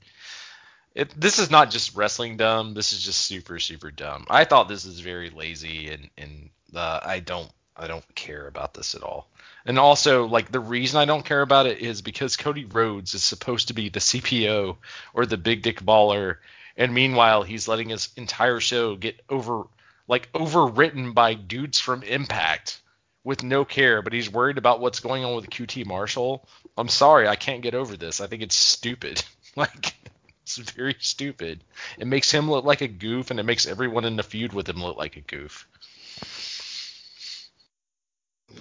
It, 0.95 1.11
this 1.21 1.41
is 1.41 1.51
not 1.51 1.71
just 1.71 1.97
wrestling 1.97 2.37
dumb. 2.37 2.75
This 2.75 2.93
is 2.93 3.05
just 3.05 3.21
super, 3.21 3.59
super 3.59 3.91
dumb. 3.91 4.27
I 4.31 4.45
thought 4.45 4.69
this 4.69 4.85
is 4.85 5.01
very 5.01 5.31
lazy, 5.31 5.91
and 5.91 6.09
and 6.17 6.51
uh, 6.75 7.01
I 7.03 7.21
don't 7.21 7.51
I 7.77 7.87
don't 7.87 8.15
care 8.15 8.47
about 8.47 8.75
this 8.75 8.95
at 8.95 9.03
all. 9.03 9.29
And 9.67 9.79
also, 9.79 10.27
like 10.27 10.53
the 10.53 10.61
reason 10.61 11.01
I 11.01 11.07
don't 11.07 11.25
care 11.25 11.43
about 11.43 11.67
it 11.67 11.79
is 11.79 12.03
because 12.03 12.37
Cody 12.37 12.65
Rhodes 12.65 13.15
is 13.15 13.25
supposed 13.25 13.69
to 13.69 13.75
be 13.75 13.89
the 13.89 14.01
CPO 14.01 14.77
or 15.13 15.27
the 15.27 15.37
big 15.37 15.63
dick 15.63 15.81
baller, 15.81 16.37
and 16.77 16.95
meanwhile 16.95 17.43
he's 17.43 17.69
letting 17.69 17.89
his 17.89 18.11
entire 18.17 18.61
show 18.61 18.97
get 18.97 19.21
over 19.29 19.65
like 20.07 20.31
overwritten 20.33 21.15
by 21.15 21.35
dudes 21.35 21.81
from 21.81 22.03
Impact 22.03 22.81
with 23.25 23.43
no 23.43 23.65
care, 23.65 24.03
but 24.03 24.13
he's 24.13 24.31
worried 24.31 24.59
about 24.59 24.81
what's 24.81 25.01
going 25.01 25.25
on 25.25 25.35
with 25.35 25.49
QT 25.49 25.87
Marshall. 25.87 26.47
I'm 26.77 26.89
sorry, 26.89 27.27
I 27.27 27.37
can't 27.37 27.63
get 27.63 27.75
over 27.75 27.97
this. 27.97 28.21
I 28.21 28.27
think 28.27 28.43
it's 28.43 28.57
stupid. 28.57 29.23
Like 29.57 29.95
it's 30.43 30.57
very 30.57 30.97
stupid. 30.99 31.63
It 31.97 32.09
makes 32.09 32.29
him 32.29 32.51
look 32.51 32.65
like 32.65 32.81
a 32.81 32.89
goof, 32.89 33.31
and 33.31 33.39
it 33.39 33.45
makes 33.45 33.69
everyone 33.69 34.05
in 34.05 34.17
the 34.17 34.25
feud 34.25 34.53
with 34.53 34.69
him 34.69 34.83
look 34.83 34.97
like 34.97 35.17
a 35.17 35.21
goof. 35.21 35.69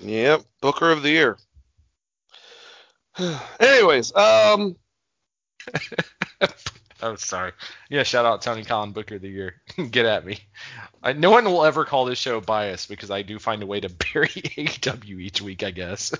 Yep, 0.02 0.44
Booker 0.61 0.91
of 0.91 1.03
the 1.03 1.10
Year. 1.10 1.38
Anyways, 3.60 4.15
um, 4.15 4.76
oh, 7.02 7.15
sorry. 7.15 7.52
Yeah, 7.90 8.03
shout 8.03 8.26
out 8.26 8.41
Tony 8.41 8.64
Khan, 8.64 8.91
Booker 8.91 9.15
of 9.15 9.22
the 9.22 9.30
Year. 9.30 9.61
Get 9.91 10.06
at 10.06 10.26
me. 10.26 10.40
I, 11.02 11.14
no 11.14 11.32
one 11.32 11.45
will 11.45 11.65
ever 11.65 11.86
call 11.86 12.06
this 12.06 12.20
show 12.20 12.41
biased 12.41 12.90
because 12.90 13.11
I 13.11 13.22
do 13.22 13.40
find 13.40 13.61
a 13.64 13.68
way 13.68 13.80
to 13.80 13.90
bury 14.14 14.28
AEW 14.30 15.22
each 15.22 15.41
week, 15.41 15.64
I 15.64 15.72
guess. 15.72 16.14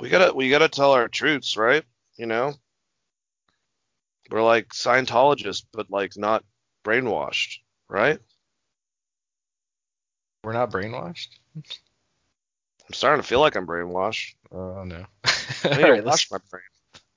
we 0.00 0.08
gotta 0.08 0.34
we 0.34 0.50
gotta 0.50 0.68
tell 0.68 0.92
our 0.92 1.08
truths, 1.08 1.56
right? 1.56 1.84
You 2.16 2.26
know, 2.26 2.54
we're 4.30 4.42
like 4.42 4.68
Scientologists, 4.70 5.64
but 5.72 5.90
like 5.90 6.16
not 6.16 6.44
brainwashed, 6.84 7.58
right? 7.88 8.18
We're 10.48 10.54
not 10.54 10.70
brainwashed. 10.70 11.28
I'm 11.54 12.94
starting 12.94 13.20
to 13.20 13.28
feel 13.28 13.40
like 13.40 13.54
I'm 13.54 13.66
brainwashed. 13.66 14.32
Oh 14.50 14.82
no. 14.82 15.04
I 15.24 15.68
need 15.68 15.74
to 15.74 15.82
right, 15.82 16.02
let's, 16.02 16.30
wash 16.30 16.30
my 16.30 16.38
brain. 16.50 16.62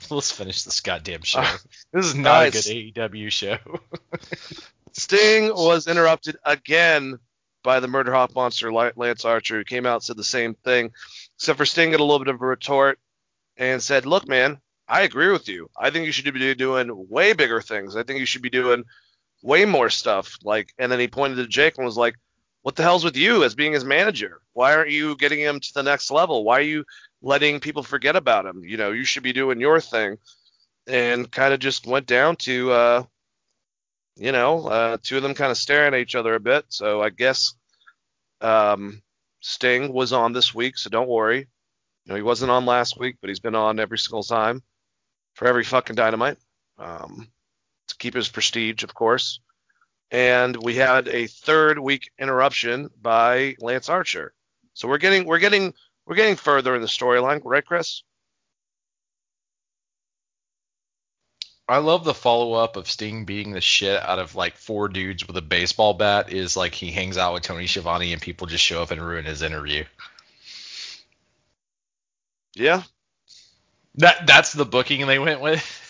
let's 0.09 0.33
finish 0.33 0.63
this 0.63 0.81
goddamn 0.81 1.21
show. 1.21 1.39
Uh, 1.39 1.57
this 1.93 2.07
is 2.07 2.15
not 2.15 2.51
guys. 2.51 2.67
a 2.67 2.91
good 2.91 3.09
AEW 3.09 3.31
show. 3.31 3.57
Sting 4.91 5.47
was 5.47 5.87
interrupted 5.87 6.35
again 6.43 7.19
by 7.63 7.79
the 7.79 7.87
Murder 7.87 8.11
Hawk 8.11 8.35
monster 8.35 8.69
Lance 8.73 9.23
Archer, 9.23 9.59
who 9.59 9.63
came 9.63 9.85
out 9.85 9.93
and 9.93 10.03
said 10.03 10.17
the 10.17 10.25
same 10.25 10.53
thing, 10.53 10.91
except 11.37 11.57
for 11.57 11.65
Sting 11.65 11.91
got 11.91 12.01
a 12.01 12.03
little 12.03 12.19
bit 12.19 12.35
of 12.35 12.41
a 12.41 12.45
retort 12.45 12.99
and 13.55 13.81
said, 13.81 14.05
"Look, 14.05 14.27
man, 14.27 14.59
I 14.89 15.03
agree 15.03 15.31
with 15.31 15.47
you. 15.47 15.69
I 15.79 15.89
think 15.89 16.05
you 16.05 16.11
should 16.11 16.33
be 16.33 16.53
doing 16.53 16.89
way 17.09 17.31
bigger 17.31 17.61
things. 17.61 17.95
I 17.95 18.03
think 18.03 18.19
you 18.19 18.25
should 18.25 18.41
be 18.41 18.49
doing 18.49 18.83
way 19.41 19.63
more 19.63 19.89
stuff." 19.89 20.37
Like, 20.43 20.73
and 20.77 20.91
then 20.91 20.99
he 20.99 21.07
pointed 21.07 21.35
to 21.37 21.47
Jake 21.47 21.77
and 21.77 21.85
was 21.85 21.95
like, 21.95 22.15
"What 22.63 22.75
the 22.75 22.83
hell's 22.83 23.03
with 23.03 23.17
you 23.17 23.43
as 23.43 23.55
being 23.55 23.73
his 23.73 23.85
manager? 23.85 24.41
Why 24.53 24.75
aren't 24.75 24.91
you 24.91 25.15
getting 25.17 25.39
him 25.39 25.59
to 25.59 25.73
the 25.73 25.83
next 25.83 26.11
level? 26.11 26.43
Why 26.43 26.59
are 26.59 26.61
you 26.61 26.85
letting 27.21 27.59
people 27.59 27.83
forget 27.83 28.15
about 28.15 28.45
him? 28.45 28.63
You 28.63 28.77
know, 28.77 28.91
you 28.91 29.05
should 29.05 29.23
be 29.23 29.33
doing 29.33 29.59
your 29.61 29.81
thing." 29.81 30.17
And 30.87 31.31
kind 31.31 31.53
of 31.53 31.59
just 31.59 31.87
went 31.87 32.07
down 32.07 32.35
to. 32.37 32.71
uh 32.71 33.03
you 34.17 34.31
know, 34.31 34.67
uh, 34.67 34.97
two 35.01 35.17
of 35.17 35.23
them 35.23 35.33
kind 35.33 35.51
of 35.51 35.57
staring 35.57 35.93
at 35.93 35.99
each 35.99 36.15
other 36.15 36.35
a 36.35 36.39
bit. 36.39 36.65
So 36.69 37.01
I 37.01 37.09
guess 37.09 37.55
um, 38.41 39.01
Sting 39.39 39.93
was 39.93 40.13
on 40.13 40.33
this 40.33 40.53
week, 40.53 40.77
so 40.77 40.89
don't 40.89 41.09
worry. 41.09 41.39
You 41.39 42.09
know, 42.09 42.15
he 42.15 42.21
wasn't 42.21 42.51
on 42.51 42.65
last 42.65 42.99
week, 42.99 43.17
but 43.21 43.29
he's 43.29 43.39
been 43.39 43.55
on 43.55 43.79
every 43.79 43.97
single 43.97 44.23
time 44.23 44.61
for 45.35 45.47
every 45.47 45.63
fucking 45.63 45.95
dynamite 45.95 46.37
um, 46.77 47.29
to 47.87 47.95
keep 47.97 48.13
his 48.13 48.29
prestige, 48.29 48.83
of 48.83 48.93
course. 48.93 49.39
And 50.11 50.57
we 50.61 50.75
had 50.75 51.07
a 51.07 51.27
third 51.27 51.79
week 51.79 52.11
interruption 52.19 52.89
by 53.01 53.55
Lance 53.59 53.87
Archer. 53.87 54.33
So 54.73 54.87
we're 54.87 54.97
getting 54.97 55.25
we're 55.25 55.39
getting 55.39 55.73
we're 56.05 56.15
getting 56.15 56.35
further 56.35 56.75
in 56.75 56.81
the 56.81 56.87
storyline, 56.87 57.41
right, 57.43 57.65
Chris? 57.65 58.03
I 61.71 61.77
love 61.77 62.03
the 62.03 62.13
follow 62.13 62.51
up 62.51 62.75
of 62.75 62.89
Sting 62.89 63.23
beating 63.23 63.53
the 63.53 63.61
shit 63.61 64.01
out 64.01 64.19
of 64.19 64.35
like 64.35 64.57
four 64.57 64.89
dudes 64.89 65.25
with 65.25 65.37
a 65.37 65.41
baseball 65.41 65.93
bat 65.93 66.33
is 66.33 66.57
like 66.57 66.75
he 66.75 66.91
hangs 66.91 67.17
out 67.17 67.33
with 67.33 67.43
Tony 67.43 67.65
Schiavone 67.65 68.11
and 68.11 68.21
people 68.21 68.45
just 68.45 68.63
show 68.63 68.81
up 68.81 68.91
and 68.91 69.01
ruin 69.01 69.23
his 69.23 69.41
interview. 69.41 69.85
Yeah. 72.55 72.83
That 73.95 74.27
that's 74.27 74.51
the 74.51 74.65
booking 74.65 75.07
they 75.07 75.19
went 75.19 75.39
with. 75.39 75.80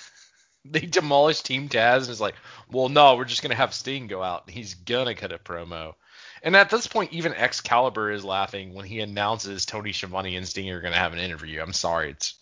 they 0.65 0.81
demolished 0.81 1.45
Team 1.45 1.69
Taz 1.69 2.01
and 2.01 2.09
it's 2.09 2.19
like, 2.19 2.35
well, 2.71 2.89
no, 2.89 3.15
we're 3.15 3.25
just 3.25 3.41
gonna 3.41 3.55
have 3.55 3.73
Sting 3.73 4.07
go 4.07 4.21
out. 4.21 4.49
He's 4.49 4.75
gonna 4.75 5.15
cut 5.15 5.31
a 5.31 5.37
promo. 5.37 5.95
And 6.43 6.55
at 6.55 6.69
this 6.69 6.87
point, 6.87 7.13
even 7.13 7.33
Excalibur 7.33 8.11
is 8.11 8.25
laughing 8.25 8.73
when 8.73 8.85
he 8.85 8.99
announces 8.99 9.65
Tony 9.65 9.91
Schiavone 9.91 10.35
and 10.35 10.47
Sting 10.47 10.69
are 10.69 10.81
gonna 10.81 10.95
have 10.95 11.13
an 11.13 11.19
interview. 11.19 11.61
I'm 11.61 11.73
sorry, 11.73 12.11
it's 12.11 12.35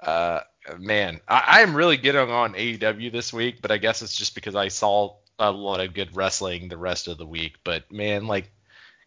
uh 0.00 0.40
man, 0.78 1.20
I, 1.28 1.62
am 1.62 1.74
really 1.74 1.96
getting 1.96 2.30
on 2.30 2.54
AEW 2.54 3.12
this 3.12 3.32
week, 3.32 3.62
but 3.62 3.70
I 3.70 3.78
guess 3.78 4.02
it's 4.02 4.16
just 4.16 4.34
because 4.34 4.54
I 4.54 4.68
saw 4.68 5.16
a 5.38 5.50
lot 5.50 5.80
of 5.80 5.94
good 5.94 6.14
wrestling 6.16 6.68
the 6.68 6.76
rest 6.76 7.08
of 7.08 7.18
the 7.18 7.26
week. 7.26 7.56
But 7.64 7.90
man, 7.90 8.26
like, 8.26 8.50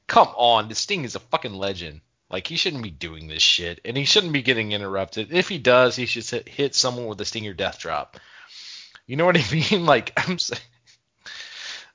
come 0.07 0.27
on, 0.35 0.67
the 0.67 0.75
Sting 0.75 1.05
is 1.05 1.15
a 1.15 1.19
fucking 1.19 1.53
legend. 1.53 2.01
Like 2.29 2.47
he 2.47 2.57
shouldn't 2.57 2.83
be 2.83 2.89
doing 2.91 3.27
this 3.27 3.43
shit, 3.43 3.79
and 3.85 3.95
he 3.95 4.05
shouldn't 4.05 4.33
be 4.33 4.41
getting 4.41 4.71
interrupted. 4.71 5.31
If 5.31 5.47
he 5.47 5.57
does, 5.57 5.95
he 5.95 6.05
should 6.05 6.47
hit, 6.47 6.73
someone 6.75 7.05
with 7.05 7.21
a 7.21 7.25
Stinger 7.25 7.53
Death 7.53 7.79
Drop. 7.79 8.17
You 9.05 9.15
know 9.15 9.25
what 9.25 9.37
I 9.39 9.43
mean? 9.51 9.85
Like 9.85 10.11
I'm, 10.17 10.33
s- 10.33 10.51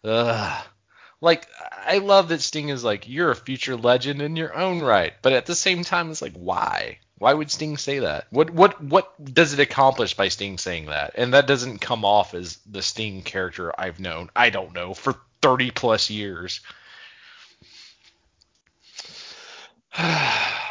Ugh. 0.05 0.65
like 1.20 1.47
I 1.73 1.98
love 1.98 2.28
that 2.28 2.40
Sting 2.40 2.69
is 2.69 2.85
like 2.85 3.09
you're 3.09 3.31
a 3.32 3.36
future 3.36 3.77
legend 3.77 4.23
in 4.23 4.36
your 4.36 4.55
own 4.57 4.81
right, 4.81 5.12
but 5.23 5.32
at 5.32 5.47
the 5.47 5.55
same 5.57 5.82
time, 5.85 6.11
it's 6.11 6.23
like 6.23 6.35
why? 6.35 6.98
Why 7.19 7.35
would 7.35 7.51
Sting 7.51 7.77
say 7.77 7.98
that? 7.98 8.27
What 8.31 8.51
what 8.51 8.82
what 8.82 9.12
does 9.35 9.52
it 9.52 9.61
accomplish 9.61 10.15
by 10.15 10.28
Sting 10.28 10.57
saying 10.59 10.86
that? 10.86 11.12
And 11.16 11.35
that 11.35 11.47
doesn't 11.47 11.81
come 11.81 12.05
off 12.05 12.32
as 12.35 12.57
the 12.70 12.81
Sting 12.82 13.23
character 13.23 13.78
I've 13.78 14.01
known. 14.01 14.31
I 14.35 14.48
don't 14.51 14.73
know 14.73 14.94
for 14.94 15.15
30 15.43 15.70
plus 15.73 16.09
years. 16.09 16.61
I 19.97 20.62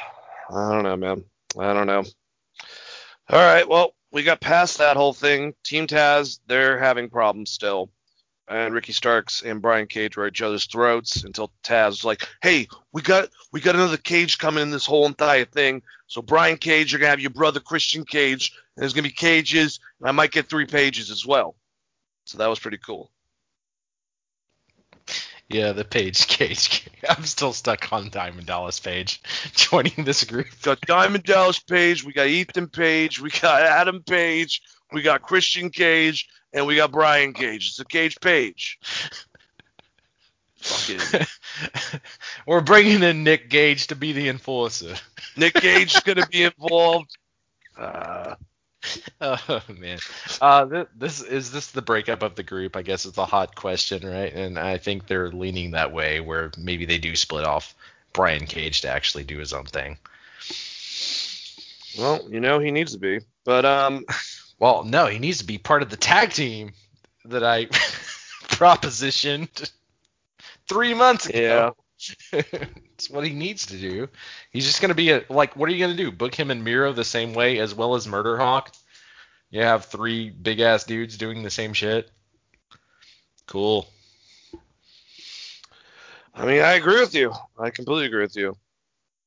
don't 0.49 0.83
know, 0.83 0.95
man. 0.95 1.23
I 1.59 1.73
don't 1.73 1.87
know. 1.87 2.03
All 3.29 3.39
right, 3.39 3.67
well, 3.67 3.93
we 4.11 4.23
got 4.23 4.41
past 4.41 4.77
that 4.77 4.97
whole 4.97 5.13
thing. 5.13 5.53
Team 5.63 5.87
Taz, 5.87 6.39
they're 6.47 6.79
having 6.79 7.09
problems 7.09 7.51
still. 7.51 7.91
And 8.47 8.73
Ricky 8.73 8.93
Starks 8.93 9.43
and 9.43 9.61
Brian 9.61 9.85
Cage 9.85 10.17
were 10.17 10.25
at 10.25 10.33
each 10.33 10.41
other's 10.41 10.65
throats 10.65 11.23
until 11.23 11.51
Taz 11.63 11.89
was 11.89 12.05
like, 12.05 12.27
"Hey, 12.41 12.67
we 12.91 13.03
got 13.03 13.29
we 13.51 13.61
got 13.61 13.75
another 13.75 13.97
Cage 13.97 14.39
coming 14.39 14.63
in 14.63 14.71
this 14.71 14.87
whole 14.87 15.05
entire 15.05 15.45
thing. 15.45 15.83
So 16.07 16.23
Brian 16.23 16.57
Cage, 16.57 16.91
you're 16.91 16.99
gonna 16.99 17.11
have 17.11 17.19
your 17.19 17.29
brother 17.29 17.59
Christian 17.59 18.05
Cage, 18.05 18.51
and 18.75 18.81
there's 18.81 18.93
gonna 18.93 19.03
be 19.03 19.11
cages, 19.11 19.79
and 19.99 20.09
I 20.09 20.13
might 20.13 20.31
get 20.31 20.49
three 20.49 20.65
pages 20.65 21.11
as 21.11 21.23
well." 21.27 21.55
So 22.25 22.39
that 22.39 22.47
was 22.47 22.57
pretty 22.57 22.79
cool. 22.79 23.11
Yeah, 25.49 25.71
the 25.71 25.83
Page 25.83 26.27
Cage. 26.27 26.87
I'm 27.07 27.25
still 27.25 27.53
stuck 27.53 27.91
on 27.91 28.09
Diamond 28.09 28.45
Dallas 28.45 28.79
Page 28.79 29.21
joining 29.53 30.05
this 30.05 30.23
group. 30.23 30.45
We 30.45 30.61
got 30.61 30.81
Diamond 30.81 31.23
Dallas 31.23 31.59
Page, 31.59 32.03
we 32.03 32.13
got 32.13 32.27
Ethan 32.27 32.67
Page, 32.67 33.19
we 33.19 33.31
got 33.31 33.63
Adam 33.63 34.03
Page, 34.03 34.61
we 34.91 35.01
got 35.01 35.23
Christian 35.23 35.71
Cage, 35.71 36.29
and 36.53 36.67
we 36.67 36.75
got 36.75 36.91
Brian 36.91 37.33
Cage. 37.33 37.69
It's 37.69 37.79
a 37.79 37.85
Cage 37.85 38.19
Page. 38.21 38.79
We're 42.45 42.61
bringing 42.61 43.01
in 43.01 43.23
Nick 43.23 43.49
Gage 43.49 43.87
to 43.87 43.95
be 43.95 44.11
the 44.11 44.29
enforcer. 44.29 44.95
Nick 45.37 45.53
Cage 45.55 45.95
is 45.95 46.01
gonna 46.01 46.27
be 46.27 46.43
involved. 46.43 47.17
Uh, 47.77 48.35
Oh 49.21 49.61
man, 49.77 49.99
uh, 50.39 50.65
th- 50.65 50.87
this 50.97 51.21
is 51.21 51.51
this 51.51 51.71
the 51.71 51.81
breakup 51.81 52.23
of 52.23 52.35
the 52.35 52.43
group? 52.43 52.77
I 52.77 52.81
guess 52.81 53.05
it's 53.05 53.17
a 53.17 53.25
hot 53.25 53.53
question, 53.53 54.07
right? 54.07 54.33
And 54.33 54.57
I 54.57 54.77
think 54.77 55.07
they're 55.07 55.29
leaning 55.29 55.71
that 55.71 55.91
way, 55.91 56.21
where 56.21 56.51
maybe 56.57 56.85
they 56.85 56.97
do 56.97 57.17
split 57.17 57.43
off 57.43 57.75
Brian 58.13 58.45
Cage 58.45 58.79
to 58.81 58.89
actually 58.89 59.25
do 59.25 59.37
his 59.37 59.51
own 59.51 59.65
thing. 59.65 59.97
well, 61.97 62.25
you 62.31 62.39
know 62.39 62.59
he 62.59 62.71
needs 62.71 62.93
to 62.93 62.99
be, 62.99 63.19
but 63.43 63.65
um, 63.65 64.05
Well, 64.59 64.83
no, 64.83 65.07
he 65.07 65.19
needs 65.19 65.37
to 65.39 65.45
be 65.45 65.57
part 65.57 65.81
of 65.81 65.89
the 65.89 65.97
tag 65.97 66.31
team 66.31 66.73
that 67.25 67.43
I 67.43 67.65
propositioned 68.49 69.71
three 70.67 70.93
months 70.93 71.27
ago. 71.27 71.75
It's 72.99 73.09
what 73.09 73.25
he 73.25 73.31
needs 73.31 73.65
to 73.67 73.77
do. 73.77 74.09
He's 74.51 74.65
just 74.65 74.81
gonna 74.81 74.93
be 74.93 75.11
a 75.11 75.23
like. 75.29 75.55
What 75.55 75.69
are 75.69 75.71
you 75.71 75.79
gonna 75.79 75.95
do? 75.95 76.11
Book 76.11 76.35
him 76.35 76.51
and 76.51 76.65
Miro 76.65 76.91
the 76.91 77.05
same 77.05 77.33
way 77.33 77.59
as 77.59 77.73
well 77.73 77.95
as 77.95 78.07
Murder 78.07 78.37
Hawk? 78.37 78.75
You 79.49 79.61
have 79.61 79.85
three 79.85 80.29
big 80.29 80.59
ass 80.59 80.83
dudes 80.83 81.17
doing 81.17 81.41
the 81.41 81.49
same 81.49 81.71
shit. 81.71 82.11
Cool. 83.47 83.87
I 86.35 86.45
mean, 86.45 86.61
I 86.61 86.73
agree 86.73 86.99
with 86.99 87.15
you. 87.15 87.31
I 87.57 87.69
completely 87.69 88.05
agree 88.07 88.21
with 88.21 88.35
you. 88.35 88.49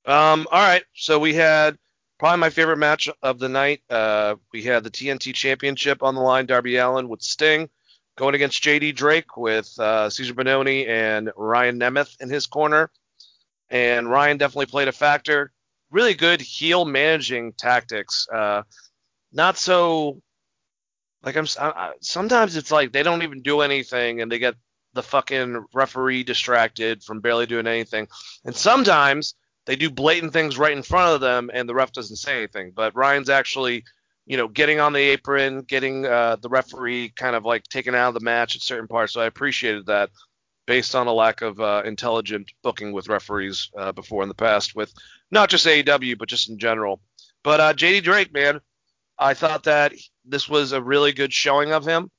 Um, 0.05 0.47
all 0.53 0.61
right, 0.61 0.85
so 0.95 1.19
we 1.19 1.35
had 1.35 1.79
probably 2.19 2.39
my 2.39 2.51
favorite 2.51 2.77
match 2.77 3.09
of 3.23 3.39
the 3.39 3.49
night. 3.49 3.81
Uh, 3.91 4.37
we 4.53 4.63
had 4.63 4.85
the 4.85 4.91
TNT 4.91 5.35
Championship 5.35 6.03
on 6.03 6.15
the 6.15 6.21
line. 6.21 6.47
Darby 6.47 6.77
Allin 6.77 7.09
with 7.09 7.23
Sting 7.23 7.69
going 8.23 8.37
against 8.37 8.63
JD 8.63 8.95
Drake 8.95 9.37
with 9.37 9.75
uh, 9.81 10.09
Cezar 10.09 10.33
Bononi 10.35 10.87
and 10.87 11.33
Ryan 11.37 11.81
Nemeth 11.81 12.21
in 12.21 12.31
his 12.31 12.47
corner. 12.47 12.89
And 13.69 14.09
Ryan 14.09 14.37
definitely 14.37 14.67
played 14.67 14.87
a 14.87 14.93
factor. 14.93 15.51
Really 15.91 16.15
good 16.15 16.41
heel 16.41 16.85
managing 16.85 17.53
tactics. 17.55 18.29
Uh, 18.33 18.63
not 19.33 19.59
so 19.59 20.23
like 21.25 21.37
I'm. 21.37 21.47
I- 21.59 21.95
sometimes 22.01 22.55
it's 22.55 22.71
like 22.71 22.93
they 22.93 23.03
don't 23.03 23.25
even 23.25 23.43
do 23.43 23.61
anything 23.61 24.21
and 24.21 24.31
they 24.31 24.39
get 24.39 24.55
the 24.93 25.03
fucking 25.03 25.65
referee 25.75 26.23
distracted 26.23 27.03
from 27.03 27.19
barely 27.19 27.47
doing 27.47 27.67
anything. 27.67 28.07
And 28.45 28.55
sometimes 28.55 29.35
they 29.67 29.75
do 29.75 29.91
blatant 29.91 30.33
things 30.33 30.57
right 30.57 30.77
in 30.77 30.85
front 30.85 31.13
of 31.13 31.21
them 31.21 31.51
and 31.53 31.69
the 31.69 31.75
ref 31.75 31.91
doesn't 31.91 32.17
say 32.17 32.37
anything. 32.37 32.71
But 32.73 32.95
Ryan's 32.95 33.31
actually, 33.31 33.83
you 34.27 34.37
know, 34.37 34.49
getting 34.49 34.81
on 34.81 34.93
the 34.93 35.01
apron, 35.01 35.63
getting 35.63 36.07
uh, 36.07 36.37
the 36.37 36.49
referee 36.49 37.13
kind 37.17 37.35
of 37.35 37.45
like 37.45 37.65
taken 37.65 37.95
out 37.95 38.09
of 38.09 38.15
the 38.15 38.21
match 38.21 38.57
at 38.57 38.63
certain 38.63 38.89
parts. 38.89 39.13
So 39.13 39.21
I 39.21 39.27
appreciated 39.27 39.87
that 39.87 40.11
based 40.67 40.95
on 40.95 41.07
a 41.07 41.13
lack 41.13 41.43
of 41.43 41.61
uh, 41.61 41.83
intelligent 41.85 42.51
booking 42.63 42.93
with 42.93 43.09
referees 43.09 43.71
uh, 43.77 43.93
before 43.93 44.23
in 44.23 44.29
the 44.29 44.35
past 44.35 44.77
with 44.77 44.93
not 45.31 45.49
just 45.49 45.67
AEW, 45.67 46.19
but 46.19 46.29
just 46.29 46.49
in 46.49 46.59
general. 46.59 47.01
But 47.43 47.61
uh, 47.61 47.75
JD 47.75 48.05
Drake, 48.05 48.33
man, 48.33 48.61
I 49.19 49.35
thought 49.35 49.65
that 49.65 49.93
this 50.25 50.49
was 50.49 50.73
a 50.73 50.83
really 50.83 51.13
good 51.13 51.33
showing 51.33 51.73
of 51.73 51.85
him. 51.85 52.11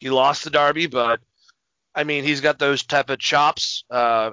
He 0.00 0.10
lost 0.10 0.42
the 0.42 0.50
Darby, 0.50 0.86
but 0.88 1.20
I 1.94 2.04
mean, 2.04 2.24
he's 2.24 2.40
got 2.40 2.58
those 2.58 2.82
type 2.82 3.10
of 3.10 3.18
chops, 3.18 3.84
uh, 3.90 4.30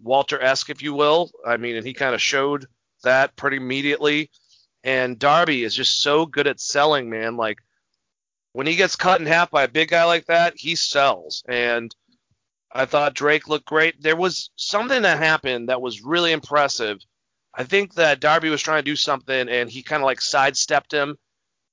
Walter-esque, 0.00 0.70
if 0.70 0.82
you 0.82 0.94
will. 0.94 1.30
I 1.46 1.56
mean, 1.56 1.76
and 1.76 1.86
he 1.86 1.92
kind 1.92 2.14
of 2.14 2.22
showed 2.22 2.66
that 3.02 3.36
pretty 3.36 3.56
immediately. 3.56 4.30
And 4.82 5.18
Darby 5.18 5.62
is 5.62 5.74
just 5.74 6.00
so 6.00 6.26
good 6.26 6.46
at 6.46 6.60
selling, 6.60 7.10
man. 7.10 7.36
Like 7.36 7.58
when 8.52 8.66
he 8.66 8.76
gets 8.76 8.96
cut 8.96 9.20
in 9.20 9.26
half 9.26 9.50
by 9.50 9.64
a 9.64 9.68
big 9.68 9.90
guy 9.90 10.04
like 10.04 10.26
that, 10.26 10.54
he 10.56 10.74
sells. 10.76 11.42
And 11.48 11.94
I 12.72 12.86
thought 12.86 13.14
Drake 13.14 13.48
looked 13.48 13.66
great. 13.66 14.00
There 14.00 14.16
was 14.16 14.50
something 14.56 15.02
that 15.02 15.18
happened 15.18 15.68
that 15.68 15.82
was 15.82 16.02
really 16.02 16.32
impressive. 16.32 16.98
I 17.54 17.64
think 17.64 17.94
that 17.94 18.20
Darby 18.20 18.48
was 18.48 18.62
trying 18.62 18.78
to 18.78 18.90
do 18.90 18.96
something, 18.96 19.48
and 19.48 19.68
he 19.68 19.82
kind 19.82 20.02
of 20.02 20.06
like 20.06 20.20
sidestepped 20.20 20.92
him 20.92 21.16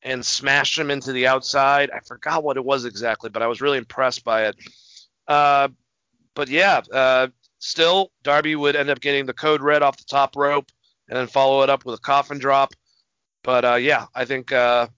and 0.01 0.25
smashed 0.25 0.77
him 0.77 0.89
into 0.89 1.11
the 1.11 1.27
outside. 1.27 1.91
I 1.91 1.99
forgot 1.99 2.43
what 2.43 2.57
it 2.57 2.65
was 2.65 2.85
exactly, 2.85 3.29
but 3.29 3.43
I 3.43 3.47
was 3.47 3.61
really 3.61 3.77
impressed 3.77 4.23
by 4.23 4.47
it. 4.47 4.55
Uh, 5.27 5.69
but 6.33 6.49
yeah, 6.49 6.81
uh, 6.91 7.27
still 7.59 8.11
Darby 8.23 8.55
would 8.55 8.75
end 8.75 8.89
up 8.89 9.01
getting 9.01 9.25
the 9.25 9.33
code 9.33 9.61
red 9.61 9.83
off 9.83 9.97
the 9.97 10.03
top 10.03 10.35
rope 10.35 10.71
and 11.09 11.17
then 11.17 11.27
follow 11.27 11.61
it 11.63 11.69
up 11.69 11.85
with 11.85 11.95
a 11.95 12.01
coffin 12.01 12.39
drop. 12.39 12.73
But 13.47 13.63
uh, 13.63 13.75
yeah, 13.75 14.07
I 14.13 14.25
think 14.25 14.51
uh, 14.51 14.89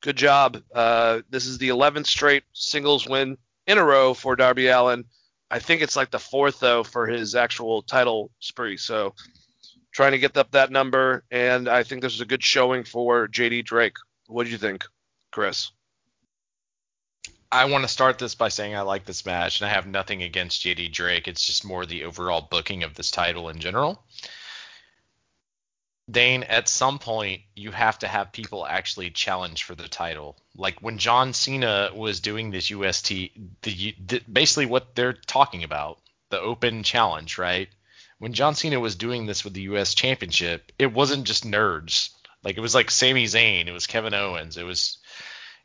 good 0.00 0.14
job. 0.14 0.62
Uh, 0.72 1.22
this 1.28 1.44
is 1.44 1.58
the 1.58 1.70
11th 1.70 2.06
straight 2.06 2.44
singles 2.52 3.08
win 3.08 3.36
in 3.66 3.78
a 3.78 3.84
row 3.84 4.14
for 4.14 4.36
Darby 4.36 4.68
Allin. 4.68 5.04
I 5.50 5.58
think 5.58 5.82
it's 5.82 5.96
like 5.96 6.12
the 6.12 6.20
fourth 6.20 6.60
though 6.60 6.84
for 6.84 7.08
his 7.08 7.34
actual 7.34 7.82
title 7.82 8.30
spree. 8.38 8.76
So 8.76 9.12
trying 9.92 10.12
to 10.12 10.20
get 10.20 10.36
up 10.36 10.52
that 10.52 10.70
number, 10.70 11.24
and 11.32 11.68
I 11.68 11.82
think 11.82 12.00
this 12.00 12.14
is 12.14 12.20
a 12.20 12.26
good 12.26 12.44
showing 12.44 12.84
for 12.84 13.26
JD 13.26 13.64
Drake. 13.64 13.96
What 14.28 14.44
do 14.44 14.50
you 14.50 14.58
think, 14.58 14.84
Chris? 15.32 15.72
I 17.50 17.64
want 17.64 17.82
to 17.82 17.88
start 17.88 18.20
this 18.20 18.36
by 18.36 18.50
saying 18.50 18.76
I 18.76 18.82
like 18.82 19.04
this 19.04 19.26
match, 19.26 19.60
and 19.60 19.68
I 19.68 19.74
have 19.74 19.88
nothing 19.88 20.22
against 20.22 20.62
JD 20.62 20.92
Drake. 20.92 21.26
It's 21.26 21.44
just 21.44 21.64
more 21.64 21.86
the 21.86 22.04
overall 22.04 22.46
booking 22.48 22.84
of 22.84 22.94
this 22.94 23.10
title 23.10 23.48
in 23.48 23.58
general. 23.58 24.04
Dane, 26.10 26.42
at 26.42 26.68
some 26.68 26.98
point, 26.98 27.42
you 27.54 27.70
have 27.70 27.98
to 28.00 28.08
have 28.08 28.32
people 28.32 28.66
actually 28.66 29.10
challenge 29.10 29.64
for 29.64 29.74
the 29.74 29.88
title. 29.88 30.36
Like 30.54 30.80
when 30.82 30.98
John 30.98 31.32
Cena 31.32 31.90
was 31.94 32.20
doing 32.20 32.50
this 32.50 32.70
UST, 32.70 33.08
the, 33.62 33.94
the 34.06 34.20
basically 34.30 34.66
what 34.66 34.94
they're 34.94 35.14
talking 35.14 35.64
about, 35.64 35.98
the 36.28 36.40
open 36.40 36.82
challenge, 36.82 37.38
right? 37.38 37.68
When 38.18 38.34
John 38.34 38.54
Cena 38.54 38.78
was 38.80 38.96
doing 38.96 39.26
this 39.26 39.44
with 39.44 39.54
the 39.54 39.62
US 39.62 39.94
Championship, 39.94 40.72
it 40.78 40.92
wasn't 40.92 41.24
just 41.24 41.44
nerds. 41.44 42.10
Like 42.42 42.58
it 42.58 42.60
was 42.60 42.74
like 42.74 42.90
Sami 42.90 43.24
Zayn, 43.24 43.66
it 43.66 43.72
was 43.72 43.86
Kevin 43.86 44.14
Owens, 44.14 44.56
it 44.58 44.64
was. 44.64 44.98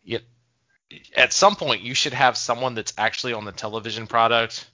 It, 0.05 0.23
at 1.15 1.33
some 1.33 1.55
point 1.55 1.81
you 1.81 1.93
should 1.93 2.13
have 2.13 2.37
someone 2.37 2.73
that's 2.73 2.93
actually 2.97 3.33
on 3.33 3.45
the 3.45 3.51
television 3.51 4.07
product 4.07 4.67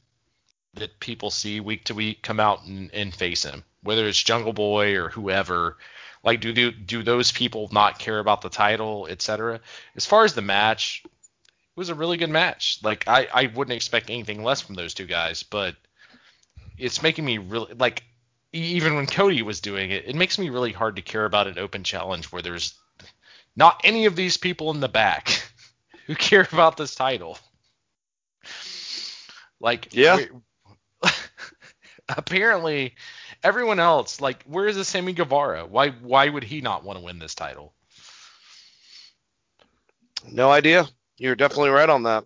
that 0.75 0.99
people 0.99 1.31
see 1.31 1.59
week 1.59 1.85
to 1.85 1.95
week 1.95 2.21
come 2.21 2.39
out 2.39 2.63
and, 2.63 2.93
and 2.93 3.13
face 3.13 3.43
him, 3.43 3.63
whether 3.85 4.05
it's 4.07 4.21
Jungle 4.21 4.53
Boy 4.53 4.95
or 4.97 5.09
whoever. 5.09 5.77
Like, 6.23 6.41
do, 6.41 6.51
do 6.51 6.71
do 6.71 7.03
those 7.03 7.31
people 7.31 7.69
not 7.71 7.99
care 7.99 8.19
about 8.19 8.41
the 8.41 8.49
title, 8.49 9.07
etc.? 9.07 9.61
As 9.95 10.05
far 10.05 10.25
as 10.25 10.33
the 10.33 10.41
match, 10.41 11.03
it 11.05 11.11
was 11.75 11.89
a 11.89 11.95
really 11.95 12.17
good 12.17 12.31
match. 12.31 12.79
Like, 12.83 13.07
I 13.07 13.27
I 13.33 13.45
wouldn't 13.47 13.75
expect 13.75 14.09
anything 14.09 14.43
less 14.43 14.61
from 14.61 14.75
those 14.75 14.93
two 14.93 15.05
guys, 15.05 15.43
but 15.43 15.75
it's 16.77 17.01
making 17.03 17.25
me 17.25 17.37
really 17.37 17.73
like. 17.75 18.03
Even 18.53 18.95
when 18.95 19.05
Cody 19.05 19.41
was 19.41 19.59
doing 19.59 19.91
it, 19.91 20.05
it 20.07 20.15
makes 20.15 20.39
me 20.39 20.49
really 20.49 20.71
hard 20.71 20.95
to 20.95 21.01
care 21.01 21.25
about 21.25 21.47
an 21.47 21.59
open 21.59 21.83
challenge 21.83 22.31
where 22.31 22.41
there's 22.41 22.73
not 23.57 23.81
any 23.83 24.05
of 24.05 24.15
these 24.15 24.37
people 24.37 24.71
in 24.71 24.79
the 24.79 24.87
back 24.87 25.29
who 26.07 26.15
care 26.15 26.47
about 26.51 26.77
this 26.77 26.95
title. 26.95 27.37
Like, 29.59 29.93
Yeah. 29.93 30.19
apparently, 32.09 32.95
everyone 33.43 33.79
else, 33.79 34.21
like, 34.21 34.43
where 34.43 34.67
is 34.67 34.75
the 34.75 34.85
Sammy 34.85 35.13
Guevara? 35.13 35.65
Why, 35.65 35.89
why 35.89 36.29
would 36.29 36.43
he 36.43 36.61
not 36.61 36.83
want 36.83 36.99
to 36.99 37.05
win 37.05 37.19
this 37.19 37.35
title? 37.35 37.73
No 40.31 40.51
idea. 40.51 40.87
You're 41.17 41.35
definitely 41.35 41.69
right 41.69 41.89
on 41.89 42.03
that. 42.03 42.25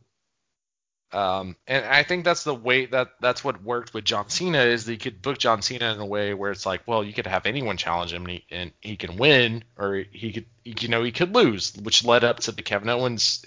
Um, 1.11 1.56
and 1.65 1.84
I 1.86 2.03
think 2.03 2.23
that's 2.23 2.44
the 2.44 2.53
way 2.53 2.86
that 2.88 3.10
that's 3.19 3.44
what 3.44 3.64
worked 3.64 3.95
with 3.95 4.06
John 4.06 4.30
Cena 4.30 4.61
is 4.61 4.86
that 4.86 4.91
you 4.91 4.99
could 4.99 5.23
book 5.23 5.40
John 5.40 5.64
Cena 5.64 5.91
in 5.91 5.99
a 5.99 6.06
way 6.06 6.36
where 6.36 6.52
it's 6.52 6.68
like, 6.68 6.81
well, 6.86 7.03
you 7.03 7.14
could 7.14 7.26
have 7.26 7.48
anyone 7.48 7.77
challenge 7.77 8.14
him 8.14 8.26
and 8.26 8.31
he, 8.31 8.45
and 8.52 8.72
he 8.80 8.95
can 8.95 9.18
win, 9.18 9.64
or 9.76 10.03
he 10.11 10.31
could, 10.31 10.45
you 10.64 10.88
know, 10.88 11.02
he 11.02 11.11
could 11.11 11.34
lose, 11.34 11.76
which 11.77 12.06
led 12.06 12.23
up 12.23 12.41
to 12.41 12.52
the 12.52 12.61
Kevin 12.61 12.90
Owens, 12.90 13.44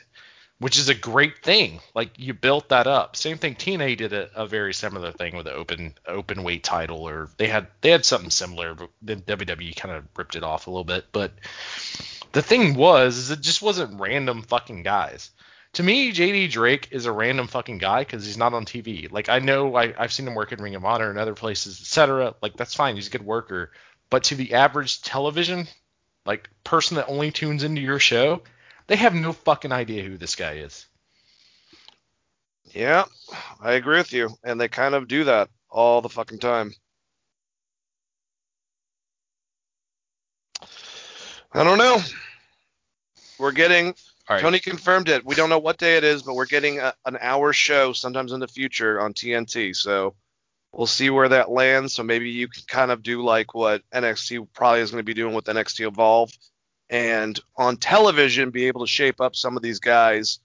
which 0.63 0.79
is 0.79 0.89
a 0.89 0.95
great 0.95 1.43
thing. 1.43 1.81
Like 1.95 2.19
you 2.19 2.35
built 2.35 2.71
that 2.71 2.87
up. 2.87 3.17
Same 3.17 3.39
thing. 3.39 3.55
TNA 3.55 3.97
did 3.97 4.13
a, 4.13 4.31
a 4.35 4.47
very 4.47 4.73
similar 4.73 5.13
thing 5.13 5.37
with 5.37 5.47
the 5.47 5.53
open 5.53 5.95
open 6.07 6.43
weight 6.43 6.65
title, 6.65 7.07
or 7.07 7.29
they 7.37 7.47
had 7.47 7.67
they 7.81 7.91
had 7.91 8.05
something 8.05 8.31
similar, 8.31 8.75
but 8.75 8.91
then 9.03 9.21
WWE 9.23 9.77
kind 9.77 9.95
of 9.95 10.05
ripped 10.17 10.37
it 10.37 10.45
off 10.45 10.67
a 10.67 10.71
little 10.71 10.85
bit. 10.85 11.07
But 11.13 11.33
the 12.33 12.43
thing 12.43 12.75
was, 12.75 13.17
is 13.19 13.31
it 13.31 13.41
just 13.41 13.63
wasn't 13.63 14.01
random 14.01 14.43
fucking 14.43 14.83
guys 14.83 15.31
to 15.75 15.83
me, 15.83 16.13
JD 16.13 16.51
Drake 16.51 16.89
is 16.91 17.07
a 17.07 17.13
random 17.13 17.47
fucking 17.47 17.79
guy 17.79 18.01
because 18.01 18.27
he's 18.27 18.37
not 18.37 18.53
on 18.53 18.65
TV. 18.65 19.11
Like 19.11 19.29
I 19.29 19.39
know 19.39 19.75
I, 19.75 19.93
have 19.93 20.13
seen 20.13 20.27
him 20.27 20.35
work 20.35 20.53
in 20.53 20.63
Ring 20.63 20.75
of 20.75 20.85
Honor 20.85 21.09
and 21.09 21.19
other 21.19 21.35
places, 21.35 21.81
etc. 21.81 22.35
Like 22.43 22.57
that's 22.57 22.75
fine. 22.75 22.95
He's 22.95 23.09
a 23.09 23.11
good 23.11 23.25
worker. 23.25 23.73
But 24.11 24.25
to 24.25 24.35
the 24.35 24.53
average 24.55 25.01
television, 25.01 25.67
like 26.27 26.51
person 26.63 26.97
that 26.97 27.09
only 27.09 27.31
tunes 27.31 27.65
into 27.65 27.81
your 27.81 27.99
show, 27.99 28.43
they 28.87 28.97
have 28.97 29.15
no 29.15 29.33
fucking 29.33 29.73
idea 29.73 30.03
who 30.03 30.17
this 30.17 30.35
guy 30.35 30.55
is. 30.55 30.87
Yeah, 32.75 33.05
I 33.61 33.73
agree 33.73 33.99
with 33.99 34.13
you. 34.13 34.31
And 34.45 34.61
they 34.61 34.69
kind 34.69 34.95
of 34.95 35.09
do 35.09 35.25
that 35.25 35.49
all 35.71 36.01
the 36.01 36.09
fucking 36.09 36.39
time. 36.39 36.73
I 41.55 41.65
don't 41.65 41.79
know. 41.79 41.99
We're 43.39 43.53
getting 43.53 43.95
right. 44.29 44.41
Tony 44.41 44.59
confirmed 44.59 45.09
it. 45.09 45.25
We 45.25 45.35
don't 45.35 45.51
know 45.51 45.59
what 45.59 45.79
day 45.79 45.97
it 45.97 46.05
is, 46.05 46.23
but 46.23 46.35
we're 46.35 46.47
getting 46.47 46.79
a, 46.79 46.95
an 47.05 47.19
hour 47.21 47.53
show 47.53 47.93
sometimes 47.93 48.33
in 48.33 48.41
the 48.41 48.49
future 48.49 49.01
on 49.01 49.13
TNT. 49.13 49.77
So 49.77 50.15
we'll 50.73 50.87
see 50.87 51.11
where 51.11 51.29
that 51.29 51.51
lands. 51.51 51.93
So 51.93 52.03
maybe 52.03 52.31
you 52.31 52.49
can 52.49 52.63
kind 52.67 52.91
of 52.91 53.03
do 53.03 53.23
like 53.23 53.55
what 53.55 53.83
NXT 53.93 54.49
probably 54.55 54.81
is 54.81 54.91
going 54.91 55.01
to 55.01 55.05
be 55.07 55.15
doing 55.15 55.35
with 55.35 55.45
NXT 55.45 55.87
Evolve, 55.87 56.33
and 56.93 57.41
on 57.57 57.79
television 57.79 58.51
be 58.51 58.67
able 58.67 58.83
to 58.83 58.87
shape 58.87 59.21
up 59.21 59.35
some 59.35 59.57
of 59.57 59.63
these 59.63 59.81
guys 59.81 60.39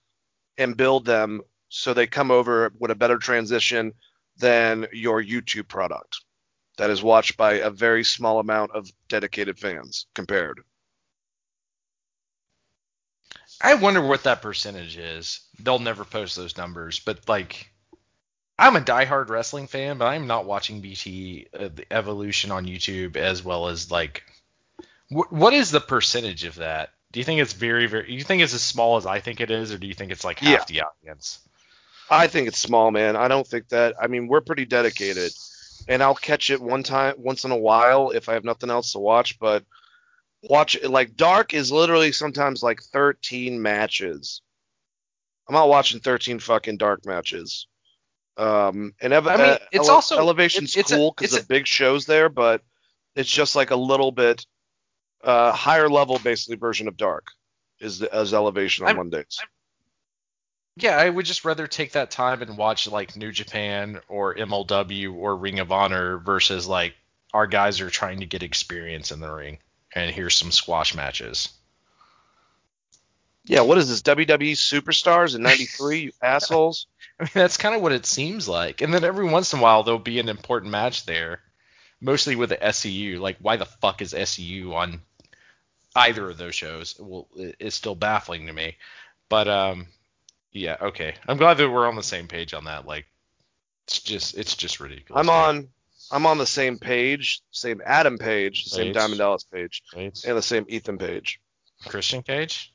and 0.56 0.76
build 0.76 1.04
them 1.04 1.42
so 1.68 1.92
they 1.92 2.06
come 2.06 2.30
over 2.30 2.72
with 2.80 2.90
a 2.90 2.96
better 2.96 3.18
transition 3.18 3.92
than 4.38 4.86
your 4.92 5.22
YouTube 5.22 5.68
product 5.68 6.24
that 6.78 6.90
is 6.90 7.02
watched 7.02 7.36
by 7.36 7.54
a 7.54 7.70
very 7.70 8.02
small 8.02 8.40
amount 8.40 8.72
of 8.72 8.90
dedicated 9.08 9.58
fans 9.58 10.06
compared. 10.14 10.60
I 13.60 13.74
wonder 13.74 14.00
what 14.00 14.22
that 14.22 14.40
percentage 14.40 14.96
is. 14.96 15.40
They'll 15.58 15.80
never 15.80 16.04
post 16.04 16.36
those 16.36 16.56
numbers, 16.56 17.00
but 17.00 17.28
like, 17.28 17.70
I'm 18.58 18.76
a 18.76 18.80
diehard 18.80 19.28
wrestling 19.28 19.66
fan, 19.66 19.98
but 19.98 20.06
I'm 20.06 20.26
not 20.26 20.46
watching 20.46 20.80
BT 20.80 21.48
uh, 21.52 21.68
the 21.74 21.92
Evolution 21.92 22.50
on 22.52 22.64
YouTube 22.64 23.16
as 23.16 23.44
well 23.44 23.68
as 23.68 23.90
like, 23.90 24.22
wh- 25.10 25.32
what 25.32 25.52
is 25.54 25.70
the 25.70 25.80
percentage 25.80 26.44
of 26.44 26.56
that? 26.56 26.90
Do 27.12 27.20
you 27.20 27.24
think 27.24 27.40
it's 27.40 27.52
very, 27.54 27.86
very? 27.86 28.06
Do 28.06 28.12
you 28.12 28.22
think 28.24 28.42
it's 28.42 28.54
as 28.54 28.62
small 28.62 28.96
as 28.96 29.06
I 29.06 29.20
think 29.20 29.40
it 29.40 29.50
is, 29.50 29.72
or 29.72 29.78
do 29.78 29.86
you 29.86 29.94
think 29.94 30.12
it's 30.12 30.24
like 30.24 30.40
half 30.40 30.66
the 30.66 30.82
audience? 30.82 31.38
I 32.10 32.26
think 32.26 32.48
it's 32.48 32.58
small, 32.58 32.90
man. 32.90 33.16
I 33.16 33.28
don't 33.28 33.46
think 33.46 33.68
that. 33.68 33.94
I 34.00 34.06
mean, 34.06 34.28
we're 34.28 34.40
pretty 34.42 34.64
dedicated, 34.66 35.32
and 35.88 36.02
I'll 36.02 36.14
catch 36.14 36.50
it 36.50 36.60
one 36.60 36.82
time, 36.82 37.14
once 37.18 37.44
in 37.44 37.50
a 37.50 37.56
while 37.56 38.10
if 38.10 38.28
I 38.28 38.34
have 38.34 38.44
nothing 38.44 38.70
else 38.70 38.92
to 38.92 38.98
watch. 38.98 39.38
But 39.38 39.64
watch 40.42 40.74
it 40.76 40.88
like 40.90 41.16
Dark 41.16 41.54
is 41.54 41.72
literally 41.72 42.12
sometimes 42.12 42.62
like 42.62 42.80
13 42.82 43.60
matches. 43.60 44.42
I'm 45.48 45.54
not 45.54 45.68
watching 45.70 46.00
13 46.00 46.40
fucking 46.40 46.76
Dark 46.76 47.06
matches. 47.06 47.66
Um, 48.36 48.94
and 49.00 49.12
Ev- 49.14 49.26
I 49.26 49.36
mean, 49.36 49.46
uh, 49.46 49.58
it's 49.72 49.88
Ele- 49.88 49.94
also- 49.94 50.18
Elevation's 50.18 50.76
it's- 50.76 50.90
it's 50.92 50.96
cool 50.96 51.12
because 51.16 51.32
the 51.32 51.42
big 51.46 51.66
shows 51.66 52.04
there, 52.06 52.28
but 52.28 52.62
it's 53.16 53.30
just 53.30 53.56
like 53.56 53.70
a 53.70 53.76
little 53.76 54.12
bit 54.12 54.44
uh, 55.22 55.52
higher 55.52 55.88
level, 55.88 56.18
basically 56.18 56.56
version 56.56 56.88
of 56.88 56.96
Dark 56.96 57.28
is 57.80 57.98
the, 58.00 58.12
as 58.14 58.34
Elevation 58.34 58.84
on 58.84 58.88
I'm- 58.88 58.96
Mondays. 58.96 59.38
Yeah, 60.80 60.96
I 60.96 61.10
would 61.10 61.26
just 61.26 61.44
rather 61.44 61.66
take 61.66 61.92
that 61.92 62.12
time 62.12 62.40
and 62.40 62.56
watch 62.56 62.86
like 62.86 63.16
New 63.16 63.32
Japan 63.32 64.00
or 64.06 64.36
MLW 64.36 65.12
or 65.12 65.36
Ring 65.36 65.58
of 65.58 65.72
Honor 65.72 66.18
versus 66.18 66.68
like 66.68 66.94
our 67.34 67.48
guys 67.48 67.80
are 67.80 67.90
trying 67.90 68.20
to 68.20 68.26
get 68.26 68.44
experience 68.44 69.10
in 69.10 69.18
the 69.18 69.28
ring 69.32 69.58
and 69.92 70.14
here's 70.14 70.36
some 70.36 70.52
squash 70.52 70.94
matches. 70.94 71.48
Yeah, 73.44 73.62
what 73.62 73.78
is 73.78 73.88
this? 73.88 74.02
WWE 74.02 74.52
Superstars 74.52 75.34
in 75.34 75.42
'93, 75.42 75.98
you 75.98 76.12
assholes. 76.22 76.86
I 77.18 77.24
mean, 77.24 77.30
that's 77.34 77.56
kind 77.56 77.74
of 77.74 77.82
what 77.82 77.92
it 77.92 78.06
seems 78.06 78.48
like. 78.48 78.80
And 78.80 78.92
then 78.94 79.02
every 79.04 79.26
once 79.26 79.52
in 79.52 79.58
a 79.58 79.62
while 79.62 79.82
there'll 79.82 79.98
be 79.98 80.20
an 80.20 80.28
important 80.28 80.70
match 80.70 81.06
there, 81.06 81.40
mostly 82.00 82.36
with 82.36 82.50
the 82.50 82.56
SCU. 82.56 83.18
Like, 83.18 83.38
why 83.40 83.56
the 83.56 83.66
fuck 83.66 84.02
is 84.02 84.12
SCU 84.12 84.74
on 84.74 85.00
either 85.96 86.28
of 86.30 86.38
those 86.38 86.54
shows? 86.54 86.94
Well, 86.98 87.28
it- 87.36 87.56
it's 87.58 87.76
still 87.76 87.94
baffling 87.94 88.46
to 88.46 88.52
me. 88.52 88.76
But 89.28 89.48
um, 89.48 89.88
yeah, 90.52 90.76
okay. 90.80 91.14
I'm 91.26 91.36
glad 91.36 91.54
that 91.58 91.70
we're 91.70 91.88
on 91.88 91.96
the 91.96 92.02
same 92.02 92.28
page 92.28 92.54
on 92.54 92.64
that. 92.64 92.86
Like, 92.86 93.06
it's 93.86 94.00
just 94.00 94.36
it's 94.36 94.56
just 94.56 94.80
ridiculous. 94.80 95.20
I'm 95.20 95.30
on 95.30 95.68
I'm 96.10 96.24
on 96.26 96.38
the 96.38 96.46
same 96.46 96.78
page, 96.78 97.42
same 97.50 97.82
Adam 97.84 98.16
page, 98.16 98.64
the 98.64 98.70
same 98.70 98.92
Diamond 98.94 99.18
Dallas 99.18 99.44
page, 99.44 99.82
Right? 99.94 100.18
and 100.26 100.36
the 100.36 100.42
same 100.42 100.64
Ethan 100.68 100.96
page. 100.98 101.40
Christian 101.86 102.22
Cage. 102.22 102.72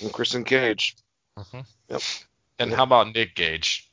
And 0.00 0.12
Kristen 0.12 0.44
Cage. 0.44 0.96
Mhm. 1.38 1.64
Yep. 1.90 2.02
And 2.58 2.70
Yep. 2.70 2.76
how 2.76 2.82
about 2.84 3.12
Nick 3.14 3.34
Gage? 3.34 3.88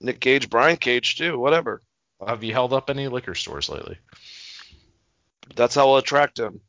Nick 0.00 0.20
Cage, 0.20 0.50
Brian 0.50 0.76
Cage 0.76 1.16
too, 1.16 1.38
whatever. 1.38 1.82
Have 2.26 2.42
you 2.44 2.52
held 2.52 2.72
up 2.72 2.90
any 2.90 3.06
liquor 3.08 3.34
stores 3.36 3.68
lately? 3.68 3.96
That's 5.54 5.74
how 5.76 5.86
we'll 5.88 5.96
attract 5.98 6.38
him. 6.38 6.60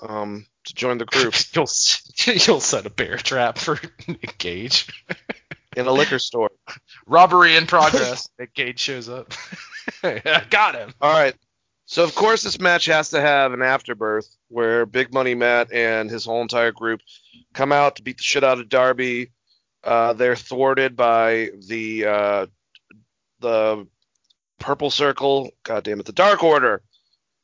Um, 0.00 0.46
to 0.64 0.74
join 0.74 0.98
the 0.98 1.04
group 1.04 1.34
you'll 1.54 1.68
you'll 2.26 2.60
set 2.60 2.86
a 2.86 2.90
bear 2.90 3.16
trap 3.16 3.58
for 3.58 3.78
Nick 4.06 4.36
Gage. 4.38 4.86
in 5.76 5.86
a 5.86 5.92
liquor 5.92 6.18
store. 6.18 6.50
Robbery 7.06 7.56
in 7.56 7.66
progress. 7.66 8.28
Nick 8.38 8.54
Gage 8.54 8.78
shows 8.78 9.08
up. 9.08 9.32
Got 10.50 10.74
him. 10.74 10.92
All 11.00 11.12
right. 11.12 11.34
So 11.86 12.04
of 12.04 12.14
course 12.14 12.42
this 12.42 12.60
match 12.60 12.86
has 12.86 13.10
to 13.10 13.20
have 13.20 13.52
an 13.52 13.62
afterbirth 13.62 14.28
where 14.48 14.86
Big 14.86 15.12
Money 15.12 15.34
Matt 15.34 15.72
and 15.72 16.10
his 16.10 16.24
whole 16.24 16.42
entire 16.42 16.72
group 16.72 17.00
come 17.52 17.72
out 17.72 17.96
to 17.96 18.02
beat 18.02 18.18
the 18.18 18.22
shit 18.22 18.44
out 18.44 18.60
of 18.60 18.68
Darby. 18.68 19.30
Uh, 19.82 20.12
they're 20.12 20.36
thwarted 20.36 20.94
by 20.94 21.50
the 21.66 22.04
uh, 22.04 22.46
the 23.40 23.86
Purple 24.58 24.90
Circle. 24.90 25.50
God 25.62 25.84
damn 25.84 26.00
it, 26.00 26.06
the 26.06 26.12
Dark 26.12 26.44
Order. 26.44 26.82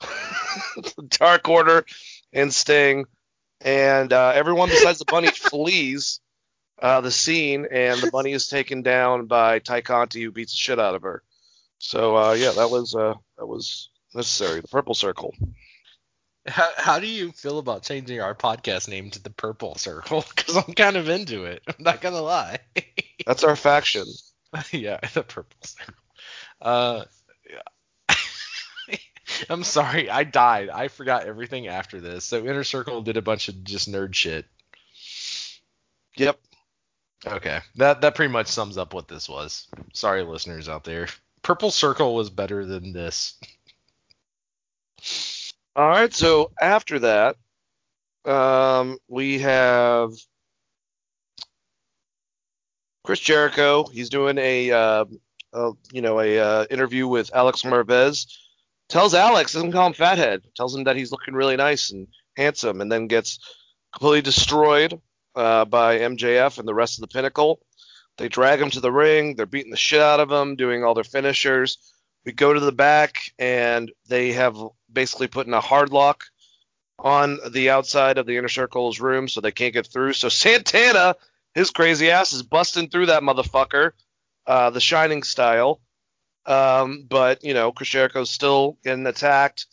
the 0.01 1.09
Dark 1.09 1.49
Order 1.49 1.87
and 2.37 2.55
Sting, 2.55 3.07
and 3.63 4.13
uh, 4.13 4.33
everyone 4.35 4.69
besides 4.69 4.99
the 4.99 5.07
Bunny 5.07 5.29
flees 5.35 6.21
uh, 6.81 7.01
the 7.01 7.11
scene, 7.11 7.67
and 7.71 8.01
the 8.01 8.11
Bunny 8.11 8.33
is 8.33 8.49
taken 8.49 8.83
down 8.83 9.27
by 9.27 9.59
Tay 9.59 9.81
Conti, 9.81 10.23
who 10.23 10.31
beats 10.31 10.53
the 10.53 10.59
shit 10.59 10.79
out 10.79 10.95
of 10.95 11.03
her. 11.03 11.23
So 11.79 12.17
uh, 12.17 12.33
yeah, 12.33 12.53
that 12.53 12.71
was 12.71 12.95
uh, 12.95 13.15
that 13.39 13.47
was 13.47 13.91
necessary. 14.15 14.61
The 14.61 14.69
Purple 14.69 14.95
Circle. 14.95 15.35
How, 16.47 16.69
how 16.77 16.99
do 17.01 17.09
you 17.09 17.33
feel 17.33 17.59
about 17.59 17.83
changing 17.83 18.21
our 18.21 18.35
podcast 18.35 18.89
name 18.89 19.11
to 19.11 19.23
the 19.23 19.31
Purple 19.31 19.75
Circle? 19.75 20.25
Because 20.37 20.57
I'm 20.57 20.75
kind 20.75 20.97
of 20.97 21.09
into 21.09 21.45
it. 21.45 21.63
I'm 21.67 21.75
not 21.83 22.01
gonna 22.01 22.21
lie. 22.21 22.59
That's 23.27 23.43
our 23.43 23.57
faction. 23.57 24.05
yeah, 24.71 25.01
the 25.15 25.23
Purple 25.23 25.59
Circle. 25.63 25.95
Uh, 26.61 26.99
yeah. 26.99 27.26
I'm 29.51 29.65
sorry, 29.65 30.11
I 30.11 30.25
died. 30.25 30.69
I 30.69 30.89
forgot 30.89 31.27
everything 31.27 31.69
after 31.69 32.01
this. 32.01 32.25
So 32.25 32.39
Inner 32.39 32.65
Circle 32.65 33.03
did 33.03 33.17
a 33.17 33.23
bunch 33.23 33.49
of 33.49 33.65
just 33.65 33.91
nerd 33.91 34.15
shit. 34.15 34.47
Yep. 36.17 36.39
Okay, 37.27 37.61
that 37.77 38.03
that 38.03 38.15
pretty 38.15 38.33
much 38.33 38.47
sums 38.47 38.79
up 38.79 38.95
what 38.95 39.09
this 39.09 39.29
was. 39.29 39.67
Sorry, 39.93 40.23
listeners 40.23 40.69
out 40.69 40.85
there. 40.85 41.09
Purple 41.43 41.71
Circle 41.71 42.15
was 42.15 42.31
better 42.31 42.65
than 42.65 42.93
this. 42.93 43.39
All 45.75 45.89
right. 45.89 46.13
So 46.13 46.53
after 46.61 47.01
that, 47.01 47.37
um, 48.25 48.99
we 49.09 49.41
have 49.41 50.13
Chris 53.05 53.21
Jericho. 53.21 53.85
He's 53.85 54.09
doing 54.11 54.39
a, 54.39 54.71
uh, 54.71 55.05
a 55.53 55.73
you 55.93 56.03
know 56.03 56.21
a 56.21 56.39
uh, 56.39 56.67
interview 56.71 57.07
with 57.07 57.35
Alex 57.35 57.63
Marvez. 57.63 58.27
Tells 58.89 59.15
Alex 59.15 59.53
doesn't 59.53 59.73
call 59.73 59.89
him 59.89 59.93
fathead. 59.93 60.43
Tells 60.55 60.75
him 60.75 60.85
that 60.85 60.97
he's 60.97 61.11
looking 61.11 61.35
really 61.35 61.57
nice 61.57 61.91
and 61.91 62.07
handsome, 62.37 62.81
and 62.81 62.91
then 62.91 63.09
gets 63.09 63.39
completely 63.93 64.23
destroyed 64.23 65.01
uh, 65.35 65.65
by 65.65 65.99
MJF 65.99 66.59
and 66.59 66.69
the 66.69 66.75
rest 66.75 66.99
of 66.99 67.03
the 67.03 67.13
Pinnacle. 67.13 67.61
They 68.19 68.29
drag 68.29 68.61
him 68.61 68.71
to 68.71 68.81
the 68.81 68.93
ring. 68.93 69.35
They're 69.35 69.47
beating 69.47 69.71
the 69.71 69.77
shit 69.77 70.01
out 70.01 70.21
of 70.21 70.31
him, 70.31 70.57
doing 70.57 70.85
all 70.85 70.95
their 70.95 71.05
finishers. 71.05 71.79
We 72.25 72.33
go 72.33 72.53
to 72.53 72.61
the 72.61 72.73
back, 72.73 73.33
and 73.39 73.91
they 74.09 74.33
have 74.33 74.57
basically 74.93 75.29
put 75.29 75.47
in 75.47 75.55
a 75.55 75.61
hard 75.61 75.91
lock 75.91 76.25
on 76.99 77.39
the 77.51 77.71
outside 77.71 78.19
of 78.19 78.27
the 78.27 78.37
inner 78.37 78.49
circle's 78.49 79.01
room, 79.01 79.29
so 79.29 79.41
they 79.41 79.53
can't 79.53 79.75
get 79.75 79.87
through. 79.87 80.15
So 80.15 80.29
Santana, 80.29 81.15
his 81.55 81.71
crazy 81.71 82.11
ass, 82.11 82.33
is 82.33 82.43
busting 82.43 82.89
through 82.89 83.07
that 83.07 83.23
motherfucker, 83.23 83.93
uh, 84.47 84.71
the 84.71 84.81
Shining 84.81 85.23
style. 85.23 85.81
Um, 86.47 87.05
but 87.09 87.43
you 87.45 87.55
know, 87.55 87.73
Chris 87.73 87.89
Jericho's 87.89 88.31
still 88.31 88.79
getting 88.85 89.07
attacked, 89.07 89.67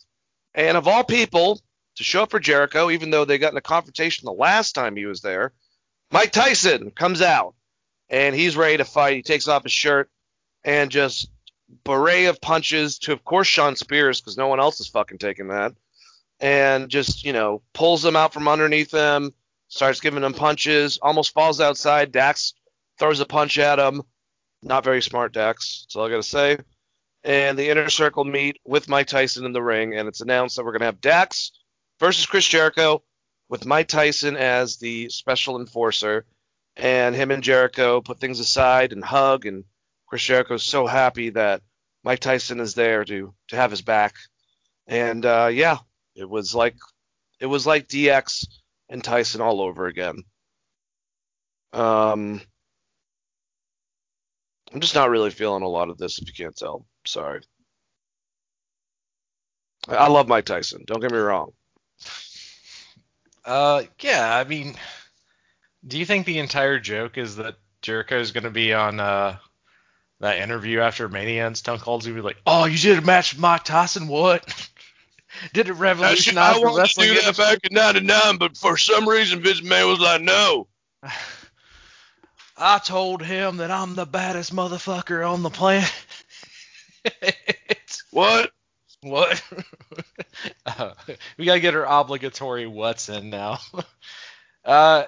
and 0.54 0.76
of 0.76 0.88
all 0.88 1.04
people 1.04 1.60
to 1.96 2.04
show 2.04 2.24
up 2.24 2.30
for 2.30 2.40
Jericho, 2.40 2.90
even 2.90 3.10
though 3.10 3.24
they 3.24 3.38
got 3.38 3.52
in 3.52 3.58
a 3.58 3.62
confrontation 3.62 4.26
the 4.26 4.32
last 4.32 4.74
time 4.74 4.96
he 4.96 5.06
was 5.06 5.20
there, 5.20 5.52
Mike 6.10 6.32
Tyson 6.32 6.90
comes 6.90 7.22
out 7.22 7.54
and 8.08 8.34
he's 8.34 8.56
ready 8.56 8.76
to 8.78 8.84
fight. 8.84 9.16
He 9.16 9.22
takes 9.22 9.48
off 9.48 9.62
his 9.62 9.72
shirt 9.72 10.10
and 10.64 10.90
just 10.90 11.28
beret 11.84 12.26
of 12.26 12.40
punches 12.40 12.98
to, 13.00 13.12
of 13.12 13.24
course, 13.24 13.46
Shawn 13.46 13.76
Spears 13.76 14.20
because 14.20 14.36
no 14.36 14.48
one 14.48 14.60
else 14.60 14.80
is 14.80 14.88
fucking 14.88 15.18
taking 15.18 15.48
that, 15.48 15.74
and 16.40 16.88
just 16.88 17.24
you 17.24 17.32
know 17.32 17.62
pulls 17.72 18.04
him 18.04 18.16
out 18.16 18.32
from 18.32 18.48
underneath 18.48 18.90
him, 18.90 19.32
starts 19.68 20.00
giving 20.00 20.24
him 20.24 20.34
punches, 20.34 20.98
almost 21.00 21.32
falls 21.32 21.60
outside. 21.60 22.12
Dax 22.12 22.54
throws 22.98 23.20
a 23.20 23.26
punch 23.26 23.58
at 23.58 23.78
him. 23.78 24.02
Not 24.64 24.82
very 24.82 25.02
smart, 25.02 25.34
Dax. 25.34 25.84
That's 25.84 25.96
all 25.96 26.06
I 26.06 26.10
gotta 26.10 26.22
say. 26.22 26.56
And 27.22 27.58
the 27.58 27.68
inner 27.68 27.90
circle 27.90 28.24
meet 28.24 28.58
with 28.64 28.88
Mike 28.88 29.08
Tyson 29.08 29.44
in 29.44 29.52
the 29.52 29.62
ring, 29.62 29.94
and 29.94 30.08
it's 30.08 30.22
announced 30.22 30.56
that 30.56 30.64
we're 30.64 30.72
gonna 30.72 30.86
have 30.86 31.02
Dax 31.02 31.52
versus 32.00 32.24
Chris 32.24 32.48
Jericho 32.48 33.02
with 33.50 33.66
Mike 33.66 33.88
Tyson 33.88 34.36
as 34.36 34.78
the 34.78 35.10
special 35.10 35.60
enforcer. 35.60 36.24
And 36.76 37.14
him 37.14 37.30
and 37.30 37.42
Jericho 37.42 38.00
put 38.00 38.18
things 38.18 38.40
aside 38.40 38.92
and 38.92 39.04
hug, 39.04 39.44
and 39.44 39.64
Chris 40.08 40.22
Jericho's 40.22 40.64
so 40.64 40.86
happy 40.86 41.30
that 41.30 41.62
Mike 42.02 42.20
Tyson 42.20 42.58
is 42.58 42.74
there 42.74 43.04
to 43.04 43.34
to 43.48 43.56
have 43.56 43.70
his 43.70 43.82
back. 43.82 44.14
And 44.86 45.26
uh, 45.26 45.50
yeah, 45.52 45.78
it 46.14 46.28
was 46.28 46.54
like 46.54 46.76
it 47.38 47.46
was 47.46 47.66
like 47.66 47.86
DX 47.86 48.46
and 48.88 49.04
Tyson 49.04 49.42
all 49.42 49.60
over 49.60 49.86
again. 49.86 50.24
Um, 51.74 52.40
I'm 54.74 54.80
just 54.80 54.96
not 54.96 55.08
really 55.08 55.30
feeling 55.30 55.62
a 55.62 55.68
lot 55.68 55.88
of 55.88 55.98
this, 55.98 56.18
if 56.18 56.26
you 56.26 56.34
can't 56.34 56.56
tell. 56.56 56.84
Sorry. 57.06 57.42
I 59.86 59.94
I 59.94 60.08
love 60.08 60.26
Mike 60.26 60.46
Tyson. 60.46 60.82
Don't 60.84 61.00
get 61.00 61.12
me 61.12 61.18
wrong. 61.18 61.52
Uh, 63.44 63.84
yeah, 64.00 64.36
I 64.36 64.42
mean, 64.42 64.74
do 65.86 65.96
you 65.96 66.04
think 66.04 66.26
the 66.26 66.40
entire 66.40 66.80
joke 66.80 67.18
is 67.18 67.36
that 67.36 67.54
Jericho 67.82 68.18
is 68.18 68.32
going 68.32 68.44
to 68.44 68.50
be 68.50 68.72
on 68.72 68.98
uh 68.98 69.36
that 70.20 70.38
interview 70.38 70.80
after 70.80 71.08
Mania 71.08 71.46
and 71.46 71.56
Stone 71.56 71.78
Cold's 71.78 72.06
going 72.06 72.16
to 72.16 72.22
be 72.22 72.26
like, 72.26 72.40
"Oh, 72.46 72.64
you 72.64 72.78
did 72.78 72.98
a 72.98 73.02
match 73.02 73.34
with 73.34 73.40
Mike 73.40 73.64
Tyson? 73.64 74.08
What? 74.08 74.70
did 75.52 75.68
it 75.68 75.74
revolutionize 75.74 76.60
the 76.60 76.72
wrestling 76.74 77.10
industry?" 77.10 77.58
in 77.70 77.74
'99, 77.74 78.38
but 78.38 78.56
for 78.56 78.76
some 78.76 79.08
reason 79.08 79.40
Vince 79.40 79.60
McMahon 79.60 79.88
was 79.88 80.00
like, 80.00 80.22
"No." 80.22 80.66
I 82.56 82.78
told 82.78 83.22
him 83.22 83.58
that 83.58 83.70
I'm 83.70 83.94
the 83.94 84.06
baddest 84.06 84.54
motherfucker 84.54 85.28
on 85.28 85.42
the 85.42 85.50
planet. 85.50 85.92
What? 88.10 88.52
what? 89.02 89.42
uh, 90.66 90.92
we 91.36 91.44
gotta 91.44 91.60
get 91.60 91.74
her 91.74 91.84
obligatory 91.84 92.66
what's 92.66 93.08
in 93.08 93.30
now. 93.30 93.58
uh, 94.64 95.04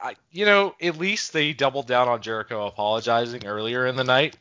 I, 0.00 0.14
you 0.30 0.44
know, 0.44 0.74
at 0.80 0.98
least 0.98 1.32
they 1.32 1.52
doubled 1.52 1.86
down 1.86 2.08
on 2.08 2.20
Jericho 2.20 2.66
apologizing 2.66 3.46
earlier 3.46 3.86
in 3.86 3.96
the 3.96 4.04
night, 4.04 4.36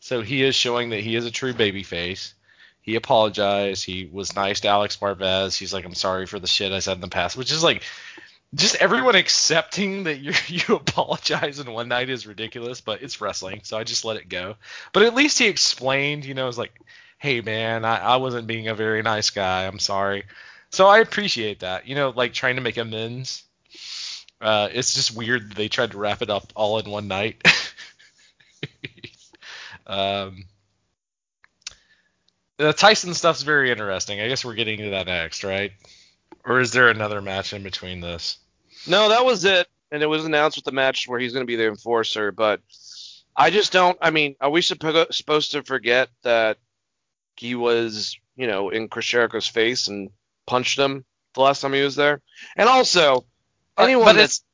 so 0.00 0.22
he 0.22 0.42
is 0.42 0.54
showing 0.54 0.90
that 0.90 1.00
he 1.00 1.14
is 1.14 1.26
a 1.26 1.30
true 1.30 1.52
babyface. 1.52 2.32
He 2.80 2.94
apologized. 2.94 3.84
He 3.84 4.08
was 4.10 4.34
nice 4.34 4.60
to 4.60 4.68
Alex 4.68 4.96
Marvez. 4.96 5.58
He's 5.58 5.74
like, 5.74 5.84
I'm 5.84 5.94
sorry 5.94 6.26
for 6.26 6.38
the 6.38 6.46
shit 6.46 6.72
I 6.72 6.78
said 6.78 6.96
in 6.96 7.02
the 7.02 7.08
past, 7.08 7.36
which 7.36 7.52
is 7.52 7.62
like 7.62 7.82
just 8.54 8.76
everyone 8.76 9.14
accepting 9.14 10.04
that 10.04 10.18
you 10.18 10.32
you 10.48 10.76
apologize 10.76 11.58
in 11.58 11.70
one 11.70 11.88
night 11.88 12.08
is 12.08 12.26
ridiculous, 12.26 12.80
but 12.80 13.02
it's 13.02 13.20
wrestling, 13.20 13.60
so 13.64 13.76
I 13.76 13.84
just 13.84 14.04
let 14.04 14.16
it 14.16 14.28
go. 14.28 14.56
But 14.92 15.04
at 15.04 15.14
least 15.14 15.38
he 15.38 15.46
explained, 15.46 16.24
you 16.24 16.34
know, 16.34 16.44
it 16.44 16.48
was 16.48 16.58
like, 16.58 16.80
hey 17.18 17.40
man, 17.40 17.84
I, 17.84 17.98
I 17.98 18.16
wasn't 18.16 18.46
being 18.46 18.68
a 18.68 18.74
very 18.74 19.02
nice 19.02 19.30
guy. 19.30 19.66
I'm 19.66 19.78
sorry. 19.78 20.24
So 20.70 20.86
I 20.86 20.98
appreciate 20.98 21.60
that. 21.60 21.86
You 21.86 21.94
know, 21.94 22.10
like 22.10 22.32
trying 22.32 22.56
to 22.56 22.62
make 22.62 22.76
amends. 22.76 23.44
Uh, 24.40 24.68
it's 24.72 24.94
just 24.94 25.16
weird 25.16 25.52
they 25.52 25.68
tried 25.68 25.90
to 25.90 25.98
wrap 25.98 26.22
it 26.22 26.30
up 26.30 26.52
all 26.54 26.78
in 26.78 26.90
one 26.90 27.08
night. 27.08 27.42
um, 29.86 30.44
the 32.56 32.72
Tyson 32.72 33.14
stuff's 33.14 33.42
very 33.42 33.70
interesting. 33.70 34.20
I 34.20 34.28
guess 34.28 34.44
we're 34.44 34.54
getting 34.54 34.78
to 34.78 34.90
that 34.90 35.06
next, 35.06 35.42
right? 35.42 35.72
Or 36.44 36.60
is 36.60 36.72
there 36.72 36.88
another 36.88 37.20
match 37.20 37.52
in 37.52 37.62
between 37.62 38.00
this? 38.00 38.38
No, 38.86 39.08
that 39.10 39.24
was 39.24 39.44
it. 39.44 39.66
And 39.90 40.02
it 40.02 40.06
was 40.06 40.24
announced 40.24 40.56
with 40.56 40.64
the 40.64 40.72
match 40.72 41.08
where 41.08 41.18
he's 41.18 41.32
going 41.32 41.42
to 41.42 41.50
be 41.50 41.56
the 41.56 41.68
enforcer. 41.68 42.32
But 42.32 42.60
I 43.36 43.50
just 43.50 43.72
don't. 43.72 43.98
I 44.00 44.10
mean, 44.10 44.36
are 44.40 44.50
we 44.50 44.60
suppo- 44.60 45.12
supposed 45.12 45.52
to 45.52 45.62
forget 45.62 46.08
that 46.22 46.58
he 47.36 47.54
was, 47.54 48.18
you 48.36 48.46
know, 48.46 48.70
in 48.70 48.88
Chris 48.88 49.06
Jericho's 49.06 49.46
face 49.46 49.88
and 49.88 50.10
punched 50.46 50.78
him 50.78 51.04
the 51.34 51.40
last 51.40 51.60
time 51.60 51.72
he 51.72 51.82
was 51.82 51.96
there? 51.96 52.20
And 52.56 52.68
also, 52.68 53.24
anyone 53.78 54.06
but 54.06 54.12
that's 54.14 54.38
it's 54.38 54.44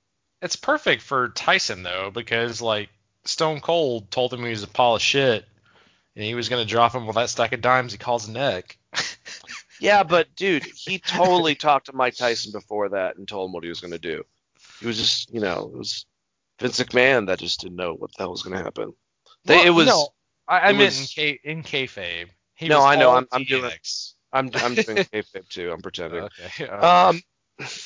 it's 0.43 0.57
perfect 0.57 1.03
for 1.03 1.31
Tyson 1.31 1.83
though 1.83 2.11
because 2.13 2.61
like 2.61 2.91
Stone 3.25 3.61
Cold 3.61 4.11
told 4.11 4.33
him 4.33 4.45
he 4.45 4.51
was 4.51 4.63
a 4.63 4.69
pile 4.69 4.97
of 4.97 5.03
shit 5.03 5.47
and 6.15 6.25
he 6.25 6.35
was 6.35 6.49
gonna 6.49 6.67
drop 6.67 6.95
him 6.95 7.07
with 7.07 7.17
that 7.17 7.31
stack 7.31 7.53
of 7.53 7.61
dimes 7.61 7.93
he 7.93 7.99
calls 7.99 8.29
a 8.29 8.33
neck. 8.33 8.77
Yeah, 9.85 10.03
but 10.03 10.35
dude, 10.35 10.65
he 10.65 10.99
totally 11.07 11.55
talked 11.55 11.87
to 11.87 11.93
Mike 11.93 12.17
Tyson 12.17 12.53
before 12.53 12.89
that 12.91 13.17
and 13.17 13.29
told 13.29 13.49
him 13.49 13.53
what 13.53 13.63
he 13.65 13.69
was 13.69 13.81
going 13.81 13.93
to 13.93 13.99
do. 13.99 14.23
He 14.81 14.87
was 14.87 14.97
just, 14.99 15.33
you 15.33 15.41
know, 15.41 15.71
it 15.73 15.77
was 15.79 16.07
Vince 16.61 16.81
McMahon 16.81 17.27
that 17.27 17.39
just 17.39 17.61
didn't 17.61 17.77
know 17.77 17.95
what 17.95 18.11
the 18.13 18.23
hell 18.25 18.31
was 18.31 18.43
going 18.43 18.57
to 18.57 18.63
happen. 18.63 18.93
They, 19.45 19.57
Well, 19.57 19.67
it 19.67 19.71
was. 19.71 19.87
no, 19.87 20.09
I, 20.49 20.59
I 20.59 20.73
was- 20.73 21.01
in 21.01 21.07
K 21.07 21.41
in 21.45 21.63
kayfabe. 21.63 22.29
He 22.55 22.69
No, 22.69 22.83
I 22.83 22.97
know, 22.97 23.11
I'm- 23.11 23.29
I'm 23.33 23.45
doing- 23.45 23.71
I'm 24.33 24.51
I'm 24.55 24.75
doing 24.75 24.97
kayfabe 25.13 25.49
too. 25.49 25.71
I'm 25.71 25.81
pretending. 25.81 26.23
Okay. 26.25 26.67
Um, 26.67 27.21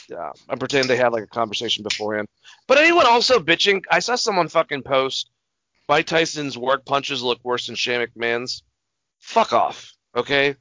yeah, 0.08 0.30
I'm 0.48 0.58
pretending 0.58 0.88
they 0.88 0.96
had 0.96 1.12
like 1.12 1.24
a 1.24 1.26
conversation 1.26 1.82
beforehand. 1.82 2.26
But 2.66 2.78
anyone 2.78 3.06
also 3.06 3.38
bitching? 3.38 3.84
I 3.90 3.98
saw 3.98 4.14
someone 4.14 4.48
fucking 4.48 4.82
post 4.82 5.30
Mike 5.88 6.06
Tyson's 6.06 6.56
work 6.56 6.86
punches 6.86 7.22
look 7.22 7.40
worse 7.44 7.66
than 7.66 7.76
Shane 7.76 8.06
McMahon's. 8.06 8.62
Fuck 9.20 9.52
off, 9.52 9.92
okay? 10.16 10.54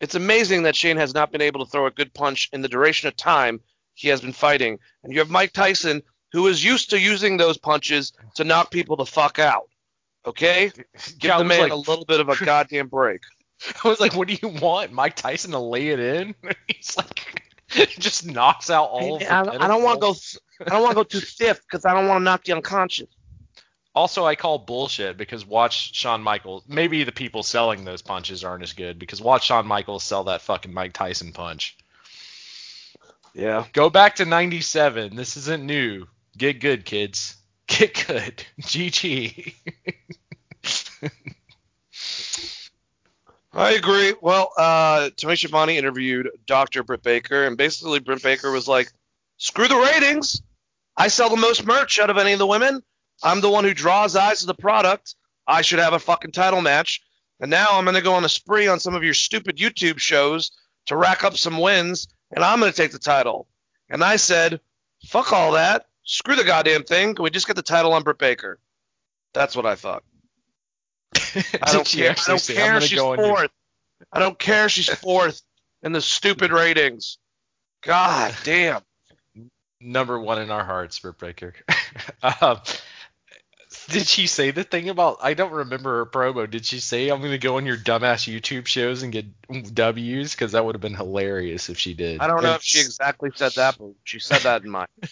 It's 0.00 0.14
amazing 0.14 0.62
that 0.64 0.76
Shane 0.76 0.96
has 0.98 1.14
not 1.14 1.32
been 1.32 1.40
able 1.40 1.64
to 1.64 1.70
throw 1.70 1.86
a 1.86 1.90
good 1.90 2.12
punch 2.12 2.48
in 2.52 2.60
the 2.60 2.68
duration 2.68 3.08
of 3.08 3.16
time 3.16 3.60
he 3.94 4.08
has 4.08 4.20
been 4.20 4.32
fighting, 4.32 4.78
and 5.02 5.12
you 5.12 5.18
have 5.20 5.30
Mike 5.30 5.52
Tyson 5.52 6.02
who 6.32 6.46
is 6.48 6.62
used 6.62 6.90
to 6.90 7.00
using 7.00 7.36
those 7.36 7.56
punches 7.56 8.12
to 8.34 8.44
knock 8.44 8.70
people 8.70 8.96
the 8.96 9.06
fuck 9.06 9.38
out. 9.38 9.70
Okay, 10.26 10.70
give 11.18 11.28
Yeah, 11.30 11.38
the 11.38 11.44
man 11.44 11.60
like- 11.60 11.72
a 11.72 11.76
little 11.76 12.04
bit 12.04 12.20
of 12.20 12.28
a 12.28 12.36
goddamn 12.44 12.88
break. 12.88 13.22
I 13.84 13.88
was 13.88 14.00
like, 14.00 14.14
what 14.14 14.28
do 14.28 14.34
you 14.34 14.48
want, 14.48 14.92
Mike 14.92 15.16
Tyson 15.16 15.52
to 15.52 15.58
lay 15.58 15.88
it 15.88 16.00
in? 16.00 16.34
He's 16.68 16.94
like, 16.96 17.46
just 17.98 18.26
knocks 18.26 18.68
out 18.68 18.90
all 18.90 19.14
of 19.14 19.20
the 19.20 19.32
I, 19.32 19.40
I 19.40 19.68
don't 19.68 19.82
want 19.82 19.96
to 19.96 20.00
go. 20.00 20.14
I 20.66 20.70
don't 20.70 20.82
want 20.82 20.90
to 20.92 20.96
go 20.96 21.04
too 21.04 21.20
stiff 21.20 21.62
because 21.62 21.86
I 21.86 21.94
don't 21.94 22.06
want 22.06 22.20
to 22.20 22.24
knock 22.24 22.48
you 22.48 22.54
unconscious. 22.54 23.08
Also, 23.96 24.26
I 24.26 24.36
call 24.36 24.58
bullshit 24.58 25.16
because 25.16 25.46
watch 25.46 25.94
Shawn 25.94 26.22
Michaels. 26.22 26.64
Maybe 26.68 27.02
the 27.02 27.12
people 27.12 27.42
selling 27.42 27.86
those 27.86 28.02
punches 28.02 28.44
aren't 28.44 28.62
as 28.62 28.74
good 28.74 28.98
because 28.98 29.22
watch 29.22 29.46
Shawn 29.46 29.66
Michaels 29.66 30.04
sell 30.04 30.24
that 30.24 30.42
fucking 30.42 30.74
Mike 30.74 30.92
Tyson 30.92 31.32
punch. 31.32 31.78
Yeah. 33.32 33.64
Go 33.72 33.88
back 33.88 34.16
to 34.16 34.26
97. 34.26 35.16
This 35.16 35.38
isn't 35.38 35.64
new. 35.64 36.06
Get 36.36 36.60
good, 36.60 36.84
kids. 36.84 37.36
Get 37.66 38.04
good. 38.06 38.44
GG. 38.60 39.54
I 43.54 43.72
agree. 43.72 44.14
Well, 44.20 44.52
uh, 44.58 45.08
Tony 45.16 45.36
Schiavone 45.36 45.78
interviewed 45.78 46.28
Dr. 46.44 46.82
Britt 46.82 47.02
Baker, 47.02 47.46
and 47.46 47.56
basically 47.56 48.00
Britt 48.00 48.22
Baker 48.22 48.52
was 48.52 48.68
like, 48.68 48.92
"Screw 49.38 49.68
the 49.68 49.76
ratings. 49.76 50.42
I 50.94 51.08
sell 51.08 51.30
the 51.30 51.36
most 51.38 51.64
merch 51.64 51.98
out 51.98 52.10
of 52.10 52.18
any 52.18 52.34
of 52.34 52.38
the 52.38 52.46
women. 52.46 52.82
I'm 53.22 53.40
the 53.40 53.50
one 53.50 53.64
who 53.64 53.74
draws 53.74 54.16
eyes 54.16 54.40
to 54.40 54.46
the 54.46 54.54
product. 54.54 55.14
I 55.46 55.62
should 55.62 55.78
have 55.78 55.92
a 55.92 55.98
fucking 55.98 56.32
title 56.32 56.60
match. 56.60 57.02
And 57.40 57.50
now 57.50 57.68
I'm 57.72 57.84
gonna 57.84 58.00
go 58.00 58.14
on 58.14 58.24
a 58.24 58.28
spree 58.28 58.66
on 58.66 58.80
some 58.80 58.94
of 58.94 59.04
your 59.04 59.14
stupid 59.14 59.56
YouTube 59.56 59.98
shows 59.98 60.52
to 60.86 60.96
rack 60.96 61.24
up 61.24 61.36
some 61.36 61.58
wins, 61.58 62.08
and 62.30 62.42
I'm 62.42 62.60
gonna 62.60 62.72
take 62.72 62.92
the 62.92 62.98
title." 62.98 63.46
And 63.88 64.02
I 64.02 64.16
said, 64.16 64.60
"Fuck 65.06 65.32
all 65.32 65.52
that. 65.52 65.86
Screw 66.04 66.36
the 66.36 66.44
goddamn 66.44 66.84
thing. 66.84 67.14
Can 67.14 67.22
we 67.22 67.30
just 67.30 67.46
get 67.46 67.56
the 67.56 67.62
title 67.62 67.92
on 67.92 68.02
Britt 68.02 68.18
Baker?" 68.18 68.58
That's 69.34 69.54
what 69.54 69.66
I 69.66 69.74
thought. 69.74 70.02
I 71.14 71.72
don't 71.72 71.86
care. 71.86 72.12
I 72.12 72.24
don't 72.26 72.38
say, 72.38 72.54
care. 72.54 72.80
She's 72.80 72.98
on 72.98 73.18
your-" 73.18 73.28
fourth. 73.28 73.50
I 74.12 74.18
don't 74.18 74.38
care. 74.38 74.68
She's 74.68 74.88
fourth 75.00 75.42
in 75.82 75.92
the 75.92 76.00
stupid 76.00 76.52
ratings. 76.52 77.18
God 77.82 78.34
damn. 78.44 78.82
number 79.80 80.18
one 80.18 80.40
in 80.40 80.50
our 80.50 80.64
hearts, 80.64 80.98
Britt 80.98 81.18
Baker. 81.18 81.54
um, 82.40 82.60
did 83.90 84.06
she 84.06 84.26
say 84.26 84.50
the 84.50 84.64
thing 84.64 84.88
about? 84.88 85.18
I 85.20 85.34
don't 85.34 85.52
remember 85.52 85.98
her 85.98 86.06
promo. 86.06 86.50
Did 86.50 86.64
she 86.66 86.80
say 86.80 87.08
I'm 87.08 87.20
gonna 87.22 87.38
go 87.38 87.56
on 87.56 87.66
your 87.66 87.76
dumbass 87.76 88.32
YouTube 88.32 88.66
shows 88.66 89.02
and 89.02 89.12
get 89.12 89.26
W's? 89.74 90.32
Because 90.34 90.52
that 90.52 90.64
would 90.64 90.74
have 90.74 90.82
been 90.82 90.94
hilarious 90.94 91.68
if 91.68 91.78
she 91.78 91.94
did. 91.94 92.20
I 92.20 92.26
don't 92.26 92.42
know 92.42 92.52
And 92.52 92.56
if 92.56 92.62
she 92.62 92.80
exactly 92.80 93.30
said 93.34 93.52
that, 93.56 93.76
but 93.78 93.90
she 94.04 94.18
said 94.20 94.42
that 94.42 94.64
in 94.64 94.70
mine. 94.70 94.86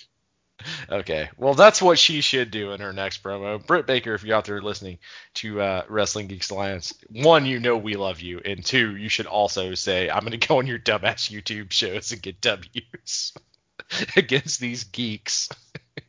Okay, 0.91 1.29
well 1.37 1.55
that's 1.55 1.83
what 1.83 1.99
she 1.99 2.21
should 2.21 2.51
do 2.51 2.73
in 2.73 2.81
her 2.81 2.93
next 2.93 3.23
promo. 3.23 3.65
Britt 3.65 3.87
Baker, 3.87 4.15
if 4.15 4.25
you're 4.25 4.37
out 4.37 4.47
there 4.47 4.63
listening 4.63 4.99
to 5.35 5.61
uh, 5.61 5.83
Wrestling 5.89 6.29
Geeks 6.29 6.51
Alliance, 6.51 6.95
one, 7.11 7.45
you 7.45 7.61
know 7.61 7.77
we 7.77 7.97
love 7.97 8.21
you, 8.21 8.41
and 8.45 8.65
two, 8.65 8.97
you 8.97 9.09
should 9.09 9.27
also 9.27 9.75
say, 9.75 10.09
I'm 10.09 10.23
gonna 10.25 10.39
go 10.39 10.59
on 10.59 10.67
your 10.67 10.79
dumbass 10.79 11.31
YouTube 11.31 11.73
shows 11.73 12.13
and 12.13 12.23
get 12.23 12.41
W's 12.41 13.33
against 14.17 14.61
these 14.61 14.85
geeks, 14.85 15.51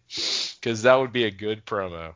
because 0.07 0.83
that 0.83 0.95
would 0.95 1.11
be 1.11 1.25
a 1.25 1.31
good 1.31 1.65
promo. 1.65 2.13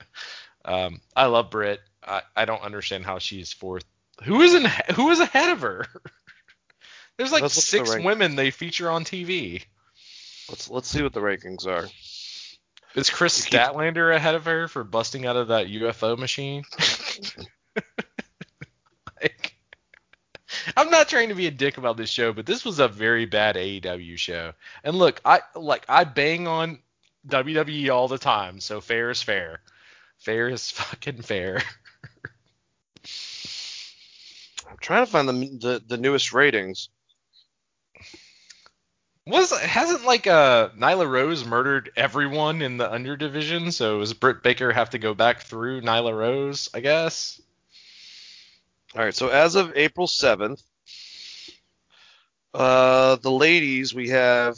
um, 0.64 1.00
I 1.14 1.26
love 1.26 1.50
Britt. 1.50 1.80
I, 2.06 2.22
I 2.36 2.44
don't 2.44 2.62
understand 2.62 3.04
how 3.04 3.18
she's 3.18 3.52
fourth. 3.52 3.84
Who 4.24 4.40
is 4.40 4.54
in, 4.54 4.64
who 4.94 5.10
is 5.10 5.20
ahead 5.20 5.50
of 5.50 5.60
her? 5.60 5.86
There's 7.16 7.32
like 7.32 7.42
Let's 7.42 7.54
the 7.54 7.62
six 7.62 7.90
rank- 7.90 8.04
women 8.04 8.36
they 8.36 8.50
feature 8.50 8.90
on 8.90 9.04
TV. 9.04 9.64
Let's 10.48 10.70
let's 10.70 10.88
see 10.88 11.02
what 11.02 11.12
the 11.12 11.20
rankings 11.20 11.66
are. 11.66 11.88
Is 12.94 13.10
Chris 13.10 13.44
keep- 13.44 13.58
Statlander 13.60 14.14
ahead 14.14 14.34
of 14.34 14.44
her 14.44 14.68
for 14.68 14.84
busting 14.84 15.26
out 15.26 15.36
of 15.36 15.48
that 15.48 15.66
UFO 15.66 16.16
machine? 16.16 16.64
like, 19.22 19.56
I'm 20.76 20.90
not 20.90 21.08
trying 21.08 21.28
to 21.30 21.34
be 21.34 21.46
a 21.46 21.50
dick 21.50 21.78
about 21.78 21.96
this 21.96 22.10
show, 22.10 22.32
but 22.32 22.46
this 22.46 22.64
was 22.64 22.78
a 22.78 22.88
very 22.88 23.26
bad 23.26 23.56
AEW 23.56 24.16
show. 24.18 24.52
And 24.84 24.96
look, 24.96 25.20
I 25.24 25.40
like 25.54 25.84
I 25.88 26.04
bang 26.04 26.46
on 26.46 26.78
WWE 27.26 27.90
all 27.90 28.08
the 28.08 28.18
time, 28.18 28.60
so 28.60 28.80
fair 28.80 29.10
is 29.10 29.22
fair. 29.22 29.60
Fair 30.18 30.48
is 30.48 30.70
fucking 30.72 31.22
fair. 31.22 31.62
I'm 34.68 34.76
trying 34.80 35.04
to 35.04 35.10
find 35.10 35.28
the 35.28 35.32
the, 35.32 35.82
the 35.86 35.96
newest 35.96 36.32
ratings. 36.32 36.88
Was 39.26 39.50
hasn't 39.58 40.04
like 40.04 40.28
uh 40.28 40.68
Nyla 40.78 41.08
Rose 41.08 41.44
murdered 41.44 41.90
everyone 41.96 42.62
in 42.62 42.76
the 42.76 42.90
under 42.90 43.16
division, 43.16 43.72
so 43.72 43.98
does 43.98 44.14
Britt 44.14 44.42
Baker 44.42 44.72
have 44.72 44.90
to 44.90 44.98
go 44.98 45.14
back 45.14 45.42
through 45.42 45.80
Nyla 45.80 46.16
Rose, 46.16 46.68
I 46.72 46.80
guess? 46.80 47.40
All 48.94 49.02
right, 49.02 49.14
so 49.14 49.28
as 49.28 49.56
of 49.56 49.72
April 49.74 50.06
7th, 50.06 50.62
uh, 52.54 53.16
the 53.16 53.30
ladies 53.30 53.92
we 53.92 54.10
have 54.10 54.56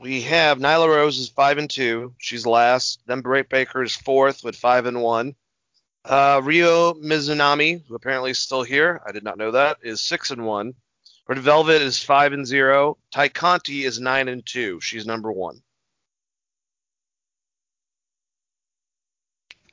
we 0.00 0.22
have 0.22 0.58
Nyla 0.58 0.88
Rose 0.88 1.18
is 1.18 1.28
five 1.28 1.58
and 1.58 1.68
two. 1.68 2.14
She's 2.18 2.46
last. 2.46 3.00
Then 3.06 3.20
Britt 3.20 3.50
Baker 3.50 3.82
is 3.82 3.94
fourth 3.94 4.42
with 4.42 4.56
five 4.56 4.86
and 4.86 5.02
one. 5.02 5.34
Uh, 6.04 6.40
Rio 6.42 6.94
Mizunami, 6.94 7.82
who 7.86 7.94
apparently 7.94 8.30
is 8.30 8.38
still 8.38 8.62
here, 8.62 9.02
I 9.06 9.12
did 9.12 9.22
not 9.22 9.36
know 9.36 9.50
that, 9.50 9.78
is 9.82 10.00
six 10.00 10.30
and 10.30 10.46
one. 10.46 10.72
Red 11.28 11.38
Velvet 11.38 11.82
is 11.82 12.02
five 12.02 12.32
and 12.32 12.46
zero. 12.46 12.96
Tay 13.12 13.28
Conti 13.28 13.84
is 13.84 14.00
nine 14.00 14.28
and 14.28 14.44
two. 14.44 14.80
She's 14.80 15.04
number 15.04 15.30
one. 15.30 15.60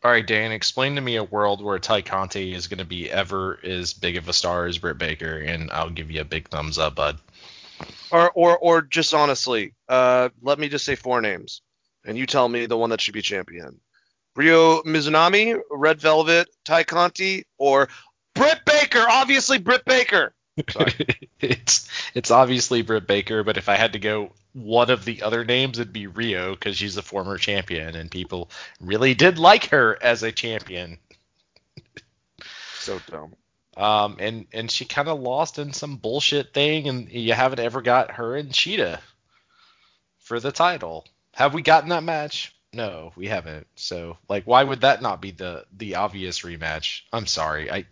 All 0.04 0.12
right, 0.12 0.28
Dan, 0.28 0.52
explain 0.52 0.96
to 0.96 1.02
me 1.02 1.16
a 1.16 1.24
world 1.24 1.64
where 1.64 1.80
Tay 1.80 2.02
Conti 2.02 2.54
is 2.54 2.68
going 2.68 2.78
to 2.78 2.86
be 2.86 3.10
ever 3.10 3.60
as 3.64 3.94
big 3.94 4.18
of 4.18 4.30
a 4.30 4.34
star 4.34 4.66
as 4.66 4.78
Britt 4.78 4.98
Baker, 4.98 5.40
and 5.40 5.72
I'll 5.72 5.90
give 5.90 6.12
you 6.12 6.22
a 6.22 6.26
big 6.26 6.50
thumbs 6.50 6.78
up, 6.78 6.96
bud. 6.96 7.18
Or 8.12 8.32
or 8.32 8.58
or 8.58 8.82
just 8.82 9.14
honestly, 9.14 9.74
uh, 9.90 10.30
let 10.42 10.60
me 10.60 10.70
just 10.70 10.86
say 10.86 10.96
four 10.96 11.22
names, 11.22 11.62
and 12.06 12.18
you 12.18 12.26
tell 12.26 12.48
me 12.48 12.66
the 12.66 12.78
one 12.78 12.90
that 12.90 13.02
should 13.02 13.14
be 13.14 13.22
champion. 13.22 13.80
Rio 14.36 14.82
Mizunami, 14.84 15.60
Red 15.72 16.00
Velvet, 16.00 16.48
Tay 16.64 16.84
Conti, 16.84 17.46
or 17.58 17.90
Britt 18.36 18.60
Baker. 18.66 19.06
Obviously, 19.10 19.58
Britt 19.58 19.84
Baker. 19.86 20.34
It's 21.40 21.88
it's 22.16 22.32
obviously 22.32 22.82
Britt 22.82 23.06
Baker, 23.06 23.44
but 23.44 23.58
if 23.58 23.70
I 23.70 23.76
had 23.76 23.94
to 23.94 24.00
go 24.00 24.32
one 24.54 24.90
of 24.90 25.06
the 25.06 25.22
other 25.22 25.46
names, 25.46 25.78
it'd 25.78 25.94
be 25.94 26.08
Rio 26.08 26.56
because 26.56 26.78
she's 26.78 26.98
a 26.98 27.04
former 27.04 27.38
champion, 27.38 27.96
and 27.96 28.10
people 28.10 28.50
really 28.82 29.14
did 29.14 29.38
like 29.38 29.66
her 29.68 30.00
as 30.02 30.24
a 30.24 30.32
champion. 30.32 30.98
So 32.80 33.00
dumb. 33.12 33.36
Um, 33.78 34.18
and 34.20 34.48
and 34.54 34.72
she 34.72 34.86
kind 34.86 35.08
of 35.08 35.20
lost 35.20 35.60
in 35.60 35.72
some 35.72 35.98
bullshit 35.98 36.54
thing, 36.54 36.88
and 36.88 37.12
you 37.12 37.34
haven't 37.34 37.60
ever 37.60 37.82
got 37.82 38.12
her 38.12 38.36
and 38.36 38.52
Shida 38.52 39.00
for 40.20 40.40
the 40.40 40.52
title. 40.52 41.06
Have 41.34 41.54
we 41.54 41.62
gotten 41.62 41.90
that 41.90 42.04
match? 42.04 42.56
No, 42.74 43.14
we 43.16 43.28
haven't. 43.28 43.68
So 43.76 44.18
like, 44.28 44.46
why 44.46 44.64
would 44.64 44.82
that 44.82 45.04
not 45.04 45.22
be 45.22 45.32
the 45.32 45.66
the 45.78 45.96
obvious 45.96 46.42
rematch? 46.42 47.02
I'm 47.14 47.28
sorry, 47.28 47.72
I. 47.72 47.86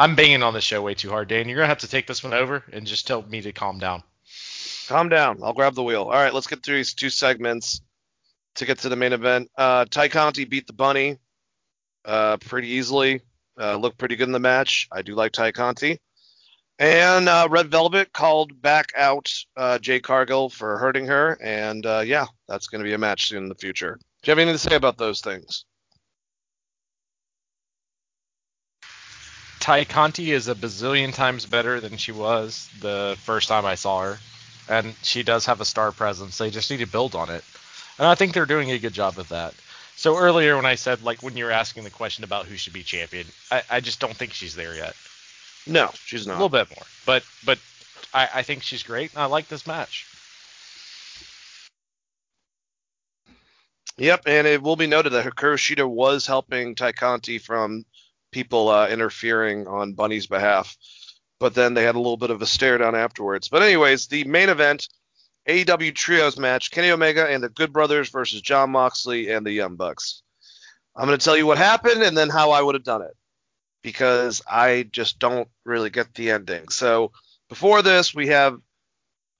I'm 0.00 0.14
banging 0.14 0.44
on 0.44 0.54
the 0.54 0.60
show 0.60 0.80
way 0.80 0.94
too 0.94 1.10
hard, 1.10 1.28
Dan. 1.28 1.48
You're 1.48 1.56
gonna 1.56 1.66
have 1.66 1.78
to 1.78 1.88
take 1.88 2.06
this 2.06 2.22
one 2.22 2.32
over 2.32 2.64
and 2.72 2.86
just 2.86 3.06
tell 3.06 3.20
me 3.22 3.42
to 3.42 3.52
calm 3.52 3.78
down. 3.78 4.02
Calm 4.86 5.08
down. 5.08 5.40
I'll 5.42 5.52
grab 5.52 5.74
the 5.74 5.82
wheel. 5.82 6.04
All 6.04 6.10
right, 6.10 6.32
let's 6.32 6.46
get 6.46 6.62
through 6.62 6.76
these 6.76 6.94
two 6.94 7.10
segments 7.10 7.82
to 8.54 8.64
get 8.64 8.78
to 8.78 8.88
the 8.88 8.96
main 8.96 9.12
event. 9.12 9.50
Uh, 9.58 9.84
Tay 9.84 10.08
Conti 10.08 10.44
beat 10.44 10.66
the 10.66 10.72
Bunny 10.72 11.18
uh, 12.04 12.36
pretty 12.38 12.68
easily. 12.68 13.20
Uh, 13.60 13.76
looked 13.76 13.98
pretty 13.98 14.16
good 14.16 14.28
in 14.28 14.32
the 14.32 14.38
match. 14.38 14.88
I 14.92 15.02
do 15.02 15.14
like 15.14 15.32
Tay 15.32 15.52
Conti. 15.52 15.98
And 16.78 17.28
uh, 17.28 17.48
Red 17.50 17.70
Velvet 17.70 18.12
called 18.12 18.62
back 18.62 18.92
out 18.96 19.32
uh, 19.56 19.78
Jade 19.80 20.04
Cargill 20.04 20.48
for 20.48 20.78
hurting 20.78 21.06
her. 21.06 21.36
And 21.42 21.84
uh, 21.84 22.02
yeah, 22.04 22.26
that's 22.46 22.68
going 22.68 22.80
to 22.80 22.88
be 22.88 22.94
a 22.94 22.98
match 22.98 23.28
soon 23.28 23.44
in 23.44 23.48
the 23.48 23.54
future. 23.56 23.98
Do 24.22 24.30
you 24.30 24.32
have 24.32 24.38
anything 24.38 24.54
to 24.54 24.70
say 24.70 24.76
about 24.76 24.96
those 24.96 25.20
things? 25.20 25.64
Tay 29.60 29.84
Conti 29.84 30.32
is 30.32 30.48
a 30.48 30.54
bazillion 30.54 31.12
times 31.12 31.44
better 31.44 31.80
than 31.80 31.96
she 31.96 32.12
was 32.12 32.70
the 32.80 33.16
first 33.22 33.48
time 33.48 33.66
I 33.66 33.74
saw 33.74 34.02
her, 34.02 34.18
and 34.68 34.94
she 35.02 35.22
does 35.22 35.46
have 35.46 35.60
a 35.60 35.64
star 35.64 35.92
presence. 35.92 36.38
They 36.38 36.50
just 36.50 36.70
need 36.70 36.78
to 36.78 36.86
build 36.86 37.14
on 37.14 37.28
it, 37.28 37.44
and 37.98 38.06
I 38.06 38.14
think 38.14 38.32
they're 38.32 38.46
doing 38.46 38.70
a 38.70 38.78
good 38.78 38.94
job 38.94 39.18
of 39.18 39.28
that. 39.28 39.54
So 39.98 40.16
earlier 40.16 40.54
when 40.54 40.64
I 40.64 40.76
said 40.76 41.02
like 41.02 41.24
when 41.24 41.36
you 41.36 41.44
were 41.44 41.50
asking 41.50 41.82
the 41.82 41.90
question 41.90 42.22
about 42.22 42.46
who 42.46 42.56
should 42.56 42.72
be 42.72 42.84
champion, 42.84 43.26
I, 43.50 43.62
I 43.68 43.80
just 43.80 43.98
don't 43.98 44.14
think 44.14 44.32
she's 44.32 44.54
there 44.54 44.76
yet. 44.76 44.94
No, 45.66 45.90
she's 45.92 46.24
not. 46.24 46.34
A 46.34 46.44
little 46.44 46.48
bit 46.48 46.70
more, 46.70 46.86
but 47.04 47.24
but 47.44 47.58
I, 48.14 48.28
I 48.32 48.42
think 48.42 48.62
she's 48.62 48.84
great. 48.84 49.12
And 49.12 49.20
I 49.20 49.26
like 49.26 49.48
this 49.48 49.66
match. 49.66 50.06
Yep, 53.96 54.22
and 54.26 54.46
it 54.46 54.62
will 54.62 54.76
be 54.76 54.86
noted 54.86 55.10
that 55.10 55.26
Hikaru 55.26 55.56
Shida 55.56 55.90
was 55.90 56.28
helping 56.28 56.76
Tay 56.76 56.92
Conti 56.92 57.38
from 57.38 57.84
people 58.30 58.68
uh, 58.68 58.86
interfering 58.86 59.66
on 59.66 59.94
Bunny's 59.94 60.28
behalf, 60.28 60.76
but 61.40 61.54
then 61.54 61.74
they 61.74 61.82
had 61.82 61.96
a 61.96 61.98
little 61.98 62.16
bit 62.16 62.30
of 62.30 62.40
a 62.40 62.46
stare 62.46 62.78
down 62.78 62.94
afterwards. 62.94 63.48
But 63.48 63.64
anyways, 63.64 64.06
the 64.06 64.22
main 64.22 64.48
event, 64.48 64.88
AEW 65.48 65.94
Trios 65.94 66.38
match, 66.38 66.70
Kenny 66.70 66.90
Omega 66.90 67.26
and 67.26 67.42
the 67.42 67.48
Good 67.48 67.72
Brothers 67.72 68.10
versus 68.10 68.40
Jon 68.40 68.70
Moxley 68.70 69.30
and 69.30 69.44
the 69.46 69.52
Young 69.52 69.76
Bucks. 69.76 70.22
I'm 70.94 71.06
going 71.06 71.18
to 71.18 71.24
tell 71.24 71.36
you 71.36 71.46
what 71.46 71.58
happened 71.58 72.02
and 72.02 72.16
then 72.16 72.28
how 72.28 72.50
I 72.50 72.60
would 72.60 72.74
have 72.74 72.84
done 72.84 73.02
it 73.02 73.16
because 73.82 74.42
I 74.50 74.88
just 74.90 75.18
don't 75.18 75.48
really 75.64 75.90
get 75.90 76.14
the 76.14 76.32
ending. 76.32 76.68
So 76.68 77.12
before 77.48 77.82
this, 77.82 78.14
we 78.14 78.28
have 78.28 78.58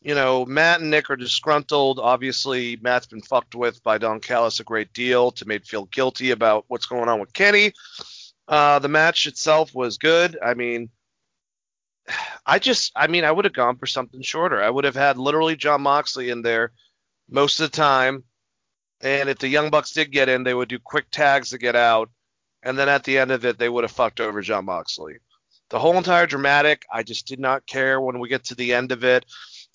you 0.01 0.15
know, 0.15 0.45
Matt 0.47 0.81
and 0.81 0.91
Nick 0.91 1.11
are 1.11 1.17
disgruntled. 1.17 1.99
Obviously, 1.99 2.77
Matt's 2.77 3.07
been 3.07 3.21
fucked 3.21 3.55
with 3.55 3.83
by 3.83 3.99
Don 3.99 4.21
Callis 4.21 4.61
a 4.61 4.65
great 4.65 4.93
deal 4.93 5.33
to 5.33 5.47
make 5.47 5.67
feel 5.67 5.87
guilty 5.87 6.31
about 6.31 6.65
what's 6.69 6.87
going 6.87 7.09
on 7.09 7.21
with 7.21 7.33
Kenny. 7.33 7.73
Uh, 8.47 8.79
the 8.79 8.89
match 8.89 9.27
itself 9.27 9.75
was 9.75 9.99
good. 9.99 10.39
I 10.43 10.55
mean, 10.55 10.89
I 12.47 12.59
just, 12.59 12.93
I 12.97 13.07
mean, 13.07 13.25
I 13.25 13.33
would 13.33 13.45
have 13.45 13.55
gone 13.55 13.77
for 13.77 13.87
something 13.87 14.23
shorter. 14.23 14.63
I 14.63 14.71
would 14.71 14.85
have 14.85 14.97
had 14.97 15.19
literally 15.19 15.57
Jon 15.57 15.83
Moxley 15.83 16.31
in 16.31 16.43
there 16.43 16.73
most 17.29 17.61
of 17.61 17.71
the 17.71 17.77
time. 17.77 18.25
And 19.01 19.29
if 19.29 19.39
the 19.39 19.49
Young 19.49 19.71
Bucks 19.71 19.93
did 19.93 20.11
get 20.11 20.29
in, 20.29 20.43
they 20.43 20.55
would 20.55 20.69
do 20.69 20.79
quick 20.79 21.11
tags 21.11 21.51
to 21.51 21.59
get 21.59 21.77
out. 21.77 22.11
And 22.63 22.77
then 22.77 22.89
at 22.89 23.05
the 23.05 23.19
end 23.19 23.31
of 23.31 23.45
it, 23.45 23.59
they 23.59 23.69
would 23.69 23.85
have 23.85 23.93
fucked 23.93 24.21
over 24.21 24.41
Jon 24.41 24.65
Moxley. 24.65 25.19
The 25.71 25.79
whole 25.79 25.97
entire 25.97 26.27
dramatic, 26.27 26.85
I 26.93 27.03
just 27.03 27.27
did 27.27 27.39
not 27.39 27.67
care 27.67 28.01
when 28.01 28.19
we 28.19 28.29
get 28.29 28.45
to 28.45 28.55
the 28.55 28.75
end 28.75 28.91
of 28.91 29.05
it 29.05 29.25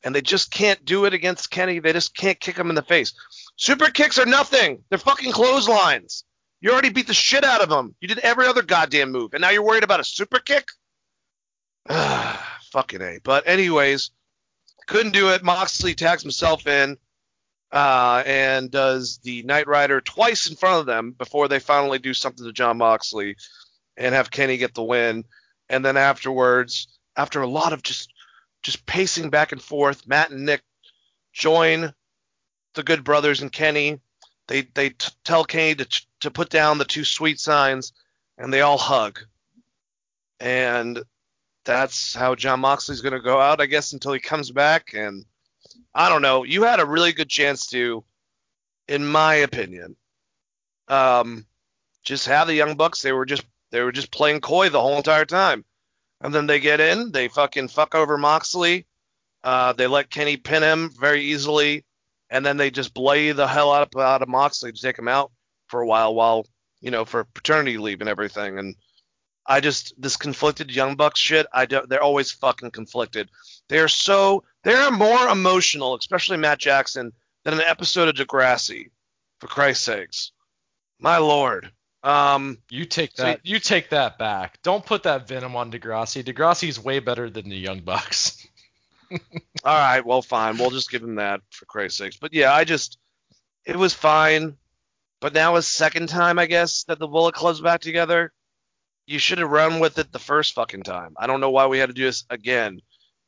and 0.04 0.14
they 0.14 0.22
just 0.22 0.52
can't 0.52 0.84
do 0.84 1.06
it 1.06 1.14
against 1.14 1.50
Kenny. 1.50 1.80
They 1.80 1.94
just 1.94 2.16
can't 2.16 2.40
kick 2.40 2.58
him 2.58 2.70
in 2.70 2.76
the 2.76 2.82
face. 2.82 3.14
Super 3.56 3.90
kicks 3.90 4.20
are 4.20 4.26
nothing. 4.26 4.84
They're 4.90 4.98
fucking 4.98 5.32
clotheslines. 5.32 6.26
You 6.62 6.72
already 6.72 6.90
beat 6.90 7.08
the 7.08 7.14
shit 7.14 7.44
out 7.44 7.62
of 7.62 7.72
him. 7.72 7.96
You 8.00 8.08
did 8.08 8.20
every 8.20 8.46
other 8.48 8.62
goddamn 8.62 9.12
move, 9.12 9.34
and 9.34 9.42
now 9.42 9.50
you're 9.50 9.64
worried 9.64 9.84
about 9.84 10.00
a 10.00 10.06
super 10.06 10.40
kick? 10.40 10.68
fucking 12.72 13.02
a. 13.02 13.20
But 13.24 13.48
anyways, 13.48 14.12
couldn't 14.88 15.14
do 15.14 15.30
it. 15.30 15.44
Moxley 15.44 15.96
tags 15.96 16.22
himself 16.22 16.68
in 16.68 16.98
uh, 17.72 18.24
and 18.26 18.70
does 18.70 19.20
the 19.24 19.44
Knight 19.44 19.68
Rider 19.68 20.02
twice 20.02 20.48
in 20.48 20.56
front 20.56 20.80
of 20.80 20.86
them 20.86 21.12
before 21.12 21.48
they 21.48 21.60
finally 21.60 22.00
do 22.00 22.14
something 22.14 22.46
to 22.46 22.54
Jon 22.54 22.78
Moxley 22.78 23.36
and 23.98 24.16
have 24.16 24.32
Kenny 24.32 24.58
get 24.58 24.74
the 24.74 24.84
win. 24.84 25.26
And 25.70 25.84
then 25.84 25.98
afterwards, 25.98 26.88
after 27.16 27.42
a 27.42 27.48
lot 27.48 27.74
of 27.74 27.84
just 27.84 28.14
just 28.64 28.86
pacing 28.86 29.30
back 29.30 29.52
and 29.52 29.62
forth. 29.62 30.08
Matt 30.08 30.32
and 30.32 30.46
Nick 30.46 30.64
join 31.34 31.94
the 32.74 32.84
Good 32.84 33.04
Brothers 33.04 33.42
and 33.42 33.52
Kenny. 33.52 34.00
They 34.48 34.62
they 34.62 34.90
t- 34.90 35.12
tell 35.24 35.44
Kenny 35.44 35.76
to 35.76 36.04
to 36.22 36.32
put 36.32 36.50
down 36.50 36.78
the 36.78 36.86
two 36.86 37.04
sweet 37.04 37.40
signs, 37.40 37.94
and 38.38 38.52
they 38.52 38.62
all 38.62 38.78
hug. 38.78 39.20
And 40.40 41.04
that's 41.66 42.14
how 42.14 42.36
Jon 42.36 42.60
Moxley's 42.60 43.02
going 43.02 43.14
to 43.14 43.20
go 43.20 43.40
out, 43.40 43.62
I 43.62 43.66
guess, 43.66 43.94
until 43.94 44.14
he 44.14 44.20
comes 44.20 44.52
back. 44.52 44.94
And 44.94 45.26
I 45.94 46.10
don't 46.10 46.22
know. 46.22 46.44
You 46.44 46.64
had 46.64 46.80
a 46.80 46.86
really 46.86 47.14
good 47.14 47.30
chance 47.30 47.68
to, 47.68 48.04
in 48.88 49.06
my 49.06 49.36
opinion, 49.36 49.96
um, 50.88 51.46
just 52.04 52.28
have 52.28 52.48
the 52.48 52.56
Young 52.56 52.76
Bucks. 52.76 53.02
They 53.02 53.14
were 53.14 53.26
just 53.26 53.46
they 53.72 53.82
were 53.82 53.92
just 53.92 54.12
playing 54.12 54.42
coy 54.42 54.70
the 54.70 54.82
whole 54.82 54.98
entire 54.98 55.26
time, 55.26 55.66
and 56.22 56.34
then 56.34 56.48
they 56.48 56.60
get 56.60 56.80
in, 56.80 57.12
they 57.12 57.28
fucking 57.28 57.70
fuck 57.70 57.96
over 57.96 58.18
Moxley. 58.18 58.86
Uh, 59.44 59.74
they 59.74 59.88
let 59.88 60.10
Kenny 60.10 60.38
pin 60.38 60.64
him 60.64 60.92
very 61.00 61.22
easily, 61.22 61.84
and 62.30 62.46
then 62.46 62.58
they 62.58 62.72
just 62.72 62.94
blay 62.94 63.32
the 63.32 63.48
hell 63.48 63.74
out 63.74 63.90
of, 63.94 64.02
out 64.02 64.22
of 64.22 64.30
Moxley 64.30 64.72
to 64.72 64.82
take 64.82 64.98
him 64.98 65.08
out 65.08 65.32
for 65.68 65.82
a 65.82 65.88
while, 65.88 66.14
while 66.14 66.46
you 66.82 66.92
know 66.92 67.06
for 67.06 67.24
paternity 67.24 67.78
leave 67.78 68.02
and 68.02 68.10
everything. 68.10 68.60
And 68.60 68.76
I 69.46 69.60
just 69.60 69.94
this 70.02 70.16
conflicted 70.18 70.72
Young 70.72 70.96
Bucks 70.96 71.20
shit. 71.20 71.48
I 71.54 71.66
don't. 71.66 71.88
They're 71.90 72.04
always 72.04 72.32
fucking 72.32 72.72
conflicted. 72.72 73.30
They're 73.70 73.88
so 73.88 74.44
they're 74.64 74.92
more 74.92 75.28
emotional, 75.28 75.96
especially 75.96 76.38
Matt 76.38 76.60
Jackson, 76.60 77.12
than 77.44 77.56
an 77.56 77.62
episode 77.62 78.08
of 78.08 78.16
Degrassi. 78.16 78.90
For 79.40 79.48
Christ's 79.48 79.84
sakes, 79.84 80.32
my 81.00 81.18
lord. 81.18 81.72
Um, 82.02 82.58
You 82.70 82.86
take 82.86 83.12
So 83.16 83.24
that. 83.24 83.42
you 83.44 83.60
take 83.60 83.90
that 83.90 84.18
back. 84.18 84.62
Don't 84.62 84.86
put 84.86 85.04
that 85.04 85.28
venom 85.28 85.56
on 85.56 85.72
Degrassi. 85.72 86.24
Degrassi's 86.24 86.80
way 86.80 87.00
better 87.00 87.30
than 87.30 87.50
the 87.50 87.56
Young 87.58 87.80
Bucks. 87.82 88.46
all 89.12 89.20
right, 89.66 90.06
well, 90.06 90.22
fine. 90.22 90.58
We'll 90.58 90.70
just 90.70 90.90
give 90.92 91.04
him 91.04 91.16
that 91.16 91.42
for 91.50 91.66
Christ's 91.66 91.98
sakes. 91.98 92.18
But 92.18 92.34
yeah, 92.34 92.54
I 92.54 92.64
just 92.64 92.98
it 93.66 93.76
was 93.76 93.94
fine. 93.94 94.56
But 95.20 95.34
now 95.34 95.56
it's 95.56 95.68
second 95.68 96.08
time, 96.10 96.40
I 96.40 96.46
guess, 96.46 96.84
that 96.86 97.00
the 97.00 97.08
Bullet 97.08 97.36
Club's 97.36 97.62
back 97.62 97.80
together. 97.82 98.34
You 99.06 99.20
should 99.20 99.40
have 99.40 99.50
run 99.50 99.80
with 99.80 99.98
it 100.00 100.12
the 100.12 100.20
first 100.20 100.54
fucking 100.54 100.84
time. 100.84 101.14
I 101.18 101.28
don't 101.28 101.42
know 101.42 101.50
why 101.50 101.68
we 101.68 101.80
had 101.80 101.90
to 101.90 101.94
do 101.94 102.06
this 102.06 102.24
again. 102.30 102.80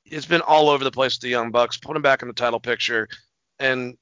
It's 0.06 0.26
been 0.26 0.42
all 0.42 0.70
over 0.70 0.84
the 0.84 0.92
place 0.92 1.16
with 1.16 1.22
the 1.22 1.30
Young 1.30 1.52
Bucks. 1.52 1.78
Put 1.78 1.94
them 1.94 2.02
back 2.02 2.22
in 2.22 2.28
the 2.28 2.34
title 2.34 2.60
picture 2.60 3.08
and 3.60 3.98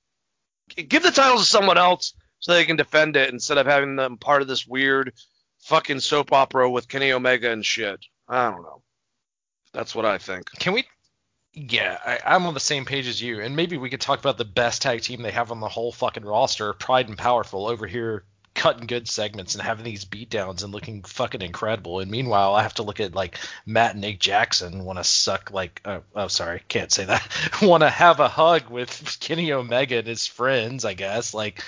give 0.76 1.04
the 1.04 1.12
titles 1.12 1.42
to 1.42 1.50
someone 1.50 1.78
else 1.78 2.14
so 2.40 2.54
they 2.54 2.66
can 2.66 2.76
defend 2.76 3.16
it 3.16 3.32
instead 3.32 3.58
of 3.58 3.66
having 3.66 3.96
them 3.96 4.18
part 4.18 4.42
of 4.42 4.48
this 4.48 4.68
weird 4.68 5.14
fucking 5.60 6.02
soap 6.02 6.34
opera 6.34 6.70
with 6.70 6.90
Kenny 6.90 7.12
Omega 7.12 7.52
and 7.52 7.66
shit. 7.66 8.06
I 8.28 8.52
don't 8.52 8.64
know. 8.64 8.82
That's 9.74 9.96
what 9.96 10.06
I 10.06 10.18
think. 10.18 10.50
Can 10.60 10.74
we? 10.74 10.86
Yeah, 11.54 11.98
I, 12.06 12.20
I'm 12.26 12.46
on 12.46 12.54
the 12.54 12.60
same 12.60 12.84
page 12.84 13.08
as 13.08 13.22
you, 13.22 13.40
and 13.40 13.56
maybe 13.56 13.78
we 13.78 13.90
could 13.90 14.02
talk 14.02 14.20
about 14.20 14.38
the 14.38 14.46
best 14.46 14.82
tag 14.82 15.02
team 15.02 15.22
they 15.22 15.32
have 15.32 15.52
on 15.52 15.60
the 15.60 15.70
whole 15.70 15.92
fucking 15.92 16.26
roster, 16.26 16.74
Proud 16.74 17.10
and 17.10 17.18
Powerful, 17.18 17.68
over 17.68 17.86
here 17.86 18.26
cutting 18.56 18.88
good 18.88 19.08
segments 19.08 19.56
and 19.56 19.64
having 19.64 19.84
these 19.84 20.06
beatdowns 20.06 20.64
and 20.64 20.72
looking 20.72 21.04
fucking 21.04 21.42
incredible. 21.42 22.00
And 22.00 22.12
meanwhile, 22.12 22.54
I 22.54 22.64
have 22.64 22.76
to 22.76 22.84
look 22.84 23.00
at 23.00 23.16
like 23.16 23.38
Matt 23.66 23.94
and 23.94 24.02
Nick 24.02 24.20
Jackson 24.20 24.84
want 24.84 25.00
to 25.00 25.04
suck 25.04 25.52
like, 25.52 25.82
uh, 25.86 26.02
oh 26.16 26.28
sorry, 26.28 26.62
can't 26.68 26.92
say 26.92 27.06
that. 27.06 27.28
want 27.62 27.82
to 27.82 27.90
have 27.90 28.20
a 28.20 28.28
hug 28.28 28.70
with 28.70 29.18
Kenny 29.20 29.52
Omega 29.52 29.98
and 29.98 30.08
his 30.08 30.28
friends, 30.28 30.86
I 30.86 30.94
guess. 30.94 31.34
Like, 31.34 31.64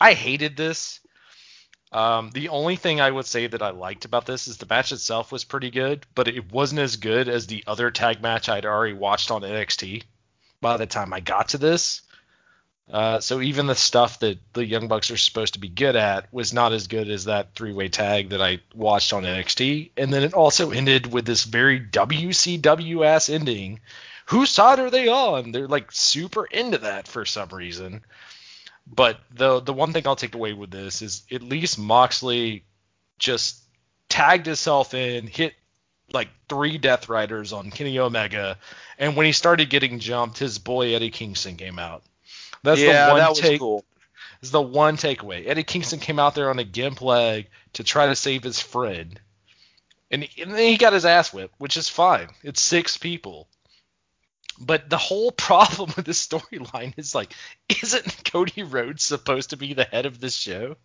I 0.00 0.12
hated 0.12 0.56
this. 0.56 1.00
Um, 1.90 2.30
the 2.32 2.50
only 2.50 2.76
thing 2.76 3.00
I 3.00 3.10
would 3.10 3.24
say 3.24 3.46
that 3.46 3.62
I 3.62 3.70
liked 3.70 4.04
about 4.04 4.26
this 4.26 4.46
is 4.46 4.58
the 4.58 4.66
match 4.68 4.92
itself 4.92 5.32
was 5.32 5.44
pretty 5.44 5.70
good, 5.70 6.06
but 6.14 6.28
it 6.28 6.52
wasn't 6.52 6.80
as 6.80 6.96
good 6.96 7.28
as 7.28 7.46
the 7.46 7.64
other 7.66 7.90
tag 7.90 8.20
match 8.20 8.48
I'd 8.50 8.66
already 8.66 8.92
watched 8.92 9.30
on 9.30 9.40
NXT 9.40 10.02
by 10.60 10.76
the 10.76 10.86
time 10.86 11.14
I 11.14 11.20
got 11.20 11.48
to 11.50 11.58
this. 11.58 12.02
Uh, 12.90 13.20
so 13.20 13.40
even 13.40 13.66
the 13.66 13.74
stuff 13.74 14.18
that 14.20 14.38
the 14.54 14.64
Young 14.64 14.88
Bucks 14.88 15.10
are 15.10 15.16
supposed 15.16 15.54
to 15.54 15.60
be 15.60 15.68
good 15.68 15.94
at 15.94 16.32
was 16.32 16.54
not 16.54 16.72
as 16.72 16.86
good 16.86 17.10
as 17.10 17.26
that 17.26 17.54
three-way 17.54 17.88
tag 17.88 18.30
that 18.30 18.40
I 18.40 18.60
watched 18.74 19.12
on 19.12 19.24
NXT. 19.24 19.90
And 19.96 20.12
then 20.12 20.22
it 20.22 20.32
also 20.32 20.70
ended 20.70 21.12
with 21.12 21.26
this 21.26 21.44
very 21.44 21.80
WCW 21.80 23.04
ass 23.04 23.28
ending. 23.28 23.80
Whose 24.26 24.50
side 24.50 24.78
are 24.78 24.90
they 24.90 25.08
on? 25.08 25.52
They're 25.52 25.68
like 25.68 25.92
super 25.92 26.46
into 26.46 26.78
that 26.78 27.08
for 27.08 27.24
some 27.26 27.50
reason. 27.50 28.02
But 28.90 29.20
the 29.34 29.60
the 29.60 29.74
one 29.74 29.92
thing 29.92 30.06
I'll 30.06 30.16
take 30.16 30.34
away 30.34 30.54
with 30.54 30.70
this 30.70 31.02
is 31.02 31.22
at 31.30 31.42
least 31.42 31.78
Moxley 31.78 32.64
just 33.18 33.58
tagged 34.08 34.46
himself 34.46 34.94
in, 34.94 35.26
hit 35.26 35.54
like 36.12 36.28
three 36.48 36.78
Death 36.78 37.10
Riders 37.10 37.52
on 37.52 37.70
Kenny 37.70 37.98
Omega, 37.98 38.56
and 38.98 39.14
when 39.14 39.26
he 39.26 39.32
started 39.32 39.68
getting 39.68 39.98
jumped, 39.98 40.38
his 40.38 40.58
boy 40.58 40.94
Eddie 40.94 41.10
Kingston 41.10 41.56
came 41.56 41.78
out. 41.78 42.02
That's 42.62 42.80
yeah, 42.80 43.06
the 43.06 43.12
one 43.12 43.20
that 43.20 43.30
was 43.30 43.40
take. 43.40 43.60
cool. 43.60 43.84
Is 44.40 44.50
the 44.50 44.62
one 44.62 44.96
takeaway. 44.96 45.46
Eddie 45.46 45.64
Kingston 45.64 45.98
came 45.98 46.18
out 46.18 46.34
there 46.34 46.50
on 46.50 46.58
a 46.58 46.64
gimp 46.64 47.02
leg 47.02 47.48
to 47.72 47.82
try 47.82 48.06
to 48.06 48.14
save 48.14 48.44
his 48.44 48.60
friend, 48.60 49.20
and, 50.10 50.28
and 50.40 50.52
then 50.52 50.58
he 50.58 50.76
got 50.76 50.92
his 50.92 51.04
ass 51.04 51.32
whipped, 51.32 51.54
which 51.58 51.76
is 51.76 51.88
fine. 51.88 52.28
It's 52.42 52.60
six 52.60 52.96
people. 52.96 53.48
But 54.60 54.90
the 54.90 54.98
whole 54.98 55.30
problem 55.48 55.92
with 55.96 56.04
this 56.04 56.26
storyline 56.26 56.94
is 56.96 57.14
like, 57.14 57.32
isn't 57.82 58.30
Cody 58.30 58.62
Rhodes 58.62 59.04
supposed 59.04 59.50
to 59.50 59.56
be 59.56 59.74
the 59.74 59.84
head 59.84 60.06
of 60.06 60.20
this 60.20 60.34
show? 60.34 60.76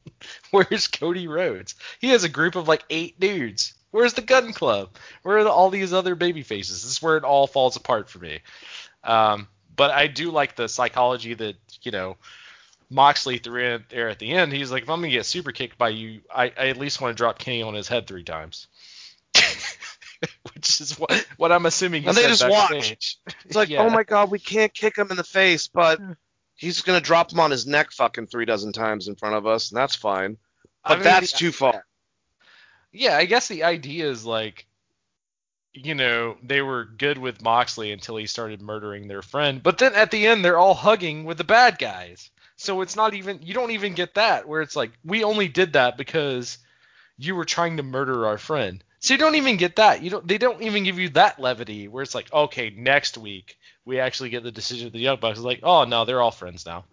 Where's 0.50 0.88
Cody 0.88 1.28
Rhodes? 1.28 1.74
He 2.00 2.10
has 2.10 2.24
a 2.24 2.28
group 2.28 2.56
of 2.56 2.68
like 2.68 2.84
eight 2.90 3.18
dudes. 3.20 3.74
Where's 3.90 4.14
the 4.14 4.22
Gunn 4.22 4.52
Club? 4.52 4.96
Where 5.22 5.38
are 5.38 5.48
all 5.48 5.70
these 5.70 5.92
other 5.92 6.14
baby 6.14 6.42
faces? 6.42 6.82
This 6.82 6.92
is 6.92 7.02
where 7.02 7.16
it 7.16 7.24
all 7.24 7.46
falls 7.46 7.76
apart 7.76 8.08
for 8.08 8.18
me. 8.18 8.40
Um, 9.02 9.48
but 9.80 9.92
I 9.92 10.08
do 10.08 10.30
like 10.30 10.56
the 10.56 10.68
psychology 10.68 11.32
that 11.32 11.56
you 11.80 11.90
know 11.90 12.18
Moxley 12.90 13.38
threw 13.38 13.64
in 13.64 13.84
there 13.88 14.10
at 14.10 14.18
the 14.18 14.30
end. 14.30 14.52
He's 14.52 14.70
like, 14.70 14.82
if 14.82 14.90
I'm 14.90 15.00
gonna 15.00 15.08
get 15.08 15.24
super 15.24 15.52
kicked 15.52 15.78
by 15.78 15.88
you, 15.88 16.20
I, 16.30 16.52
I 16.54 16.68
at 16.68 16.76
least 16.76 17.00
want 17.00 17.16
to 17.16 17.18
drop 17.18 17.38
Kenny 17.38 17.62
on 17.62 17.72
his 17.72 17.88
head 17.88 18.06
three 18.06 18.22
times. 18.22 18.66
Which 20.52 20.82
is 20.82 20.98
what, 20.98 21.26
what 21.38 21.50
I'm 21.50 21.64
assuming. 21.64 22.02
He 22.02 22.08
And 22.08 22.14
they 22.14 22.26
just 22.26 22.46
watch. 22.46 22.72
backstage. 22.72 23.16
It's 23.46 23.56
like, 23.56 23.68
Yeah. 23.70 23.80
oh 23.80 23.88
my 23.88 24.02
god, 24.02 24.30
we 24.30 24.38
can't 24.38 24.74
kick 24.74 24.98
him 24.98 25.10
in 25.10 25.16
the 25.16 25.24
face, 25.24 25.68
but 25.68 25.98
hmm. 25.98 26.12
he's 26.56 26.82
gonna 26.82 27.00
drop 27.00 27.32
him 27.32 27.40
on 27.40 27.50
his 27.50 27.66
neck 27.66 27.90
fucking 27.90 28.26
three 28.26 28.44
dozen 28.44 28.74
times 28.74 29.08
in 29.08 29.14
front 29.14 29.34
of 29.34 29.46
us, 29.46 29.70
and 29.70 29.78
that's 29.78 29.96
fine. 29.96 30.36
But 30.84 30.92
I 30.92 30.94
mean, 30.96 31.04
that's 31.04 31.32
too 31.32 31.52
far. 31.52 31.86
yeah, 32.92 33.16
I 33.16 33.24
guess 33.24 33.48
the 33.48 33.64
idea 33.64 34.10
is 34.10 34.26
like, 34.26 34.66
you 35.72 35.94
know, 35.94 36.36
they 36.42 36.62
were 36.62 36.84
good 36.84 37.18
with 37.18 37.42
Moxley 37.42 37.92
until 37.92 38.16
he 38.16 38.26
started 38.26 38.60
murdering 38.60 39.08
their 39.08 39.22
friend, 39.22 39.62
but 39.62 39.78
then 39.78 39.94
at 39.94 40.10
the 40.10 40.26
end 40.26 40.44
they're 40.44 40.58
all 40.58 40.74
hugging 40.74 41.24
with 41.24 41.38
the 41.38 41.44
bad 41.44 41.78
guys. 41.78 42.30
So 42.56 42.82
it's 42.82 42.96
not 42.96 43.14
even 43.14 43.40
you 43.42 43.54
don't 43.54 43.70
even 43.70 43.94
get 43.94 44.14
that 44.14 44.46
where 44.46 44.62
it's 44.62 44.76
like 44.76 44.92
we 45.04 45.24
only 45.24 45.48
did 45.48 45.74
that 45.74 45.96
because 45.96 46.58
you 47.16 47.34
were 47.34 47.44
trying 47.44 47.76
to 47.76 47.82
murder 47.82 48.26
our 48.26 48.38
friend. 48.38 48.82
So 48.98 49.14
you 49.14 49.18
don't 49.18 49.36
even 49.36 49.56
get 49.56 49.76
that. 49.76 50.02
You 50.02 50.10
don't 50.10 50.28
they 50.28 50.38
don't 50.38 50.62
even 50.62 50.84
give 50.84 50.98
you 50.98 51.08
that 51.10 51.38
levity 51.38 51.88
where 51.88 52.02
it's 52.02 52.14
like, 52.14 52.32
okay, 52.32 52.70
next 52.70 53.16
week 53.16 53.56
we 53.84 53.98
actually 54.00 54.28
get 54.28 54.42
the 54.42 54.52
decision 54.52 54.88
of 54.88 54.92
the 54.92 54.98
Young 54.98 55.20
Bucks. 55.20 55.38
It's 55.38 55.44
like, 55.44 55.60
oh 55.62 55.84
no, 55.84 56.04
they're 56.04 56.20
all 56.20 56.30
friends 56.30 56.66
now. 56.66 56.84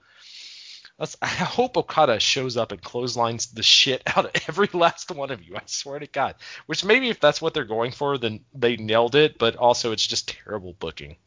That's, 0.98 1.16
I 1.22 1.28
hope 1.28 1.78
Okada 1.78 2.20
shows 2.20 2.58
up 2.58 2.72
and 2.72 2.82
clotheslines 2.82 3.48
the 3.48 3.64
shit 3.64 4.04
out 4.16 4.26
of 4.26 4.32
every 4.48 4.70
last 4.74 5.12
one 5.12 5.32
of 5.32 5.44
you. 5.44 5.56
I 5.56 5.62
swear 5.66 6.00
to 6.00 6.08
God. 6.08 6.36
Which 6.66 6.84
maybe 6.84 7.10
if 7.10 7.20
that's 7.20 7.42
what 7.42 7.54
they're 7.54 7.66
going 7.66 7.92
for, 7.92 8.18
then 8.18 8.42
they 8.54 8.78
nailed 8.78 9.16
it. 9.16 9.38
But 9.38 9.56
also, 9.56 9.92
it's 9.92 10.08
just 10.08 10.30
terrible 10.30 10.74
booking. 10.74 11.18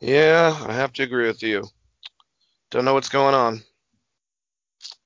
Yeah, 0.00 0.56
I 0.66 0.72
have 0.72 0.92
to 0.94 1.02
agree 1.02 1.26
with 1.26 1.42
you. 1.42 1.64
Don't 2.70 2.84
know 2.84 2.94
what's 2.94 3.10
going 3.10 3.34
on. 3.34 3.62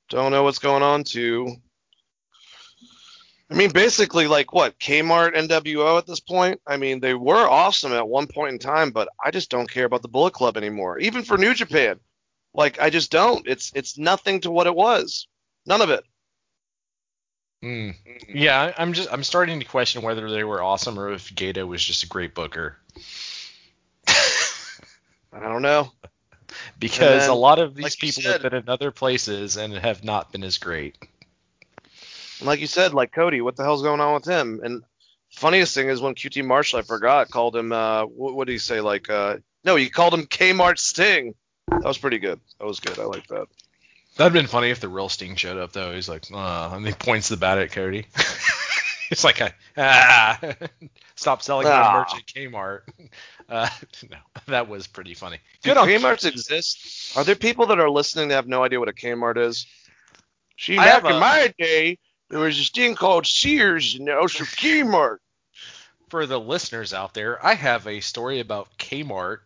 Don't 0.08 0.31
know 0.31 0.44
what's 0.44 0.58
going 0.60 0.82
on 0.82 1.02
too. 1.02 1.56
I 3.55 3.57
mean, 3.57 3.70
basically, 3.70 4.26
like 4.26 4.52
what 4.52 4.76
Kmart, 4.81 5.36
NWO 5.36 5.97
at 5.97 6.07
this 6.08 6.18
point. 6.18 6.60
I 6.66 6.76
mean, 6.76 6.99
they 6.99 7.15
were 7.15 7.49
awesome 7.49 7.92
at 7.92 8.08
one 8.08 8.26
point 8.26 8.52
in 8.55 8.58
time, 8.58 8.91
but 8.91 9.08
I 9.24 9.31
just 9.31 9.49
don't 9.49 9.70
care 9.70 9.84
about 9.84 10.02
the 10.02 10.08
Bullet 10.08 10.33
Club 10.33 10.57
anymore. 10.57 10.99
Even 10.99 11.23
for 11.23 11.39
New 11.39 11.55
Japan, 11.55 12.00
like 12.52 12.81
I 12.81 12.91
just 12.91 13.12
don't. 13.12 13.47
It's 13.47 13.70
it's 13.76 13.97
nothing 13.97 14.41
to 14.41 14.50
what 14.50 14.66
it 14.66 14.74
was. 14.74 15.28
None 15.66 15.83
of 15.83 15.91
it. 15.91 16.05
Hmm. 17.62 17.91
Yeah, 18.28 18.74
I'm 18.76 18.92
just 18.92 19.12
I'm 19.12 19.23
starting 19.23 19.60
to 19.60 19.66
question 19.66 20.02
whether 20.02 20.28
they 20.28 20.42
were 20.42 20.60
awesome 20.60 20.99
or 20.99 21.12
if 21.12 21.33
Gedo 21.33 21.68
was 21.68 21.83
just 21.83 22.02
a 22.02 22.08
great 22.08 22.34
booker. 22.34 22.76
I 24.08 25.41
don't 25.41 25.62
know. 25.62 25.92
Because 26.81 27.23
then, 27.23 27.31
a 27.31 27.34
lot 27.34 27.60
of 27.60 27.76
these 27.76 27.84
like 27.84 27.99
people 27.99 28.23
said- 28.24 28.42
have 28.42 28.42
been 28.42 28.55
in 28.55 28.68
other 28.68 28.91
places 28.91 29.57
and 29.57 29.73
have 29.74 30.02
not 30.02 30.33
been 30.33 30.42
as 30.42 30.58
great. 30.58 30.97
And 32.39 32.47
like 32.47 32.61
you 32.61 32.67
said, 32.67 32.95
like 32.95 33.13
Cody, 33.13 33.41
what 33.41 33.57
the 33.57 33.63
hell's 33.65 33.83
going 33.83 34.01
on 34.01 34.15
with 34.15 34.25
him? 34.25 34.61
And 34.63 34.83
funniest 35.31 35.75
thing 35.75 35.89
is 35.89 36.01
when 36.01 36.15
QT 36.15 36.45
Marshall, 36.45 36.79
I 36.81 36.83
forgot, 36.83 37.31
called 37.31 37.57
him. 37.57 37.73
Uh, 37.73 38.05
what, 38.05 38.35
what 38.35 38.47
did 38.47 38.53
he 38.53 38.59
say? 38.59 38.81
Like, 38.81 39.09
uh, 39.11 39.37
no, 39.65 39.77
he 39.77 39.89
called 39.91 40.15
him 40.15 40.27
Kmart 40.27 40.79
Sting. 40.79 41.35
That 41.69 41.85
was 41.85 41.99
pretty 41.99 42.19
good. 42.19 42.41
That 42.61 42.67
was 42.67 42.81
good. 42.81 42.99
I 42.99 43.05
like 43.05 43.27
that. 43.29 43.47
That'd 44.17 44.33
been 44.33 44.47
funny 44.47 44.71
if 44.71 44.79
the 44.81 44.89
real 44.89 45.09
Sting 45.09 45.35
showed 45.37 45.59
up 45.59 45.73
though. 45.73 45.93
He's 45.93 46.09
like, 46.09 46.25
uh, 46.33 46.71
and 46.73 46.87
he 46.87 46.93
points 46.93 47.29
the 47.29 47.37
bat 47.37 47.59
at 47.59 47.73
Cody. 47.73 48.07
it's 49.11 49.25
like, 49.25 49.41
a, 49.41 49.53
ah, 49.77 50.39
stop 51.17 51.43
selling 51.43 51.67
Ah. 51.69 52.05
merch 52.13 52.21
at 52.21 52.27
Kmart. 52.27 52.81
Uh, 53.47 53.69
no, 54.11 54.17
that 54.47 54.71
was 54.71 54.87
pretty 54.87 55.13
funny. 55.13 55.37
Do 55.63 55.69
Good 55.69 55.77
on 55.77 55.87
Kmart's 55.87 56.25
exist? 56.25 57.15
Are 57.15 57.25
there 57.25 57.35
people 57.35 57.67
that 57.67 57.79
are 57.79 57.91
listening 57.91 58.29
that 58.29 58.37
have 58.37 58.47
no 58.47 58.65
idea 58.65 58.81
what 58.81 58.89
a 58.89 58.93
Kmart 58.95 59.37
is? 59.37 59.67
See, 60.59 60.79
I 60.79 60.87
back 60.87 61.05
in 61.05 61.17
a- 61.17 61.21
my 61.21 61.55
day, 61.59 61.99
there 62.31 62.41
was 62.41 62.57
this 62.57 62.70
thing 62.70 62.94
called 62.94 63.27
Sears, 63.27 63.94
and 63.94 64.09
also 64.11 64.44
Kmart. 64.44 65.19
for 66.09 66.27
the 66.27 66.39
listeners 66.39 66.93
out 66.94 67.15
there, 67.15 67.44
I 67.44 67.55
have 67.55 67.86
a 67.86 68.01
story 68.01 68.41
about 68.41 68.69
Kmart 68.78 69.39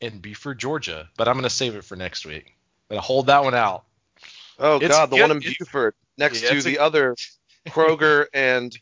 in 0.00 0.18
Beaufort, 0.18 0.58
Georgia, 0.58 1.08
but 1.16 1.28
I'm 1.28 1.34
gonna 1.36 1.50
save 1.50 1.74
it 1.76 1.84
for 1.84 1.96
next 1.96 2.24
week. 2.26 2.56
I'm 2.90 2.94
gonna 2.96 3.00
hold 3.00 3.26
that 3.26 3.42
one 3.44 3.54
out. 3.54 3.84
Oh 4.58 4.76
It's 4.76 4.88
God, 4.88 5.10
the 5.10 5.16
good- 5.16 5.22
one 5.22 5.30
in 5.32 5.38
Beaufort 5.40 5.96
next 6.16 6.42
Yeah, 6.42 6.50
to 6.50 6.56
it's 6.56 6.66
a- 6.66 6.68
the 6.70 6.78
other 6.78 7.14
Kroger 7.68 8.26
and 8.32 8.76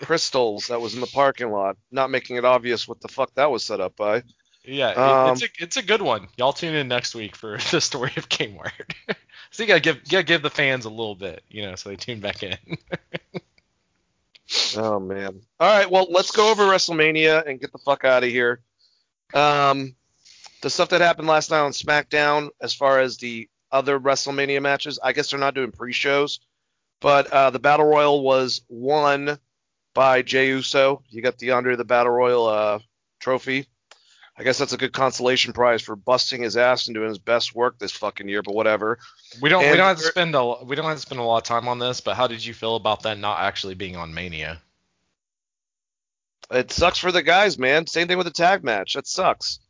Crystals 0.00 0.68
that 0.68 0.80
was 0.80 0.94
in 0.94 1.00
the 1.00 1.06
parking 1.06 1.50
lot. 1.50 1.76
Not 1.90 2.10
making 2.10 2.36
it 2.36 2.44
obvious 2.44 2.86
what 2.88 3.00
the 3.00 3.08
fuck 3.08 3.32
that 3.34 3.50
was 3.50 3.64
set 3.64 3.80
up 3.80 3.96
by. 3.96 4.22
Yeah, 4.64 4.90
it- 4.90 4.96
Um, 4.98 5.32
it's 5.32 5.42
a 5.42 5.48
it's 5.58 5.76
a 5.76 5.82
good 5.82 6.00
one. 6.02 6.28
Y'all 6.36 6.52
tune 6.52 6.74
in 6.74 6.88
next 6.88 7.14
week 7.14 7.36
for 7.36 7.58
the 7.70 7.80
story 7.80 8.12
of 8.16 8.28
Kmart. 8.28 8.92
so 9.50 9.62
you 9.62 9.66
gotta 9.66 9.80
give 9.80 9.96
you 9.96 10.10
gotta 10.12 10.22
give 10.24 10.42
the 10.42 10.50
fans 10.50 10.84
a 10.84 10.90
little 10.90 11.14
bit, 11.14 11.42
you 11.48 11.62
know, 11.62 11.74
so 11.74 11.90
they 11.90 11.96
tune 11.96 12.20
back 12.20 12.42
in. 12.42 12.56
Oh 14.76 15.00
man. 15.00 15.40
All 15.58 15.78
right, 15.78 15.90
well 15.90 16.06
let's 16.10 16.30
go 16.30 16.50
over 16.50 16.64
WrestleMania 16.64 17.46
and 17.46 17.58
get 17.60 17.72
the 17.72 17.78
fuck 17.78 18.04
out 18.04 18.22
of 18.24 18.28
here. 18.28 18.60
Um, 19.32 19.96
the 20.60 20.68
stuff 20.70 20.90
that 20.90 21.00
happened 21.00 21.28
last 21.28 21.50
night 21.50 21.60
on 21.60 21.72
SmackDown, 21.72 22.50
as 22.60 22.74
far 22.74 23.00
as 23.00 23.16
the 23.16 23.48
other 23.72 23.98
WrestleMania 23.98 24.60
matches, 24.62 24.98
I 25.02 25.12
guess 25.12 25.30
they're 25.30 25.40
not 25.40 25.54
doing 25.54 25.72
pre-shows, 25.72 26.40
but 27.00 27.26
uh, 27.32 27.50
the 27.50 27.58
Battle 27.58 27.86
Royal 27.86 28.22
was 28.22 28.60
won 28.68 29.38
by 29.94 30.22
Jey 30.22 30.48
Uso. 30.48 31.02
You 31.08 31.22
got 31.22 31.38
the 31.38 31.52
Andre 31.52 31.74
the 31.76 31.84
Battle 31.84 32.12
Royal 32.12 32.46
uh, 32.46 32.78
trophy. 33.20 33.66
I 34.36 34.42
guess 34.42 34.58
that's 34.58 34.72
a 34.72 34.76
good 34.76 34.92
consolation 34.92 35.52
prize 35.52 35.82
for 35.82 35.94
busting 35.94 36.42
his 36.42 36.56
ass 36.56 36.88
and 36.88 36.94
doing 36.94 37.08
his 37.08 37.18
best 37.18 37.54
work 37.54 37.78
this 37.78 37.92
fucking 37.92 38.28
year, 38.28 38.42
but 38.42 38.54
whatever. 38.54 38.98
we 39.40 39.48
don't 39.48 39.70
we 39.70 39.76
don't 39.76 39.86
have 39.86 39.98
to 39.98 40.04
spend 40.04 40.34
a 40.34 40.64
we 40.64 40.74
don't 40.74 40.86
have 40.86 40.96
to 40.96 41.02
spend 41.02 41.20
a 41.20 41.24
lot 41.24 41.38
of 41.38 41.44
time 41.44 41.68
on 41.68 41.78
this, 41.78 42.00
but 42.00 42.16
how 42.16 42.26
did 42.26 42.44
you 42.44 42.52
feel 42.52 42.74
about 42.74 43.02
that 43.04 43.18
not 43.18 43.40
actually 43.40 43.74
being 43.74 43.96
on 43.96 44.12
Mania? 44.12 44.60
It 46.50 46.72
sucks 46.72 46.98
for 46.98 47.12
the 47.12 47.22
guys, 47.22 47.58
man. 47.58 47.86
Same 47.86 48.08
thing 48.08 48.18
with 48.18 48.26
the 48.26 48.32
tag 48.32 48.64
match. 48.64 48.94
That 48.94 49.06
sucks. 49.06 49.60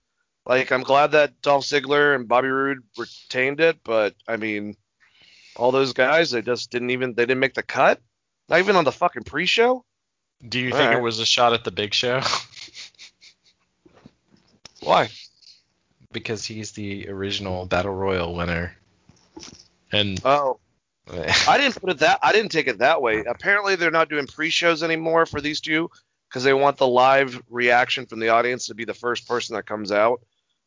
Like, 0.47 0.73
I'm 0.73 0.83
glad 0.83 1.13
that 1.13 1.41
Dolph 1.41 1.65
Ziggler 1.65 2.15
and 2.15 2.29
Bobby 2.29 2.49
Roode 2.49 2.83
retained 2.99 3.61
it, 3.61 3.79
but 3.85 4.15
I 4.29 4.37
mean, 4.37 4.77
all 5.57 5.73
those 5.73 5.93
guys, 5.93 6.31
they 6.31 6.43
just 6.43 6.71
didn't 6.71 6.91
even 6.91 7.15
they 7.15 7.23
didn't 7.23 7.41
make 7.41 7.55
the 7.55 7.63
cut. 7.63 8.01
Not 8.49 8.59
even 8.59 8.77
on 8.77 8.85
the 8.85 8.93
fucking 8.93 9.25
pre-show. 9.25 9.85
Do 10.47 10.61
you 10.61 10.73
All 10.73 10.77
think 10.77 10.93
it 10.93 11.01
was 11.01 11.19
a 11.21 11.27
shot 11.27 11.55
at 11.55 11.65
the 11.65 11.71
Big 11.71 11.95
Show? 11.95 12.21
Why? 14.85 15.11
because 16.15 16.47
he's 16.47 16.73
the 16.73 17.09
original 17.11 17.67
Battle 17.67 17.93
Royal 17.93 18.35
winner. 18.35 18.75
And 19.93 20.19
Oh, 20.25 20.59
I 21.47 21.59
didn't 21.59 21.79
put 21.79 21.91
it 21.91 21.99
that. 21.99 22.21
I 22.23 22.33
didn't 22.33 22.53
take 22.53 22.69
it 22.69 22.79
that 22.79 23.03
way. 23.03 23.25
Apparently, 23.25 23.77
they're 23.77 23.91
not 23.91 24.09
doing 24.09 24.27
pre-shows 24.27 24.83
anymore 24.83 25.27
for 25.27 25.43
these 25.43 25.61
two 25.61 25.91
because 26.31 26.45
they 26.45 26.55
want 26.55 26.79
the 26.79 26.87
live 26.87 27.43
reaction 27.51 28.07
from 28.07 28.21
the 28.21 28.31
audience 28.31 28.67
to 28.67 28.75
be 28.75 28.87
the 28.87 28.95
first 28.95 29.29
person 29.29 29.55
that 29.55 29.67
comes 29.67 29.93
out 29.93 30.23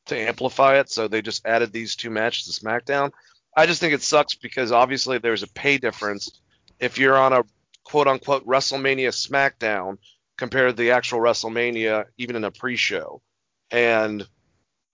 to 0.05 0.15
amplify 0.15 0.79
it. 0.79 0.91
So 0.91 1.07
they 1.07 1.23
just 1.23 1.45
added 1.47 1.73
these 1.73 1.95
two 1.95 2.11
matches 2.11 2.45
to 2.45 2.63
SmackDown. 2.63 3.11
I 3.55 3.65
just 3.65 3.79
think 3.79 3.95
it 3.95 4.03
sucks 4.03 4.35
because 4.35 4.71
obviously 4.71 5.17
there's 5.17 5.41
a 5.41 5.47
pay 5.47 5.79
difference 5.79 6.29
if 6.79 6.99
you're 6.99 7.17
on 7.17 7.33
a 7.33 7.43
quote 7.83 8.07
unquote 8.07 8.45
WrestleMania 8.45 9.09
SmackDown 9.09 9.97
compared 10.37 10.69
to 10.69 10.81
the 10.83 10.91
actual 10.91 11.19
WrestleMania, 11.19 12.05
even 12.19 12.35
in 12.35 12.43
a 12.43 12.51
pre-show, 12.51 13.21
and 13.71 14.27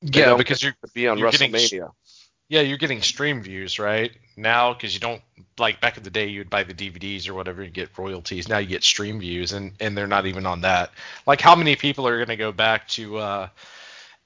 yeah, 0.01 0.35
because 0.35 0.61
you're 0.63 0.75
be 0.93 1.07
on 1.07 1.17
You're 1.17 1.27
getting 1.27 1.53
WrestleMania. 1.53 1.91
yeah 2.49 2.61
you're 2.61 2.77
getting 2.77 3.01
stream 3.01 3.41
views 3.41 3.79
right 3.79 4.11
now 4.37 4.73
because 4.73 4.93
you 4.93 4.99
don't 4.99 5.21
like 5.59 5.79
back 5.81 5.97
in 5.97 6.03
the 6.03 6.09
day 6.09 6.27
you'd 6.27 6.49
buy 6.49 6.63
the 6.63 6.73
DVDs 6.73 7.27
or 7.29 7.33
whatever 7.33 7.61
and 7.61 7.73
get 7.73 7.97
royalties. 7.97 8.47
Now 8.49 8.57
you 8.57 8.67
get 8.67 8.83
stream 8.83 9.19
views 9.19 9.53
and 9.53 9.73
and 9.79 9.97
they're 9.97 10.07
not 10.07 10.25
even 10.25 10.45
on 10.45 10.61
that. 10.61 10.91
Like 11.25 11.41
how 11.41 11.55
many 11.55 11.75
people 11.75 12.07
are 12.07 12.19
gonna 12.19 12.35
go 12.37 12.51
back 12.51 12.87
to 12.89 13.17
uh, 13.17 13.49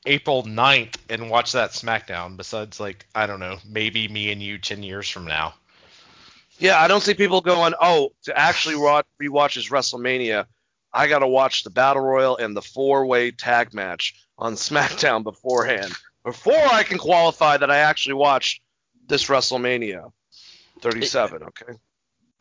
April 0.05 0.43
9th 0.43 0.95
and 1.09 1.29
watch 1.29 1.51
that 1.53 1.71
SmackDown 1.71 2.37
besides 2.37 2.79
like 2.79 3.05
I 3.15 3.27
don't 3.27 3.39
know 3.39 3.57
maybe 3.69 4.07
me 4.07 4.31
and 4.31 4.41
you 4.41 4.57
ten 4.57 4.83
years 4.83 5.09
from 5.09 5.25
now. 5.25 5.53
Yeah, 6.59 6.79
I 6.79 6.87
don't 6.87 7.01
see 7.01 7.13
people 7.13 7.41
going, 7.41 7.73
oh, 7.79 8.13
to 8.23 8.37
actually 8.37 8.75
wa- 8.77 9.03
rewatch 9.21 9.55
this 9.55 9.69
WrestleMania, 9.69 10.45
I 10.91 11.07
got 11.07 11.19
to 11.19 11.27
watch 11.27 11.63
the 11.63 11.69
Battle 11.69 12.01
Royal 12.01 12.37
and 12.37 12.55
the 12.55 12.61
four 12.61 13.05
way 13.05 13.31
tag 13.31 13.73
match 13.73 14.15
on 14.37 14.53
SmackDown 14.53 15.23
beforehand 15.23 15.93
before 16.23 16.53
I 16.53 16.83
can 16.83 16.97
qualify 16.97 17.57
that 17.57 17.71
I 17.71 17.77
actually 17.77 18.15
watched 18.15 18.61
this 19.07 19.25
WrestleMania 19.25 20.11
37. 20.81 21.43
Okay. 21.43 21.73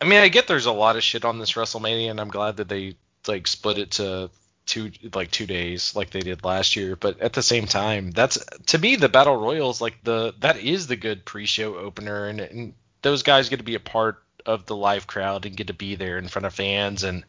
I 0.01 0.05
mean, 0.05 0.19
I 0.21 0.29
get 0.29 0.47
there's 0.47 0.67
a 0.67 0.73
lot 0.73 0.97
of 0.97 1.03
shit 1.03 1.25
on 1.25 1.39
this 1.39 1.53
WrestleMania, 1.53 2.11
and 2.11 2.21
I'm 2.21 2.29
glad 2.29 2.59
that 2.59 2.69
they 2.69 2.97
like 3.27 3.47
split 3.47 3.79
it 3.79 3.93
to 3.93 4.31
two 4.67 4.91
like 5.15 5.31
two 5.31 5.47
days 5.47 5.95
like 5.95 6.11
they 6.11 6.21
did 6.21 6.45
last 6.45 6.77
year. 6.77 6.97
But 6.97 7.21
at 7.21 7.33
the 7.33 7.43
same 7.43 7.67
time, 7.67 8.11
that's 8.11 8.39
to 8.67 8.79
me 8.79 8.97
the 8.97 9.09
Battle 9.09 9.37
Royals 9.37 9.81
like 9.81 10.03
the 10.05 10.35
that 10.41 10.59
is 10.59 10.87
the 10.87 10.97
good 10.97 11.25
pre-show 11.25 11.77
opener, 11.77 12.27
and, 12.27 12.41
and 12.41 12.75
those 13.03 13.23
guys 13.23 13.49
get 13.49 13.59
to 13.59 13.65
be 13.65 13.77
a 13.77 13.81
part 13.81 14.23
of 14.45 14.67
the 14.67 14.77
live 14.77 15.07
crowd 15.07 15.47
and 15.47 15.57
get 15.57 15.69
to 15.69 15.75
be 15.75 15.97
there 15.97 16.19
in 16.19 16.29
front 16.29 16.47
of 16.47 16.55
fans, 16.55 17.03
and 17.03 17.25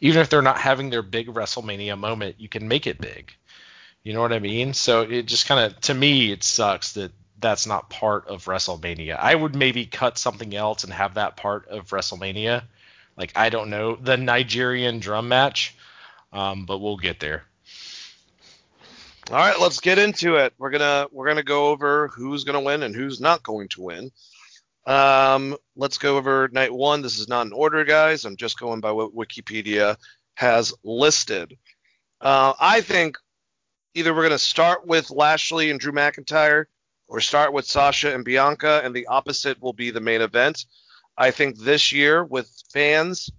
even 0.00 0.20
if 0.20 0.28
they're 0.28 0.42
not 0.42 0.58
having 0.58 0.90
their 0.90 1.02
big 1.02 1.28
WrestleMania 1.28 1.96
moment, 1.96 2.36
you 2.38 2.48
can 2.48 2.68
make 2.68 2.86
it 2.86 3.00
big. 3.00 3.32
You 4.02 4.12
know 4.14 4.20
what 4.20 4.32
I 4.32 4.38
mean? 4.38 4.74
So 4.74 5.02
it 5.02 5.26
just 5.26 5.46
kind 5.46 5.72
of 5.72 5.80
to 5.82 5.94
me 5.94 6.32
it 6.32 6.42
sucks 6.42 6.92
that 6.92 7.12
that's 7.38 7.66
not 7.66 7.90
part 7.90 8.28
of 8.28 8.46
WrestleMania. 8.46 9.16
I 9.18 9.34
would 9.34 9.54
maybe 9.54 9.86
cut 9.86 10.18
something 10.18 10.54
else 10.54 10.84
and 10.84 10.92
have 10.92 11.14
that 11.14 11.36
part 11.36 11.68
of 11.68 11.88
WrestleMania. 11.90 12.64
Like 13.16 13.32
I 13.36 13.50
don't 13.50 13.70
know 13.70 13.96
the 13.96 14.16
Nigerian 14.16 14.98
drum 14.98 15.28
match, 15.28 15.76
um, 16.32 16.66
but 16.66 16.78
we'll 16.78 16.96
get 16.96 17.20
there. 17.20 17.44
All 19.30 19.36
right, 19.36 19.60
let's 19.60 19.80
get 19.80 19.98
into 19.98 20.36
it. 20.36 20.54
We're 20.58 20.70
gonna 20.70 21.06
we're 21.12 21.26
gonna 21.26 21.42
go 21.42 21.68
over 21.68 22.08
who's 22.08 22.44
gonna 22.44 22.62
win 22.62 22.82
and 22.82 22.94
who's 22.94 23.20
not 23.20 23.42
going 23.42 23.68
to 23.70 23.82
win. 23.82 24.10
Um, 24.86 25.54
let's 25.76 25.98
go 25.98 26.16
over 26.16 26.48
night 26.50 26.72
one. 26.72 27.02
This 27.02 27.18
is 27.18 27.28
not 27.28 27.46
in 27.46 27.52
order, 27.52 27.84
guys. 27.84 28.24
I'm 28.24 28.36
just 28.36 28.58
going 28.58 28.80
by 28.80 28.92
what 28.92 29.14
Wikipedia 29.14 29.96
has 30.34 30.72
listed. 30.82 31.58
Uh, 32.22 32.54
I 32.58 32.80
think 32.80 33.18
either 33.98 34.14
we're 34.14 34.22
gonna 34.22 34.38
start 34.38 34.86
with 34.86 35.10
Lashley 35.10 35.70
and 35.70 35.80
Drew 35.80 35.92
McIntyre, 35.92 36.66
or 37.08 37.20
start 37.20 37.52
with 37.52 37.66
Sasha 37.66 38.14
and 38.14 38.24
Bianca, 38.24 38.80
and 38.84 38.94
the 38.94 39.06
opposite 39.06 39.60
will 39.60 39.72
be 39.72 39.90
the 39.90 40.00
main 40.00 40.20
event. 40.20 40.66
I 41.16 41.30
think 41.32 41.58
this 41.58 41.90
year 41.92 42.24
with 42.24 42.50
fans 42.72 43.30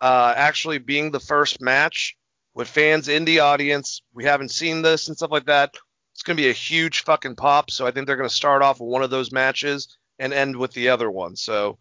uh, 0.00 0.34
actually 0.36 0.78
being 0.78 1.10
the 1.10 1.20
first 1.20 1.60
match 1.60 2.16
with 2.54 2.68
fans 2.68 3.08
in 3.08 3.24
the 3.24 3.40
audience. 3.40 4.02
We 4.14 4.24
haven't 4.24 4.50
seen 4.50 4.82
this 4.82 5.08
and 5.08 5.16
stuff 5.16 5.30
like 5.30 5.46
that. 5.46 5.74
It's 6.14 6.22
going 6.22 6.36
to 6.36 6.42
be 6.42 6.50
a 6.50 6.54
huge 6.54 7.04
fucking 7.04 7.36
pop. 7.36 7.70
So 7.70 7.86
I 7.86 7.90
think 7.90 8.06
they're 8.06 8.16
going 8.16 8.28
to 8.28 8.34
start 8.34 8.62
off 8.62 8.80
with 8.80 8.90
one 8.90 9.02
of 9.02 9.10
those 9.10 9.32
matches 9.32 9.96
and 10.18 10.32
end 10.32 10.56
with 10.56 10.72
the 10.72 10.88
other 10.88 11.10
one. 11.10 11.36
So 11.36 11.78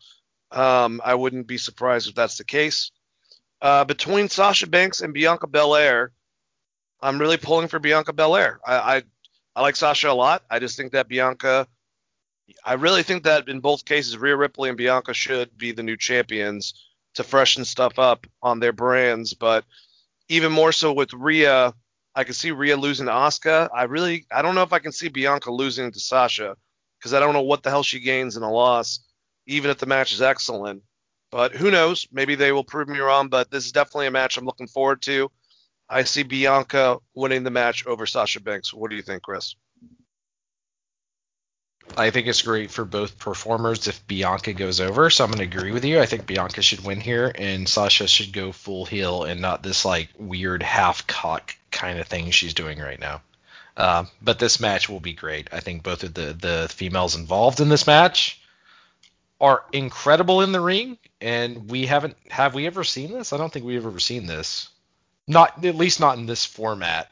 um, 0.51 1.01
I 1.03 1.15
wouldn't 1.15 1.47
be 1.47 1.57
surprised 1.57 2.09
if 2.09 2.15
that's 2.15 2.37
the 2.37 2.43
case. 2.43 2.91
Uh, 3.61 3.83
between 3.83 4.29
Sasha 4.29 4.67
Banks 4.67 5.01
and 5.01 5.13
Bianca 5.13 5.47
Belair, 5.47 6.11
I'm 7.01 7.19
really 7.19 7.37
pulling 7.37 7.67
for 7.67 7.79
Bianca 7.79 8.13
Belair. 8.13 8.59
I, 8.65 8.75
I 8.75 9.03
I 9.55 9.61
like 9.61 9.75
Sasha 9.75 10.09
a 10.09 10.13
lot. 10.13 10.43
I 10.49 10.59
just 10.59 10.77
think 10.77 10.93
that 10.93 11.07
Bianca. 11.07 11.67
I 12.65 12.73
really 12.73 13.03
think 13.03 13.23
that 13.23 13.47
in 13.47 13.59
both 13.59 13.85
cases, 13.85 14.17
Rhea 14.17 14.35
Ripley 14.35 14.69
and 14.69 14.77
Bianca 14.77 15.13
should 15.13 15.57
be 15.57 15.71
the 15.71 15.83
new 15.83 15.97
champions 15.97 16.73
to 17.15 17.23
freshen 17.23 17.65
stuff 17.65 17.99
up 17.99 18.25
on 18.41 18.59
their 18.59 18.73
brands. 18.73 19.33
But 19.33 19.65
even 20.29 20.51
more 20.51 20.71
so 20.71 20.93
with 20.93 21.13
Rhea, 21.13 21.73
I 22.15 22.23
can 22.23 22.33
see 22.33 22.51
Rhea 22.51 22.77
losing 22.77 23.05
to 23.07 23.11
Asuka. 23.11 23.69
I 23.75 23.83
really, 23.83 24.25
I 24.31 24.41
don't 24.41 24.55
know 24.55 24.63
if 24.63 24.73
I 24.73 24.79
can 24.79 24.91
see 24.91 25.09
Bianca 25.09 25.51
losing 25.51 25.91
to 25.91 25.99
Sasha 25.99 26.55
because 26.97 27.13
I 27.13 27.19
don't 27.19 27.33
know 27.33 27.41
what 27.41 27.61
the 27.63 27.69
hell 27.69 27.83
she 27.83 27.99
gains 27.99 28.35
in 28.35 28.43
a 28.43 28.51
loss, 28.51 28.99
even 29.45 29.69
if 29.69 29.77
the 29.77 29.85
match 29.85 30.11
is 30.11 30.21
excellent. 30.21 30.81
But 31.31 31.53
who 31.53 31.69
knows? 31.69 32.07
Maybe 32.11 32.35
they 32.35 32.51
will 32.51 32.63
prove 32.63 32.87
me 32.87 32.99
wrong. 32.99 33.27
But 33.27 33.51
this 33.51 33.65
is 33.65 33.71
definitely 33.71 34.07
a 34.07 34.11
match 34.11 34.37
I'm 34.37 34.45
looking 34.45 34.67
forward 34.67 35.01
to. 35.03 35.29
I 35.89 36.03
see 36.03 36.23
Bianca 36.23 36.99
winning 37.15 37.43
the 37.43 37.51
match 37.51 37.85
over 37.87 38.05
Sasha 38.05 38.41
Banks. 38.41 38.73
What 38.73 38.91
do 38.91 38.95
you 38.95 39.01
think, 39.01 39.23
Chris? 39.23 39.55
I 41.97 42.11
think 42.11 42.27
it's 42.27 42.43
great 42.43 42.69
for 42.69 42.85
both 42.85 43.17
performers 43.17 43.87
if 43.87 44.05
Bianca 44.05 44.53
goes 44.53 44.79
over. 44.79 45.09
So 45.09 45.23
I'm 45.23 45.31
going 45.31 45.49
to 45.49 45.57
agree 45.57 45.71
with 45.71 45.83
you. 45.83 45.99
I 45.99 46.05
think 46.05 46.27
Bianca 46.27 46.61
should 46.61 46.83
win 46.83 46.99
here, 47.01 47.31
and 47.33 47.67
Sasha 47.67 48.07
should 48.07 48.31
go 48.31 48.51
full 48.51 48.85
heel 48.85 49.23
and 49.23 49.41
not 49.41 49.63
this 49.63 49.85
like 49.85 50.09
weird 50.17 50.61
half 50.61 51.07
cock 51.07 51.55
kind 51.71 51.99
of 51.99 52.07
thing 52.07 52.29
she's 52.31 52.53
doing 52.53 52.79
right 52.79 52.99
now. 52.99 53.21
Uh, 53.75 54.05
but 54.21 54.39
this 54.39 54.59
match 54.59 54.89
will 54.89 54.99
be 54.99 55.13
great. 55.13 55.47
I 55.51 55.61
think 55.61 55.83
both 55.83 56.03
of 56.03 56.13
the 56.13 56.33
the 56.33 56.67
females 56.69 57.15
involved 57.15 57.59
in 57.59 57.69
this 57.69 57.87
match 57.87 58.41
are 59.41 59.63
incredible 59.71 60.41
in 60.41 60.51
the 60.51 60.61
ring, 60.61 60.97
and 61.21 61.69
we 61.71 61.85
haven't 61.85 62.17
have 62.29 62.53
we 62.53 62.67
ever 62.67 62.83
seen 62.83 63.13
this? 63.13 63.33
I 63.33 63.37
don't 63.37 63.51
think 63.51 63.65
we've 63.65 63.85
ever 63.85 63.99
seen 63.99 64.25
this. 64.25 64.69
Not 65.29 65.63
at 65.63 65.75
least 65.75 65.99
not 65.99 66.17
in 66.17 66.25
this 66.25 66.43
format 66.43 67.09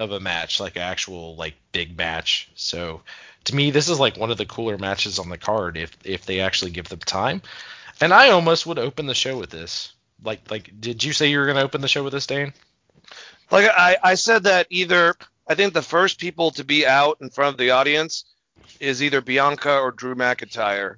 of 0.00 0.10
a 0.10 0.18
match, 0.18 0.58
like 0.58 0.76
actual 0.76 1.36
like 1.36 1.54
big 1.70 1.96
match. 1.96 2.50
So 2.56 3.02
to 3.44 3.54
me, 3.54 3.70
this 3.70 3.88
is 3.88 4.00
like 4.00 4.16
one 4.16 4.32
of 4.32 4.38
the 4.38 4.44
cooler 4.44 4.76
matches 4.76 5.18
on 5.20 5.28
the 5.28 5.38
card 5.38 5.76
if 5.76 5.96
if 6.04 6.26
they 6.26 6.40
actually 6.40 6.72
give 6.72 6.88
them 6.88 6.98
time. 6.98 7.42
And 8.00 8.12
I 8.12 8.30
almost 8.30 8.66
would 8.66 8.78
open 8.78 9.06
the 9.06 9.14
show 9.14 9.38
with 9.38 9.50
this. 9.50 9.92
Like 10.24 10.50
like 10.50 10.80
did 10.80 11.04
you 11.04 11.12
say 11.12 11.30
you 11.30 11.38
were 11.38 11.46
gonna 11.46 11.62
open 11.62 11.80
the 11.80 11.88
show 11.88 12.02
with 12.02 12.12
this, 12.12 12.26
Dane? 12.26 12.52
Like 13.50 13.70
I, 13.70 13.96
I 14.02 14.14
said 14.14 14.44
that 14.44 14.66
either 14.70 15.14
I 15.46 15.54
think 15.54 15.72
the 15.72 15.82
first 15.82 16.18
people 16.18 16.50
to 16.52 16.64
be 16.64 16.86
out 16.86 17.18
in 17.20 17.30
front 17.30 17.54
of 17.54 17.58
the 17.58 17.70
audience 17.70 18.24
is 18.78 19.02
either 19.02 19.20
Bianca 19.20 19.78
or 19.78 19.90
Drew 19.90 20.14
McIntyre, 20.14 20.96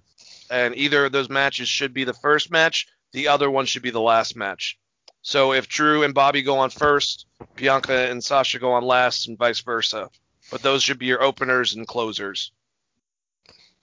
and 0.50 0.74
either 0.76 1.06
of 1.06 1.12
those 1.12 1.28
matches 1.28 1.68
should 1.68 1.92
be 1.92 2.04
the 2.04 2.14
first 2.14 2.50
match. 2.50 2.86
The 3.12 3.28
other 3.28 3.50
one 3.50 3.66
should 3.66 3.82
be 3.82 3.90
the 3.90 4.00
last 4.00 4.36
match. 4.36 4.78
So 5.22 5.52
if 5.52 5.68
Drew 5.68 6.02
and 6.02 6.14
Bobby 6.14 6.42
go 6.42 6.58
on 6.58 6.70
first, 6.70 7.26
Bianca 7.54 8.10
and 8.10 8.22
Sasha 8.22 8.58
go 8.58 8.72
on 8.72 8.84
last, 8.84 9.28
and 9.28 9.38
vice 9.38 9.60
versa. 9.60 10.10
But 10.50 10.62
those 10.62 10.82
should 10.82 10.98
be 10.98 11.06
your 11.06 11.22
openers 11.22 11.74
and 11.74 11.86
closers. 11.86 12.50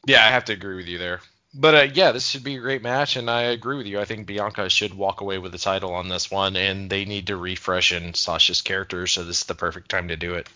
Yeah, 0.06 0.26
I 0.26 0.30
have 0.30 0.46
to 0.46 0.54
agree 0.54 0.76
with 0.76 0.88
you 0.88 0.98
there. 0.98 1.22
But 1.54 1.76
uh, 1.76 1.88
yeah, 1.94 2.12
this 2.12 2.28
should 2.28 2.44
be 2.44 2.58
a 2.58 2.60
great 2.60 2.84
match, 2.84 3.16
and 3.16 3.30
I 3.30 3.44
agree 3.44 3.78
with 3.78 3.88
you. 3.88 4.00
I 4.00 4.06
think 4.06 4.28
Bianca 4.28 4.70
should 4.70 4.94
walk 4.94 5.22
away 5.22 5.40
with 5.40 5.52
the 5.52 5.58
title 5.58 5.94
on 5.94 6.08
this 6.08 6.30
one, 6.30 6.56
and 6.56 6.90
they 6.90 7.06
need 7.06 7.28
to 7.28 7.38
refresh 7.38 7.92
in 7.92 8.14
Sasha's 8.14 8.62
character, 8.62 9.08
so 9.08 9.24
this 9.24 9.40
is 9.40 9.46
the 9.46 9.56
perfect 9.56 9.90
time 9.90 10.10
to 10.10 10.16
do 10.16 10.36
it. 10.36 10.48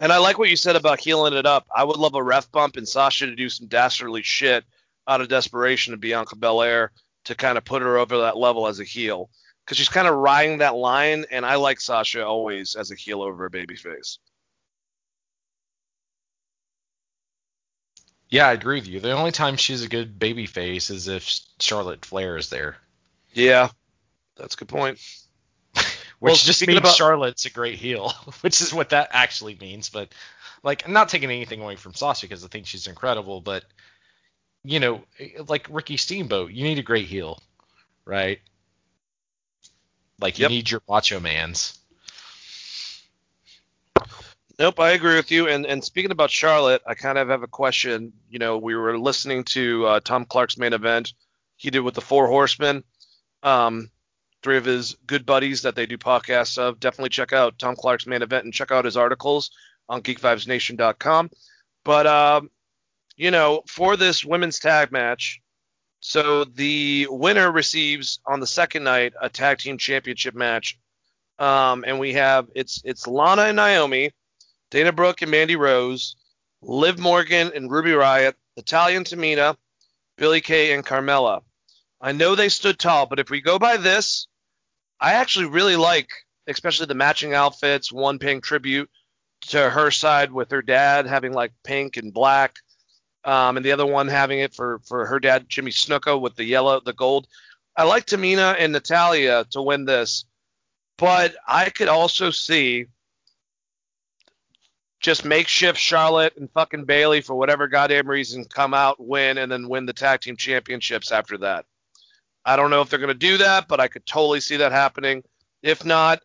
And 0.00 0.12
I 0.12 0.18
like 0.18 0.38
what 0.38 0.50
you 0.50 0.56
said 0.56 0.76
about 0.76 1.00
healing 1.00 1.32
it 1.32 1.46
up. 1.46 1.66
I 1.74 1.84
would 1.84 1.96
love 1.96 2.14
a 2.14 2.22
ref 2.22 2.52
bump 2.52 2.76
and 2.76 2.86
Sasha 2.86 3.26
to 3.26 3.34
do 3.34 3.48
some 3.48 3.66
dastardly 3.66 4.22
shit 4.22 4.64
out 5.08 5.20
of 5.20 5.28
desperation 5.28 5.92
to 5.92 5.96
Bianca 5.96 6.36
Belair 6.36 6.92
to 7.24 7.34
kind 7.34 7.58
of 7.58 7.64
put 7.64 7.82
her 7.82 7.96
over 7.96 8.18
that 8.18 8.36
level 8.36 8.68
as 8.68 8.80
a 8.80 8.84
heel. 8.84 9.30
Because 9.68 9.76
she's 9.76 9.90
kind 9.90 10.08
of 10.08 10.14
riding 10.14 10.58
that 10.58 10.76
line, 10.76 11.26
and 11.30 11.44
I 11.44 11.56
like 11.56 11.78
Sasha 11.78 12.24
always 12.24 12.74
as 12.74 12.90
a 12.90 12.94
heel 12.94 13.20
over 13.20 13.44
a 13.44 13.50
babyface. 13.50 14.16
Yeah, 18.30 18.48
I 18.48 18.52
agree 18.52 18.76
with 18.80 18.88
you. 18.88 18.98
The 19.00 19.12
only 19.12 19.30
time 19.30 19.56
she's 19.56 19.82
a 19.84 19.88
good 19.90 20.18
baby 20.18 20.46
face 20.46 20.88
is 20.88 21.06
if 21.06 21.28
Charlotte 21.60 22.06
Flair 22.06 22.38
is 22.38 22.48
there. 22.48 22.76
Yeah, 23.34 23.68
that's 24.36 24.54
a 24.54 24.56
good 24.56 24.68
point. 24.68 25.00
Which 25.74 25.84
Well, 26.20 26.34
just 26.34 26.66
means 26.66 26.78
about- 26.78 26.96
Charlotte's 26.96 27.44
a 27.44 27.50
great 27.50 27.74
heel, 27.78 28.08
which 28.40 28.62
is 28.62 28.72
what 28.72 28.88
that 28.90 29.10
actually 29.12 29.58
means. 29.60 29.90
But 29.90 30.14
like, 30.62 30.86
I'm 30.86 30.94
not 30.94 31.10
taking 31.10 31.30
anything 31.30 31.60
away 31.60 31.76
from 31.76 31.92
Sasha 31.92 32.24
because 32.26 32.42
I 32.42 32.48
think 32.48 32.66
she's 32.66 32.86
incredible. 32.86 33.42
But 33.42 33.64
you 34.64 34.80
know, 34.80 35.02
like 35.46 35.66
Ricky 35.68 35.98
Steamboat, 35.98 36.52
you 36.52 36.64
need 36.64 36.78
a 36.78 36.82
great 36.82 37.06
heel, 37.06 37.38
right? 38.06 38.40
Like 40.20 40.38
you 40.38 40.44
Yep. 40.44 40.50
need 40.50 40.70
your 40.70 40.82
Macho 40.88 41.20
Man's. 41.20 41.78
Nope, 44.58 44.80
I 44.80 44.90
agree 44.90 45.14
with 45.14 45.30
you. 45.30 45.46
And 45.48 45.64
and 45.66 45.84
speaking 45.84 46.10
about 46.10 46.30
Charlotte, 46.30 46.82
I 46.86 46.94
kind 46.94 47.16
of 47.16 47.28
have 47.28 47.42
a 47.44 47.48
question. 47.48 48.12
You 48.28 48.40
know, 48.40 48.58
we 48.58 48.74
were 48.74 48.98
listening 48.98 49.44
to 49.44 49.86
uh, 49.86 50.00
Tom 50.00 50.24
Clark's 50.24 50.58
main 50.58 50.72
event. 50.72 51.12
He 51.56 51.70
did 51.70 51.80
with 51.80 51.94
the 51.94 52.00
Four 52.00 52.26
Horsemen. 52.26 52.82
Um, 53.44 53.90
three 54.42 54.56
of 54.56 54.64
his 54.64 54.96
good 55.06 55.24
buddies 55.24 55.62
that 55.62 55.76
they 55.76 55.86
do 55.86 55.96
podcasts 55.96 56.58
of. 56.58 56.80
Definitely 56.80 57.10
check 57.10 57.32
out 57.32 57.58
Tom 57.58 57.76
Clark's 57.76 58.06
main 58.06 58.22
event 58.22 58.44
and 58.44 58.54
check 58.54 58.72
out 58.72 58.84
his 58.84 58.96
articles 58.96 59.50
on 59.88 60.02
geekvibesnation.com. 60.02 61.30
But 61.84 62.06
um, 62.08 62.50
you 63.16 63.30
know, 63.30 63.62
for 63.68 63.96
this 63.96 64.24
women's 64.24 64.58
tag 64.58 64.90
match, 64.90 65.40
so 66.00 66.44
the 66.44 67.06
winner 67.10 67.50
receives 67.50 68.20
on 68.26 68.40
the 68.40 68.46
second 68.46 68.84
night 68.84 69.14
a 69.20 69.28
tag 69.28 69.58
team 69.58 69.78
championship 69.78 70.34
match. 70.34 70.78
Um, 71.38 71.84
and 71.86 71.98
we 71.98 72.14
have 72.14 72.48
it's 72.54 72.82
it's 72.84 73.06
Lana 73.06 73.42
and 73.42 73.56
Naomi, 73.56 74.12
Dana 74.70 74.92
Brooke 74.92 75.22
and 75.22 75.30
Mandy 75.30 75.56
Rose, 75.56 76.16
Liv 76.62 76.98
Morgan 76.98 77.52
and 77.54 77.70
Ruby 77.70 77.90
Riott, 77.90 78.34
Italian 78.56 79.04
Tamina, 79.04 79.56
Billie 80.16 80.40
Kay 80.40 80.72
and 80.72 80.84
Carmella. 80.84 81.42
I 82.00 82.12
know 82.12 82.34
they 82.34 82.48
stood 82.48 82.78
tall, 82.78 83.06
but 83.06 83.18
if 83.18 83.30
we 83.30 83.40
go 83.40 83.58
by 83.58 83.76
this, 83.76 84.26
I 85.00 85.14
actually 85.14 85.46
really 85.46 85.76
like, 85.76 86.10
especially 86.46 86.86
the 86.86 86.94
matching 86.94 87.34
outfits. 87.34 87.92
One 87.92 88.18
paying 88.18 88.40
tribute 88.40 88.90
to 89.48 89.70
her 89.70 89.90
side 89.90 90.32
with 90.32 90.50
her 90.50 90.62
dad 90.62 91.06
having 91.06 91.32
like 91.32 91.52
pink 91.64 91.96
and 91.96 92.12
black, 92.12 92.56
um, 93.24 93.56
and 93.56 93.64
the 93.64 93.72
other 93.72 93.86
one 93.86 94.08
having 94.08 94.40
it 94.40 94.54
for 94.54 94.80
for 94.86 95.06
her 95.06 95.18
dad 95.18 95.48
Jimmy 95.48 95.70
Snuka 95.70 96.20
with 96.20 96.36
the 96.36 96.44
yellow, 96.44 96.80
the 96.80 96.92
gold. 96.92 97.26
I 97.76 97.84
like 97.84 98.06
Tamina 98.06 98.56
and 98.58 98.72
Natalya 98.72 99.44
to 99.50 99.62
win 99.62 99.84
this, 99.84 100.24
but 100.96 101.36
I 101.46 101.70
could 101.70 101.88
also 101.88 102.30
see 102.30 102.86
just 105.00 105.24
makeshift 105.24 105.78
Charlotte 105.78 106.36
and 106.36 106.50
fucking 106.50 106.84
Bayley 106.84 107.20
for 107.20 107.34
whatever 107.34 107.68
goddamn 107.68 108.08
reason 108.08 108.44
come 108.44 108.74
out, 108.74 108.96
win, 108.98 109.38
and 109.38 109.50
then 109.50 109.68
win 109.68 109.86
the 109.86 109.92
tag 109.92 110.20
team 110.20 110.36
championships 110.36 111.12
after 111.12 111.38
that. 111.38 111.66
I 112.44 112.56
don't 112.56 112.70
know 112.70 112.82
if 112.82 112.90
they're 112.90 112.98
going 112.98 113.08
to 113.08 113.14
do 113.14 113.36
that, 113.38 113.68
but 113.68 113.78
I 113.78 113.88
could 113.88 114.06
totally 114.06 114.40
see 114.40 114.56
that 114.56 114.72
happening. 114.72 115.22
If 115.62 115.84
not, 115.84 116.22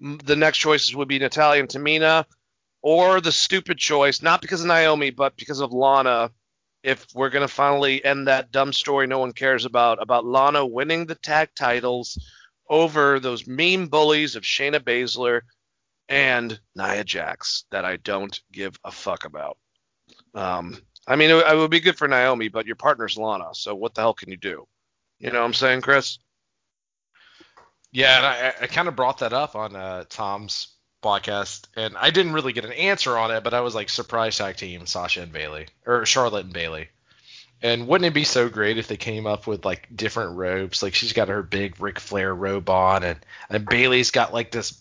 the 0.00 0.36
next 0.36 0.58
choices 0.58 0.94
would 0.96 1.08
be 1.08 1.18
Natalya 1.18 1.60
and 1.60 1.68
Tamina, 1.68 2.24
or 2.86 3.20
the 3.20 3.32
stupid 3.32 3.76
choice, 3.76 4.22
not 4.22 4.40
because 4.40 4.60
of 4.60 4.68
Naomi, 4.68 5.10
but 5.10 5.36
because 5.36 5.58
of 5.58 5.72
Lana. 5.72 6.30
If 6.84 7.04
we're 7.16 7.30
to 7.30 7.48
finally 7.48 8.04
end 8.04 8.28
that 8.28 8.52
dumb 8.52 8.72
story 8.72 9.08
no 9.08 9.18
one 9.18 9.32
cares 9.32 9.64
about, 9.64 10.00
about 10.00 10.24
Lana 10.24 10.64
winning 10.64 11.04
the 11.04 11.16
tag 11.16 11.48
titles 11.56 12.16
over 12.70 13.18
those 13.18 13.44
meme 13.44 13.88
bullies 13.88 14.36
of 14.36 14.44
Shayna 14.44 14.78
Baszler 14.78 15.40
and 16.08 16.60
Nia 16.76 17.02
Jax 17.02 17.64
that 17.72 17.84
I 17.84 17.96
don't 17.96 18.40
give 18.52 18.78
a 18.84 18.92
fuck 18.92 19.24
about. 19.24 19.58
Um, 20.36 20.78
I 21.08 21.16
mean, 21.16 21.30
it, 21.30 21.44
it 21.44 21.56
would 21.56 21.72
be 21.72 21.80
good 21.80 21.98
for 21.98 22.06
Naomi, 22.06 22.46
but 22.46 22.66
your 22.66 22.76
partner's 22.76 23.18
Lana, 23.18 23.48
so 23.52 23.74
what 23.74 23.94
the 23.94 24.02
hell 24.02 24.14
can 24.14 24.30
you 24.30 24.36
do? 24.36 24.64
You 25.18 25.32
know 25.32 25.40
what 25.40 25.46
I'm 25.46 25.54
saying, 25.54 25.80
Chris? 25.80 26.20
Yeah, 27.90 28.18
and 28.18 28.26
I, 28.26 28.54
I 28.62 28.66
kind 28.68 28.86
of 28.86 28.94
brought 28.94 29.18
that 29.18 29.32
up 29.32 29.56
on 29.56 29.74
uh, 29.74 30.04
Tom's 30.08 30.75
podcast, 31.02 31.66
and 31.76 31.96
I 31.96 32.10
didn't 32.10 32.32
really 32.32 32.52
get 32.52 32.64
an 32.64 32.72
answer 32.72 33.16
on 33.16 33.30
it, 33.30 33.44
but 33.44 33.54
I 33.54 33.60
was 33.60 33.74
like, 33.74 33.88
surprise 33.88 34.38
tag 34.38 34.56
team, 34.56 34.86
Sasha 34.86 35.22
and 35.22 35.32
Bayley, 35.32 35.66
or 35.86 36.06
Charlotte 36.06 36.44
and 36.44 36.54
Bayley. 36.54 36.88
And 37.62 37.88
wouldn't 37.88 38.06
it 38.06 38.14
be 38.14 38.24
so 38.24 38.48
great 38.48 38.78
if 38.78 38.88
they 38.88 38.96
came 38.96 39.26
up 39.26 39.46
with 39.46 39.64
like 39.64 39.88
different 39.94 40.36
robes? 40.36 40.82
Like 40.82 40.94
she's 40.94 41.12
got 41.14 41.28
her 41.28 41.42
big 41.42 41.80
Ric 41.80 41.98
Flair 41.98 42.34
robe 42.34 42.68
on, 42.68 43.02
and 43.02 43.18
and 43.48 43.66
Bayley's 43.66 44.10
got 44.10 44.34
like 44.34 44.50
this 44.50 44.80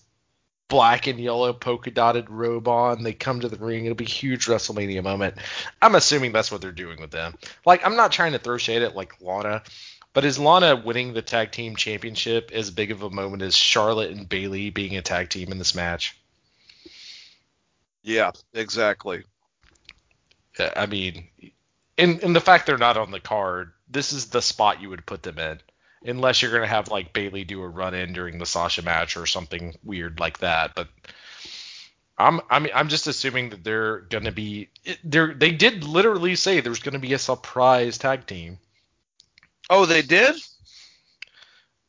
black 0.67 1.07
and 1.07 1.19
yellow 1.19 1.53
polka 1.53 1.91
dotted 1.91 2.29
robe 2.29 2.67
on. 2.67 3.03
They 3.03 3.13
come 3.13 3.39
to 3.39 3.49
the 3.49 3.57
ring. 3.57 3.85
It'll 3.85 3.95
be 3.95 4.05
huge 4.05 4.47
WrestleMania 4.47 5.03
moment. 5.03 5.35
I'm 5.81 5.95
assuming 5.95 6.31
that's 6.31 6.51
what 6.51 6.61
they're 6.61 6.71
doing 6.71 6.99
with 6.99 7.11
them. 7.11 7.35
Like 7.65 7.85
I'm 7.85 7.95
not 7.95 8.11
trying 8.11 8.33
to 8.33 8.39
throw 8.39 8.57
shade 8.57 8.81
at 8.81 8.95
like 8.95 9.21
Lana, 9.21 9.63
but 10.15 10.23
is 10.23 10.39
Lana 10.39 10.77
winning 10.77 11.13
the 11.13 11.21
tag 11.21 11.51
team 11.51 11.75
championship 11.75 12.49
as 12.53 12.71
big 12.71 12.89
of 12.89 13.03
a 13.03 13.09
moment 13.09 13.43
as 13.43 13.53
Charlotte 13.53 14.11
and 14.11 14.27
Bayley 14.27 14.69
being 14.69 14.95
a 14.95 15.01
tag 15.01 15.29
team 15.29 15.51
in 15.51 15.57
this 15.57 15.75
match? 15.75 16.17
Yeah, 18.01 18.31
exactly. 18.53 19.23
I 20.57 20.85
mean, 20.85 21.27
in 21.97 22.19
in 22.19 22.31
the 22.31 22.39
fact 22.39 22.65
they're 22.65 22.77
not 22.77 22.95
on 22.95 23.11
the 23.11 23.19
card, 23.19 23.73
this 23.89 24.13
is 24.13 24.27
the 24.27 24.41
spot 24.41 24.81
you 24.81 24.89
would 24.89 25.05
put 25.05 25.21
them 25.21 25.37
in, 25.37 25.59
unless 26.05 26.41
you're 26.41 26.53
gonna 26.53 26.65
have 26.65 26.87
like 26.87 27.11
Bayley 27.11 27.43
do 27.43 27.61
a 27.61 27.67
run 27.67 27.93
in 27.93 28.13
during 28.13 28.37
the 28.37 28.45
Sasha 28.45 28.83
match 28.83 29.17
or 29.17 29.25
something 29.25 29.75
weird 29.83 30.21
like 30.21 30.37
that. 30.37 30.75
But 30.75 30.87
I'm 32.17 32.39
I 32.49 32.59
mean 32.59 32.71
I'm 32.73 32.87
just 32.87 33.07
assuming 33.07 33.49
that 33.49 33.65
they're 33.65 33.99
gonna 33.99 34.31
be 34.31 34.69
they 35.03 35.33
they 35.33 35.51
did 35.51 35.83
literally 35.83 36.35
say 36.37 36.61
there's 36.61 36.79
gonna 36.79 36.99
be 36.99 37.11
a 37.11 37.19
surprise 37.19 37.97
tag 37.97 38.25
team. 38.27 38.59
Oh, 39.69 39.85
they 39.85 40.01
did? 40.01 40.35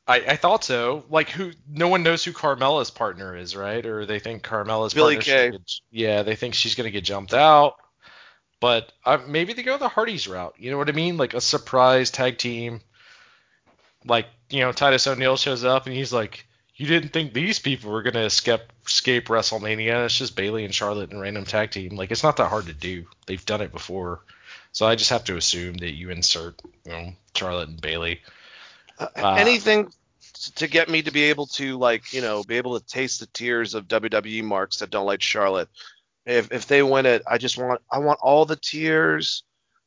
I, 0.09 0.17
I 0.21 0.37
thought 0.37 0.65
so. 0.65 1.05
Like 1.11 1.31
who? 1.31 1.53
No 1.69 1.89
one 1.89 2.03
knows 2.03 2.25
who 2.25 2.33
Carmella's 2.33 2.91
partner 2.91 3.37
is, 3.37 3.57
right? 3.57 3.85
Or 3.85 4.07
they 4.07 4.19
think 4.21 4.43
Carmella's 4.43 4.95
Billie 4.95 5.17
partner. 5.17 5.33
Kay. 5.33 5.51
get- 5.51 5.81
yeah, 5.91 6.23
they 6.23 6.37
think 6.37 6.55
she's 6.55 6.75
gonna 6.75 6.91
get 6.91 7.05
jumped 7.05 7.35
out. 7.35 7.77
But 8.61 8.93
uh, 9.05 9.19
maybe 9.27 9.53
they 9.53 9.63
go 9.63 9.77
the 9.77 9.89
Hardys 9.89 10.27
route. 10.29 10.55
You 10.59 10.71
know 10.71 10.79
what 10.79 10.89
I 10.89 10.93
mean? 10.93 11.17
Like 11.17 11.35
a 11.35 11.41
surprise 11.41 12.11
tag 12.11 12.39
team. 12.39 12.81
Like 14.05 14.27
you 14.49 14.61
know, 14.61 14.73
Titus 14.73 15.07
O'Neil 15.07 15.37
shows 15.37 15.65
up 15.65 15.87
and 15.87 15.95
he's 15.95 16.13
like, 16.13 16.47
"You 16.77 16.87
didn't 16.87 17.13
think 17.13 17.33
these 17.33 17.59
people 17.59 17.91
were 17.91 18.03
gonna 18.03 18.21
escape 18.25 18.61
escape 18.87 19.27
WrestleMania? 19.27 20.05
It's 20.07 20.17
just 20.17 20.37
Bayley 20.37 20.65
and 20.65 20.75
Charlotte 20.75 21.11
and 21.11 21.21
random 21.21 21.45
tag 21.45 21.73
team. 21.73 21.97
Like 21.97 22.13
it's 22.13 22.23
not 22.23 22.37
that 22.37 22.49
hard 22.49 22.67
to 22.67 22.73
do. 22.73 23.07
They've 23.27 23.45
done 23.45 23.61
it 23.61 23.73
before. 23.73 24.21
So 24.77 24.85
I 24.85 24.95
just 24.95 25.09
have 25.09 25.25
to 25.25 25.39
assume 25.39 25.79
that 25.79 25.95
you 25.95 26.11
insert, 26.11 26.61
you 26.85 26.93
know, 26.93 27.13
Charlotte 27.35 27.71
and 27.71 27.81
Bayley. 27.81 28.21
Uh, 28.99 29.07
Uh, 29.17 29.37
anything 29.37 29.91
to 30.57 30.67
get 30.67 30.91
me 30.91 31.01
to 31.01 31.11
be 31.11 31.23
able 31.25 31.47
to 31.47 31.79
like 31.79 32.13
you 32.13 32.21
know 32.21 32.45
be 32.45 32.59
able 32.59 32.79
to 32.79 32.85
taste 32.85 33.21
the 33.21 33.27
tears 33.29 33.73
of 33.73 33.89
WWE 33.89 34.45
marks 34.45 34.81
that 34.81 34.91
don't 34.91 35.07
like 35.07 35.23
Charlotte. 35.23 35.71
If 36.27 36.53
if 36.53 36.67
they 36.67 36.83
win 36.83 37.07
it, 37.07 37.23
I 37.27 37.39
just 37.39 37.57
want 37.57 37.81
I 37.91 38.01
want 38.01 38.19
all 38.21 38.45
the 38.45 38.57
tears. 38.57 39.45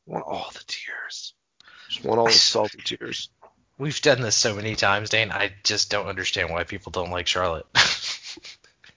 I 0.08 0.14
want 0.14 0.24
all 0.26 0.50
the 0.52 0.64
tears. 0.66 1.34
Just 1.88 2.04
want 2.04 2.18
all 2.18 2.26
the 2.26 2.32
salty 2.56 2.80
tears. 2.84 3.28
We've 3.78 4.02
done 4.02 4.20
this 4.20 4.34
so 4.34 4.56
many 4.56 4.74
times, 4.74 5.10
Dane. 5.10 5.30
I 5.30 5.52
just 5.62 5.88
don't 5.92 6.08
understand 6.08 6.50
why 6.50 6.64
people 6.64 6.90
don't 6.90 7.12
like 7.12 7.28
Charlotte. 7.28 7.66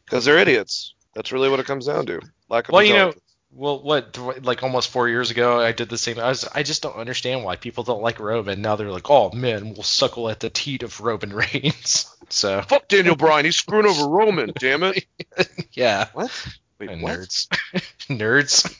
Because 0.06 0.26
they're 0.26 0.38
idiots. 0.38 0.94
That's 1.16 1.32
really 1.32 1.50
what 1.50 1.60
it 1.60 1.66
comes 1.66 1.88
down 1.88 2.06
to. 2.08 2.20
Lack 2.50 2.68
of 2.68 2.74
Well, 2.74 2.84
you 2.84 2.94
know. 2.94 3.14
Well, 3.56 3.84
what 3.84 4.18
like 4.44 4.64
almost 4.64 4.90
four 4.90 5.08
years 5.08 5.30
ago, 5.30 5.60
I 5.60 5.74
did 5.74 5.88
the 5.90 5.98
same. 5.98 6.18
I 6.20 6.30
was 6.30 6.46
I 6.46 6.64
just 6.64 6.82
don't 6.82 6.96
understand 6.96 7.44
why 7.44 7.56
people 7.56 7.84
don't 7.84 8.02
like 8.02 8.20
Roman. 8.20 8.62
Now 8.62 8.76
they're 8.76 8.90
like, 8.90 9.10
oh 9.12 9.32
man, 9.32 9.74
we'll 9.74 9.84
suckle 9.84 10.30
at 10.30 10.40
the 10.40 10.50
teat 10.50 10.82
of 10.82 11.00
Roman 11.02 11.32
Reigns. 11.34 12.16
So 12.30 12.62
Fuck 12.64 12.88
Daniel 12.88 13.16
Bryan. 13.16 13.46
He's 13.46 13.58
screwing 13.58 13.86
over 13.86 14.08
Roman. 14.10 14.54
Damn 14.58 14.84
it. 14.84 15.06
yeah, 15.74 16.08
What? 16.14 16.32
Wait, 16.80 16.90
what? 16.90 17.20
nerds, 17.20 17.48
nerds. 18.10 18.76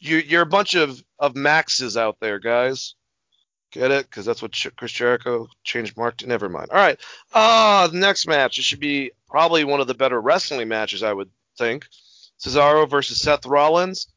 You, 0.00 0.16
you're 0.16 0.42
a 0.42 0.46
bunch 0.46 0.74
of 0.74 1.02
of 1.18 1.36
Maxes 1.36 1.96
out 1.96 2.18
there, 2.20 2.38
guys. 2.38 2.94
Get 3.70 3.90
it? 3.90 4.08
Because 4.08 4.24
that's 4.24 4.40
what 4.40 4.56
Chris 4.76 4.92
Jericho 4.92 5.48
changed 5.62 5.96
Mark 5.96 6.18
to. 6.18 6.26
Never 6.26 6.48
mind. 6.48 6.70
All 6.70 6.76
right. 6.76 6.98
Ah, 7.34 7.88
the 7.90 7.98
next 7.98 8.26
match. 8.26 8.58
It 8.58 8.62
should 8.62 8.80
be 8.80 9.10
probably 9.28 9.64
one 9.64 9.80
of 9.80 9.88
the 9.88 9.94
better 9.94 10.20
wrestling 10.20 10.68
matches, 10.68 11.02
I 11.02 11.12
would 11.12 11.28
think. 11.58 11.86
Cesaro 12.44 12.88
versus 12.88 13.20
Seth 13.20 13.46
Rollins. 13.46 14.08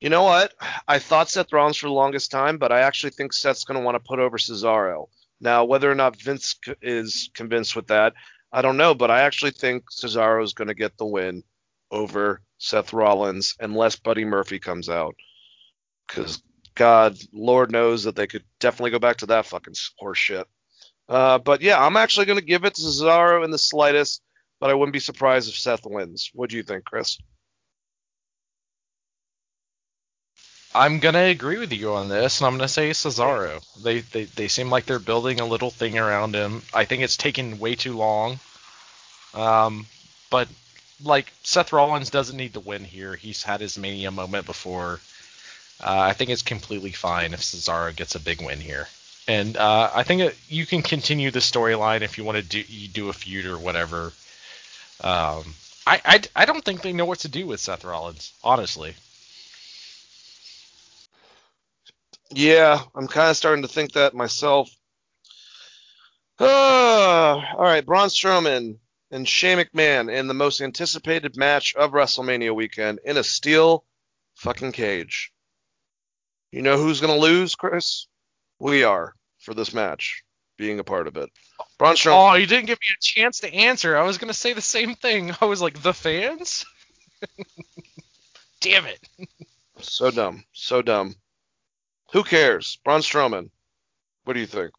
You 0.00 0.10
know 0.10 0.24
what? 0.24 0.52
I 0.86 0.98
thought 0.98 1.30
Seth 1.30 1.52
Rollins 1.52 1.78
for 1.78 1.86
the 1.86 1.94
longest 1.94 2.30
time, 2.30 2.58
but 2.58 2.72
I 2.72 2.80
actually 2.80 3.10
think 3.10 3.32
Seth's 3.32 3.64
going 3.64 3.80
to 3.80 3.84
want 3.84 3.94
to 3.94 4.06
put 4.06 4.18
over 4.18 4.36
Cesaro. 4.36 5.06
Now, 5.40 5.64
whether 5.64 5.90
or 5.90 5.94
not 5.94 6.20
Vince 6.20 6.56
is 6.82 7.30
convinced 7.34 7.74
with 7.74 7.86
that, 7.86 8.12
I 8.52 8.62
don't 8.62 8.76
know, 8.76 8.94
but 8.94 9.10
I 9.10 9.22
actually 9.22 9.52
think 9.52 9.84
Cesaro 9.90 10.44
is 10.44 10.52
going 10.52 10.68
to 10.68 10.74
get 10.74 10.98
the 10.98 11.06
win 11.06 11.42
over 11.90 12.42
Seth 12.58 12.92
Rollins 12.92 13.56
unless 13.58 13.96
Buddy 13.96 14.24
Murphy 14.24 14.58
comes 14.58 14.88
out. 14.88 15.16
Because 16.06 16.42
God, 16.74 17.16
Lord 17.32 17.72
knows 17.72 18.04
that 18.04 18.16
they 18.16 18.26
could 18.26 18.44
definitely 18.60 18.90
go 18.90 18.98
back 18.98 19.18
to 19.18 19.26
that 19.26 19.46
fucking 19.46 19.74
horse 19.98 20.18
shit. 20.18 20.46
Uh, 21.08 21.38
but 21.38 21.62
yeah, 21.62 21.82
I'm 21.82 21.96
actually 21.96 22.26
going 22.26 22.38
to 22.38 22.44
give 22.44 22.64
it 22.64 22.74
to 22.74 22.82
Cesaro 22.82 23.44
in 23.44 23.50
the 23.50 23.58
slightest, 23.58 24.22
but 24.60 24.70
I 24.70 24.74
wouldn't 24.74 24.92
be 24.92 25.00
surprised 25.00 25.48
if 25.48 25.56
Seth 25.56 25.84
wins. 25.84 26.30
What 26.34 26.50
do 26.50 26.56
you 26.56 26.62
think, 26.62 26.84
Chris? 26.84 27.18
I'm 30.74 30.98
gonna 30.98 31.24
agree 31.24 31.58
with 31.58 31.72
you 31.72 31.92
on 31.92 32.08
this, 32.08 32.40
and 32.40 32.46
I'm 32.48 32.54
gonna 32.56 32.66
say 32.66 32.90
Cesaro. 32.90 33.62
They, 33.82 34.00
they 34.00 34.24
they 34.24 34.48
seem 34.48 34.70
like 34.70 34.86
they're 34.86 34.98
building 34.98 35.38
a 35.38 35.46
little 35.46 35.70
thing 35.70 35.96
around 35.98 36.34
him. 36.34 36.62
I 36.74 36.84
think 36.84 37.02
it's 37.02 37.16
taken 37.16 37.60
way 37.60 37.76
too 37.76 37.96
long. 37.96 38.40
Um, 39.34 39.86
but 40.30 40.48
like 41.02 41.32
Seth 41.44 41.72
Rollins 41.72 42.10
doesn't 42.10 42.36
need 42.36 42.54
to 42.54 42.60
win 42.60 42.84
here. 42.84 43.14
He's 43.14 43.42
had 43.42 43.60
his 43.60 43.78
mania 43.78 44.10
moment 44.10 44.46
before. 44.46 45.00
Uh, 45.80 46.00
I 46.00 46.12
think 46.12 46.30
it's 46.30 46.42
completely 46.42 46.92
fine 46.92 47.34
if 47.34 47.40
Cesaro 47.40 47.94
gets 47.94 48.14
a 48.14 48.20
big 48.20 48.42
win 48.42 48.60
here. 48.60 48.88
And 49.26 49.56
uh, 49.56 49.90
I 49.94 50.02
think 50.02 50.22
it, 50.22 50.38
you 50.48 50.66
can 50.66 50.82
continue 50.82 51.30
the 51.30 51.40
storyline 51.40 52.02
if 52.02 52.18
you 52.18 52.24
want 52.24 52.36
to 52.36 52.42
do 52.42 52.62
you 52.66 52.88
do 52.88 53.08
a 53.08 53.12
feud 53.12 53.46
or 53.46 53.58
whatever. 53.58 54.12
Um, 55.00 55.54
I, 55.86 56.00
I 56.04 56.20
I 56.34 56.44
don't 56.44 56.64
think 56.64 56.82
they 56.82 56.92
know 56.92 57.04
what 57.04 57.20
to 57.20 57.28
do 57.28 57.46
with 57.46 57.60
Seth 57.60 57.84
Rollins, 57.84 58.32
honestly. 58.42 58.94
Yeah, 62.30 62.80
I'm 62.94 63.06
kind 63.06 63.30
of 63.30 63.36
starting 63.36 63.62
to 63.62 63.68
think 63.68 63.92
that 63.92 64.14
myself. 64.14 64.70
Uh, 66.38 66.44
all 66.46 67.62
right, 67.62 67.84
Braun 67.84 68.08
Strowman 68.08 68.78
and 69.10 69.28
Shane 69.28 69.58
McMahon 69.58 70.12
in 70.12 70.26
the 70.26 70.34
most 70.34 70.60
anticipated 70.60 71.36
match 71.36 71.74
of 71.76 71.92
WrestleMania 71.92 72.54
weekend 72.54 72.98
in 73.04 73.16
a 73.16 73.22
steel 73.22 73.84
fucking 74.34 74.72
cage. 74.72 75.32
You 76.50 76.62
know 76.62 76.76
who's 76.76 77.00
going 77.00 77.14
to 77.14 77.20
lose, 77.20 77.54
Chris? 77.54 78.06
We 78.58 78.82
are 78.82 79.14
for 79.38 79.54
this 79.54 79.72
match, 79.74 80.24
being 80.56 80.78
a 80.78 80.84
part 80.84 81.06
of 81.06 81.16
it. 81.16 81.30
Braun 81.78 81.96
Strowman. 81.96 82.32
Oh, 82.32 82.34
you 82.34 82.46
didn't 82.46 82.66
give 82.66 82.78
me 82.80 82.86
a 82.92 83.00
chance 83.00 83.40
to 83.40 83.52
answer. 83.52 83.96
I 83.96 84.02
was 84.02 84.18
gonna 84.18 84.34
say 84.34 84.52
the 84.52 84.60
same 84.60 84.94
thing. 84.94 85.32
I 85.40 85.44
was 85.46 85.60
like, 85.60 85.82
the 85.82 85.94
fans? 85.94 86.64
Damn 88.60 88.86
it. 88.86 89.00
So 89.80 90.10
dumb. 90.10 90.44
So 90.52 90.82
dumb. 90.82 91.16
Who 92.12 92.22
cares? 92.22 92.78
Braun 92.84 93.00
Strowman. 93.00 93.50
What 94.24 94.34
do 94.34 94.40
you 94.40 94.46
think? 94.46 94.72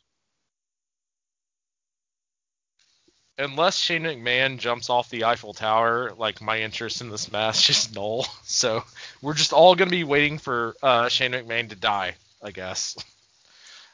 Unless 3.38 3.78
Shane 3.78 4.04
McMahon 4.04 4.58
jumps 4.58 4.90
off 4.90 5.10
the 5.10 5.26
Eiffel 5.26 5.54
Tower, 5.54 6.14
like 6.18 6.42
my 6.42 6.62
interest 6.62 7.02
in 7.02 7.10
this 7.10 7.32
match 7.32 7.70
is 7.70 7.94
null. 7.94 8.26
So 8.45 8.84
we're 9.22 9.34
just 9.34 9.52
all 9.52 9.76
gonna 9.76 9.92
be 9.92 10.06
waiting 10.06 10.38
for 10.38 10.76
uh, 10.82 11.10
Shane 11.10 11.34
McMahon 11.34 11.70
to 11.70 11.76
die, 11.76 12.16
I 12.42 12.52
guess. 12.52 12.95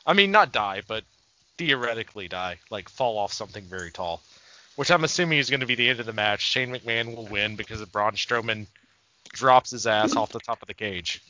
I 0.06 0.14
mean, 0.14 0.32
not 0.32 0.52
die, 0.52 0.84
but 0.88 1.04
theoretically 1.62 2.28
die, 2.28 2.58
like 2.72 2.90
fall 2.90 3.20
off 3.20 3.32
something 3.32 3.64
very 3.66 3.92
tall. 3.92 4.20
Which 4.78 4.90
I'm 4.90 5.04
assuming 5.04 5.38
is 5.38 5.52
going 5.52 5.60
to 5.60 5.68
be 5.68 5.76
the 5.76 5.90
end 5.90 6.00
of 6.00 6.08
the 6.08 6.14
match. 6.14 6.42
Shane 6.42 6.74
McMahon 6.74 7.16
will 7.16 7.28
win 7.28 7.56
because 7.56 7.82
of 7.82 7.92
Braun 7.92 8.14
Strowman 8.14 8.66
drops 9.32 9.70
his 9.70 9.86
ass 9.86 10.16
off 10.16 10.32
the 10.32 10.40
top 10.40 10.64
of 10.64 10.68
the 10.68 10.74
cage. 10.74 11.22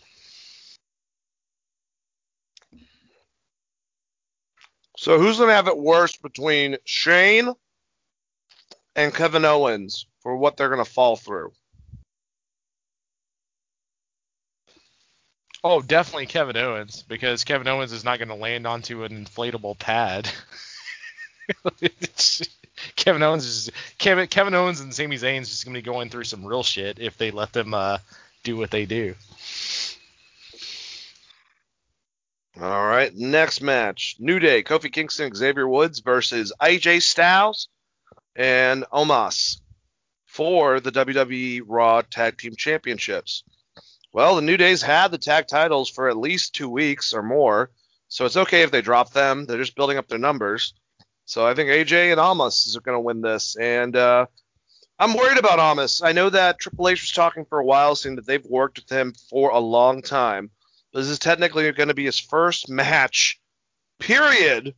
So 4.95 5.19
who's 5.19 5.37
going 5.37 5.49
to 5.49 5.55
have 5.55 5.67
it 5.67 5.77
worse 5.77 6.15
between 6.15 6.77
Shane 6.85 7.51
and 8.95 9.13
Kevin 9.13 9.43
Owens 9.43 10.05
for 10.21 10.37
what 10.37 10.55
they're 10.55 10.69
going 10.69 10.85
to 10.85 10.89
fall 10.89 11.17
through? 11.17 11.51
Oh, 15.63 15.81
definitely 15.81 16.25
Kevin 16.25 16.57
Owens 16.57 17.03
because 17.03 17.43
Kevin 17.43 17.67
Owens 17.67 17.91
is 17.91 18.03
not 18.03 18.17
going 18.17 18.29
to 18.29 18.35
land 18.35 18.65
onto 18.65 19.03
an 19.03 19.25
inflatable 19.25 19.77
pad. 19.77 20.27
Kevin 22.95 23.21
Owens 23.21 23.45
is 23.45 23.71
Kevin 23.99 24.27
Kevin 24.27 24.55
Owens 24.55 24.79
and 24.79 24.93
Sami 24.93 25.17
Zayn's 25.17 25.49
just 25.49 25.65
going 25.65 25.75
to 25.75 25.81
be 25.81 25.85
going 25.85 26.09
through 26.09 26.23
some 26.23 26.45
real 26.45 26.63
shit 26.63 26.97
if 26.99 27.17
they 27.17 27.29
let 27.29 27.53
them 27.53 27.75
uh, 27.75 27.99
do 28.43 28.57
what 28.57 28.71
they 28.71 28.85
do. 28.85 29.13
All 32.59 32.85
right, 32.85 33.15
next 33.15 33.61
match. 33.61 34.17
New 34.19 34.39
Day, 34.39 34.61
Kofi 34.63 34.91
Kingston, 34.91 35.33
Xavier 35.33 35.67
Woods 35.67 35.99
versus 35.99 36.51
AJ 36.59 37.03
Styles 37.03 37.69
and 38.35 38.83
Omos 38.91 39.61
for 40.25 40.79
the 40.79 40.91
WWE 40.91 41.61
Raw 41.65 42.01
Tag 42.01 42.37
Team 42.37 42.55
Championships. 42.55 43.43
Well, 44.13 44.35
the 44.35 44.41
New 44.41 44.57
Day's 44.57 44.81
had 44.81 45.11
the 45.11 45.17
tag 45.17 45.47
titles 45.47 45.89
for 45.89 46.09
at 46.09 46.17
least 46.17 46.53
two 46.53 46.69
weeks 46.69 47.13
or 47.13 47.23
more, 47.23 47.71
so 48.09 48.25
it's 48.25 48.37
okay 48.37 48.63
if 48.63 48.71
they 48.71 48.81
drop 48.81 49.13
them. 49.13 49.45
They're 49.45 49.57
just 49.57 49.75
building 49.75 49.97
up 49.97 50.07
their 50.07 50.19
numbers. 50.19 50.73
So 51.25 51.47
I 51.47 51.53
think 51.53 51.69
AJ 51.69 52.11
and 52.11 52.19
Omos 52.19 52.75
are 52.75 52.81
going 52.81 52.97
to 52.97 52.99
win 52.99 53.21
this, 53.21 53.55
and 53.55 53.95
uh, 53.95 54.25
I'm 54.99 55.13
worried 55.13 55.37
about 55.37 55.59
Omos. 55.59 56.01
I 56.03 56.11
know 56.11 56.29
that 56.29 56.59
Triple 56.59 56.89
H 56.89 57.01
was 57.01 57.11
talking 57.11 57.45
for 57.45 57.59
a 57.59 57.65
while, 57.65 57.95
saying 57.95 58.17
that 58.17 58.27
they've 58.27 58.45
worked 58.45 58.79
with 58.79 58.89
him 58.89 59.13
for 59.29 59.49
a 59.51 59.59
long 59.59 60.01
time. 60.01 60.51
This 60.93 61.07
is 61.07 61.17
technically 61.17 61.71
going 61.71 61.87
to 61.87 61.95
be 61.95 62.05
his 62.05 62.19
first 62.19 62.69
match, 62.69 63.39
period. 63.99 64.75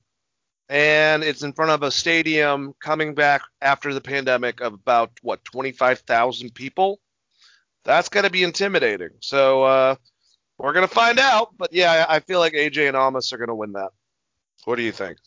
And 0.70 1.24
it's 1.24 1.44
in 1.44 1.54
front 1.54 1.72
of 1.72 1.84
a 1.84 1.92
stadium 1.92 2.74
coming 2.80 3.16
back 3.16 3.42
after 3.62 3.94
the 3.94 4.02
pandemic 4.02 4.62
of 4.62 4.74
about, 4.74 5.12
what, 5.22 5.44
25,000 5.44 6.54
people? 6.54 7.00
That's 7.84 8.10
going 8.10 8.24
to 8.24 8.30
be 8.30 8.44
intimidating. 8.44 9.10
So 9.20 9.64
uh, 9.64 9.96
we're 10.58 10.74
going 10.74 10.88
to 10.88 10.94
find 10.94 11.20
out. 11.20 11.50
But 11.58 11.74
yeah, 11.74 12.06
I 12.08 12.16
I 12.16 12.20
feel 12.20 12.40
like 12.40 12.54
AJ 12.54 12.88
and 12.88 12.98
Omos 12.98 13.34
are 13.34 13.38
going 13.38 13.50
to 13.50 13.56
win 13.56 13.74
that. 13.74 13.92
What 14.66 14.78
do 14.78 14.84
you 14.84 14.92
think? 14.92 15.18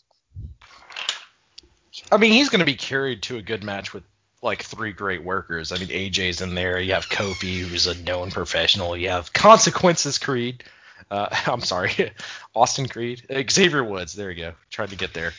I 2.11 2.17
mean, 2.17 2.31
he's 2.31 2.49
going 2.49 2.59
to 2.59 2.65
be 2.65 2.75
carried 2.75 3.23
to 3.23 3.37
a 3.37 3.41
good 3.41 3.63
match 3.63 3.93
with 3.93 4.03
like 4.41 4.63
three 4.63 4.91
great 4.91 5.23
workers. 5.23 5.71
I 5.71 5.77
mean, 5.77 5.89
AJ's 5.89 6.41
in 6.41 6.55
there. 6.55 6.79
You 6.79 6.93
have 6.93 7.09
Kofi, 7.09 7.59
who's 7.59 7.87
a 7.87 8.01
known 8.03 8.31
professional. 8.31 8.95
You 8.95 9.09
have 9.09 9.33
Consequences 9.33 10.17
Creed. 10.17 10.63
Uh, 11.09 11.27
I'm 11.45 11.61
sorry, 11.61 12.11
Austin 12.55 12.87
Creed. 12.87 13.23
Xavier 13.49 13.83
Woods. 13.83 14.13
There 14.13 14.31
you 14.31 14.43
go. 14.43 14.53
Tried 14.69 14.89
to 14.89 14.95
get 14.95 15.13
there. 15.13 15.33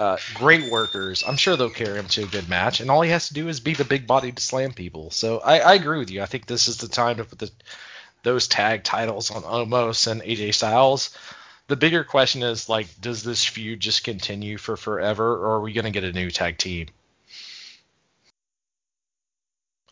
Uh, 0.00 0.16
great 0.32 0.72
workers. 0.72 1.22
I'm 1.26 1.36
sure 1.36 1.58
they'll 1.58 1.68
carry 1.68 1.98
him 1.98 2.06
to 2.06 2.22
a 2.22 2.26
good 2.26 2.48
match, 2.48 2.80
and 2.80 2.90
all 2.90 3.02
he 3.02 3.10
has 3.10 3.28
to 3.28 3.34
do 3.34 3.48
is 3.48 3.60
be 3.60 3.74
the 3.74 3.84
big 3.84 4.06
body 4.06 4.32
to 4.32 4.42
slam 4.42 4.72
people. 4.72 5.10
So 5.10 5.40
I, 5.40 5.58
I 5.58 5.74
agree 5.74 5.98
with 5.98 6.10
you. 6.10 6.22
I 6.22 6.24
think 6.24 6.46
this 6.46 6.68
is 6.68 6.78
the 6.78 6.88
time 6.88 7.18
to 7.18 7.24
put 7.24 7.38
the, 7.38 7.50
those 8.22 8.48
tag 8.48 8.82
titles 8.82 9.30
on 9.30 9.42
Omos 9.42 10.10
and 10.10 10.22
AJ 10.22 10.54
Styles. 10.54 11.14
The 11.66 11.76
bigger 11.76 12.02
question 12.02 12.42
is 12.42 12.66
like, 12.66 12.86
does 13.02 13.22
this 13.22 13.44
feud 13.44 13.80
just 13.80 14.02
continue 14.02 14.56
for 14.56 14.78
forever, 14.78 15.34
or 15.34 15.56
are 15.56 15.60
we 15.60 15.74
gonna 15.74 15.90
get 15.90 16.04
a 16.04 16.12
new 16.12 16.30
tag 16.30 16.56
team? 16.56 16.86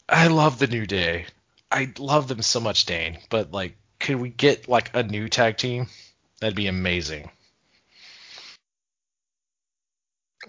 I 0.09 0.29
love 0.29 0.59
the 0.59 0.69
New 0.69 0.87
Day. 0.87 1.27
I 1.71 1.93
love 1.99 2.29
them 2.29 2.41
so 2.41 2.61
much, 2.61 2.87
Dane. 2.87 3.19
But 3.29 3.53
like, 3.53 3.77
could 4.01 4.17
we 4.17 4.31
get 4.31 4.71
like 4.71 4.97
a 4.97 5.03
new 5.03 5.29
tag 5.29 5.59
team? 5.59 5.87
That'd 6.41 6.57
be 6.57 6.67
amazing. 6.67 7.31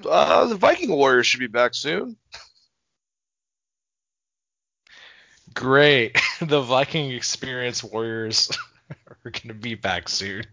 Uh, 0.06 0.46
the 0.46 0.56
Viking 0.56 0.92
Warriors 0.92 1.28
should 1.28 1.40
be 1.40 1.48
back 1.48 1.74
soon. 1.74 2.16
Great. 5.54 6.18
the 6.42 6.62
Viking 6.62 7.12
Experience 7.12 7.84
Warriors 7.84 8.50
are 9.26 9.32
gonna 9.32 9.54
be 9.54 9.76
back 9.76 10.10
soon. 10.10 10.46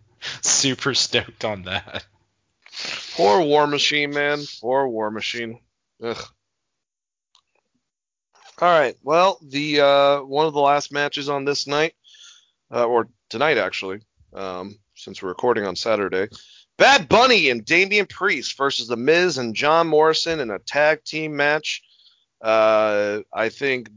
Super 0.43 0.95
stoked 0.95 1.45
on 1.45 1.63
that. 1.65 2.05
Poor 3.15 3.41
War 3.41 3.67
Machine, 3.67 4.11
man. 4.11 4.41
Poor 4.61 4.89
War 4.89 5.11
Machine. 5.11 5.61
Ugh. 6.03 6.25
All 8.59 8.69
right. 8.69 8.97
Well, 9.03 9.39
the 9.43 9.81
uh, 9.81 10.21
one 10.23 10.47
of 10.47 10.55
the 10.55 10.61
last 10.61 10.93
matches 10.93 11.29
on 11.29 11.45
this 11.45 11.67
night, 11.67 11.95
uh, 12.73 12.85
or 12.85 13.09
tonight 13.29 13.59
actually, 13.59 14.01
um, 14.33 14.79
since 14.95 15.23
we're 15.23 15.29
recording 15.29 15.67
on 15.67 15.77
Saturday, 15.77 16.29
Bad 16.79 17.09
Bunny 17.09 17.49
and 17.49 17.65
Damian 17.65 18.07
Priest 18.07 18.57
versus 18.57 18.89
The 18.89 18.97
Miz 18.97 19.39
and 19.39 19.55
John 19.55 19.87
Morrison 19.89 20.41
in 20.41 20.51
a 20.51 20.59
tag 20.59 21.05
team 21.05 21.37
match. 21.37 21.83
Uh, 22.43 23.21
I 23.33 23.49
think 23.49 23.91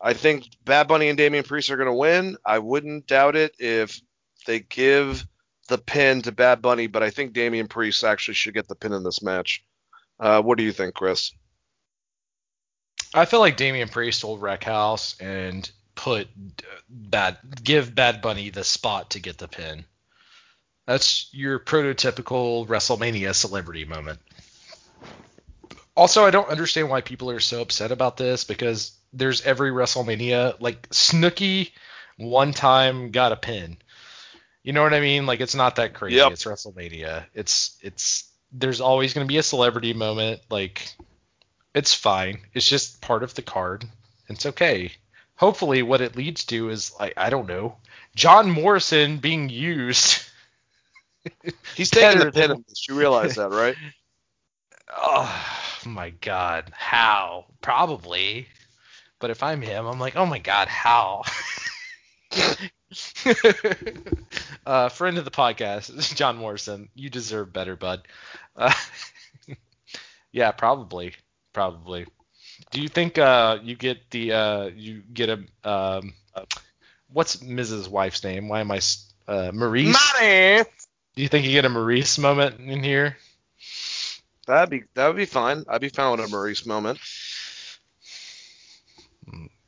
I 0.00 0.14
think 0.14 0.48
Bad 0.64 0.88
Bunny 0.88 1.08
and 1.08 1.18
Damian 1.18 1.44
Priest 1.44 1.70
are 1.70 1.76
going 1.76 1.86
to 1.86 1.92
win. 1.92 2.36
I 2.44 2.58
wouldn't 2.58 3.06
doubt 3.06 3.36
it 3.36 3.54
if 3.58 4.00
they 4.46 4.60
give 4.60 5.26
the 5.68 5.78
pin 5.78 6.22
to 6.22 6.32
Bad 6.32 6.62
Bunny, 6.62 6.86
but 6.86 7.02
I 7.02 7.10
think 7.10 7.32
Damian 7.32 7.68
Priest 7.68 8.02
actually 8.02 8.34
should 8.34 8.54
get 8.54 8.66
the 8.66 8.74
pin 8.74 8.92
in 8.92 9.04
this 9.04 9.22
match. 9.22 9.64
Uh, 10.18 10.42
what 10.42 10.58
do 10.58 10.64
you 10.64 10.72
think, 10.72 10.94
Chris? 10.94 11.32
I 13.14 13.24
feel 13.24 13.40
like 13.40 13.56
Damian 13.56 13.88
Priest 13.88 14.24
will 14.24 14.38
wreck 14.38 14.64
house 14.64 15.16
and 15.20 15.70
put 15.94 16.28
uh, 16.28 16.64
bad 16.88 17.38
give 17.62 17.94
Bad 17.94 18.22
Bunny 18.22 18.50
the 18.50 18.64
spot 18.64 19.10
to 19.10 19.20
get 19.20 19.38
the 19.38 19.48
pin. 19.48 19.84
That's 20.90 21.28
your 21.30 21.60
prototypical 21.60 22.66
WrestleMania 22.66 23.32
celebrity 23.32 23.84
moment. 23.84 24.18
Also, 25.94 26.24
I 26.24 26.32
don't 26.32 26.48
understand 26.48 26.90
why 26.90 27.00
people 27.00 27.30
are 27.30 27.38
so 27.38 27.62
upset 27.62 27.92
about 27.92 28.16
this 28.16 28.42
because 28.42 28.90
there's 29.12 29.40
every 29.42 29.70
WrestleMania 29.70 30.60
like 30.60 30.88
Snooki 30.90 31.70
one 32.16 32.52
time 32.52 33.12
got 33.12 33.30
a 33.30 33.36
pin. 33.36 33.76
You 34.64 34.72
know 34.72 34.82
what 34.82 34.92
I 34.92 34.98
mean? 34.98 35.26
Like 35.26 35.40
it's 35.40 35.54
not 35.54 35.76
that 35.76 35.94
crazy. 35.94 36.16
Yep. 36.16 36.32
It's 36.32 36.44
WrestleMania. 36.44 37.24
It's 37.34 37.78
it's 37.82 38.28
there's 38.50 38.80
always 38.80 39.14
going 39.14 39.24
to 39.24 39.32
be 39.32 39.38
a 39.38 39.44
celebrity 39.44 39.92
moment 39.92 40.40
like 40.50 40.92
it's 41.72 41.94
fine. 41.94 42.40
It's 42.52 42.68
just 42.68 43.00
part 43.00 43.22
of 43.22 43.34
the 43.34 43.42
card. 43.42 43.84
It's 44.28 44.44
okay. 44.44 44.90
Hopefully, 45.36 45.84
what 45.84 46.00
it 46.00 46.16
leads 46.16 46.46
to 46.46 46.68
is 46.70 46.90
like 46.98 47.14
I 47.16 47.30
don't 47.30 47.46
know, 47.46 47.76
John 48.16 48.50
Morrison 48.50 49.18
being 49.18 49.50
used. 49.50 50.24
He's 51.76 51.90
taking 51.90 52.20
the 52.20 52.32
pin 52.32 52.50
in 52.52 52.64
this. 52.68 52.88
You 52.88 52.98
realize 52.98 53.36
that, 53.36 53.50
right? 53.50 53.76
oh 54.96 55.46
my 55.86 56.10
God, 56.10 56.72
how? 56.74 57.46
Probably. 57.60 58.48
But 59.18 59.30
if 59.30 59.42
I'm 59.42 59.60
him, 59.60 59.86
I'm 59.86 60.00
like, 60.00 60.16
oh 60.16 60.26
my 60.26 60.38
God, 60.38 60.68
how? 60.68 61.24
uh, 64.66 64.88
friend 64.88 65.18
of 65.18 65.24
the 65.24 65.30
podcast, 65.30 66.14
John 66.16 66.36
Morrison, 66.38 66.88
you 66.94 67.10
deserve 67.10 67.52
better, 67.52 67.76
bud. 67.76 68.02
Uh, 68.56 68.72
yeah, 70.32 70.52
probably, 70.52 71.14
probably. 71.52 72.06
Do 72.70 72.80
you 72.80 72.88
think 72.88 73.18
uh, 73.18 73.58
you 73.62 73.76
get 73.76 74.10
the 74.10 74.32
uh, 74.32 74.70
you 74.74 75.02
get 75.12 75.28
a 75.28 75.68
um, 75.68 76.14
uh, 76.34 76.44
what's 77.12 77.36
Mrs. 77.36 77.88
Wife's 77.88 78.22
name? 78.24 78.48
Why 78.48 78.60
am 78.60 78.70
I 78.70 78.78
uh, 79.28 79.50
Maryse? 79.52 79.94
Money. 80.14 80.64
Do 81.20 81.22
you 81.24 81.28
think 81.28 81.44
you 81.44 81.52
get 81.52 81.66
a 81.66 81.68
Maryse 81.68 82.18
moment 82.18 82.60
in 82.60 82.82
here? 82.82 83.18
That'd 84.46 84.70
be 84.70 84.84
that 84.94 85.06
would 85.06 85.18
be 85.18 85.26
fine. 85.26 85.66
I'd 85.68 85.82
be 85.82 85.90
fine 85.90 86.12
with 86.12 86.20
a 86.20 86.34
Maryse 86.34 86.64
moment. 86.64 86.98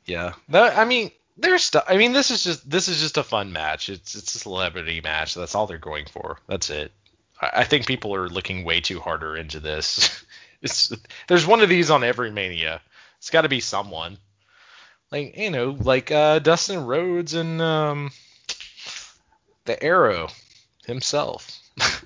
Yeah. 0.03 0.33
That, 0.49 0.75
I 0.75 0.85
mean, 0.85 1.11
there's 1.37 1.61
stuff. 1.61 1.85
I 1.87 1.97
mean, 1.97 2.11
this 2.11 2.31
is 2.31 2.43
just 2.43 2.67
this 2.67 2.87
is 2.87 2.99
just 2.99 3.17
a 3.17 3.23
fun 3.23 3.53
match. 3.53 3.89
It's 3.89 4.15
it's 4.15 4.33
a 4.33 4.39
celebrity 4.39 4.99
match. 5.01 5.35
That's 5.35 5.53
all 5.53 5.67
they're 5.67 5.77
going 5.77 6.07
for. 6.07 6.39
That's 6.47 6.71
it. 6.71 6.91
I, 7.39 7.49
I 7.57 7.63
think 7.65 7.85
people 7.85 8.15
are 8.15 8.29
looking 8.29 8.63
way 8.63 8.81
too 8.81 8.99
harder 8.99 9.37
into 9.37 9.59
this. 9.59 10.25
it's 10.63 10.91
there's 11.27 11.45
one 11.45 11.61
of 11.61 11.69
these 11.69 11.91
on 11.91 12.03
every 12.03 12.31
mania. 12.31 12.81
It's 13.19 13.29
got 13.29 13.41
to 13.43 13.47
be 13.47 13.59
someone. 13.59 14.17
Like 15.11 15.37
you 15.37 15.51
know, 15.51 15.77
like 15.79 16.09
uh, 16.09 16.39
Dustin 16.39 16.83
Rhodes 16.83 17.35
and 17.35 17.61
um, 17.61 18.09
the 19.65 19.83
Arrow 19.83 20.29
himself. 20.85 21.59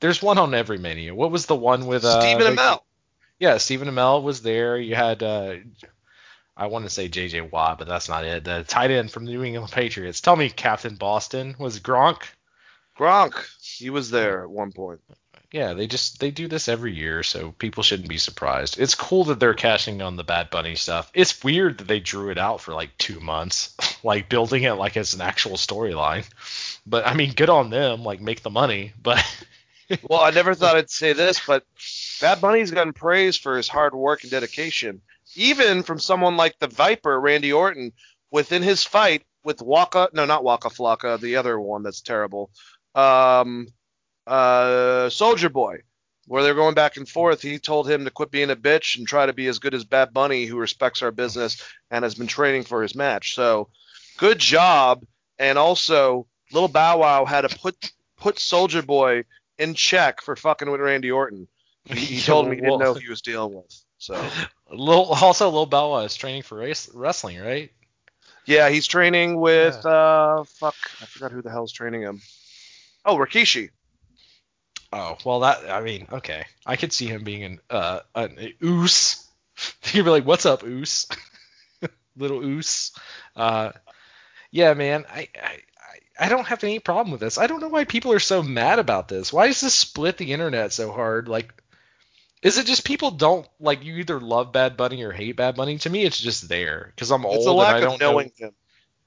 there's 0.00 0.22
one 0.22 0.38
on 0.38 0.54
every 0.54 0.78
menu. 0.78 1.14
What 1.14 1.30
was 1.30 1.46
the 1.46 1.56
one 1.56 1.86
with 1.86 2.04
uh, 2.04 2.20
Stephen 2.20 2.56
like- 2.56 2.58
Amell. 2.58 2.80
yeah, 3.38 3.58
Stephen 3.58 3.88
Amell 3.88 4.22
was 4.22 4.42
there. 4.42 4.76
You 4.76 4.94
had, 4.94 5.22
uh, 5.22 5.56
I 6.56 6.66
want 6.66 6.84
to 6.84 6.90
say 6.90 7.08
J.J. 7.08 7.42
Watt, 7.42 7.78
but 7.78 7.88
that's 7.88 8.08
not 8.08 8.24
it. 8.24 8.44
The 8.44 8.64
tight 8.64 8.90
end 8.90 9.10
from 9.10 9.24
the 9.24 9.32
New 9.32 9.44
England 9.44 9.72
Patriots. 9.72 10.20
Tell 10.20 10.36
me, 10.36 10.50
Captain 10.50 10.96
Boston 10.96 11.54
was 11.58 11.80
Gronk. 11.80 12.22
Gronk. 12.98 13.34
He 13.62 13.90
was 13.90 14.10
there 14.10 14.42
at 14.42 14.50
one 14.50 14.72
point. 14.72 15.00
Yeah, 15.52 15.72
they 15.72 15.88
just 15.88 16.20
they 16.20 16.30
do 16.30 16.46
this 16.46 16.68
every 16.68 16.94
year, 16.94 17.24
so 17.24 17.50
people 17.50 17.82
shouldn't 17.82 18.08
be 18.08 18.18
surprised. 18.18 18.78
It's 18.78 18.94
cool 18.94 19.24
that 19.24 19.40
they're 19.40 19.54
cashing 19.54 20.00
on 20.00 20.14
the 20.14 20.22
Bad 20.22 20.48
Bunny 20.48 20.76
stuff. 20.76 21.10
It's 21.12 21.42
weird 21.42 21.78
that 21.78 21.88
they 21.88 21.98
drew 21.98 22.30
it 22.30 22.38
out 22.38 22.60
for 22.60 22.72
like 22.72 22.96
two 22.98 23.18
months, 23.18 23.74
like 24.04 24.28
building 24.28 24.62
it 24.62 24.74
like 24.74 24.96
as 24.96 25.12
an 25.12 25.22
actual 25.22 25.56
storyline. 25.56 26.24
But 26.86 27.06
I 27.06 27.14
mean, 27.14 27.32
good 27.32 27.50
on 27.50 27.70
them. 27.70 28.02
Like 28.04 28.20
make 28.20 28.42
the 28.42 28.50
money, 28.50 28.92
but 29.02 29.24
Well, 30.08 30.20
I 30.20 30.30
never 30.30 30.54
thought 30.54 30.76
I'd 30.76 30.90
say 30.90 31.12
this, 31.12 31.40
but 31.44 31.64
Bad 32.20 32.40
Bunny's 32.40 32.70
gotten 32.70 32.92
praise 32.92 33.36
for 33.36 33.56
his 33.56 33.68
hard 33.68 33.94
work 33.94 34.22
and 34.22 34.30
dedication, 34.30 35.00
even 35.34 35.82
from 35.82 35.98
someone 35.98 36.36
like 36.36 36.58
the 36.58 36.68
Viper, 36.68 37.18
Randy 37.18 37.52
Orton, 37.52 37.92
within 38.30 38.62
his 38.62 38.84
fight 38.84 39.24
with 39.42 39.60
Waka. 39.60 40.08
No, 40.12 40.26
not 40.26 40.44
Waka 40.44 40.68
Flocka, 40.68 41.18
the 41.20 41.36
other 41.36 41.58
one 41.58 41.82
that's 41.82 42.02
terrible. 42.02 42.50
Um, 42.94 43.68
uh, 44.26 45.10
Soldier 45.10 45.48
Boy, 45.48 45.80
where 46.26 46.44
they're 46.44 46.54
going 46.54 46.74
back 46.74 46.96
and 46.96 47.08
forth. 47.08 47.42
He 47.42 47.58
told 47.58 47.90
him 47.90 48.04
to 48.04 48.10
quit 48.10 48.30
being 48.30 48.50
a 48.50 48.56
bitch 48.56 48.96
and 48.96 49.08
try 49.08 49.26
to 49.26 49.32
be 49.32 49.48
as 49.48 49.58
good 49.58 49.74
as 49.74 49.84
Bad 49.84 50.12
Bunny, 50.12 50.44
who 50.44 50.56
respects 50.56 51.02
our 51.02 51.10
business 51.10 51.60
and 51.90 52.04
has 52.04 52.14
been 52.14 52.28
training 52.28 52.62
for 52.62 52.82
his 52.82 52.94
match. 52.94 53.34
So, 53.34 53.70
good 54.18 54.38
job. 54.38 55.04
And 55.38 55.58
also, 55.58 56.26
Little 56.52 56.68
Bow 56.68 56.98
Wow 56.98 57.24
had 57.24 57.42
to 57.42 57.58
put 57.58 57.92
put 58.18 58.38
Soldier 58.38 58.82
Boy 58.82 59.24
in 59.58 59.74
check 59.74 60.22
for 60.22 60.36
fucking 60.36 60.70
with 60.70 60.80
Randy 60.80 61.10
Orton. 61.10 61.46
He, 61.84 62.20
told 62.22 62.48
me 62.48 62.56
he 62.56 62.62
didn't 62.62 62.78
know 62.78 62.94
who 62.94 63.00
he 63.00 63.08
was 63.08 63.22
dealing 63.22 63.54
with. 63.54 63.84
So 63.98 64.14
Lil, 64.70 65.04
also 65.06 65.50
Lil 65.50 65.66
Bow 65.66 65.92
Wow 65.92 65.98
is 66.00 66.14
training 66.14 66.42
for 66.42 66.58
race, 66.58 66.88
wrestling, 66.94 67.38
right? 67.40 67.70
yeah, 68.46 68.68
he's 68.68 68.86
training 68.86 69.38
with 69.38 69.84
uh 69.86 70.44
fuck, 70.44 70.74
I 71.00 71.06
forgot 71.06 71.32
who 71.32 71.42
the 71.42 71.50
hell's 71.50 71.72
training 71.72 72.02
him. 72.02 72.20
Oh, 73.04 73.16
Rikishi. 73.16 73.70
Oh 74.92 75.16
well, 75.24 75.40
that 75.40 75.70
I 75.70 75.80
mean, 75.80 76.06
okay, 76.10 76.44
I 76.66 76.76
could 76.76 76.92
see 76.92 77.06
him 77.06 77.22
being 77.22 77.44
an 77.44 77.60
uh 77.70 78.00
an 78.14 78.52
oos. 78.62 79.26
You'd 79.92 80.04
be 80.04 80.10
like, 80.10 80.24
"What's 80.24 80.46
up, 80.46 80.64
oos?" 80.64 81.06
Little 82.16 82.42
oos. 82.42 82.92
Uh, 83.36 83.72
yeah, 84.50 84.74
man, 84.74 85.04
I, 85.08 85.28
I 85.40 85.60
I 86.20 86.28
don't 86.28 86.46
have 86.46 86.62
any 86.62 86.78
problem 86.78 87.10
with 87.12 87.20
this. 87.20 87.38
I 87.38 87.46
don't 87.46 87.60
know 87.60 87.68
why 87.68 87.84
people 87.84 88.12
are 88.12 88.18
so 88.20 88.42
mad 88.42 88.78
about 88.78 89.08
this. 89.08 89.32
Why 89.32 89.46
does 89.46 89.60
this 89.62 89.74
split 89.74 90.18
the 90.18 90.32
internet 90.32 90.72
so 90.72 90.92
hard? 90.92 91.28
Like, 91.28 91.52
is 92.42 92.58
it 92.58 92.66
just 92.66 92.84
people 92.84 93.10
don't 93.10 93.46
like 93.58 93.84
you 93.84 93.96
either 93.96 94.20
love 94.20 94.52
Bad 94.52 94.76
Bunny 94.76 95.02
or 95.02 95.12
hate 95.12 95.36
Bad 95.36 95.56
Bunny? 95.56 95.78
To 95.78 95.90
me, 95.90 96.04
it's 96.04 96.20
just 96.20 96.48
there 96.48 96.92
because 96.94 97.10
I'm 97.10 97.24
old 97.24 97.36
It's 97.38 97.46
a 97.46 97.50
and 97.50 97.60
I 97.60 97.80
don't 97.80 97.94
of 97.94 98.00
knowing 98.00 98.32
know. 98.38 98.48
him. 98.48 98.54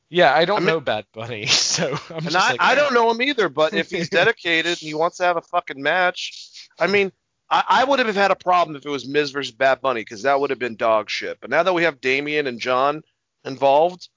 Yeah, 0.10 0.34
I 0.34 0.46
don't 0.46 0.58
I 0.58 0.60
mean- 0.60 0.68
know 0.68 0.80
Bad 0.80 1.06
Bunny, 1.14 1.46
so 1.48 1.98
I'm 2.10 2.18
And 2.18 2.24
just 2.26 2.36
I, 2.36 2.52
like, 2.52 2.62
I 2.62 2.72
eh. 2.74 2.76
don't 2.76 2.94
know 2.94 3.10
him 3.12 3.22
either, 3.22 3.48
but 3.50 3.74
if 3.74 3.90
he's 3.90 4.10
dedicated 4.22 4.72
and 4.74 4.78
he 4.88 4.94
wants 4.94 5.18
to 5.18 5.24
have 5.24 5.38
a 5.38 5.42
fucking 5.42 5.82
match, 5.82 6.68
I 6.80 6.88
mean, 6.88 7.12
I, 7.50 7.64
I 7.68 7.84
would 7.84 8.00
have 8.00 8.16
had 8.16 8.32
a 8.32 8.36
problem 8.36 8.76
if 8.76 8.86
it 8.86 8.90
was 8.90 9.08
Miz 9.08 9.32
versus 9.32 9.52
Bad 9.54 9.82
Bunny 9.82 10.02
because 10.02 10.24
that 10.24 10.40
would 10.40 10.50
have 10.50 10.60
been 10.60 10.76
dog 10.76 11.10
shit. 11.10 11.40
But 11.42 11.50
now 11.52 11.64
that 11.64 11.74
we 11.74 11.84
have 11.84 12.02
Damian 12.02 12.48
and 12.48 12.60
John 12.60 13.04
involved, 13.46 14.10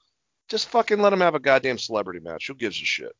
just 0.47 0.69
fucking 0.69 0.99
let 0.99 1.13
him 1.13 1.21
have 1.21 1.35
a 1.35 1.39
goddamn 1.39 1.77
celebrity 1.77 2.19
match. 2.19 2.47
Who 2.47 2.55
gives 2.55 2.81
a 2.81 2.85
shit? 2.85 3.15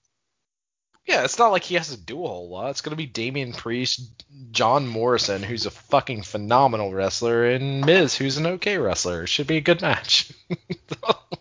Yeah, 1.06 1.24
it's 1.24 1.40
not 1.40 1.54
like 1.54 1.64
he 1.64 1.76
has 1.76 1.90
to 1.90 1.98
do 1.98 2.22
a 2.24 2.28
whole 2.28 2.50
lot. 2.50 2.70
It's 2.72 2.82
gonna 2.82 2.98
be 2.98 3.06
Damian 3.06 3.54
Priest, 3.54 4.26
John 4.52 4.86
Morrison, 4.88 5.42
who's 5.42 5.66
a 5.66 5.72
fucking 5.72 6.24
phenomenal 6.24 6.94
wrestler, 6.94 7.46
and 7.46 7.86
Miz, 7.86 8.14
who's 8.16 8.36
an 8.38 8.46
okay 8.46 8.78
wrestler. 8.78 9.24
It 9.24 9.28
should 9.30 9.48
be 9.48 9.58
a 9.58 9.62
good 9.62 9.82
match. 9.82 10.32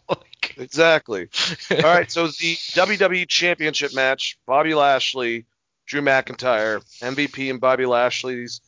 Like- 0.08 0.54
Exactly. 0.58 1.28
All 1.70 1.76
right, 1.82 2.10
so 2.10 2.28
the 2.28 2.54
WWE 2.72 3.28
Championship 3.28 3.94
match: 3.94 4.38
Bobby 4.46 4.74
Lashley, 4.74 5.44
Drew 5.86 6.00
McIntyre, 6.00 6.82
MVP, 7.02 7.50
and 7.50 7.60
Bobby 7.60 7.84
Lashley's 7.86 8.60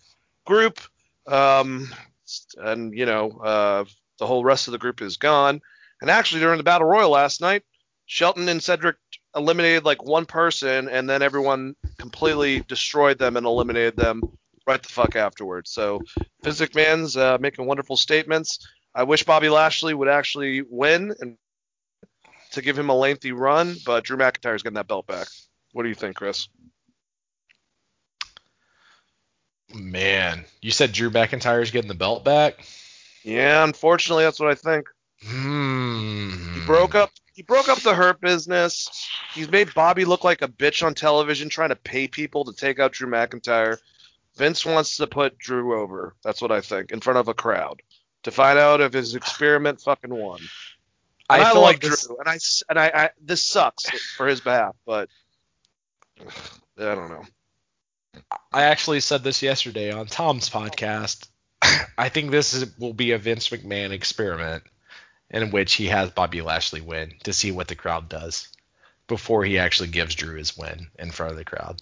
group. 0.45 0.81
Um, 1.27 1.89
and 2.59 2.93
you 2.93 3.07
know, 3.07 3.31
uh, 3.43 3.85
the 4.19 4.27
whole 4.27 4.45
rest 4.45 4.69
of 4.69 4.73
the 4.73 4.79
group 4.79 5.01
is 5.01 5.17
gone. 5.17 5.61
And 6.01 6.10
actually, 6.10 6.41
during 6.41 6.59
the 6.59 6.65
Battle 6.65 6.86
Royal 6.86 7.10
last 7.10 7.41
night, 7.41 7.62
Shelton 8.07 8.49
and 8.49 8.62
Cedric 8.62 8.97
eliminated 9.35 9.85
like 9.85 10.02
one 10.02 10.27
person, 10.27 10.89
and 10.89 11.09
then 11.09 11.23
everyone 11.23 11.75
completely 11.99 12.60
destroyed 12.60 13.18
them 13.18 13.36
and 13.36 13.47
eliminated 13.47 13.97
them 13.97 14.23
right 14.67 14.83
the 14.83 14.89
fuck 14.89 15.17
afterwards. 15.17 15.70
So, 15.70 16.01
Vince 16.43 16.60
McMahon's 16.60 17.17
uh, 17.17 17.39
making 17.41 17.67
wonderful 17.67 17.97
statements. 17.97 18.67
I 18.94 19.02
wish 19.02 19.25
Bobby 19.25 19.49
Lashley 19.49 19.94
would 19.94 20.09
actually 20.09 20.62
win 20.62 21.15
and 21.20 21.36
to 22.52 22.62
give 22.62 22.78
him 22.78 22.89
a 22.89 22.94
lengthy 22.94 23.33
run, 23.33 23.77
but 23.85 24.05
Drew 24.05 24.17
McIntyre's 24.17 24.62
getting 24.62 24.75
that 24.77 24.89
belt 24.89 25.07
back. 25.07 25.28
What 25.73 25.83
do 25.83 25.89
you 25.89 25.94
think, 25.94 26.17
Chris? 26.17 26.49
Man, 29.75 30.44
you 30.62 30.70
said 30.70 30.93
Drew 30.93 31.10
McIntyre's 31.10 31.70
getting 31.70 31.89
the 31.89 31.94
belt 31.94 32.25
back. 32.25 32.59
Yeah, 33.23 33.65
unfortunately, 33.65 34.25
that's 34.25 34.41
what 34.41 34.51
I 34.51 34.55
think. 34.55 34.86
Hmm. 35.25 36.55
He 36.55 36.67
broke 36.67 36.95
up. 36.95 37.11
He 37.33 37.43
broke 37.43 37.69
up 37.69 37.81
the 37.81 37.95
Hurt 37.95 38.21
business. 38.21 39.09
He's 39.33 39.51
made 39.51 39.73
Bobby 39.75 40.05
look 40.05 40.25
like 40.25 40.43
a 40.43 40.49
bitch 40.49 40.85
on 40.85 40.95
television, 40.95 41.49
trying 41.49 41.69
to 41.69 41.77
pay 41.77 42.09
people 42.09 42.45
to 42.45 42.53
take 42.53 42.79
out 42.79 42.93
Drew 42.93 43.09
McIntyre. 43.09 43.79
Vince 44.37 44.65
wants 44.65 44.97
to 44.99 45.07
put 45.07 45.39
Drew 45.39 45.81
over. 45.81 46.15
That's 46.23 46.41
what 46.41 46.53
I 46.53 46.61
think, 46.61 46.93
in 46.93 47.01
front 47.01 47.19
of 47.19 47.29
a 47.29 47.35
crowd, 47.35 47.83
to 48.25 48.31
find 48.31 48.59
out 48.59 48.81
if 48.81 48.93
his 48.93 49.15
experiment 49.15 49.81
fucking 49.81 50.15
won. 50.15 50.41
I, 51.29 51.53
feel 51.53 51.63
like 51.63 51.81
this- 51.81 52.07
Drew, 52.07 52.17
and 52.19 52.29
I 52.29 52.39
and 52.69 52.79
I, 52.79 52.87
I 53.05 53.11
this 53.21 53.45
sucks 53.45 53.89
for 54.17 54.27
his 54.27 54.41
behalf, 54.41 54.77
but 54.87 55.09
I 56.21 56.95
don't 56.95 57.11
know. 57.11 57.25
I 58.53 58.65
actually 58.65 59.01
said 59.01 59.23
this 59.23 59.43
yesterday 59.43 59.93
on 59.93 60.07
Tom's 60.07 60.51
podcast. 60.51 61.29
I 61.99 62.09
think 62.09 62.31
this 62.31 62.55
is, 62.55 62.77
will 62.79 62.95
be 62.95 63.13
a 63.13 63.19
Vince 63.19 63.49
McMahon 63.51 63.91
experiment 63.91 64.65
in 65.31 65.51
which 65.51 65.75
he 65.75 65.87
has 65.87 66.11
Bobby 66.11 66.43
Lashley 66.43 66.81
win 66.81 67.15
to 67.25 67.33
see 67.33 67.51
what 67.51 67.69
the 67.69 67.75
crowd 67.75 68.09
does 68.09 68.49
before 69.07 69.45
he 69.45 69.59
actually 69.59 69.89
gives 69.89 70.15
Drew 70.15 70.37
his 70.37 70.57
win 70.57 70.89
in 70.99 71.11
front 71.11 71.33
of 71.33 71.39
the 71.39 71.45
crowd. 71.45 71.81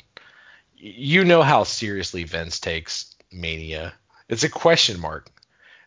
You 0.76 1.24
know 1.24 1.42
how 1.42 1.64
seriously 1.64 2.24
Vince 2.24 2.60
takes 2.60 3.14
Mania. 3.32 3.94
It's 4.28 4.44
a 4.44 4.48
question 4.48 5.00
mark. 5.00 5.30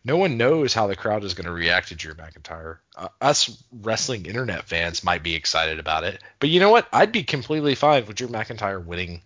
No 0.04 0.18
one 0.18 0.38
knows 0.38 0.74
how 0.74 0.88
the 0.88 0.96
crowd 0.96 1.24
is 1.24 1.34
going 1.34 1.46
to 1.46 1.52
react 1.52 1.90
to 1.90 1.96
Drew 1.96 2.14
McIntyre. 2.14 2.78
Uh, 2.96 3.10
us 3.20 3.62
wrestling 3.72 4.26
internet 4.26 4.66
fans 4.66 5.04
might 5.04 5.24
be 5.24 5.36
excited 5.36 5.78
about 5.78 6.06
it, 6.06 6.22
but 6.40 6.50
you 6.50 6.60
know 6.60 6.70
what? 6.70 6.88
I'd 6.94 7.12
be 7.12 7.24
completely 7.24 7.76
fine 7.76 8.06
with 8.06 8.16
Drew 8.16 8.28
McIntyre 8.28 8.84
winning 8.84 9.22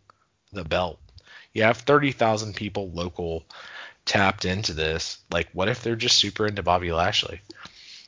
the 0.51 0.63
belt. 0.63 0.99
You 1.53 1.63
have 1.63 1.77
30,000 1.77 2.55
people 2.55 2.89
local 2.89 3.45
tapped 4.05 4.45
into 4.45 4.73
this. 4.73 5.19
Like, 5.31 5.49
what 5.53 5.69
if 5.69 5.83
they're 5.83 5.95
just 5.95 6.17
super 6.17 6.47
into 6.47 6.63
Bobby 6.63 6.91
Lashley? 6.91 7.41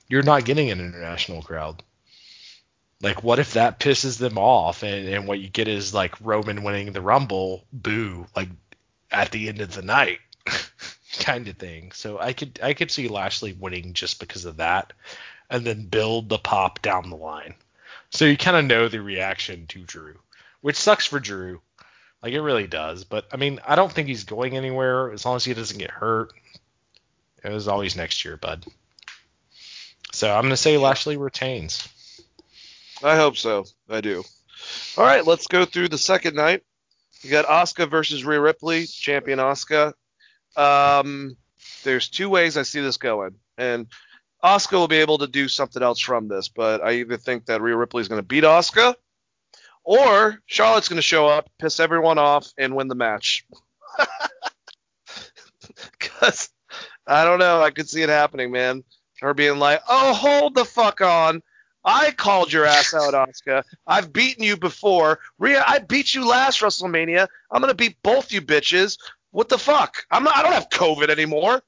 You're 0.07 0.23
not 0.23 0.45
getting 0.45 0.69
an 0.71 0.79
international 0.79 1.41
crowd. 1.41 1.83
Like, 3.01 3.23
what 3.23 3.39
if 3.39 3.53
that 3.53 3.79
pisses 3.79 4.17
them 4.17 4.37
off 4.37 4.83
and, 4.83 5.07
and 5.07 5.27
what 5.27 5.39
you 5.39 5.49
get 5.49 5.67
is 5.67 5.93
like 5.93 6.15
Roman 6.21 6.63
winning 6.63 6.91
the 6.91 7.01
Rumble, 7.01 7.65
boo, 7.73 8.25
like 8.35 8.49
at 9.11 9.31
the 9.31 9.49
end 9.49 9.61
of 9.61 9.73
the 9.73 9.81
night 9.81 10.19
kind 11.19 11.47
of 11.47 11.57
thing. 11.57 11.91
So 11.91 12.19
I 12.19 12.33
could 12.33 12.59
I 12.61 12.73
could 12.73 12.91
see 12.91 13.07
Lashley 13.07 13.53
winning 13.53 13.93
just 13.93 14.19
because 14.19 14.45
of 14.45 14.57
that 14.57 14.93
and 15.49 15.65
then 15.65 15.85
build 15.85 16.29
the 16.29 16.37
pop 16.37 16.81
down 16.81 17.09
the 17.09 17.15
line. 17.15 17.55
So 18.09 18.25
you 18.25 18.37
kind 18.37 18.57
of 18.57 18.65
know 18.65 18.87
the 18.87 19.01
reaction 19.01 19.67
to 19.67 19.83
Drew, 19.83 20.19
which 20.61 20.75
sucks 20.75 21.05
for 21.05 21.19
Drew. 21.19 21.61
Like 22.21 22.33
it 22.33 22.41
really 22.41 22.67
does. 22.67 23.03
But 23.03 23.27
I 23.31 23.37
mean, 23.37 23.59
I 23.67 23.75
don't 23.75 23.91
think 23.91 24.07
he's 24.07 24.23
going 24.23 24.57
anywhere 24.57 25.11
as 25.11 25.25
long 25.25 25.35
as 25.35 25.45
he 25.45 25.53
doesn't 25.53 25.77
get 25.77 25.91
hurt. 25.91 26.33
It 27.43 27.51
was 27.51 27.67
always 27.67 27.95
next 27.95 28.25
year, 28.25 28.37
bud. 28.37 28.65
So 30.15 30.33
I'm 30.33 30.43
gonna 30.43 30.55
say 30.55 30.77
Lashley 30.77 31.17
retains. 31.17 31.89
I 33.03 33.17
hope 33.17 33.35
so. 33.35 33.65
I 33.89 33.99
do. 33.99 34.23
All 34.97 35.03
right, 35.03 35.27
let's 35.27 35.47
go 35.47 35.65
through 35.65 35.89
the 35.89 35.97
second 35.97 36.37
night. 36.37 36.63
You 37.21 37.29
got 37.29 37.45
Asuka 37.45 37.89
versus 37.89 38.23
Rhea 38.23 38.39
Ripley, 38.39 38.85
champion 38.85 39.39
Asuka. 39.39 39.93
Um, 40.55 41.35
there's 41.83 42.07
two 42.07 42.29
ways 42.29 42.55
I 42.55 42.61
see 42.61 42.79
this 42.79 42.95
going, 42.95 43.35
and 43.57 43.87
Asuka 44.41 44.73
will 44.73 44.87
be 44.87 44.97
able 44.97 45.17
to 45.17 45.27
do 45.27 45.49
something 45.49 45.83
else 45.83 45.99
from 45.99 46.29
this. 46.29 46.47
But 46.47 46.81
I 46.81 46.93
either 46.93 47.17
think 47.17 47.47
that 47.47 47.61
Rhea 47.61 47.75
Ripley 47.75 47.99
is 47.99 48.07
going 48.07 48.21
to 48.21 48.25
beat 48.25 48.45
Asuka, 48.45 48.95
or 49.83 50.39
Charlotte's 50.45 50.87
going 50.87 50.95
to 50.95 51.01
show 51.01 51.27
up, 51.27 51.49
piss 51.59 51.81
everyone 51.81 52.19
off, 52.19 52.53
and 52.57 52.73
win 52.73 52.87
the 52.87 52.95
match. 52.95 53.45
Because 55.99 56.49
I 57.05 57.25
don't 57.25 57.39
know, 57.39 57.61
I 57.61 57.71
could 57.71 57.89
see 57.89 58.01
it 58.01 58.09
happening, 58.09 58.51
man. 58.51 58.83
Her 59.25 59.33
being 59.33 59.57
like, 59.57 59.81
"Oh, 59.89 60.13
hold 60.13 60.53
the 60.53 60.65
fuck 60.65 61.01
on." 61.01 61.41
I 61.83 62.11
called 62.11 62.53
your 62.53 62.65
ass 62.65 62.93
out, 62.93 63.13
Asuka. 63.29 63.63
I've 63.87 64.13
beaten 64.13 64.43
you 64.43 64.55
before. 64.55 65.19
Rhea, 65.39 65.63
I 65.65 65.79
beat 65.79 66.13
you 66.13 66.27
last 66.27 66.61
WrestleMania. 66.61 67.27
I'm 67.51 67.61
gonna 67.61 67.73
beat 67.73 67.97
both 68.03 68.31
you 68.31 68.41
bitches. 68.41 68.99
What 69.31 69.49
the 69.49 69.57
fuck? 69.57 70.05
I'm 70.11 70.23
not, 70.23 70.37
I 70.37 70.43
don't 70.43 70.53
have 70.53 70.69
COVID 70.69 71.09
anymore. 71.09 71.61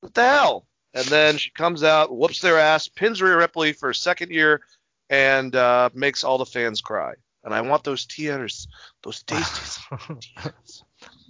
What 0.00 0.14
the 0.14 0.22
hell? 0.22 0.66
And 0.94 1.04
then 1.06 1.38
she 1.38 1.50
comes 1.50 1.82
out, 1.82 2.14
whoops 2.16 2.40
their 2.40 2.58
ass, 2.58 2.86
pins 2.86 3.20
Rhea 3.20 3.36
Ripley 3.36 3.72
for 3.72 3.90
a 3.90 3.94
second 3.94 4.30
year, 4.30 4.62
and 5.10 5.54
uh, 5.56 5.90
makes 5.94 6.22
all 6.22 6.38
the 6.38 6.46
fans 6.46 6.80
cry. 6.80 7.14
And 7.42 7.52
I 7.52 7.62
want 7.62 7.82
those 7.82 8.06
tears, 8.06 8.68
those 9.02 9.22
tasty 9.26 9.82
tears. 10.20 10.84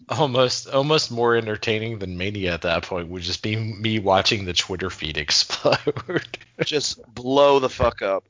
Almost 0.09 0.69
almost 0.69 1.11
more 1.11 1.37
entertaining 1.37 1.99
than 1.99 2.19
Mania 2.19 2.55
at 2.55 2.63
that 2.63 2.85
point 2.85 3.09
would 3.09 3.23
just 3.23 3.43
be 3.43 3.57
me 3.57 3.99
watching 3.99 4.45
the 4.45 4.53
Twitter 4.53 4.91
feed 4.91 5.17
explode. 5.19 6.29
Just 6.65 7.03
blow 7.15 7.59
the 7.59 7.69
fuck 7.69 8.03
up. 8.03 8.25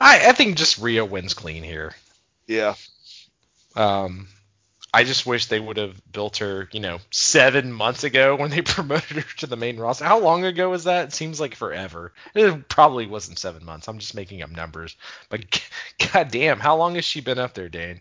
I, 0.00 0.28
I 0.28 0.32
think 0.32 0.56
just 0.56 0.78
Rhea 0.78 1.04
wins 1.04 1.34
clean 1.34 1.62
here. 1.62 1.94
Yeah. 2.46 2.74
Um, 3.74 4.28
I 4.92 5.04
just 5.04 5.26
wish 5.26 5.46
they 5.46 5.60
would 5.60 5.76
have 5.76 6.00
built 6.10 6.38
her, 6.38 6.68
you 6.72 6.80
know, 6.80 6.98
seven 7.10 7.72
months 7.72 8.04
ago 8.04 8.36
when 8.36 8.50
they 8.50 8.62
promoted 8.62 9.18
her 9.18 9.36
to 9.38 9.46
the 9.46 9.56
main 9.56 9.76
roster. 9.76 10.04
How 10.04 10.18
long 10.18 10.44
ago 10.44 10.70
was 10.70 10.84
that? 10.84 11.08
It 11.08 11.12
seems 11.12 11.40
like 11.40 11.54
forever. 11.54 12.12
It 12.34 12.68
probably 12.68 13.06
wasn't 13.06 13.38
seven 13.38 13.64
months. 13.64 13.86
I'm 13.88 13.98
just 13.98 14.14
making 14.14 14.42
up 14.42 14.50
numbers. 14.50 14.96
But 15.28 15.50
g- 15.50 15.60
god 16.12 16.30
damn, 16.30 16.58
how 16.58 16.76
long 16.76 16.94
has 16.94 17.04
she 17.04 17.20
been 17.20 17.38
up 17.38 17.54
there, 17.54 17.68
Dane? 17.68 18.00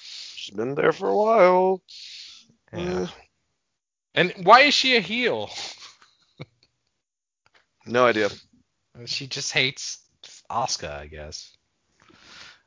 She's 0.00 0.54
been 0.54 0.74
there 0.74 0.92
for 0.92 1.08
a 1.08 1.16
while. 1.16 1.82
Yeah. 2.76 3.06
And 4.14 4.32
why 4.42 4.60
is 4.60 4.74
she 4.74 4.96
a 4.96 5.00
heel? 5.00 5.50
No 7.86 8.06
idea. 8.06 8.30
She 9.06 9.26
just 9.26 9.52
hates 9.52 9.98
Asuka, 10.50 10.90
I 10.90 11.06
guess. 11.06 11.54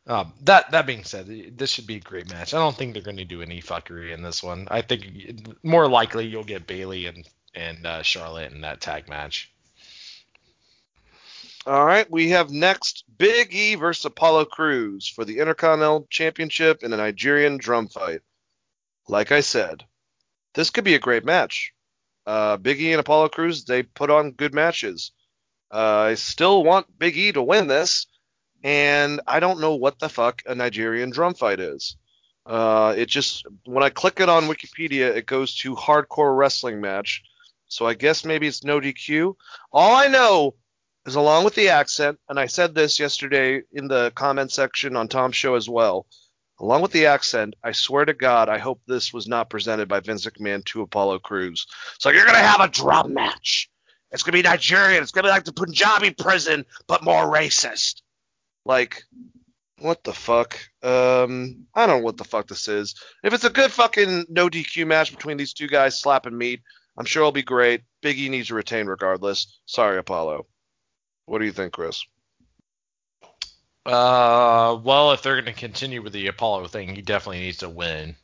Um, 0.05 0.33
that 0.43 0.71
that 0.71 0.85
being 0.85 1.03
said, 1.03 1.57
this 1.57 1.69
should 1.69 1.87
be 1.87 1.97
a 1.97 2.01
great 2.01 2.29
match. 2.29 2.53
I 2.53 2.59
don't 2.59 2.75
think 2.75 2.93
they're 2.93 3.01
going 3.03 3.17
to 3.17 3.25
do 3.25 3.41
any 3.41 3.61
fuckery 3.61 4.13
in 4.13 4.21
this 4.23 4.41
one. 4.41 4.67
I 4.71 4.81
think 4.81 5.63
more 5.63 5.87
likely 5.87 6.27
you'll 6.27 6.43
get 6.43 6.67
Bayley 6.67 7.07
and 7.07 7.27
and 7.53 7.85
uh, 7.85 8.03
Charlotte 8.03 8.53
in 8.53 8.61
that 8.61 8.79
tag 8.79 9.09
match. 9.09 9.51
All 11.65 11.85
right, 11.85 12.09
we 12.09 12.29
have 12.29 12.49
next 12.49 13.03
Big 13.17 13.53
E 13.53 13.75
versus 13.75 14.05
Apollo 14.05 14.45
Crews 14.45 15.05
for 15.05 15.25
the 15.25 15.39
Intercontinental 15.39 16.07
Championship 16.09 16.83
in 16.83 16.93
a 16.93 16.97
Nigerian 16.97 17.57
drum 17.57 17.89
fight. 17.89 18.21
Like 19.09 19.33
I 19.33 19.41
said, 19.41 19.83
this 20.57 20.71
could 20.71 20.83
be 20.83 20.95
a 20.95 20.99
great 20.99 21.23
match. 21.23 21.71
Uh, 22.25 22.57
Big 22.57 22.81
E 22.81 22.91
and 22.91 22.99
Apollo 22.99 23.29
Crews, 23.29 23.63
they 23.63 23.83
put 23.83 24.09
on 24.09 24.31
good 24.31 24.55
matches. 24.55 25.11
Uh, 25.71 26.09
I 26.09 26.15
still 26.15 26.63
want 26.63 26.97
Big 26.97 27.15
E 27.15 27.31
to 27.31 27.43
win 27.43 27.67
this, 27.67 28.07
and 28.63 29.21
I 29.27 29.39
don't 29.39 29.61
know 29.61 29.75
what 29.75 29.99
the 29.99 30.09
fuck 30.09 30.41
a 30.47 30.55
Nigerian 30.55 31.11
drum 31.11 31.35
fight 31.35 31.59
is. 31.59 31.95
Uh, 32.43 32.95
it 32.97 33.05
just 33.05 33.45
when 33.65 33.83
I 33.83 33.89
click 33.89 34.19
it 34.19 34.29
on 34.29 34.47
Wikipedia, 34.47 35.15
it 35.15 35.27
goes 35.27 35.55
to 35.57 35.75
hardcore 35.75 36.35
wrestling 36.35 36.81
match. 36.81 37.21
So 37.67 37.85
I 37.85 37.93
guess 37.93 38.25
maybe 38.25 38.47
it's 38.47 38.63
no 38.63 38.79
DQ. 38.79 39.35
All 39.71 39.95
I 39.95 40.07
know 40.07 40.55
is 41.05 41.15
along 41.15 41.43
with 41.43 41.53
the 41.53 41.69
accent, 41.69 42.17
and 42.29 42.39
I 42.39 42.47
said 42.47 42.73
this 42.73 42.99
yesterday 42.99 43.61
in 43.73 43.87
the 43.87 44.11
comment 44.15 44.51
section 44.51 44.95
on 44.95 45.07
Tom's 45.07 45.35
show 45.35 45.53
as 45.53 45.69
well. 45.69 46.07
Along 46.59 46.81
with 46.81 46.91
the 46.91 47.05
accent, 47.05 47.55
I 47.63 47.71
swear 47.71 48.05
to 48.05 48.13
God, 48.13 48.49
I 48.49 48.57
hope 48.57 48.81
this 48.87 49.13
was 49.13 49.27
not 49.27 49.49
presented 49.49 49.87
by 49.87 49.99
Vince 49.99 50.25
McMahon 50.25 50.65
to 50.65 50.81
Apollo 50.81 51.19
Crews. 51.19 51.67
So 51.99 52.09
you're 52.09 52.25
gonna 52.25 52.39
have 52.39 52.61
a 52.61 52.67
drum 52.67 53.13
match. 53.13 53.69
It's 54.11 54.23
gonna 54.23 54.37
be 54.37 54.41
Nigerian. 54.41 55.03
It's 55.03 55.11
gonna 55.11 55.27
be 55.27 55.31
like 55.31 55.43
the 55.43 55.53
Punjabi 55.53 56.11
prison, 56.11 56.65
but 56.87 57.03
more 57.03 57.31
racist. 57.31 58.01
Like, 58.65 59.03
what 59.79 60.03
the 60.03 60.13
fuck? 60.13 60.59
Um, 60.81 61.67
I 61.75 61.85
don't 61.85 61.99
know 61.99 62.03
what 62.03 62.17
the 62.17 62.23
fuck 62.23 62.47
this 62.47 62.67
is. 62.67 62.95
If 63.23 63.33
it's 63.33 63.43
a 63.43 63.51
good 63.51 63.71
fucking 63.71 64.25
no 64.29 64.49
DQ 64.49 64.87
match 64.87 65.11
between 65.11 65.37
these 65.37 65.53
two 65.53 65.67
guys 65.67 65.99
slapping 65.99 66.37
meat, 66.37 66.61
I'm 66.97 67.05
sure 67.05 67.21
it'll 67.21 67.31
be 67.31 67.43
great. 67.43 67.83
Big 68.01 68.17
E 68.17 68.29
needs 68.29 68.47
to 68.47 68.55
retain 68.55 68.87
regardless. 68.87 69.59
Sorry, 69.67 69.99
Apollo. 69.99 70.47
What 71.25 71.39
do 71.39 71.45
you 71.45 71.51
think, 71.51 71.73
Chris? 71.73 72.03
Uh, 73.87 74.79
well, 74.83 75.13
if 75.13 75.21
they're 75.21 75.41
going 75.41 75.45
to 75.45 75.53
continue 75.53 76.01
with 76.01 76.13
the 76.13 76.27
Apollo 76.27 76.67
thing, 76.67 76.93
he 76.95 77.01
definitely 77.01 77.39
needs 77.39 77.59
to 77.59 77.69
win 77.69 78.15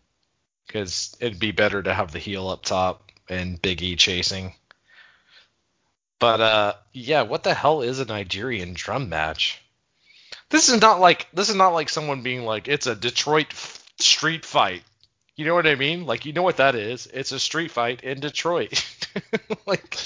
because 0.67 1.15
it'd 1.21 1.39
be 1.39 1.51
better 1.51 1.81
to 1.81 1.93
have 1.93 2.11
the 2.11 2.19
heel 2.19 2.49
up 2.49 2.63
top 2.65 3.11
and 3.29 3.61
Big 3.61 3.81
E 3.81 3.95
chasing. 3.95 4.53
But 6.19 6.41
uh, 6.41 6.73
yeah, 6.93 7.23
what 7.23 7.43
the 7.43 7.53
hell 7.53 7.81
is 7.81 7.99
a 7.99 8.05
Nigerian 8.05 8.73
drum 8.73 9.09
match? 9.09 9.61
This 10.49 10.69
is 10.69 10.81
not 10.81 10.99
like 10.99 11.27
this 11.33 11.49
is 11.49 11.55
not 11.55 11.73
like 11.73 11.89
someone 11.89 12.21
being 12.23 12.43
like 12.43 12.67
it's 12.67 12.87
a 12.87 12.95
Detroit 12.95 13.47
f- 13.51 13.83
street 13.99 14.45
fight. 14.45 14.83
You 15.35 15.45
know 15.45 15.55
what 15.55 15.67
I 15.67 15.75
mean? 15.75 16.05
Like 16.05 16.25
you 16.25 16.33
know 16.33 16.43
what 16.43 16.57
that 16.57 16.75
is? 16.75 17.07
It's 17.07 17.31
a 17.31 17.39
street 17.39 17.71
fight 17.71 18.03
in 18.03 18.19
Detroit. 18.19 18.85
like 19.65 19.97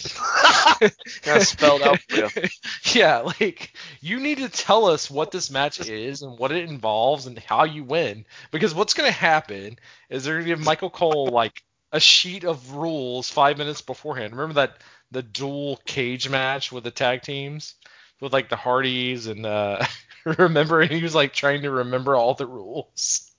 Yeah, 1.26 1.40
spelled 1.40 1.82
out 1.82 2.00
for 2.02 2.16
you. 2.16 2.30
yeah, 2.94 3.20
like 3.20 3.74
you 4.02 4.20
need 4.20 4.40
to 4.40 4.50
tell 4.50 4.86
us 4.86 5.10
what 5.10 5.32
this 5.32 5.50
match 5.50 5.80
is 5.80 6.22
and 6.22 6.38
what 6.38 6.52
it 6.52 6.70
involves 6.70 7.26
and 7.28 7.38
how 7.40 7.64
you 7.64 7.84
win. 7.84 8.26
Because 8.52 8.74
what's 8.74 8.94
gonna 8.94 9.12
happen 9.12 9.78
is 10.10 10.24
they're 10.24 10.36
gonna 10.36 10.46
give 10.46 10.60
Michael 10.60 10.90
Cole 10.90 11.28
like 11.32 11.64
a 11.92 12.00
sheet 12.00 12.44
of 12.44 12.72
rules 12.72 13.30
five 13.30 13.58
minutes 13.58 13.82
beforehand. 13.82 14.34
Remember 14.34 14.56
that 14.56 14.78
the 15.12 15.24
dual 15.24 15.80
cage 15.86 16.30
match 16.30 16.72
with 16.72 16.84
the 16.84 16.92
tag 16.92 17.22
teams 17.22 17.76
with 18.20 18.34
like 18.34 18.50
the 18.50 18.56
Hardys 18.56 19.28
and 19.28 19.46
uh 19.46 19.86
remember 20.26 20.86
he 20.86 21.02
was 21.02 21.16
like 21.16 21.34
trying 21.34 21.62
to 21.62 21.72
remember 21.72 22.16
all 22.16 22.34
the 22.34 22.48
rules. 22.48 23.32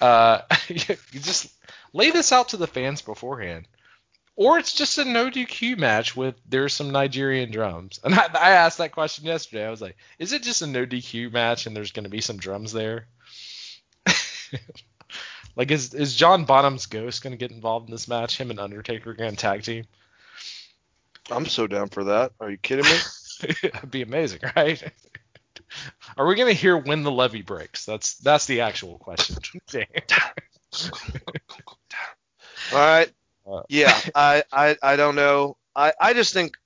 Uh 0.00 0.42
you 0.68 1.20
just 1.20 1.52
lay 1.92 2.10
this 2.10 2.32
out 2.32 2.50
to 2.50 2.56
the 2.56 2.66
fans 2.66 3.02
beforehand. 3.02 3.66
Or 4.36 4.58
it's 4.58 4.74
just 4.74 4.98
a 4.98 5.04
no 5.04 5.30
DQ 5.30 5.78
match 5.78 6.14
with 6.14 6.34
there's 6.46 6.74
some 6.74 6.90
Nigerian 6.90 7.50
drums. 7.50 7.98
And 8.04 8.14
I, 8.14 8.26
I 8.34 8.50
asked 8.50 8.78
that 8.78 8.92
question 8.92 9.24
yesterday. 9.24 9.66
I 9.66 9.70
was 9.70 9.80
like, 9.80 9.96
is 10.18 10.32
it 10.32 10.42
just 10.42 10.60
a 10.60 10.66
no 10.66 10.84
DQ 10.84 11.32
match 11.32 11.66
and 11.66 11.74
there's 11.74 11.92
going 11.92 12.04
to 12.04 12.10
be 12.10 12.20
some 12.20 12.36
drums 12.36 12.72
there? 12.72 13.06
like, 15.56 15.70
is 15.70 15.94
is 15.94 16.14
John 16.14 16.44
Bonham's 16.44 16.84
ghost 16.84 17.22
going 17.22 17.32
to 17.32 17.38
get 17.38 17.50
involved 17.50 17.88
in 17.88 17.92
this 17.92 18.08
match? 18.08 18.38
Him 18.38 18.50
and 18.50 18.60
Undertaker 18.60 19.14
going 19.14 19.30
to 19.30 19.36
tag 19.36 19.62
team? 19.62 19.86
I'm 21.30 21.46
so 21.46 21.66
down 21.66 21.88
for 21.88 22.04
that. 22.04 22.32
Are 22.38 22.50
you 22.50 22.58
kidding 22.58 22.84
me? 22.84 22.98
That'd 23.62 23.90
be 23.90 24.02
amazing, 24.02 24.40
right? 24.54 24.82
Are 26.18 26.26
we 26.26 26.36
going 26.36 26.54
to 26.54 26.60
hear 26.60 26.76
when 26.76 27.02
the 27.02 27.10
levee 27.10 27.42
breaks? 27.42 27.86
That's 27.86 28.16
that's 28.18 28.46
the 28.46 28.60
actual 28.60 28.98
question. 28.98 29.36
All 32.72 32.78
right. 32.78 33.10
Uh, 33.46 33.62
Yeah, 33.68 33.96
I, 34.14 34.42
I 34.52 34.76
I 34.82 34.96
don't 34.96 35.14
know. 35.14 35.56
I 35.74 35.92
I 36.00 36.12
just 36.14 36.32
think, 36.32 36.56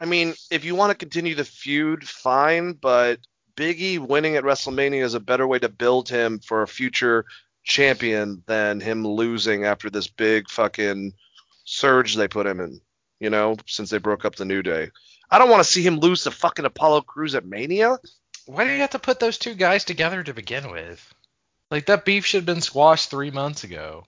I 0.00 0.06
mean, 0.06 0.34
if 0.50 0.64
you 0.64 0.74
want 0.74 0.90
to 0.90 0.96
continue 0.96 1.34
the 1.34 1.44
feud, 1.44 2.06
fine, 2.06 2.72
but 2.74 3.18
Big 3.56 3.80
E 3.80 3.98
winning 3.98 4.36
at 4.36 4.44
WrestleMania 4.44 5.02
is 5.02 5.14
a 5.14 5.20
better 5.20 5.46
way 5.46 5.58
to 5.58 5.68
build 5.68 6.08
him 6.08 6.38
for 6.38 6.62
a 6.62 6.68
future 6.68 7.24
champion 7.64 8.42
than 8.46 8.80
him 8.80 9.06
losing 9.06 9.64
after 9.64 9.90
this 9.90 10.08
big 10.08 10.48
fucking 10.48 11.12
surge 11.64 12.14
they 12.14 12.28
put 12.28 12.46
him 12.46 12.60
in. 12.60 12.80
You 13.20 13.30
know, 13.30 13.56
since 13.66 13.90
they 13.90 13.98
broke 13.98 14.24
up 14.24 14.34
the 14.34 14.44
New 14.44 14.62
Day. 14.62 14.90
I 15.30 15.38
don't 15.38 15.48
want 15.50 15.64
to 15.64 15.70
see 15.70 15.82
him 15.82 15.98
lose 15.98 16.24
to 16.24 16.30
fucking 16.30 16.64
Apollo 16.64 17.02
Crews 17.02 17.34
at 17.34 17.46
Mania. 17.46 17.98
Why 18.46 18.64
do 18.64 18.72
you 18.72 18.80
have 18.80 18.90
to 18.90 18.98
put 18.98 19.20
those 19.20 19.38
two 19.38 19.54
guys 19.54 19.84
together 19.84 20.22
to 20.22 20.34
begin 20.34 20.70
with? 20.70 21.14
Like 21.70 21.86
that 21.86 22.04
beef 22.04 22.26
should 22.26 22.38
have 22.38 22.46
been 22.46 22.60
squashed 22.60 23.10
three 23.10 23.30
months 23.30 23.64
ago. 23.64 24.04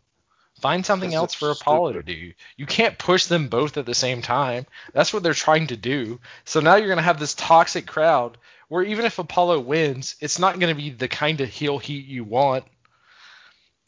Find 0.65 0.87
something 0.87 1.13
else 1.13 1.35
for 1.35 1.51
Apollo 1.51 1.91
stupid. 1.91 2.07
to 2.07 2.15
do. 2.15 2.33
You 2.57 2.65
can't 2.65 2.97
push 2.97 3.27
them 3.27 3.49
both 3.49 3.77
at 3.77 3.85
the 3.85 3.95
same 3.95 4.23
time. 4.23 4.65
That's 4.95 5.13
what 5.13 5.23
they're 5.23 5.35
trying 5.35 5.67
to 5.67 5.77
do. 5.77 6.21
So 6.47 6.61
now 6.61 6.77
you're 6.77 6.89
gonna 6.89 7.03
have 7.03 7.21
this 7.21 7.35
toxic 7.35 7.87
crowd 7.87 8.39
where 8.69 8.83
even 8.83 9.05
if 9.05 9.19
Apollo 9.19 9.61
wins, 9.61 10.17
it's 10.21 10.39
not 10.39 10.59
gonna 10.59 10.75
be 10.75 10.89
the 10.89 11.07
kind 11.07 11.43
of 11.43 11.51
heel 11.51 11.77
heat 11.79 12.07
you 12.07 12.25
want. 12.25 12.65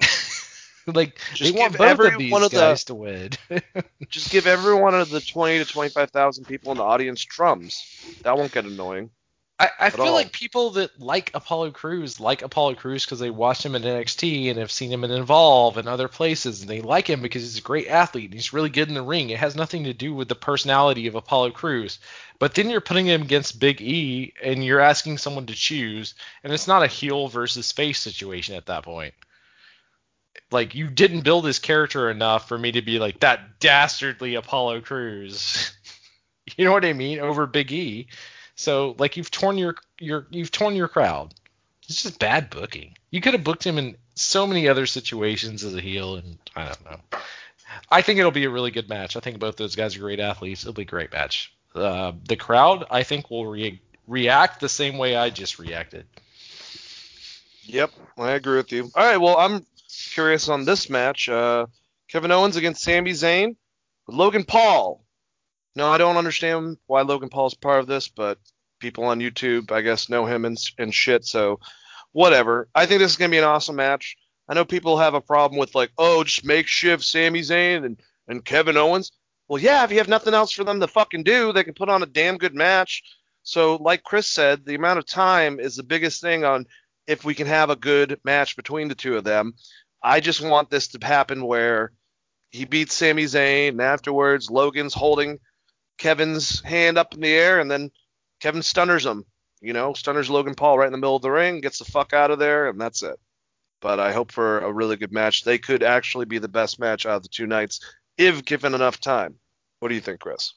like 0.87 1.19
Just 1.33 1.55
they 1.55 1.59
want 1.59 1.79
both 1.79 1.87
every 1.89 2.09
of 2.13 2.19
these 2.19 2.31
one 2.31 2.43
of 2.43 2.51
the- 2.51 2.59
guys 2.59 2.85
to 2.85 2.95
win. 2.95 3.31
Just 4.11 4.31
give 4.31 4.47
every 4.47 4.75
one 4.75 4.95
of 4.95 5.09
the 5.09 5.23
20 5.23 5.61
to 5.61 5.65
25,000 5.65 6.45
people 6.45 6.73
in 6.73 6.77
the 6.77 6.85
audience 6.85 7.25
drums. 7.25 7.85
That 8.23 8.37
won't 8.37 8.53
get 8.53 8.67
annoying. 8.67 9.09
I, 9.59 9.71
I 9.81 9.91
feel 9.91 10.07
all. 10.07 10.13
like 10.13 10.33
people 10.33 10.71
that 10.73 11.01
like 11.01 11.31
Apollo 11.33 11.71
Crews 11.71 12.21
like 12.21 12.43
Apollo 12.43 12.75
Crews 12.75 13.07
because 13.07 13.21
they 13.21 13.31
watched 13.31 13.65
him 13.65 13.75
in 13.75 13.83
NXT 13.83 14.51
and 14.51 14.59
have 14.59 14.71
seen 14.71 14.93
him 14.93 15.03
in 15.03 15.11
Evolve 15.11 15.79
and 15.79 15.89
other 15.89 16.09
places, 16.09 16.61
and 16.61 16.69
they 16.69 16.83
like 16.83 17.09
him 17.09 17.23
because 17.23 17.43
he's 17.43 17.59
a 17.59 17.63
great 17.63 17.89
athlete 17.89 18.27
and 18.27 18.35
he's 18.35 18.53
really 18.53 18.69
good 18.69 18.89
in 18.89 18.95
the 18.95 19.03
ring. 19.03 19.31
It 19.31 19.39
has 19.39 19.57
nothing 19.57 19.85
to 19.85 19.95
do 19.95 20.15
with 20.15 20.29
the 20.29 20.35
personality 20.35 21.07
of 21.07 21.15
Apollo 21.15 21.53
Crews. 21.53 21.99
But 22.39 22.55
then 22.55 22.69
you're 22.69 22.83
putting 22.83 23.07
him 23.07 23.23
against 23.23 23.59
Big 23.59 23.81
E 23.81 24.35
and 24.43 24.63
you're 24.63 24.81
asking 24.81 25.17
someone 25.17 25.47
to 25.47 25.55
choose, 25.55 26.15
and 26.45 26.53
it's 26.53 26.69
not 26.69 26.83
a 26.83 26.89
heel 26.89 27.29
versus 27.29 27.73
face 27.73 27.99
situation 27.99 28.57
at 28.57 28.67
that 28.67 28.85
point. 28.85 29.15
Like 30.51 30.75
you 30.75 30.89
didn't 30.89 31.25
build 31.25 31.47
his 31.47 31.59
character 31.59 32.11
enough 32.11 32.47
for 32.47 32.59
me 32.59 32.73
to 32.73 32.83
be 32.83 32.99
like 32.99 33.21
that 33.21 33.59
dastardly 33.59 34.35
Apollo 34.35 34.83
Crews. 34.83 35.73
you 36.59 36.67
know 36.67 36.73
what 36.73 36.85
I 36.85 36.93
mean? 36.93 37.21
Over 37.21 37.47
Big 37.47 37.73
E. 37.73 38.09
So 38.57 38.97
like 38.99 39.17
you've 39.17 39.31
torn 39.31 39.59
your 39.59 39.77
your 40.01 40.27
you've 40.31 40.51
torn 40.51 40.75
your 40.75 40.89
crowd. 40.89 41.35
It's 41.89 42.03
just 42.03 42.19
bad 42.19 42.51
booking. 42.51 42.97
You 43.11 43.21
could 43.21 43.35
have 43.35 43.45
booked 43.45 43.65
him 43.65 43.79
in 43.79 43.97
so 44.15 44.47
many 44.47 44.69
other 44.69 44.87
situations 44.87 45.63
as 45.63 45.75
a 45.75 45.81
heel, 45.81 46.17
and 46.17 46.37
I 46.57 46.65
don't 46.65 46.85
know. 46.85 47.19
I 47.91 48.03
think 48.03 48.19
it'll 48.19 48.33
be 48.33 48.45
a 48.45 48.51
really 48.51 48.71
good 48.71 48.89
match. 48.89 49.17
I 49.17 49.21
think 49.21 49.39
both 49.39 49.57
those 49.57 49.77
guys 49.77 49.97
are 49.97 50.01
great 50.01 50.19
athletes. 50.19 50.63
It'll 50.63 50.73
be 50.73 50.83
a 50.83 50.87
great 50.87 51.13
match. 51.13 51.55
Uh, 51.75 52.13
the 52.27 52.37
crowd, 52.37 52.87
I 52.91 53.03
think, 53.03 53.31
will 53.31 53.47
re- 53.47 53.81
react 54.07 54.61
the 54.61 54.69
same 54.69 54.99
way 54.99 55.15
I 55.15 55.31
just 55.31 55.59
reacted. 55.59 56.07
Yep, 57.65 57.91
I 58.17 58.33
agree 58.33 58.57
with 58.57 58.73
you. 58.73 58.91
All 58.95 59.05
right, 59.05 59.19
well, 59.19 59.37
I'm 59.37 59.67
curious 60.13 60.49
on 60.49 60.65
this 60.65 60.89
match. 60.89 61.29
Uh, 61.29 61.67
Kevin 62.09 62.31
Owens 62.31 62.57
against 62.57 62.83
Sami 62.83 63.13
Zayn 63.13 63.57
Logan 64.09 64.45
Paul. 64.45 65.05
No, 65.77 65.89
I 65.89 65.99
don't 65.99 66.17
understand 66.17 66.79
why 66.87 67.03
Logan 67.03 67.29
Paul 67.29 67.49
is 67.49 67.55
part 67.55 67.81
of 67.81 67.87
this, 67.87 68.09
but 68.09 68.39
people 68.81 69.05
on 69.05 69.21
YouTube, 69.21 69.71
I 69.71 69.83
guess, 69.83 70.09
know 70.09 70.25
him 70.25 70.47
and, 70.47 70.59
and 70.79 70.93
shit, 70.93 71.27
so 71.27 71.61
whatever. 72.13 72.69
I 72.75 72.87
think 72.87 73.01
this 73.01 73.11
is 73.13 73.19
to 73.19 73.29
be 73.29 73.37
an 73.37 73.45
awesome 73.45 73.77
match. 73.77 74.17
I 74.49 74.55
know 74.55 74.65
people 74.65 74.97
have 74.97 75.13
a 75.13 75.21
problem 75.21 75.59
with, 75.59 75.75
like, 75.75 75.91
oh, 75.99 76.25
just 76.25 76.47
makeshift 76.47 77.05
Sami 77.05 77.43
Zayn 77.43 77.85
and, 77.85 78.01
and 78.27 78.43
Kevin 78.43 78.79
Owens. 78.79 79.13
Well, 79.49 79.61
yeah, 79.61 79.85
if 79.85 79.91
you 79.91 79.99
have 79.99 80.09
nothing 80.09 80.33
else 80.33 80.51
for 80.51 80.65
them 80.65 80.81
to 80.81 80.89
fucking 80.89 81.25
do, 81.25 81.53
they 81.53 81.63
can 81.63 81.75
put 81.75 81.91
on 81.91 82.03
a 82.03 82.07
damn 82.07 82.39
good 82.39 82.55
match. 82.55 83.03
So, 83.43 83.77
like 83.77 84.03
Chris 84.03 84.27
said, 84.27 84.65
the 84.65 84.77
amount 84.77 84.99
of 84.99 85.07
time 85.07 85.61
is 85.61 85.77
the 85.77 85.83
biggest 85.83 86.23
thing 86.23 86.43
on 86.43 86.67
if 87.07 87.23
we 87.23 87.35
can 87.35 87.47
have 87.47 87.69
a 87.69 87.77
good 87.77 88.19
match 88.25 88.57
between 88.57 88.89
the 88.89 88.95
two 88.95 89.17
of 89.17 89.25
them. 89.25 89.53
I 90.03 90.21
just 90.21 90.41
want 90.41 90.71
this 90.71 90.89
to 90.89 91.07
happen 91.07 91.45
where 91.45 91.93
he 92.51 92.65
beats 92.65 92.95
Sami 92.95 93.25
Zayn, 93.25 93.71
and 93.71 93.83
afterwards 93.83 94.51
Logan's 94.51 94.95
holding 94.95 95.39
Kevin's 95.99 96.61
hand 96.61 96.99
up 96.99 97.15
in 97.15 97.21
the 97.21 97.33
air, 97.33 97.61
and 97.61 97.71
then 97.71 97.91
Kevin 98.41 98.63
stunners 98.63 99.05
him. 99.05 99.25
You 99.61 99.73
know, 99.73 99.95
stunners 99.95 100.29
Logan 100.29 100.55
Paul 100.55 100.79
right 100.79 100.87
in 100.87 100.93
the 100.93 100.99
middle 100.99 101.17
of 101.17 101.23
the 101.23 101.31
ring, 101.31 101.61
gets 101.61 101.79
the 101.79 101.85
fuck 101.85 102.13
out 102.13 102.31
of 102.31 102.39
there, 102.39 102.69
and 102.69 102.81
that's 102.81 103.03
it. 103.03 103.19
But 103.81 104.01
I 104.01 104.13
hope 104.13 104.33
for 104.33 104.61
a 104.61 104.73
really 104.73 104.97
good 104.97 105.13
match. 105.13 105.45
They 105.45 105.59
could 105.59 105.83
actually 105.83 106.27
be 106.27 106.39
the 106.39 106.49
best 106.49 106.79
match 106.79 107.07
out 107.07 107.17
of 107.17 107.23
the 107.23 107.29
two 107.29 107.47
nights 107.47 107.81
if 108.19 108.45
given 108.45 108.75
enough 108.75 109.01
time. 109.01 109.37
What 109.81 109.89
do 109.89 109.95
you 109.95 110.01
think, 110.01 110.21
Chris? 110.21 110.53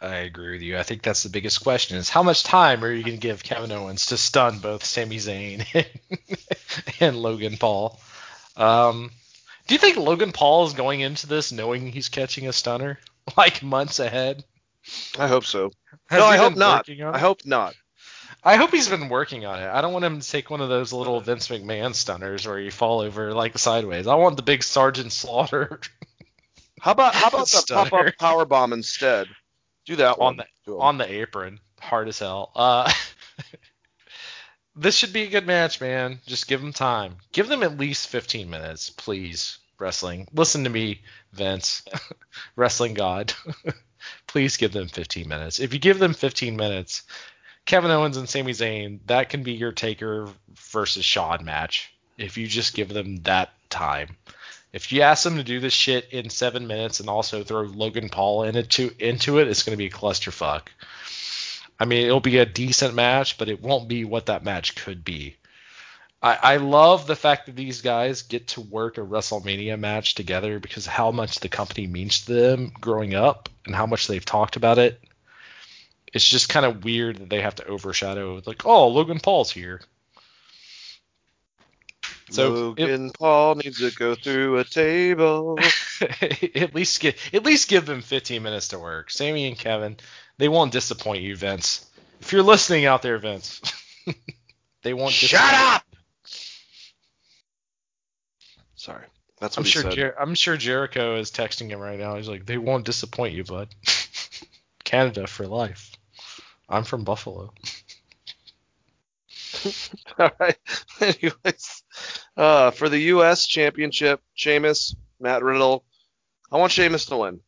I 0.00 0.16
agree 0.16 0.52
with 0.52 0.62
you. 0.62 0.78
I 0.78 0.82
think 0.82 1.02
that's 1.02 1.22
the 1.22 1.28
biggest 1.28 1.62
question: 1.62 1.98
is 1.98 2.08
how 2.08 2.22
much 2.22 2.42
time 2.42 2.82
are 2.84 2.92
you 2.92 3.04
going 3.04 3.16
to 3.16 3.20
give 3.20 3.42
Kevin 3.42 3.72
Owens 3.72 4.06
to 4.06 4.16
stun 4.16 4.58
both 4.58 4.84
Sami 4.84 5.16
Zayn 5.16 5.66
and 7.00 7.16
Logan 7.16 7.58
Paul? 7.58 8.00
Um, 8.56 9.10
do 9.66 9.74
you 9.74 9.78
think 9.78 9.96
Logan 9.96 10.32
Paul 10.32 10.66
is 10.66 10.72
going 10.72 11.00
into 11.00 11.26
this 11.26 11.52
knowing 11.52 11.92
he's 11.92 12.08
catching 12.08 12.48
a 12.48 12.52
stunner, 12.52 12.98
like 13.36 13.62
months 13.62 13.98
ahead? 13.98 14.44
I 15.18 15.28
hope 15.28 15.44
so. 15.44 15.70
Has 16.08 16.20
no, 16.20 16.26
I 16.26 16.36
hope 16.36 16.56
not. 16.56 16.88
I 16.88 17.18
hope 17.18 17.44
not. 17.44 17.74
I 18.42 18.56
hope 18.56 18.70
he's 18.70 18.88
been 18.88 19.10
working 19.10 19.44
on 19.44 19.60
it. 19.60 19.68
I 19.68 19.82
don't 19.82 19.92
want 19.92 20.04
him 20.04 20.20
to 20.20 20.28
take 20.28 20.48
one 20.48 20.62
of 20.62 20.70
those 20.70 20.92
little 20.92 21.20
Vince 21.20 21.48
McMahon 21.48 21.94
stunners 21.94 22.46
where 22.46 22.58
you 22.58 22.70
fall 22.70 23.00
over 23.00 23.34
like 23.34 23.58
sideways. 23.58 24.06
I 24.06 24.14
want 24.14 24.36
the 24.36 24.42
big 24.42 24.62
Sergeant 24.62 25.12
Slaughter 25.12 25.80
How 26.80 26.92
about 26.92 27.14
how 27.14 27.28
about 27.28 27.50
the 27.50 27.64
pop 27.68 27.92
up 27.92 28.16
power 28.18 28.44
bomb 28.46 28.72
instead? 28.72 29.28
Do 29.84 29.96
that 29.96 30.12
on 30.12 30.18
one. 30.18 30.36
the 30.38 30.46
to 30.64 30.80
on 30.80 30.96
the 30.96 31.10
apron, 31.10 31.60
hard 31.78 32.08
as 32.08 32.18
hell. 32.18 32.52
Uh, 32.56 32.90
this 34.76 34.96
should 34.96 35.12
be 35.12 35.24
a 35.24 35.30
good 35.30 35.46
match, 35.46 35.80
man. 35.82 36.20
Just 36.26 36.48
give 36.48 36.62
them 36.62 36.72
time. 36.72 37.16
Give 37.32 37.48
them 37.48 37.62
at 37.62 37.76
least 37.76 38.08
15 38.08 38.48
minutes, 38.48 38.88
please. 38.88 39.58
Wrestling. 39.80 40.28
Listen 40.32 40.64
to 40.64 40.70
me, 40.70 41.00
Vince, 41.32 41.82
wrestling 42.56 42.94
god. 42.94 43.32
please 44.26 44.56
give 44.56 44.72
them 44.72 44.88
15 44.88 45.28
minutes. 45.28 45.60
If 45.60 45.72
you 45.72 45.78
give 45.78 45.98
them 45.98 46.14
15 46.14 46.56
minutes, 46.56 47.02
Kevin 47.66 47.90
Owens 47.90 48.16
and 48.16 48.28
Sami 48.28 48.52
Zayn, 48.52 49.00
that 49.06 49.28
can 49.28 49.42
be 49.42 49.52
your 49.52 49.72
Taker 49.72 50.28
versus 50.54 51.04
Shawn 51.04 51.44
match. 51.44 51.92
If 52.18 52.36
you 52.36 52.46
just 52.46 52.74
give 52.74 52.88
them 52.88 53.16
that 53.22 53.50
time. 53.70 54.16
If 54.72 54.92
you 54.92 55.02
ask 55.02 55.24
them 55.24 55.36
to 55.36 55.42
do 55.42 55.58
this 55.58 55.72
shit 55.72 56.10
in 56.12 56.30
seven 56.30 56.66
minutes 56.66 57.00
and 57.00 57.08
also 57.08 57.42
throw 57.42 57.62
Logan 57.62 58.08
Paul 58.08 58.44
into 58.44 58.92
into 58.98 59.38
it, 59.38 59.48
it's 59.48 59.62
going 59.62 59.72
to 59.72 59.76
be 59.76 59.86
a 59.86 59.90
clusterfuck. 59.90 60.68
I 61.78 61.86
mean, 61.86 62.06
it'll 62.06 62.20
be 62.20 62.38
a 62.38 62.46
decent 62.46 62.94
match, 62.94 63.38
but 63.38 63.48
it 63.48 63.62
won't 63.62 63.88
be 63.88 64.04
what 64.04 64.26
that 64.26 64.44
match 64.44 64.76
could 64.76 65.04
be. 65.04 65.36
I, 66.22 66.38
I 66.42 66.56
love 66.56 67.06
the 67.06 67.16
fact 67.16 67.46
that 67.46 67.56
these 67.56 67.80
guys 67.80 68.22
get 68.22 68.48
to 68.48 68.60
work 68.60 68.98
a 68.98 69.02
WrestleMania 69.02 69.78
match 69.78 70.14
together 70.14 70.58
because 70.58 70.84
how 70.86 71.10
much 71.10 71.40
the 71.40 71.48
company 71.48 71.86
means 71.86 72.26
to 72.26 72.32
them 72.34 72.72
growing 72.80 73.14
up 73.14 73.48
and 73.64 73.74
how 73.74 73.86
much 73.86 74.06
they've 74.06 74.24
talked 74.24 74.56
about 74.56 74.78
it. 74.78 75.00
It's 76.12 76.28
just 76.28 76.48
kind 76.48 76.66
of 76.66 76.84
weird 76.84 77.18
that 77.18 77.30
they 77.30 77.40
have 77.40 77.54
to 77.56 77.66
overshadow 77.66 78.42
like, 78.44 78.66
oh, 78.66 78.88
Logan 78.88 79.20
Paul's 79.20 79.50
here. 79.50 79.80
So 82.30 82.74
it- 82.76 82.88
Logan 82.88 83.10
Paul 83.18 83.54
needs 83.56 83.78
to 83.78 83.90
go 83.96 84.14
through 84.14 84.58
a 84.58 84.64
table. 84.64 85.58
at 86.54 86.74
least 86.74 87.00
give 87.00 87.16
at 87.32 87.44
least 87.44 87.68
give 87.68 87.86
them 87.86 88.02
15 88.02 88.42
minutes 88.42 88.68
to 88.68 88.78
work. 88.78 89.10
Sami 89.10 89.46
and 89.48 89.58
Kevin, 89.58 89.96
they 90.38 90.48
won't 90.48 90.72
disappoint 90.72 91.22
you, 91.22 91.34
Vince. 91.36 91.86
If 92.20 92.32
you're 92.32 92.42
listening 92.42 92.84
out 92.86 93.02
there, 93.02 93.18
Vince, 93.18 93.60
they 94.82 94.92
won't. 94.92 95.12
Shut 95.12 95.40
disappoint 95.40 95.54
up! 95.54 95.82
Sorry. 98.80 99.04
That's 99.38 99.58
I'm 99.58 99.60
what 99.60 99.66
he 99.66 99.72
sure 99.72 99.82
said. 99.82 99.92
Jer- 99.92 100.16
I'm 100.18 100.34
sure 100.34 100.56
Jericho 100.56 101.16
is 101.16 101.30
texting 101.30 101.68
him 101.68 101.80
right 101.80 101.98
now. 101.98 102.16
He's 102.16 102.30
like, 102.30 102.46
they 102.46 102.56
won't 102.56 102.86
disappoint 102.86 103.34
you, 103.34 103.44
bud. 103.44 103.68
Canada 104.84 105.26
for 105.26 105.46
life. 105.46 105.92
I'm 106.66 106.84
from 106.84 107.04
Buffalo. 107.04 107.52
All 110.18 110.30
right. 110.40 110.56
Anyways, 111.02 111.82
uh, 112.38 112.70
for 112.70 112.88
the 112.88 112.98
U.S. 112.98 113.46
Championship, 113.46 114.22
Sheamus, 114.32 114.96
Matt 115.20 115.42
Riddle. 115.42 115.84
I 116.50 116.56
want 116.56 116.72
Sheamus 116.72 117.04
to 117.06 117.18
win. 117.18 117.40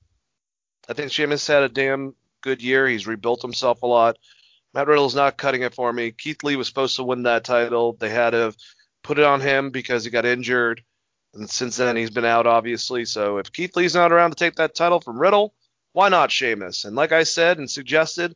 I 0.86 0.92
think 0.92 1.12
Sheamus 1.12 1.46
had 1.46 1.62
a 1.62 1.70
damn 1.70 2.14
good 2.42 2.62
year. 2.62 2.86
He's 2.86 3.06
rebuilt 3.06 3.40
himself 3.40 3.82
a 3.82 3.86
lot. 3.86 4.18
Matt 4.74 4.86
Riddle's 4.86 5.14
not 5.14 5.38
cutting 5.38 5.62
it 5.62 5.74
for 5.74 5.90
me. 5.94 6.10
Keith 6.10 6.44
Lee 6.44 6.56
was 6.56 6.68
supposed 6.68 6.96
to 6.96 7.04
win 7.04 7.22
that 7.22 7.44
title. 7.44 7.94
They 7.94 8.10
had 8.10 8.30
to 8.30 8.54
put 9.02 9.18
it 9.18 9.24
on 9.24 9.40
him 9.40 9.70
because 9.70 10.04
he 10.04 10.10
got 10.10 10.26
injured. 10.26 10.82
And 11.34 11.48
since 11.48 11.76
then, 11.76 11.96
he's 11.96 12.10
been 12.10 12.24
out, 12.24 12.46
obviously. 12.46 13.04
So 13.04 13.38
if 13.38 13.52
Keith 13.52 13.74
Lee's 13.74 13.94
not 13.94 14.12
around 14.12 14.30
to 14.30 14.36
take 14.36 14.56
that 14.56 14.74
title 14.74 15.00
from 15.00 15.18
Riddle, 15.18 15.54
why 15.92 16.08
not 16.08 16.30
Sheamus? 16.30 16.84
And 16.84 16.96
like 16.96 17.12
I 17.12 17.22
said 17.22 17.58
and 17.58 17.70
suggested, 17.70 18.34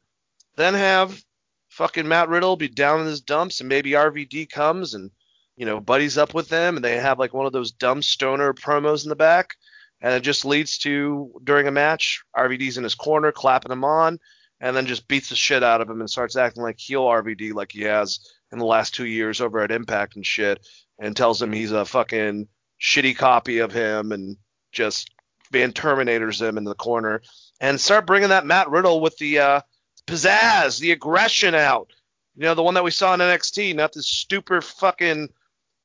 then 0.57 0.75
have 0.75 1.23
fucking 1.69 2.09
Matt 2.09 2.29
Riddle 2.29 2.57
be 2.57 2.69
down 2.69 3.01
in 3.01 3.07
his 3.07 3.21
dumps 3.21 3.61
and 3.61 3.69
maybe 3.69 3.91
RVD 3.91 4.49
comes 4.49 4.95
and, 4.95 5.11
you 5.57 5.67
know, 5.67 5.81
buddies 5.81 6.17
up 6.17 6.33
with 6.33 6.49
them 6.49 6.77
and 6.77 6.85
they 6.85 6.97
have 6.97 7.19
like 7.19 7.35
one 7.35 7.47
of 7.47 7.53
those 7.53 7.73
dumb 7.73 8.01
stoner 8.03 8.55
promos 8.55 9.05
in 9.05 9.11
the 9.11 9.17
back. 9.17 9.57
And 10.01 10.15
it 10.15 10.21
just 10.21 10.45
leads 10.45 10.79
to, 10.79 11.33
during 11.43 11.67
a 11.67 11.73
match, 11.73 12.23
RVD's 12.37 12.77
in 12.77 12.85
his 12.85 12.95
corner, 12.95 13.33
clapping 13.33 13.73
him 13.73 13.85
on, 13.85 14.19
and 14.61 14.77
then 14.77 14.87
just 14.87 15.09
beats 15.09 15.31
the 15.31 15.37
shit 15.37 15.63
out 15.63 15.81
of 15.81 15.89
him 15.89 16.01
and 16.01 16.11
starts 16.11 16.37
acting 16.37 16.63
like 16.63 16.79
heel 16.79 17.03
RVD 17.05 17.55
like 17.55 17.73
he 17.73 17.83
has 17.83 18.21
in 18.53 18.59
the 18.59 18.67
last 18.67 18.95
two 18.95 19.07
years 19.07 19.41
over 19.41 19.61
at 19.61 19.71
Impact 19.71 20.17
and 20.17 20.25
shit, 20.25 20.67
and 20.99 21.17
tells 21.17 21.41
him 21.41 21.51
he's 21.51 21.73
a 21.73 21.85
fucking 21.85 22.47
shitty 22.81 23.17
copy 23.17 23.59
of 23.59 23.73
him 23.73 24.13
and 24.13 24.37
just 24.73 25.11
Van 25.51 25.73
Terminators 25.73 26.41
him 26.41 26.59
in 26.59 26.65
the 26.65 26.75
corner. 26.75 27.23
And 27.61 27.81
start 27.81 28.07
bringing 28.07 28.29
that 28.31 28.47
Matt 28.47 28.71
Riddle 28.71 29.01
with 29.01 29.17
the 29.19 29.39
uh, 29.39 29.61
pizzazz, 30.07 30.79
the 30.79 30.93
aggression 30.93 31.55
out. 31.55 31.91
You 32.37 32.43
know, 32.45 32.55
the 32.55 32.63
one 32.63 32.75
that 32.75 32.85
we 32.85 32.91
saw 32.91 33.15
in 33.15 33.21
NXT, 33.21 33.75
not 33.75 33.93
this 33.93 34.07
stupid 34.07 34.63
fucking 34.63 35.31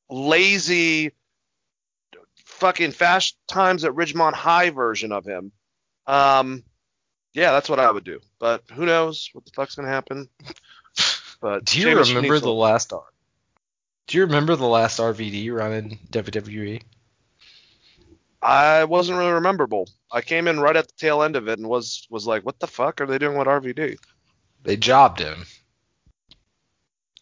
lazy 0.09 1.13
fucking 2.45 2.91
fast 2.91 3.37
times 3.47 3.85
at 3.85 3.93
Ridgemont 3.93 4.33
High 4.33 4.69
version 4.69 5.11
of 5.11 5.25
him. 5.25 5.51
Um, 6.05 6.63
yeah, 7.33 7.51
that's 7.51 7.69
what 7.69 7.79
I 7.79 7.89
would 7.89 8.03
do. 8.03 8.19
But 8.39 8.63
who 8.73 8.85
knows 8.85 9.29
what 9.33 9.45
the 9.45 9.51
fuck's 9.51 9.75
gonna 9.75 9.87
happen? 9.87 10.27
But 11.41 11.65
Do 11.65 11.79
you 11.79 11.87
Sheamus 11.87 12.09
remember 12.09 12.39
the 12.39 12.53
last 12.53 12.93
R? 12.93 13.01
Do 14.07 14.17
you 14.17 14.25
remember 14.25 14.55
the 14.55 14.65
last 14.65 14.99
RVD 14.99 15.53
run 15.53 15.73
in 15.73 15.99
WWE? 16.11 16.81
I 18.41 18.85
wasn't 18.85 19.19
really 19.19 19.33
rememberable. 19.33 19.87
I 20.11 20.21
came 20.21 20.47
in 20.47 20.59
right 20.59 20.75
at 20.75 20.87
the 20.87 20.93
tail 20.97 21.21
end 21.21 21.35
of 21.35 21.47
it 21.47 21.59
and 21.59 21.67
was 21.67 22.07
was 22.09 22.25
like, 22.25 22.43
what 22.43 22.59
the 22.59 22.67
fuck 22.67 22.99
are 22.99 23.05
they 23.05 23.19
doing 23.19 23.37
with 23.37 23.47
RVD? 23.47 23.97
They 24.63 24.77
jobbed 24.77 25.19
him. 25.19 25.45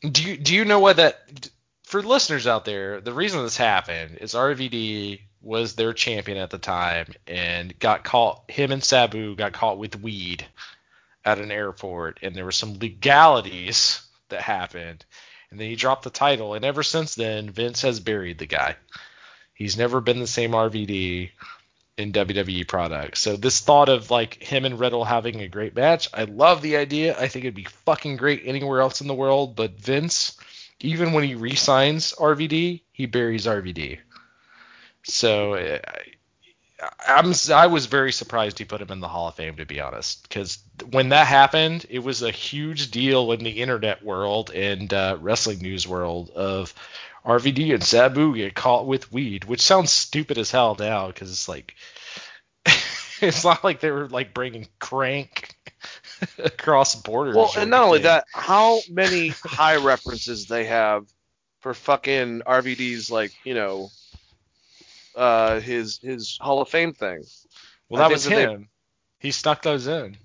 Do 0.01 0.23
you 0.23 0.37
do 0.37 0.55
you 0.55 0.65
know 0.65 0.79
why 0.79 0.93
that? 0.93 1.49
For 1.83 2.01
listeners 2.01 2.47
out 2.47 2.65
there, 2.65 3.01
the 3.01 3.13
reason 3.13 3.41
this 3.43 3.57
happened 3.57 4.19
is 4.21 4.33
RVD 4.33 5.21
was 5.41 5.75
their 5.75 5.93
champion 5.93 6.37
at 6.37 6.51
the 6.51 6.57
time 6.57 7.13
and 7.27 7.77
got 7.79 8.03
caught. 8.03 8.49
Him 8.49 8.71
and 8.71 8.83
Sabu 8.83 9.35
got 9.35 9.53
caught 9.53 9.77
with 9.77 9.99
weed 9.99 10.45
at 11.25 11.39
an 11.39 11.51
airport, 11.51 12.19
and 12.21 12.35
there 12.35 12.45
were 12.45 12.51
some 12.51 12.79
legalities 12.79 14.01
that 14.29 14.41
happened. 14.41 15.03
And 15.51 15.59
then 15.59 15.67
he 15.67 15.75
dropped 15.75 16.03
the 16.03 16.09
title, 16.09 16.53
and 16.53 16.63
ever 16.63 16.83
since 16.83 17.15
then, 17.15 17.49
Vince 17.49 17.81
has 17.81 17.99
buried 17.99 18.37
the 18.37 18.45
guy. 18.45 18.75
He's 19.53 19.77
never 19.77 19.99
been 19.99 20.19
the 20.19 20.27
same 20.27 20.51
RVD 20.51 21.31
in 21.97 22.13
WWE 22.13 22.67
products. 22.67 23.19
So 23.19 23.35
this 23.35 23.59
thought 23.59 23.89
of 23.89 24.09
like 24.09 24.41
him 24.41 24.63
and 24.63 24.79
Riddle 24.79 25.03
having 25.03 25.41
a 25.41 25.49
great 25.49 25.75
match, 25.75 26.07
I 26.13 26.23
love 26.23 26.61
the 26.61 26.77
idea. 26.77 27.19
I 27.19 27.27
think 27.27 27.43
it'd 27.43 27.55
be 27.55 27.65
fucking 27.65 28.15
great 28.15 28.43
anywhere 28.45 28.79
else 28.79 29.01
in 29.01 29.07
the 29.07 29.13
world. 29.13 29.55
But 29.55 29.79
Vince, 29.79 30.37
even 30.79 31.11
when 31.11 31.25
he 31.25 31.35
re-signs 31.35 32.13
RVD, 32.13 32.81
he 32.93 33.05
buries 33.05 33.47
RVD. 33.47 33.99
So 35.03 35.55
uh, 35.55 35.79
I'm 37.07 37.33
I 37.51 37.67
was 37.67 37.87
very 37.87 38.11
surprised 38.11 38.57
he 38.57 38.65
put 38.65 38.81
him 38.81 38.91
in 38.91 38.99
the 38.99 39.07
Hall 39.07 39.27
of 39.27 39.35
Fame 39.35 39.57
to 39.57 39.65
be 39.65 39.79
honest, 39.79 40.23
because 40.23 40.59
when 40.91 41.09
that 41.09 41.27
happened, 41.27 41.85
it 41.89 41.99
was 41.99 42.21
a 42.21 42.31
huge 42.31 42.91
deal 42.91 43.31
in 43.31 43.43
the 43.43 43.61
internet 43.61 44.03
world 44.03 44.51
and 44.51 44.93
uh, 44.93 45.17
wrestling 45.19 45.59
news 45.59 45.87
world 45.87 46.29
of 46.29 46.73
RVD 47.25 47.73
and 47.73 47.83
Sabu 47.83 48.35
get 48.35 48.55
caught 48.55 48.87
with 48.87 49.11
weed, 49.11 49.45
which 49.45 49.61
sounds 49.61 49.91
stupid 49.91 50.37
as 50.37 50.51
hell 50.51 50.75
now 50.79 51.07
because 51.07 51.31
it's 51.31 51.49
like 51.49 51.75
it's 53.21 53.43
not 53.43 53.63
like 53.63 53.81
they 53.81 53.91
were 53.91 54.07
like 54.07 54.33
bringing 54.33 54.67
crank 54.79 55.55
across 56.37 56.95
borders. 56.95 57.35
Well, 57.35 57.51
and 57.57 57.69
not 57.69 57.83
only 57.83 57.99
that, 57.99 58.25
how 58.33 58.79
many 58.89 59.29
high 59.29 59.77
references 59.77 60.47
they 60.47 60.65
have 60.65 61.05
for 61.59 61.73
fucking 61.73 62.41
RVD's 62.47 63.11
like, 63.11 63.33
you 63.43 63.53
know, 63.53 63.89
uh 65.15 65.59
his 65.59 65.99
his 66.01 66.37
Hall 66.41 66.61
of 66.61 66.69
Fame 66.69 66.93
thing. 66.93 67.23
well, 67.89 68.01
I 68.01 68.07
that 68.07 68.13
was 68.13 68.23
that 68.25 68.35
they- 68.35 68.41
him. 68.43 68.69
He 69.19 69.31
stuck 69.31 69.61
those 69.61 69.87
in. 69.87 70.15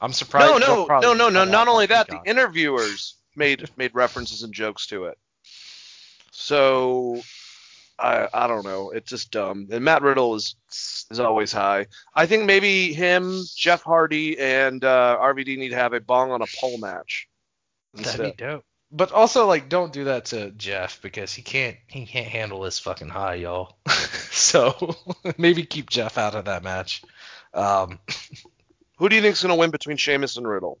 I'm 0.00 0.12
surprised. 0.12 0.48
No, 0.48 0.58
no, 0.58 0.86
no, 1.00 1.12
no, 1.14 1.28
no. 1.28 1.44
Not 1.44 1.68
only 1.68 1.84
my 1.84 1.94
that, 1.94 2.08
the 2.08 2.20
interviewers 2.24 3.16
made 3.36 3.68
made 3.76 3.94
references 3.94 4.42
and 4.42 4.52
jokes 4.54 4.86
to 4.86 5.06
it. 5.06 5.18
So 6.30 7.20
I 7.98 8.28
I 8.32 8.46
don't 8.46 8.64
know. 8.64 8.90
It's 8.90 9.10
just 9.10 9.30
dumb. 9.30 9.68
And 9.70 9.84
Matt 9.84 10.02
Riddle 10.02 10.34
is 10.36 10.54
is 11.10 11.20
always 11.20 11.52
high. 11.52 11.86
I 12.14 12.26
think 12.26 12.44
maybe 12.46 12.92
him, 12.94 13.42
Jeff 13.56 13.82
Hardy, 13.82 14.38
and 14.38 14.82
uh, 14.84 15.18
RVD 15.20 15.58
need 15.58 15.70
to 15.70 15.76
have 15.76 15.92
a 15.92 16.00
bong 16.00 16.30
on 16.30 16.40
a 16.42 16.46
pole 16.58 16.78
match. 16.78 17.28
That'd 17.94 18.20
be 18.20 18.32
dope. 18.32 18.64
But 18.92 19.12
also, 19.12 19.46
like, 19.46 19.68
don't 19.68 19.92
do 19.92 20.04
that 20.04 20.26
to 20.26 20.50
Jeff 20.50 21.00
because 21.00 21.32
he 21.32 21.42
can't 21.42 21.76
he 21.86 22.06
can't 22.06 22.26
handle 22.26 22.60
this 22.60 22.78
fucking 22.78 23.08
high, 23.08 23.36
y'all. 23.36 23.76
so 24.30 24.96
maybe 25.38 25.64
keep 25.64 25.88
Jeff 25.88 26.18
out 26.18 26.34
of 26.34 26.46
that 26.46 26.64
match. 26.64 27.02
Um, 27.54 28.00
Who 28.98 29.08
do 29.08 29.16
you 29.16 29.22
think's 29.22 29.42
gonna 29.42 29.56
win 29.56 29.70
between 29.70 29.96
Sheamus 29.96 30.36
and 30.36 30.46
Riddle? 30.46 30.78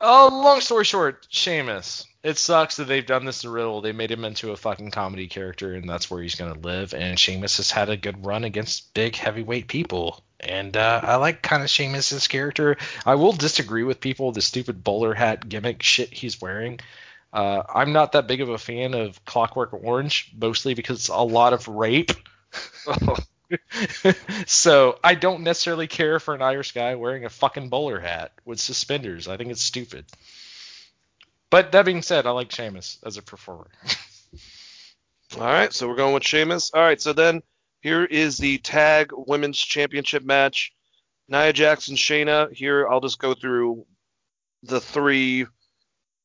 oh, 0.00 0.30
long 0.32 0.60
story 0.60 0.84
short, 0.84 1.26
Sheamus. 1.30 2.06
It 2.24 2.36
sucks 2.36 2.76
that 2.76 2.84
they've 2.84 3.06
done 3.06 3.24
this 3.24 3.42
to 3.42 3.50
Riddle. 3.50 3.80
They 3.80 3.92
made 3.92 4.10
him 4.10 4.24
into 4.24 4.50
a 4.50 4.56
fucking 4.56 4.90
comedy 4.90 5.28
character, 5.28 5.74
and 5.74 5.88
that's 5.88 6.10
where 6.10 6.20
he's 6.20 6.34
gonna 6.34 6.58
live. 6.58 6.92
And 6.92 7.18
Sheamus 7.18 7.58
has 7.58 7.70
had 7.70 7.90
a 7.90 7.96
good 7.96 8.26
run 8.26 8.42
against 8.44 8.92
big 8.92 9.14
heavyweight 9.14 9.68
people. 9.68 10.22
And 10.40 10.76
uh, 10.76 11.00
I 11.02 11.16
like 11.16 11.42
kind 11.42 11.62
of 11.62 11.70
Sheamus's 11.70 12.26
character. 12.26 12.76
I 13.06 13.14
will 13.14 13.32
disagree 13.32 13.84
with 13.84 14.00
people 14.00 14.32
the 14.32 14.40
stupid 14.40 14.82
bowler 14.82 15.14
hat 15.14 15.48
gimmick 15.48 15.82
shit 15.82 16.12
he's 16.12 16.40
wearing. 16.40 16.80
Uh, 17.32 17.62
I'm 17.72 17.92
not 17.92 18.12
that 18.12 18.26
big 18.26 18.40
of 18.40 18.48
a 18.48 18.58
fan 18.58 18.94
of 18.94 19.24
Clockwork 19.24 19.72
Orange, 19.72 20.32
mostly 20.36 20.74
because 20.74 21.00
it's 21.00 21.08
a 21.08 21.18
lot 21.18 21.52
of 21.52 21.68
rape. 21.68 22.12
so 24.46 24.98
I 25.04 25.14
don't 25.14 25.42
necessarily 25.42 25.86
care 25.86 26.20
for 26.20 26.34
an 26.34 26.42
Irish 26.42 26.72
guy 26.72 26.94
wearing 26.94 27.24
a 27.24 27.30
fucking 27.30 27.68
bowler 27.68 28.00
hat 28.00 28.32
with 28.44 28.60
suspenders. 28.60 29.28
I 29.28 29.36
think 29.36 29.50
it's 29.50 29.62
stupid. 29.62 30.06
But 31.50 31.72
that 31.72 31.84
being 31.84 32.02
said, 32.02 32.26
I 32.26 32.30
like 32.30 32.52
Sheamus 32.52 32.98
as 33.04 33.16
a 33.16 33.22
performer. 33.22 33.70
All 35.36 35.42
right, 35.42 35.72
so 35.72 35.88
we're 35.88 35.96
going 35.96 36.14
with 36.14 36.24
Sheamus. 36.24 36.70
All 36.72 36.82
right, 36.82 37.00
so 37.00 37.12
then 37.12 37.42
here 37.80 38.04
is 38.04 38.38
the 38.38 38.58
tag 38.58 39.10
women's 39.12 39.58
championship 39.58 40.24
match. 40.24 40.72
Nia 41.28 41.52
Jackson, 41.52 41.96
Shayna. 41.96 42.52
Here, 42.52 42.88
I'll 42.88 43.00
just 43.00 43.18
go 43.18 43.34
through 43.34 43.86
the 44.62 44.80
three. 44.80 45.44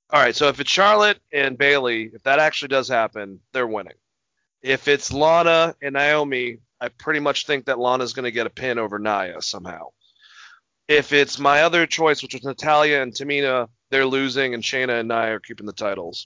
All 0.09 0.21
right, 0.21 0.35
so 0.35 0.47
if 0.47 0.59
it's 0.59 0.69
Charlotte 0.69 1.19
and 1.31 1.57
Bayley, 1.57 2.11
if 2.13 2.23
that 2.23 2.39
actually 2.39 2.69
does 2.69 2.87
happen, 2.87 3.39
they're 3.51 3.67
winning. 3.67 3.93
If 4.61 4.87
it's 4.87 5.11
Lana 5.11 5.75
and 5.81 5.93
Naomi, 5.93 6.59
I 6.79 6.89
pretty 6.89 7.19
much 7.19 7.45
think 7.45 7.65
that 7.65 7.79
Lana's 7.79 8.13
going 8.13 8.25
to 8.25 8.31
get 8.31 8.47
a 8.47 8.49
pin 8.49 8.77
over 8.77 8.99
Nia 8.99 9.41
somehow. 9.41 9.87
If 10.87 11.13
it's 11.13 11.39
my 11.39 11.63
other 11.63 11.85
choice, 11.85 12.21
which 12.21 12.33
was 12.33 12.43
Natalya 12.43 13.01
and 13.01 13.13
Tamina, 13.13 13.67
they're 13.93 14.05
losing, 14.07 14.55
and 14.55 14.63
Shayna 14.63 14.99
and 14.99 15.07
Nia 15.07 15.35
are 15.35 15.39
keeping 15.39 15.67
the 15.67 15.71
titles. 15.71 16.25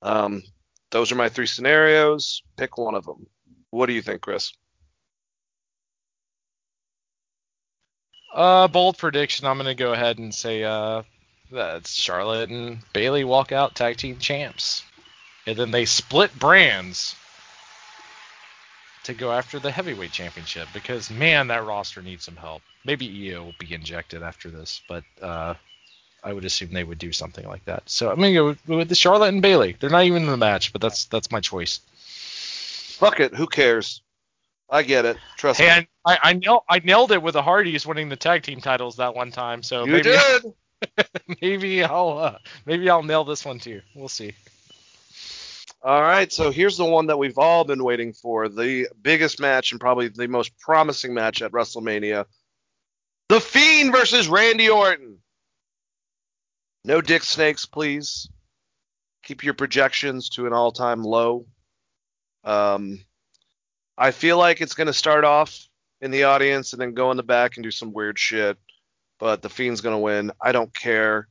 Um, 0.00 0.44
those 0.92 1.10
are 1.10 1.16
my 1.16 1.28
three 1.28 1.46
scenarios. 1.46 2.40
Pick 2.56 2.78
one 2.78 2.94
of 2.94 3.04
them. 3.04 3.26
What 3.70 3.86
do 3.86 3.94
you 3.94 4.00
think, 4.00 4.20
Chris? 4.20 4.52
Uh, 8.32 8.68
bold 8.68 8.96
prediction. 8.96 9.44
I'm 9.48 9.56
gonna 9.56 9.74
go 9.74 9.92
ahead 9.92 10.18
and 10.18 10.32
say 10.32 10.62
uh, 10.62 11.02
that 11.50 11.88
Charlotte 11.88 12.48
and 12.48 12.78
Bayley 12.92 13.24
walk 13.24 13.50
out 13.50 13.74
tag 13.74 13.96
team 13.96 14.18
champs, 14.18 14.84
and 15.48 15.56
then 15.56 15.72
they 15.72 15.86
split 15.86 16.38
brands 16.38 17.16
to 19.02 19.14
go 19.14 19.32
after 19.32 19.58
the 19.58 19.72
heavyweight 19.72 20.12
championship. 20.12 20.68
Because 20.72 21.10
man, 21.10 21.48
that 21.48 21.66
roster 21.66 22.02
needs 22.02 22.24
some 22.24 22.36
help. 22.36 22.62
Maybe 22.84 23.32
Io 23.32 23.42
will 23.42 23.54
be 23.58 23.74
injected 23.74 24.22
after 24.22 24.48
this, 24.48 24.80
but 24.88 25.02
uh, 25.20 25.54
I 26.22 26.32
would 26.32 26.44
assume 26.44 26.72
they 26.72 26.84
would 26.84 26.98
do 26.98 27.12
something 27.12 27.46
like 27.46 27.64
that. 27.64 27.82
So 27.86 28.10
I'm 28.10 28.16
gonna 28.16 28.32
go 28.32 28.46
with, 28.46 28.68
with 28.68 28.88
the 28.88 28.94
Charlotte 28.94 29.28
and 29.28 29.42
Bayley. 29.42 29.76
They're 29.78 29.90
not 29.90 30.04
even 30.04 30.22
in 30.24 30.28
the 30.28 30.36
match, 30.36 30.72
but 30.72 30.80
that's 30.82 31.06
that's 31.06 31.30
my 31.30 31.40
choice. 31.40 31.80
Fuck 32.98 33.20
it. 33.20 33.34
Who 33.34 33.46
cares? 33.46 34.02
I 34.68 34.82
get 34.82 35.04
it. 35.04 35.16
Trust 35.36 35.58
Hey, 35.60 35.80
me. 35.80 35.88
I, 36.04 36.12
I, 36.12 36.18
I, 36.22 36.32
nailed, 36.34 36.62
I 36.68 36.78
nailed 36.78 37.10
it 37.12 37.20
with 37.22 37.34
the 37.34 37.42
Hardys 37.42 37.86
winning 37.86 38.08
the 38.08 38.16
tag 38.16 38.42
team 38.42 38.60
titles 38.60 38.96
that 38.96 39.14
one 39.16 39.32
time. 39.32 39.62
So 39.64 39.84
You 39.84 39.92
maybe 39.92 40.02
did. 40.10 40.44
maybe 41.42 41.82
I'll 41.82 42.18
uh, 42.18 42.38
maybe 42.66 42.88
I'll 42.88 43.02
nail 43.02 43.24
this 43.24 43.44
one 43.44 43.58
too. 43.58 43.80
We'll 43.94 44.08
see. 44.08 44.32
All 45.82 46.02
right, 46.02 46.30
so 46.30 46.50
here's 46.50 46.76
the 46.76 46.84
one 46.84 47.06
that 47.06 47.18
we've 47.18 47.38
all 47.38 47.64
been 47.64 47.82
waiting 47.82 48.12
for 48.12 48.50
the 48.50 48.86
biggest 49.00 49.40
match 49.40 49.72
and 49.72 49.80
probably 49.80 50.08
the 50.08 50.28
most 50.28 50.56
promising 50.58 51.14
match 51.14 51.40
at 51.40 51.52
WrestleMania 51.52 52.26
The 53.30 53.40
Fiend 53.40 53.90
versus 53.90 54.28
Randy 54.28 54.68
Orton. 54.68 55.19
No 56.84 57.00
dick 57.00 57.22
snakes, 57.22 57.66
please. 57.66 58.28
Keep 59.22 59.44
your 59.44 59.54
projections 59.54 60.30
to 60.30 60.46
an 60.46 60.52
all 60.52 60.72
time 60.72 61.02
low. 61.02 61.46
Um, 62.42 63.00
I 63.98 64.12
feel 64.12 64.38
like 64.38 64.60
it's 64.60 64.74
going 64.74 64.86
to 64.86 64.92
start 64.94 65.24
off 65.24 65.68
in 66.00 66.10
the 66.10 66.24
audience 66.24 66.72
and 66.72 66.80
then 66.80 66.94
go 66.94 67.10
in 67.10 67.18
the 67.18 67.22
back 67.22 67.56
and 67.56 67.64
do 67.64 67.70
some 67.70 67.92
weird 67.92 68.18
shit, 68.18 68.56
but 69.18 69.42
The 69.42 69.50
Fiend's 69.50 69.82
going 69.82 69.94
to 69.94 69.98
win. 69.98 70.32
I 70.40 70.52
don't 70.52 70.72
care. 70.72 71.28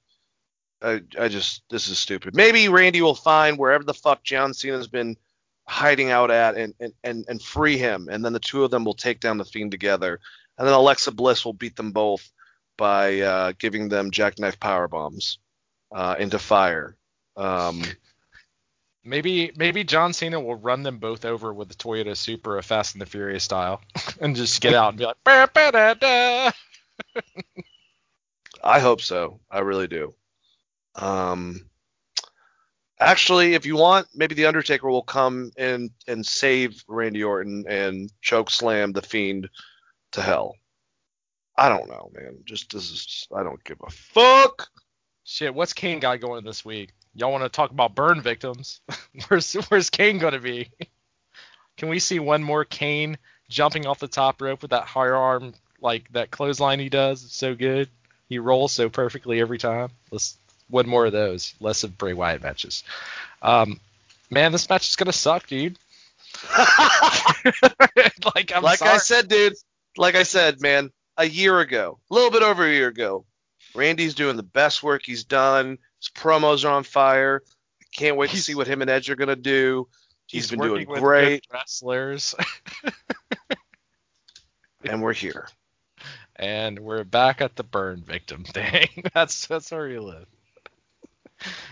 I, 0.81 1.01
I 1.19 1.27
just 1.27 1.63
this 1.69 1.87
is 1.87 1.97
stupid. 1.97 2.35
Maybe 2.35 2.69
Randy 2.69 3.01
will 3.01 3.15
find 3.15 3.57
wherever 3.57 3.83
the 3.83 3.93
fuck 3.93 4.23
John 4.23 4.53
Cena's 4.53 4.87
been 4.87 5.17
hiding 5.67 6.09
out 6.09 6.31
at 6.31 6.55
and, 6.55 6.73
and, 6.79 6.93
and, 7.03 7.25
and 7.27 7.41
free 7.41 7.77
him, 7.77 8.07
and 8.09 8.23
then 8.23 8.33
the 8.33 8.39
two 8.39 8.63
of 8.63 8.71
them 8.71 8.85
will 8.85 8.93
take 8.93 9.19
down 9.19 9.37
the 9.37 9.45
Fiend 9.45 9.71
together, 9.71 10.19
and 10.57 10.67
then 10.67 10.73
Alexa 10.73 11.11
Bliss 11.11 11.43
will 11.43 11.53
beat 11.53 11.75
them 11.75 11.91
both 11.91 12.31
by 12.79 13.19
uh, 13.19 13.53
giving 13.59 13.89
them 13.89 14.09
jackknife 14.09 14.59
power 14.59 14.87
bombs 14.87 15.37
uh, 15.91 16.15
into 16.17 16.39
fire. 16.39 16.95
Um, 17.35 17.83
Maybe 19.09 19.51
maybe 19.55 19.85
John 19.85 20.11
Cena 20.11 20.39
will 20.39 20.55
run 20.55 20.83
them 20.83 20.97
both 20.97 21.23
over 21.23 21.53
with 21.53 21.69
the 21.69 21.75
Toyota 21.75 22.15
Supra, 22.15 22.61
Fast 22.61 22.93
and 22.93 23.01
the 23.01 23.05
Furious 23.05 23.45
style, 23.45 23.81
and 24.21 24.35
just 24.35 24.61
get 24.61 24.73
out 24.73 24.89
and 24.89 24.97
be 24.97 25.05
like, 25.05 25.15
"Bah, 25.23 25.47
bah, 25.51 25.71
da, 25.71 25.93
da." 25.93 26.51
I 28.63 28.79
hope 28.79 29.01
so. 29.01 29.39
I 29.49 29.59
really 29.59 29.87
do. 29.87 30.13
Um, 30.95 31.65
actually, 32.99 33.53
if 33.53 33.65
you 33.65 33.77
want, 33.77 34.07
maybe 34.13 34.35
the 34.35 34.47
Undertaker 34.47 34.89
will 34.89 35.01
come 35.01 35.51
in 35.57 35.91
and 36.05 36.25
save 36.25 36.83
Randy 36.87 37.23
Orton 37.23 37.65
and 37.69 38.11
choke 38.21 38.51
slam 38.51 38.91
the 38.91 39.01
Fiend 39.01 39.49
to 40.11 40.21
hell. 40.21 40.55
I 41.59 41.67
don't 41.67 41.89
know, 41.89 42.09
man. 42.15 42.37
Just 42.45 42.71
this 42.71 42.89
is 42.89 43.27
I 43.35 43.43
don't 43.43 43.61
give 43.65 43.81
a 43.85 43.89
fuck. 43.89 44.69
Shit, 45.25 45.53
what's 45.53 45.73
Kane 45.73 45.99
got 45.99 46.21
going 46.21 46.45
this 46.45 46.63
week? 46.63 46.93
Y'all 47.13 47.33
want 47.33 47.43
to 47.43 47.49
talk 47.49 47.71
about 47.71 47.95
burn 47.95 48.21
victims? 48.21 48.79
where's 49.27 49.51
where's 49.67 49.89
Kane 49.89 50.19
gonna 50.19 50.39
be? 50.39 50.71
Can 51.75 51.89
we 51.89 51.99
see 51.99 52.19
one 52.19 52.43
more 52.43 52.63
Kane 52.63 53.17
jumping 53.49 53.85
off 53.85 53.99
the 53.99 54.07
top 54.07 54.41
rope 54.41 54.61
with 54.61 54.71
that 54.71 54.85
higher 54.85 55.15
arm 55.15 55.53
like 55.81 56.09
that 56.13 56.31
clothesline 56.31 56.79
he 56.79 56.87
does? 56.87 57.25
It's 57.25 57.35
so 57.35 57.53
good. 57.55 57.89
He 58.29 58.39
rolls 58.39 58.71
so 58.71 58.87
perfectly 58.87 59.41
every 59.41 59.57
time. 59.57 59.89
Let's 60.11 60.37
one 60.69 60.87
more 60.87 61.07
of 61.07 61.11
those. 61.11 61.55
Less 61.59 61.83
of 61.83 61.97
Bray 61.97 62.13
Wyatt 62.13 62.41
matches. 62.41 62.85
Um, 63.41 63.81
man, 64.29 64.53
this 64.53 64.69
match 64.69 64.87
is 64.87 64.95
gonna 64.95 65.11
suck, 65.11 65.45
dude. 65.47 65.77
like 68.33 68.55
I'm 68.55 68.63
like 68.63 68.79
sorry. 68.79 68.91
I 68.91 68.97
said, 68.99 69.27
dude. 69.27 69.55
Like 69.97 70.15
I 70.15 70.23
said, 70.23 70.61
man. 70.61 70.91
A 71.19 71.25
year 71.25 71.59
ago, 71.59 71.99
a 72.09 72.13
little 72.13 72.31
bit 72.31 72.43
over 72.43 72.65
a 72.65 72.71
year 72.71 72.87
ago, 72.87 73.25
Randy's 73.75 74.15
doing 74.15 74.37
the 74.37 74.43
best 74.43 74.81
work 74.81 75.01
he's 75.05 75.25
done. 75.25 75.77
His 75.99 76.09
promos 76.09 76.63
are 76.63 76.71
on 76.71 76.83
fire. 76.83 77.43
I 77.81 77.85
can't 77.93 78.15
wait 78.15 78.29
to 78.29 78.37
see 78.37 78.55
what 78.55 78.67
him 78.67 78.81
and 78.81 78.89
Edge 78.89 79.09
are 79.09 79.17
gonna 79.17 79.35
do. 79.35 79.89
he's 80.27 80.49
been 80.49 80.61
doing 80.61 80.85
great. 80.85 81.45
wrestlers. 81.51 82.35
and 84.85 85.01
we're 85.01 85.13
here. 85.13 85.49
and 86.37 86.79
we're 86.79 87.03
back 87.03 87.41
at 87.41 87.57
the 87.57 87.63
burn 87.63 88.01
victim 88.01 88.45
thing. 88.45 88.87
that's 89.13 89.45
that's 89.47 89.71
where 89.71 89.89
you 89.89 90.01
live. 90.01 90.25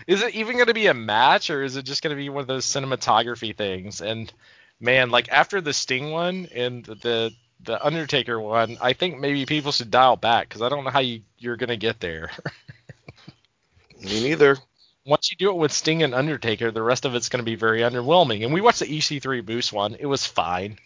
Is 0.06 0.22
it 0.22 0.34
even 0.34 0.56
going 0.56 0.68
to 0.68 0.74
be 0.74 0.86
a 0.86 0.94
match, 0.94 1.50
or 1.50 1.62
is 1.62 1.76
it 1.76 1.84
just 1.84 2.02
going 2.02 2.14
to 2.14 2.20
be 2.20 2.28
one 2.28 2.40
of 2.40 2.46
those 2.46 2.66
cinematography 2.66 3.56
things? 3.56 4.00
And 4.00 4.32
man, 4.80 5.10
like 5.10 5.28
after 5.30 5.60
the 5.60 5.72
Sting 5.72 6.10
one 6.10 6.48
and 6.54 6.84
the 6.84 7.32
the 7.64 7.84
Undertaker 7.84 8.40
one, 8.40 8.78
I 8.80 8.92
think 8.92 9.18
maybe 9.18 9.46
people 9.46 9.72
should 9.72 9.90
dial 9.90 10.16
back 10.16 10.48
because 10.48 10.62
I 10.62 10.68
don't 10.68 10.84
know 10.84 10.90
how 10.90 11.00
you 11.00 11.22
you're 11.38 11.56
going 11.56 11.68
to 11.68 11.76
get 11.76 12.00
there. 12.00 12.30
Me 14.02 14.22
neither. 14.22 14.56
Once 15.04 15.30
you 15.30 15.36
do 15.36 15.50
it 15.50 15.56
with 15.56 15.72
Sting 15.72 16.02
and 16.02 16.14
Undertaker, 16.14 16.70
the 16.70 16.82
rest 16.82 17.04
of 17.04 17.14
it's 17.14 17.28
going 17.28 17.38
to 17.42 17.50
be 17.50 17.56
very 17.56 17.80
underwhelming. 17.80 18.44
And 18.44 18.52
we 18.52 18.60
watched 18.60 18.80
the 18.80 18.86
EC3 18.86 19.46
Moose 19.46 19.72
one; 19.72 19.96
it 19.98 20.06
was 20.06 20.26
fine 20.26 20.78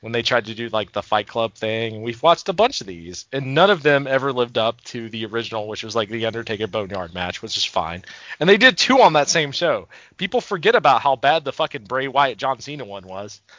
when 0.00 0.12
they 0.12 0.22
tried 0.22 0.46
to 0.46 0.54
do 0.54 0.68
like 0.68 0.92
the 0.92 1.02
Fight 1.02 1.26
Club 1.26 1.54
thing. 1.54 2.02
We've 2.02 2.22
watched 2.22 2.48
a 2.48 2.52
bunch 2.52 2.80
of 2.80 2.86
these, 2.86 3.26
and 3.32 3.54
none 3.54 3.70
of 3.70 3.82
them 3.82 4.06
ever 4.06 4.32
lived 4.32 4.58
up 4.58 4.80
to 4.84 5.08
the 5.08 5.26
original, 5.26 5.68
which 5.68 5.82
was 5.82 5.96
like 5.96 6.08
the 6.08 6.26
Undertaker 6.26 6.66
Boneyard 6.66 7.14
match, 7.14 7.42
which 7.42 7.56
is 7.56 7.64
fine. 7.64 8.04
And 8.40 8.48
they 8.48 8.56
did 8.56 8.78
two 8.78 9.00
on 9.00 9.14
that 9.14 9.28
same 9.28 9.52
show. 9.52 9.88
People 10.16 10.40
forget 10.40 10.74
about 10.74 11.02
how 11.02 11.16
bad 11.16 11.44
the 11.44 11.52
fucking 11.52 11.84
Bray 11.84 12.08
Wyatt 12.08 12.38
John 12.38 12.60
Cena 12.60 12.84
one 12.84 13.06
was. 13.06 13.40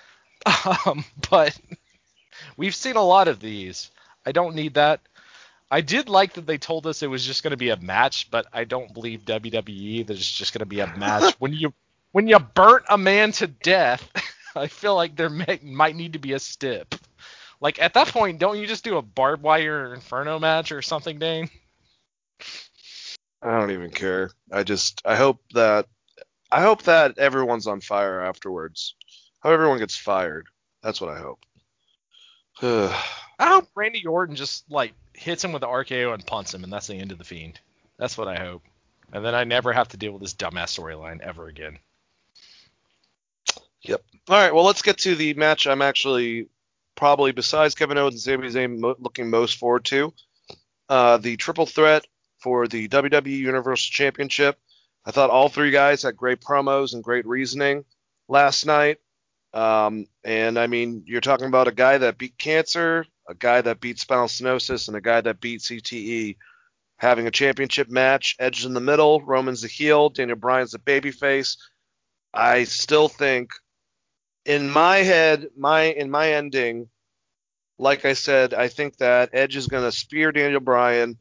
Um, 0.86 1.04
but 1.30 1.58
we've 2.56 2.76
seen 2.76 2.96
a 2.96 3.04
lot 3.04 3.28
of 3.28 3.40
these. 3.40 3.92
I 4.26 4.32
don't 4.32 4.56
need 4.56 4.76
that. 4.76 5.02
I 5.70 5.82
did 5.82 6.08
like 6.08 6.34
that 6.34 6.46
they 6.46 6.58
told 6.58 6.88
us 6.88 7.04
it 7.04 7.10
was 7.10 7.26
just 7.26 7.44
going 7.44 7.52
to 7.52 7.58
be 7.58 7.70
a 7.70 7.78
match, 7.78 8.32
but 8.32 8.46
I 8.54 8.64
don't 8.64 8.94
believe 8.94 9.26
WWE 9.26 10.08
that 10.08 10.16
it's 10.16 10.32
just 10.32 10.54
going 10.54 10.60
to 10.60 10.66
be 10.66 10.80
a 10.80 10.96
match. 10.98 11.36
when 11.40 11.54
you 11.54 11.74
when 12.12 12.28
you 12.28 12.40
burnt 12.40 12.86
a 12.90 12.98
man 12.98 13.32
to 13.34 13.48
death, 13.48 14.10
I 14.56 14.68
feel 14.68 14.96
like 14.96 15.16
there 15.16 15.30
may, 15.30 15.60
might 15.62 15.96
need 15.96 16.14
to 16.14 16.20
be 16.20 16.34
a 16.34 16.40
stip. 16.40 16.96
Like 17.60 17.82
at 17.82 17.96
that 17.96 18.08
point, 18.08 18.40
don't 18.40 18.58
you 18.58 18.68
just 18.68 18.84
do 18.84 18.98
a 18.98 19.02
barbed 19.02 19.44
wire 19.44 19.94
inferno 19.94 20.40
match 20.40 20.72
or 20.72 20.82
something, 20.82 21.20
Dane? 21.20 21.50
I 23.42 23.60
don't 23.60 23.72
even 23.72 23.92
care. 23.92 24.32
I 24.52 24.64
just 24.64 25.02
I 25.06 25.16
hope 25.16 25.42
that 25.54 25.88
I 26.52 26.62
hope 26.62 26.84
that 26.84 27.18
everyone's 27.18 27.68
on 27.68 27.82
fire 27.82 28.22
afterwards. 28.22 28.96
How 29.42 29.52
everyone 29.52 29.80
gets 29.80 29.96
fired. 29.96 30.48
That's 30.82 31.02
what 31.02 31.10
I 31.10 31.20
hope. 31.20 31.40
I 32.62 33.48
hope 33.48 33.68
Randy 33.76 34.06
Orton 34.06 34.36
just 34.36 34.70
like 34.72 34.94
hits 35.14 35.44
him 35.44 35.52
with 35.52 35.62
the 35.62 35.68
RKO 35.68 36.14
and 36.14 36.26
punts 36.26 36.54
him, 36.54 36.64
and 36.64 36.74
that's 36.74 36.88
the 36.88 36.96
end 36.96 37.12
of 37.12 37.18
the 37.18 37.24
Fiend. 37.24 37.60
That's 37.98 38.18
what 38.18 38.28
I 38.28 38.38
hope. 38.40 38.64
And 39.14 39.24
then 39.24 39.36
I 39.36 39.44
never 39.44 39.72
have 39.74 39.90
to 39.90 39.98
deal 39.98 40.12
with 40.12 40.22
this 40.22 40.34
dumbass 40.34 40.78
storyline 40.78 41.22
ever 41.22 41.48
again. 41.48 41.80
Yep. 43.82 44.02
All 44.30 44.36
right. 44.36 44.54
Well, 44.54 44.66
let's 44.66 44.82
get 44.82 44.98
to 45.00 45.16
the 45.16 45.34
match 45.36 45.68
I'm 45.68 45.82
actually 45.82 46.50
probably 46.96 47.32
besides 47.32 47.76
Kevin 47.76 47.98
Owens 47.98 48.28
and 48.28 48.44
Sami 48.44 48.50
Zayn 48.50 48.80
mo- 48.80 48.96
looking 49.00 49.30
most 49.30 49.58
forward 49.58 49.86
to. 49.86 50.14
Uh, 50.90 51.18
the 51.18 51.38
triple 51.38 51.66
threat 51.66 52.06
for 52.40 52.68
the 52.68 52.88
WWE 52.90 53.28
Universal 53.28 53.92
Championship. 53.92 54.60
I 55.06 55.12
thought 55.12 55.30
all 55.30 55.48
three 55.48 55.72
guys 55.72 56.04
had 56.04 56.18
great 56.18 56.42
promos 56.42 56.94
and 56.94 57.04
great 57.04 57.26
reasoning 57.26 57.86
last 58.28 58.66
night. 58.66 58.98
Um, 59.54 60.06
and 60.24 60.58
I 60.60 60.68
mean, 60.68 61.04
you're 61.06 61.22
talking 61.22 61.48
about 61.48 61.68
a 61.68 61.74
guy 61.74 61.98
that 61.98 62.18
beat 62.18 62.38
cancer, 62.38 63.06
a 63.28 63.34
guy 63.34 63.62
that 63.62 63.80
beat 63.80 64.00
spinal 64.00 64.28
stenosis, 64.28 64.88
and 64.88 64.98
a 64.98 65.02
guy 65.02 65.22
that 65.22 65.40
beat 65.40 65.62
CTE. 65.62 66.38
Having 67.00 67.28
a 67.28 67.32
championship 67.32 67.90
match, 67.90 68.36
Edge 68.40 68.66
in 68.66 68.74
the 68.74 68.80
middle, 68.80 69.22
Roman's 69.22 69.62
the 69.62 69.68
heel, 69.68 70.10
Daniel 70.10 70.36
Bryan's 70.38 70.72
the 70.72 70.80
babyface. 70.80 71.56
I 72.34 72.64
still 72.64 73.08
think 73.08 73.52
in 74.46 74.70
my 74.70 74.98
head, 74.98 75.48
my 75.56 75.84
in 75.84 76.10
my 76.10 76.34
ending, 76.34 76.90
like 77.78 78.06
I 78.06 78.14
said, 78.14 78.54
I 78.54 78.68
think 78.68 78.98
that 78.98 79.30
Edge 79.34 79.56
is 79.56 79.68
going 79.68 79.84
to 79.84 79.92
spear 79.92 80.32
Daniel 80.32 80.60
Bryan, 80.60 81.18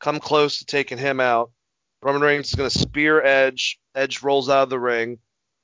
come 0.00 0.18
close 0.18 0.58
to 0.58 0.64
taking 0.64 0.98
him 0.98 1.20
out. 1.20 1.52
Roman 2.02 2.22
Reigns 2.22 2.48
is 2.48 2.54
going 2.54 2.70
to 2.70 2.78
spear 2.78 3.22
Edge. 3.22 3.78
Edge 3.94 4.22
rolls 4.22 4.48
out 4.48 4.64
of 4.64 4.70
the 4.70 4.80
ring, 4.80 5.18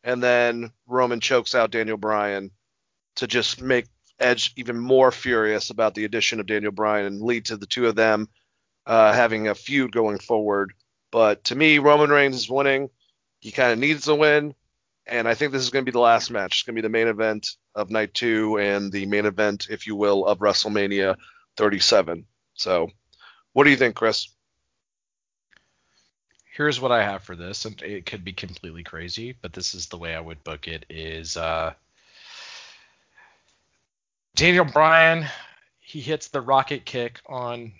and 0.06 0.22
then 0.22 0.70
Roman 0.86 1.20
chokes 1.20 1.54
out 1.54 1.70
Daniel 1.70 1.98
Bryan 1.98 2.50
to 3.16 3.26
just 3.26 3.60
make 3.60 3.84
Edge 4.18 4.54
even 4.56 4.78
more 4.78 5.12
furious 5.12 5.68
about 5.68 5.94
the 5.94 6.06
addition 6.06 6.40
of 6.40 6.46
Daniel 6.46 6.72
Bryan 6.72 7.04
and 7.04 7.20
lead 7.20 7.44
to 7.46 7.58
the 7.58 7.66
two 7.66 7.86
of 7.86 7.94
them 7.94 8.30
uh, 8.86 9.12
having 9.12 9.48
a 9.48 9.54
feud 9.54 9.92
going 9.92 10.18
forward. 10.18 10.72
But 11.12 11.44
to 11.44 11.54
me, 11.54 11.78
Roman 11.78 12.08
Reigns 12.08 12.36
is 12.36 12.48
winning. 12.48 12.88
He 13.40 13.52
kind 13.52 13.72
of 13.72 13.78
needs 13.78 14.06
to 14.06 14.14
win 14.14 14.54
and 15.06 15.28
I 15.28 15.34
think 15.34 15.52
this 15.52 15.62
is 15.62 15.70
going 15.70 15.84
to 15.84 15.90
be 15.90 15.94
the 15.94 16.00
last 16.00 16.30
match. 16.30 16.56
It's 16.56 16.62
going 16.64 16.74
to 16.74 16.82
be 16.82 16.86
the 16.86 16.92
main 16.92 17.06
event 17.06 17.50
of 17.74 17.90
night 17.90 18.12
two 18.14 18.58
and 18.58 18.90
the 18.90 19.06
main 19.06 19.26
event, 19.26 19.68
if 19.70 19.86
you 19.86 19.94
will, 19.94 20.26
of 20.26 20.38
WrestleMania 20.38 21.16
37. 21.56 22.26
So, 22.54 22.88
what 23.52 23.64
do 23.64 23.70
you 23.70 23.76
think, 23.76 23.94
Chris? 23.94 24.28
Here's 26.56 26.80
what 26.80 26.92
I 26.92 27.02
have 27.02 27.22
for 27.22 27.36
this, 27.36 27.66
and 27.66 27.80
it 27.82 28.06
could 28.06 28.24
be 28.24 28.32
completely 28.32 28.82
crazy, 28.82 29.36
but 29.42 29.52
this 29.52 29.74
is 29.74 29.86
the 29.86 29.98
way 29.98 30.14
I 30.14 30.20
would 30.20 30.42
book 30.44 30.68
it: 30.68 30.86
is 30.88 31.36
uh, 31.36 31.74
Daniel 34.36 34.64
Bryan, 34.64 35.26
he 35.80 36.00
hits 36.00 36.28
the 36.28 36.40
rocket 36.40 36.84
kick 36.86 37.20
on 37.26 37.72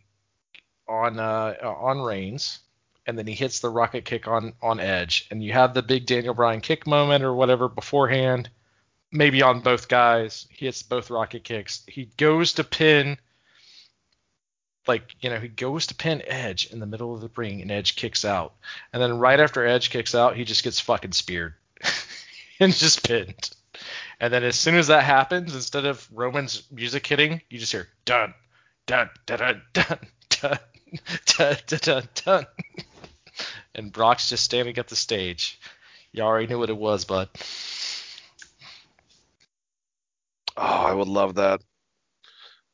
on 0.88 1.18
uh, 1.18 1.54
on 1.62 2.00
Reigns, 2.00 2.60
and 3.06 3.18
then 3.18 3.26
he 3.26 3.34
hits 3.34 3.60
the 3.60 3.70
rocket 3.70 4.04
kick 4.04 4.28
on 4.28 4.54
on 4.62 4.80
Edge, 4.80 5.26
and 5.30 5.42
you 5.42 5.52
have 5.52 5.74
the 5.74 5.82
big 5.82 6.06
Daniel 6.06 6.34
Bryan 6.34 6.60
kick 6.60 6.86
moment 6.86 7.24
or 7.24 7.34
whatever 7.34 7.68
beforehand. 7.68 8.50
maybe 9.12 9.42
on 9.42 9.60
both 9.60 9.88
guys. 9.88 10.46
He 10.50 10.66
hits 10.66 10.82
both 10.82 11.10
rocket 11.10 11.44
kicks. 11.44 11.82
He 11.86 12.10
goes 12.16 12.54
to 12.54 12.64
pin, 12.64 13.18
like 14.88 15.14
you 15.20 15.30
know, 15.30 15.38
he 15.40 15.48
goes 15.48 15.86
to 15.88 15.94
pin 15.94 16.22
Edge 16.26 16.66
in 16.72 16.80
the 16.80 16.86
middle 16.86 17.14
of 17.14 17.20
the 17.20 17.30
ring, 17.36 17.62
and 17.62 17.70
Edge 17.70 17.96
kicks 17.96 18.24
out. 18.24 18.54
And 18.92 19.02
then 19.02 19.18
right 19.18 19.40
after 19.40 19.66
Edge 19.66 19.90
kicks 19.90 20.14
out, 20.14 20.36
he 20.36 20.44
just 20.44 20.64
gets 20.64 20.80
fucking 20.80 21.12
speared 21.12 21.54
and 22.60 22.72
just 22.72 23.06
pinned. 23.06 23.50
And 24.20 24.32
then 24.32 24.44
as 24.44 24.56
soon 24.56 24.76
as 24.76 24.86
that 24.86 25.04
happens, 25.04 25.54
instead 25.54 25.84
of 25.84 26.08
Roman's 26.12 26.62
music 26.70 27.06
hitting, 27.06 27.42
you 27.50 27.58
just 27.58 27.72
hear 27.72 27.88
dun 28.04 28.34
dun 28.86 29.10
dun 29.26 29.62
dun 29.72 29.98
dun 30.30 30.58
dun 31.26 31.56
dun 31.66 31.78
dun 31.82 32.08
dun. 32.24 32.46
And 33.74 33.92
Brock's 33.92 34.30
just 34.30 34.44
standing 34.44 34.78
at 34.78 34.88
the 34.88 34.96
stage. 34.96 35.60
You 36.12 36.22
already 36.22 36.46
knew 36.46 36.58
what 36.58 36.70
it 36.70 36.76
was, 36.76 37.04
bud. 37.04 37.28
Oh, 40.56 40.62
I 40.62 40.94
would 40.94 41.08
love 41.08 41.34
that. 41.34 41.60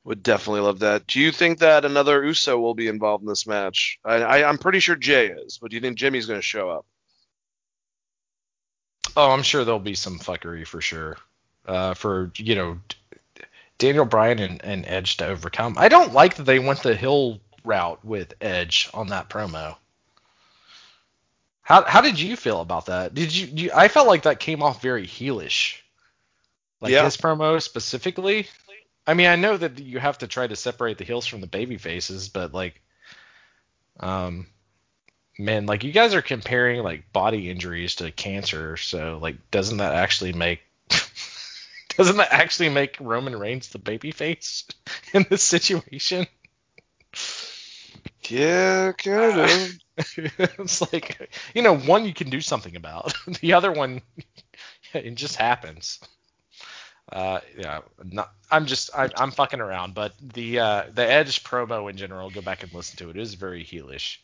Would 0.04 0.22
definitely 0.22 0.62
love 0.62 0.80
that. 0.80 1.06
Do 1.06 1.20
you 1.20 1.30
think 1.30 1.60
that 1.60 1.84
another 1.84 2.24
Uso 2.24 2.58
will 2.58 2.74
be 2.74 2.88
involved 2.88 3.22
in 3.22 3.28
this 3.28 3.46
match? 3.46 4.00
I, 4.04 4.14
I, 4.16 4.48
I'm 4.48 4.58
pretty 4.58 4.80
sure 4.80 4.96
Jay 4.96 5.28
is, 5.28 5.58
but 5.58 5.70
do 5.70 5.76
you 5.76 5.80
think 5.80 5.96
Jimmy's 5.96 6.26
going 6.26 6.40
to 6.40 6.42
show 6.42 6.70
up? 6.70 6.84
Oh, 9.16 9.30
I'm 9.30 9.42
sure 9.42 9.64
there'll 9.64 9.78
be 9.78 9.94
some 9.94 10.18
fuckery 10.18 10.66
for 10.66 10.80
sure. 10.80 11.18
Uh, 11.66 11.94
for 11.94 12.32
you 12.36 12.56
know, 12.56 12.78
Daniel 13.78 14.04
Bryan 14.04 14.40
and, 14.40 14.64
and 14.64 14.84
Edge 14.86 15.18
to 15.18 15.26
overcome. 15.26 15.76
I 15.78 15.88
don't 15.88 16.12
like 16.12 16.36
that 16.36 16.44
they 16.44 16.58
went 16.58 16.82
the 16.82 16.96
heel 16.96 17.40
route 17.64 18.04
with 18.04 18.34
Edge 18.40 18.90
on 18.92 19.08
that 19.08 19.28
promo. 19.28 19.76
How 21.62 21.84
how 21.84 22.00
did 22.00 22.18
you 22.18 22.34
feel 22.36 22.60
about 22.60 22.86
that? 22.86 23.14
Did 23.14 23.34
you, 23.34 23.46
you 23.54 23.70
I 23.72 23.86
felt 23.86 24.08
like 24.08 24.22
that 24.22 24.40
came 24.40 24.62
off 24.62 24.82
very 24.82 25.06
heelish. 25.06 25.76
Like 26.80 26.90
Yeah. 26.90 27.04
his 27.04 27.16
promo 27.16 27.62
specifically. 27.62 28.48
I 29.06 29.14
mean, 29.14 29.26
I 29.26 29.36
know 29.36 29.56
that 29.56 29.78
you 29.78 29.98
have 29.98 30.18
to 30.18 30.28
try 30.28 30.46
to 30.46 30.56
separate 30.56 30.98
the 30.98 31.04
heels 31.04 31.26
from 31.26 31.40
the 31.40 31.46
baby 31.46 31.76
faces, 31.76 32.28
but 32.28 32.54
like 32.54 32.80
um 34.00 34.46
man, 35.38 35.66
like 35.66 35.84
you 35.84 35.92
guys 35.92 36.14
are 36.14 36.22
comparing 36.22 36.82
like 36.82 37.12
body 37.12 37.50
injuries 37.50 37.96
to 37.96 38.10
cancer, 38.12 38.76
so 38.76 39.18
like 39.20 39.50
doesn't 39.50 39.78
that 39.78 39.94
actually 39.94 40.32
make 40.32 40.60
doesn't 41.96 42.16
that 42.16 42.32
actually 42.32 42.68
make 42.68 42.96
Roman 43.00 43.36
Reigns 43.36 43.68
the 43.68 43.78
baby 43.78 44.12
face 44.12 44.64
in 45.12 45.26
this 45.28 45.42
situation? 45.42 46.26
Yeah, 48.28 48.92
kind 48.92 49.40
of. 49.40 49.78
it's 50.16 50.92
like 50.92 51.30
you 51.54 51.62
know, 51.62 51.76
one 51.76 52.04
you 52.06 52.14
can 52.14 52.30
do 52.30 52.40
something 52.40 52.76
about. 52.76 53.14
the 53.40 53.54
other 53.54 53.72
one 53.72 54.00
it 54.94 55.14
just 55.14 55.36
happens. 55.36 56.00
Uh, 57.12 57.40
yeah, 57.58 57.80
not, 58.02 58.32
I'm 58.50 58.64
just 58.64 58.90
I, 58.96 59.10
I'm 59.16 59.32
fucking 59.32 59.60
around, 59.60 59.92
but 59.92 60.14
the 60.20 60.60
uh, 60.60 60.84
the 60.94 61.06
Edge 61.06 61.44
promo 61.44 61.90
in 61.90 61.98
general, 61.98 62.30
go 62.30 62.40
back 62.40 62.62
and 62.62 62.72
listen 62.72 62.96
to 62.98 63.10
it. 63.10 63.16
It 63.16 63.20
is 63.20 63.34
very 63.34 63.62
heelish. 63.62 64.16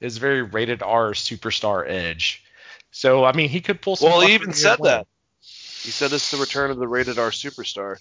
It's 0.00 0.18
very 0.18 0.42
rated 0.42 0.80
R 0.80 1.10
superstar 1.10 1.88
Edge. 1.88 2.44
So 2.92 3.24
I 3.24 3.32
mean, 3.32 3.48
he 3.48 3.60
could 3.60 3.82
pull 3.82 3.96
some. 3.96 4.10
well, 4.10 4.20
he 4.20 4.34
even 4.34 4.52
said 4.52 4.78
that. 4.84 5.08
He 5.40 5.90
said 5.90 6.10
this 6.10 6.32
is 6.32 6.38
the 6.38 6.44
return 6.44 6.70
of 6.70 6.78
the 6.78 6.86
rated 6.86 7.18
R 7.18 7.30
superstar. 7.30 8.00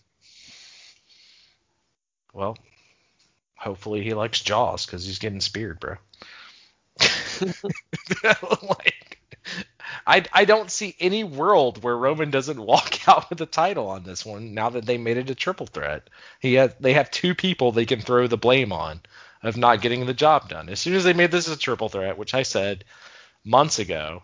Well, 2.31 2.55
hopefully 3.55 4.03
he 4.03 4.13
likes 4.13 4.41
Jaws 4.41 4.85
because 4.85 5.05
he's 5.05 5.19
getting 5.19 5.41
speared, 5.41 5.79
bro. 5.79 5.95
like, 8.69 9.19
I 10.07 10.25
I 10.33 10.45
don't 10.45 10.71
see 10.71 10.95
any 10.99 11.23
world 11.23 11.83
where 11.83 11.97
Roman 11.97 12.31
doesn't 12.31 12.59
walk 12.73 13.07
out 13.07 13.29
with 13.29 13.39
the 13.39 13.45
title 13.45 13.87
on 13.87 14.03
this 14.03 14.25
one. 14.25 14.53
Now 14.53 14.69
that 14.71 14.85
they 14.85 14.97
made 14.97 15.17
it 15.17 15.29
a 15.29 15.35
triple 15.35 15.67
threat, 15.67 16.09
he 16.39 16.55
they 16.79 16.93
have 16.93 17.11
two 17.11 17.35
people 17.35 17.71
they 17.71 17.85
can 17.85 18.01
throw 18.01 18.27
the 18.27 18.37
blame 18.37 18.71
on 18.71 19.01
of 19.43 19.57
not 19.57 19.81
getting 19.81 20.05
the 20.05 20.13
job 20.13 20.49
done. 20.49 20.69
As 20.69 20.79
soon 20.79 20.95
as 20.95 21.03
they 21.03 21.13
made 21.13 21.31
this 21.31 21.47
a 21.47 21.57
triple 21.57 21.89
threat, 21.89 22.17
which 22.17 22.33
I 22.33 22.43
said 22.43 22.83
months 23.43 23.79
ago, 23.79 24.23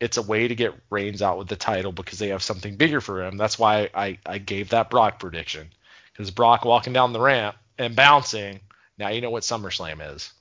it's 0.00 0.16
a 0.16 0.22
way 0.22 0.48
to 0.48 0.54
get 0.54 0.74
Reigns 0.90 1.22
out 1.22 1.38
with 1.38 1.48
the 1.48 1.56
title 1.56 1.92
because 1.92 2.18
they 2.18 2.28
have 2.28 2.42
something 2.42 2.76
bigger 2.76 3.00
for 3.00 3.22
him. 3.24 3.36
That's 3.36 3.58
why 3.58 3.90
I, 3.94 4.18
I 4.26 4.38
gave 4.38 4.70
that 4.70 4.90
Brock 4.90 5.20
prediction. 5.20 5.70
Because 6.12 6.30
Brock 6.30 6.64
walking 6.64 6.92
down 6.92 7.12
the 7.12 7.20
ramp 7.20 7.56
and 7.78 7.96
bouncing, 7.96 8.60
now 8.98 9.08
you 9.08 9.20
know 9.20 9.30
what 9.30 9.44
SummerSlam 9.44 10.14
is. 10.14 10.32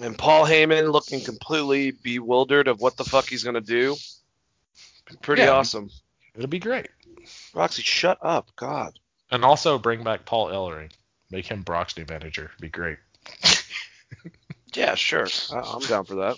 And 0.00 0.18
Paul 0.18 0.44
Heyman 0.44 0.90
looking 0.92 1.20
completely 1.22 1.92
bewildered 1.92 2.68
of 2.68 2.80
what 2.80 2.96
the 2.96 3.04
fuck 3.04 3.26
he's 3.26 3.44
gonna 3.44 3.60
do. 3.60 3.96
Pretty 5.22 5.42
Yeah. 5.42 5.50
awesome. 5.50 5.90
It'll 6.34 6.48
be 6.48 6.58
great. 6.58 6.88
Roxy, 7.54 7.82
shut 7.82 8.18
up. 8.22 8.50
God. 8.56 8.98
And 9.30 9.44
also 9.44 9.78
bring 9.78 10.02
back 10.02 10.24
Paul 10.26 10.48
Ellering. 10.48 10.90
Make 11.30 11.46
him 11.46 11.62
Brock's 11.62 11.96
new 11.96 12.04
manager. 12.08 12.50
Be 12.60 12.68
great. 12.68 12.98
Yeah, 14.74 14.96
sure. 14.96 15.28
I, 15.52 15.60
I'm 15.60 15.80
down 15.82 16.04
for 16.04 16.16
that. 16.16 16.36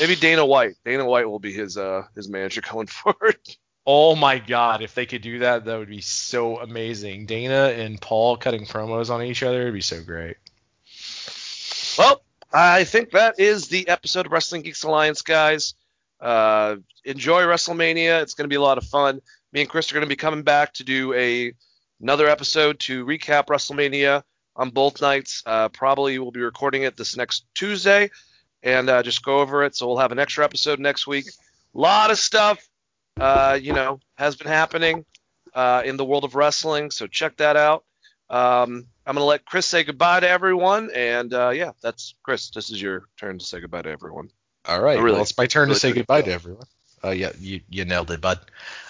Maybe 0.00 0.14
Dana 0.14 0.46
White. 0.46 0.74
Dana 0.84 1.04
White 1.04 1.28
will 1.28 1.40
be 1.40 1.52
his 1.52 1.76
uh 1.76 2.02
his 2.14 2.28
manager 2.28 2.60
going 2.72 2.86
forward. 2.86 3.36
Oh 3.84 4.14
my 4.14 4.38
god, 4.38 4.82
if 4.82 4.94
they 4.94 5.04
could 5.06 5.22
do 5.22 5.40
that, 5.40 5.64
that 5.64 5.78
would 5.78 5.88
be 5.88 6.00
so 6.00 6.60
amazing. 6.60 7.26
Dana 7.26 7.74
and 7.76 8.00
Paul 8.00 8.36
cutting 8.36 8.66
promos 8.66 9.10
on 9.10 9.22
each 9.24 9.42
other 9.42 9.64
would 9.64 9.74
be 9.74 9.80
so 9.80 10.00
great. 10.02 10.36
Well, 11.98 12.22
I 12.52 12.84
think 12.84 13.12
that 13.12 13.40
is 13.40 13.68
the 13.68 13.88
episode 13.88 14.26
of 14.26 14.32
Wrestling 14.32 14.62
Geeks 14.62 14.84
Alliance, 14.84 15.22
guys. 15.22 15.74
Uh, 16.20 16.76
enjoy 17.04 17.42
WrestleMania. 17.42 18.22
It's 18.22 18.34
going 18.34 18.44
to 18.44 18.52
be 18.52 18.56
a 18.56 18.60
lot 18.60 18.76
of 18.78 18.84
fun. 18.84 19.20
Me 19.52 19.62
and 19.62 19.70
Chris 19.70 19.90
are 19.90 19.94
going 19.94 20.04
to 20.04 20.08
be 20.08 20.16
coming 20.16 20.42
back 20.42 20.74
to 20.74 20.84
do 20.84 21.14
a 21.14 21.54
another 22.00 22.28
episode 22.28 22.80
to 22.80 23.06
recap 23.06 23.46
WrestleMania 23.46 24.22
on 24.54 24.70
both 24.70 25.00
nights. 25.00 25.42
Uh, 25.46 25.68
probably 25.70 26.18
we'll 26.18 26.30
be 26.30 26.40
recording 26.40 26.82
it 26.82 26.96
this 26.96 27.16
next 27.16 27.46
Tuesday 27.54 28.10
and 28.62 28.90
uh, 28.90 29.02
just 29.02 29.24
go 29.24 29.40
over 29.40 29.64
it. 29.64 29.74
So 29.74 29.86
we'll 29.86 29.98
have 29.98 30.12
an 30.12 30.18
extra 30.18 30.44
episode 30.44 30.78
next 30.78 31.06
week. 31.06 31.26
A 31.74 31.78
lot 31.78 32.10
of 32.10 32.18
stuff, 32.18 32.68
uh, 33.18 33.58
you 33.60 33.72
know, 33.72 34.00
has 34.16 34.36
been 34.36 34.48
happening 34.48 35.04
uh, 35.54 35.82
in 35.84 35.96
the 35.96 36.04
world 36.04 36.24
of 36.24 36.34
wrestling. 36.34 36.90
So 36.90 37.06
check 37.06 37.38
that 37.38 37.56
out. 37.56 37.84
Um, 38.32 38.86
I'm 39.06 39.14
gonna 39.14 39.26
let 39.26 39.44
Chris 39.44 39.66
say 39.66 39.84
goodbye 39.84 40.20
to 40.20 40.28
everyone, 40.28 40.90
and 40.94 41.32
uh, 41.34 41.50
yeah, 41.50 41.72
that's 41.82 42.14
Chris. 42.22 42.50
This 42.50 42.70
is 42.70 42.80
your 42.80 43.04
turn 43.18 43.38
to 43.38 43.44
say 43.44 43.60
goodbye 43.60 43.82
to 43.82 43.90
everyone. 43.90 44.30
All 44.66 44.80
right. 44.80 44.98
Oh, 44.98 45.02
really? 45.02 45.14
Well, 45.14 45.22
it's 45.22 45.36
my 45.36 45.46
turn 45.46 45.68
Really 45.68 45.74
to 45.74 45.80
say 45.80 45.88
good. 45.90 46.00
goodbye 46.00 46.22
to 46.22 46.32
everyone. 46.32 46.66
Uh, 47.04 47.10
yeah, 47.10 47.32
you, 47.38 47.60
you 47.68 47.84
nailed 47.84 48.10
it, 48.10 48.20
bud. 48.20 48.38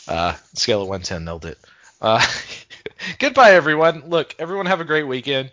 Uh, 0.06 0.34
scale 0.54 0.82
of 0.82 0.88
1 0.88 1.00
to 1.00 1.06
10, 1.06 1.24
nailed 1.24 1.46
it. 1.46 1.58
Uh, 2.00 2.24
goodbye, 3.18 3.52
everyone. 3.52 4.02
Look, 4.06 4.34
everyone 4.38 4.66
have 4.66 4.80
a 4.80 4.84
great 4.84 5.04
weekend. 5.04 5.50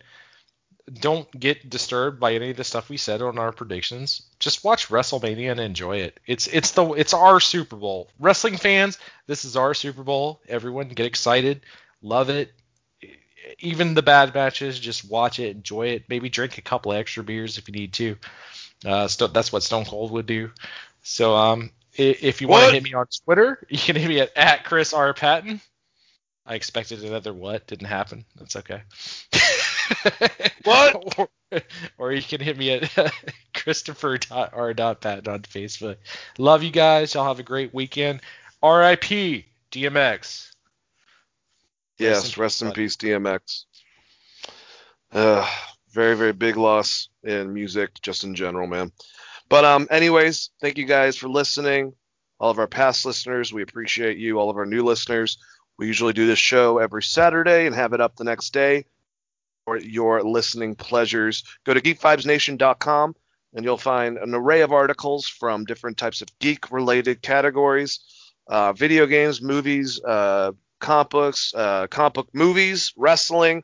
Don't 0.91 1.31
get 1.39 1.69
disturbed 1.69 2.19
by 2.19 2.33
any 2.33 2.49
of 2.49 2.57
the 2.57 2.63
stuff 2.63 2.89
we 2.89 2.97
said 2.97 3.21
on 3.21 3.37
our 3.37 3.51
predictions. 3.53 4.23
Just 4.39 4.63
watch 4.63 4.89
WrestleMania 4.89 5.51
and 5.51 5.59
enjoy 5.59 5.97
it. 5.97 6.19
It's 6.25 6.47
it's 6.47 6.71
the 6.71 6.83
it's 6.93 7.13
our 7.13 7.39
Super 7.39 7.75
Bowl. 7.75 8.09
Wrestling 8.19 8.57
fans, 8.57 8.97
this 9.27 9.45
is 9.45 9.55
our 9.55 9.75
Super 9.75 10.03
Bowl. 10.03 10.41
Everyone 10.49 10.89
get 10.89 11.05
excited, 11.05 11.61
love 12.01 12.29
it. 12.29 12.51
Even 13.59 13.93
the 13.93 14.01
bad 14.01 14.33
matches, 14.33 14.79
just 14.79 15.09
watch 15.09 15.39
it, 15.39 15.55
enjoy 15.55 15.87
it. 15.87 16.03
Maybe 16.09 16.29
drink 16.29 16.57
a 16.57 16.61
couple 16.61 16.93
extra 16.93 17.23
beers 17.23 17.57
if 17.57 17.67
you 17.67 17.73
need 17.73 17.93
to. 17.93 18.15
Uh, 18.85 19.07
that's 19.33 19.51
what 19.51 19.63
Stone 19.63 19.85
Cold 19.85 20.11
would 20.11 20.25
do. 20.25 20.51
So 21.01 21.35
um, 21.35 21.71
if 21.95 22.41
you 22.41 22.47
want 22.47 22.67
to 22.67 22.73
hit 22.73 22.83
me 22.83 22.93
on 22.93 23.05
Twitter, 23.25 23.65
you 23.69 23.77
can 23.77 23.95
hit 23.95 24.07
me 24.07 24.19
at, 24.19 24.35
at 24.35 24.63
Chris 24.63 24.93
R 24.93 25.13
Patton. 25.13 25.61
I 26.45 26.55
expected 26.55 27.03
another 27.03 27.33
what 27.33 27.67
didn't 27.67 27.87
happen. 27.87 28.25
That's 28.37 28.55
okay. 28.55 28.81
What? 30.63 31.17
or, 31.17 31.29
or 31.97 32.11
you 32.11 32.21
can 32.21 32.41
hit 32.41 32.57
me 32.57 32.71
at 32.71 33.13
Christopher 33.53 34.19
R 34.31 34.73
Patton 34.73 35.27
on 35.27 35.41
Facebook. 35.41 35.97
Love 36.37 36.63
you 36.63 36.71
guys. 36.71 37.13
Y'all 37.13 37.25
have 37.25 37.39
a 37.39 37.43
great 37.43 37.73
weekend. 37.73 38.21
R.I.P. 38.61 39.45
DMX. 39.71 40.48
Yes, 41.99 42.37
rest 42.37 42.61
in 42.61 42.71
peace, 42.71 42.95
DMX. 42.95 43.65
Uh, 45.11 45.47
very 45.91 46.15
very 46.15 46.33
big 46.33 46.55
loss 46.55 47.09
in 47.23 47.53
music, 47.53 48.01
just 48.01 48.23
in 48.23 48.35
general, 48.35 48.67
man. 48.67 48.91
But 49.49 49.65
um, 49.65 49.87
anyways, 49.89 50.51
thank 50.61 50.77
you 50.77 50.85
guys 50.85 51.17
for 51.17 51.27
listening. 51.27 51.93
All 52.39 52.51
of 52.51 52.59
our 52.59 52.67
past 52.67 53.05
listeners, 53.05 53.51
we 53.51 53.63
appreciate 53.63 54.17
you. 54.17 54.39
All 54.39 54.49
of 54.49 54.57
our 54.57 54.65
new 54.65 54.83
listeners, 54.83 55.37
we 55.77 55.87
usually 55.87 56.13
do 56.13 56.27
this 56.27 56.39
show 56.39 56.77
every 56.77 57.03
Saturday 57.03 57.65
and 57.65 57.75
have 57.75 57.93
it 57.93 58.01
up 58.01 58.15
the 58.15 58.23
next 58.23 58.53
day 58.53 58.85
for 59.65 59.77
your 59.77 60.23
listening 60.23 60.75
pleasures. 60.75 61.43
Go 61.65 61.73
to 61.73 61.81
geekvibesnation.com 61.81 63.15
and 63.53 63.65
you'll 63.65 63.77
find 63.77 64.17
an 64.17 64.33
array 64.35 64.61
of 64.61 64.71
articles 64.71 65.27
from 65.27 65.65
different 65.65 65.97
types 65.97 66.21
of 66.21 66.29
geek 66.39 66.71
related 66.71 67.21
categories 67.21 67.99
uh, 68.49 68.73
video 68.73 69.05
games, 69.05 69.41
movies, 69.41 70.01
uh, 70.03 70.51
comic 70.79 71.09
books, 71.09 71.53
uh, 71.55 71.87
comic 71.87 72.13
book 72.13 72.29
movies, 72.33 72.93
wrestling. 72.97 73.63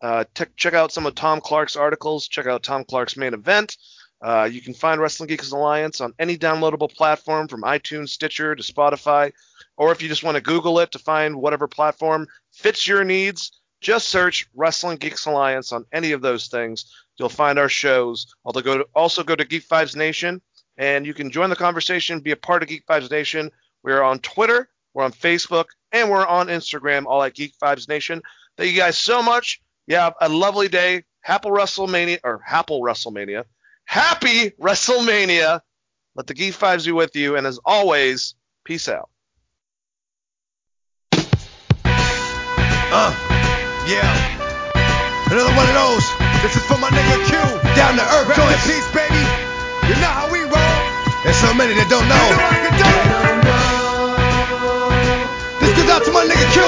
Uh, 0.00 0.24
t- 0.34 0.44
check 0.56 0.74
out 0.74 0.92
some 0.92 1.06
of 1.06 1.14
Tom 1.14 1.40
Clark's 1.40 1.76
articles. 1.76 2.28
Check 2.28 2.46
out 2.46 2.62
Tom 2.62 2.84
Clark's 2.84 3.16
main 3.16 3.34
event. 3.34 3.76
Uh, 4.22 4.48
you 4.50 4.60
can 4.60 4.72
find 4.72 5.00
Wrestling 5.00 5.28
Geeks 5.28 5.50
Alliance 5.50 6.00
on 6.00 6.14
any 6.18 6.38
downloadable 6.38 6.92
platform 6.92 7.48
from 7.48 7.62
iTunes, 7.62 8.10
Stitcher 8.10 8.54
to 8.54 8.62
Spotify, 8.62 9.32
or 9.76 9.90
if 9.90 10.00
you 10.00 10.08
just 10.08 10.22
want 10.22 10.36
to 10.36 10.40
Google 10.40 10.78
it 10.78 10.92
to 10.92 10.98
find 11.00 11.34
whatever 11.36 11.66
platform 11.66 12.28
fits 12.52 12.86
your 12.86 13.02
needs, 13.02 13.60
just 13.80 14.08
search 14.08 14.48
Wrestling 14.54 14.98
Geeks 14.98 15.26
Alliance 15.26 15.72
on 15.72 15.84
any 15.92 16.12
of 16.12 16.22
those 16.22 16.46
things. 16.46 16.94
You'll 17.18 17.28
find 17.28 17.58
our 17.58 17.68
shows. 17.68 18.32
Also 18.44 18.60
go 18.60 18.78
to, 18.78 18.86
also 18.94 19.24
go 19.24 19.34
to 19.34 19.44
Geek 19.44 19.66
Vibes 19.68 19.96
Nation, 19.96 20.40
and 20.76 21.04
you 21.04 21.14
can 21.14 21.30
join 21.30 21.50
the 21.50 21.56
conversation, 21.56 22.20
be 22.20 22.30
a 22.30 22.36
part 22.36 22.62
of 22.62 22.68
Geek 22.68 22.86
Vibes 22.86 23.10
Nation. 23.10 23.50
We're 23.82 24.02
on 24.02 24.20
Twitter, 24.20 24.68
we're 24.94 25.04
on 25.04 25.12
Facebook, 25.12 25.66
and 25.92 26.10
we're 26.10 26.26
on 26.26 26.48
Instagram, 26.48 27.06
all 27.06 27.22
at 27.22 27.34
Geek 27.34 27.54
Vibes 27.62 27.88
Nation. 27.88 28.22
Thank 28.56 28.72
you 28.72 28.78
guys 28.78 28.98
so 28.98 29.22
much. 29.22 29.60
You 29.86 29.96
have 29.96 30.14
a 30.20 30.28
lovely 30.28 30.68
day. 30.68 31.04
Happy 31.20 31.48
WrestleMania, 31.48 32.18
or 32.24 32.40
Happy 32.44 32.74
WrestleMania. 32.74 33.44
Happy 33.84 34.50
WrestleMania. 34.50 35.60
Let 36.14 36.26
the 36.26 36.34
Geek 36.34 36.54
Vibes 36.54 36.86
be 36.86 36.92
with 36.92 37.14
you, 37.14 37.36
and 37.36 37.46
as 37.46 37.58
always, 37.64 38.34
peace 38.64 38.88
out. 38.88 39.08
Uh, 42.94 43.14
yeah. 43.88 44.04
Another 45.30 45.56
one 45.56 45.64
of 45.64 45.74
those. 45.74 46.04
This 46.42 46.56
is 46.56 46.64
for 46.66 46.76
my 46.76 46.88
nigga 46.90 47.24
Q. 47.24 47.38
Down 47.74 47.96
to 47.96 48.02
earth, 48.02 48.36
joint 48.36 48.60
peace, 48.68 48.88
baby. 48.92 49.24
You 49.88 49.96
know 49.96 50.12
how 50.12 50.28
we 50.30 50.40
roll. 50.40 50.76
There's 51.24 51.36
so 51.36 51.54
many 51.54 51.72
that 51.72 51.88
don't 51.88 52.04
know. 52.04 52.26
You 52.76 53.08
know 53.08 53.11
my 56.12 56.24
nigga 56.28 56.46
Q. 56.52 56.60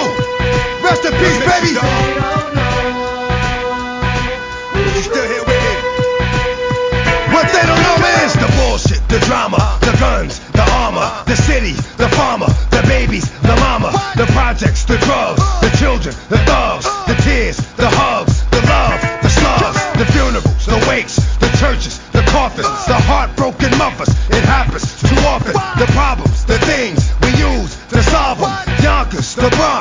Rest 0.82 1.04
in 1.04 1.12
peace, 1.12 1.40
baby. 1.44 1.76
You 4.80 5.02
still 5.02 5.28
here 5.28 5.44
with. 5.44 5.64
What 7.32 7.46
they 7.52 7.64
don't 7.68 7.82
know 7.82 7.94
is 8.24 8.32
the 8.34 8.48
bullshit, 8.56 9.06
the 9.08 9.18
drama, 9.26 9.60
the 9.80 9.94
guns, 10.00 10.40
the 10.52 10.64
armor, 10.80 11.08
the 11.26 11.36
city, 11.36 11.72
the 11.96 12.08
farmer, 12.16 12.46
the 12.70 12.82
babies, 12.88 13.30
the 13.42 13.56
mama, 13.56 13.92
the 14.16 14.26
projects, 14.32 14.84
the 14.84 14.96
drugs, 14.98 15.42
the 15.60 15.70
children, 15.76 16.14
the 16.28 16.38
thugs, 16.48 16.86
the 17.06 17.14
tears, 17.22 17.56
the 17.76 17.88
hugs, 17.88 18.33
Yonkers, 29.44 29.60
the 29.60 29.73